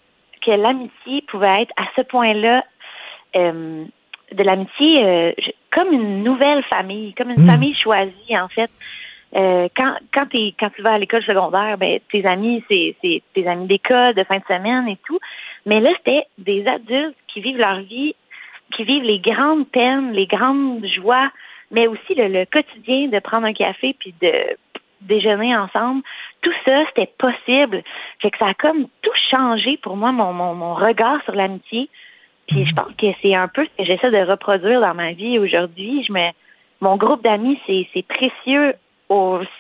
que 0.45 0.51
l'amitié 0.51 1.23
pouvait 1.29 1.63
être 1.63 1.73
à 1.77 1.85
ce 1.97 2.03
point-là 2.03 2.65
euh, 3.37 3.85
de 4.33 4.43
l'amitié 4.43 5.05
euh, 5.05 5.33
comme 5.73 5.93
une 5.93 6.23
nouvelle 6.23 6.63
famille, 6.65 7.15
comme 7.15 7.31
une 7.31 7.43
Mm. 7.43 7.49
famille 7.51 7.75
choisie 7.75 8.39
en 8.39 8.49
fait. 8.49 8.71
Euh, 9.35 9.69
quand 9.75 9.95
quand 10.13 10.27
t'es 10.27 10.55
quand 10.61 10.69
tu 10.77 10.83
vas 10.83 10.93
à 10.93 10.99
l'école 10.99 11.23
secondaire, 11.25 11.79
ben 11.79 11.99
tes 12.11 12.25
amis 12.27 12.63
c'est 12.69 12.95
c'est 13.01 13.23
tes 13.35 13.49
amis 13.49 13.67
d'école 13.67 14.15
de 14.15 14.25
fin 14.25 14.39
de 14.39 14.45
semaine 14.45 14.87
et 14.89 14.99
tout. 15.07 15.19
Mais 15.65 15.81
là 15.81 15.91
c'était 15.99 16.25
des 16.39 16.67
adultes 16.67 17.17
qui 17.29 17.41
vivent 17.41 17.57
leur 17.59 17.81
vie, 17.81 18.15
qui 18.77 18.85
vivent 18.85 19.05
les 19.05 19.21
grandes 19.21 19.67
peines, 19.69 20.13
les 20.13 20.27
grandes 20.27 20.87
joies, 20.87 21.31
mais 21.71 21.87
aussi 21.87 22.15
le, 22.15 22.29
le 22.29 22.45
quotidien 22.45 23.09
de 23.09 23.19
prendre 23.21 23.47
un 23.47 23.55
café 23.55 23.97
puis 23.99 24.15
de 24.21 24.33
déjeuner 25.01 25.57
ensemble. 25.57 26.03
Tout 26.43 26.53
ça 26.67 26.85
c'était 26.89 27.11
possible. 27.19 27.83
Fait 28.21 28.31
que 28.31 28.37
ça 28.39 28.49
a 28.49 28.55
comme 28.55 28.87
tout 29.01 29.19
changé 29.31 29.79
pour 29.83 29.97
moi 29.97 30.13
mon 30.13 30.35
mon, 30.35 30.55
mon 30.55 30.75
regard 30.75 31.23
sur 31.25 31.35
l'amitié. 31.35 31.89
Puis 32.53 32.67
je 32.67 32.75
pense 32.75 32.93
que 32.99 33.07
c'est 33.23 33.35
un 33.35 33.49
peu 33.49 33.65
ce 33.65 33.71
que 33.83 33.85
j'essaie 33.87 34.11
de 34.11 34.25
reproduire 34.25 34.81
dans 34.81 34.95
ma 34.95 35.13
vie 35.13 35.39
aujourd'hui. 35.39 36.05
Je 36.07 36.13
me, 36.13 36.31
mon 36.81 36.97
groupe 36.97 37.23
d'amis, 37.25 37.59
c'est, 37.67 37.87
c'est 37.95 38.07
précieux. 38.07 38.75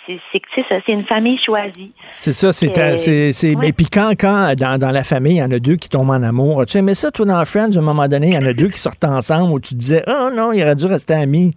C'est, 0.06 0.40
tu 0.54 0.92
une 0.92 1.04
famille 1.04 1.38
choisie. 1.44 1.92
C'est 2.06 2.32
ça, 2.32 2.54
c'est. 2.54 2.78
Euh, 2.78 2.96
c'est, 2.96 3.34
c'est- 3.34 3.54
ouais. 3.54 3.68
Et 3.68 3.72
puis 3.74 3.84
quand, 3.84 4.12
quand 4.18 4.54
dans, 4.58 4.78
dans 4.78 4.90
la 4.90 5.04
famille, 5.04 5.34
il 5.34 5.40
y 5.40 5.42
en 5.42 5.50
a 5.50 5.58
deux 5.58 5.76
qui 5.76 5.90
tombent 5.90 6.08
en 6.08 6.22
amour, 6.22 6.62
as-tu 6.62 6.78
aimé 6.78 6.94
ça, 6.94 7.10
toi, 7.10 7.26
dans 7.26 7.44
Friends, 7.44 7.72
à 7.76 7.78
un 7.78 7.82
moment 7.82 8.08
donné, 8.08 8.28
il 8.28 8.34
y 8.34 8.38
en 8.38 8.46
a 8.46 8.54
deux 8.54 8.68
qui 8.68 8.78
sortent 8.78 9.04
ensemble 9.04 9.52
où 9.52 9.60
tu 9.60 9.74
te 9.74 9.78
disais, 9.78 10.02
oh 10.06 10.30
non, 10.34 10.52
il 10.52 10.62
aurait 10.62 10.74
dû 10.74 10.86
rester 10.86 11.12
amis. 11.12 11.54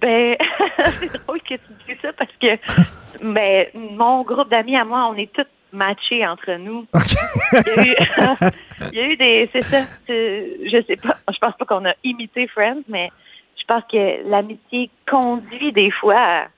Ben, 0.00 0.36
c'est 0.84 1.12
drôle 1.26 1.40
que 1.40 1.54
tu 1.54 1.72
dis 1.88 1.96
ça 2.00 2.10
parce 2.16 2.30
que 2.40 3.24
ben, 3.24 3.66
mon 3.96 4.22
groupe 4.22 4.48
d'amis 4.48 4.76
à 4.76 4.84
moi, 4.84 5.10
on 5.12 5.16
est 5.16 5.32
tous 5.32 5.46
matchés 5.72 6.26
entre 6.26 6.52
nous. 6.54 6.86
il, 6.94 7.66
y 7.66 7.78
a 7.78 7.84
eu, 7.84 7.96
il 8.92 8.98
y 8.98 9.00
a 9.00 9.06
eu 9.06 9.16
des. 9.16 9.50
C'est 9.52 9.62
ça. 9.62 9.82
je 10.08 10.82
sais 10.86 10.96
pas. 10.96 11.16
Je 11.32 11.38
pense 11.38 11.54
pas 11.56 11.64
qu'on 11.64 11.84
a 11.84 11.94
imité 12.04 12.46
Friends, 12.48 12.82
mais 12.88 13.10
je 13.58 13.64
pense 13.66 13.82
que 13.90 14.28
l'amitié 14.28 14.90
conduit 15.08 15.72
des 15.72 15.90
fois 15.90 16.48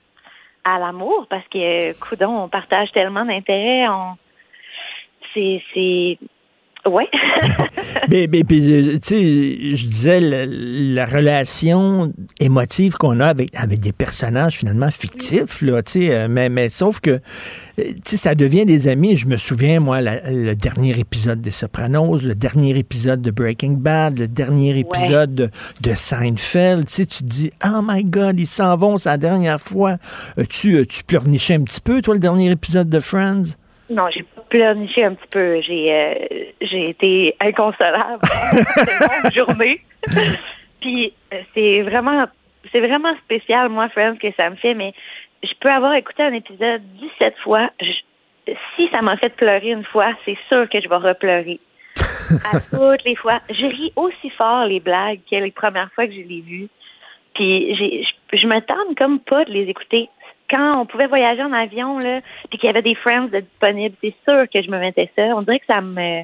à, 0.65 0.75
à 0.77 0.79
l'amour 0.79 1.27
parce 1.29 1.47
que, 1.49 1.93
coudon, 1.99 2.45
on 2.45 2.49
partage 2.49 2.91
tellement 2.93 3.25
d'intérêts. 3.25 3.89
On, 3.89 4.17
c'est. 5.35 5.63
c'est 5.75 6.19
ouais. 6.91 7.09
Mais, 8.09 8.27
mais, 8.33 8.45
puis, 8.45 8.73
euh, 8.73 8.93
tu 8.95 9.01
sais, 9.03 9.77
je 9.77 9.87
disais, 9.87 10.21
la, 10.21 10.45
la 10.47 11.07
relation 11.07 12.13
émotive 12.39 12.95
qu'on 12.95 13.21
a 13.21 13.27
avec, 13.29 13.55
avec 13.55 13.79
des 13.81 13.93
personnages 13.93 14.59
finalement 14.59 14.91
fictifs, 14.91 15.63
là, 15.63 15.83
tu 15.83 15.93
sais, 15.93 16.11
euh, 16.15 16.29
mais, 16.29 16.49
mais 16.49 16.69
sauf 16.69 17.01
que, 17.01 17.11
euh, 17.11 17.19
tu 17.77 17.93
sais, 18.05 18.17
ça 18.17 18.35
devient 18.35 18.67
des 18.67 18.89
amis. 18.89 19.17
Je 19.17 19.27
me 19.27 19.37
souviens, 19.37 19.81
moi, 19.81 20.01
la- 20.01 20.31
le 20.31 20.55
dernier 20.55 20.99
épisode 20.99 21.41
des 21.41 21.51
Sopranos, 21.51 22.25
le 22.25 22.35
dernier 22.35 22.77
épisode 22.79 23.23
de 23.23 23.31
Breaking 23.31 23.73
Bad, 23.79 24.19
le 24.19 24.29
dernier 24.29 24.79
épisode 24.79 25.35
de, 25.35 25.51
de 25.81 25.95
Seinfeld, 25.95 26.87
tu 26.87 26.93
sais, 26.93 27.07
tu 27.07 27.23
te 27.23 27.29
dis, 27.29 27.51
oh 27.65 27.81
my 27.83 28.05
God, 28.05 28.39
ils 28.39 28.47
s'en 28.47 28.77
vont, 28.77 28.99
c'est 28.99 29.09
la 29.09 29.17
dernière 29.19 29.61
fois. 29.61 29.97
tu 30.49 30.87
tu 30.87 31.05
pleurnichais 31.05 31.55
un 31.55 31.63
petit 31.63 31.81
peu, 31.81 32.03
toi, 32.03 32.15
le 32.15 32.21
dernier 32.21 32.51
épisode 32.51 32.89
de 32.89 33.01
Friends? 33.01 33.43
Non, 33.91 34.05
j'ai 34.15 34.23
pas 34.23 34.40
pleurniché 34.51 35.05
un 35.05 35.15
petit 35.15 35.29
peu. 35.31 35.61
J'ai 35.63 35.93
euh, 35.93 36.15
j'ai 36.61 36.91
été 36.91 37.37
inconsolable. 37.41 38.21
Une 39.25 39.31
journée. 39.33 39.81
Puis 40.81 41.13
euh, 41.33 41.41
c'est 41.55 41.83
vraiment 41.83 42.27
c'est 42.73 42.81
vraiment 42.81 43.15
spécial 43.25 43.69
moi 43.71 43.89
Friends 43.89 44.17
que 44.17 44.29
ça 44.37 44.51
me 44.51 44.57
fait 44.57 44.75
mais 44.75 44.93
je 45.43 45.53
peux 45.61 45.71
avoir 45.71 45.95
écouté 45.95 46.23
un 46.23 46.35
épisode 46.35 46.83
17 47.01 47.35
fois. 47.43 47.71
Je- 47.81 48.53
si 48.77 48.89
ça 48.93 49.01
m'a 49.01 49.17
fait 49.17 49.35
pleurer 49.37 49.69
une 49.71 49.85
fois, 49.85 50.13
c'est 50.25 50.37
sûr 50.49 50.69
que 50.69 50.81
je 50.81 50.89
vais 50.89 50.97
repleurer. 50.97 51.61
à 52.53 52.59
toutes 52.61 53.05
les 53.05 53.15
fois, 53.17 53.41
je 53.51 53.67
ris 53.67 53.93
aussi 53.97 54.31
fort 54.31 54.65
les 54.67 54.81
blagues 54.81 55.21
que 55.31 55.37
les 55.37 55.51
premières 55.51 55.91
fois 55.95 56.07
que 56.07 56.13
je 56.13 56.21
les 56.21 56.41
vues. 56.41 56.69
Puis 57.35 57.75
je, 57.77 58.37
je 58.39 58.47
me 58.47 58.61
tente 58.61 58.97
comme 58.99 59.21
pas 59.21 59.45
de 59.45 59.53
les 59.53 59.69
écouter. 59.69 60.09
Quand 60.51 60.73
on 60.79 60.87
pouvait 60.87 61.07
voyager 61.07 61.43
en 61.43 61.53
avion 61.53 61.99
là, 61.99 62.21
puis 62.49 62.59
qu'il 62.59 62.67
y 62.67 62.71
avait 62.71 62.83
des 62.83 62.95
friends 62.97 63.29
de 63.29 63.41
disponibles, 63.41 63.95
c'est 64.03 64.15
sûr 64.29 64.45
que 64.53 64.63
je 64.63 64.71
me 64.71 64.79
mettais 64.79 65.11
ça. 65.17 65.23
On 65.37 65.43
dirait 65.43 65.61
que 65.61 65.67
ça 65.67 65.81
me 65.81 66.23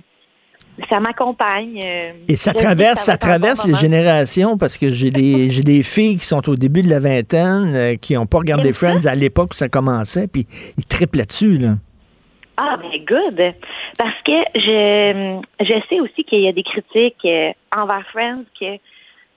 ça 0.91 1.01
m'accompagne. 1.01 1.81
euh, 1.83 2.13
Et 2.29 2.37
ça 2.37 2.53
traverse, 2.53 3.01
ça 3.01 3.17
traverse 3.17 3.65
les 3.65 3.71
moment. 3.73 3.81
générations 3.81 4.59
parce 4.59 4.77
que 4.77 4.91
j'ai 4.93 5.11
des, 5.11 5.49
j'ai 5.51 5.63
des 5.63 5.83
filles 5.83 6.19
qui 6.19 6.27
sont 6.27 6.47
au 6.51 6.55
début 6.55 6.83
de 6.83 6.91
la 6.91 7.01
vingtaine, 7.01 7.75
euh, 7.75 7.95
qui 7.97 8.15
n'ont 8.15 8.27
pas 8.27 8.39
regardé 8.39 8.73
ça? 8.73 8.89
Friends 8.89 9.07
à 9.07 9.15
l'époque 9.15 9.53
où 9.53 9.55
ça 9.55 9.69
commençait, 9.69 10.27
puis 10.29 10.47
ils 10.77 10.85
triplent 10.85 11.19
là-dessus, 11.19 11.59
là. 11.59 11.75
Ah, 12.59 12.79
ben 12.81 12.91
good. 13.07 13.55
Parce 13.99 14.23
que 14.25 14.33
je, 14.55 15.41
je 15.61 15.75
sais 15.89 16.01
aussi 16.01 16.25
qu'il 16.25 16.41
y 16.41 16.49
a 16.49 16.53
des 16.53 16.63
critiques 16.63 17.25
euh, 17.25 17.53
envers 17.77 18.03
Friends 18.13 18.45
que 18.59 18.79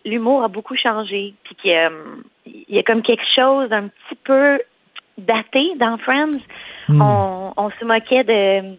l'humour 0.05 0.43
a 0.43 0.47
beaucoup 0.47 0.75
changé, 0.75 1.33
puis 1.43 1.55
qu'il 1.61 1.71
y 2.69 2.79
a 2.79 2.83
comme 2.83 3.01
quelque 3.01 3.25
chose 3.35 3.69
d'un 3.69 3.87
petit 3.89 4.19
peu 4.23 4.59
daté 5.19 5.71
dans 5.79 5.97
Friends. 5.97 6.39
Hmm. 6.87 7.01
On, 7.01 7.53
on 7.57 7.69
se 7.71 7.85
moquait 7.85 8.23
de, 8.23 8.77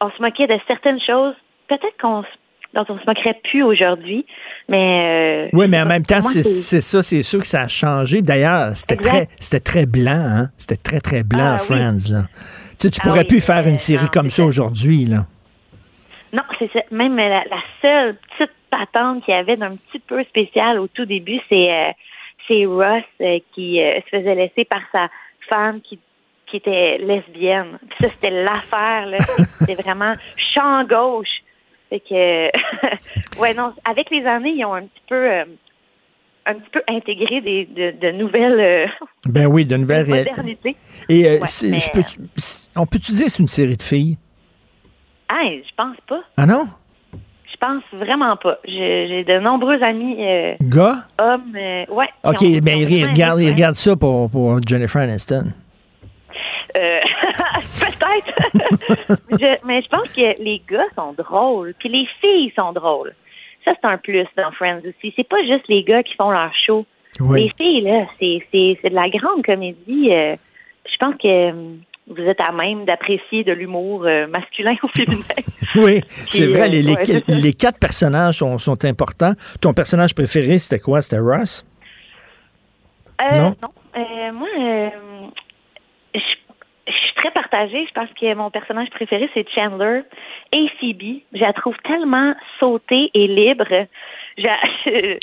on 0.00 0.10
se 0.10 0.22
moquait 0.22 0.46
de 0.46 0.58
certaines 0.66 1.00
choses. 1.00 1.34
Peut-être 1.68 1.96
qu'on 2.00 2.24
dont 2.74 2.84
on 2.90 2.98
se 2.98 3.06
moquerait 3.06 3.40
plus 3.44 3.62
aujourd'hui, 3.62 4.26
mais 4.68 5.46
euh, 5.46 5.56
Oui, 5.56 5.66
mais 5.66 5.80
en 5.80 5.86
même 5.86 6.04
temps, 6.04 6.20
c'est 6.22 6.42
ça, 6.42 7.02
c'est 7.02 7.22
sûr 7.22 7.40
que 7.40 7.46
ça 7.46 7.62
a 7.62 7.68
changé. 7.68 8.20
D'ailleurs, 8.20 8.76
c'était 8.76 8.96
très, 8.96 9.28
c'était 9.40 9.60
très 9.60 9.86
blanc, 9.86 10.12
hein? 10.12 10.50
C'était 10.58 10.76
très, 10.76 11.00
très 11.00 11.22
blanc, 11.22 11.56
Ah, 11.56 11.56
oui. 11.58 11.66
Friends, 11.66 12.12
là. 12.12 12.24
Tu 12.78 12.88
sais, 12.88 12.90
tu 12.90 13.00
Ah 13.02 13.04
pourrais 13.04 13.20
oui, 13.20 13.26
plus 13.28 13.46
faire 13.46 13.66
une 13.66 13.78
série 13.78 14.02
non, 14.04 14.10
comme 14.12 14.30
ça 14.30 14.44
aujourd'hui, 14.44 15.06
là. 15.06 15.24
Non, 16.34 16.42
c'est 16.58 16.70
ça. 16.72 16.80
Même 16.90 17.16
la, 17.16 17.44
la 17.44 17.62
seule 17.80 18.16
petite 18.36 18.52
patente 18.70 19.24
qu'il 19.24 19.32
y 19.32 19.36
avait 19.38 19.56
d'un 19.56 19.76
petit 19.76 20.00
peu 20.00 20.22
spécial 20.24 20.78
au 20.78 20.86
tout 20.88 21.06
début, 21.06 21.40
c'est 21.48 21.72
euh, 21.72 21.92
c'est 22.46 22.66
Ross 22.66 23.02
euh, 23.22 23.38
qui 23.54 23.80
euh, 23.80 23.92
se 24.04 24.18
faisait 24.18 24.34
laisser 24.34 24.64
par 24.64 24.82
sa 24.92 25.08
femme 25.48 25.80
qui 25.80 25.98
qui 26.48 26.58
était 26.58 26.98
lesbienne. 26.98 27.78
Puis 27.90 27.98
ça, 28.02 28.08
c'était 28.14 28.30
l'affaire, 28.30 29.06
là. 29.06 29.18
C'était 29.66 29.82
vraiment 29.82 30.12
champ 30.54 30.84
gauche. 30.84 31.26
Fait 31.90 31.98
que, 31.98 32.50
ouais, 33.40 33.52
non, 33.54 33.72
avec 33.84 34.10
les 34.10 34.24
années, 34.24 34.50
ils 34.56 34.64
ont 34.64 34.74
un 34.74 34.82
petit 34.82 35.02
peu, 35.08 35.14
euh, 35.28 35.44
un 36.46 36.54
petit 36.54 36.70
peu 36.70 36.82
intégré 36.88 37.40
des, 37.40 37.64
de, 37.64 37.90
de 37.98 38.10
nouvelles 38.12 38.60
euh, 38.60 38.86
Ben 39.24 39.46
oui, 39.46 39.64
de 39.64 39.76
nouvelles 39.76 40.06
réalités. 40.08 40.30
modernités. 40.30 40.76
Et 41.08 41.26
euh, 41.28 41.40
Ouais, 41.40 41.46
c'est- 41.48 41.68
mais, 41.68 41.80
je 41.80 41.90
peux, 41.90 42.02
on 42.80 42.86
peut-tu 42.86 43.10
dire 43.12 43.24
que 43.26 43.30
c'est 43.32 43.42
une 43.42 43.48
série 43.48 43.76
de 43.76 43.82
filles? 43.82 44.16
Ah, 45.28 45.42
je 45.50 45.74
pense 45.76 45.96
pas. 46.06 46.22
Ah 46.36 46.46
non? 46.46 46.66
Je 47.56 47.66
pense 47.66 47.82
vraiment 47.92 48.36
pas. 48.36 48.58
J'ai 48.66 49.24
de 49.24 49.38
nombreux 49.38 49.82
amis 49.82 50.16
euh, 50.18 50.54
Gars? 50.60 51.04
hommes. 51.18 51.56
euh, 51.56 51.84
ouais. 51.88 52.08
OK, 52.24 52.40
ben 52.62 52.86
qui 52.86 53.04
ont 53.24 53.38
il 53.38 53.50
regarde, 53.50 53.76
ça. 53.76 53.96
pour, 53.96 54.30
pour 54.30 54.60
Jennifer 54.66 55.00
Aniston. 55.00 55.46
Euh, 56.76 57.00
Peut-être. 57.80 59.58
Mais 59.64 59.78
je 59.82 59.88
pense 59.88 60.12
que 60.12 60.42
les 60.42 60.60
gars 60.68 60.84
sont 60.94 61.14
drôles, 61.16 61.72
puis 61.78 61.88
les 61.88 62.06
filles 62.20 62.52
sont 62.54 62.72
drôles. 62.72 63.14
Ça, 63.64 63.72
c'est 63.80 63.88
un 63.88 63.96
plus 63.96 64.26
dans 64.36 64.50
Friends 64.52 64.80
aussi. 64.86 65.12
C'est 65.16 65.28
pas 65.28 65.42
juste 65.46 65.66
les 65.68 65.82
gars 65.82 66.02
qui 66.02 66.14
font 66.14 66.30
leur 66.30 66.52
show. 66.66 66.84
Oui. 67.20 67.44
Les 67.44 67.52
filles, 67.56 67.80
là, 67.82 68.06
c'est 68.20 68.90
de 68.90 68.94
la 68.94 69.08
grande 69.08 69.42
comédie. 69.44 70.12
euh, 70.12 70.36
je 70.84 70.96
pense 70.98 71.14
que 71.14 71.26
euh, 71.50 71.52
vous 72.08 72.22
êtes 72.22 72.40
à 72.40 72.52
même 72.52 72.84
d'apprécier 72.84 73.42
de 73.44 73.52
l'humour 73.52 74.04
euh, 74.06 74.26
masculin 74.28 74.74
ou 74.82 74.88
féminin. 74.96 75.22
Oui, 75.74 76.00
c'est 76.30 76.46
vrai, 76.46 76.62
euh, 76.62 76.66
les, 76.68 76.82
les- 76.82 76.94
ouais, 76.94 77.04
c'est 77.04 77.26
ça. 77.28 77.34
les 77.34 77.52
quatre 77.52 77.78
personnages 77.78 78.36
sont, 78.38 78.56
sont 78.58 78.82
importants. 78.84 79.32
Ton 79.60 79.74
personnage 79.74 80.14
préféré, 80.14 80.58
c'était 80.58 80.80
quoi? 80.80 81.02
C'était 81.02 81.18
Ross? 81.20 81.66
Euh, 83.20 83.38
Non? 83.38 83.56
non. 83.62 83.68
Euh, 83.96 84.32
moi, 84.32 84.48
euh, 84.58 84.90
je, 86.14 86.20
je 86.86 86.92
suis 86.92 87.14
très 87.16 87.30
partagée. 87.32 87.84
Je 87.88 87.92
pense 87.92 88.08
que 88.18 88.34
mon 88.34 88.50
personnage 88.50 88.88
préféré, 88.90 89.28
c'est 89.34 89.46
Chandler 89.54 90.02
et 90.54 90.68
Phoebe. 90.80 91.20
Je 91.34 91.40
la 91.40 91.52
trouve 91.52 91.76
tellement 91.84 92.34
sautée 92.60 93.10
et 93.14 93.26
libre. 93.26 93.66
Je- 94.38 95.18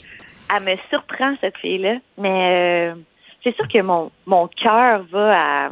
elle 0.56 0.64
me 0.64 0.76
surprend, 0.90 1.36
cette 1.42 1.58
fille-là. 1.58 1.96
Mais 2.18 2.92
c'est 3.44 3.56
sûr 3.56 3.68
que 3.68 3.82
mon, 3.82 4.12
mon 4.26 4.48
cœur 4.50 5.04
va 5.12 5.66
à, 5.66 5.70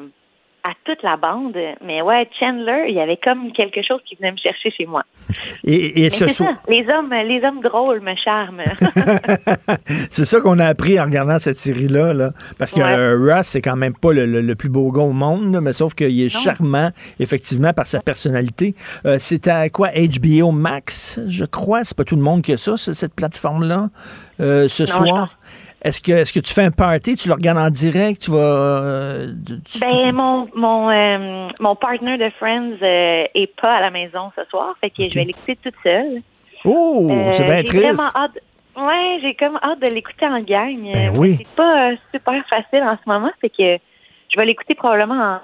à 0.63 0.71
toute 0.85 1.01
la 1.03 1.17
bande. 1.17 1.55
Mais 1.83 2.01
ouais, 2.01 2.29
Chandler, 2.39 2.85
il 2.89 2.95
y 2.95 2.99
avait 2.99 3.17
comme 3.17 3.51
quelque 3.51 3.81
chose 3.87 3.99
qui 4.07 4.15
venait 4.15 4.31
me 4.31 4.37
chercher 4.37 4.69
chez 4.71 4.85
moi. 4.85 5.03
Et, 5.63 6.09
ce 6.09 6.27
soir. 6.27 6.51
ça, 6.55 6.61
les 6.71 6.85
hommes, 6.89 7.11
les 7.27 7.43
hommes 7.43 7.61
drôles 7.61 8.01
me 8.01 8.15
charment. 8.15 8.61
c'est 10.11 10.25
ça 10.25 10.39
qu'on 10.39 10.59
a 10.59 10.65
appris 10.65 10.99
en 10.99 11.05
regardant 11.05 11.39
cette 11.39 11.57
série-là. 11.57 12.13
Là. 12.13 12.31
Parce 12.57 12.71
que 12.71 12.79
Ouais. 12.81 12.93
euh, 12.93 13.17
Russ, 13.17 13.47
c'est 13.47 13.61
quand 13.61 13.75
même 13.75 13.93
pas 13.95 14.13
le, 14.13 14.25
le- 14.25 14.41
le 14.41 14.55
plus 14.55 14.69
beau 14.69 14.91
gars 14.91 15.01
au 15.03 15.11
monde, 15.11 15.53
là, 15.53 15.61
mais 15.61 15.73
sauf 15.73 15.93
qu'il 15.93 16.19
est 16.21 16.33
Non. 16.33 16.41
charmant, 16.41 16.89
effectivement, 17.19 17.73
par 17.73 17.87
sa 17.87 17.99
personnalité. 18.01 18.75
Euh, 19.05 19.17
c'est 19.19 19.47
à 19.47 19.69
quoi? 19.69 19.89
HBO 19.89 20.51
Max, 20.51 21.19
je 21.27 21.45
crois? 21.45 21.83
C'est 21.83 21.97
pas 21.97 22.03
tout 22.03 22.15
le 22.15 22.21
monde 22.23 22.41
qui 22.41 22.53
a 22.53 22.57
ça, 22.57 22.77
ce- 22.77 22.93
cette 22.93 23.13
plateforme-là, 23.15 23.89
euh, 24.39 24.67
ce 24.67 24.83
Non, 24.83 24.87
soir? 25.07 25.37
Est-ce 25.83 25.99
que, 26.01 26.11
est-ce 26.11 26.31
que 26.31 26.39
tu 26.39 26.53
fais 26.53 26.63
un 26.63 26.71
party, 26.71 27.15
tu 27.15 27.27
le 27.27 27.33
regardes 27.33 27.57
en 27.57 27.69
direct, 27.69 28.21
tu 28.21 28.31
vas... 28.31 28.37
euh, 28.37 29.33
tu- 29.65 29.79
ben 29.79 30.11
mon 30.11 30.47
mon 30.55 30.89
euh, 30.91 31.47
mon 31.59 31.75
partner 31.75 32.17
de 32.17 32.29
Friends 32.39 32.73
euh, 32.83 33.25
est 33.33 33.55
pas 33.59 33.77
à 33.77 33.81
la 33.81 33.89
maison 33.89 34.31
ce 34.37 34.43
soir, 34.49 34.75
fait 34.79 34.91
que 34.91 35.09
je 35.09 35.15
vais 35.15 35.23
l'écouter 35.25 35.57
toute 35.63 35.73
seule. 35.83 36.21
Oh, 36.65 37.07
Euh, 37.09 37.31
c'est 37.31 37.43
bien 37.45 37.57
j'ai 37.57 37.63
triste. 37.63 37.83
vraiment 37.85 38.09
hâte. 38.15 38.37
Ouais, 38.77 39.17
j'ai 39.21 39.33
comme 39.33 39.57
hâte 39.63 39.81
de 39.81 39.87
l'écouter 39.87 40.27
en 40.27 40.39
gang. 40.41 40.91
Ben 40.93 41.11
oui. 41.17 41.35
C'est 41.39 41.55
pas 41.55 41.91
super 42.13 42.43
facile 42.47 42.83
en 42.83 42.95
ce 43.03 43.09
moment, 43.09 43.31
c'est 43.41 43.49
que 43.49 43.77
je 44.29 44.37
vais 44.39 44.45
l'écouter 44.45 44.75
probablement 44.75 45.39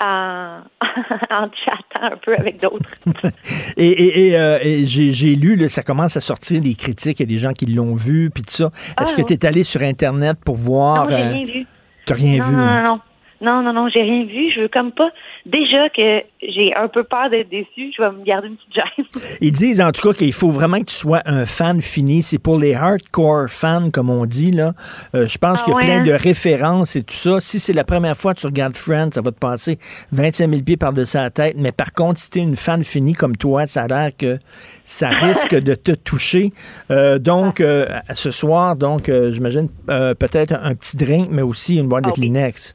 en 0.00 0.60
en, 1.30 1.48
chattant 1.64 2.14
un 2.14 2.16
peu 2.16 2.34
avec 2.36 2.60
d'autres. 2.60 2.90
Et, 3.76 3.86
et- 3.88 4.28
et, 4.28 4.36
euh, 4.38 4.58
et 4.62 4.86
j'ai 4.86 5.12
j'ai 5.12 5.34
lu, 5.34 5.56
là, 5.56 5.68
ça 5.68 5.82
commence 5.82 6.16
à 6.16 6.20
sortir 6.20 6.60
des 6.60 6.74
critiques, 6.74 7.20
il 7.20 7.22
y 7.22 7.28
a 7.28 7.34
des 7.34 7.38
gens 7.38 7.52
qui 7.52 7.66
l'ont 7.66 7.94
vu, 7.94 8.30
puis 8.30 8.42
tout 8.42 8.50
ça. 8.52 8.70
Est-ce 8.74 8.92
Ah, 8.96 9.04
que 9.16 9.18
ouais. 9.22 9.24
tu 9.24 9.32
es 9.34 9.46
allé 9.46 9.64
sur 9.64 9.82
Internet 9.82 10.38
pour 10.44 10.56
voir... 10.56 11.04
non, 11.04 11.10
j'ai 11.10 11.22
euh, 11.22 11.30
rien 11.30 11.44
vu. 11.44 11.66
T'as 12.06 12.14
rien 12.14 12.38
non, 12.38 12.44
vu? 12.44 12.56
Non, 12.56 12.66
non, 12.66 12.82
non. 12.82 13.00
Non, 13.40 13.62
non, 13.62 13.72
non, 13.72 13.88
j'ai 13.88 14.02
rien 14.02 14.24
vu. 14.24 14.50
Je 14.54 14.62
veux 14.62 14.68
comme 14.68 14.90
pas. 14.90 15.10
Déjà 15.46 15.88
que 15.88 16.22
j'ai 16.42 16.74
un 16.76 16.88
peu 16.88 17.04
peur 17.04 17.30
d'être 17.30 17.48
déçue, 17.48 17.92
je 17.96 18.02
vais 18.02 18.10
me 18.10 18.24
garder 18.24 18.48
une 18.48 18.56
petite 18.56 18.74
gêne. 18.74 19.22
Ils 19.40 19.52
disent 19.52 19.80
en 19.80 19.90
tout 19.92 20.06
cas 20.08 20.14
qu'il 20.14 20.32
faut 20.32 20.50
vraiment 20.50 20.78
que 20.80 20.84
tu 20.86 20.94
sois 20.94 21.22
un 21.24 21.44
fan 21.46 21.80
fini. 21.80 22.22
C'est 22.22 22.38
pour 22.38 22.58
les 22.58 22.74
hardcore 22.74 23.48
fans, 23.48 23.90
comme 23.90 24.10
on 24.10 24.26
dit. 24.26 24.50
là. 24.50 24.74
Euh, 25.14 25.26
je 25.26 25.38
pense 25.38 25.60
Ah 25.60 25.64
qu'il 25.64 25.72
y 25.72 25.74
a 25.74 25.78
ouais, 25.78 25.84
plein 25.86 26.00
hein? 26.00 26.02
de 26.04 26.12
références 26.12 26.96
et 26.96 27.02
tout 27.02 27.14
ça. 27.14 27.40
Si 27.40 27.58
c'est 27.60 27.72
la 27.72 27.84
première 27.84 28.16
fois 28.16 28.34
que 28.34 28.40
tu 28.40 28.46
regardes 28.46 28.76
Friends, 28.76 29.10
ça 29.12 29.20
va 29.20 29.30
te 29.32 29.38
passer 29.38 29.78
25 30.12 30.50
000 30.50 30.62
pieds 30.62 30.76
par-dessus 30.76 31.16
la 31.16 31.30
tête. 31.30 31.54
Mais 31.58 31.72
par 31.72 31.92
contre, 31.92 32.20
si 32.20 32.30
tu 32.30 32.38
es 32.38 32.42
une 32.42 32.56
fan 32.56 32.82
finie 32.84 33.14
comme 33.14 33.36
toi, 33.36 33.66
ça 33.66 33.82
a 33.84 33.86
l'air 33.88 34.10
que 34.16 34.38
ça 34.84 35.08
risque 35.10 35.54
de 35.54 35.74
te 35.74 35.92
toucher. 35.92 36.52
Euh, 36.90 37.18
donc, 37.18 37.60
euh, 37.60 37.86
ce 38.14 38.30
soir, 38.30 38.76
donc, 38.76 39.08
euh, 39.08 39.32
j'imagine 39.32 39.68
euh, 39.90 40.14
peut-être 40.14 40.52
un 40.60 40.74
petit 40.74 40.96
drink, 40.96 41.28
mais 41.30 41.42
aussi 41.42 41.76
une 41.78 41.88
boîte 41.88 42.04
de 42.04 42.10
Ah. 42.10 42.12
Kleenex. 42.12 42.74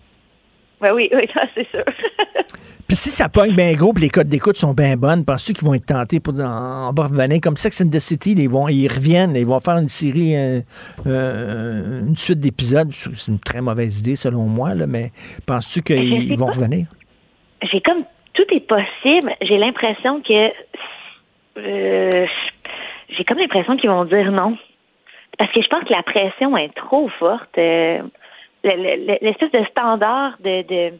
Ben 0.84 0.94
oui, 0.94 1.10
oui, 1.14 1.28
ça, 1.34 1.44
c'est 1.56 1.68
sûr. 1.70 1.84
Puis 2.88 2.98
si 2.98 3.10
ça 3.10 3.30
pogne 3.30 3.56
bien 3.56 3.72
gros, 3.74 3.94
puis 3.94 4.04
les 4.04 4.10
codes 4.10 4.28
d'écoute 4.28 4.58
sont 4.58 4.74
bien 4.74 4.98
bonnes, 4.98 5.24
penses-tu 5.24 5.54
qu'ils 5.54 5.66
vont 5.66 5.74
être 5.74 5.86
tentés 5.86 6.20
pour 6.20 6.34
va 6.34 6.90
revenir 6.90 7.40
comme 7.42 7.56
Sex 7.56 7.82
and 7.82 7.90
the 7.90 8.00
City, 8.00 8.36
ils 8.38 8.50
vont 8.50 8.68
ils 8.68 8.88
reviennent, 8.88 9.36
ils 9.36 9.46
vont 9.46 9.60
faire 9.62 9.78
une 9.78 9.88
série, 9.88 10.36
euh, 10.36 10.60
euh, 11.08 12.02
une 12.02 12.18
suite 12.18 12.40
d'épisodes. 12.40 12.92
C'est 12.92 13.32
une 13.32 13.40
très 13.40 13.62
mauvaise 13.62 14.02
idée 14.02 14.18
selon 14.18 14.44
moi, 14.44 14.76
là, 14.76 14.86
mais 14.86 15.12
penses-tu 15.48 15.80
je 15.80 15.94
qu'ils 15.96 16.38
vont 16.38 16.48
pas. 16.48 16.52
revenir? 16.52 16.88
j'ai 17.72 17.82
comme 17.82 18.04
tout 18.34 18.46
est 18.52 18.68
possible. 18.68 19.34
J'ai 19.42 19.58
l'impression 19.58 20.22
que 20.22 20.52
euh, 21.58 22.28
j'ai 23.10 23.24
comme 23.24 23.38
l'impression 23.38 23.78
qu'ils 23.78 23.90
vont 23.90 24.06
dire 24.06 24.32
non. 24.32 24.58
Parce 25.38 25.52
que 25.52 25.62
je 25.62 25.68
pense 25.68 25.84
que 25.86 25.94
la 25.94 26.04
pression 26.04 26.56
est 26.58 26.76
trop 26.76 27.10
forte. 27.18 27.58
Le- 28.64 28.76
le- 28.76 29.18
L'espèce 29.22 29.52
de 29.52 29.64
standard 29.66 30.38
de, 30.40 30.62
de, 30.64 30.94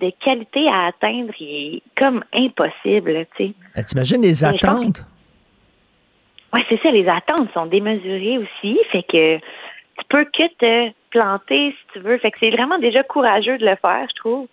de 0.00 0.12
qualité 0.24 0.68
à 0.68 0.86
atteindre 0.86 1.32
il 1.40 1.76
est 1.76 1.82
comme 1.98 2.22
impossible, 2.32 3.26
tu 3.36 3.46
sais. 3.48 3.52
Euh, 3.76 3.82
T'imagines 3.86 4.22
les 4.22 4.44
attentes? 4.44 5.04
Ouais, 6.52 6.64
c'est 6.68 6.80
ça, 6.80 6.90
les 6.90 7.06
attentes 7.08 7.52
sont 7.52 7.66
démesurées 7.66 8.38
aussi, 8.38 8.78
fait 8.90 9.02
que 9.02 9.36
tu 9.38 10.04
peux 10.08 10.24
que 10.24 10.46
te 10.58 10.92
planter 11.10 11.72
si 11.72 11.92
tu 11.92 11.98
veux. 12.00 12.16
Fait 12.18 12.30
que 12.30 12.38
c'est 12.40 12.50
vraiment 12.50 12.78
déjà 12.78 13.02
courageux 13.02 13.58
de 13.58 13.66
le 13.66 13.76
faire, 13.76 14.06
je 14.08 14.14
trouve. 14.16 14.46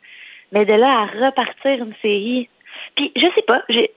Mais 0.52 0.66
de 0.66 0.74
là 0.74 1.02
à 1.04 1.28
repartir 1.28 1.84
une 1.84 1.94
série. 2.02 2.50
Puis 2.96 3.12
je 3.16 3.26
sais 3.36 3.42
pas, 3.44 3.62
j'ai 3.70 3.92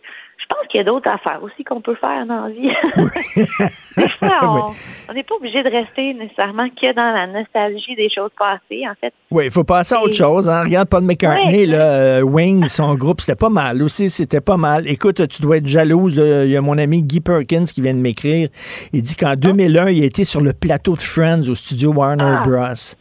pense 0.48 0.66
qu'il 0.70 0.78
y 0.78 0.80
a 0.80 0.84
d'autres 0.84 1.08
affaires 1.10 1.40
aussi 1.42 1.62
qu'on 1.64 1.80
peut 1.80 1.94
faire 1.96 2.24
dans 2.26 2.46
la 2.46 2.50
vie. 2.50 2.70
Fois, 4.18 4.70
on 5.08 5.12
n'est 5.12 5.22
pas 5.22 5.34
obligé 5.36 5.62
de 5.62 5.68
rester 5.70 6.14
nécessairement 6.14 6.68
que 6.70 6.94
dans 6.94 7.12
la 7.14 7.26
nostalgie 7.26 7.94
des 7.96 8.08
choses 8.14 8.30
passées, 8.38 8.82
en 8.88 8.94
fait. 9.00 9.12
Oui, 9.30 9.44
il 9.46 9.50
faut 9.50 9.64
passer 9.64 9.94
à 9.94 10.02
autre 10.02 10.14
chose. 10.14 10.48
Hein. 10.48 10.62
Regarde 10.64 10.88
Paul 10.88 11.02
McCartney, 11.04 11.60
Ouais. 11.60 11.66
là, 11.66 11.82
euh, 11.82 12.20
Wings, 12.22 12.66
son 12.68 12.94
groupe, 12.94 13.20
c'était 13.20 13.36
pas 13.36 13.48
mal. 13.50 13.82
Aussi, 13.82 14.08
c'était 14.10 14.40
pas 14.40 14.56
mal. 14.56 14.86
Écoute, 14.88 15.26
tu 15.28 15.42
dois 15.42 15.58
être 15.58 15.66
jalouse. 15.66 16.16
Il 16.16 16.50
y 16.50 16.56
a 16.56 16.60
mon 16.60 16.78
ami 16.78 17.02
Guy 17.02 17.20
Perkins 17.20 17.64
qui 17.64 17.80
vient 17.82 17.94
de 17.94 18.00
m'écrire. 18.00 18.48
Il 18.92 19.02
dit 19.02 19.16
qu'en 19.16 19.34
2001, 19.34 19.90
il 19.90 20.02
a 20.02 20.06
été 20.06 20.24
sur 20.24 20.40
le 20.40 20.52
plateau 20.52 20.94
de 20.94 21.00
Friends 21.00 21.48
au 21.48 21.54
studio 21.54 21.92
Warner 21.92 22.36
Ah. 22.38 22.42
Bros. 22.44 22.94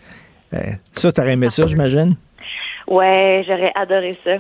Euh, 0.54 0.60
ça, 0.94 1.12
t'aurais 1.12 1.34
aimé 1.34 1.50
ça, 1.50 1.68
j'imagine? 1.68 2.16
Ouais, 2.88 3.44
j'aurais 3.48 3.72
adoré 3.76 4.18
ça. 4.24 4.38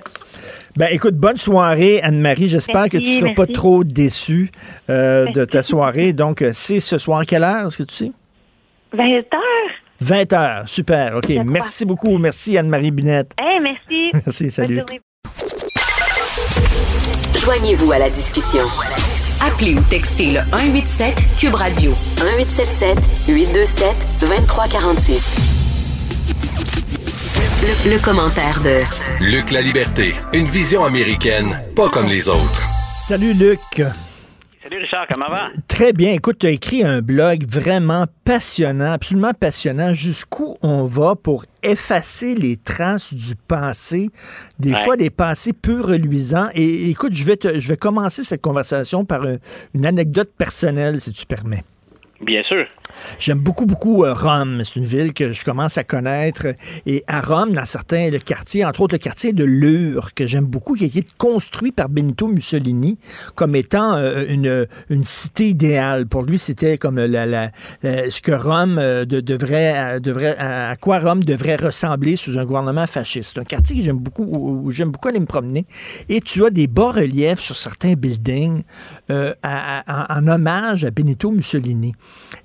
Ben, 0.78 0.88
écoute, 0.91 1.15
bonne 1.15 1.38
soirée, 1.38 1.99
Anne-Marie. 2.02 2.49
J'espère 2.49 2.86
que 2.86 2.98
tu 2.98 2.99
Merci, 3.03 3.19
seras 3.19 3.34
pas 3.34 3.48
trop 3.48 3.84
déçue 3.84 4.52
euh, 4.90 5.26
de 5.32 5.44
ta 5.44 5.64
soirée. 5.64 6.14
Donc, 6.14 6.41
euh, 6.41 6.52
c'est 6.53 6.80
ce 6.80 6.98
soir, 6.98 7.24
quelle 7.28 7.44
heure, 7.44 7.68
est-ce 7.68 7.78
que 7.78 7.84
tu 7.84 7.95
sais? 7.95 8.11
20 8.94 9.03
heures? 9.03 9.22
20 9.99 10.34
heures. 10.34 10.69
Super. 10.69 11.18
OK. 11.18 11.30
Merci 11.45 11.86
beaucoup. 11.86 12.18
Merci, 12.18 12.57
Anne-Marie 12.57 12.91
Binette. 12.91 13.32
Eh, 13.40 13.60
merci. 13.60 14.11
Merci, 14.14 14.44
Bonne 14.44 14.49
salut. 14.49 14.82
Joignez-vous 17.44 17.91
à 17.91 17.99
la 17.99 18.10
discussion. 18.10 18.64
Appelez 19.41 19.76
ou 19.76 19.82
textez 19.90 20.32
le 20.34 20.40
187 20.52 21.15
Cube 21.40 21.56
Radio 21.56 21.91
1877 22.22 23.28
827 23.28 24.19
2346. 24.22 26.97
Le, 27.62 27.96
le 27.96 28.04
commentaire 28.04 28.62
de 28.62 28.78
Luc 29.24 29.52
La 29.52 29.62
Liberté, 29.62 30.14
une 30.34 30.46
vision 30.46 30.84
américaine, 30.84 31.48
pas 31.76 31.90
comme 31.90 32.08
les 32.08 32.30
autres. 32.30 32.62
Salut, 33.08 33.34
Luc. 33.34 33.60
Salut 34.64 34.82
Richard, 34.82 35.06
comment 35.12 35.30
va? 35.30 35.50
Très 35.68 35.94
bien. 35.94 36.14
Écoute, 36.14 36.40
tu 36.40 36.46
as 36.48 36.52
écrit 36.52 36.84
un 36.84 37.02
blog 37.02 37.46
vraiment 37.50 38.06
passionnant, 38.26 38.92
absolument 38.92 39.34
passionnant. 39.34 39.94
Jusqu'où 39.94 40.58
on 40.62 40.86
va 40.86 41.16
pour 41.16 41.46
effacer 41.64 42.36
les 42.36 42.58
traces 42.58 43.14
du 43.14 43.36
passé, 43.36 44.10
des 44.60 44.72
Ouais. 44.74 44.84
fois 44.84 44.98
des 44.98 45.10
passés 45.10 45.54
peu 45.54 45.82
reluisants. 45.82 46.50
Et 46.54 46.90
écoute, 46.90 47.14
je 47.14 47.24
vais, 47.24 47.38
te- 47.38 47.60
je 47.60 47.68
vais 47.70 47.78
commencer 47.78 48.24
cette 48.24 48.42
conversation 48.42 49.06
par 49.06 49.24
un- 49.24 49.38
une 49.74 49.86
anecdote 49.86 50.32
personnelle, 50.38 51.00
si 51.02 51.12
tu 51.14 51.26
permets. 51.26 51.64
Bien 52.19 52.41
sûr. 52.44 52.65
J'aime 53.19 53.39
beaucoup, 53.39 53.68
beaucoup 53.68 54.03
euh, 54.03 54.14
Rome. 54.14 54.64
C'est 54.64 54.77
une 54.80 54.85
ville 54.85 55.14
que 55.14 55.34
je 55.34 55.44
commence 55.45 55.77
à 55.77 55.84
connaître. 55.84 56.48
Et 56.88 57.03
à 57.07 57.22
Rome, 57.22 57.52
dans 57.52 57.65
certains 57.65 58.10
le 58.10 58.18
quartiers, 58.18 58.65
entre 58.65 58.81
autres 58.81 58.95
le 58.95 58.99
quartier 58.99 59.34
de 59.34 59.44
Lure, 59.44 60.15
que 60.15 60.26
j'aime 60.26 60.45
beaucoup, 60.45 60.73
qui 60.76 60.85
a 60.85 60.88
été 60.88 61.06
construit 61.19 61.72
par 61.72 61.89
Benito 61.89 62.27
Mussolini 62.27 62.98
comme 63.35 63.56
étant 63.56 63.94
euh, 63.94 64.26
une, 64.27 64.65
une 64.89 65.03
cité 65.03 65.49
idéale. 65.49 66.07
Pour 66.07 66.23
lui, 66.23 66.39
c'était 66.39 66.80
comme 66.80 66.98
la, 66.98 67.52
ce 67.84 68.19
que 68.22 68.31
Rome 68.31 68.80
euh, 68.80 69.06
de- 69.06 69.22
devrait, 69.22 69.99
devrait, 69.99 70.35
à 70.39 70.76
quoi 70.76 70.98
Rome 70.98 71.23
devrait 71.23 71.57
ressembler 71.57 72.15
sous 72.15 72.39
un 72.39 72.45
gouvernement 72.45 72.88
fasciste. 72.88 73.34
C'est 73.35 73.39
un 73.41 73.44
quartier 73.44 73.77
que 73.77 73.84
j'aime 73.84 73.99
beaucoup, 73.99 74.23
où 74.23 74.72
j'aime 74.72 74.89
beaucoup 74.89 75.10
aller 75.10 75.19
me 75.19 75.27
promener. 75.27 75.68
Et 76.10 76.19
tu 76.22 76.44
as 76.45 76.49
des 76.49 76.65
bas-reliefs 76.65 77.41
sur 77.41 77.57
certains 77.57 77.94
buildings 77.94 78.64
en 79.10 80.27
hommage 80.27 80.84
à 80.84 80.89
Benito 80.89 81.30
Mussolini. 81.30 81.94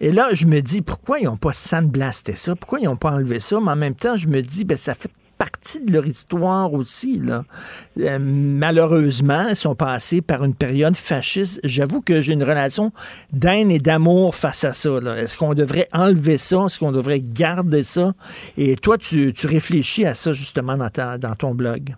Et 0.00 0.12
là, 0.12 0.28
je 0.32 0.46
me 0.46 0.60
dis, 0.60 0.82
pourquoi 0.82 1.18
ils 1.18 1.24
n'ont 1.24 1.36
pas 1.36 1.52
sandblasté 1.52 2.34
ça? 2.36 2.56
Pourquoi 2.56 2.80
ils 2.80 2.84
n'ont 2.84 2.96
pas 2.96 3.10
enlevé 3.10 3.40
ça? 3.40 3.58
Mais 3.60 3.72
en 3.72 3.76
même 3.76 3.94
temps, 3.94 4.16
je 4.16 4.28
me 4.28 4.40
dis, 4.40 4.64
ben, 4.64 4.76
ça 4.76 4.94
fait 4.94 5.10
partie 5.38 5.80
de 5.80 5.92
leur 5.92 6.06
histoire 6.06 6.72
aussi. 6.72 7.18
Là. 7.18 7.44
Euh, 7.98 8.18
malheureusement, 8.20 9.48
ils 9.48 9.56
sont 9.56 9.74
passés 9.74 10.20
par 10.20 10.44
une 10.44 10.54
période 10.54 10.94
fasciste. 10.94 11.58
J'avoue 11.64 12.00
que 12.00 12.20
j'ai 12.20 12.32
une 12.34 12.44
relation 12.44 12.92
d'haine 13.32 13.72
et 13.72 13.80
d'amour 13.80 14.36
face 14.36 14.62
à 14.62 14.72
ça. 14.72 14.90
Est-ce 15.16 15.36
qu'on 15.36 15.54
devrait 15.54 15.88
enlever 15.92 16.38
ça? 16.38 16.64
Est-ce 16.66 16.78
qu'on 16.78 16.92
devrait 16.92 17.20
garder 17.20 17.82
ça? 17.82 18.14
Et 18.56 18.76
toi, 18.76 18.98
tu, 18.98 19.32
tu 19.32 19.48
réfléchis 19.48 20.04
à 20.06 20.14
ça 20.14 20.30
justement 20.30 20.76
dans 20.76 21.34
ton 21.36 21.54
blog. 21.56 21.96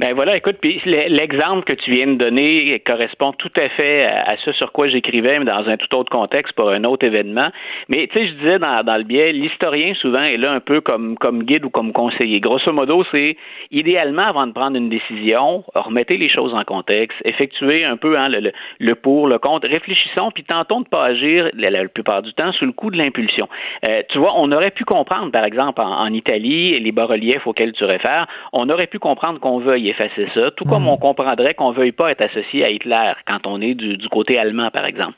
Ben 0.00 0.14
voilà, 0.14 0.36
écoute, 0.36 0.58
puis 0.60 0.80
l'exemple 0.84 1.64
que 1.64 1.72
tu 1.72 1.90
viens 1.90 2.06
de 2.06 2.14
donner 2.14 2.80
correspond 2.86 3.32
tout 3.32 3.50
à 3.60 3.68
fait 3.70 4.04
à 4.04 4.36
ce 4.44 4.52
sur 4.52 4.70
quoi 4.70 4.86
j'écrivais, 4.86 5.40
mais 5.40 5.44
dans 5.44 5.68
un 5.68 5.76
tout 5.76 5.92
autre 5.96 6.08
contexte 6.08 6.54
pour 6.54 6.70
un 6.70 6.84
autre 6.84 7.04
événement. 7.04 7.48
Mais 7.88 8.06
tu 8.06 8.16
sais, 8.16 8.28
je 8.28 8.32
disais 8.34 8.58
dans, 8.60 8.96
le 8.96 9.02
biais, 9.02 9.32
l'historien 9.32 9.94
souvent 9.94 10.22
est 10.22 10.36
là 10.36 10.52
un 10.52 10.60
peu 10.60 10.80
comme, 10.80 11.18
comme 11.18 11.42
guide 11.42 11.64
ou 11.64 11.70
comme 11.70 11.92
conseiller. 11.92 12.38
Grosso 12.38 12.70
modo, 12.72 13.02
c'est 13.10 13.36
idéalement 13.72 14.22
avant 14.22 14.46
de 14.46 14.52
prendre 14.52 14.76
une 14.76 14.88
décision, 14.88 15.64
remettez 15.74 16.16
les 16.16 16.28
choses 16.28 16.54
en 16.54 16.62
contexte, 16.62 17.18
effectuez 17.24 17.84
un 17.84 17.96
peu 17.96 18.16
hein, 18.16 18.28
le, 18.28 18.52
le, 18.78 18.94
pour, 18.94 19.26
le 19.26 19.40
contre, 19.40 19.66
réfléchissons, 19.66 20.30
puis 20.32 20.44
tentons 20.44 20.82
de 20.82 20.88
pas 20.88 21.06
agir 21.06 21.50
la, 21.54 21.88
plupart 21.88 22.22
du 22.22 22.32
temps 22.34 22.52
sous 22.52 22.66
le 22.66 22.72
coup 22.72 22.92
de 22.92 22.96
l'impulsion. 22.96 23.48
Euh, 23.88 24.02
tu 24.10 24.18
vois, 24.18 24.30
on 24.36 24.52
aurait 24.52 24.70
pu 24.70 24.84
comprendre, 24.84 25.32
par 25.32 25.44
exemple, 25.44 25.80
en, 25.80 25.90
en 25.90 26.12
Italie, 26.12 26.74
les 26.74 26.92
bas-reliefs 26.92 27.48
auxquels 27.48 27.72
tu 27.72 27.84
réfères, 27.84 28.28
on 28.52 28.70
aurait 28.70 28.86
pu 28.86 29.00
comprendre 29.00 29.40
qu'on 29.40 29.58
veuille 29.58 29.87
effacer 29.88 30.28
ça, 30.34 30.50
tout 30.52 30.64
comme 30.64 30.84
hmm. 30.84 30.88
on 30.88 30.96
comprendrait 30.96 31.54
qu'on 31.54 31.72
veuille 31.72 31.92
pas 31.92 32.10
être 32.10 32.22
associé 32.22 32.64
à 32.64 32.70
Hitler 32.70 33.12
quand 33.26 33.46
on 33.46 33.60
est 33.60 33.74
du, 33.74 33.96
du 33.96 34.08
côté 34.08 34.38
allemand, 34.38 34.70
par 34.70 34.84
exemple. 34.84 35.14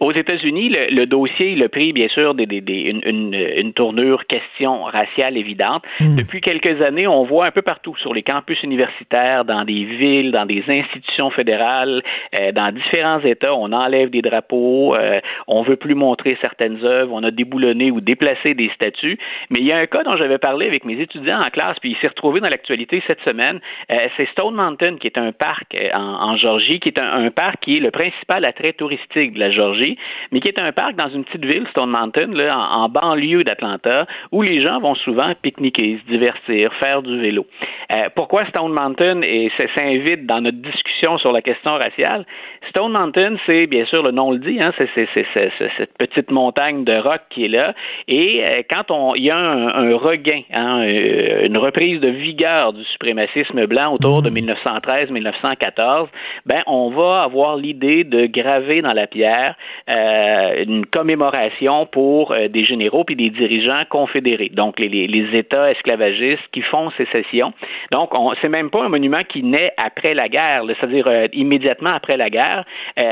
Aux 0.00 0.12
États-Unis, 0.12 0.70
le, 0.70 0.94
le, 0.94 1.06
dossier, 1.06 1.54
le 1.54 1.68
prix, 1.68 1.92
bien 1.92 2.08
sûr, 2.08 2.34
des, 2.34 2.46
des, 2.46 2.60
des, 2.60 2.80
une, 2.80 3.00
une, 3.04 3.34
une, 3.34 3.72
tournure 3.72 4.26
question 4.26 4.84
raciale 4.84 5.36
évidente. 5.36 5.82
Hmm. 6.00 6.16
Depuis 6.16 6.40
quelques 6.40 6.80
années, 6.82 7.06
on 7.06 7.24
voit 7.24 7.46
un 7.46 7.50
peu 7.50 7.62
partout 7.62 7.96
sur 7.96 8.14
les 8.14 8.22
campus 8.22 8.62
universitaires, 8.62 9.44
dans 9.44 9.64
des 9.64 9.84
villes, 9.84 10.32
dans 10.32 10.46
des 10.46 10.64
institutions 10.68 11.30
fédérales, 11.30 12.02
euh, 12.40 12.52
dans 12.52 12.72
différents 12.72 13.20
États, 13.20 13.54
on 13.54 13.72
enlève 13.72 14.10
des 14.10 14.22
drapeaux, 14.22 14.94
euh, 14.96 15.20
on 15.46 15.62
veut 15.62 15.76
plus 15.76 15.94
montrer 15.94 16.36
certaines 16.42 16.84
œuvres, 16.84 17.12
on 17.12 17.22
a 17.22 17.30
déboulonné 17.30 17.90
ou 17.90 18.00
déplacé 18.00 18.54
des 18.54 18.70
statues. 18.74 19.18
Mais 19.50 19.60
il 19.60 19.66
y 19.66 19.72
a 19.72 19.78
un 19.78 19.86
cas 19.86 20.02
dont 20.02 20.16
j'avais 20.16 20.38
parlé 20.38 20.66
avec 20.66 20.84
mes 20.84 21.00
étudiants 21.00 21.38
en 21.38 21.50
classe, 21.50 21.78
puis 21.80 21.90
il 21.92 21.96
s'est 21.98 22.08
retrouvé 22.08 22.40
dans 22.40 22.48
l'actualité 22.48 23.02
cette 23.06 23.20
semaine. 23.28 23.60
Euh, 23.90 24.08
c'est 24.16 24.28
Stone 24.30 24.54
Mountain, 24.54 24.96
qui 24.96 25.06
est 25.06 25.18
un 25.18 25.32
parc 25.32 25.74
euh, 25.80 25.88
en, 25.94 26.30
en 26.30 26.36
Georgie, 26.36 26.80
qui 26.80 26.88
est 26.88 27.00
un, 27.00 27.30
parc 27.30 27.60
qui 27.62 27.76
est 27.76 27.80
le 27.80 27.90
principal 27.90 28.44
attrait 28.44 28.72
touristique 28.72 29.34
de 29.34 29.40
la 29.40 29.50
Georgie, 29.50 29.96
mais 30.32 30.40
qui 30.40 30.48
est 30.48 30.60
un 30.60 30.72
parc 30.72 30.96
dans 30.96 31.08
une 31.08 31.24
petite 31.24 31.44
ville, 31.44 31.66
Stone 31.70 31.90
Mountain, 31.90 32.28
là, 32.32 32.56
en, 32.56 32.88
banlieue 32.88 33.42
d'Atlanta, 33.42 34.06
où 34.32 34.42
les 34.42 34.62
gens 34.62 34.78
vont 34.78 34.94
souvent 34.94 35.32
pique-niquer, 35.40 36.00
se 36.04 36.10
divertir, 36.10 36.72
faire 36.82 37.02
du 37.02 37.18
vélo. 37.20 37.46
Euh, 37.94 38.08
pourquoi 38.14 38.44
Stone 38.46 38.72
Mountain 38.72 39.22
et 39.22 39.50
s'invite 39.76 40.26
dans 40.26 40.40
notre 40.40 40.58
discussion 40.58 41.18
sur 41.18 41.32
la 41.32 41.42
question 41.42 41.72
raciale? 41.74 42.24
Stone 42.70 42.92
Mountain, 42.92 43.36
c'est 43.46 43.66
bien 43.66 43.84
sûr 43.86 44.02
le 44.02 44.12
nom 44.12 44.32
le 44.32 44.38
dit, 44.38 44.60
hein, 44.60 44.72
c'est 44.76 44.88
cette 44.96 45.98
petite 45.98 46.30
montagne 46.30 46.84
de 46.84 46.96
roc 46.96 47.20
qui 47.30 47.44
est 47.44 47.48
là. 47.48 47.74
Et 48.08 48.42
euh, 48.44 48.62
quand 48.70 49.14
il 49.16 49.24
y 49.24 49.30
a 49.30 49.36
un, 49.36 49.94
regain, 49.96 50.42
hein, 50.52 50.82
une 50.82 51.58
reprise 51.58 52.00
de 52.00 52.08
vigueur 52.08 52.72
du 52.72 52.84
suprémacisme 52.84 53.66
blanc 53.66 53.94
de 54.04 54.30
1913-1914, 54.30 56.08
ben 56.44 56.62
on 56.66 56.90
va 56.90 57.22
avoir 57.22 57.56
l'idée 57.56 58.04
de 58.04 58.26
graver 58.26 58.82
dans 58.82 58.92
la 58.92 59.06
pierre 59.06 59.54
euh, 59.88 60.64
une 60.64 60.84
commémoration 60.84 61.86
pour 61.86 62.32
euh, 62.32 62.48
des 62.48 62.64
généraux 62.66 63.04
puis 63.04 63.16
des 63.16 63.30
dirigeants 63.30 63.84
confédérés, 63.88 64.50
donc 64.52 64.78
les, 64.78 64.88
les, 64.88 65.06
les 65.06 65.38
États 65.38 65.70
esclavagistes 65.70 66.42
qui 66.52 66.60
font 66.60 66.90
sécession. 66.98 67.54
Donc, 67.92 68.10
c'est 68.42 68.54
même 68.54 68.70
pas 68.70 68.84
un 68.84 68.88
monument 68.88 69.22
qui 69.26 69.42
naît 69.42 69.72
après 69.82 70.12
la 70.12 70.28
guerre, 70.28 70.64
c'est-à-dire 70.66 71.06
euh, 71.06 71.26
immédiatement 71.32 71.90
après 71.90 72.16
la 72.16 72.28
guerre. 72.28 72.64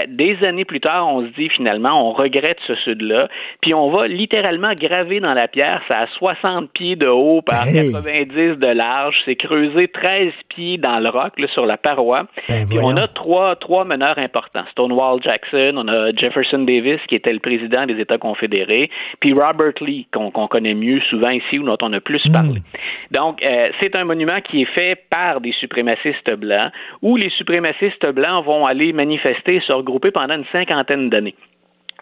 Des 0.08 0.36
années 0.44 0.64
plus 0.64 0.80
tard, 0.80 1.08
on 1.08 1.22
se 1.22 1.32
dit 1.38 1.48
finalement, 1.48 2.08
on 2.08 2.12
regrette 2.12 2.58
ce 2.66 2.74
sud-là, 2.76 3.28
puis 3.60 3.74
on 3.74 3.90
va 3.90 4.06
littéralement 4.08 4.72
graver 4.78 5.20
dans 5.20 5.34
la 5.34 5.48
pierre, 5.48 5.82
ça 5.90 6.00
a 6.00 6.06
60 6.18 6.70
pieds 6.72 6.96
de 6.96 7.06
haut 7.06 7.42
par 7.42 7.66
hey. 7.66 7.92
90 7.92 8.58
de 8.58 8.66
large, 8.66 9.16
c'est 9.24 9.36
creusé 9.36 9.88
13 9.88 10.32
pieds 10.48 10.78
dans 10.82 10.98
le 10.98 11.08
roc, 11.10 11.38
là, 11.38 11.46
sur 11.48 11.64
la 11.64 11.76
paroi. 11.76 12.26
Ben, 12.48 12.66
puis 12.68 12.78
on 12.80 12.96
a 12.96 13.08
trois, 13.08 13.56
trois 13.56 13.84
meneurs 13.84 14.18
importants. 14.18 14.64
Stonewall 14.72 15.22
Jackson, 15.22 15.74
on 15.76 15.88
a 15.88 16.12
Jefferson 16.14 16.58
Davis, 16.60 17.00
qui 17.08 17.14
était 17.14 17.32
le 17.32 17.38
président 17.38 17.86
des 17.86 17.98
États 18.00 18.18
confédérés, 18.18 18.90
puis 19.20 19.32
Robert 19.32 19.74
Lee, 19.80 20.06
qu'on 20.12 20.30
qu 20.30 20.48
connaît 20.48 20.74
mieux 20.74 21.00
souvent 21.08 21.30
ici, 21.30 21.58
ou 21.58 21.64
dont 21.64 21.78
on 21.82 21.92
a 21.92 22.00
plus 22.00 22.22
Hmm. 22.26 22.32
parlé. 22.32 22.62
Donc, 23.10 23.42
euh, 23.42 23.70
c'est 23.80 23.96
un 23.96 24.04
monument 24.04 24.40
qui 24.42 24.62
est 24.62 24.72
fait 24.74 24.98
par 25.10 25.40
des 25.40 25.52
suprémacistes 25.52 26.34
blancs, 26.34 26.72
où 27.00 27.16
les 27.16 27.30
suprémacistes 27.30 28.08
blancs 28.10 28.44
vont 28.44 28.66
aller 28.66 28.92
manifester, 28.92 29.60
se 29.66 29.72
regrouper 29.72 30.10
pendant 30.10 30.34
une 30.34 30.44
cinquantaine 30.52 31.08
d'années 31.08 31.34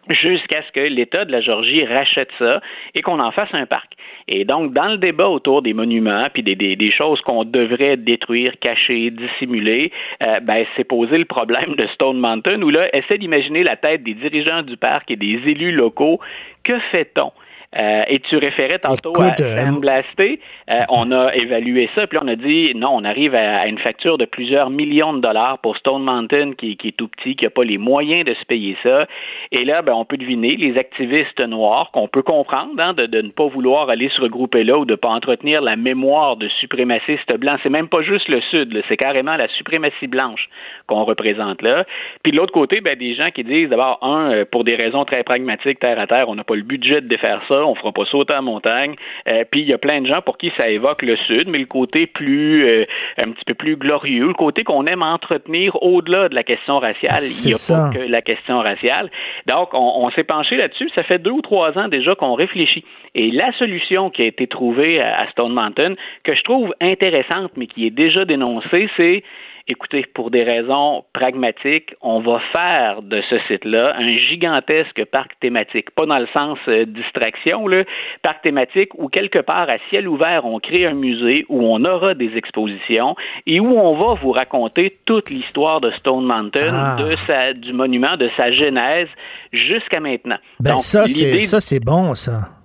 jusqu'à 0.08 0.62
ce 0.62 0.72
que 0.72 0.80
l'État 0.80 1.24
de 1.24 1.32
la 1.32 1.40
Georgie 1.40 1.84
rachète 1.84 2.30
ça 2.38 2.60
et 2.94 3.02
qu'on 3.02 3.20
en 3.20 3.30
fasse 3.32 3.52
un 3.52 3.66
parc. 3.66 3.92
Et 4.28 4.44
donc, 4.44 4.72
dans 4.72 4.88
le 4.88 4.98
débat 4.98 5.28
autour 5.28 5.62
des 5.62 5.72
monuments 5.72 6.28
puis 6.32 6.42
des, 6.42 6.54
des, 6.54 6.76
des 6.76 6.92
choses 6.92 7.20
qu'on 7.22 7.44
devrait 7.44 7.96
détruire, 7.96 8.50
cacher, 8.60 9.10
dissimuler, 9.10 9.92
euh, 10.26 10.40
ben, 10.40 10.64
c'est 10.76 10.84
posé 10.84 11.18
le 11.18 11.24
problème 11.24 11.74
de 11.76 11.86
Stone 11.94 12.18
Mountain 12.18 12.62
où 12.62 12.70
là, 12.70 12.88
essaie 12.96 13.18
d'imaginer 13.18 13.62
la 13.62 13.76
tête 13.76 14.02
des 14.02 14.14
dirigeants 14.14 14.62
du 14.62 14.76
parc 14.76 15.10
et 15.10 15.16
des 15.16 15.40
élus 15.46 15.72
locaux. 15.72 16.20
Que 16.64 16.78
fait-on? 16.90 17.32
Euh, 17.76 18.00
et 18.08 18.18
tu 18.18 18.36
référais 18.36 18.80
tantôt 18.80 19.12
Écoute, 19.12 19.38
à 19.38 19.42
euh, 19.42 19.64
Sandblasté. 19.64 20.40
Euh, 20.68 20.80
on 20.88 21.12
a 21.12 21.32
évalué 21.36 21.88
ça, 21.94 22.08
puis 22.08 22.18
on 22.20 22.26
a 22.26 22.34
dit 22.34 22.72
non, 22.74 22.90
on 22.92 23.04
arrive 23.04 23.32
à, 23.36 23.58
à, 23.58 23.68
une 23.68 23.78
facture 23.78 24.18
de 24.18 24.24
plusieurs 24.24 24.70
millions 24.70 25.12
de 25.12 25.20
dollars 25.20 25.60
pour 25.60 25.76
Stone 25.76 26.02
Mountain 26.02 26.54
qui, 26.58 26.76
qui 26.76 26.88
est 26.88 26.96
tout 26.96 27.06
petit, 27.06 27.36
qui 27.36 27.44
n'a 27.44 27.50
pas 27.50 27.62
les 27.62 27.78
moyens 27.78 28.24
de 28.24 28.34
se 28.34 28.44
payer 28.44 28.76
ça. 28.82 29.06
Et 29.52 29.64
là, 29.64 29.82
ben, 29.82 29.92
on 29.92 30.04
peut 30.04 30.16
deviner 30.16 30.56
les 30.56 30.76
activistes 30.78 31.38
noirs 31.38 31.92
qu'on 31.92 32.08
peut 32.08 32.22
comprendre 32.22 32.72
hein, 32.80 32.92
de, 32.92 33.06
de, 33.06 33.22
ne 33.22 33.30
pas 33.30 33.46
vouloir 33.46 33.88
aller 33.88 34.08
se 34.08 34.20
regrouper 34.20 34.64
là 34.64 34.76
ou 34.76 34.84
de 34.84 34.92
ne 34.92 34.96
pas 34.96 35.10
entretenir 35.10 35.62
la 35.62 35.76
mémoire 35.76 36.36
de 36.36 36.48
suprémacistes 36.48 37.36
blancs. 37.38 37.60
C'est 37.62 37.70
même 37.70 37.88
pas 37.88 38.02
juste 38.02 38.26
le 38.26 38.40
Sud, 38.50 38.82
c'est 38.88 38.96
carrément 38.96 39.36
la 39.36 39.46
suprématie 39.46 40.08
blanche 40.08 40.48
qu'on 40.88 41.04
représente 41.04 41.62
là. 41.62 41.84
Puis 42.24 42.32
de 42.32 42.36
l'autre 42.36 42.52
côté, 42.52 42.80
ben, 42.80 42.98
des 42.98 43.14
gens 43.14 43.30
qui 43.30 43.44
disent 43.44 43.68
d'abord, 43.68 44.00
un, 44.02 44.32
euh, 44.32 44.44
pour 44.44 44.64
des 44.64 44.74
raisons 44.74 45.04
très 45.04 45.22
pragmatiques, 45.22 45.78
terre 45.78 46.00
à 46.00 46.08
terre, 46.08 46.28
on 46.28 46.34
n'a 46.34 46.42
pas 46.42 46.56
le 46.56 46.62
budget 46.62 47.00
de 47.00 47.06
défaire 47.06 47.40
ça 47.46 47.59
on 47.64 47.74
fera 47.74 47.92
pas 47.92 48.04
sauter 48.06 48.34
en 48.34 48.42
montagne. 48.42 48.94
Euh, 49.32 49.44
puis 49.50 49.60
il 49.60 49.68
y 49.68 49.72
a 49.72 49.78
plein 49.78 50.00
de 50.00 50.06
gens 50.06 50.22
pour 50.22 50.38
qui 50.38 50.52
ça 50.58 50.68
évoque 50.68 51.02
le 51.02 51.16
sud, 51.18 51.48
mais 51.48 51.58
le 51.58 51.66
côté 51.66 52.06
plus 52.06 52.66
euh, 52.66 52.84
un 53.24 53.30
petit 53.30 53.44
peu 53.46 53.54
plus 53.54 53.76
glorieux, 53.76 54.28
le 54.28 54.34
côté 54.34 54.64
qu'on 54.64 54.84
aime 54.86 55.02
entretenir 55.02 55.80
au-delà 55.82 56.28
de 56.28 56.34
la 56.34 56.42
question 56.42 56.78
raciale. 56.78 57.20
Il 57.20 57.46
n'y 57.46 57.52
a 57.52 57.56
ça. 57.56 57.90
pas 57.92 57.98
que 57.98 58.04
la 58.04 58.22
question 58.22 58.60
raciale. 58.60 59.10
Donc 59.46 59.70
on, 59.74 60.04
on 60.04 60.10
s'est 60.10 60.24
penché 60.24 60.56
là-dessus. 60.56 60.90
Ça 60.94 61.02
fait 61.02 61.18
deux 61.18 61.30
ou 61.30 61.42
trois 61.42 61.76
ans 61.78 61.88
déjà 61.88 62.14
qu'on 62.14 62.34
réfléchit. 62.34 62.84
Et 63.14 63.30
la 63.30 63.52
solution 63.58 64.10
qui 64.10 64.22
a 64.22 64.26
été 64.26 64.46
trouvée 64.46 65.00
à 65.00 65.28
Stone 65.30 65.52
Mountain, 65.52 65.94
que 66.24 66.34
je 66.34 66.42
trouve 66.42 66.72
intéressante, 66.80 67.52
mais 67.56 67.66
qui 67.66 67.86
est 67.86 67.90
déjà 67.90 68.24
dénoncée, 68.24 68.88
c'est 68.96 69.22
écoutez, 69.68 70.06
pour 70.14 70.30
des 70.30 70.42
raisons 70.42 71.04
pragmatiques, 71.12 71.94
on 72.00 72.20
va 72.20 72.40
faire 72.52 73.02
de 73.02 73.22
ce 73.28 73.38
site-là 73.48 73.94
un 73.96 74.16
gigantesque 74.16 75.04
parc 75.06 75.38
thématique. 75.40 75.90
Pas 75.92 76.06
dans 76.06 76.18
le 76.18 76.26
sens 76.32 76.58
euh, 76.68 76.84
distraction, 76.86 77.66
là, 77.66 77.84
parc 78.22 78.42
thématique 78.42 78.90
où 78.98 79.08
quelque 79.08 79.38
part 79.38 79.68
à 79.68 79.76
ciel 79.88 80.08
ouvert, 80.08 80.44
on 80.44 80.58
crée 80.60 80.86
un 80.86 80.94
musée 80.94 81.44
où 81.48 81.62
on 81.62 81.82
aura 81.84 82.14
des 82.14 82.36
expositions 82.36 83.16
et 83.46 83.60
où 83.60 83.78
on 83.78 83.98
va 83.98 84.14
vous 84.20 84.32
raconter 84.32 84.98
toute 85.04 85.30
l'histoire 85.30 85.80
de 85.80 85.90
Stone 85.92 86.24
Mountain, 86.24 86.72
ah. 86.72 86.96
de 86.98 87.16
sa, 87.26 87.52
du 87.52 87.72
monument, 87.72 88.16
de 88.16 88.30
sa 88.36 88.52
genèse 88.52 89.08
jusqu'à 89.52 90.00
maintenant. 90.00 90.38
Ben 90.58 90.72
Donc, 90.72 90.82
ça, 90.82 91.06
c'est, 91.06 91.40
ça, 91.40 91.60
c'est 91.60 91.80
bon, 91.80 92.14
ça. 92.14 92.59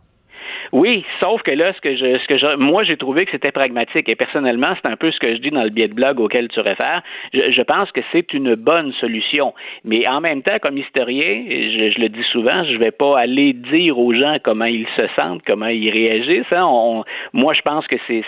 Oui, 0.75 1.05
sauf 1.23 1.41
que 1.43 1.51
là, 1.51 1.71
ce 1.71 1.79
que 1.79 1.95
je, 1.95 2.17
ce 2.17 2.27
que 2.27 2.37
je, 2.37 2.57
moi, 2.57 2.83
j'ai 2.83 2.97
trouvé 2.97 3.23
que 3.23 3.31
c'était 3.31 3.53
pragmatique 3.53 4.09
et 4.09 4.15
personnellement, 4.15 4.73
c'est 4.75 4.91
un 4.91 4.97
peu 4.97 5.09
ce 5.09 5.19
que 5.19 5.33
je 5.33 5.39
dis 5.39 5.49
dans 5.49 5.63
le 5.63 5.69
billet 5.69 5.87
de 5.87 5.93
blog 5.93 6.19
auquel 6.19 6.49
tu 6.49 6.59
réfères. 6.59 7.01
Je, 7.33 7.49
je 7.49 7.61
pense 7.61 7.89
que 7.93 8.01
c'est 8.11 8.33
une 8.33 8.55
bonne 8.55 8.91
solution. 8.99 9.53
Mais 9.85 10.05
en 10.05 10.19
même 10.19 10.43
temps, 10.43 10.57
comme 10.61 10.77
historien, 10.77 11.45
je, 11.47 11.97
le 11.97 12.09
dis 12.09 12.25
souvent, 12.29 12.65
je 12.65 12.75
vais 12.75 12.91
pas 12.91 13.17
aller 13.17 13.53
dire 13.53 13.97
aux 13.97 14.11
gens 14.11 14.35
comment 14.43 14.65
ils 14.65 14.85
se 14.97 15.03
sentent, 15.15 15.43
comment 15.47 15.67
ils 15.67 15.89
réagissent. 15.89 16.51
Hein. 16.51 17.03
Moi, 17.31 17.53
je 17.53 17.61
pense 17.61 17.87
que 17.87 17.95
c'est, 18.05 18.25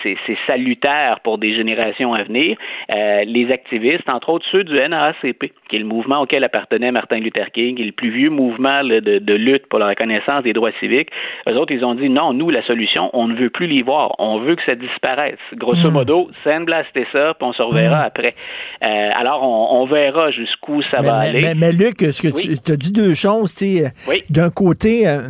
salutaire 0.47 1.19
pour 1.25 1.39
des 1.39 1.53
générations 1.53 2.13
à 2.13 2.23
venir. 2.23 2.55
Euh, 2.95 3.25
les 3.25 3.51
activistes, 3.51 4.07
entre 4.07 4.29
autres 4.29 4.45
ceux 4.53 4.63
du 4.63 4.75
NAACP, 4.75 5.51
qui 5.67 5.75
est 5.75 5.79
le 5.79 5.85
mouvement 5.85 6.21
auquel 6.21 6.45
appartenait 6.45 6.93
Martin 6.93 7.17
Luther 7.17 7.51
King, 7.51 7.75
qui 7.75 7.81
est 7.81 7.87
le 7.87 7.91
plus 7.91 8.11
vieux 8.11 8.29
mouvement 8.29 8.85
de, 8.85 8.99
de 9.19 9.33
lutte 9.33 9.67
pour 9.67 9.79
la 9.79 9.87
reconnaissance 9.87 10.43
des 10.43 10.53
droits 10.53 10.71
civiques, 10.79 11.09
eux 11.51 11.57
autres, 11.57 11.73
ils 11.73 11.83
ont 11.83 11.95
dit 11.95 12.09
non, 12.09 12.36
nous, 12.37 12.49
la 12.49 12.63
solution, 12.65 13.09
on 13.13 13.27
ne 13.27 13.35
veut 13.35 13.49
plus 13.49 13.67
les 13.67 13.83
voir. 13.83 14.15
On 14.19 14.39
veut 14.39 14.55
que 14.55 14.61
ça 14.65 14.75
disparaisse. 14.75 15.39
Grosso 15.55 15.91
modo, 15.91 16.29
sandblaster 16.43 17.05
ça, 17.11 17.33
puis 17.37 17.47
on 17.47 17.53
se 17.53 17.61
reverra 17.61 18.03
mmh. 18.03 18.07
après. 18.07 18.35
Euh, 18.83 19.09
alors, 19.19 19.43
on, 19.43 19.81
on, 19.81 19.87
verra 19.87 20.31
jusqu'où 20.31 20.81
ça 20.83 21.01
mais, 21.01 21.07
va 21.07 21.19
mais, 21.19 21.27
aller. 21.27 21.41
Mais, 21.41 21.55
mais, 21.55 21.71
Luc, 21.71 21.99
ce 21.99 22.21
que 22.21 22.33
oui. 22.33 22.59
tu 22.63 22.71
as 22.71 22.77
dit 22.77 22.91
deux 22.91 23.13
choses. 23.13 23.55
Oui. 23.61 24.21
D'un 24.29 24.49
côté, 24.49 25.07
euh, 25.07 25.29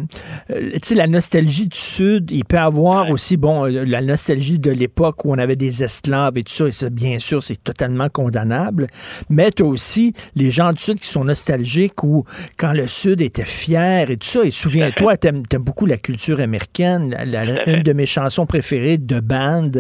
la 0.50 1.08
nostalgie 1.08 1.68
du 1.68 1.78
Sud, 1.78 2.32
il 2.32 2.46
peut 2.46 2.58
avoir 2.58 3.06
ouais. 3.06 3.12
aussi, 3.14 3.38
bon, 3.38 3.66
euh, 3.66 3.86
la 3.86 4.02
nostalgie 4.02 4.60
de 4.60 4.72
l'époque 4.72 5.24
où 5.26 5.34
on 5.34 5.38
avait 5.38 5.56
des 5.56 5.84
esclaves 5.84 6.38
et 6.38 6.44
tout 6.44 6.52
ça, 6.52 6.68
et 6.68 6.72
ça, 6.72 6.90
bien 6.90 7.20
sûr, 7.20 7.42
c'est 7.42 7.64
totalement 7.64 8.10
condamnable. 8.10 8.88
Mais 9.30 9.52
tu 9.52 9.64
as 9.64 9.66
aussi 9.66 10.14
les 10.36 10.52
gens 10.52 10.74
du 10.74 10.80
Sud 10.80 11.00
qui 11.00 11.08
sont 11.08 11.24
nostalgiques 11.24 12.04
où, 12.04 12.26
quand 12.58 12.74
le 12.74 12.88
Sud 12.88 13.22
était 13.22 13.46
fier 13.46 14.10
et 14.10 14.18
tout 14.18 14.28
ça, 14.28 14.44
et 14.44 14.52
souviens-toi, 14.52 15.18
tu 15.18 15.28
aimes, 15.28 15.44
beaucoup 15.60 15.86
la 15.86 15.98
culture 15.98 16.40
américaine 16.40 16.87
souviennent, 16.88 17.16
la- 17.32 17.46
la- 17.46 17.70
une 17.70 17.84
de 17.84 17.94
mes 17.94 18.06
chansons 18.06 18.46
préférées 18.46 18.98
de 18.98 19.20
band, 19.20 19.72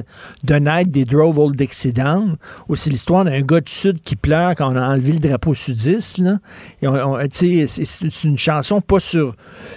The 0.45 0.59
Night 0.59 0.89
des 0.89 1.05
Drove 1.05 1.39
Old 1.39 1.55
Dixie 1.55 1.93
Down, 1.93 2.37
où 2.69 2.75
c'est 2.75 2.89
l'histoire 2.89 3.23
d'un 3.25 3.41
gars 3.41 3.61
du 3.61 3.71
Sud 3.71 4.01
qui 4.01 4.15
pleure 4.15 4.55
quand 4.55 4.71
on 4.71 4.75
a 4.75 4.87
enlevé 4.87 5.13
le 5.13 5.19
drapeau 5.19 5.53
sudiste. 5.53 6.17
Là. 6.19 6.37
Et 6.81 6.87
on, 6.87 6.93
on- 6.93 7.17
tu 7.27 7.65
sais, 7.67 7.85
c'est 7.85 8.23
une 8.27 8.37
chanson 8.37 8.81
pas 8.81 8.99
sur... 8.99 9.33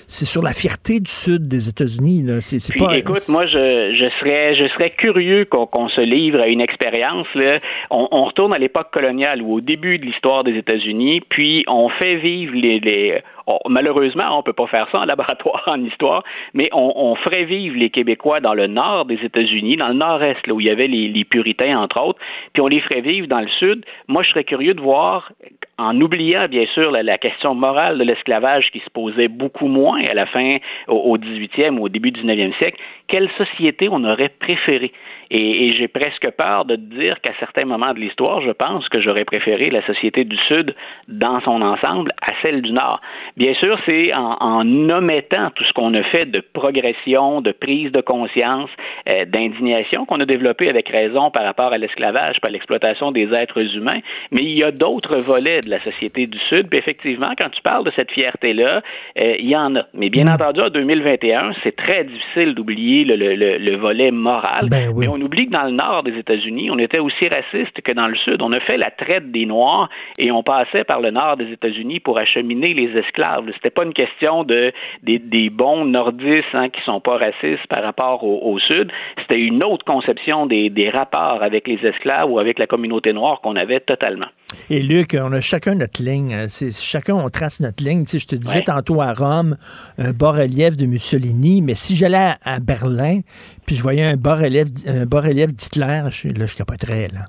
C'est 0.07 0.25
sur 0.25 0.43
la 0.43 0.53
fierté 0.53 1.01
du 1.01 1.11
Sud 1.11 1.49
des 1.49 1.69
États-Unis. 1.69 2.23
là. 2.25 2.41
C'est 2.41 2.59
pas... 2.79 2.97
écoute, 2.97 3.29
moi, 3.29 3.45
je, 3.47 3.53
je 3.53 4.09
serais, 4.21 4.55
je 4.57 4.69
serais 4.75 4.91
curieux 4.91 5.45
qu'on 5.47 5.89
se 5.89 6.01
livre 6.01 6.41
à 6.41 6.47
une 6.49 6.61
expérience. 6.61 7.27
Là. 7.35 7.59
On, 7.91 8.09
on 8.11 8.25
retourne 8.25 8.55
à 8.55 8.59
l'époque 8.59 8.89
coloniale 8.93 9.43
ou 9.43 9.55
au 9.55 9.61
début 9.61 9.99
de 9.99 10.05
l'histoire 10.07 10.45
des 10.45 10.53
États-Unis, 10.57 11.21
puis 11.29 11.65
on 11.69 11.89
fait 12.01 12.17
vivre 12.17 12.53
les. 12.55 12.81
les 12.81 13.23
malheureusement, 13.69 14.39
on 14.39 14.43
peut 14.43 14.53
pas 14.53 14.67
faire 14.67 14.89
ça 14.91 14.99
en 14.99 15.05
laboratoire 15.07 15.63
en 15.67 15.83
histoire, 15.85 16.23
mais 16.55 16.69
on, 16.73 16.93
on 16.97 17.15
ferait 17.17 17.45
vivre 17.45 17.77
les 17.77 17.91
Québécois 17.91 18.41
dans 18.41 18.55
le 18.55 18.67
nord 18.67 19.05
des 19.05 19.19
États-Unis, 19.23 19.77
dans 19.77 19.89
le 19.89 19.95
nord-est, 19.95 20.47
là 20.47 20.55
où 20.55 20.61
il 20.61 20.67
y 20.67 20.71
avait 20.71 20.87
les, 20.87 21.09
les 21.09 21.25
puritains 21.25 21.79
entre 21.79 22.03
autres, 22.03 22.21
puis 22.53 22.63
on 22.63 22.67
les 22.67 22.81
ferait 22.81 23.01
vivre 23.01 23.27
dans 23.27 23.41
le 23.41 23.49
sud. 23.49 23.85
Moi, 24.09 24.23
je 24.23 24.31
serais 24.31 24.45
curieux 24.45 24.75
de 24.75 24.81
voir, 24.81 25.33
en 25.79 25.99
oubliant 26.01 26.47
bien 26.49 26.67
sûr 26.75 26.91
la, 26.91 27.03
la 27.03 27.19
question 27.19 27.55
morale 27.55 27.99
de 27.99 28.05
l'esclavage 28.05 28.71
qui 28.71 28.81
se 28.81 28.91
posait 28.91 29.29
beaucoup 29.29 29.69
moins 29.69 30.03
à 30.11 30.15
la 30.15 30.27
fin 30.27 30.59
au, 30.89 30.97
au 30.97 31.19
18e 31.19 31.79
ou 31.79 31.85
au 31.85 31.89
début 31.89 32.11
du 32.11 32.23
19e 32.23 32.57
siècle, 32.59 32.81
quelle 33.09 33.31
société 33.37 33.89
on 33.91 34.05
aurait 34.05 34.29
préféré. 34.29 34.93
Et, 35.31 35.69
et 35.69 35.73
j'ai 35.73 35.87
presque 35.89 36.29
peur 36.37 36.65
de 36.65 36.75
te 36.77 36.81
dire 36.81 37.21
qu'à 37.21 37.33
certains 37.39 37.65
moments 37.65 37.93
de 37.95 38.01
l'histoire, 38.01 38.41
je 38.41 38.51
pense 38.51 38.89
que 38.89 39.01
j'aurais 39.01 39.25
préféré 39.25 39.71
la 39.71 39.85
société 39.87 40.25
du 40.25 40.37
Sud 40.49 40.75
dans 41.09 41.41
son 41.43 41.63
ensemble 41.63 42.13
à 42.21 42.33
celle 42.43 42.63
du 42.63 42.73
Nord. 42.73 43.01
Bien 43.37 43.55
sûr, 43.55 43.79
c'est 43.89 44.13
en, 44.15 44.37
en 44.41 44.91
omettant 44.91 45.51
tout 45.55 45.65
ce 45.65 45.73
qu'on 45.73 45.95
a 45.95 46.03
fait 46.05 46.31
de 46.31 46.41
progression, 46.53 47.41
de 47.43 47.53
prise 47.53 47.93
de 47.93 48.01
conscience, 48.01 48.71
euh, 49.09 49.25
d'indignation 49.27 50.05
qu'on 50.07 50.21
a 50.21 50.25
développé 50.27 50.69
avec 50.69 50.89
raison 50.89 51.31
par 51.31 51.45
rapport 51.47 51.73
à 51.73 51.79
l'esclavage, 51.79 52.41
par 52.41 52.51
l'exploitation 52.51 53.13
des 53.13 53.33
êtres 53.33 53.61
humains. 53.77 54.01
Mais 54.33 54.43
il 54.43 54.59
y 54.59 54.65
a 54.65 54.71
d'autres 54.73 55.19
volets 55.19 55.61
de 55.61 55.71
la 55.71 55.83
société 55.85 56.27
du 56.27 56.39
Sud. 56.49 56.69
Puis 56.69 56.79
effectivement, 56.79 57.33
quand 57.41 57.51
tu 57.51 57.63
parles 57.63 57.85
de 57.85 57.93
cette 57.95 58.11
fierté-là, 58.11 58.83
euh, 59.19 59.35
il 59.39 59.49
y 59.49 59.57
en 59.57 59.77
a. 59.77 59.83
Mais 59.95 60.11
bien 60.11 60.27
entendu, 60.27 60.61
en 60.61 60.71
2021, 60.71 61.53
c'est 61.63 61.77
très 61.77 62.05
difficile 62.05 62.55
d'oublier 62.55 63.05
le, 63.05 63.17
le- 63.17 63.35
le- 63.37 63.59
le 63.59 63.77
volet 63.77 64.11
moral. 64.11 64.67
Mais 64.97 65.09
on 65.09 65.20
oublie 65.23 65.47
que 65.47 65.53
dans 65.53 65.65
le 65.65 65.73
nord 65.73 66.03
des 66.03 66.17
États-Unis, 66.19 66.71
on 66.71 66.79
était 66.79 67.01
aussi 67.01 67.29
raciste 67.29 67.81
que 67.83 67.93
dans 67.93 68.09
le 68.09 68.17
sud. 68.17 68.43
On 68.43 68.53
a 68.53 68.61
fait 68.61 68.77
la 68.77 68.91
traite 68.91 69.31
des 69.31 69.47
Noirs 69.47 69.89
et 70.19 70.31
on 70.31 70.43
passait 70.43 70.85
par 70.85 71.01
le 71.01 71.11
nord 71.11 71.37
des 71.37 71.51
États-Unis 71.53 72.01
pour 72.01 72.21
acheminer 72.21 72.75
les 72.75 72.97
esclaves. 72.99 73.51
C'était 73.55 73.71
pas 73.71 73.85
une 73.85 73.95
question 73.95 74.45
de 74.45 74.73
des, 75.03 75.51
bons 75.51 75.85
nordistes 75.85 76.55
hein, 76.55 76.69
qui 76.69 76.81
sont 76.83 77.01
pas 77.01 77.19
racistes 77.19 77.67
par 77.69 77.83
rapport 77.83 78.25
au, 78.25 78.59
sud. 78.59 78.91
C'était 79.21 79.41
une 79.41 79.65
autre 79.65 79.85
conception 79.85 80.47
des 80.47 80.91
rapports 80.93 81.43
avec 81.43 81.67
les 81.67 81.79
esclaves 81.85 82.31
ou 82.31 82.39
avec 82.39 82.59
la 82.59 82.67
communauté 82.67 83.13
noire 83.13 83.41
qu'on 83.41 83.57
avait 83.57 83.81
totalement. 83.81 84.27
Et 84.69 84.83
Luc, 84.83 85.17
on 85.21 85.33
a 85.33 85.41
chacun 85.41 85.75
notre 85.75 86.03
ligne. 86.03 86.33
Euh, 86.33 86.47
C'est, 86.49 86.73
chacun, 86.73 87.15
on 87.15 87.29
trace 87.29 87.61
notre 87.61 87.83
ligne. 87.85 88.05
Tu 88.05 88.13
sais, 88.13 88.19
je 88.19 88.27
te 88.27 88.37
disais 88.37 88.63
tantôt 88.63 89.01
à 89.01 89.13
Rome, 89.13 89.57
un 89.99 90.13
bas-relief 90.13 90.77
de 90.77 90.87
Mussolini, 90.87 91.63
mais 91.63 91.75
si 91.75 91.97
j'allais 91.97 92.17
à, 92.17 92.39
à 92.45 92.61
Berlin, 92.61 93.21
puis 93.67 93.77
je 93.77 93.83
voyais 93.83 94.05
un 94.05 94.17
bas-relief, 94.17 94.69
un 94.87 95.07
bas-relief 95.07 95.55
d'Hitler, 95.55 96.05
je, 96.11 96.29
là, 96.29 96.47
je 96.47 96.55
capoterais, 96.55 97.09
là. 97.13 97.27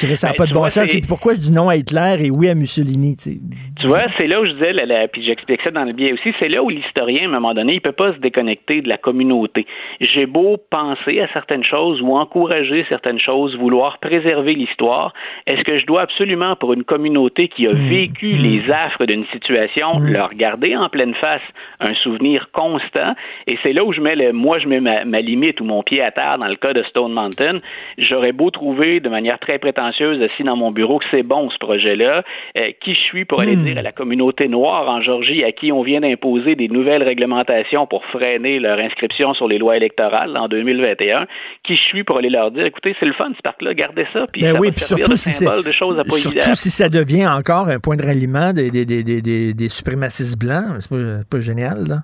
Dirais, 0.00 0.16
ça 0.16 0.28
n'a 0.28 0.32
Ben, 0.32 0.38
pas 0.38 0.46
de 0.46 0.52
bon 0.52 0.60
vois, 0.60 0.70
sens. 0.70 0.88
c'est- 0.88 1.06
pourquoi 1.06 1.34
je 1.34 1.38
dis 1.40 1.52
non 1.52 1.68
à 1.68 1.76
Hitler 1.76 2.16
et 2.26 2.30
oui 2.30 2.48
à 2.48 2.54
Mussolini, 2.54 3.16
tu 3.16 3.22
sais. 3.30 3.38
Tu 3.80 3.86
vois, 3.86 4.00
c'est 4.18 4.26
là 4.26 4.40
où 4.40 4.46
je 4.46 4.52
disais, 4.52 4.72
puis 5.12 5.22
j'explique 5.26 5.60
ça 5.64 5.70
dans 5.70 5.84
le 5.84 5.92
biais 5.92 6.12
aussi, 6.12 6.32
c'est 6.38 6.48
là 6.48 6.62
où 6.62 6.68
l'historien, 6.70 7.24
à 7.24 7.26
un 7.26 7.40
moment 7.40 7.54
donné, 7.54 7.74
il 7.74 7.80
peut 7.80 7.92
pas 7.92 8.12
se 8.12 8.18
déconnecter 8.18 8.80
de 8.82 8.88
la 8.88 8.96
communauté. 8.98 9.66
J'ai 10.00 10.26
beau 10.26 10.56
penser 10.70 11.20
à 11.20 11.28
certaines 11.32 11.64
choses 11.64 12.00
ou 12.02 12.16
encourager 12.16 12.84
certaines 12.88 13.20
choses, 13.20 13.56
vouloir 13.56 13.98
préserver 13.98 14.54
l'histoire, 14.54 15.12
est-ce 15.46 15.62
que 15.62 15.78
je 15.78 15.86
dois 15.86 16.02
absolument, 16.02 16.56
pour 16.56 16.72
une 16.72 16.84
communauté 16.84 17.48
qui 17.48 17.66
a 17.66 17.72
vécu 17.72 18.32
les 18.32 18.62
affres 18.70 19.06
d'une 19.06 19.26
situation, 19.32 19.98
leur 20.00 20.28
garder 20.34 20.74
en 20.76 20.88
pleine 20.88 21.14
face 21.14 21.42
un 21.80 21.94
souvenir 21.94 22.48
constant? 22.52 23.14
Et 23.48 23.58
c'est 23.62 23.72
là 23.72 23.84
où 23.84 23.92
je 23.92 24.00
mets 24.00 24.16
le, 24.16 24.32
moi, 24.32 24.58
je 24.58 24.66
mets 24.66 24.80
ma, 24.80 25.04
ma 25.04 25.20
limite 25.20 25.60
ou 25.60 25.64
mon 25.64 25.82
pied 25.82 26.00
à 26.02 26.10
terre 26.10 26.38
dans 26.38 26.48
le 26.48 26.56
cas 26.56 26.72
de 26.72 26.82
Stone 26.84 27.12
Mountain. 27.12 27.60
J'aurais 27.98 28.32
beau 28.32 28.50
trouver 28.50 29.00
de 29.00 29.08
manière 29.08 29.38
très 29.38 29.58
prétentieuse 29.64 30.20
assis 30.22 30.42
dans 30.42 30.56
mon 30.56 30.72
bureau 30.72 30.98
que 30.98 31.06
c'est 31.10 31.22
bon 31.22 31.48
ce 31.48 31.56
projet-là, 31.58 32.22
euh, 32.60 32.70
qui 32.82 32.94
je 32.94 33.00
suis 33.00 33.24
pour 33.24 33.40
aller 33.40 33.56
dire 33.56 33.78
à 33.78 33.82
la 33.82 33.92
communauté 33.92 34.46
noire 34.46 34.86
en 34.88 35.00
Georgie 35.00 35.42
à 35.42 35.52
qui 35.52 35.72
on 35.72 35.82
vient 35.82 36.00
d'imposer 36.00 36.54
des 36.54 36.68
nouvelles 36.68 37.02
réglementations 37.02 37.86
pour 37.86 38.04
freiner 38.06 38.58
leur 38.58 38.78
inscription 38.78 39.32
sur 39.32 39.48
les 39.48 39.56
lois 39.56 39.76
électorales 39.76 40.36
en 40.36 40.48
2021, 40.48 41.26
qui 41.64 41.76
je 41.76 41.82
suis 41.82 42.04
pour 42.04 42.18
aller 42.18 42.28
leur 42.28 42.50
dire 42.50 42.66
écoutez, 42.66 42.94
c'est 43.00 43.06
le 43.06 43.14
fun 43.14 43.30
ce 43.34 43.40
parc-là, 43.42 43.72
gardez 43.72 44.06
ça, 44.12 44.26
puis 44.30 44.42
Ben 44.42 44.54
ça 44.54 44.60
oui, 44.60 44.68
va 44.68 44.74
puis 44.74 44.84
servir 44.84 45.06
surtout 45.06 45.12
de 45.12 45.18
si 45.18 45.30
symbole 45.30 45.64
de 45.64 45.72
choses 45.72 45.98
à 45.98 46.04
pas 46.04 46.16
surtout 46.16 46.54
si 46.54 46.70
ça 46.70 46.90
devient 46.90 47.26
encore 47.26 47.68
un 47.68 47.78
point 47.78 47.96
de 47.96 48.02
ralliement 48.02 48.52
des, 48.52 48.70
des 48.70 49.68
suprémacistes 49.68 50.38
blancs, 50.38 50.76
c'est 50.80 50.90
pas, 50.90 51.24
pas 51.30 51.40
génial, 51.40 51.84
là. 51.88 51.96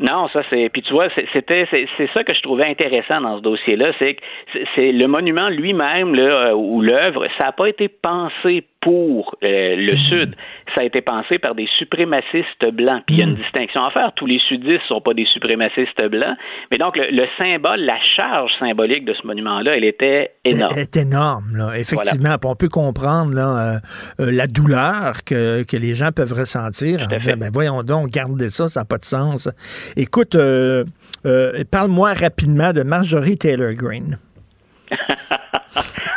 Non, 0.00 0.28
ça 0.32 0.42
c'est. 0.50 0.68
Puis 0.70 0.82
tu 0.82 0.92
vois, 0.92 1.06
c'était 1.32 1.68
c'est 1.70 2.10
ça 2.12 2.24
que 2.24 2.34
je 2.34 2.42
trouvais 2.42 2.66
intéressant 2.68 3.20
dans 3.20 3.36
ce 3.38 3.42
dossier-là, 3.42 3.92
c'est 3.98 4.14
que 4.14 4.22
c'est- 4.52 4.64
c'est 4.74 4.92
le 4.92 5.06
monument 5.06 5.48
lui-même 5.48 6.14
là, 6.16 6.48
euh, 6.48 6.52
ou 6.54 6.80
l'œuvre, 6.82 7.26
ça 7.38 7.46
n'a 7.46 7.52
pas 7.52 7.68
été 7.68 7.88
pensé 7.88 8.64
pour 8.84 9.34
euh, 9.42 9.76
le 9.76 9.96
Sud, 9.96 10.36
ça 10.76 10.82
a 10.82 10.84
été 10.84 11.00
pensé 11.00 11.38
par 11.38 11.54
des 11.54 11.66
suprémacistes 11.78 12.70
blancs. 12.72 13.02
Puis 13.06 13.16
il 13.16 13.20
y 13.20 13.22
a 13.22 13.26
une 13.26 13.36
distinction 13.36 13.82
à 13.82 13.90
faire. 13.90 14.12
Tous 14.14 14.26
les 14.26 14.38
sudistes 14.46 14.82
sont 14.88 15.00
pas 15.00 15.14
des 15.14 15.24
suprémacistes 15.24 16.04
blancs, 16.10 16.36
mais 16.70 16.76
donc 16.76 16.98
le, 16.98 17.10
le 17.10 17.26
symbole, 17.40 17.80
la 17.80 17.98
charge 18.14 18.50
symbolique 18.58 19.06
de 19.06 19.14
ce 19.14 19.26
monument-là, 19.26 19.76
elle 19.78 19.84
était 19.84 20.32
énorme. 20.44 20.72
Elle 20.76 20.82
est 20.82 20.96
énorme, 20.96 21.56
là, 21.56 21.78
effectivement. 21.78 22.36
Puis 22.38 22.50
on 22.50 22.56
peut 22.56 22.68
comprendre 22.68 23.32
là, 23.34 23.48
euh, 23.48 23.78
euh, 24.20 24.30
la 24.30 24.46
douleur 24.46 25.24
que, 25.24 25.62
que 25.62 25.78
les 25.78 25.94
gens 25.94 26.10
peuvent 26.14 26.34
ressentir 26.34 27.00
en 27.02 27.06
disant, 27.06 27.36
ben 27.38 27.50
voyons 27.52 27.82
donc, 27.82 28.10
gardez 28.10 28.50
ça, 28.50 28.68
ça 28.68 28.80
n'a 28.80 28.84
pas 28.84 28.98
de 28.98 29.04
sens. 29.06 29.48
Écoute, 29.96 30.36
parle-moi 31.70 32.12
rapidement 32.12 32.74
de 32.74 32.82
Marjorie 32.82 33.38
Taylor 33.38 33.72
Greene. 33.72 34.18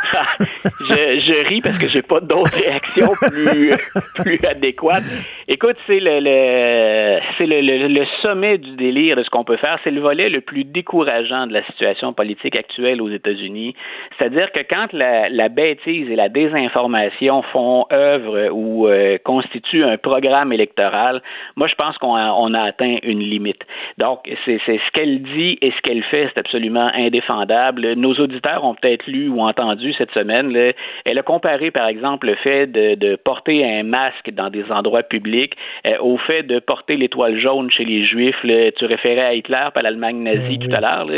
je, 0.80 1.48
ris 1.48 1.60
parce 1.60 1.78
que 1.78 1.88
j'ai 1.88 2.02
pas 2.02 2.20
d'autres 2.20 2.56
réactions 2.56 3.12
plus, 3.20 3.72
plus 4.22 4.38
adéquates. 4.48 5.04
Écoute, 5.48 5.76
c'est 5.86 6.00
le, 6.00 6.20
le 6.20 7.18
c'est 7.38 7.46
le, 7.46 7.60
le, 7.60 8.04
sommet 8.22 8.58
du 8.58 8.72
délire 8.76 9.16
de 9.16 9.22
ce 9.22 9.30
qu'on 9.30 9.44
peut 9.44 9.56
faire. 9.56 9.78
C'est 9.84 9.90
le 9.90 10.00
volet 10.00 10.28
le 10.28 10.40
plus 10.40 10.64
décourageant 10.64 11.46
de 11.46 11.52
la 11.52 11.64
situation 11.66 12.12
politique 12.12 12.58
actuelle 12.58 13.00
aux 13.00 13.08
États-Unis. 13.08 13.74
C'est-à-dire 14.18 14.50
que 14.52 14.62
quand 14.70 14.92
la, 14.92 15.48
bêtise 15.48 16.10
et 16.10 16.16
la 16.16 16.28
désinformation 16.28 17.42
font 17.52 17.86
œuvre 17.92 18.50
ou 18.52 18.86
euh, 18.86 19.18
constituent 19.24 19.84
un 19.84 19.96
programme 19.96 20.52
électoral, 20.52 21.22
moi 21.56 21.66
je 21.66 21.74
pense 21.74 21.96
qu'on 21.98 22.14
a, 22.14 22.32
on 22.32 22.52
a 22.54 22.62
atteint 22.62 22.96
une 23.02 23.20
limite. 23.20 23.62
Donc 23.98 24.20
c'est 24.44 24.60
c'est 24.66 24.78
ce 24.78 24.90
qu'elle 24.92 25.22
dit 25.22 25.58
et 25.62 25.70
ce 25.70 25.80
qu'elle 25.82 26.02
fait, 26.04 26.28
c'est 26.32 26.40
absolument 26.40 26.90
indéfendable. 26.94 27.94
Nos 27.94 28.14
auditeurs 28.14 28.64
ont 28.64 28.74
peut-être 28.74 29.06
lu 29.06 29.28
ou 29.28 29.40
entendu 29.40 29.92
cette 29.98 30.12
semaine. 30.12 30.52
Là, 30.52 30.72
elle 31.04 31.18
a 31.18 31.22
comparé, 31.22 31.70
par 31.70 31.88
exemple, 31.88 32.26
le 32.26 32.36
fait 32.36 32.66
de, 32.66 32.94
de 32.94 33.16
porter 33.16 33.64
un 33.64 33.82
masque 33.82 34.30
dans 34.30 34.50
des 34.50 34.64
endroits 34.70 35.02
publics 35.02 35.54
euh, 35.86 35.98
au 36.00 36.16
fait 36.18 36.42
de 36.42 36.58
porter 36.58 36.96
l'étoile 36.96 37.38
jaune 37.38 37.70
chez 37.70 37.84
les 37.84 38.04
Juifs. 38.04 38.42
Là. 38.44 38.70
Tu 38.72 38.84
référais 38.86 39.26
à 39.26 39.34
Hitler, 39.34 39.68
pas 39.74 39.80
à 39.80 39.82
l'Allemagne 39.82 40.22
nazie 40.22 40.58
tout 40.58 40.70
à 40.74 40.80
l'heure. 40.80 41.08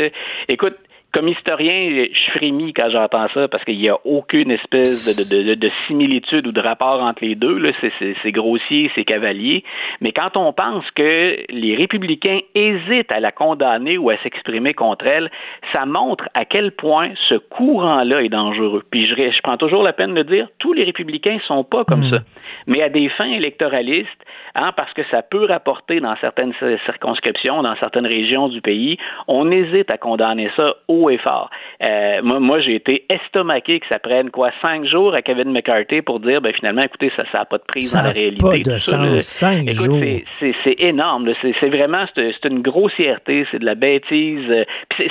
Écoute, 0.49 0.75
comme 1.13 1.27
historien, 1.27 2.05
je 2.11 2.31
frémis 2.31 2.73
quand 2.73 2.89
j'entends 2.89 3.27
ça 3.33 3.47
parce 3.47 3.63
qu'il 3.65 3.77
n'y 3.77 3.89
a 3.89 3.97
aucune 4.05 4.51
espèce 4.51 5.05
de, 5.05 5.23
de, 5.23 5.49
de, 5.49 5.55
de, 5.55 5.71
similitude 5.87 6.47
ou 6.47 6.51
de 6.51 6.61
rapport 6.61 7.01
entre 7.01 7.25
les 7.25 7.35
deux. 7.35 7.61
C'est, 7.81 8.31
grossier, 8.31 8.89
c'est 8.95 9.03
cavalier. 9.03 9.63
Mais 9.99 10.11
quand 10.11 10.37
on 10.37 10.53
pense 10.53 10.89
que 10.91 11.37
les 11.49 11.75
républicains 11.75 12.39
hésitent 12.55 13.13
à 13.13 13.19
la 13.19 13.31
condamner 13.31 13.97
ou 13.97 14.09
à 14.09 14.17
s'exprimer 14.23 14.73
contre 14.73 15.05
elle, 15.05 15.29
ça 15.73 15.85
montre 15.85 16.29
à 16.33 16.45
quel 16.45 16.71
point 16.71 17.09
ce 17.27 17.35
courant-là 17.35 18.23
est 18.23 18.29
dangereux. 18.29 18.83
Puis 18.89 19.05
je, 19.05 19.15
je 19.15 19.41
prends 19.41 19.57
toujours 19.57 19.83
la 19.83 19.93
peine 19.93 20.13
de 20.13 20.23
dire, 20.23 20.47
tous 20.59 20.73
les 20.73 20.85
républicains 20.85 21.39
sont 21.47 21.63
pas 21.63 21.83
comme 21.83 22.09
ça. 22.09 22.19
Mais 22.67 22.81
à 22.81 22.89
des 22.89 23.09
fins 23.09 23.31
électoralistes, 23.31 24.09
hein, 24.55 24.71
parce 24.77 24.93
que 24.93 25.01
ça 25.11 25.21
peut 25.21 25.45
rapporter 25.45 25.99
dans 25.99 26.15
certaines 26.21 26.53
circonscriptions, 26.85 27.63
dans 27.63 27.75
certaines 27.77 28.05
régions 28.05 28.47
du 28.47 28.61
pays, 28.61 28.97
on 29.27 29.51
hésite 29.51 29.93
à 29.93 29.97
condamner 29.97 30.49
ça 30.55 30.75
au 30.87 31.00
haut 31.01 31.09
et 31.09 31.17
fort. 31.17 31.49
Euh, 31.89 32.21
moi, 32.23 32.39
moi 32.39 32.59
j'ai 32.59 32.75
été 32.75 33.05
estomaqué 33.09 33.79
que 33.79 33.85
ça 33.91 33.99
prenne 33.99 34.29
quoi 34.29 34.51
cinq 34.61 34.85
jours 34.85 35.13
à 35.13 35.21
Kevin 35.21 35.51
McCarthy 35.51 36.01
pour 36.01 36.19
dire 36.19 36.41
ben 36.41 36.53
finalement 36.53 36.83
écoutez 36.83 37.11
ça 37.15 37.23
ça 37.31 37.39
n'a 37.39 37.45
pas 37.45 37.57
de 37.57 37.63
prise 37.67 37.89
Ça 37.91 37.99
dans 37.99 38.03
la 38.05 38.09
a 38.09 38.13
réalité. 38.13 38.45
pas 38.45 38.57
de 38.57 38.77
sens, 38.77 39.19
cinq 39.21 39.63
écoute, 39.63 39.85
jours. 39.85 39.99
c'est- 40.39 40.81
énorme. 40.81 41.29
C'est 41.41 41.69
vraiment 41.69 42.05
c'est 42.15 42.45
une 42.45 42.61
grossièreté, 42.61 43.45
c'est 43.51 43.59
de 43.59 43.65
la 43.65 43.75
bêtise. 43.75 44.45
euh, 44.49 44.63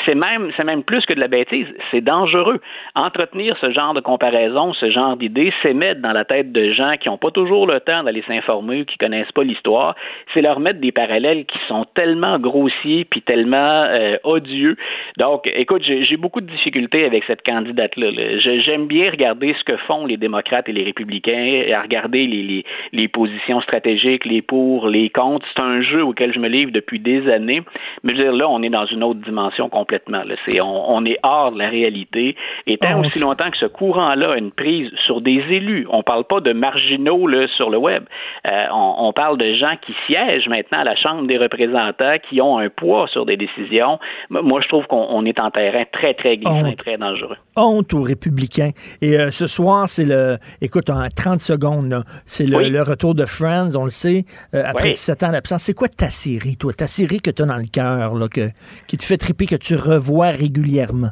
C'est 0.06 0.14
même 0.14 0.50
c'est 0.56 0.64
même 0.64 0.82
plus 0.82 1.04
que 1.06 1.12
de 1.14 1.20
la 1.20 1.28
bêtise, 1.28 1.66
c'est 1.90 2.00
dangereux. 2.00 2.60
Entretenir 2.94 3.56
ce 3.60 3.70
genre 3.70 3.94
de 3.94 4.00
comparaison, 4.00 4.72
ce 4.74 4.90
genre 4.90 5.16
d'idées, 5.16 5.52
c'est 5.62 5.74
mettre 5.74 6.00
dans 6.00 6.12
la 6.12 6.24
tête 6.24 6.52
de 6.52 6.72
gens 6.72 6.94
qui 7.00 7.08
n'ont 7.08 7.18
pas 7.18 7.30
toujours 7.30 7.66
le 7.66 7.80
temps 7.80 8.02
d'aller 8.02 8.22
s'informer, 8.26 8.84
qui 8.84 8.96
connaissent 8.98 9.32
pas 9.32 9.44
l'histoire, 9.44 9.94
c'est 10.34 10.40
leur 10.42 10.60
mettre 10.60 10.80
des 10.80 10.92
parallèles 10.92 11.44
qui 11.46 11.58
sont 11.68 11.84
tellement 11.94 12.38
grossiers 12.38 13.04
puis 13.04 13.22
tellement 13.22 13.84
euh, 13.84 14.16
odieux. 14.24 14.76
Donc, 15.18 15.42
écoute, 15.54 15.79
j'ai 15.82 16.04
j'ai 16.04 16.16
beaucoup 16.16 16.40
de 16.40 16.46
difficultés 16.50 17.04
avec 17.04 17.24
cette 17.24 17.42
candidate-là. 17.42 18.10
là. 18.10 18.38
J'aime 18.38 18.86
bien 18.86 19.10
regarder 19.10 19.54
ce 19.58 19.64
que 19.64 19.76
font 19.86 20.06
les 20.06 20.16
démocrates 20.16 20.68
et 20.68 20.72
les 20.72 20.84
républicains, 20.84 21.32
et 21.66 21.72
à 21.72 21.82
regarder 21.82 22.26
les, 22.26 22.42
les, 22.42 22.64
les 22.92 23.08
positions 23.08 23.60
stratégiques, 23.60 24.24
les 24.24 24.42
pour, 24.42 24.88
les 24.88 25.10
contre. 25.10 25.46
C'est 25.56 25.64
un 25.64 25.80
jeu 25.82 26.04
auquel 26.04 26.32
je 26.32 26.38
me 26.38 26.48
livre 26.48 26.70
depuis 26.72 26.98
des 27.00 27.28
années. 27.30 27.62
Mais 28.02 28.14
je 28.14 28.18
veux 28.18 28.24
dire, 28.24 28.32
là, 28.32 28.48
on 28.48 28.62
est 28.62 28.70
dans 28.70 28.86
une 28.86 29.02
autre 29.02 29.20
dimension 29.20 29.68
complètement. 29.68 30.22
Là. 30.24 30.34
C'est, 30.46 30.60
on, 30.60 30.90
on 30.94 31.04
est 31.04 31.18
hors 31.22 31.52
de 31.52 31.58
la 31.58 31.68
réalité. 31.68 32.36
Et 32.66 32.76
tant 32.76 32.90
Oh. 33.00 33.06
aussi 33.06 33.18
longtemps 33.20 33.50
que 33.50 33.56
ce 33.56 33.66
courant-là 33.66 34.32
a 34.32 34.36
une 34.36 34.50
prise 34.50 34.90
sur 35.06 35.20
des 35.20 35.42
élus, 35.50 35.86
on 35.90 36.02
parle 36.02 36.24
pas 36.24 36.40
de 36.40 36.52
marginaux 36.52 37.26
là, 37.26 37.46
sur 37.48 37.70
le 37.70 37.78
web. 37.78 38.02
Euh, 38.52 38.64
on, 38.72 38.94
on 39.08 39.12
parle 39.12 39.38
de 39.38 39.54
gens 39.54 39.74
qui 39.80 39.94
siègent 40.06 40.48
maintenant 40.48 40.80
à 40.80 40.84
la 40.84 40.96
Chambre 40.96 41.26
des 41.26 41.38
représentants, 41.38 42.16
qui 42.28 42.40
ont 42.40 42.58
un 42.58 42.68
poids 42.68 43.06
sur 43.08 43.24
des 43.26 43.36
décisions. 43.36 43.98
Moi, 44.28 44.60
je 44.60 44.68
trouve 44.68 44.86
qu'on 44.86 45.06
on 45.08 45.24
est 45.24 45.40
en 45.40 45.50
terrain 45.70 45.84
très, 45.92 46.14
très 46.14 46.36
glissant 46.36 46.66
et 46.66 46.76
très 46.76 46.96
dangereux. 46.98 47.36
honte 47.56 47.92
aux 47.94 48.02
républicains. 48.02 48.70
Et 49.00 49.18
euh, 49.18 49.30
ce 49.30 49.46
soir, 49.46 49.88
c'est 49.88 50.04
le, 50.04 50.38
écoute, 50.60 50.90
en 50.90 51.06
30 51.08 51.42
secondes, 51.42 52.04
c'est 52.24 52.46
le, 52.46 52.56
Oui. 52.56 52.70
le 52.70 52.82
retour 52.82 53.14
de 53.14 53.26
Friends, 53.26 53.76
on 53.76 53.84
le 53.84 53.90
sait, 53.90 54.24
euh, 54.54 54.62
après 54.64 54.88
Oui. 54.88 54.94
17 54.94 55.22
ans 55.22 55.32
d'absence. 55.32 55.62
C'est 55.62 55.74
quoi 55.74 55.88
ta 55.88 56.10
série, 56.10 56.56
toi? 56.56 56.72
Ta 56.72 56.86
série 56.86 57.20
que 57.20 57.30
tu 57.30 57.42
as 57.42 57.46
dans 57.46 57.56
le 57.56 57.64
cœur, 57.66 58.12
qui 58.86 58.96
te 58.96 59.04
fait 59.04 59.16
triper, 59.16 59.46
que 59.46 59.56
tu 59.56 59.76
revois 59.76 60.30
régulièrement? 60.30 61.10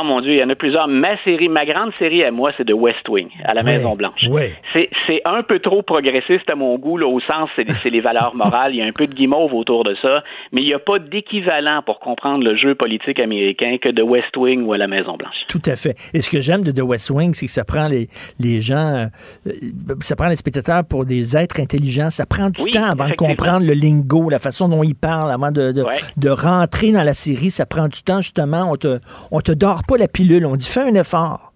Oh 0.00 0.04
mon 0.04 0.20
Dieu, 0.20 0.32
il 0.34 0.38
y 0.38 0.44
en 0.44 0.48
a 0.48 0.54
plusieurs. 0.54 0.86
Ma 0.88 1.16
série, 1.24 1.48
ma 1.48 1.64
grande 1.64 1.92
série 1.98 2.22
à 2.24 2.30
moi, 2.30 2.52
c'est 2.56 2.64
de 2.66 2.72
West 2.72 3.08
Wing, 3.08 3.28
à 3.44 3.54
la 3.54 3.62
Ouais, 3.62 3.76
Maison 3.78 3.96
Blanche. 3.96 4.20
ouais. 4.30 4.52
C'est, 4.72 4.88
un 5.24 5.42
peu 5.42 5.58
trop 5.58 5.82
progressiste 5.82 6.50
à 6.50 6.54
mon 6.54 6.76
goût, 6.78 6.96
là, 6.98 7.06
au 7.08 7.18
sens, 7.20 7.48
c'est, 7.56 7.90
les 7.90 8.00
valeurs 8.00 8.34
morales. 8.34 8.74
Il 8.74 8.78
y 8.78 8.82
a 8.82 8.84
un 8.86 8.92
peu 8.92 9.06
de 9.06 9.14
guimauve 9.14 9.52
autour 9.54 9.82
de 9.84 9.94
ça, 10.00 10.22
mais 10.52 10.60
il 10.62 10.66
n'y 10.66 10.74
a 10.74 10.78
pas 10.78 10.98
d'équivalent 10.98 11.82
pour 11.84 11.98
comprendre 12.00 12.44
le 12.44 12.56
jeu 12.56 12.74
politique 12.74 13.18
américain 13.18 13.76
que 13.80 13.88
de 13.88 14.02
West 14.02 14.36
Wing 14.36 14.64
ou 14.64 14.72
à 14.72 14.78
la 14.78 14.86
Maison 14.86 15.16
Blanche. 15.16 15.34
Tout 15.48 15.62
à 15.66 15.76
fait. 15.76 15.94
Et 16.14 16.20
ce 16.20 16.30
que 16.30 16.40
j'aime 16.40 16.62
de 16.62 16.70
The 16.72 16.82
West 16.84 17.10
Wing, 17.10 17.34
c'est 17.34 17.46
que 17.46 17.52
ça 17.52 17.64
prend 17.64 17.88
les, 17.88 18.08
les 18.38 18.60
gens, 18.60 19.08
euh, 19.46 19.52
ça 20.00 20.14
prend 20.16 20.28
les 20.28 20.36
spectateurs 20.36 20.82
pour 20.88 21.04
des 21.04 21.36
êtres 21.36 21.60
intelligents. 21.60 22.10
Ça 22.10 22.26
prend 22.26 22.50
du 22.50 22.62
Oui, 22.62 22.70
temps 22.70 22.84
avant 22.90 23.08
de 23.08 23.14
comprendre 23.14 23.66
le 23.66 23.74
lingo, 23.74 24.28
la 24.30 24.38
façon 24.38 24.68
dont 24.68 24.82
ils 24.82 24.94
parlent, 24.94 25.30
avant 25.32 25.50
de, 25.50 25.72
de, 25.72 25.82
Ouais. 25.82 25.96
de 26.16 26.28
rentrer 26.30 26.92
dans 26.92 27.02
la 27.02 27.14
série. 27.14 27.50
Ça 27.50 27.66
prend 27.66 27.88
du 27.88 28.02
temps, 28.02 28.20
justement. 28.20 28.70
On 28.70 28.76
te, 28.76 28.98
on 29.30 29.40
te 29.40 29.52
dort 29.52 29.82
pas 29.88 29.96
la 29.96 30.06
pilule. 30.06 30.46
On 30.46 30.54
dit 30.54 30.68
fais 30.68 30.82
un 30.82 30.94
effort. 30.94 31.47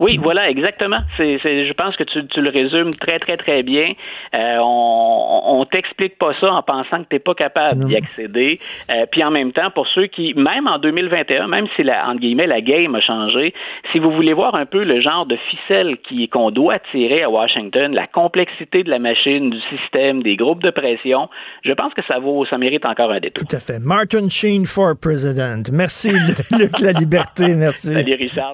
Oui, 0.00 0.18
voilà, 0.20 0.48
exactement. 0.48 0.98
C'est, 1.16 1.38
c'est, 1.42 1.66
je 1.66 1.72
pense 1.74 1.94
que 1.96 2.04
tu, 2.04 2.26
tu 2.26 2.40
le 2.40 2.50
résumes 2.50 2.90
très, 2.94 3.18
très, 3.18 3.36
très 3.36 3.62
bien. 3.62 3.92
Euh, 4.36 4.56
on 4.60 5.60
on 5.60 5.64
t'explique 5.66 6.16
pas 6.18 6.32
ça 6.40 6.52
en 6.52 6.62
pensant 6.62 7.02
que 7.02 7.08
tu 7.10 7.16
n'es 7.16 7.20
pas 7.20 7.34
capable 7.34 7.84
d'y 7.86 7.96
accéder. 7.96 8.58
Euh, 8.94 9.04
puis 9.10 9.22
en 9.22 9.30
même 9.30 9.52
temps, 9.52 9.70
pour 9.70 9.86
ceux 9.88 10.06
qui, 10.06 10.32
même 10.34 10.66
en 10.66 10.78
2021, 10.78 11.48
même 11.48 11.66
si 11.76 11.82
la, 11.82 12.08
entre 12.08 12.20
guillemets, 12.20 12.46
la 12.46 12.60
game 12.60 12.94
a 12.94 13.00
changé, 13.00 13.52
si 13.92 13.98
vous 13.98 14.10
voulez 14.10 14.32
voir 14.32 14.54
un 14.54 14.66
peu 14.66 14.82
le 14.82 15.00
genre 15.00 15.26
de 15.26 15.36
ficelle 15.50 15.98
qui, 16.08 16.28
qu'on 16.28 16.50
doit 16.50 16.78
tirer 16.90 17.22
à 17.22 17.30
Washington, 17.30 17.92
la 17.92 18.06
complexité 18.06 18.82
de 18.82 18.90
la 18.90 18.98
machine, 18.98 19.50
du 19.50 19.60
système, 19.76 20.22
des 20.22 20.36
groupes 20.36 20.62
de 20.62 20.70
pression, 20.70 21.28
je 21.62 21.72
pense 21.72 21.92
que 21.94 22.02
ça 22.10 22.18
vaut, 22.18 22.46
ça 22.46 22.58
mérite 22.58 22.86
encore 22.86 23.10
un 23.10 23.20
détour. 23.20 23.46
Tout 23.46 23.56
à 23.56 23.60
fait. 23.60 23.78
Martin 23.78 24.28
Sheen 24.28 24.64
for 24.64 24.94
President. 25.00 25.70
Merci, 25.72 26.10
Luc 26.58 26.80
La 26.80 26.92
Liberté. 26.92 27.54
Merci. 27.54 27.94
Salut 27.94 28.16
Richard. 28.18 28.52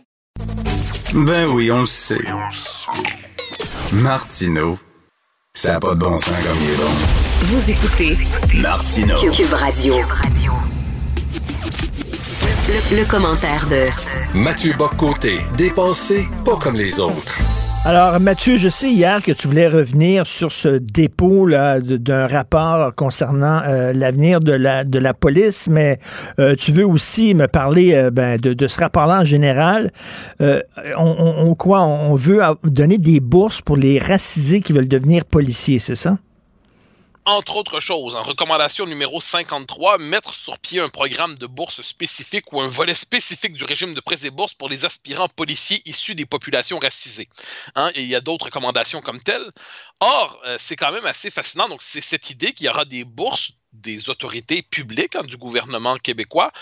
Ben 1.17 1.47
oui, 1.49 1.71
on 1.73 1.81
le 1.81 1.87
sait. 1.87 2.21
Martineau, 3.93 4.79
ça 5.55 5.73
n'a 5.73 5.81
pas 5.81 5.95
de 5.95 6.01
bon 6.01 6.19
sens 6.19 6.29
comme 6.47 6.59
il 6.63 6.71
est 6.71 6.77
bon. 6.77 6.91
Vous 7.41 7.71
écoutez 7.71 8.19
Martineau. 8.57 9.17
Cube 9.33 9.53
Radio. 9.53 9.95
Le, 12.69 12.97
le 12.99 13.05
commentaire 13.07 13.67
de 13.67 13.87
Mathieu 14.37 14.75
Boccoté, 14.75 15.41
dépensé 15.57 16.29
pas 16.45 16.57
comme 16.57 16.77
les 16.77 17.01
autres. 17.01 17.39
Alors, 17.87 18.19
Mathieu, 18.19 18.57
je 18.57 18.69
sais 18.69 18.91
hier 18.91 19.23
que 19.23 19.31
tu 19.31 19.47
voulais 19.47 19.69
revenir 19.69 20.27
sur 20.27 20.51
ce 20.51 20.79
dépôt 20.79 21.47
là, 21.47 21.79
d'un 21.81 22.27
rapport 22.27 22.93
concernant 22.97 23.63
euh, 23.65 23.93
l'avenir 23.93 24.41
de 24.41 24.51
la, 24.51 24.83
de 24.83 24.99
la 24.99 25.15
police, 25.15 25.69
mais 25.71 26.01
euh, 26.41 26.57
tu 26.57 26.73
veux 26.73 26.85
aussi 26.85 27.33
me 27.37 27.47
parler 27.47 27.95
euh, 27.95 28.11
ben, 28.11 28.41
de, 28.41 28.67
ce 28.67 28.81
rapport-là 28.81 29.21
en 29.21 29.25
général. 29.25 29.93
On, 30.41 30.57
on- 30.99 31.55
quoi? 31.55 31.83
On 31.83 32.17
veut 32.17 32.41
donner 32.65 32.99
des 32.99 33.21
bourses 33.21 33.63
pour 33.63 33.77
les 33.77 34.01
racisés 34.01 34.61
qui 34.63 34.73
veulent 34.73 34.89
devenir 34.89 35.25
policiers, 35.25 35.79
c'est 35.79 35.95
ça? 35.95 36.19
Entre 37.27 37.57
autres 37.57 37.81
choses, 37.81 38.15
en 38.15 38.23
recommandation 38.23 38.87
numéro 38.87 39.21
53, 39.21 39.99
mettre 39.99 40.33
sur 40.33 40.59
pied 40.61 40.81
un 40.81 40.89
programme 40.89 41.35
de 41.35 41.49
bourse 41.49 41.83
spécifique 41.83 42.53
ou 42.53 42.61
un 42.61 42.69
volet 42.69 42.95
spécifique 42.95 43.53
du 43.53 43.65
régime 43.65 43.95
de 43.95 44.01
prêts 44.01 44.25
et 44.25 44.31
bourses 44.31 44.55
pour 44.55 44.69
les 44.69 44.85
aspirants 44.85 45.29
policiers 45.29 45.83
issus 45.87 46.15
des 46.15 46.25
populations 46.25 46.79
racisées. 46.79 47.29
Hein, 47.75 47.91
il 47.97 48.07
y 48.07 48.15
a 48.15 48.21
d'autres 48.21 48.47
recommandations 48.47 49.01
comme 49.01 49.21
telles. 49.21 49.51
Or, 49.99 50.41
euh, 50.47 50.57
c'est 50.61 50.77
quand 50.77 50.93
même 50.93 51.05
assez 51.05 51.31
fascinant. 51.31 51.69
Donc, 51.69 51.83
c'est 51.83 52.01
cette 52.01 52.31
idée 52.31 52.53
qu'il 52.53 52.67
y 52.67 52.69
aura 52.69 52.85
des 52.85 53.05
bourses 53.05 53.53
des 53.73 54.09
autorités 54.09 54.63
publiques 54.63 55.17
hein, 55.17 55.25
du 55.25 55.37
gouvernement 55.37 55.97
québécois. 55.97 56.53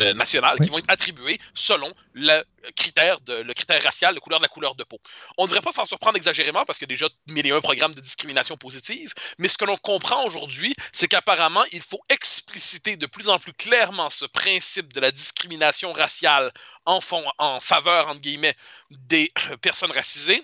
Euh, 0.00 0.14
nationales 0.14 0.58
qui 0.60 0.70
vont 0.70 0.78
être 0.78 0.90
attribuées 0.90 1.38
selon 1.54 1.92
le 2.14 2.42
critère, 2.74 3.20
de, 3.20 3.34
le 3.34 3.52
critère 3.54 3.82
racial, 3.82 4.14
le 4.14 4.20
couleur 4.20 4.38
de 4.38 4.44
la 4.44 4.48
couleur 4.48 4.74
de 4.74 4.84
peau. 4.84 4.98
On 5.36 5.42
ne 5.42 5.48
devrait 5.48 5.60
pas 5.60 5.72
s'en 5.72 5.84
surprendre 5.84 6.16
exagérément 6.16 6.64
parce 6.64 6.78
qu'il 6.78 6.86
y 6.88 6.92
a 6.92 6.94
déjà 6.94 7.08
mille 7.28 7.46
et 7.46 7.50
un 7.50 7.60
programmes 7.60 7.94
de 7.94 8.00
discrimination 8.00 8.56
positive, 8.56 9.12
mais 9.38 9.48
ce 9.48 9.58
que 9.58 9.64
l'on 9.64 9.76
comprend 9.76 10.24
aujourd'hui, 10.24 10.74
c'est 10.92 11.08
qu'apparemment, 11.08 11.64
il 11.72 11.82
faut 11.82 12.00
expliciter 12.08 12.96
de 12.96 13.06
plus 13.06 13.28
en 13.28 13.38
plus 13.38 13.52
clairement 13.52 14.10
ce 14.10 14.24
principe 14.24 14.92
de 14.92 15.00
la 15.00 15.10
discrimination 15.10 15.92
raciale 15.92 16.50
en, 16.86 17.00
fond, 17.00 17.24
en 17.38 17.60
faveur, 17.60 18.08
entre 18.08 18.20
guillemets, 18.20 18.54
des 18.90 19.32
personnes 19.60 19.92
racisées. 19.92 20.42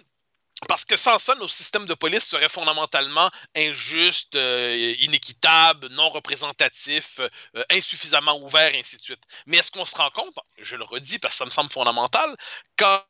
Parce 0.67 0.85
que 0.85 0.97
sans 0.97 1.19
ça, 1.19 1.35
nos 1.37 1.47
systèmes 1.47 1.87
de 1.87 1.95
police 1.95 2.27
seraient 2.27 2.49
fondamentalement 2.49 3.31
injustes, 3.57 4.35
euh, 4.35 4.95
inéquitables, 4.99 5.89
non 5.91 6.09
représentatifs, 6.09 7.21
euh, 7.55 7.63
insuffisamment 7.71 8.37
ouverts, 8.43 8.73
ainsi 8.75 8.97
de 8.97 9.03
suite. 9.03 9.23
Mais 9.47 9.59
est-ce 9.59 9.71
qu'on 9.71 9.85
se 9.85 9.95
rend 9.95 10.11
compte, 10.11 10.35
je 10.59 10.75
le 10.77 10.83
redis 10.85 11.19
parce 11.21 11.35
que 11.35 11.39
ça 11.39 11.45
me 11.45 11.51
semble 11.51 11.71
fondamental, 11.71 12.35
quand 12.77 13.03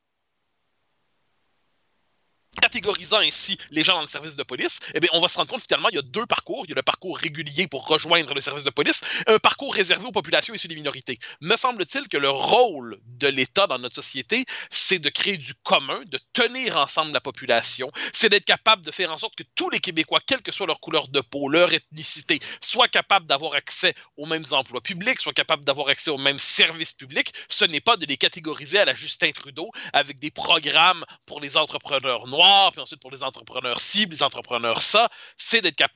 catégorisant 2.59 3.19
ainsi 3.19 3.57
les 3.71 3.85
gens 3.85 3.95
dans 3.95 4.03
le 4.03 4.07
service 4.07 4.37
de 4.37 4.43
police, 4.43 4.81
eh 4.95 5.01
bien, 5.01 5.11
on 5.13 5.21
va 5.21 5.29
se 5.29 5.37
rendre 5.39 5.51
compte 5.51 5.63
finalement 5.63 5.89
il 5.91 5.97
y 5.97 5.99
a 5.99 6.03
deux 6.03 6.27
parcours. 6.27 6.65
Il 6.67 6.71
y 6.71 6.73
a 6.73 6.77
le 6.77 6.83
parcours 6.83 7.17
régulier 7.19 7.67
pour 7.67 7.87
rejoindre 7.87 8.35
le 8.35 8.41
service 8.41 8.65
de 8.65 8.71
police, 8.71 9.01
un 9.27 9.39
parcours 9.39 9.75
réservé 9.75 10.07
aux 10.07 10.13
populations 10.13 10.55
issues 10.55 10.69
des 10.69 10.75
minorités. 10.75 11.19
Me 11.41 11.57
semble-t-il 11.57 12.09
que 12.09 12.17
le 12.17 12.31
rôle 12.31 12.99
de 13.05 13.29
l'État 13.29 13.67
dans 13.67 13.79
notre 13.79 13.95
société, 13.95 14.45
c'est 14.71 14.99
de 14.99 15.09
créer 15.09 15.37
du 15.37 15.55
commun, 15.63 16.01
de 16.07 16.19
tenir 16.33 16.77
ensemble 16.77 17.13
la 17.13 17.21
population, 17.21 17.91
c'est 18.13 18.29
d'être 18.29 18.45
capable 18.45 18.85
de 18.85 18.91
faire 18.91 19.13
en 19.13 19.17
sorte 19.17 19.35
que 19.37 19.45
tous 19.55 19.71
les 19.71 19.81
Québécois, 19.81 20.21
quelle 20.27 20.43
que 20.43 20.53
soit 20.53 20.67
leur 20.67 20.81
couleur 20.81 21.09
de 21.09 21.21
peau, 21.21 21.49
leur 21.49 21.73
ethnicité, 21.73 22.41
soient 22.61 22.89
capables 22.89 23.27
d'avoir 23.27 23.55
accès 23.55 23.95
aux 24.17 24.27
mêmes 24.27 24.45
emplois 24.51 24.81
publics, 24.81 25.21
soient 25.21 25.33
capables 25.33 25.65
d'avoir 25.65 25.89
accès 25.89 26.11
aux 26.11 26.19
mêmes 26.19 26.39
services 26.39 26.95
publics. 26.95 27.33
Ce 27.49 27.65
n'est 27.65 27.81
pas 27.81 27.97
de 27.97 28.07
les 28.07 28.17
catégoriser 28.17 28.79
à 28.79 28.85
la 28.85 28.95
Justin 28.95 29.31
Trudeau 29.33 29.71
avec 29.93 30.19
des 30.19 30.31
programmes 30.31 31.05
pour 31.27 31.41
les 31.41 31.57
entrepreneurs 31.57 32.27
noirs, 32.27 32.48
puis 32.73 32.81
ensuite 32.81 33.01
pour 33.01 33.11
les 33.11 33.23
entrepreneurs 33.23 33.81
ci, 33.81 34.07
les 34.07 34.23
entrepreneurs 34.23 34.83
ça. 34.83 35.09
C'est 35.37 35.61
d'être 35.61 35.77
capable 35.77 35.95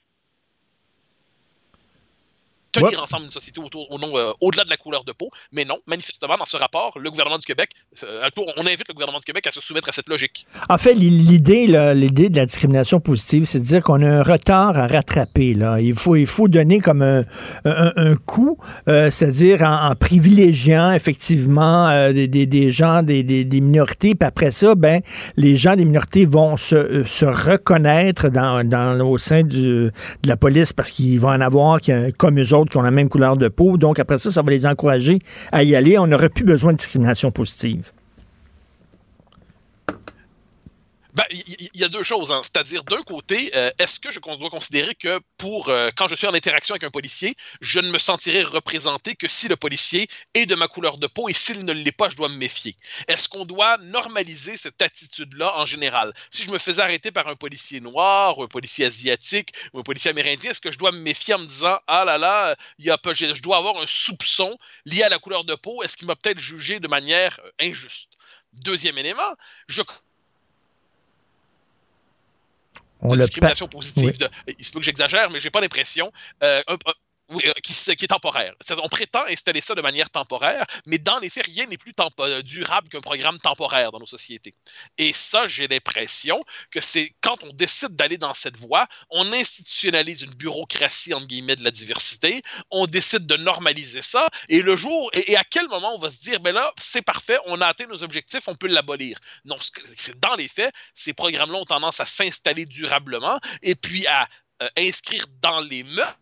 tenir 2.73 3.03
ensemble 3.03 3.25
une 3.25 3.31
société 3.31 3.61
autour, 3.61 3.91
au 3.91 3.99
nom, 3.99 4.17
euh, 4.17 4.33
au-delà 4.41 4.65
de 4.65 4.71
la 4.71 4.77
couleur 4.77 5.05
de 5.05 5.13
peau. 5.13 5.31
Mais 5.53 5.65
non, 5.65 5.79
manifestement, 5.87 6.37
dans 6.37 6.45
ce 6.45 6.57
rapport, 6.57 6.99
le 6.99 7.11
gouvernement 7.11 7.39
du 7.39 7.45
Québec, 7.45 7.71
euh, 8.03 8.29
on 8.57 8.67
invite 8.67 8.89
le 8.89 8.95
gouvernement 8.95 9.19
du 9.19 9.25
Québec 9.25 9.47
à 9.47 9.51
se 9.51 9.61
soumettre 9.61 9.89
à 9.89 9.93
cette 9.93 10.09
logique. 10.09 10.47
En 10.69 10.79
fait, 10.79 10.95
l'idée, 10.95 11.67
l'idée 11.95 12.29
de 12.29 12.37
la 12.37 12.47
discrimination 12.47 13.01
positive, 13.01 13.45
c'est 13.45 13.61
de 13.61 13.65
dire 13.65 13.83
qu'on 13.83 14.03
a 14.03 14.09
un 14.09 14.23
retard 14.23 14.77
à 14.77 14.87
rattraper. 14.87 15.55
Là. 15.55 15.81
Il, 15.81 15.95
faut, 15.95 16.17
il 16.17 16.27
faut 16.27 16.49
donner 16.49 16.81
comme 16.81 17.03
un, 17.03 17.25
un, 17.65 17.93
un 17.97 18.17
coup, 18.17 18.59
euh, 18.89 19.11
c'est-à-dire 19.11 19.63
en, 19.63 19.91
en 19.91 19.95
privilégiant 19.95 20.93
effectivement 20.93 22.13
des, 22.13 22.29
des, 22.29 22.47
des 22.47 22.71
gens 22.71 23.03
des, 23.03 23.23
des, 23.23 23.61
minorités. 23.61 24.15
Puis 24.15 24.27
après 24.27 24.51
ça, 24.51 24.75
ben, 24.75 25.01
les 25.37 25.57
gens 25.57 25.77
des 25.77 25.85
minorités 25.85 26.25
vont 26.25 26.57
se, 26.57 27.05
se 27.05 27.25
reconnaître 27.25 28.29
dans, 28.29 28.67
dans, 28.67 28.99
au 29.07 29.19
sein 29.19 29.43
du, 29.43 29.91
de 30.23 30.29
la 30.29 30.37
police 30.37 30.73
parce 30.73 30.91
qu'ils 30.91 31.21
vont 31.21 31.31
en 31.31 31.41
avoir 31.41 31.81
qui, 31.81 31.93
comme 32.17 32.41
eux 32.41 32.55
autres 32.55 32.62
qui 32.71 32.77
ont 32.77 32.83
la 32.83 32.91
même 32.91 33.09
couleur 33.09 33.37
de 33.37 33.49
peau. 33.49 33.77
Donc, 33.77 33.99
après 33.99 34.19
ça, 34.19 34.31
ça 34.31 34.43
va 34.43 34.51
les 34.51 34.67
encourager 34.67 35.19
à 35.51 35.63
y 35.63 35.75
aller. 35.75 35.99
On 35.99 36.07
n'aurait 36.07 36.29
plus 36.29 36.45
besoin 36.45 36.73
de 36.73 36.77
discrimination 36.77 37.31
positive. 37.31 37.93
Ben, 41.13 41.25
il 41.31 41.69
y, 41.75 41.79
y 41.81 41.85
a 41.85 41.89
deux 41.89 42.03
choses. 42.03 42.33
Hein. 42.33 42.41
C'est-à-dire, 42.43 42.85
d'un 42.85 43.03
côté, 43.03 43.51
euh, 43.55 43.71
est-ce 43.79 44.01
que 44.01 44.11
je 44.11 44.19
dois 44.19 44.49
considérer 44.49 44.95
que 44.95 45.21
pour 45.37 45.69
euh, 45.69 45.91
quand 45.95 46.09
je 46.09 46.15
suis 46.15 46.27
en 46.27 46.33
interaction 46.33 46.73
avec 46.73 46.85
un 46.85 46.91
policier, 46.91 47.37
je 47.61 47.81
ne 47.81 47.91
me 47.91 47.99
sentirai 47.99 48.43
représenté 48.43 49.15
que 49.15 49.29
si 49.29 49.47
le 49.49 49.57
policier 49.57 50.09
est 50.33 50.47
de 50.47 50.55
ma 50.55 50.69
couleur 50.69 50.97
de 50.97 51.07
peau 51.07 51.29
et 51.29 51.35
s'il 51.35 51.67
ne 51.67 51.73
l'est 51.73 51.93
pas, 51.93 52.09
je 52.09 52.17
dois 52.17 52.31
me 52.31 52.37
méfier. 52.37 52.77
Est-ce 53.09 53.29
qu'on 53.29 53.45
doit 53.45 53.77
normaliser 53.79 54.57
cette 54.57 54.81
attitude-là 54.81 55.59
en 55.59 55.67
général? 55.67 56.15
Si 56.31 56.45
je 56.45 56.51
me 56.51 56.59
faisais 56.59 56.81
arrêter 56.81 57.13
par 57.13 57.29
un 57.29 57.37
policier 57.37 57.81
noir 57.81 58.39
ou 58.39 58.45
un 58.45 58.49
policier 58.49 58.87
asiatique 58.87 59.53
ou 59.75 59.81
un 59.81 59.83
policier 59.83 60.11
amérindien, 60.11 60.53
est-ce 60.53 60.63
que 60.63 60.73
je 60.73 60.79
dois 60.79 60.93
me 60.93 60.99
méfier 60.99 61.35
en 61.35 61.41
me 61.41 61.47
disant 61.47 61.79
ah 61.89 62.07
là 62.07 62.17
là, 62.17 62.57
il 62.79 62.87
y 62.87 62.91
a 62.91 62.99
je 63.13 63.43
dois 63.43 63.59
avoir 63.59 63.77
un 63.77 63.87
soupçon 63.87 64.57
lié 64.87 65.03
à 65.03 65.11
la 65.11 65.19
couleur 65.19 65.45
de 65.45 65.55
peau? 65.55 65.83
Est-ce 65.83 65.99
qu'il 65.99 66.07
m'a 66.07 66.17
peut-être 66.17 66.39
jugé 66.39 66.81
de 66.81 66.89
manière 66.89 67.39
euh, 67.45 67.51
injuste? 67.61 68.13
Deuxième 68.53 68.99
élément, 68.99 69.37
je 69.69 69.83
On 73.03 73.15
de 73.17 73.21
discrimination 73.21 73.67
pa- 73.67 73.73
positive. 73.73 74.05
Oui. 74.13 74.19
De, 74.19 74.29
il 74.59 74.65
se 74.65 74.73
peut 74.73 74.79
que 74.79 74.85
j'exagère, 74.85 75.31
mais 75.31 75.41
j'ai 75.41 75.51
pas 75.51 75.61
l'impression. 75.61 76.13
euh, 76.43 76.63
un- 76.69 76.77
oui, 77.33 77.43
euh, 77.47 77.53
qui, 77.63 77.73
est 77.73 78.07
temporaire. 78.09 78.55
On 78.83 78.89
prétend 78.89 79.25
installer 79.29 79.61
ça 79.61 79.75
de 79.75 79.83
manière 79.83 80.11
temporaire, 80.11 80.65
mais 80.87 80.99
dans 80.99 81.19
les 81.19 81.31
faits, 81.31 81.47
rien 81.47 81.67
n'est 81.67 81.77
plus 81.77 81.93
euh, 82.21 82.43
durable 82.43 82.89
qu'un 82.89 83.01
programme 83.01 83.39
temporaire 83.39 83.93
dans 83.93 83.99
nos 83.99 84.07
sociétés. 84.07 84.53
Et 84.99 85.13
ça, 85.13 85.47
j'ai 85.47 85.69
l'impression 85.69 86.43
que 86.71 86.81
c'est 86.81 87.15
quand 87.21 87.43
on 87.43 87.53
décide 87.53 87.97
d'aller 87.97 88.19
dans 88.19 88.35
cette 88.35 88.57
voie, 88.57 88.87
on 89.11 89.33
institutionnalise 89.33 90.23
une 90.23 90.35
bureaucratie, 90.35 91.15
entre 91.15 91.27
guillemets, 91.27 91.57
de 91.57 91.65
la 91.65 91.71
diversité, 91.71 92.43
on 92.71 92.87
décide 92.87 93.27
de 93.27 93.37
normaliser 93.37 94.03
ça, 94.03 94.29
et 94.49 94.63
le 94.63 94.77
jour, 94.77 95.11
et, 95.15 95.37
à 95.37 95.45
quel 95.45 95.69
moment 95.69 95.95
on 95.95 95.99
va 95.99 96.11
se 96.11 96.21
dire, 96.23 96.41
ben 96.41 96.53
là, 96.53 96.73
c'est 96.79 97.03
parfait, 97.03 97.39
on 97.47 97.61
a 97.61 97.67
atteint 97.67 97.87
nos 97.87 98.03
objectifs, 98.03 98.49
on 98.49 98.55
peut 98.55 98.69
l'abolir. 98.69 99.19
Non, 99.45 99.57
c'est 99.59 100.19
dans 100.21 100.35
les 100.35 100.49
faits, 100.49 100.73
ces 100.95 101.13
programmes-là 101.13 101.59
ont 101.59 101.65
tendance 101.65 102.01
à 102.01 102.07
s'installer 102.07 102.67
durablement, 102.67 103.39
et 103.63 103.75
puis 103.75 104.07
à 104.07 104.29
euh, 104.63 104.69
inscrire 104.77 105.25
dans 105.41 105.61
les 105.61 105.83
mœurs 105.83 106.17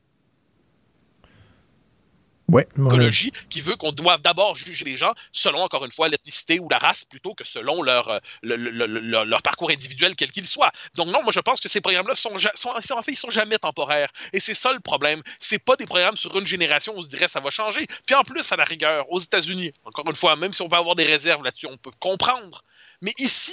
Psychologie 2.91 3.31
qui 3.49 3.61
veut 3.61 3.77
qu'on 3.77 3.93
doive 3.93 4.21
d'abord 4.23 4.57
juger 4.57 4.85
les 4.85 4.97
gens 4.97 5.13
selon, 5.33 5.63
encore 5.63 5.85
une 5.85 5.93
fois, 5.93 6.09
l'ethnicité 6.09 6.59
ou 6.59 6.69
la 6.69 6.79
race 6.79 7.05
plutôt 7.05 7.35
que 7.35 7.45
selon 7.45 7.83
leur, 7.83 8.09
euh, 8.09 8.19
le- 8.43 8.57
le- 8.57 8.71
le- 8.71 8.87
le- 8.87 9.25
leur 9.25 9.43
parcours 9.43 9.71
individuel, 9.71 10.15
quel 10.17 10.31
qu'il 10.33 10.47
soit. 10.47 10.73
Donc 10.95 11.09
non, 11.09 11.23
moi 11.23 11.33
je 11.33 11.41
pense 11.41 11.61
que 11.61 11.69
ces 11.69 11.81
programmes-là 11.81 12.15
sont, 12.15 12.37
sont, 12.55 12.73
sont- 12.81 12.95
en 12.95 13.03
fait, 13.03 13.13
ils 13.13 13.17
sont 13.17 13.31
jamais 13.31 13.59
temporaires. 13.59 14.11
Et 14.33 14.41
c'est 14.41 14.55
ça 14.55 14.73
le 14.73 14.81
problème. 14.81 15.23
C'est 15.41 15.59
pas 15.59 15.77
des 15.77 15.87
programmes 15.87 16.17
sur 16.17 16.37
une 16.39 16.47
génération 16.47 16.95
où 16.95 16.99
on 16.99 17.03
se 17.03 17.09
dirait 17.09 17.29
ça 17.29 17.41
va 17.41 17.51
changer. 17.51 17.87
Puis 18.07 18.15
en 18.15 18.23
plus, 18.23 18.51
à 18.53 18.57
la 18.57 18.65
rigueur, 18.65 19.11
aux 19.11 19.21
États-Unis, 19.21 19.73
encore 19.85 20.09
une 20.09 20.17
fois, 20.17 20.37
même 20.37 20.53
si 20.53 20.63
on 20.63 20.69
peut 20.69 20.77
avoir 20.77 20.97
des 20.97 21.05
réserves 21.05 21.45
là-dessus, 21.45 21.67
on 21.71 21.77
peut 21.77 21.91
comprendre. 21.99 22.65
Mais 23.03 23.13
ici, 23.19 23.53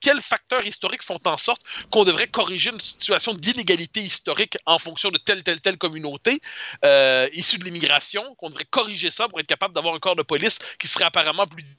quels 0.00 0.20
facteurs 0.20 0.64
historiques 0.66 1.02
font 1.02 1.18
en 1.24 1.36
sorte 1.36 1.62
qu'on 1.90 2.04
devrait 2.04 2.28
corriger 2.28 2.70
une 2.70 2.80
situation 2.80 3.34
d'inégalité 3.34 4.00
historique 4.00 4.56
en 4.66 4.78
fonction 4.78 5.10
de 5.10 5.18
telle, 5.18 5.42
telle, 5.42 5.60
telle 5.60 5.78
communauté 5.78 6.40
euh, 6.84 7.28
issue 7.32 7.58
de 7.58 7.64
l'immigration, 7.64 8.34
qu'on 8.36 8.50
devrait 8.50 8.66
corriger 8.70 9.10
ça 9.10 9.28
pour 9.28 9.40
être 9.40 9.46
capable 9.46 9.74
d'avoir 9.74 9.94
un 9.94 9.98
corps 9.98 10.16
de 10.16 10.22
police 10.22 10.58
qui 10.78 10.88
serait 10.88 11.04
apparemment 11.04 11.46
plus 11.46 11.76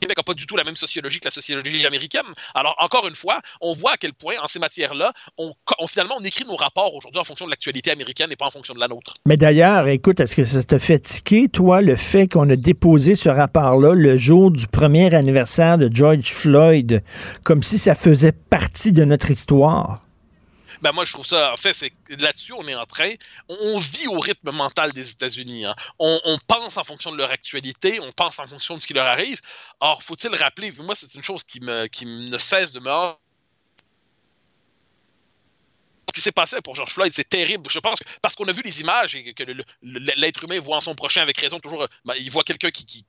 Québec 0.00 0.16
n'a 0.16 0.22
pas 0.22 0.34
du 0.34 0.46
tout 0.46 0.56
la 0.56 0.64
même 0.64 0.76
sociologie 0.76 1.20
que 1.20 1.26
la 1.26 1.30
sociologie 1.30 1.84
américaine. 1.86 2.22
Alors, 2.54 2.74
encore 2.78 3.06
une 3.06 3.14
fois, 3.14 3.40
on 3.60 3.74
voit 3.74 3.92
à 3.92 3.96
quel 3.98 4.14
point, 4.14 4.34
en 4.42 4.48
ces 4.48 4.58
matières-là, 4.58 5.12
on, 5.38 5.52
on- 5.78 5.86
finalement, 5.86 6.14
on 6.18 6.24
écrit 6.24 6.44
nos 6.46 6.56
rapports 6.56 6.94
aujourd'hui 6.94 7.20
en 7.20 7.24
fonction 7.24 7.44
de 7.44 7.50
l'actualité 7.50 7.90
américaine 7.90 8.32
et 8.32 8.36
pas 8.36 8.46
en 8.46 8.50
fonction 8.50 8.74
de 8.74 8.80
la 8.80 8.88
nôtre. 8.88 9.14
Mais 9.26 9.36
d'ailleurs, 9.36 9.86
écoute, 9.88 10.20
est-ce 10.20 10.34
que 10.34 10.44
ça 10.44 10.62
te 10.64 10.78
fait 10.78 11.00
tiquer, 11.00 11.48
toi, 11.48 11.82
le 11.82 11.96
fait 11.96 12.28
qu'on 12.28 12.48
a 12.48 12.56
déposé 12.56 13.14
ce 13.14 13.28
rapport-là 13.28 13.94
le 13.94 14.16
jour 14.16 14.50
du 14.50 14.66
premier 14.66 15.14
anniversaire 15.14 15.76
de 15.76 15.90
George 15.92 16.32
Floyd, 16.32 17.02
comme 17.44 17.62
si 17.62 17.78
ça 17.78 17.94
faisait 17.94 18.32
partie 18.32 18.92
de 18.92 19.04
notre 19.04 19.30
histoire? 19.30 20.00
Ben 20.80 20.92
moi, 20.92 21.04
je 21.04 21.12
trouve 21.12 21.26
ça, 21.26 21.52
en 21.52 21.56
fait, 21.56 21.74
c'est 21.74 21.92
là-dessus, 22.08 22.52
on 22.52 22.66
est 22.66 22.74
en 22.74 22.86
train, 22.86 23.12
on, 23.48 23.78
vit 23.78 24.06
au 24.08 24.18
rythme 24.18 24.50
mental 24.50 24.92
des 24.92 25.10
États-Unis. 25.10 25.66
hein. 25.66 25.74
On, 25.98 26.38
pense 26.46 26.76
en 26.76 26.84
fonction 26.84 27.12
de 27.12 27.16
leur 27.16 27.30
actualité, 27.30 28.00
on 28.00 28.12
pense 28.12 28.38
en 28.38 28.46
fonction 28.46 28.76
de 28.76 28.80
ce 28.82 28.86
qui 28.86 28.94
leur 28.94 29.06
arrive. 29.06 29.40
Or, 29.80 30.02
faut-il 30.02 30.34
rappeler, 30.34 30.72
moi, 30.78 30.94
c'est 30.94 31.14
une 31.14 31.22
chose 31.22 31.44
qui 31.44 31.60
me, 31.60 31.86
qui 31.86 32.06
ne 32.06 32.38
cesse 32.38 32.72
de 32.72 32.80
me 32.80 32.90
ce 36.10 36.14
qui 36.14 36.20
s'est 36.20 36.32
passé 36.32 36.60
pour 36.60 36.74
George 36.74 36.90
Floyd, 36.90 37.12
c'est 37.14 37.28
terrible. 37.28 37.70
Je 37.70 37.78
pense 37.78 38.00
que 38.00 38.04
parce 38.20 38.34
qu'on 38.34 38.48
a 38.48 38.52
vu 38.52 38.62
les 38.62 38.80
images 38.80 39.14
et 39.14 39.32
que 39.32 39.44
l'être 39.82 40.44
humain 40.44 40.58
voit 40.58 40.76
en 40.76 40.80
son 40.80 40.96
prochain 40.96 41.22
avec 41.22 41.38
raison 41.38 41.60
toujours. 41.60 41.86
ben, 42.04 42.14
il 42.18 42.30
voit 42.30 42.42
quelqu'un 42.42 42.70
qui, 42.70 42.84
qui- 42.84 43.06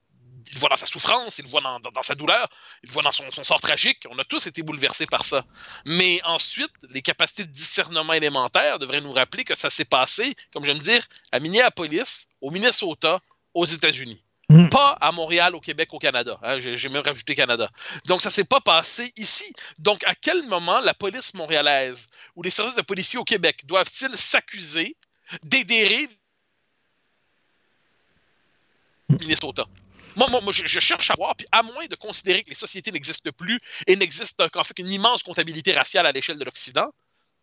il 0.50 0.54
le 0.56 0.60
voit 0.60 0.70
dans 0.70 0.76
sa 0.76 0.86
souffrance, 0.86 1.38
il 1.40 1.46
le 1.46 1.50
voit 1.50 1.62
dans, 1.62 1.80
dans- 1.80 1.92
dans 1.92 2.04
sa 2.04 2.16
douleur, 2.16 2.48
il 2.84 2.88
le 2.90 2.94
voit 2.94 3.04
dans 3.04 3.12
son, 3.12 3.30
son 3.32 3.44
sort 3.44 3.62
tragique. 3.62 4.04
On 4.10 4.18
a 4.20 4.24
tous 4.24 4.48
été 4.48 4.64
bouleversés 4.64 5.06
par 5.06 5.26
ça. 5.26 5.46
Mais 5.86 6.22
ensuite, 6.24 6.72
les 6.90 7.02
capacités 7.02 7.44
de 7.46 7.52
discernement 7.52 8.14
élémentaire 8.14 8.80
devraient 8.80 9.02
nous 9.02 9.14
rappeler 9.14 9.44
que 9.44 9.56
ça 9.56 9.70
s'est 9.70 9.86
passé, 9.86 10.36
comme 10.54 10.64
de 10.64 10.74
dire, 10.74 11.06
à 11.32 11.40
Minneapolis, 11.40 12.28
au 12.42 12.52
Minnesota, 12.52 13.20
aux 13.54 13.66
États-Unis. 13.66 14.24
Mm. 14.50 14.68
Pas 14.70 14.98
à 15.00 15.12
Montréal, 15.14 15.56
au 15.56 15.62
Québec, 15.62 15.94
au 15.94 16.00
Canada. 16.00 16.38
hein. 16.44 16.60
J'ai 16.60 16.76
j'ai 16.76 16.90
même 16.90 17.04
rajouté 17.04 17.36
Canada. 17.36 17.70
Donc, 18.06 18.22
ça 18.22 18.30
s'est 18.30 18.44
pas 18.44 18.60
passé 18.60 19.14
ici. 19.16 19.54
Donc, 19.80 20.04
à 20.06 20.14
quel 20.16 20.44
moment 20.44 20.82
la 20.82 20.94
police 20.94 21.34
montréalaise 21.34 22.08
ou 22.36 22.44
les 22.44 22.50
services 22.50 22.76
de 22.76 22.82
policiers 22.82 23.18
au 23.20 23.24
Québec 23.24 23.66
doivent-ils 23.66 24.18
s'accuser 24.18 24.96
des 25.44 25.64
dérives 25.64 26.10
Minnesota? 29.10 29.66
Moi, 30.16 30.28
moi, 30.30 30.42
moi, 30.42 30.54
je, 30.54 30.80
cherche 30.80 31.10
à 31.10 31.14
voir, 31.16 31.36
puis 31.36 31.48
à 31.52 31.64
moins 31.64 31.86
de 31.86 31.96
considérer 31.96 32.44
que 32.44 32.50
les 32.50 32.56
sociétés 32.56 32.92
n'existent 32.92 33.32
plus 33.32 33.60
et 33.88 33.96
n'existent 33.96 34.48
qu'en 34.50 34.64
fait 34.64 34.74
qu'une 34.74 34.90
immense 34.90 35.24
comptabilité 35.24 35.72
raciale 35.72 36.06
à 36.06 36.12
l'échelle 36.12 36.38
de 36.38 36.44
l'Occident, 36.44 36.92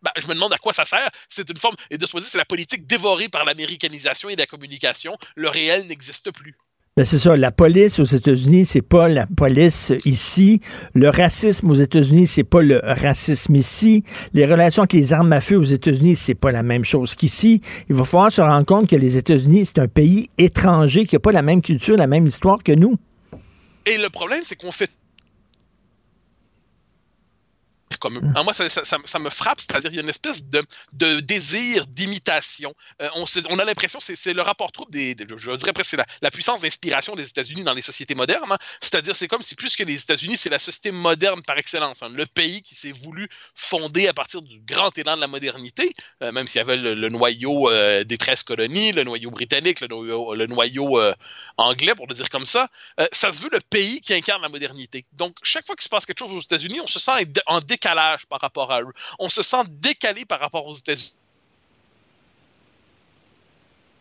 ben, 0.01 0.11
je 0.17 0.27
me 0.27 0.33
demande 0.33 0.53
à 0.53 0.57
quoi 0.57 0.73
ça 0.73 0.85
sert. 0.85 1.09
C'est 1.27 1.49
une 1.49 1.57
forme, 1.57 1.75
et 1.89 1.97
de 1.97 2.05
ce 2.05 2.11
point 2.11 2.21
de 2.21 2.25
c'est 2.25 2.37
la 2.37 2.45
politique 2.45 2.87
dévorée 2.87 3.29
par 3.29 3.43
l'américanisation 3.45 4.29
et 4.29 4.35
la 4.35 4.45
communication. 4.45 5.17
Le 5.35 5.49
réel 5.49 5.87
n'existe 5.87 6.31
plus. 6.31 6.57
Ben, 6.99 7.05
c'est 7.05 7.17
ça, 7.17 7.37
la 7.37 7.53
police 7.53 7.97
aux 7.99 8.03
États-Unis, 8.03 8.65
c'est 8.65 8.81
pas 8.81 9.07
la 9.07 9.25
police 9.25 9.93
ici. 10.03 10.59
Le 10.93 11.07
racisme 11.07 11.71
aux 11.71 11.75
États-Unis, 11.75 12.27
c'est 12.27 12.43
pas 12.43 12.61
le 12.61 12.81
racisme 12.83 13.55
ici. 13.55 14.03
Les 14.33 14.45
relations 14.45 14.83
avec 14.83 14.91
les 14.91 15.13
armes 15.13 15.31
à 15.31 15.39
feu 15.39 15.55
aux 15.55 15.63
États-Unis, 15.63 16.17
c'est 16.17 16.35
pas 16.35 16.51
la 16.51 16.61
même 16.61 16.83
chose 16.83 17.15
qu'ici. 17.15 17.61
Il 17.87 17.95
va 17.95 18.03
falloir 18.03 18.33
se 18.33 18.41
rendre 18.41 18.65
compte 18.65 18.89
que 18.89 18.97
les 18.97 19.15
États-Unis, 19.15 19.63
c'est 19.63 19.79
un 19.79 19.87
pays 19.87 20.29
étranger 20.37 21.05
qui 21.05 21.15
n'a 21.15 21.21
pas 21.21 21.31
la 21.31 21.41
même 21.41 21.61
culture, 21.61 21.95
la 21.95 22.05
même 22.05 22.27
histoire 22.27 22.61
que 22.61 22.73
nous. 22.73 22.97
Et 23.85 23.97
le 23.97 24.09
problème, 24.09 24.41
c'est 24.43 24.61
qu'on 24.61 24.69
fait 24.69 24.91
comme 27.99 28.17
eux. 28.17 28.21
Hein, 28.35 28.43
moi, 28.43 28.53
ça, 28.53 28.69
ça- 28.69 29.19
me 29.19 29.29
frappe, 29.29 29.59
c'est-à-dire 29.59 29.89
qu'il 29.89 29.97
y 29.97 29.99
a 29.99 30.03
une 30.03 30.09
espèce 30.09 30.45
de, 30.45 30.63
de 30.93 31.19
désir 31.19 31.85
d'imitation. 31.87 32.73
Euh, 33.01 33.09
on, 33.15 33.25
on 33.49 33.59
a 33.59 33.65
l'impression, 33.65 33.99
c'est 33.99 34.33
le 34.33 34.41
rapport 34.41 34.71
trouble 34.71 34.91
des, 34.91 35.15
je 35.37 35.51
dirais 35.51 35.73
presque, 35.73 35.91
c'est 35.91 35.97
la, 35.97 36.05
la 36.21 36.31
puissance 36.31 36.61
d'inspiration 36.61 37.15
des 37.15 37.27
États-Unis 37.27 37.63
dans 37.63 37.73
les 37.73 37.81
sociétés 37.81 38.15
modernes. 38.15 38.51
hein. 38.51 38.57
C'est-à-dire, 38.81 39.15
c'est 39.15 39.27
comme 39.27 39.41
si 39.41 39.55
plus 39.55 39.75
que 39.75 39.83
les 39.83 39.95
États-Unis, 39.95 40.37
c'est 40.37 40.49
la 40.49 40.59
société 40.59 40.91
moderne 40.91 41.41
par 41.43 41.57
excellence. 41.57 42.01
hein. 42.01 42.09
Le 42.09 42.25
pays 42.25 42.61
qui 42.61 42.75
s'est 42.75 42.93
voulu 42.93 43.27
fonder 43.55 44.07
à 44.07 44.13
partir 44.13 44.41
du 44.41 44.59
grand 44.61 44.97
élan 44.97 45.15
de 45.17 45.21
la 45.21 45.27
modernité, 45.27 45.91
euh, 46.23 46.31
même 46.31 46.47
s'il 46.47 46.59
y 46.59 46.61
avait 46.61 46.77
le, 46.77 47.09
noyau 47.09 47.69
euh, 47.69 48.03
des 48.05 48.17
13 48.17 48.43
colonies, 48.43 48.93
le 48.93 49.03
noyau 49.03 49.31
britannique, 49.31 49.81
le 49.81 49.87
noyau, 49.87 50.33
le 50.35 50.47
noyau, 50.47 50.99
anglais, 51.57 51.95
pour 51.95 52.07
le 52.07 52.15
dire 52.15 52.29
comme 52.29 52.45
ça, 52.45 52.69
ça 53.11 53.31
se 53.31 53.41
veut 53.41 53.49
le 53.51 53.59
pays 53.69 53.99
qui 54.01 54.13
incarne 54.13 54.41
la 54.41 54.49
modernité. 54.49 55.05
Donc, 55.13 55.35
chaque 55.43 55.65
fois 55.65 55.75
qu'il 55.75 55.83
se 55.83 55.89
passe 55.89 56.05
quelque 56.05 56.19
chose 56.19 56.31
aux 56.31 56.39
États-Unis, 56.41 56.79
on 56.81 56.87
se 56.87 56.99
sent 56.99 57.11
en 57.45 57.59
décalage 57.59 57.88
par 58.29 58.41
rapport 58.41 58.71
à 58.71 58.81
eux. 58.81 58.93
On 59.19 59.29
se 59.29 59.43
sent 59.43 59.63
décalé 59.69 60.25
par 60.25 60.39
rapport 60.39 60.65
aux 60.65 60.73
États-Unis. 60.73 61.13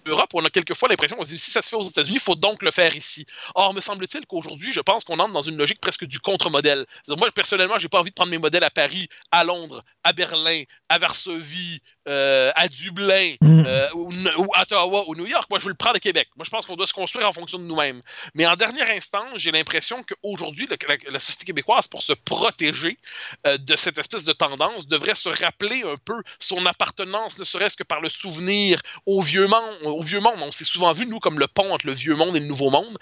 Europe, 0.09 0.31
on 0.35 0.45
a 0.45 0.51
quelquefois 0.51 0.89
l'impression 0.89 1.17
qu'on 1.17 1.25
se 1.25 1.31
dit 1.31 1.39
si 1.39 1.51
ça 1.51 1.63
se 1.63 1.69
fait 1.69 1.77
aux 1.77 1.83
États-Unis, 1.83 2.17
il 2.17 2.21
faut 2.21 2.35
donc 2.35 2.63
le 2.63 2.71
faire 2.71 2.95
ici. 2.97 3.27
Or, 3.55 3.75
me 3.75 3.81
semble-t-il 3.81 4.27
qu'aujourd'hui, 4.27 4.73
je 4.73 4.81
pense 4.81 5.05
qu'on 5.05 5.19
entre 5.19 5.33
dans 5.33 5.43
une 5.43 5.57
logique 5.57 5.81
presque 5.81 6.05
du 6.05 6.19
contre-modèle. 6.19 6.85
Moi, 7.09 7.31
personnellement, 7.31 7.79
j'ai 7.79 7.89
pas 7.89 8.01
envie 8.01 8.11
de 8.11 8.15
prendre 8.15 8.31
mes 8.31 8.39
modèles 8.39 8.65
à 8.65 8.71
Paris, 8.71 9.09
à 9.31 9.45
Londres, 9.45 9.83
à 10.05 10.13
Berlin, 10.13 10.63
à 10.89 10.99
Varsovie, 10.99 11.81
euh, 12.09 12.51
à 12.57 12.69
Dublin, 12.69 13.35
euh, 13.43 13.89
ou, 13.95 14.11
ou 14.39 14.47
à 14.55 14.63
Ottawa, 14.63 15.05
ou 15.09 15.15
New 15.15 15.27
York. 15.27 15.49
Moi, 15.51 15.59
je 15.59 15.65
veux 15.65 15.71
le 15.71 15.77
prendre 15.77 15.97
à 15.97 16.01
Québec. 16.01 16.29
Moi, 16.37 16.45
je 16.45 16.51
pense 16.51 16.65
qu'on 16.67 16.77
doit 16.77 16.87
se 16.87 16.93
construire 16.93 17.29
en 17.29 17.33
fonction 17.33 17.59
de 17.59 17.65
nous-mêmes. 17.65 18.01
Mais 18.35 18.47
en 18.47 18.57
dernière 18.57 18.89
instance, 18.91 19.37
j'ai 19.37 19.51
l'impression 19.51 20.03
qu'aujourd'hui, 20.03 20.67
la, 20.71 20.97
la 21.11 21.21
société 21.21 21.45
québécoise, 21.45 21.87
pour 21.87 22.03
se 22.03 22.15
protéger 22.15 22.99
euh, 23.47 23.59
de 23.59 23.77
cette 23.77 23.99
espèce 23.99 24.25
de 24.25 24.33
tendance, 24.33 24.89
devrait 24.89 25.15
se 25.15 25.29
rappeler 25.29 25.83
un 25.83 25.97
peu 26.05 26.23
son 26.39 26.65
appartenance, 26.67 27.39
ne 27.39 27.45
serait-ce 27.45 27.77
que 27.77 27.85
par 27.85 28.01
le 28.01 28.09
souvenir 28.09 28.81
au 29.07 29.21
vieux 29.21 29.47
monde. 29.47 29.98
Au 29.99 30.03
vieux 30.03 30.21
monde. 30.21 30.39
On 30.43 30.53
s'est 30.53 30.65
souvent 30.65 30.93
vu, 30.93 31.07
nous, 31.07 31.19
comme 31.19 31.41
le 31.41 31.49
pont 31.49 31.73
entre 31.73 31.85
le 31.89 31.93
vieux 31.93 32.15
monde 32.15 32.37
et 32.37 32.41
le 32.41 32.47
nouveau 32.47 32.71
monde. 32.71 32.97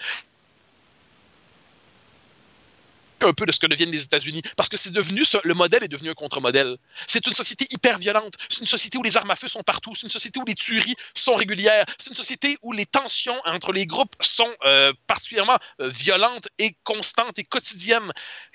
Un 3.21 3.33
peu 3.33 3.45
de 3.45 3.51
ce 3.51 3.59
que 3.59 3.67
deviennent 3.67 3.91
les 3.91 4.03
États-Unis, 4.03 4.41
parce 4.55 4.69
que 4.69 4.77
c'est 4.77 4.91
devenu 4.91 5.25
ça, 5.25 5.39
le 5.43 5.53
modèle 5.53 5.83
est 5.83 5.87
devenu 5.87 6.09
un 6.09 6.13
contre-modèle. 6.13 6.77
C'est 7.07 7.25
une 7.25 7.33
société 7.33 7.67
hyper 7.71 7.97
violente, 7.97 8.35
c'est 8.49 8.59
une 8.59 8.67
société 8.67 8.97
où 8.97 9.03
les 9.03 9.17
armes 9.17 9.31
à 9.31 9.35
feu 9.35 9.47
sont 9.47 9.63
partout, 9.63 9.95
c'est 9.95 10.03
une 10.03 10.09
société 10.09 10.39
où 10.39 10.45
les 10.45 10.55
tueries 10.55 10.95
sont 11.15 11.35
régulières, 11.35 11.85
c'est 11.97 12.09
une 12.09 12.15
société 12.15 12.57
où 12.61 12.73
les 12.73 12.85
tensions 12.85 13.39
entre 13.45 13.71
les 13.73 13.85
groupes 13.85 14.15
sont 14.21 14.51
euh, 14.65 14.93
particulièrement 15.07 15.57
euh, 15.81 15.89
violentes 15.89 16.47
et 16.59 16.75
constantes 16.83 17.39
et 17.39 17.43
quotidiennes. 17.43 18.11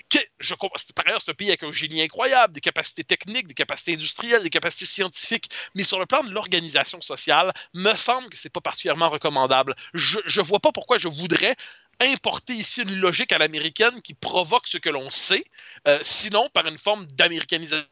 Que, 0.09 0.19
je, 0.39 0.53
par 0.55 1.07
ailleurs, 1.07 1.21
c'est 1.23 1.31
un 1.31 1.33
pays 1.33 1.47
avec 1.47 1.63
un 1.63 1.71
génie 1.71 2.01
incroyable, 2.01 2.53
des 2.53 2.61
capacités 2.61 3.03
techniques, 3.03 3.47
des 3.47 3.53
capacités 3.53 3.93
industrielles, 3.93 4.43
des 4.43 4.49
capacités 4.49 4.85
scientifiques, 4.85 5.49
mais 5.75 5.83
sur 5.83 5.99
le 5.99 6.05
plan 6.05 6.23
de 6.23 6.31
l'organisation 6.31 7.01
sociale, 7.01 7.53
me 7.73 7.93
semble 7.95 8.29
que 8.29 8.37
c'est 8.37 8.49
pas 8.49 8.61
particulièrement 8.61 9.09
recommandable. 9.09 9.75
Je, 9.93 10.19
je 10.25 10.41
vois 10.41 10.59
pas 10.59 10.71
pourquoi 10.71 10.97
je 10.97 11.07
voudrais 11.07 11.55
importer 12.01 12.53
ici 12.53 12.81
une 12.81 12.95
logique 12.99 13.31
à 13.31 13.37
l'américaine 13.37 14.01
qui 14.03 14.13
provoque 14.13 14.67
ce 14.67 14.77
que 14.77 14.89
l'on 14.89 15.09
sait, 15.09 15.43
euh, 15.87 15.99
sinon 16.01 16.47
par 16.53 16.67
une 16.67 16.77
forme 16.77 17.05
d'américanisation 17.15 17.85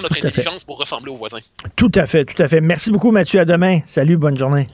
notre 0.00 0.08
Tout 0.08 0.14
à 0.14 0.20
fait. 0.20 0.26
intelligence 0.28 0.64
pour 0.64 0.78
ressembler 0.78 1.10
aux 1.12 1.16
voisins. 1.16 1.40
Tout 1.76 1.92
à 1.94 2.06
fait, 2.06 2.24
tout 2.24 2.40
à 2.42 2.48
fait. 2.48 2.60
Merci 2.60 2.90
beaucoup, 2.90 3.10
Mathieu. 3.10 3.40
À 3.40 3.44
demain. 3.44 3.80
Salut, 3.86 4.16
bonne 4.16 4.38
journée. 4.38 4.68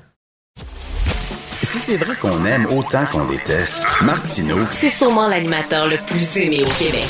Si 1.62 1.78
c'est 1.78 1.96
vrai 1.96 2.16
qu'on 2.16 2.44
aime 2.44 2.66
autant 2.66 3.04
qu'on 3.06 3.26
déteste, 3.26 3.84
Martineau, 4.02 4.58
C'est 4.72 4.88
sûrement 4.88 5.28
l'animateur 5.28 5.88
le 5.88 5.98
plus 5.98 6.36
aimé 6.38 6.62
au 6.64 6.70
Québec. 6.70 7.08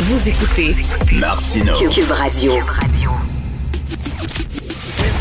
Vous 0.00 0.28
écoutez 0.28 0.74
Martineau. 1.12 1.76
Cube 1.90 2.10
Radio. 2.10 2.54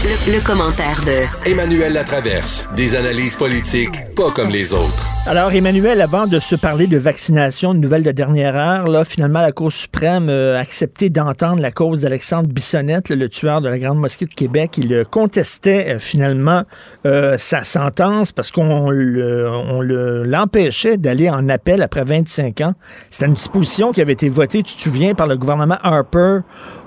Le, 0.07 0.33
le 0.35 0.39
commentaire 0.45 1.01
de 1.05 1.49
Emmanuel 1.51 1.91
Latraverse. 1.91 2.65
Des 2.77 2.95
analyses 2.95 3.35
politiques 3.35 3.99
pas 4.15 4.31
comme 4.31 4.49
les 4.49 4.73
autres. 4.73 5.05
Alors, 5.27 5.51
Emmanuel, 5.51 6.01
avant 6.01 6.25
de 6.25 6.39
se 6.39 6.55
parler 6.55 6.87
de 6.87 6.97
vaccination, 6.97 7.73
une 7.73 7.81
nouvelle 7.81 8.01
de 8.01 8.11
dernière 8.11 8.55
heure, 8.55 8.87
là, 8.87 9.03
finalement, 9.05 9.41
la 9.41 9.51
Cour 9.51 9.71
suprême 9.71 10.27
euh, 10.29 10.55
a 10.57 10.59
accepté 10.59 11.09
d'entendre 11.11 11.61
la 11.61 11.69
cause 11.69 12.01
d'Alexandre 12.01 12.47
Bissonnette, 12.49 13.09
le, 13.09 13.29
tueur 13.29 13.61
de 13.61 13.67
la 13.69 13.77
Grande 13.77 13.99
Mosquée 13.99 14.25
de 14.25 14.33
Québec. 14.33 14.71
Il 14.77 14.91
euh, 14.93 15.03
contestait 15.03 15.85
euh, 15.95 15.99
finalement 15.99 16.63
euh, 17.05 17.35
sa 17.37 17.63
sentence 17.63 18.31
parce 18.31 18.49
qu'on 18.49 18.89
le- 18.89 19.47
on 19.51 19.81
le- 19.81 20.23
l'empêchait 20.23 20.97
d'aller 20.97 21.29
en 21.29 21.47
appel 21.49 21.83
après 21.83 22.03
25 22.05 22.61
ans. 22.61 22.73
C'était 23.11 23.25
une 23.27 23.33
disposition 23.35 23.91
qui 23.91 24.01
avait 24.01 24.13
été 24.13 24.29
votée, 24.29 24.63
tu 24.63 24.73
te 24.75 24.81
souviens, 24.81 25.13
par 25.13 25.27
le 25.27 25.37
gouvernement 25.37 25.77
Harper, 25.83 26.39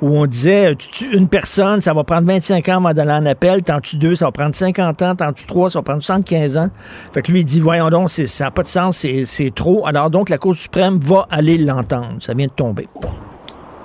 où 0.03 0.19
on 0.19 0.27
disait, 0.27 0.75
tu 0.75 0.89
tues 0.89 1.13
une 1.17 1.29
personne, 1.29 1.81
ça 1.81 1.93
va 1.95 2.03
prendre 2.03 2.27
25 2.27 2.69
ans 2.71 2.79
avant 2.79 2.93
d'aller 2.95 3.10
en 3.11 3.27
appel, 3.27 3.63
t'en 3.63 3.81
tues 3.81 3.97
deux, 3.97 4.15
ça 4.15 4.27
va 4.27 4.33
prendre 4.33 4.55
50 4.55 5.03
ans, 5.03 5.15
t'en 5.15 5.33
tues 5.33 5.47
trois, 5.47 5.71
ça 5.71 5.81
va 5.81 5.83
prendre 5.83 6.03
75 6.03 6.59
ans. 6.59 6.69
Fait 7.13 7.23
que 7.23 7.31
lui, 7.33 7.41
il 7.41 7.45
dit, 7.45 7.61
voyons 7.61 7.91
donc, 7.91 8.11
ça 8.11 8.45
n'a 8.45 8.51
pas 8.51 8.63
de 8.63 8.69
sens, 8.69 8.99
c'est 8.99 9.25
c'est 9.25 9.55
trop. 9.55 9.87
Alors 9.87 10.11
donc, 10.11 10.29
la 10.29 10.39
Cour 10.39 10.55
suprême 10.55 10.99
va 10.99 11.27
aller 11.31 11.59
l'entendre. 11.59 12.17
Ça 12.21 12.35
vient 12.35 12.47
de 12.47 12.53
tomber. 12.53 12.89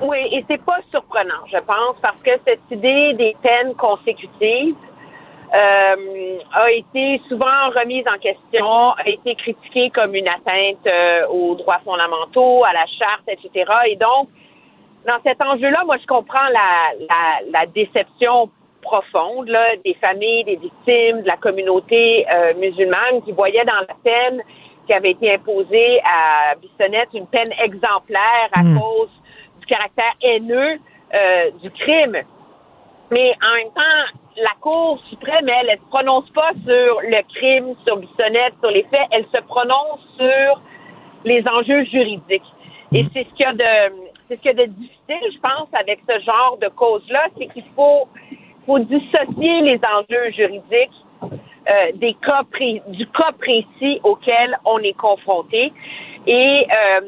Oui, 0.01 0.17
et 0.31 0.45
c'est 0.49 0.63
pas 0.63 0.79
surprenant, 0.91 1.45
je 1.51 1.57
pense, 1.57 1.95
parce 2.01 2.21
que 2.21 2.31
cette 2.45 2.59
idée 2.69 3.13
des 3.13 3.35
peines 3.41 3.73
consécutives 3.75 4.75
euh, 5.53 6.37
a 6.53 6.71
été 6.71 7.21
souvent 7.29 7.69
remise 7.75 8.03
en 8.07 8.17
question, 8.19 8.91
a 8.91 9.07
été 9.07 9.35
critiquée 9.35 9.89
comme 9.91 10.13
une 10.15 10.27
atteinte 10.27 10.85
euh, 10.85 11.27
aux 11.27 11.55
droits 11.55 11.79
fondamentaux, 11.85 12.63
à 12.65 12.73
la 12.73 12.85
charte, 12.87 13.23
etc. 13.27 13.71
Et 13.87 13.95
donc, 13.95 14.29
dans 15.07 15.19
cet 15.23 15.41
enjeu-là, 15.41 15.83
moi, 15.85 15.97
je 16.01 16.07
comprends 16.07 16.47
la, 16.51 16.93
la, 16.99 17.59
la 17.59 17.65
déception 17.67 18.49
profonde 18.85 19.47
là, 19.47 19.65
des 19.83 19.95
familles, 19.95 20.43
des 20.45 20.55
victimes, 20.55 21.21
de 21.23 21.27
la 21.27 21.37
communauté 21.37 22.25
euh, 22.31 22.53
musulmane 22.55 23.21
qui 23.25 23.31
voyaient 23.31 23.65
dans 23.65 23.81
la 23.87 23.95
peine 24.03 24.41
qui 24.85 24.93
avait 24.93 25.11
été 25.11 25.33
imposée 25.33 25.99
à 26.03 26.55
Bissonnette 26.61 27.09
une 27.13 27.27
peine 27.27 27.51
exemplaire 27.63 28.49
à 28.53 28.61
Mm. 28.61 28.79
cause 28.79 29.09
du 29.59 29.65
caractère 29.65 30.13
haineux 30.21 30.77
euh, 31.13 31.51
du 31.61 31.71
crime. 31.71 32.17
Mais 33.11 33.33
en 33.47 33.55
même 33.55 33.73
temps, 33.73 34.05
la 34.37 34.53
Cour 34.61 34.99
suprême, 35.09 35.49
elle, 35.49 35.69
elle 35.69 35.79
se 35.79 35.89
prononce 35.89 36.29
pas 36.31 36.51
sur 36.65 37.01
le 37.01 37.21
crime, 37.35 37.73
sur 37.87 37.97
Bissonnette, 37.97 38.53
sur 38.61 38.71
les 38.71 38.83
faits, 38.83 39.07
elle 39.11 39.25
se 39.33 39.41
prononce 39.41 40.01
sur 40.17 40.61
les 41.23 41.43
enjeux 41.47 41.83
juridiques. 41.85 42.51
Et 42.93 43.03
c'est 43.11 43.25
ce 43.27 43.33
qu'il 43.35 43.45
y 43.45 43.49
a 43.49 43.53
de 43.53 43.95
c'est 44.27 44.37
ce 44.37 44.41
qu'il 44.41 44.57
y 44.57 44.61
a 44.61 44.65
de 44.65 44.71
difficile, 44.71 45.25
je 45.35 45.39
pense, 45.39 45.69
avec 45.73 45.99
ce 46.09 46.19
genre 46.19 46.57
de 46.59 46.67
cause-là, 46.69 47.27
c'est 47.37 47.47
qu'il 47.53 47.65
faut 47.75 48.07
faut 48.65 48.79
dissocier 48.79 49.61
les 49.61 49.79
enjeux 49.95 50.31
juridiques 50.31 50.99
euh, 51.23 51.91
des 51.95 52.13
cas 52.15 52.43
pré- 52.51 52.81
du 52.87 53.05
cas 53.07 53.31
précis 53.39 53.99
auquel 54.03 54.57
on 54.65 54.79
est 54.79 54.97
confronté. 54.97 55.73
Et 56.27 56.65
euh, 56.71 57.01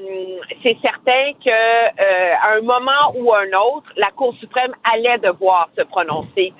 c'est 0.61 0.77
certain 0.81 1.33
que 1.43 1.49
euh, 1.49 2.33
à 2.41 2.57
un 2.57 2.61
moment 2.61 3.13
ou 3.15 3.33
un 3.33 3.47
autre, 3.47 3.89
la 3.95 4.11
Cour 4.11 4.33
suprême 4.39 4.73
allait 4.93 5.17
devoir 5.17 5.69
se 5.75 5.83
prononcer 5.83 6.53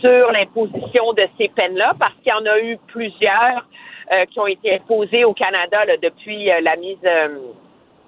sur 0.00 0.32
l'imposition 0.32 1.12
de 1.14 1.26
ces 1.38 1.48
peines-là, 1.48 1.92
parce 1.98 2.14
qu'il 2.22 2.32
y 2.32 2.32
en 2.32 2.44
a 2.44 2.58
eu 2.60 2.76
plusieurs 2.88 3.66
euh, 4.12 4.24
qui 4.26 4.40
ont 4.40 4.46
été 4.46 4.74
imposées 4.74 5.24
au 5.24 5.32
Canada 5.32 5.78
depuis 6.02 6.50
la 6.60 6.76
mise, 6.76 6.98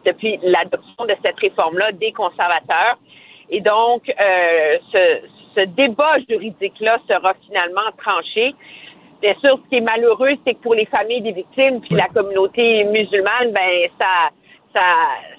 depuis 0.05 0.39
l'adoption 0.43 1.05
de 1.07 1.15
cette 1.25 1.39
réforme-là 1.39 1.93
des 1.93 2.13
conservateurs. 2.13 2.99
Et 3.49 3.61
donc, 3.61 4.03
ce, 4.93 5.21
ce 5.55 5.65
débat 5.67 6.19
juridique-là 6.29 6.99
sera 7.09 7.33
finalement 7.47 7.91
tranché. 8.03 8.55
Bien 9.23 9.35
sûr, 9.41 9.59
ce 9.65 9.69
qui 9.69 9.77
est 9.77 9.81
malheureux, 9.81 10.33
c'est 10.47 10.55
que 10.55 10.61
pour 10.61 10.75
les 10.75 10.87
familles 10.87 11.23
des 11.23 11.33
victimes 11.33 11.81
puis 11.81 11.95
la 11.95 12.09
communauté 12.09 12.85
musulmane, 12.85 13.53
ben 13.53 13.89
ça, 14.01 14.31
ça, 14.75 14.81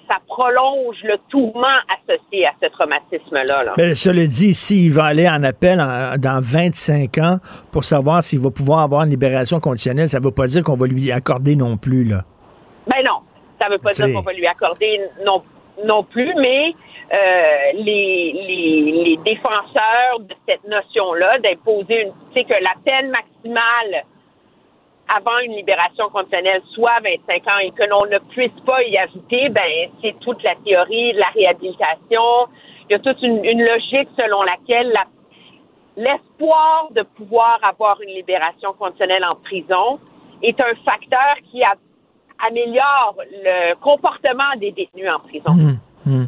ça 0.09 0.17
prolonge 0.27 0.95
le 1.03 1.17
tourment 1.29 1.67
associé 1.93 2.47
à 2.47 2.51
ce 2.61 2.67
traumatisme-là. 2.69 3.63
Là. 3.63 3.73
Mais 3.77 3.93
cela 3.93 4.25
dit, 4.25 4.53
s'il 4.53 4.91
va 4.91 5.05
aller 5.05 5.27
en 5.29 5.43
appel 5.43 5.79
en- 5.79 6.15
dans 6.17 6.39
25 6.41 7.17
ans 7.19 7.37
pour 7.71 7.83
savoir 7.83 8.23
s'il 8.23 8.39
va 8.39 8.49
pouvoir 8.49 8.79
avoir 8.79 9.03
une 9.03 9.09
libération 9.11 9.59
conditionnelle, 9.59 10.09
ça 10.09 10.19
ne 10.19 10.23
veut 10.25 10.31
pas 10.31 10.47
dire 10.47 10.63
qu'on 10.63 10.77
va 10.77 10.87
lui 10.87 11.11
accorder 11.11 11.55
non 11.55 11.77
plus. 11.77 12.05
Là. 12.05 12.23
Ben 12.87 13.03
non, 13.05 13.19
ça 13.61 13.69
veut 13.69 13.77
pas 13.77 13.91
T'sais. 13.91 14.05
dire 14.05 14.15
qu'on 14.15 14.21
va 14.21 14.33
lui 14.33 14.47
accorder 14.47 14.99
non, 15.25 15.43
non 15.85 16.03
plus, 16.03 16.33
mais 16.39 16.73
euh, 17.13 17.71
les, 17.75 19.19
défenseurs 19.25 20.19
de 20.19 20.35
cette 20.47 20.63
notion-là 20.67 21.39
d'imposer 21.39 22.01
une, 22.01 22.11
tu 22.33 22.41
sais, 22.41 22.43
que 22.43 22.63
la 22.63 22.73
peine 22.83 23.09
maximale 23.09 24.03
avant 25.07 25.37
une 25.45 25.53
libération 25.53 26.09
conditionnelle 26.09 26.61
soit 26.73 26.99
25 27.03 27.47
ans 27.47 27.57
et 27.63 27.71
que 27.71 27.83
l'on 27.83 28.05
ne 28.11 28.17
puisse 28.29 28.59
pas 28.65 28.83
y 28.83 28.97
ajouter, 28.97 29.49
ben 29.49 29.89
c'est 30.01 30.19
toute 30.19 30.41
la 30.43 30.55
théorie 30.63 31.13
de 31.13 31.19
la 31.19 31.27
réhabilitation. 31.27 32.47
Il 32.89 32.93
y 32.93 32.95
a 32.95 32.99
toute 32.99 33.21
une, 33.21 33.63
logique 33.63 34.09
selon 34.19 34.41
laquelle 34.43 34.91
la, 34.91 35.05
l'espoir 35.97 36.87
de 36.91 37.03
pouvoir 37.03 37.59
avoir 37.63 38.01
une 38.01 38.13
libération 38.15 38.73
conditionnelle 38.73 39.25
en 39.25 39.35
prison 39.35 39.99
est 40.41 40.59
un 40.59 40.75
facteur 40.83 41.35
qui 41.51 41.61
améliore 42.47 43.15
le 43.31 43.75
comportement 43.75 44.55
des 44.57 44.71
détenus 44.71 45.09
en 45.09 45.19
prison. 45.19 45.77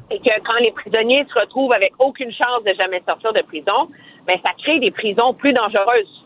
Et 0.09 0.19
que 0.19 0.41
quand 0.43 0.57
les 0.59 0.71
prisonniers 0.71 1.25
se 1.31 1.39
retrouvent 1.39 1.73
avec 1.73 1.93
aucune 1.99 2.31
chance 2.31 2.63
de 2.65 2.73
jamais 2.79 3.01
sortir 3.07 3.31
de 3.33 3.43
prison, 3.43 3.89
ben 4.25 4.37
ça 4.45 4.53
crée 4.57 4.79
des 4.79 4.91
prisons 4.91 5.33
plus 5.33 5.53
dangereuses. 5.53 6.25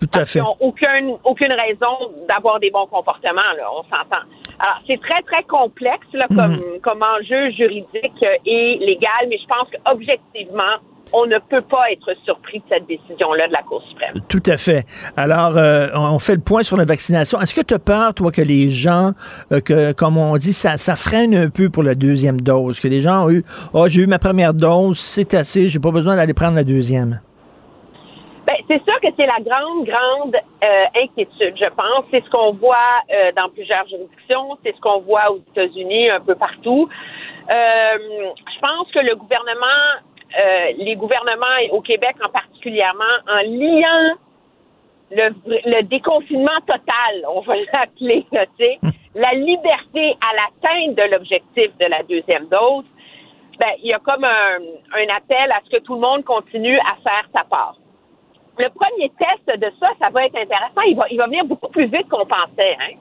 Tout 0.00 0.18
à 0.18 0.24
fait. 0.24 0.38
Ils 0.38 0.42
n'ont 0.42 0.56
aucune, 0.60 1.16
aucune 1.24 1.52
raison 1.52 2.12
d'avoir 2.28 2.60
des 2.60 2.70
bons 2.70 2.86
comportements, 2.86 3.52
là, 3.56 3.68
on 3.72 3.82
s'entend. 3.82 4.24
Alors, 4.58 4.80
c'est 4.86 5.00
très, 5.00 5.22
très 5.22 5.42
complexe 5.44 6.06
là, 6.12 6.26
comme, 6.28 6.60
comme 6.82 7.02
enjeu 7.02 7.50
juridique 7.50 8.24
et 8.46 8.78
légal, 8.80 9.28
mais 9.28 9.38
je 9.38 9.46
pense 9.46 9.68
qu'objectivement, 9.70 10.78
on 11.12 11.26
ne 11.26 11.38
peut 11.38 11.62
pas 11.62 11.90
être 11.90 12.14
surpris 12.24 12.58
de 12.58 12.64
cette 12.70 12.86
décision-là 12.86 13.48
de 13.48 13.52
la 13.52 13.62
Cour 13.62 13.82
suprême. 13.88 14.20
Tout 14.28 14.42
à 14.46 14.56
fait. 14.56 14.84
Alors, 15.16 15.56
euh, 15.56 15.88
on 15.94 16.18
fait 16.18 16.34
le 16.34 16.40
point 16.40 16.62
sur 16.62 16.76
la 16.76 16.84
vaccination. 16.84 17.40
Est-ce 17.40 17.54
que 17.54 17.62
tu 17.62 17.74
as 17.74 17.78
peur, 17.78 18.14
toi, 18.14 18.30
que 18.30 18.42
les 18.42 18.68
gens, 18.70 19.12
euh, 19.52 19.60
que, 19.60 19.92
comme 19.92 20.18
on 20.18 20.36
dit, 20.36 20.52
ça, 20.52 20.76
ça 20.76 20.96
freine 20.96 21.34
un 21.34 21.50
peu 21.50 21.70
pour 21.70 21.82
la 21.82 21.94
deuxième 21.94 22.40
dose? 22.40 22.80
Que 22.80 22.88
les 22.88 23.00
gens 23.00 23.24
ont 23.24 23.30
eu, 23.30 23.44
oh, 23.72 23.86
j'ai 23.88 24.02
eu 24.02 24.06
ma 24.06 24.18
première 24.18 24.54
dose, 24.54 24.98
c'est 24.98 25.34
assez, 25.34 25.68
j'ai 25.68 25.78
pas 25.78 25.90
besoin 25.90 26.16
d'aller 26.16 26.34
prendre 26.34 26.56
la 26.56 26.64
deuxième. 26.64 27.20
C'est 28.68 28.84
sûr 28.84 29.00
que 29.00 29.08
c'est 29.16 29.24
la 29.24 29.40
grande, 29.40 29.86
grande 29.86 30.36
euh, 30.36 30.84
inquiétude, 30.94 31.56
je 31.56 31.70
pense. 31.70 32.04
C'est 32.10 32.22
ce 32.22 32.28
qu'on 32.28 32.52
voit 32.52 32.76
euh, 33.10 33.32
dans 33.34 33.48
plusieurs 33.48 33.88
juridictions, 33.88 34.58
c'est 34.62 34.76
ce 34.76 34.80
qu'on 34.80 35.00
voit 35.00 35.30
aux 35.30 35.38
États-Unis, 35.52 36.10
un 36.10 36.20
peu 36.20 36.34
partout. 36.34 36.86
Euh, 37.50 37.98
je 37.98 38.60
pense 38.60 38.90
que 38.92 38.98
le 38.98 39.16
gouvernement, 39.16 39.66
euh, 40.38 40.72
les 40.76 40.96
gouvernements 40.96 41.46
au 41.72 41.80
Québec 41.80 42.16
en 42.22 42.28
particulièrement, 42.28 43.04
en 43.26 43.40
liant 43.46 44.16
le, 45.12 45.30
le 45.46 45.82
déconfinement 45.84 46.60
total, 46.66 47.24
on 47.26 47.40
va 47.40 47.54
l'appeler, 47.56 48.26
sais, 48.58 48.78
la 49.14 49.32
liberté 49.32 50.14
à 50.28 50.34
l'atteinte 50.36 50.94
de 50.94 51.10
l'objectif 51.10 51.74
de 51.78 51.86
la 51.86 52.02
deuxième 52.02 52.48
dose, 52.48 52.84
ben, 53.58 53.72
il 53.82 53.90
y 53.90 53.94
a 53.94 53.98
comme 53.98 54.24
un, 54.24 54.58
un 54.94 55.16
appel 55.16 55.50
à 55.50 55.60
ce 55.64 55.70
que 55.76 55.82
tout 55.82 55.94
le 55.94 56.00
monde 56.00 56.22
continue 56.24 56.78
à 56.78 56.96
faire 57.02 57.24
sa 57.34 57.44
part. 57.44 57.76
Le 58.58 58.68
premier 58.70 59.10
test 59.10 59.60
de 59.60 59.70
ça, 59.78 59.88
ça 60.00 60.10
va 60.10 60.26
être 60.26 60.36
intéressant. 60.36 60.82
Il 60.86 60.96
va, 60.96 61.06
il 61.10 61.16
va 61.16 61.26
venir 61.26 61.44
beaucoup 61.44 61.68
plus 61.68 61.86
vite 61.86 62.08
qu'on 62.08 62.26
pensait. 62.26 62.76
Hein? 62.80 62.96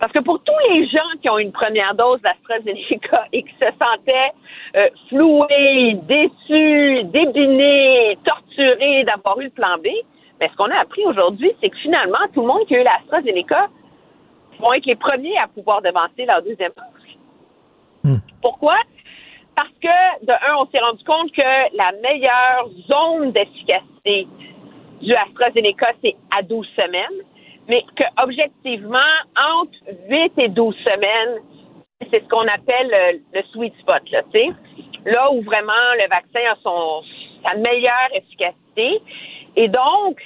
Parce 0.00 0.12
que 0.12 0.20
pour 0.20 0.40
tous 0.42 0.70
les 0.70 0.86
gens 0.86 1.18
qui 1.20 1.28
ont 1.28 1.38
une 1.38 1.52
première 1.52 1.94
dose 1.94 2.20
d'AstraZeneca 2.22 3.26
et 3.32 3.42
qui 3.42 3.54
se 3.54 3.66
sentaient 3.66 4.32
euh, 4.76 4.88
floués, 5.08 5.94
déçus, 6.04 7.04
débinés, 7.04 8.16
torturés 8.24 9.04
d'avoir 9.04 9.38
eu 9.40 9.44
le 9.44 9.50
plan 9.50 9.76
B, 9.78 9.88
mais 10.40 10.48
ce 10.48 10.56
qu'on 10.56 10.70
a 10.70 10.80
appris 10.80 11.04
aujourd'hui, 11.04 11.52
c'est 11.60 11.68
que 11.68 11.76
finalement, 11.78 12.18
tout 12.32 12.42
le 12.42 12.46
monde 12.46 12.66
qui 12.66 12.76
a 12.76 12.80
eu 12.80 12.84
l'AstraZeneca 12.84 13.68
vont 14.60 14.72
être 14.72 14.86
les 14.86 14.96
premiers 14.96 15.36
à 15.38 15.48
pouvoir 15.48 15.82
devancer 15.82 16.24
leur 16.26 16.42
deuxième 16.42 16.72
dose. 16.76 18.14
Pourquoi? 18.40 18.76
Parce 19.56 19.68
que, 19.82 20.24
de 20.24 20.32
un, 20.32 20.56
on 20.58 20.66
s'est 20.66 20.78
rendu 20.78 21.02
compte 21.04 21.32
que 21.32 21.76
la 21.76 21.92
meilleure 22.00 22.68
zone 22.88 23.32
d'efficacité 23.32 24.28
du 25.00 25.14
AstraZeneca, 25.14 25.92
c'est 26.02 26.16
à 26.36 26.42
12 26.42 26.66
semaines, 26.76 27.22
mais 27.68 27.82
que 27.96 28.22
objectivement, 28.22 28.98
entre 29.60 29.78
8 30.08 30.32
et 30.38 30.48
12 30.48 30.74
semaines, 30.86 31.42
c'est 32.10 32.22
ce 32.22 32.28
qu'on 32.28 32.46
appelle 32.46 33.20
le, 33.34 33.42
sweet 33.52 33.74
spot, 33.80 34.02
là. 34.10 34.22
Là 35.04 35.32
où 35.32 35.42
vraiment 35.42 35.72
le 36.00 36.08
vaccin 36.08 36.40
a 36.50 36.56
son, 36.62 37.02
sa 37.46 37.56
meilleure 37.56 38.10
efficacité. 38.14 39.00
Et 39.56 39.68
donc, 39.68 40.20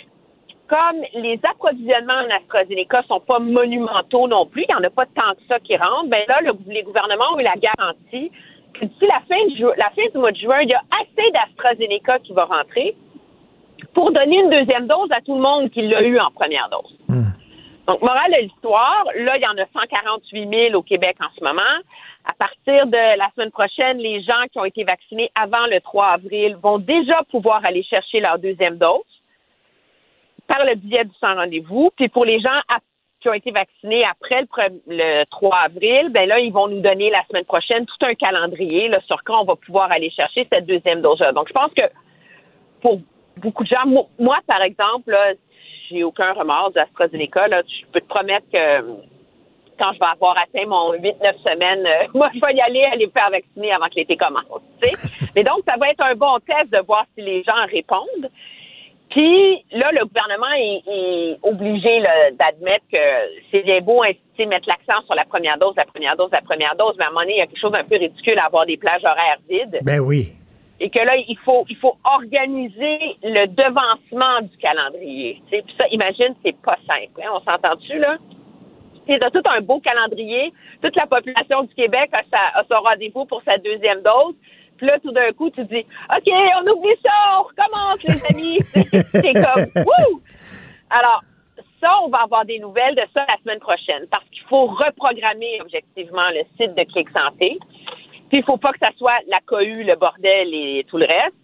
comme 0.69 1.03
les 1.15 1.39
approvisionnements 1.49 2.23
en 2.27 2.37
AstraZeneca 2.37 3.03
sont 3.09 3.21
pas 3.21 3.39
monumentaux 3.39 4.27
non 4.29 4.47
plus, 4.47 4.65
il 4.69 4.75
n'y 4.75 4.81
en 4.81 4.89
a 4.89 4.91
pas 4.91 5.07
tant 5.07 5.35
que 5.35 5.43
ça 5.49 5.59
qui 5.61 5.77
rentrent, 5.77 6.09
ben 6.09 6.23
là, 6.29 6.41
le- 6.43 6.73
les 6.73 6.83
gouvernements 6.83 7.35
ont 7.35 7.39
eu 7.39 7.45
la 7.45 7.57
garantie 7.57 8.31
que 8.75 8.87
d'ici 8.87 9.07
la 9.07 9.21
fin, 9.29 9.75
la 9.77 9.91
fin 9.91 10.09
du 10.13 10.19
mois 10.19 10.33
de 10.33 10.37
juin, 10.39 10.61
il 10.63 10.71
y 10.71 10.75
a 10.75 10.83
assez 11.01 11.31
d'AstraZeneca 11.33 12.21
qui 12.21 12.33
va 12.33 12.45
rentrer 12.47 12.97
pour 13.95 14.13
donner 14.13 14.41
une 14.41 14.51
deuxième 14.51 14.87
dose 14.87 15.09
à 15.15 15.21
tout 15.21 15.35
le 15.35 15.41
monde 15.41 15.71
qui 15.71 15.83
l'a 15.83 16.03
eu 16.03 16.19
en 16.19 16.31
première 16.31 16.69
dose. 16.71 16.99
Donc, 17.87 18.01
morale 18.01 18.31
de 18.31 18.43
l'histoire, 18.43 19.05
là, 19.17 19.37
il 19.37 19.43
y 19.43 19.47
en 19.47 19.59
a 19.61 19.67
148 19.73 20.49
000 20.49 20.75
au 20.75 20.83
Québec 20.83 21.17
en 21.21 21.29
ce 21.37 21.43
moment. 21.43 21.61
À 22.25 22.33
partir 22.35 22.87
de 22.87 23.19
la 23.19 23.29
semaine 23.35 23.51
prochaine, 23.51 23.99
les 23.99 24.23
gens 24.23 24.45
qui 24.53 24.61
ont 24.61 24.65
été 24.65 24.85
vaccinés 24.85 25.31
avant 25.35 25.67
le 25.67 25.81
3 25.81 26.07
avril 26.07 26.57
vont 26.63 26.79
déjà 26.79 27.23
pouvoir 27.31 27.61
aller 27.67 27.83
chercher 27.83 28.21
leur 28.21 28.39
deuxième 28.39 28.77
dose 28.77 29.03
par 30.47 30.65
le 30.65 30.77
biais 30.77 31.05
du 31.05 31.11
sans 31.21 31.35
rendez-vous. 31.35 31.91
Puis 31.97 32.09
pour 32.09 32.25
les 32.25 32.39
gens 32.39 32.61
qui 33.21 33.29
ont 33.29 33.35
été 33.35 33.51
vaccinés 33.51 34.05
après 34.09 34.45
le 34.87 35.25
3 35.25 35.57
avril, 35.67 36.11
ben 36.11 36.29
là, 36.29 36.39
ils 36.39 36.53
vont 36.53 36.69
nous 36.69 36.81
donner 36.81 37.11
la 37.11 37.25
semaine 37.27 37.45
prochaine 37.45 37.85
tout 37.85 38.07
un 38.07 38.15
calendrier 38.15 38.89
là, 38.89 39.01
sur 39.09 39.25
quand 39.25 39.41
on 39.41 39.45
va 39.45 39.57
pouvoir 39.57 39.91
aller 39.91 40.11
chercher 40.11 40.47
cette 40.53 40.67
deuxième 40.67 41.03
dose-là. 41.03 41.33
Donc, 41.33 41.49
je 41.49 41.53
pense 41.53 41.73
que 41.75 41.85
pour 42.81 43.01
beaucoup 43.37 43.65
de 43.65 43.69
gens, 43.69 43.87
mo- 43.87 44.09
moi, 44.19 44.39
par 44.47 44.63
exemple, 44.63 45.11
là, 45.11 45.33
j'ai 45.91 46.05
aucun 46.05 46.33
remords 46.33 46.73
d'AstraZeneca. 46.73 47.49
Là, 47.49 47.63
je 47.67 47.87
peux 47.93 48.01
te 48.01 48.09
promettre 48.09 48.47
que 48.53 48.81
quand 49.79 49.93
je 49.95 49.99
vais 49.99 50.07
avoir 50.13 50.37
atteint 50.39 50.67
mon 50.67 50.93
8-9 50.95 51.35
semaines, 51.49 51.87
euh, 51.87 52.07
moi, 52.15 52.31
je 52.35 52.41
vais 52.41 52.55
y 52.55 52.61
aller 52.61 52.85
aller 52.85 53.07
me 53.07 53.13
faire 53.13 53.31
vacciner 53.31 53.73
avant 53.73 53.87
que 53.87 53.97
l'été 53.97 54.17
commence. 54.17 54.45
tu 54.81 54.89
sais. 54.89 55.27
Mais 55.37 55.45
donc, 55.45 55.61
ça 55.69 55.77
va 55.79 55.91
être 55.91 56.03
un 56.03 56.15
bon 56.15 56.39
test 56.47 56.71
de 56.73 56.79
voir 56.87 57.05
si 57.17 57.23
les 57.25 57.43
gens 57.43 57.65
répondent. 57.71 58.31
Puis 59.11 59.63
là, 59.73 59.91
le 59.93 60.07
gouvernement 60.07 60.53
est, 60.57 60.83
est 60.87 61.39
obligé 61.43 62.01
là, 62.01 62.31
d'admettre 62.31 62.85
que 62.91 62.99
c'est 63.51 63.63
bien 63.63 63.81
beau 63.81 64.03
inciter, 64.03 64.47
mettre 64.47 64.67
l'accent 64.69 65.05
sur 65.05 65.15
la 65.15 65.27
première 65.27 65.59
dose, 65.59 65.75
la 65.77 65.85
première 65.85 66.17
dose, 66.17 66.31
la 66.33 66.41
première 66.41 66.75
dose, 66.79 66.95
mais 66.99 67.05
à 67.05 67.09
un 67.09 67.11
moment 67.11 67.21
donné, 67.21 67.35
il 67.35 67.39
y 67.39 67.43
a 67.43 67.47
quelque 67.47 67.61
chose 67.61 67.73
d'un 67.73 67.85
peu 67.85 67.97
ridicule 67.99 68.39
à 68.39 68.47
avoir 68.47 68.65
des 68.65 68.79
plages 68.79 69.05
horaires 69.05 69.37
vides 69.51 69.81
Ben 69.83 70.01
oui. 70.01 70.33
Et 70.83 70.91
que 70.91 70.99
là, 70.99 71.15
il 71.17 71.39
faut, 71.45 71.65
il 71.69 71.77
faut 71.77 71.97
organiser 72.03 72.99
le 73.23 73.47
devancement 73.47 74.41
du 74.43 74.57
calendrier. 74.59 75.41
Puis 75.49 75.63
ça, 75.79 75.87
imagine, 75.93 76.35
c'est 76.45 76.61
pas 76.61 76.77
simple. 76.89 77.23
hein. 77.23 77.31
On 77.35 77.41
s'entend-tu, 77.41 78.01
là? 78.01 78.17
As 79.09 79.31
tout 79.31 79.43
un 79.45 79.61
beau 79.61 79.79
calendrier. 79.79 80.53
Toute 80.83 80.97
la 80.97 81.07
population 81.07 81.63
du 81.63 81.75
Québec 81.75 82.11
a, 82.13 82.23
sa, 82.29 82.65
son 82.69 82.83
rendez-vous 82.83 83.27
pour 83.27 83.43
sa 83.45 83.59
deuxième 83.59 84.03
dose. 84.03 84.35
Puis 84.77 84.89
là, 84.89 84.99
tout 84.99 85.13
d'un 85.13 85.31
coup, 85.31 85.51
tu 85.51 85.65
dis, 85.67 85.87
OK, 86.11 86.33
on 86.33 86.73
oublie 86.73 86.97
ça, 87.01 87.39
on 87.39 87.43
recommence, 87.45 88.03
les 88.03 88.35
amis. 88.35 88.59
c'est 89.13 89.35
comme, 89.35 89.85
wouh! 89.85 90.21
Alors, 90.91 91.23
ça, 91.81 91.91
on 92.03 92.09
va 92.09 92.23
avoir 92.25 92.45
des 92.45 92.59
nouvelles 92.59 92.97
de 92.97 93.05
ça 93.15 93.25
la 93.29 93.37
semaine 93.45 93.61
prochaine 93.61 94.07
parce 94.11 94.25
qu'il 94.31 94.43
faut 94.49 94.67
reprogrammer 94.67 95.61
objectivement 95.61 96.29
le 96.31 96.43
site 96.57 96.75
de 96.75 96.83
Clic 96.93 97.09
Santé. 97.17 97.59
Puis 98.33 98.39
il 98.41 98.45
faut 98.45 98.57
pas 98.57 98.73
que 98.73 98.79
ça 98.79 98.89
soit 98.97 99.19
la 99.29 99.41
cohue, 99.45 99.85
le 99.85 99.95
bordel 99.95 100.55
et 100.55 100.87
tout 100.89 100.97
le 100.97 101.05
reste. 101.05 101.37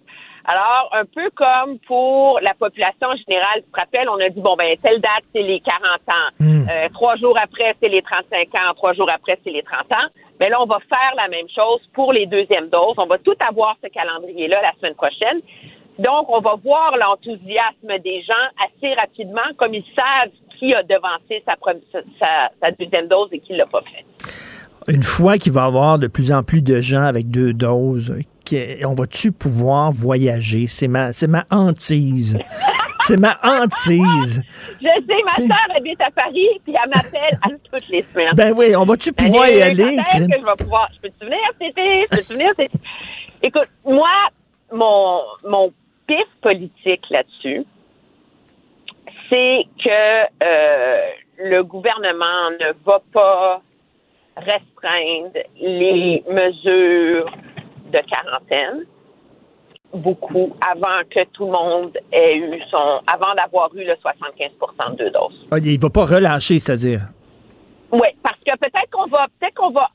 Alors, 0.46 0.88
un 0.94 1.04
peu 1.04 1.28
comme 1.34 1.78
pour 1.80 2.40
la 2.40 2.54
population 2.54 3.08
générale, 3.26 3.60
tu 3.62 3.70
te 3.70 3.78
rappelles, 3.78 4.08
on 4.08 4.18
a 4.18 4.30
dit, 4.30 4.40
bon, 4.40 4.56
ben, 4.56 4.66
telle 4.82 4.98
date, 4.98 5.24
c'est 5.34 5.42
les 5.42 5.60
40 5.60 5.82
ans. 6.08 6.32
Euh, 6.70 6.88
trois 6.94 7.16
jours 7.16 7.36
après, 7.38 7.76
c'est 7.78 7.90
les 7.90 8.00
35 8.00 8.48
ans. 8.54 8.72
Trois 8.74 8.94
jours 8.94 9.08
après, 9.12 9.38
c'est 9.44 9.50
les 9.50 9.62
30 9.62 9.92
ans. 9.92 10.08
Mais 10.40 10.48
là, 10.48 10.62
on 10.62 10.64
va 10.64 10.78
faire 10.88 11.12
la 11.16 11.28
même 11.28 11.48
chose 11.54 11.82
pour 11.92 12.14
les 12.14 12.24
deuxièmes 12.24 12.70
doses. 12.70 12.94
On 12.96 13.04
va 13.04 13.18
tout 13.18 13.36
avoir 13.46 13.76
ce 13.84 13.88
calendrier-là 13.88 14.62
la 14.62 14.72
semaine 14.80 14.94
prochaine. 14.94 15.42
Donc, 15.98 16.30
on 16.30 16.40
va 16.40 16.54
voir 16.64 16.96
l'enthousiasme 16.96 17.98
des 18.02 18.22
gens 18.22 18.46
assez 18.64 18.94
rapidement, 18.94 19.42
comme 19.58 19.74
ils 19.74 19.84
savent 19.94 20.30
qui 20.58 20.74
a 20.74 20.82
devancé 20.82 21.42
sa, 21.44 21.56
sa- 22.22 22.48
sa 22.60 22.70
deuxième 22.70 23.08
dose 23.08 23.28
et 23.32 23.40
qui 23.40 23.54
l'a 23.54 23.66
pas 23.66 23.82
fait. 23.82 24.04
Une 24.88 25.02
fois 25.02 25.36
qu'il 25.36 25.52
va 25.52 25.64
y 25.64 25.66
avoir 25.66 25.98
de 25.98 26.06
plus 26.06 26.32
en 26.32 26.42
plus 26.42 26.62
de 26.62 26.80
gens 26.80 27.04
avec 27.04 27.30
deux 27.30 27.52
doses, 27.52 28.14
on 28.84 28.94
va-tu 28.94 29.32
pouvoir 29.32 29.92
voyager? 29.92 30.66
C'est 30.66 30.88
ma, 30.88 31.12
c'est 31.12 31.26
ma 31.26 31.44
hantise. 31.50 32.38
c'est 33.00 33.18
ma 33.18 33.38
hantise. 33.42 34.42
Je 34.80 34.86
sais, 35.06 35.22
ma 35.24 35.46
sœur 35.46 35.76
habite 35.76 36.00
à 36.00 36.10
Paris, 36.10 36.60
puis 36.64 36.74
elle 36.82 36.88
m'appelle 36.88 37.38
à 37.42 37.48
toutes 37.70 37.88
les 37.88 38.02
semaines. 38.02 38.32
Ben 38.34 38.54
oui, 38.56 38.74
on 38.76 38.84
va-tu 38.84 39.12
pouvoir 39.12 39.48
y 39.48 39.60
aller? 39.60 39.96
quand 39.96 40.18
est-ce 40.18 40.26
que 40.26 40.40
je 40.40 40.44
vais 40.44 40.64
pouvoir? 40.64 40.88
Je 40.94 41.00
peux-tu 41.00 41.24
venir 41.26 41.38
cet 41.60 41.70
été? 41.70 42.06
Je 42.10 42.16
peux-tu 42.16 42.32
venir 42.32 42.48
cet 42.56 42.74
été? 42.74 42.78
Écoute, 43.42 43.68
moi, 43.84 44.08
mon, 44.72 45.20
mon 45.46 45.72
pif 46.06 46.26
politique 46.42 47.04
là-dessus, 47.10 47.64
c'est 49.30 49.64
que 49.84 50.22
euh, 50.42 51.10
le 51.38 51.62
gouvernement 51.62 52.50
ne 52.58 52.72
va 52.84 53.02
pas 53.12 53.62
restreindre 54.38 55.38
les 55.60 56.24
mesures 56.28 57.30
de 57.92 57.98
quarantaine 57.98 58.84
beaucoup 59.94 60.54
avant 60.66 61.02
que 61.10 61.24
tout 61.32 61.46
le 61.46 61.52
monde 61.52 61.96
ait 62.12 62.36
eu 62.36 62.60
son 62.70 63.00
avant 63.06 63.34
d'avoir 63.34 63.74
eu 63.74 63.84
le 63.84 63.94
75% 63.94 64.92
de 64.92 64.96
deux 64.96 65.10
doses. 65.10 65.48
Ah, 65.50 65.58
il 65.58 65.80
va 65.80 65.90
pas 65.90 66.04
relâcher, 66.04 66.58
c'est-à-dire? 66.58 67.00
Oui, 67.90 68.08
parce 68.22 68.38
que 68.38 68.56
peut-être 68.58 68.90
qu'on 68.92 69.06
va 69.06 69.26
peut-être 69.40 69.54
qu'on 69.54 69.70
va 69.70 69.88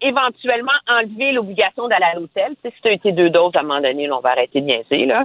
éventuellement 0.00 0.78
enlever 0.88 1.32
l'obligation 1.32 1.88
d'aller 1.88 2.04
à 2.04 2.14
l'hôtel. 2.14 2.54
Tu 2.56 2.68
sais, 2.68 2.74
si 2.76 2.82
tu 2.82 2.88
as 2.88 2.92
été 2.92 3.12
deux 3.12 3.30
doses 3.30 3.52
à 3.56 3.60
un 3.60 3.62
moment 3.64 3.80
donné, 3.80 4.06
là, 4.06 4.16
on 4.16 4.20
va 4.20 4.30
arrêter 4.30 4.60
de 4.60 4.66
niaiser, 4.66 5.06
là. 5.06 5.24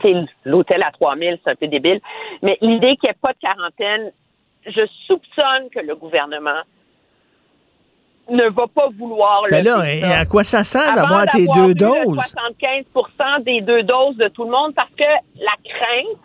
Tu 0.00 0.12
sais, 0.12 0.24
l'hôtel 0.44 0.80
à 0.84 0.90
3000, 0.92 1.38
c'est 1.44 1.50
un 1.50 1.56
peu 1.56 1.66
débile. 1.66 2.00
Mais 2.42 2.56
l'idée 2.60 2.96
qu'il 2.96 3.08
n'y 3.08 3.10
ait 3.10 3.18
pas 3.20 3.32
de 3.32 3.38
quarantaine, 3.38 4.12
je 4.66 4.86
soupçonne 5.06 5.68
que 5.70 5.80
le 5.80 5.94
gouvernement 5.96 6.62
ne 8.30 8.48
va 8.48 8.66
pas 8.74 8.88
vouloir 8.98 9.44
le 9.44 9.50
Ben 9.50 9.64
là, 9.64 9.84
et 9.92 10.02
à 10.02 10.24
quoi 10.24 10.44
ça 10.44 10.64
sert 10.64 10.94
d'avoir 10.94 11.26
tes 11.26 11.46
deux 11.54 11.74
doses? 11.74 12.14
75 12.14 13.44
des 13.44 13.60
deux 13.60 13.82
doses 13.82 14.16
de 14.16 14.28
tout 14.28 14.44
le 14.44 14.50
monde 14.50 14.74
parce 14.74 14.90
que 14.96 15.04
la 15.04 15.52
crainte, 15.62 16.18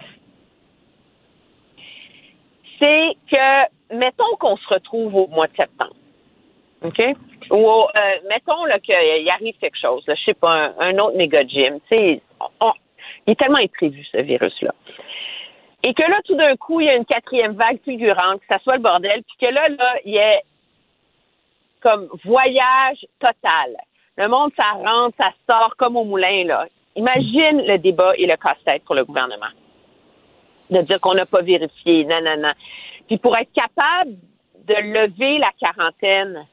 c'est 2.79 3.11
que, 3.31 3.95
mettons 3.97 4.35
qu'on 4.39 4.55
se 4.57 4.67
retrouve 4.73 5.15
au 5.15 5.27
mois 5.27 5.47
de 5.47 5.55
septembre, 5.55 5.95
OK? 6.83 7.01
Ou, 7.51 7.67
euh, 7.67 7.99
mettons 8.29 8.63
qu'il 8.83 9.29
arrive 9.29 9.55
quelque 9.59 9.77
chose, 9.79 10.03
là, 10.07 10.15
je 10.15 10.23
sais 10.23 10.33
pas, 10.33 10.51
un, 10.51 10.73
un 10.79 10.97
autre 10.99 11.17
méga 11.17 11.43
gym, 11.45 11.79
tu 11.89 11.97
sais, 11.97 12.21
on- 12.61 12.71
il 13.27 13.31
est 13.31 13.35
tellement 13.35 13.57
imprévu, 13.59 14.03
ce 14.11 14.17
virus-là. 14.19 14.73
Et 15.83 15.93
que 15.93 16.01
là, 16.03 16.17
tout 16.25 16.35
d'un 16.35 16.55
coup, 16.55 16.79
il 16.81 16.87
y 16.87 16.89
a 16.89 16.95
une 16.95 17.05
quatrième 17.05 17.53
vague 17.53 17.79
fulgurante, 17.83 18.39
que 18.41 18.45
ça 18.49 18.59
soit 18.59 18.75
le 18.75 18.81
bordel, 18.81 19.23
puis 19.27 19.47
que 19.47 19.53
là, 19.53 19.67
là, 19.69 19.93
il 20.05 20.13
y 20.13 20.17
ait 20.17 20.41
comme 21.81 22.07
voyage 22.23 23.05
total. 23.19 23.75
Le 24.17 24.27
monde, 24.27 24.51
ça 24.55 24.71
rentre, 24.73 25.15
ça 25.17 25.31
sort 25.47 25.75
comme 25.77 25.95
au 25.95 26.03
moulin, 26.03 26.43
là. 26.45 26.65
Imagine 26.95 27.61
le 27.65 27.77
débat 27.77 28.13
et 28.17 28.25
le 28.25 28.35
casse-tête 28.35 28.83
pour 28.83 28.95
le 28.95 29.05
gouvernement. 29.05 29.53
De 30.69 30.81
dire 30.81 30.99
qu'on 30.99 31.13
n'a 31.13 31.25
pas 31.25 31.41
vérifié, 31.41 32.05
non, 32.05 32.21
non, 32.21 32.37
non. 32.37 32.51
Puis 33.07 33.17
pour 33.17 33.35
être 33.37 33.51
capable 33.53 34.11
de 34.67 34.75
lever 34.75 35.39
la 35.39 35.51
quarantaine, 35.59 36.45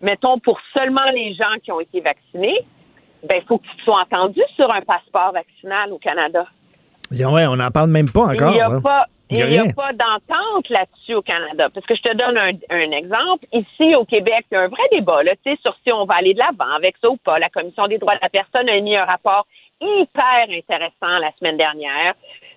mettons, 0.00 0.38
pour 0.38 0.58
seulement 0.76 1.08
les 1.14 1.34
gens 1.34 1.54
qui 1.62 1.72
ont 1.72 1.80
été 1.80 2.00
vaccinés, 2.00 2.60
ben, 3.22 3.40
il 3.40 3.46
faut 3.46 3.58
qu'ils 3.58 3.82
soient 3.82 4.02
entendus 4.02 4.42
sur 4.56 4.72
un 4.74 4.82
passeport 4.82 5.32
vaccinal 5.32 5.92
au 5.92 5.98
Canada. 5.98 6.46
Ouais, 7.10 7.46
on 7.46 7.56
n'en 7.56 7.70
parle 7.70 7.90
même 7.90 8.10
pas 8.10 8.24
encore. 8.24 8.50
Il 8.50 8.54
n'y 8.54 8.60
a 8.60 8.70
hein. 8.70 8.80
pas, 8.80 9.06
Il 9.30 9.38
y 9.38 9.58
a 9.58 9.72
pas 9.72 9.92
d'entente 9.92 10.68
là-dessus 10.68 11.14
au 11.14 11.22
Canada. 11.22 11.68
Parce 11.72 11.86
que 11.86 11.94
je 11.94 12.02
te 12.02 12.14
donne 12.14 12.36
un, 12.36 12.52
un 12.70 12.90
exemple. 12.90 13.46
Ici, 13.52 13.94
au 13.94 14.04
Québec, 14.04 14.44
il 14.50 14.54
y 14.54 14.56
a 14.56 14.62
un 14.62 14.68
vrai 14.68 14.82
débat 14.92 15.22
là, 15.22 15.32
tu 15.44 15.50
sais, 15.50 15.58
sur 15.62 15.74
si 15.82 15.92
on 15.92 16.04
va 16.04 16.16
aller 16.16 16.34
de 16.34 16.38
l'avant 16.38 16.70
avec 16.74 16.96
ça 17.00 17.08
ou 17.08 17.16
pas. 17.16 17.38
La 17.38 17.48
Commission 17.48 17.86
des 17.86 17.98
droits 17.98 18.16
de 18.16 18.20
la 18.22 18.28
personne 18.28 18.68
a 18.68 18.76
émis 18.76 18.96
un 18.96 19.04
rapport 19.04 19.46
hyper 19.80 20.46
intéressant 20.50 21.18
la 21.18 21.32
semaine 21.38 21.56
dernière, 21.56 22.14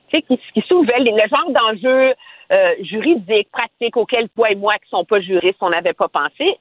tu 0.10 0.18
sais, 0.18 0.22
qui, 0.24 0.40
qui 0.54 0.62
soulevait 0.68 1.00
le 1.00 1.28
genre 1.30 1.52
d'enjeux 1.52 2.14
euh, 2.52 2.76
juridiques, 2.82 3.50
pratiques 3.52 3.98
auxquelles 3.98 4.30
toi 4.30 4.52
et 4.52 4.56
moi, 4.56 4.76
qui 4.78 4.90
sont 4.90 5.06
pas 5.06 5.20
juristes, 5.20 5.58
on 5.62 5.70
n'avait 5.70 5.94
pas 5.94 6.08
pensé. 6.08 6.58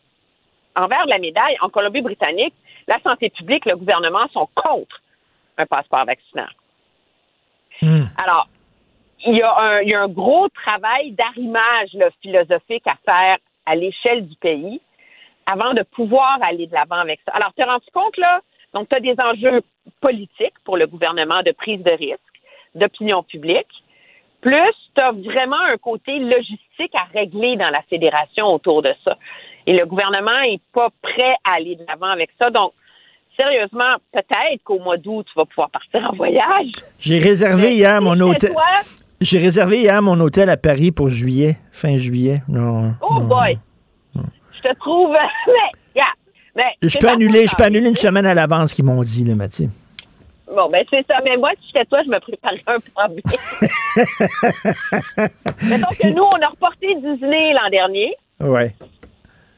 Envers 0.74 1.06
la 1.06 1.18
médaille, 1.18 1.56
en 1.60 1.68
Colombie-Britannique, 1.68 2.54
la 2.86 2.98
santé 3.00 3.30
publique, 3.30 3.64
le 3.66 3.76
gouvernement 3.76 4.26
sont 4.32 4.48
contre 4.54 5.00
un 5.58 5.66
passeport 5.66 6.04
vaccinal. 6.04 6.50
Alors, 8.16 8.48
il 9.26 9.36
y, 9.36 9.42
a 9.42 9.58
un, 9.58 9.80
il 9.80 9.90
y 9.90 9.94
a 9.94 10.02
un 10.02 10.08
gros 10.08 10.48
travail 10.48 11.12
d'arrimage 11.12 11.92
là, 11.94 12.08
philosophique 12.22 12.86
à 12.86 12.96
faire 13.04 13.38
à 13.66 13.74
l'échelle 13.74 14.26
du 14.26 14.36
pays 14.36 14.80
avant 15.50 15.74
de 15.74 15.82
pouvoir 15.82 16.38
aller 16.42 16.66
de 16.66 16.72
l'avant 16.72 16.96
avec 16.96 17.20
ça. 17.24 17.32
Alors, 17.32 17.52
tu 17.56 17.62
te 17.62 17.68
rends 17.68 17.78
compte, 17.92 18.16
là, 18.16 18.40
donc 18.74 18.88
tu 18.88 18.96
as 18.96 19.00
des 19.00 19.14
enjeux 19.20 19.62
politiques 20.00 20.54
pour 20.64 20.76
le 20.76 20.86
gouvernement 20.86 21.42
de 21.42 21.52
prise 21.52 21.82
de 21.82 21.90
risque, 21.90 22.20
d'opinion 22.74 23.22
publique, 23.22 23.70
plus 24.40 24.74
tu 24.94 25.00
as 25.00 25.12
vraiment 25.12 25.60
un 25.68 25.76
côté 25.76 26.18
logistique 26.18 26.92
à 26.94 27.04
régler 27.12 27.56
dans 27.56 27.70
la 27.70 27.82
fédération 27.82 28.46
autour 28.46 28.82
de 28.82 28.92
ça. 29.04 29.16
Et 29.66 29.76
le 29.76 29.86
gouvernement 29.86 30.40
est 30.42 30.60
pas 30.72 30.88
prêt 31.02 31.34
à 31.44 31.54
aller 31.54 31.76
de 31.76 31.84
l'avant 31.88 32.10
avec 32.10 32.30
ça. 32.38 32.50
Donc, 32.50 32.72
sérieusement, 33.38 33.96
peut-être 34.12 34.62
qu'au 34.62 34.78
mois 34.78 34.96
d'août, 34.96 35.26
tu 35.26 35.38
vas 35.38 35.44
pouvoir 35.44 35.70
partir 35.70 36.08
en 36.10 36.14
voyage. 36.14 36.70
J'ai 36.98 37.18
réservé 37.18 37.68
Mais 37.68 37.74
hier 37.74 38.00
mon 38.00 38.18
hôtel. 38.20 38.52
J'ai 39.20 39.38
réservé 39.38 39.80
hier 39.80 40.00
mon 40.02 40.18
hôtel 40.20 40.50
à 40.50 40.56
Paris 40.56 40.92
pour 40.92 41.08
juillet, 41.08 41.56
fin 41.72 41.96
juillet. 41.96 42.42
Non. 42.48 42.94
Oh 43.00 43.20
non. 43.20 43.26
boy! 43.26 43.58
Je 44.14 44.62
te 44.68 44.74
trouve. 44.78 45.10
Mais, 45.46 45.70
yeah. 45.94 46.04
Mais 46.54 46.74
Je 46.82 46.98
peux 46.98 47.08
annuler, 47.08 47.46
je 47.46 47.56
peux 47.56 47.64
annuler 47.64 47.88
une 47.88 47.96
semaine 47.96 48.26
à 48.26 48.34
l'avance 48.34 48.74
qu'ils 48.74 48.84
m'ont 48.84 49.02
dit, 49.02 49.24
là, 49.24 49.34
Mathieu. 49.34 49.68
Bon, 50.54 50.68
ben, 50.70 50.84
c'est 50.90 51.04
ça. 51.06 51.14
Mais 51.24 51.36
moi, 51.36 51.50
si 51.60 51.68
j'étais 51.68 51.84
toi, 51.86 52.00
je 52.04 52.10
me 52.10 52.20
préparais 52.20 52.62
un 52.66 52.78
problème. 52.94 53.20
Mettons 55.68 55.88
que 55.88 56.14
nous, 56.14 56.22
on 56.22 56.42
a 56.42 56.48
reporté 56.48 56.94
Disney 56.94 57.52
l'an 57.52 57.68
dernier. 57.70 58.14
Ouais. 58.40 58.74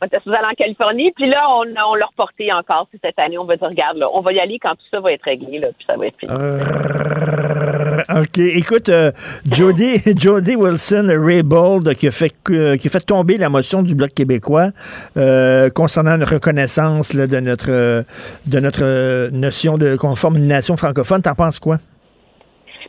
On 0.00 0.06
était 0.06 0.20
sous 0.20 0.30
en 0.30 0.54
Californie. 0.56 1.12
Puis 1.14 1.28
là, 1.28 1.44
on, 1.50 1.62
on 1.62 1.94
l'a 1.94 2.06
reporté 2.06 2.52
encore. 2.52 2.88
Cette 3.02 3.18
année. 3.18 3.38
On 3.38 3.44
va 3.44 3.56
dire, 3.56 3.68
regarde, 3.68 3.98
là, 3.98 4.06
on 4.12 4.20
va 4.20 4.32
y 4.32 4.38
aller 4.38 4.58
quand 4.58 4.74
tout 4.74 4.86
ça 4.90 5.00
va 5.00 5.12
être 5.12 5.24
réglé, 5.24 5.58
là, 5.58 5.68
puis 5.76 5.86
ça 5.86 5.96
va 5.96 6.06
être 6.06 6.18
fini. 6.18 6.32
Euh, 6.32 7.77
OK. 8.14 8.38
Écoute, 8.38 8.88
euh, 8.88 9.12
Jody, 9.50 10.00
Jody 10.18 10.56
Wilson 10.56 11.08
Raybould 11.10 11.94
qui 11.94 12.08
a, 12.08 12.10
fait, 12.10 12.32
que- 12.44 12.76
qui 12.76 12.86
a 12.88 12.90
fait 12.90 13.04
tomber 13.04 13.36
la 13.36 13.48
motion 13.48 13.82
du 13.82 13.94
Bloc 13.94 14.14
québécois 14.14 14.70
euh, 15.16 15.68
concernant 15.70 16.16
une 16.16 16.24
reconnaissance 16.24 17.12
là, 17.14 17.26
de 17.26 17.38
notre, 17.40 17.70
euh, 17.70 18.02
de 18.46 18.60
notre 18.60 18.82
euh, 18.82 19.30
notion 19.30 19.76
de 19.76 19.96
qu'on 19.96 20.14
forme 20.16 20.38
une 20.38 20.46
nation 20.46 20.76
francophone. 20.76 21.20
T'en 21.22 21.34
penses 21.34 21.58
quoi? 21.58 21.76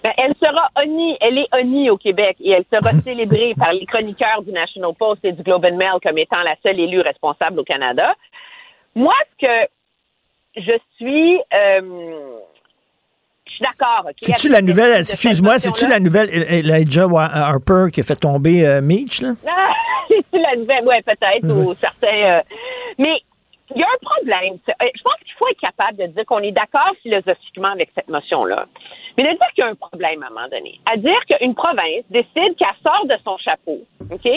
Ben, 0.02 0.14
elle 0.18 0.34
sera 0.42 0.68
honnie, 0.82 1.18
elle 1.20 1.38
est 1.40 1.48
honnie 1.52 1.90
au 1.90 1.98
Québec 1.98 2.38
et 2.40 2.52
elle 2.52 2.64
sera 2.72 2.92
célébrée 3.04 3.54
par 3.58 3.74
les 3.74 3.86
chroniqueurs 3.86 4.42
du 4.44 4.52
National 4.54 4.92
Post 4.98 5.26
et 5.26 5.34
du 5.34 5.44
Globe 5.44 5.66
and 5.66 5.76
Mail 5.76 6.00
comme 6.02 6.18
étant 6.18 6.42
la 6.44 6.56
seule 6.64 6.80
élue 6.80 7.02
responsable 7.02 7.60
au 7.60 7.64
Canada. 7.66 8.16
Moi, 8.96 9.14
ce 9.32 9.46
que 9.46 9.70
je 10.56 10.78
suis, 10.98 11.38
euh, 11.54 12.29
suis 13.60 13.66
d'accord. 13.80 14.06
ok, 14.06 14.16
C'est-tu 14.20 14.50
la 14.50 14.62
nouvelle, 14.62 15.00
excuse-moi, 15.00 15.60
c'est-tu 15.60 15.86
motion-là. 15.86 15.94
la 15.96 16.00
nouvelle 16.00 16.30
Elijah 16.32 17.08
Wa- 17.08 17.30
Harper 17.32 17.86
qui 17.94 18.02
a 18.02 18.04
fait 18.04 18.16
tomber 18.16 18.68
euh, 18.68 18.82
Meach, 18.82 19.22
là? 19.22 19.34
Ah, 19.48 19.70
c'est 20.10 20.40
la 20.40 20.56
nouvelle, 20.56 20.86
ouais, 20.86 21.02
peut-être, 21.02 21.46
ou 21.48 21.74
certains. 21.76 22.08
euh, 22.08 22.42
mais 22.98 23.22
il 23.76 23.80
y 23.80 23.84
a 23.84 23.88
un 23.88 24.02
problème. 24.02 24.58
Euh, 24.70 24.86
Je 24.96 25.02
pense 25.04 25.14
qu'il 25.24 25.34
faut 25.38 25.48
être 25.52 25.60
capable 25.62 25.98
de 26.00 26.06
dire 26.08 26.26
qu'on 26.26 26.40
est 26.40 26.52
d'accord 26.52 26.92
philosophiquement 27.04 27.70
avec 27.72 27.92
cette 27.94 28.10
motion-là. 28.10 28.66
Mais 29.18 29.24
de 29.26 29.30
dire 29.30 29.48
qu'il 29.54 29.64
y 29.64 29.68
a 29.68 29.70
un 29.70 29.76
problème 29.76 30.24
à 30.24 30.28
un 30.28 30.30
moment 30.30 30.48
donné. 30.50 30.80
À 30.92 30.98
dire 30.98 31.20
qu'une 31.28 31.54
province 31.54 32.04
décide 32.10 32.56
qu'elle 32.58 32.68
sort 32.84 33.06
de 33.06 33.16
son 33.24 33.38
chapeau, 33.38 33.80
OK? 34.12 34.28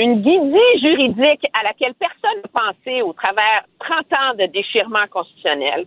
Une 0.00 0.20
guidée 0.20 0.78
juridique 0.80 1.44
à 1.58 1.64
laquelle 1.64 1.94
personne 1.94 2.40
n'a 2.44 2.50
pensé 2.52 3.02
au 3.02 3.12
travers 3.14 3.64
30 3.80 3.98
ans 4.18 4.34
de 4.38 4.46
déchirement 4.52 5.06
constitutionnel. 5.10 5.86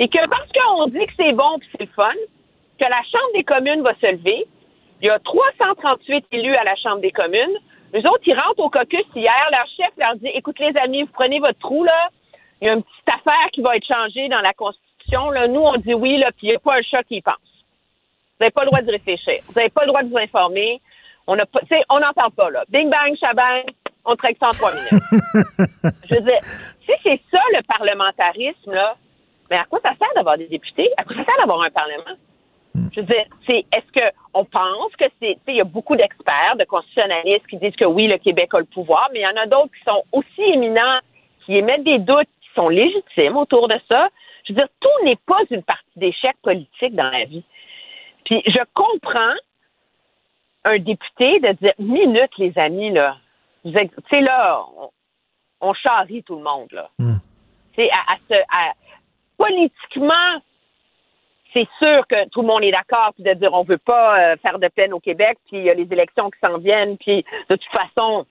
Et 0.00 0.08
que 0.08 0.18
parce 0.28 0.48
qu'on 0.50 0.86
dit 0.86 1.04
que 1.04 1.12
c'est 1.16 1.32
bon 1.32 1.58
puis 1.58 1.68
c'est 1.72 1.84
le 1.84 1.92
fun, 1.94 2.10
que 2.80 2.88
la 2.88 3.02
Chambre 3.02 3.32
des 3.34 3.44
communes 3.44 3.82
va 3.82 3.94
se 4.00 4.10
lever, 4.10 4.46
il 5.02 5.06
y 5.06 5.10
a 5.10 5.18
338 5.18 6.26
élus 6.32 6.54
à 6.56 6.64
la 6.64 6.74
Chambre 6.76 7.00
des 7.00 7.12
communes. 7.12 7.56
Eux 7.94 8.08
autres, 8.08 8.22
ils 8.24 8.34
rentrent 8.34 8.60
au 8.60 8.70
caucus 8.70 9.04
hier. 9.14 9.48
Leur 9.52 9.66
chef 9.76 9.92
leur 9.98 10.16
dit 10.16 10.30
Écoute, 10.34 10.58
les 10.58 10.72
amis, 10.82 11.02
vous 11.02 11.12
prenez 11.12 11.38
votre 11.38 11.58
trou, 11.58 11.84
là. 11.84 12.08
Il 12.60 12.68
y 12.68 12.70
a 12.70 12.74
une 12.74 12.82
petite 12.82 13.14
affaire 13.14 13.50
qui 13.52 13.60
va 13.60 13.76
être 13.76 13.86
changée 13.86 14.28
dans 14.28 14.40
la 14.40 14.52
Constitution. 14.54 15.30
Là. 15.30 15.48
Nous, 15.48 15.60
on 15.60 15.76
dit 15.76 15.94
oui, 15.94 16.18
là, 16.18 16.30
puis 16.32 16.48
il 16.48 16.50
n'y 16.50 16.56
a 16.56 16.58
pas 16.58 16.78
un 16.78 16.82
chat 16.82 17.02
qui 17.04 17.16
y 17.16 17.22
pense. 17.22 17.36
Vous 17.36 18.44
n'avez 18.44 18.52
pas 18.52 18.62
le 18.64 18.70
droit 18.70 18.82
de 18.82 18.90
réfléchir. 18.90 19.40
Vous 19.48 19.54
n'avez 19.54 19.70
pas 19.70 19.82
le 19.82 19.88
droit 19.88 20.02
de 20.02 20.08
vous 20.08 20.18
informer. 20.18 20.80
On 21.26 21.36
n'a 21.36 21.44
pas, 21.44 21.60
on 21.90 22.00
n'entend 22.00 22.30
pas, 22.30 22.50
là. 22.50 22.64
Bing 22.68 22.88
bang, 22.88 23.14
shabang, 23.22 23.64
on 24.04 24.16
traite 24.16 24.38
ça 24.38 24.48
en 24.48 24.50
trois 24.50 24.72
minutes. 24.72 24.90
Je 26.08 26.14
veux 26.14 26.22
dire, 26.22 26.40
si 26.86 26.92
c'est 27.02 27.20
ça 27.30 27.40
le 27.54 27.62
parlementarisme, 27.66 28.72
là, 28.72 28.96
mais 29.50 29.58
à 29.58 29.64
quoi 29.64 29.80
ça 29.82 29.90
sert 29.98 30.08
d'avoir 30.14 30.38
des 30.38 30.46
députés? 30.46 30.88
À 30.96 31.04
quoi 31.04 31.16
ça 31.16 31.24
sert 31.24 31.36
d'avoir 31.38 31.62
un 31.62 31.70
parlement? 31.70 32.16
Je 32.92 33.00
veux 33.00 33.06
dire, 33.06 33.24
c'est 33.48 33.64
est-ce 33.72 33.92
que 33.92 34.14
on 34.32 34.44
pense 34.44 34.94
que 34.96 35.04
c'est, 35.20 35.34
tu 35.34 35.40
sais, 35.44 35.52
il 35.52 35.56
y 35.56 35.60
a 35.60 35.64
beaucoup 35.64 35.96
d'experts, 35.96 36.56
de 36.56 36.64
constitutionnalistes 36.64 37.46
qui 37.48 37.56
disent 37.56 37.74
que 37.76 37.84
oui, 37.84 38.06
le 38.06 38.18
Québec 38.18 38.50
a 38.54 38.58
le 38.60 38.64
pouvoir, 38.64 39.08
mais 39.12 39.20
il 39.20 39.22
y 39.22 39.26
en 39.26 39.36
a 39.42 39.46
d'autres 39.46 39.72
qui 39.76 39.82
sont 39.84 40.04
aussi 40.12 40.42
éminents, 40.42 40.98
qui 41.44 41.56
émettent 41.56 41.84
des 41.84 41.98
doutes, 41.98 42.28
qui 42.40 42.48
sont 42.54 42.68
légitimes 42.68 43.36
autour 43.36 43.66
de 43.68 43.78
ça. 43.88 44.08
Je 44.44 44.52
veux 44.52 44.58
dire, 44.58 44.68
tout 44.80 45.04
n'est 45.04 45.18
pas 45.26 45.38
une 45.50 45.62
partie 45.62 45.84
d'échec 45.96 46.36
politique 46.42 46.94
dans 46.94 47.10
la 47.10 47.24
vie. 47.24 47.44
Puis 48.24 48.42
je 48.46 48.62
comprends 48.74 49.34
un 50.64 50.78
député 50.78 51.40
de 51.40 51.52
dire 51.52 51.74
minute, 51.78 52.30
les 52.38 52.56
amis, 52.58 52.90
là. 52.92 53.16
Tu 53.64 53.72
sais, 54.10 54.20
là, 54.20 54.62
on, 54.78 54.90
on 55.60 55.74
charrie 55.74 56.22
tout 56.22 56.36
le 56.36 56.42
monde, 56.42 56.68
là. 56.72 56.88
Tu 57.74 57.82
sais, 57.82 57.90
à, 57.90 58.12
à 58.12 58.16
se- 58.28 58.44
à- 58.48 58.74
politiquement, 59.40 60.42
c'est 61.52 61.66
sûr 61.78 62.06
que 62.06 62.28
tout 62.28 62.42
le 62.42 62.46
monde 62.46 62.62
est 62.62 62.70
d'accord, 62.70 63.12
puis 63.14 63.24
de 63.24 63.32
dire 63.32 63.52
on 63.52 63.64
veut 63.64 63.78
pas 63.78 64.18
euh, 64.18 64.36
faire 64.46 64.58
de 64.58 64.68
peine 64.68 64.92
au 64.92 65.00
Québec, 65.00 65.38
puis 65.48 65.58
il 65.58 65.64
y 65.64 65.70
a 65.70 65.74
les 65.74 65.88
élections 65.90 66.30
qui 66.30 66.38
s'en 66.40 66.58
viennent, 66.58 66.96
puis 66.98 67.24
de 67.48 67.56
toute 67.56 67.76
façon, 67.76 68.26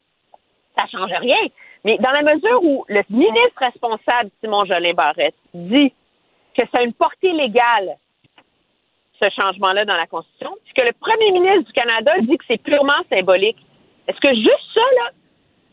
ça 0.78 0.86
change 0.88 1.12
rien. 1.20 1.48
Mais 1.84 1.98
dans 1.98 2.12
la 2.12 2.22
mesure 2.22 2.64
où 2.64 2.86
le 2.88 3.02
ministre 3.10 3.58
responsable, 3.58 4.30
Simon 4.42 4.66
Jolin 4.66 4.94
Barrette, 4.94 5.36
dit 5.54 5.92
que 6.58 6.66
ça 6.72 6.80
a 6.80 6.84
une 6.84 6.94
portée 6.94 7.32
légale, 7.32 7.96
ce 9.20 9.30
changement-là 9.30 9.86
dans 9.86 9.96
la 9.96 10.08
Constitution, 10.08 10.56
puis 10.64 10.74
que 10.74 10.86
le 10.86 10.94
premier 10.94 11.32
ministre 11.32 11.64
du 11.64 11.74
Canada 11.74 12.12
dit 12.22 12.38
que 12.38 12.46
c'est 12.48 12.62
purement 12.62 13.02
symbolique, 13.10 13.58
est-ce 14.08 14.20
que 14.20 14.34
juste 14.34 14.74
ça, 14.74 14.82
là, 15.02 15.12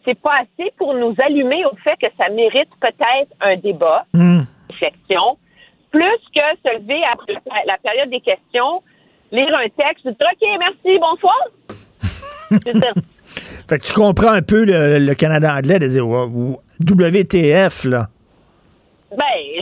c'est 0.05 0.21
pas 0.21 0.39
assez 0.41 0.73
pour 0.79 0.95
nous 0.95 1.15
allumer 1.19 1.65
au 1.67 1.77
fait 1.77 1.97
que 1.97 2.07
ça 2.17 2.29
mérite 2.29 2.71
peut-être 2.81 3.33
un 3.41 3.57
débat, 3.57 4.07
réflexion, 4.81 5.39
plus 5.91 6.19
que 6.35 6.43
se 6.65 6.79
lever 6.79 7.01
après 7.13 7.35
la 7.67 7.79
période 7.79 8.11
des 8.11 8.21
questions, 8.21 8.83
lire 9.33 9.55
un 9.59 9.69
texte, 9.69 10.05
dire 10.05 10.15
OK, 10.21 10.49
merci, 10.59 10.99
bonsoir. 10.99 11.37
Fait 13.69 13.79
que 13.79 13.85
tu 13.85 13.93
comprends 13.93 14.33
un 14.33 14.43
peu 14.43 14.65
le, 14.65 14.99
le 14.99 15.15
Canada 15.15 15.57
anglais 15.57 15.79
de 15.79 15.89
dire 15.89 16.07
WTF, 16.07 17.85
là. 17.85 18.09
Ben, 19.11 19.17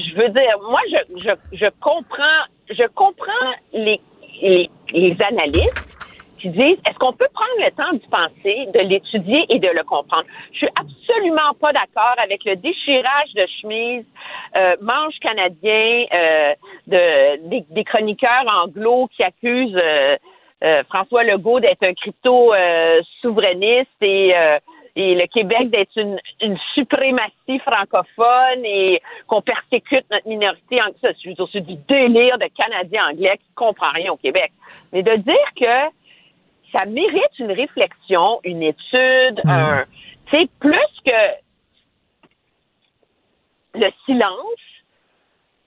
je 0.09 0.17
veux 0.17 0.29
dire, 0.31 0.59
moi, 0.69 0.81
je, 0.91 1.21
je, 1.21 1.57
je 1.57 1.67
comprends, 1.81 2.45
je 2.69 2.87
comprends 2.95 3.33
les, 3.73 4.01
les, 4.43 4.71
les 4.93 5.17
analystes 5.23 5.94
disent, 6.49 6.79
est-ce 6.87 6.99
qu'on 6.99 7.13
peut 7.13 7.29
prendre 7.33 7.65
le 7.65 7.71
temps 7.73 7.93
d'y 7.93 8.09
penser, 8.09 8.67
de 8.73 8.81
l'étudier 8.81 9.45
et 9.49 9.59
de 9.59 9.69
le 9.69 9.85
comprendre? 9.85 10.25
Je 10.53 10.59
suis 10.59 10.69
absolument 10.79 11.55
pas 11.61 11.73
d'accord 11.73 12.15
avec 12.23 12.45
le 12.45 12.57
déchirage 12.57 13.35
de 13.35 13.47
chemise, 13.61 14.05
euh, 14.59 14.77
manche 14.81 15.19
canadien, 15.21 16.05
euh, 16.13 16.55
de, 16.87 17.65
des, 17.75 17.85
chroniqueurs 17.85 18.47
anglo 18.47 19.09
qui 19.17 19.23
accusent 19.25 19.79
euh, 19.83 20.17
euh, 20.63 20.83
François 20.85 21.25
Legault 21.25 21.61
d'être 21.61 21.83
un 21.83 21.95
crypto-souverainiste 21.95 23.91
et 24.01 24.35
euh, 24.37 24.59
et 24.97 25.15
le 25.15 25.27
Québec 25.27 25.71
d'être 25.71 25.97
une, 25.97 26.57
suprématie 26.75 27.59
francophone 27.61 28.65
et 28.65 29.03
qu'on 29.27 29.43
persécute 29.43 30.05
notre 30.11 30.29
minorité 30.29 30.81
dire, 30.81 31.49
c'est 31.53 31.61
du 31.61 31.75
délire 31.89 32.39
de 32.39 32.47
Canadiens 32.57 33.09
anglais 33.11 33.39
qui 33.39 33.55
comprend 33.55 33.91
rien 33.93 34.13
au 34.13 34.17
Québec. 34.17 34.53
Mais 34.93 35.03
de 35.03 35.17
dire 35.17 35.35
que 35.59 35.91
ça 36.77 36.85
mérite 36.87 37.39
une 37.39 37.53
réflexion, 37.53 38.41
une 38.45 38.63
étude, 38.63 39.41
un 39.45 39.85
tu 40.31 40.39
sais, 40.39 40.49
plus 40.59 40.79
que 41.07 41.13
le 43.75 43.91
silence, 44.07 44.61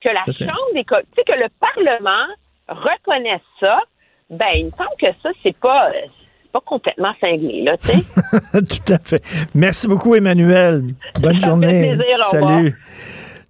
que 0.00 0.08
la. 0.08 0.24
Chambre 0.32 0.74
des 0.74 0.84
tu 0.84 0.94
sais, 1.16 1.24
que 1.24 1.32
le 1.38 1.48
Parlement 1.60 2.26
reconnaisse 2.68 3.40
ça, 3.60 3.78
ben, 4.30 4.46
il 4.54 4.66
me 4.66 4.70
semble 4.72 4.96
que 5.00 5.06
ça, 5.22 5.30
c'est 5.42 5.56
pas, 5.58 5.90
c'est 5.94 6.52
pas 6.52 6.60
complètement 6.60 7.14
cinglé, 7.22 7.62
là, 7.62 7.76
tu 7.78 7.86
sais. 7.88 8.02
Tout 8.52 8.92
à 8.92 8.98
fait. 8.98 9.22
Merci 9.54 9.88
beaucoup, 9.88 10.14
Emmanuel. 10.14 10.82
Bonne 11.20 11.34
Ça 11.34 11.40
fait 11.40 11.46
journée. 11.46 11.96
plaisir, 11.96 12.26
au 12.26 12.30
revoir. 12.36 12.52
Salut. 12.54 12.82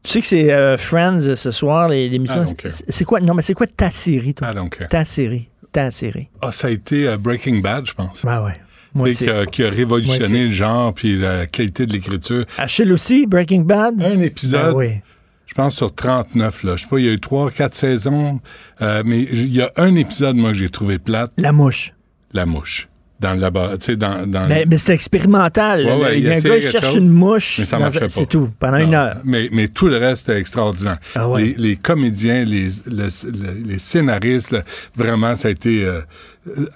Tu 0.04 0.10
sais 0.12 0.20
que 0.20 0.26
c'est 0.26 0.52
euh, 0.52 0.76
Friends 0.76 1.26
euh, 1.28 1.34
ce 1.36 1.50
soir, 1.50 1.88
les- 1.88 2.08
l'émission. 2.08 2.44
C'est 2.88 3.04
quoi? 3.04 3.20
Non, 3.20 3.34
mais 3.34 3.42
c'est 3.42 3.54
quoi 3.54 3.66
ta 3.66 3.90
série, 3.90 4.34
toi? 4.34 4.52
Don't 4.54 4.70
care. 4.70 4.88
Ta 4.88 5.04
série. 5.04 5.48
Ta 5.72 5.90
série? 5.90 6.28
Ah, 6.42 6.52
ça 6.52 6.68
a 6.68 6.70
été 6.70 7.06
euh, 7.08 7.16
Breaking 7.16 7.58
Bad, 7.60 7.86
je 7.86 7.94
pense. 7.94 8.22
Ouais, 8.24 8.38
ouais. 8.38 8.54
Moi 8.94 9.10
qui, 9.12 9.28
a, 9.28 9.44
qui 9.46 9.62
a 9.64 9.70
révolutionné 9.70 10.46
le 10.46 10.50
genre 10.50 10.94
puis 10.94 11.18
la 11.18 11.46
qualité 11.46 11.86
de 11.86 11.92
l'écriture. 11.92 12.44
Achille 12.56 12.90
aussi, 12.92 13.26
Breaking 13.26 13.60
Bad? 13.62 14.00
Un 14.02 14.20
épisode. 14.22 14.72
Ben 14.72 14.76
oui. 14.76 14.90
Je 15.46 15.54
pense 15.54 15.76
sur 15.76 15.94
39, 15.94 16.62
là. 16.64 16.76
Je 16.76 16.82
sais 16.82 16.88
pas, 16.88 16.98
il 16.98 17.06
y 17.06 17.08
a 17.08 17.12
eu 17.12 17.20
3, 17.20 17.50
4 17.50 17.74
saisons. 17.74 18.40
euh, 18.82 19.02
mais 19.04 19.20
il 19.22 19.54
y 19.54 19.60
a 19.62 19.72
un 19.76 19.94
épisode, 19.94 20.36
moi, 20.36 20.52
que 20.52 20.58
j'ai 20.58 20.68
trouvé 20.68 20.98
plate. 20.98 21.32
La 21.36 21.52
mouche. 21.52 21.92
La 22.32 22.44
mouche. 22.46 22.88
Dans 23.20 23.32
le 23.34 23.40
laboratoire. 23.40 23.96
Dans. 23.96 24.26
dans 24.30 24.46
Mais, 24.48 24.64
mais 24.68 24.78
c'est 24.78 24.94
expérimental. 24.94 25.84
Ouais, 25.84 25.96
ouais, 25.96 26.18
il 26.20 26.24
y 26.24 26.28
a 26.30 26.34
un 26.36 26.40
gars 26.40 26.56
qui 26.58 26.68
cherche 26.68 26.84
chose, 26.86 26.94
une 26.96 27.08
mouche. 27.10 27.56
Mais 27.58 27.64
ça 27.64 27.78
marchait 27.78 28.00
pas. 28.00 28.08
C'est 28.08 28.26
tout, 28.26 28.50
pendant 28.60 28.78
Non, 28.78 28.84
une 28.84 28.94
heure. 28.94 29.16
Mais, 29.24 29.48
mais 29.50 29.66
tout 29.68 29.88
le 29.88 29.96
reste 29.96 30.28
était 30.28 30.38
extraordinaire. 30.38 30.98
Ah 31.16 31.28
ouais. 31.28 31.42
les, 31.42 31.54
les 31.58 31.76
comédiens, 31.76 32.44
les, 32.44 32.68
le- 32.86 33.08
le- 33.32 33.68
les 33.68 33.78
scénaristes, 33.78 34.52
là, 34.52 34.62
vraiment, 34.94 35.34
ça 35.34 35.48
a 35.48 35.50
été. 35.50 35.84
euh, 35.84 36.00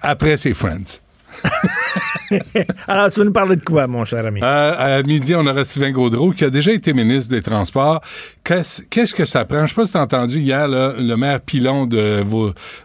après, 0.03 0.37
c'est 0.37 0.53
Friends. 0.55 1.01
Alors, 2.89 3.11
tu 3.11 3.21
veux 3.21 3.27
nous 3.27 3.33
parler 3.33 3.57
de 3.57 3.65
quoi, 3.65 3.87
mon 3.87 4.05
cher 4.05 4.25
ami? 4.27 4.41
Euh, 4.43 4.99
à 4.99 5.03
midi, 5.03 5.35
on 5.35 5.47
aura 5.47 5.65
Sylvain 5.65 5.91
Gaudreau, 5.91 6.31
qui 6.31 6.45
a 6.45 6.51
déjà 6.51 6.73
été 6.73 6.93
ministre 6.93 7.31
des 7.31 7.43
Transports. 7.43 8.01
Qu'est-ce 8.45 9.15
que 9.15 9.25
ça 9.25 9.45
prend? 9.45 9.67
Je 9.67 9.69
sais 9.69 9.75
pas 9.75 9.85
si 9.85 9.93
tu 9.93 9.99
as 9.99 10.03
entendu 10.03 10.41
hier, 10.41 10.69
le 10.69 11.15
maire 11.17 11.41
Pilon 11.41 11.87
de 11.87 12.25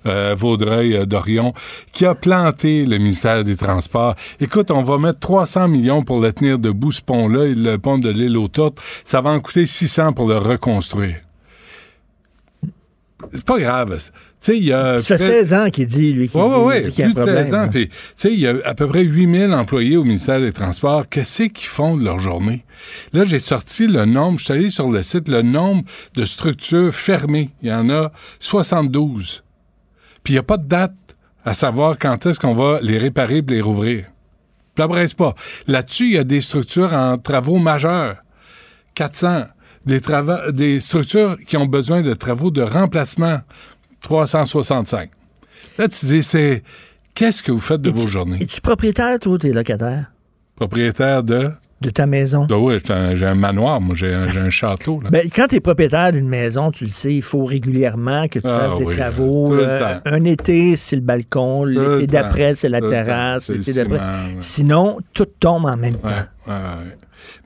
euh, 0.06 0.36
Vaudreuil-Dorion, 0.36 1.54
qui 1.92 2.06
a 2.06 2.16
planté 2.16 2.86
le 2.86 2.98
ministère 2.98 3.44
des 3.44 3.56
Transports. 3.56 4.16
Écoute, 4.40 4.72
on 4.72 4.84
va 4.84 4.98
mettre 4.98 5.20
300 5.20 5.68
millions 5.68 6.04
pour 6.04 6.20
le 6.20 6.32
tenir 6.34 6.60
debout, 6.60 6.92
ce 6.92 7.02
pont-là, 7.02 7.46
le 7.48 7.78
pont 7.78 7.98
de 7.98 8.10
l'île 8.10 8.38
aux 8.38 8.48
Tourtes. 8.48 8.80
Ça 9.04 9.22
va 9.22 9.32
en 9.32 9.40
coûter 9.40 9.66
600 9.66 10.14
pour 10.14 10.28
le 10.28 10.38
reconstruire. 10.38 11.18
C'est 13.34 13.46
pas 13.46 13.58
grave. 13.58 13.98
Tu 14.40 14.52
sais, 14.52 14.58
il 14.60 14.66
y 14.66 14.72
a... 14.74 15.02
Ça 15.02 15.18
fait 15.18 15.44
16 15.46 15.54
ans 15.54 15.70
qu'il 15.72 15.88
dit, 15.88 16.14
lui, 16.14 16.30
qu'il 16.30 16.40
dit, 16.40 16.84
dit 16.84 16.92
qu'il 16.92 17.00
y 17.00 17.04
a 17.04 17.08
un 17.08 17.12
plus 17.12 17.16
de 17.16 17.22
problème. 17.24 17.44
16 17.44 17.54
ans. 17.56 17.68
Puis, 17.70 17.88
tu 17.90 17.96
sais, 18.16 18.32
il 18.34 18.40
y 18.40 18.48
a 18.48 18.54
à 18.66 18.76
peu 18.76 18.88
près 18.88 19.04
8000 19.04 19.52
employés 19.52 19.98
au 19.98 20.04
ministère 20.04 20.40
des 20.40 20.52
Transports. 20.52 21.10
Qu'est-ce 21.10 21.44
qu'ils 21.44 21.68
font 21.68 21.98
de 21.98 22.06
leur 22.06 22.20
journée? 22.20 22.64
Là, 23.14 23.26
j'ai 23.26 23.40
sorti 23.40 23.88
le 23.88 24.06
nombre, 24.06 24.38
je 24.38 24.46
suis 24.46 24.54
allé 24.54 24.70
sur 24.70 24.90
le 24.92 25.02
site, 25.02 25.28
le 25.28 25.42
nombre 25.42 25.84
de 26.16 26.24
structures 26.24 26.94
fermées. 26.94 27.50
Il 27.64 27.70
y 27.70 27.74
en 27.74 27.90
a 27.90 28.12
72. 28.40 29.44
Puis, 30.24 30.34
il 30.34 30.36
n'y 30.36 30.40
a 30.40 30.44
pas 30.44 30.58
de 30.58 30.68
date 30.68 30.94
à 31.44 31.56
savoir 31.56 31.98
quand 31.98 32.24
est-ce 32.28 32.40
qu'on 32.40 32.54
va 32.54 32.80
les 32.84 33.00
réparer 33.00 33.38
et 33.38 33.42
les 33.42 33.62
rouvrir. 33.62 34.06
Puis, 34.76 34.84
après, 34.84 35.08
pas. 35.18 35.34
Là-dessus, 35.66 36.06
il 36.06 36.14
y 36.14 36.18
a 36.20 36.24
des 36.24 36.42
structures 36.42 36.94
en 36.94 37.18
travaux 37.18 37.58
majeurs. 37.58 38.18
400. 38.94 39.46
Des, 39.86 40.00
trava- 40.02 40.52
des 40.52 40.80
structures 40.82 41.38
qui 41.48 41.56
ont 41.58 41.66
besoin 41.66 42.02
de 42.02 42.14
travaux 42.14 42.52
de 42.52 42.62
remplacement. 42.62 43.40
365. 44.02 45.10
Là, 45.78 45.88
tu 45.88 46.06
dis, 46.06 46.24
c'est 46.24 46.64
qu'est-ce 47.14 47.44
que 47.44 47.52
vous 47.52 47.60
faites 47.60 47.82
de 47.82 47.90
vos 47.90 48.08
journées? 48.08 48.38
Es-tu 48.42 48.62
propriétaire, 48.62 49.20
toi, 49.20 49.38
t'es 49.38 49.52
locataire? 49.52 50.12
Propriétaire 50.56 51.24
de? 51.24 51.52
De 51.80 51.92
ta 51.92 52.08
maison? 52.08 52.48
Ben 52.48 52.56
oui, 52.56 52.80
j'ai 53.14 53.26
un, 53.26 53.36
manoir, 53.36 53.80
moi, 53.80 53.96
j'ai 53.96 54.12
un, 54.12 54.28
un 54.28 54.50
château. 54.50 55.00
Là. 55.00 55.12
Ben, 55.12 55.30
quand 55.34 55.46
tu 55.48 55.58
es 55.58 55.60
propriétaire 55.60 56.12
d'une 56.12 56.28
maison, 56.28 56.72
tu 56.72 56.86
le 56.86 56.90
sais, 56.90 57.14
il 57.14 57.22
faut 57.22 57.46
régulièrement 57.46 58.28
que 58.28 58.40
tu 58.40 58.48
Ah 58.48 58.70
fasses 58.70 58.80
des 58.80 58.96
travaux. 58.96 59.54
Euh, 59.54 60.00
un 60.06 60.24
été, 60.24 60.76
c'est 60.76 60.96
le 60.96 61.04
balcon. 61.04 61.66
L'été 61.66 62.08
d'après, 62.08 62.56
c'est 62.56 62.70
la 62.70 62.82
Tout 62.82 62.90
terrasse. 62.90 63.50
L'été 63.50 63.74
d'après-. 63.74 64.00
Sinon, 64.40 64.98
tout 65.14 65.28
tombe 65.40 65.66
en 65.66 65.78
même 65.78 65.98
temps. 65.98 66.08
Ouais. 66.48 66.54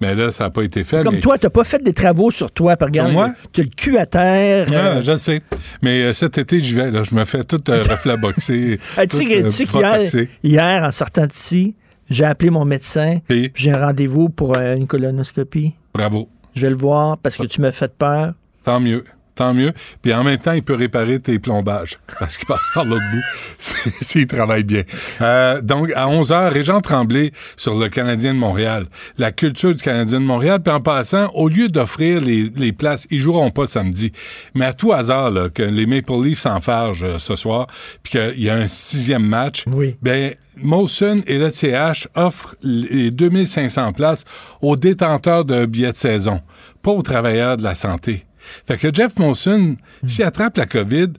Mais 0.01 0.15
là, 0.15 0.31
ça 0.31 0.45
n'a 0.45 0.49
pas 0.49 0.63
été 0.63 0.83
fait. 0.83 1.03
Comme 1.03 1.15
mais- 1.15 1.21
toi, 1.21 1.37
tu 1.37 1.49
pas 1.49 1.63
fait 1.63 1.81
des 1.81 1.93
travaux 1.93 2.31
sur 2.31 2.51
toi. 2.51 2.75
Par 2.75 2.87
Sur 2.91 3.03
regarde, 3.03 3.13
moi? 3.13 3.35
Tu 3.53 3.61
as 3.61 3.63
le 3.63 3.69
cul 3.69 3.97
à 3.99 4.07
terre. 4.07 4.69
Non, 4.69 4.77
euh, 4.77 5.01
je 5.01 5.11
le 5.11 5.17
sais. 5.17 5.41
Mais 5.83 6.01
euh, 6.01 6.13
cet 6.13 6.39
été, 6.39 6.59
j'y 6.59 6.73
vais. 6.73 6.89
Là, 6.89 7.03
je 7.03 7.13
me 7.13 7.23
fais 7.23 7.43
tout 7.43 7.61
euh, 7.69 7.83
reflet 7.83 8.17
boxé. 8.17 8.79
Ah, 8.97 9.05
tu 9.05 9.17
sais 9.17 9.43
euh, 9.43 9.49
qu'hier, 9.49 10.27
hier, 10.43 10.83
en 10.83 10.91
sortant 10.91 11.25
d'ici, 11.25 11.75
j'ai 12.09 12.25
appelé 12.25 12.49
mon 12.49 12.65
médecin. 12.65 13.19
J'ai 13.29 13.71
un 13.71 13.85
rendez-vous 13.85 14.29
pour 14.29 14.57
une 14.57 14.87
colonoscopie. 14.87 15.75
Bravo. 15.93 16.29
Je 16.55 16.61
vais 16.63 16.69
le 16.71 16.75
voir 16.75 17.17
parce 17.17 17.37
que 17.37 17.45
tu 17.45 17.61
m'as 17.61 17.71
fait 17.71 17.93
peur. 17.95 18.33
Tant 18.63 18.79
mieux. 18.79 19.03
Tant 19.35 19.53
mieux. 19.53 19.71
Puis 20.01 20.13
en 20.13 20.23
même 20.23 20.37
temps, 20.37 20.51
il 20.51 20.63
peut 20.63 20.73
réparer 20.73 21.19
tes 21.19 21.39
plombages 21.39 21.99
parce 22.19 22.37
qu'il 22.37 22.47
passe 22.47 22.59
par 22.73 22.85
l'autre 22.85 23.03
bout 23.11 23.23
s'il 24.01 24.27
travaille 24.27 24.63
bien. 24.63 24.83
Euh, 25.21 25.61
donc, 25.61 25.91
à 25.95 26.07
11h, 26.07 26.49
Régent 26.49 26.81
Tremblay 26.81 27.31
sur 27.55 27.77
le 27.77 27.89
Canadien 27.89 28.33
de 28.33 28.39
Montréal. 28.39 28.87
La 29.17 29.31
culture 29.31 29.73
du 29.73 29.81
Canadien 29.81 30.19
de 30.19 30.25
Montréal. 30.25 30.61
Puis 30.63 30.73
en 30.73 30.81
passant, 30.81 31.29
au 31.33 31.47
lieu 31.47 31.69
d'offrir 31.69 32.21
les, 32.21 32.51
les 32.55 32.71
places, 32.71 33.07
ils 33.09 33.19
joueront 33.19 33.51
pas 33.51 33.65
samedi. 33.65 34.11
Mais 34.55 34.65
à 34.65 34.73
tout 34.73 34.91
hasard, 34.91 35.31
là, 35.31 35.49
que 35.49 35.63
les 35.63 35.85
Maple 35.85 36.23
Leafs 36.23 36.39
s'enfargent 36.39 37.03
euh, 37.03 37.17
ce 37.17 37.35
soir, 37.35 37.67
puis 38.03 38.11
qu'il 38.11 38.43
y 38.43 38.49
a 38.49 38.55
un 38.55 38.67
sixième 38.67 39.25
match, 39.25 39.63
oui. 39.67 39.95
ben, 40.01 40.33
Molson 40.57 41.21
et 41.27 41.37
le 41.37 41.49
CH 41.49 42.07
offrent 42.15 42.55
les 42.61 43.11
2500 43.11 43.93
places 43.93 44.25
aux 44.61 44.75
détenteurs 44.75 45.45
d'un 45.45 45.65
billet 45.65 45.91
de 45.91 45.97
saison, 45.97 46.41
pas 46.81 46.91
aux 46.91 47.01
travailleurs 47.01 47.57
de 47.57 47.63
la 47.63 47.75
santé. 47.75 48.25
Fait 48.67 48.77
que 48.77 48.93
Jeff 48.93 49.17
Molson, 49.17 49.77
s'il 50.05 50.23
attrape 50.23 50.57
la 50.57 50.65
COVID, 50.65 51.13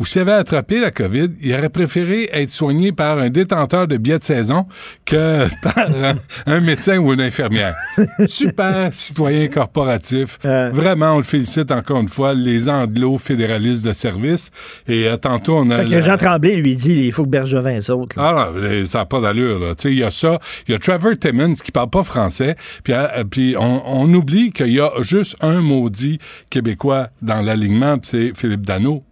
ou 0.00 0.04
s'il 0.06 0.22
avait 0.22 0.32
attrapé 0.32 0.80
la 0.80 0.90
COVID, 0.90 1.30
il 1.40 1.54
aurait 1.54 1.68
préféré 1.68 2.28
être 2.32 2.50
soigné 2.50 2.92
par 2.92 3.18
un 3.18 3.30
détenteur 3.30 3.88
de 3.88 3.96
billets 3.96 4.18
de 4.18 4.24
saison 4.24 4.66
que 5.04 5.46
par 5.62 5.78
un, 5.78 6.14
un 6.46 6.60
médecin 6.60 6.98
ou 6.98 7.12
une 7.12 7.20
infirmière. 7.20 7.74
Super 8.26 8.92
citoyen 8.92 9.48
corporatif. 9.48 10.38
Vraiment, 10.42 11.14
on 11.14 11.18
le 11.18 11.22
félicite 11.24 11.70
encore 11.72 12.00
une 12.00 12.08
fois, 12.08 12.34
les 12.34 12.68
anglo 12.68 13.18
fédéralistes 13.18 13.84
de 13.84 13.92
service. 13.92 14.50
Et 14.86 15.06
euh, 15.08 15.16
tantôt, 15.16 15.56
on 15.58 15.70
a... 15.70 15.78
Fait 15.78 15.84
que 15.86 15.90
la- 15.90 16.02
Jean 16.02 16.16
Tremblay 16.16 16.56
lui 16.56 16.76
dit 16.76 17.04
il 17.06 17.12
faut 17.12 17.24
que 17.24 17.30
Bergevin 17.30 17.80
saute. 17.80 18.14
là. 18.16 18.22
ah 18.28 18.50
non, 18.52 18.60
euh, 18.62 18.84
ça 18.84 18.98
n'a 19.00 19.04
pas 19.06 19.20
d'allure. 19.20 19.58
là. 19.58 19.74
Tu 19.74 19.82
sais, 19.82 19.92
Il 19.92 19.98
y 19.98 20.04
a 20.04 20.10
ça. 20.10 20.38
Il 20.66 20.72
y 20.72 20.74
a 20.74 20.78
Trevor 20.78 21.12
Timmons 21.18 21.54
qui 21.54 21.72
parle 21.72 21.90
pas 21.90 22.02
français. 22.02 22.56
Puis, 22.84 22.92
euh, 22.92 23.24
puis 23.28 23.56
on, 23.58 23.82
on 23.86 24.12
oublie 24.14 24.52
qu'il 24.52 24.70
y 24.72 24.80
a 24.80 24.90
juste 25.00 25.36
un 25.40 25.60
maudit 25.60 26.18
Québécois 26.50 27.08
dans 27.22 27.40
l'alignement, 27.40 27.96
c'est 28.02 28.32
Philippe 28.36 28.64
Dano. 28.66 29.04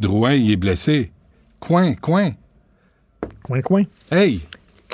Drouin, 0.00 0.32
il 0.32 0.50
est 0.50 0.56
blessé. 0.56 1.12
Coin, 1.60 1.94
coin. 1.94 2.32
Coin, 3.42 3.60
coin. 3.60 3.82
Hey, 4.10 4.40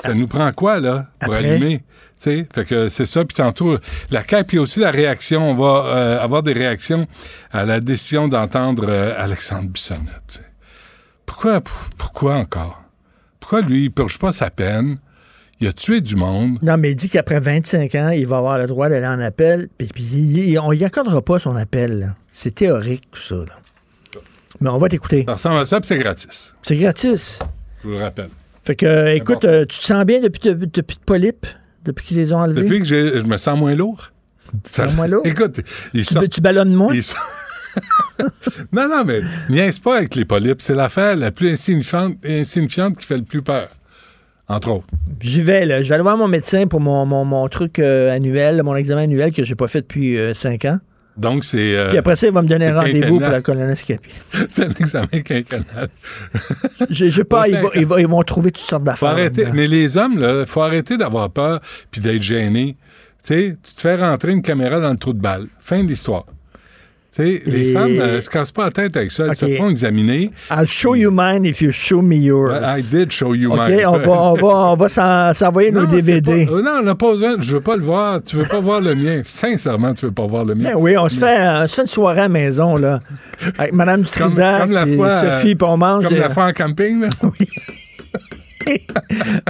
ça 0.03 0.13
nous 0.13 0.27
prend 0.27 0.51
quoi, 0.51 0.79
là, 0.79 1.07
pour 1.19 1.33
Après? 1.33 1.49
allumer? 1.49 1.81
Fait 2.19 2.45
que 2.67 2.87
c'est 2.89 3.05
ça. 3.05 3.23
Puis 3.25 3.35
tantôt, 3.35 3.77
la 4.09 4.23
CAQ, 4.23 4.47
puis 4.47 4.59
aussi 4.59 4.79
la 4.79 4.91
réaction. 4.91 5.51
On 5.51 5.55
va 5.55 5.85
euh, 5.85 6.19
avoir 6.19 6.43
des 6.43 6.53
réactions 6.53 7.07
à 7.51 7.63
la 7.65 7.79
décision 7.79 8.27
d'entendre 8.27 8.85
euh, 8.89 9.13
Alexandre 9.17 9.69
Bissonnette. 9.69 10.41
Pourquoi, 11.25 11.61
pourquoi 11.97 12.35
encore? 12.35 12.83
Pourquoi 13.39 13.61
lui, 13.61 13.85
il 13.85 13.91
purge 13.91 14.17
pas 14.17 14.31
sa 14.31 14.49
peine? 14.49 14.97
Il 15.59 15.67
a 15.67 15.73
tué 15.73 16.01
du 16.01 16.15
monde. 16.15 16.59
Non, 16.61 16.77
mais 16.77 16.91
il 16.91 16.95
dit 16.95 17.09
qu'après 17.09 17.39
25 17.39 17.95
ans, 17.95 18.09
il 18.09 18.27
va 18.27 18.37
avoir 18.37 18.57
le 18.57 18.67
droit 18.67 18.89
d'aller 18.89 19.07
en 19.07 19.19
appel, 19.19 19.69
puis, 19.77 19.87
puis 19.87 20.57
on 20.59 20.71
y 20.71 20.83
accordera 20.83 21.21
pas 21.21 21.39
son 21.39 21.55
appel. 21.55 22.13
C'est 22.31 22.55
théorique, 22.55 23.03
tout 23.11 23.21
ça. 23.21 23.35
là. 23.35 23.59
Mais 24.61 24.69
on 24.69 24.77
va 24.77 24.89
t'écouter. 24.89 25.23
Ça 25.27 25.33
ressemble 25.33 25.57
à 25.59 25.65
ça, 25.65 25.79
puis 25.79 25.87
c'est 25.87 25.97
gratis. 25.97 26.55
C'est 26.63 26.75
gratis. 26.77 27.39
Je 27.83 27.87
vous 27.87 27.93
le 27.95 27.99
rappelle. 28.01 28.29
Fait 28.63 28.75
que, 28.75 28.85
euh, 28.85 29.15
écoute, 29.15 29.45
euh, 29.45 29.65
tu 29.65 29.77
te 29.79 29.83
sens 29.83 30.03
bien 30.05 30.19
depuis, 30.19 30.39
depuis, 30.49 30.67
depuis 30.73 30.95
de 30.97 31.03
polypes? 31.05 31.45
Depuis 31.85 32.05
qu'ils 32.05 32.17
les 32.17 32.33
ont 32.33 32.39
enlevés? 32.39 32.63
Depuis 32.63 32.79
que 32.79 32.85
je 32.85 33.25
me 33.25 33.37
sens 33.37 33.57
moins 33.57 33.75
lourd. 33.75 34.11
Tu 34.63 34.71
sens 34.73 34.93
moins 34.93 35.07
lourd? 35.07 35.21
Écoute, 35.25 35.61
ils 35.93 36.05
Tu, 36.05 36.13
sortent- 36.13 36.29
tu 36.29 36.41
ballonnes 36.41 36.73
moins? 36.73 36.93
ils 36.93 37.03
sortent- 37.03 37.21
non, 38.73 38.87
non, 38.89 39.03
mais 39.05 39.21
niaise 39.49 39.79
pas 39.79 39.97
avec 39.97 40.15
les 40.15 40.25
polypes. 40.25 40.61
C'est 40.61 40.73
l'affaire 40.75 41.15
la 41.15 41.31
plus 41.31 41.49
insignifiante, 41.51 42.15
insignifiante 42.25 42.97
qui 42.97 43.05
fait 43.05 43.17
le 43.17 43.23
plus 43.23 43.41
peur. 43.41 43.69
Entre 44.49 44.69
autres. 44.71 44.87
J'y 45.21 45.41
vais, 45.41 45.65
là. 45.65 45.83
Je 45.83 45.89
vais 45.89 45.95
aller 45.95 46.01
voir 46.03 46.15
mon 46.17 46.27
médecin 46.29 46.67
pour 46.67 46.79
mon, 46.79 47.05
mon, 47.05 47.25
mon 47.25 47.47
truc 47.49 47.79
euh, 47.79 48.13
annuel, 48.15 48.63
mon 48.63 48.75
examen 48.75 49.03
annuel 49.03 49.33
que 49.33 49.43
j'ai 49.43 49.55
pas 49.55 49.67
fait 49.67 49.81
depuis 49.81 50.17
5 50.33 50.65
ans. 50.65 50.79
Donc, 51.17 51.43
c'est. 51.43 51.75
euh, 51.75 51.89
Puis 51.89 51.97
après 51.97 52.15
ça, 52.15 52.27
il 52.27 52.33
va 52.33 52.41
me 52.43 52.47
donner 52.47 52.71
rendez-vous 52.71 53.19
pour 53.19 53.29
la 53.29 53.41
colonoscopie. 53.41 54.09
c'est 54.49 54.65
un 54.65 54.69
examen 54.79 55.07
quinquennal. 55.25 55.89
Je, 56.89 57.05
je 57.05 57.09
sais 57.09 57.23
pas, 57.23 57.47
ils, 57.47 57.57
vont, 57.57 57.67
ans. 57.67 57.71
ils 57.75 57.85
vont- 57.87 57.97
ils 57.97 58.07
vont 58.07 58.21
trouver 58.23 58.51
toutes 58.51 58.63
sortes 58.65 58.83
d'affaires. 58.83 59.09
arrêter. 59.09 59.45
Mais 59.53 59.67
les 59.67 59.97
hommes, 59.97 60.19
là, 60.19 60.45
faut 60.45 60.61
arrêter 60.61 60.95
d'avoir 60.97 61.29
peur 61.31 61.59
puis 61.91 62.01
d'être 62.01 62.21
gêné. 62.21 62.77
Tu 63.23 63.33
sais, 63.33 63.57
tu 63.61 63.73
te 63.73 63.81
fais 63.81 63.95
rentrer 63.95 64.31
une 64.31 64.41
caméra 64.41 64.79
dans 64.79 64.91
le 64.91 64.97
trou 64.97 65.13
de 65.13 65.19
balle. 65.19 65.47
Fin 65.59 65.83
de 65.83 65.87
l'histoire. 65.89 66.25
Les 67.17 67.69
Et- 67.69 67.73
femmes 67.73 67.99
euh, 67.99 68.21
se 68.21 68.29
cassent 68.29 68.51
pas 68.51 68.65
la 68.65 68.71
tête 68.71 68.95
avec 68.97 69.11
ça. 69.11 69.25
Elles 69.27 69.35
se 69.35 69.47
font 69.55 69.69
examiner. 69.69 70.31
I'll 70.51 70.67
show 70.67 70.95
you 70.95 71.09
mine 71.11 71.45
if 71.45 71.61
you 71.61 71.71
show 71.71 72.01
me 72.01 72.15
yours. 72.17 72.53
I 72.61 72.81
did 72.81 73.11
show 73.11 73.33
you 73.33 73.51
OK, 73.51 73.59
mine. 73.69 73.85
on 73.87 73.97
va, 73.97 74.21
on 74.21 74.33
va, 74.35 74.47
on 74.71 74.75
va 74.75 74.89
s'en- 74.89 75.33
s'envoyer 75.33 75.71
nos 75.71 75.85
DVD. 75.85 76.45
pas- 76.45 76.51
euh, 76.53 76.61
non, 76.61 76.71
on 76.79 76.83
n'a 76.83 76.95
pas 76.95 77.11
besoin. 77.11 77.35
Je 77.39 77.53
veux 77.53 77.61
pas 77.61 77.75
le 77.75 77.83
voir. 77.83 78.21
Tu 78.21 78.35
veux 78.35 78.45
pas 78.45 78.59
voir 78.59 78.81
le 78.81 78.95
mien. 78.95 79.21
Sincèrement, 79.25 79.93
tu 79.93 80.05
veux 80.05 80.11
pas 80.11 80.25
voir 80.27 80.45
le 80.45 80.55
mien. 80.55 80.69
Ben 80.71 80.75
oui, 80.77 80.97
on 80.97 81.09
se, 81.09 81.17
fait, 81.19 81.37
on 81.39 81.67
se 81.67 81.75
fait 81.75 81.81
une 81.81 81.87
soirée 81.87 82.19
à 82.19 82.23
la 82.23 82.29
maison, 82.29 82.75
là. 82.77 82.99
Avec 83.57 83.73
Mme 83.73 84.01
Dutrisac 84.03 84.61
comme 84.61 84.71
la 84.71 84.87
et 84.87 84.95
fois, 84.95 85.21
Sophie, 85.21 85.55
puis 85.55 85.67
on 85.67 85.77
mange. 85.77 86.03
Comme 86.03 86.13
euh, 86.13 86.19
la 86.19 86.29
fois 86.29 86.45
en 86.45 86.51
camping, 86.53 87.01
là. 87.01 87.09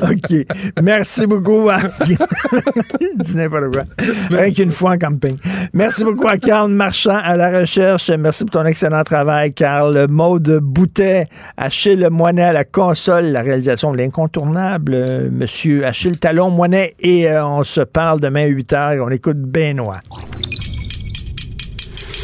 OK. 0.01 0.45
Merci 0.81 1.27
beaucoup 1.27 1.69
à... 1.69 1.77
Dit 3.19 3.35
n'importe 3.35 3.73
quoi. 3.73 3.83
Rien 4.29 4.51
qu'une 4.51 4.71
fois 4.71 4.91
en 4.91 4.97
camping. 4.97 5.37
Merci 5.73 6.03
beaucoup 6.03 6.27
à 6.27 6.37
Carl 6.37 6.71
Marchand 6.71 7.17
à 7.23 7.35
la 7.35 7.59
recherche. 7.59 8.09
Merci 8.09 8.45
pour 8.45 8.61
ton 8.61 8.65
excellent 8.65 9.03
travail, 9.03 9.53
Carl. 9.53 10.07
Maude 10.09 10.59
Boutet, 10.61 11.27
Achille 11.57 12.07
Moinet 12.11 12.43
à 12.43 12.53
la 12.53 12.63
console, 12.63 13.25
la 13.25 13.41
réalisation 13.41 13.91
de 13.91 13.97
l'incontournable, 13.97 15.29
Monsieur 15.31 15.85
Achille 15.85 16.17
Talon 16.17 16.49
Moinet. 16.49 16.95
Et 16.99 17.27
euh, 17.27 17.45
on 17.45 17.63
se 17.63 17.81
parle 17.81 18.19
demain 18.19 18.43
à 18.43 18.47
8 18.47 18.73
h. 18.73 19.01
On 19.01 19.09
écoute 19.09 19.37
Benoît. 19.37 19.99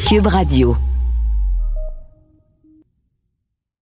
Cube 0.08 0.26
Radio. 0.26 0.76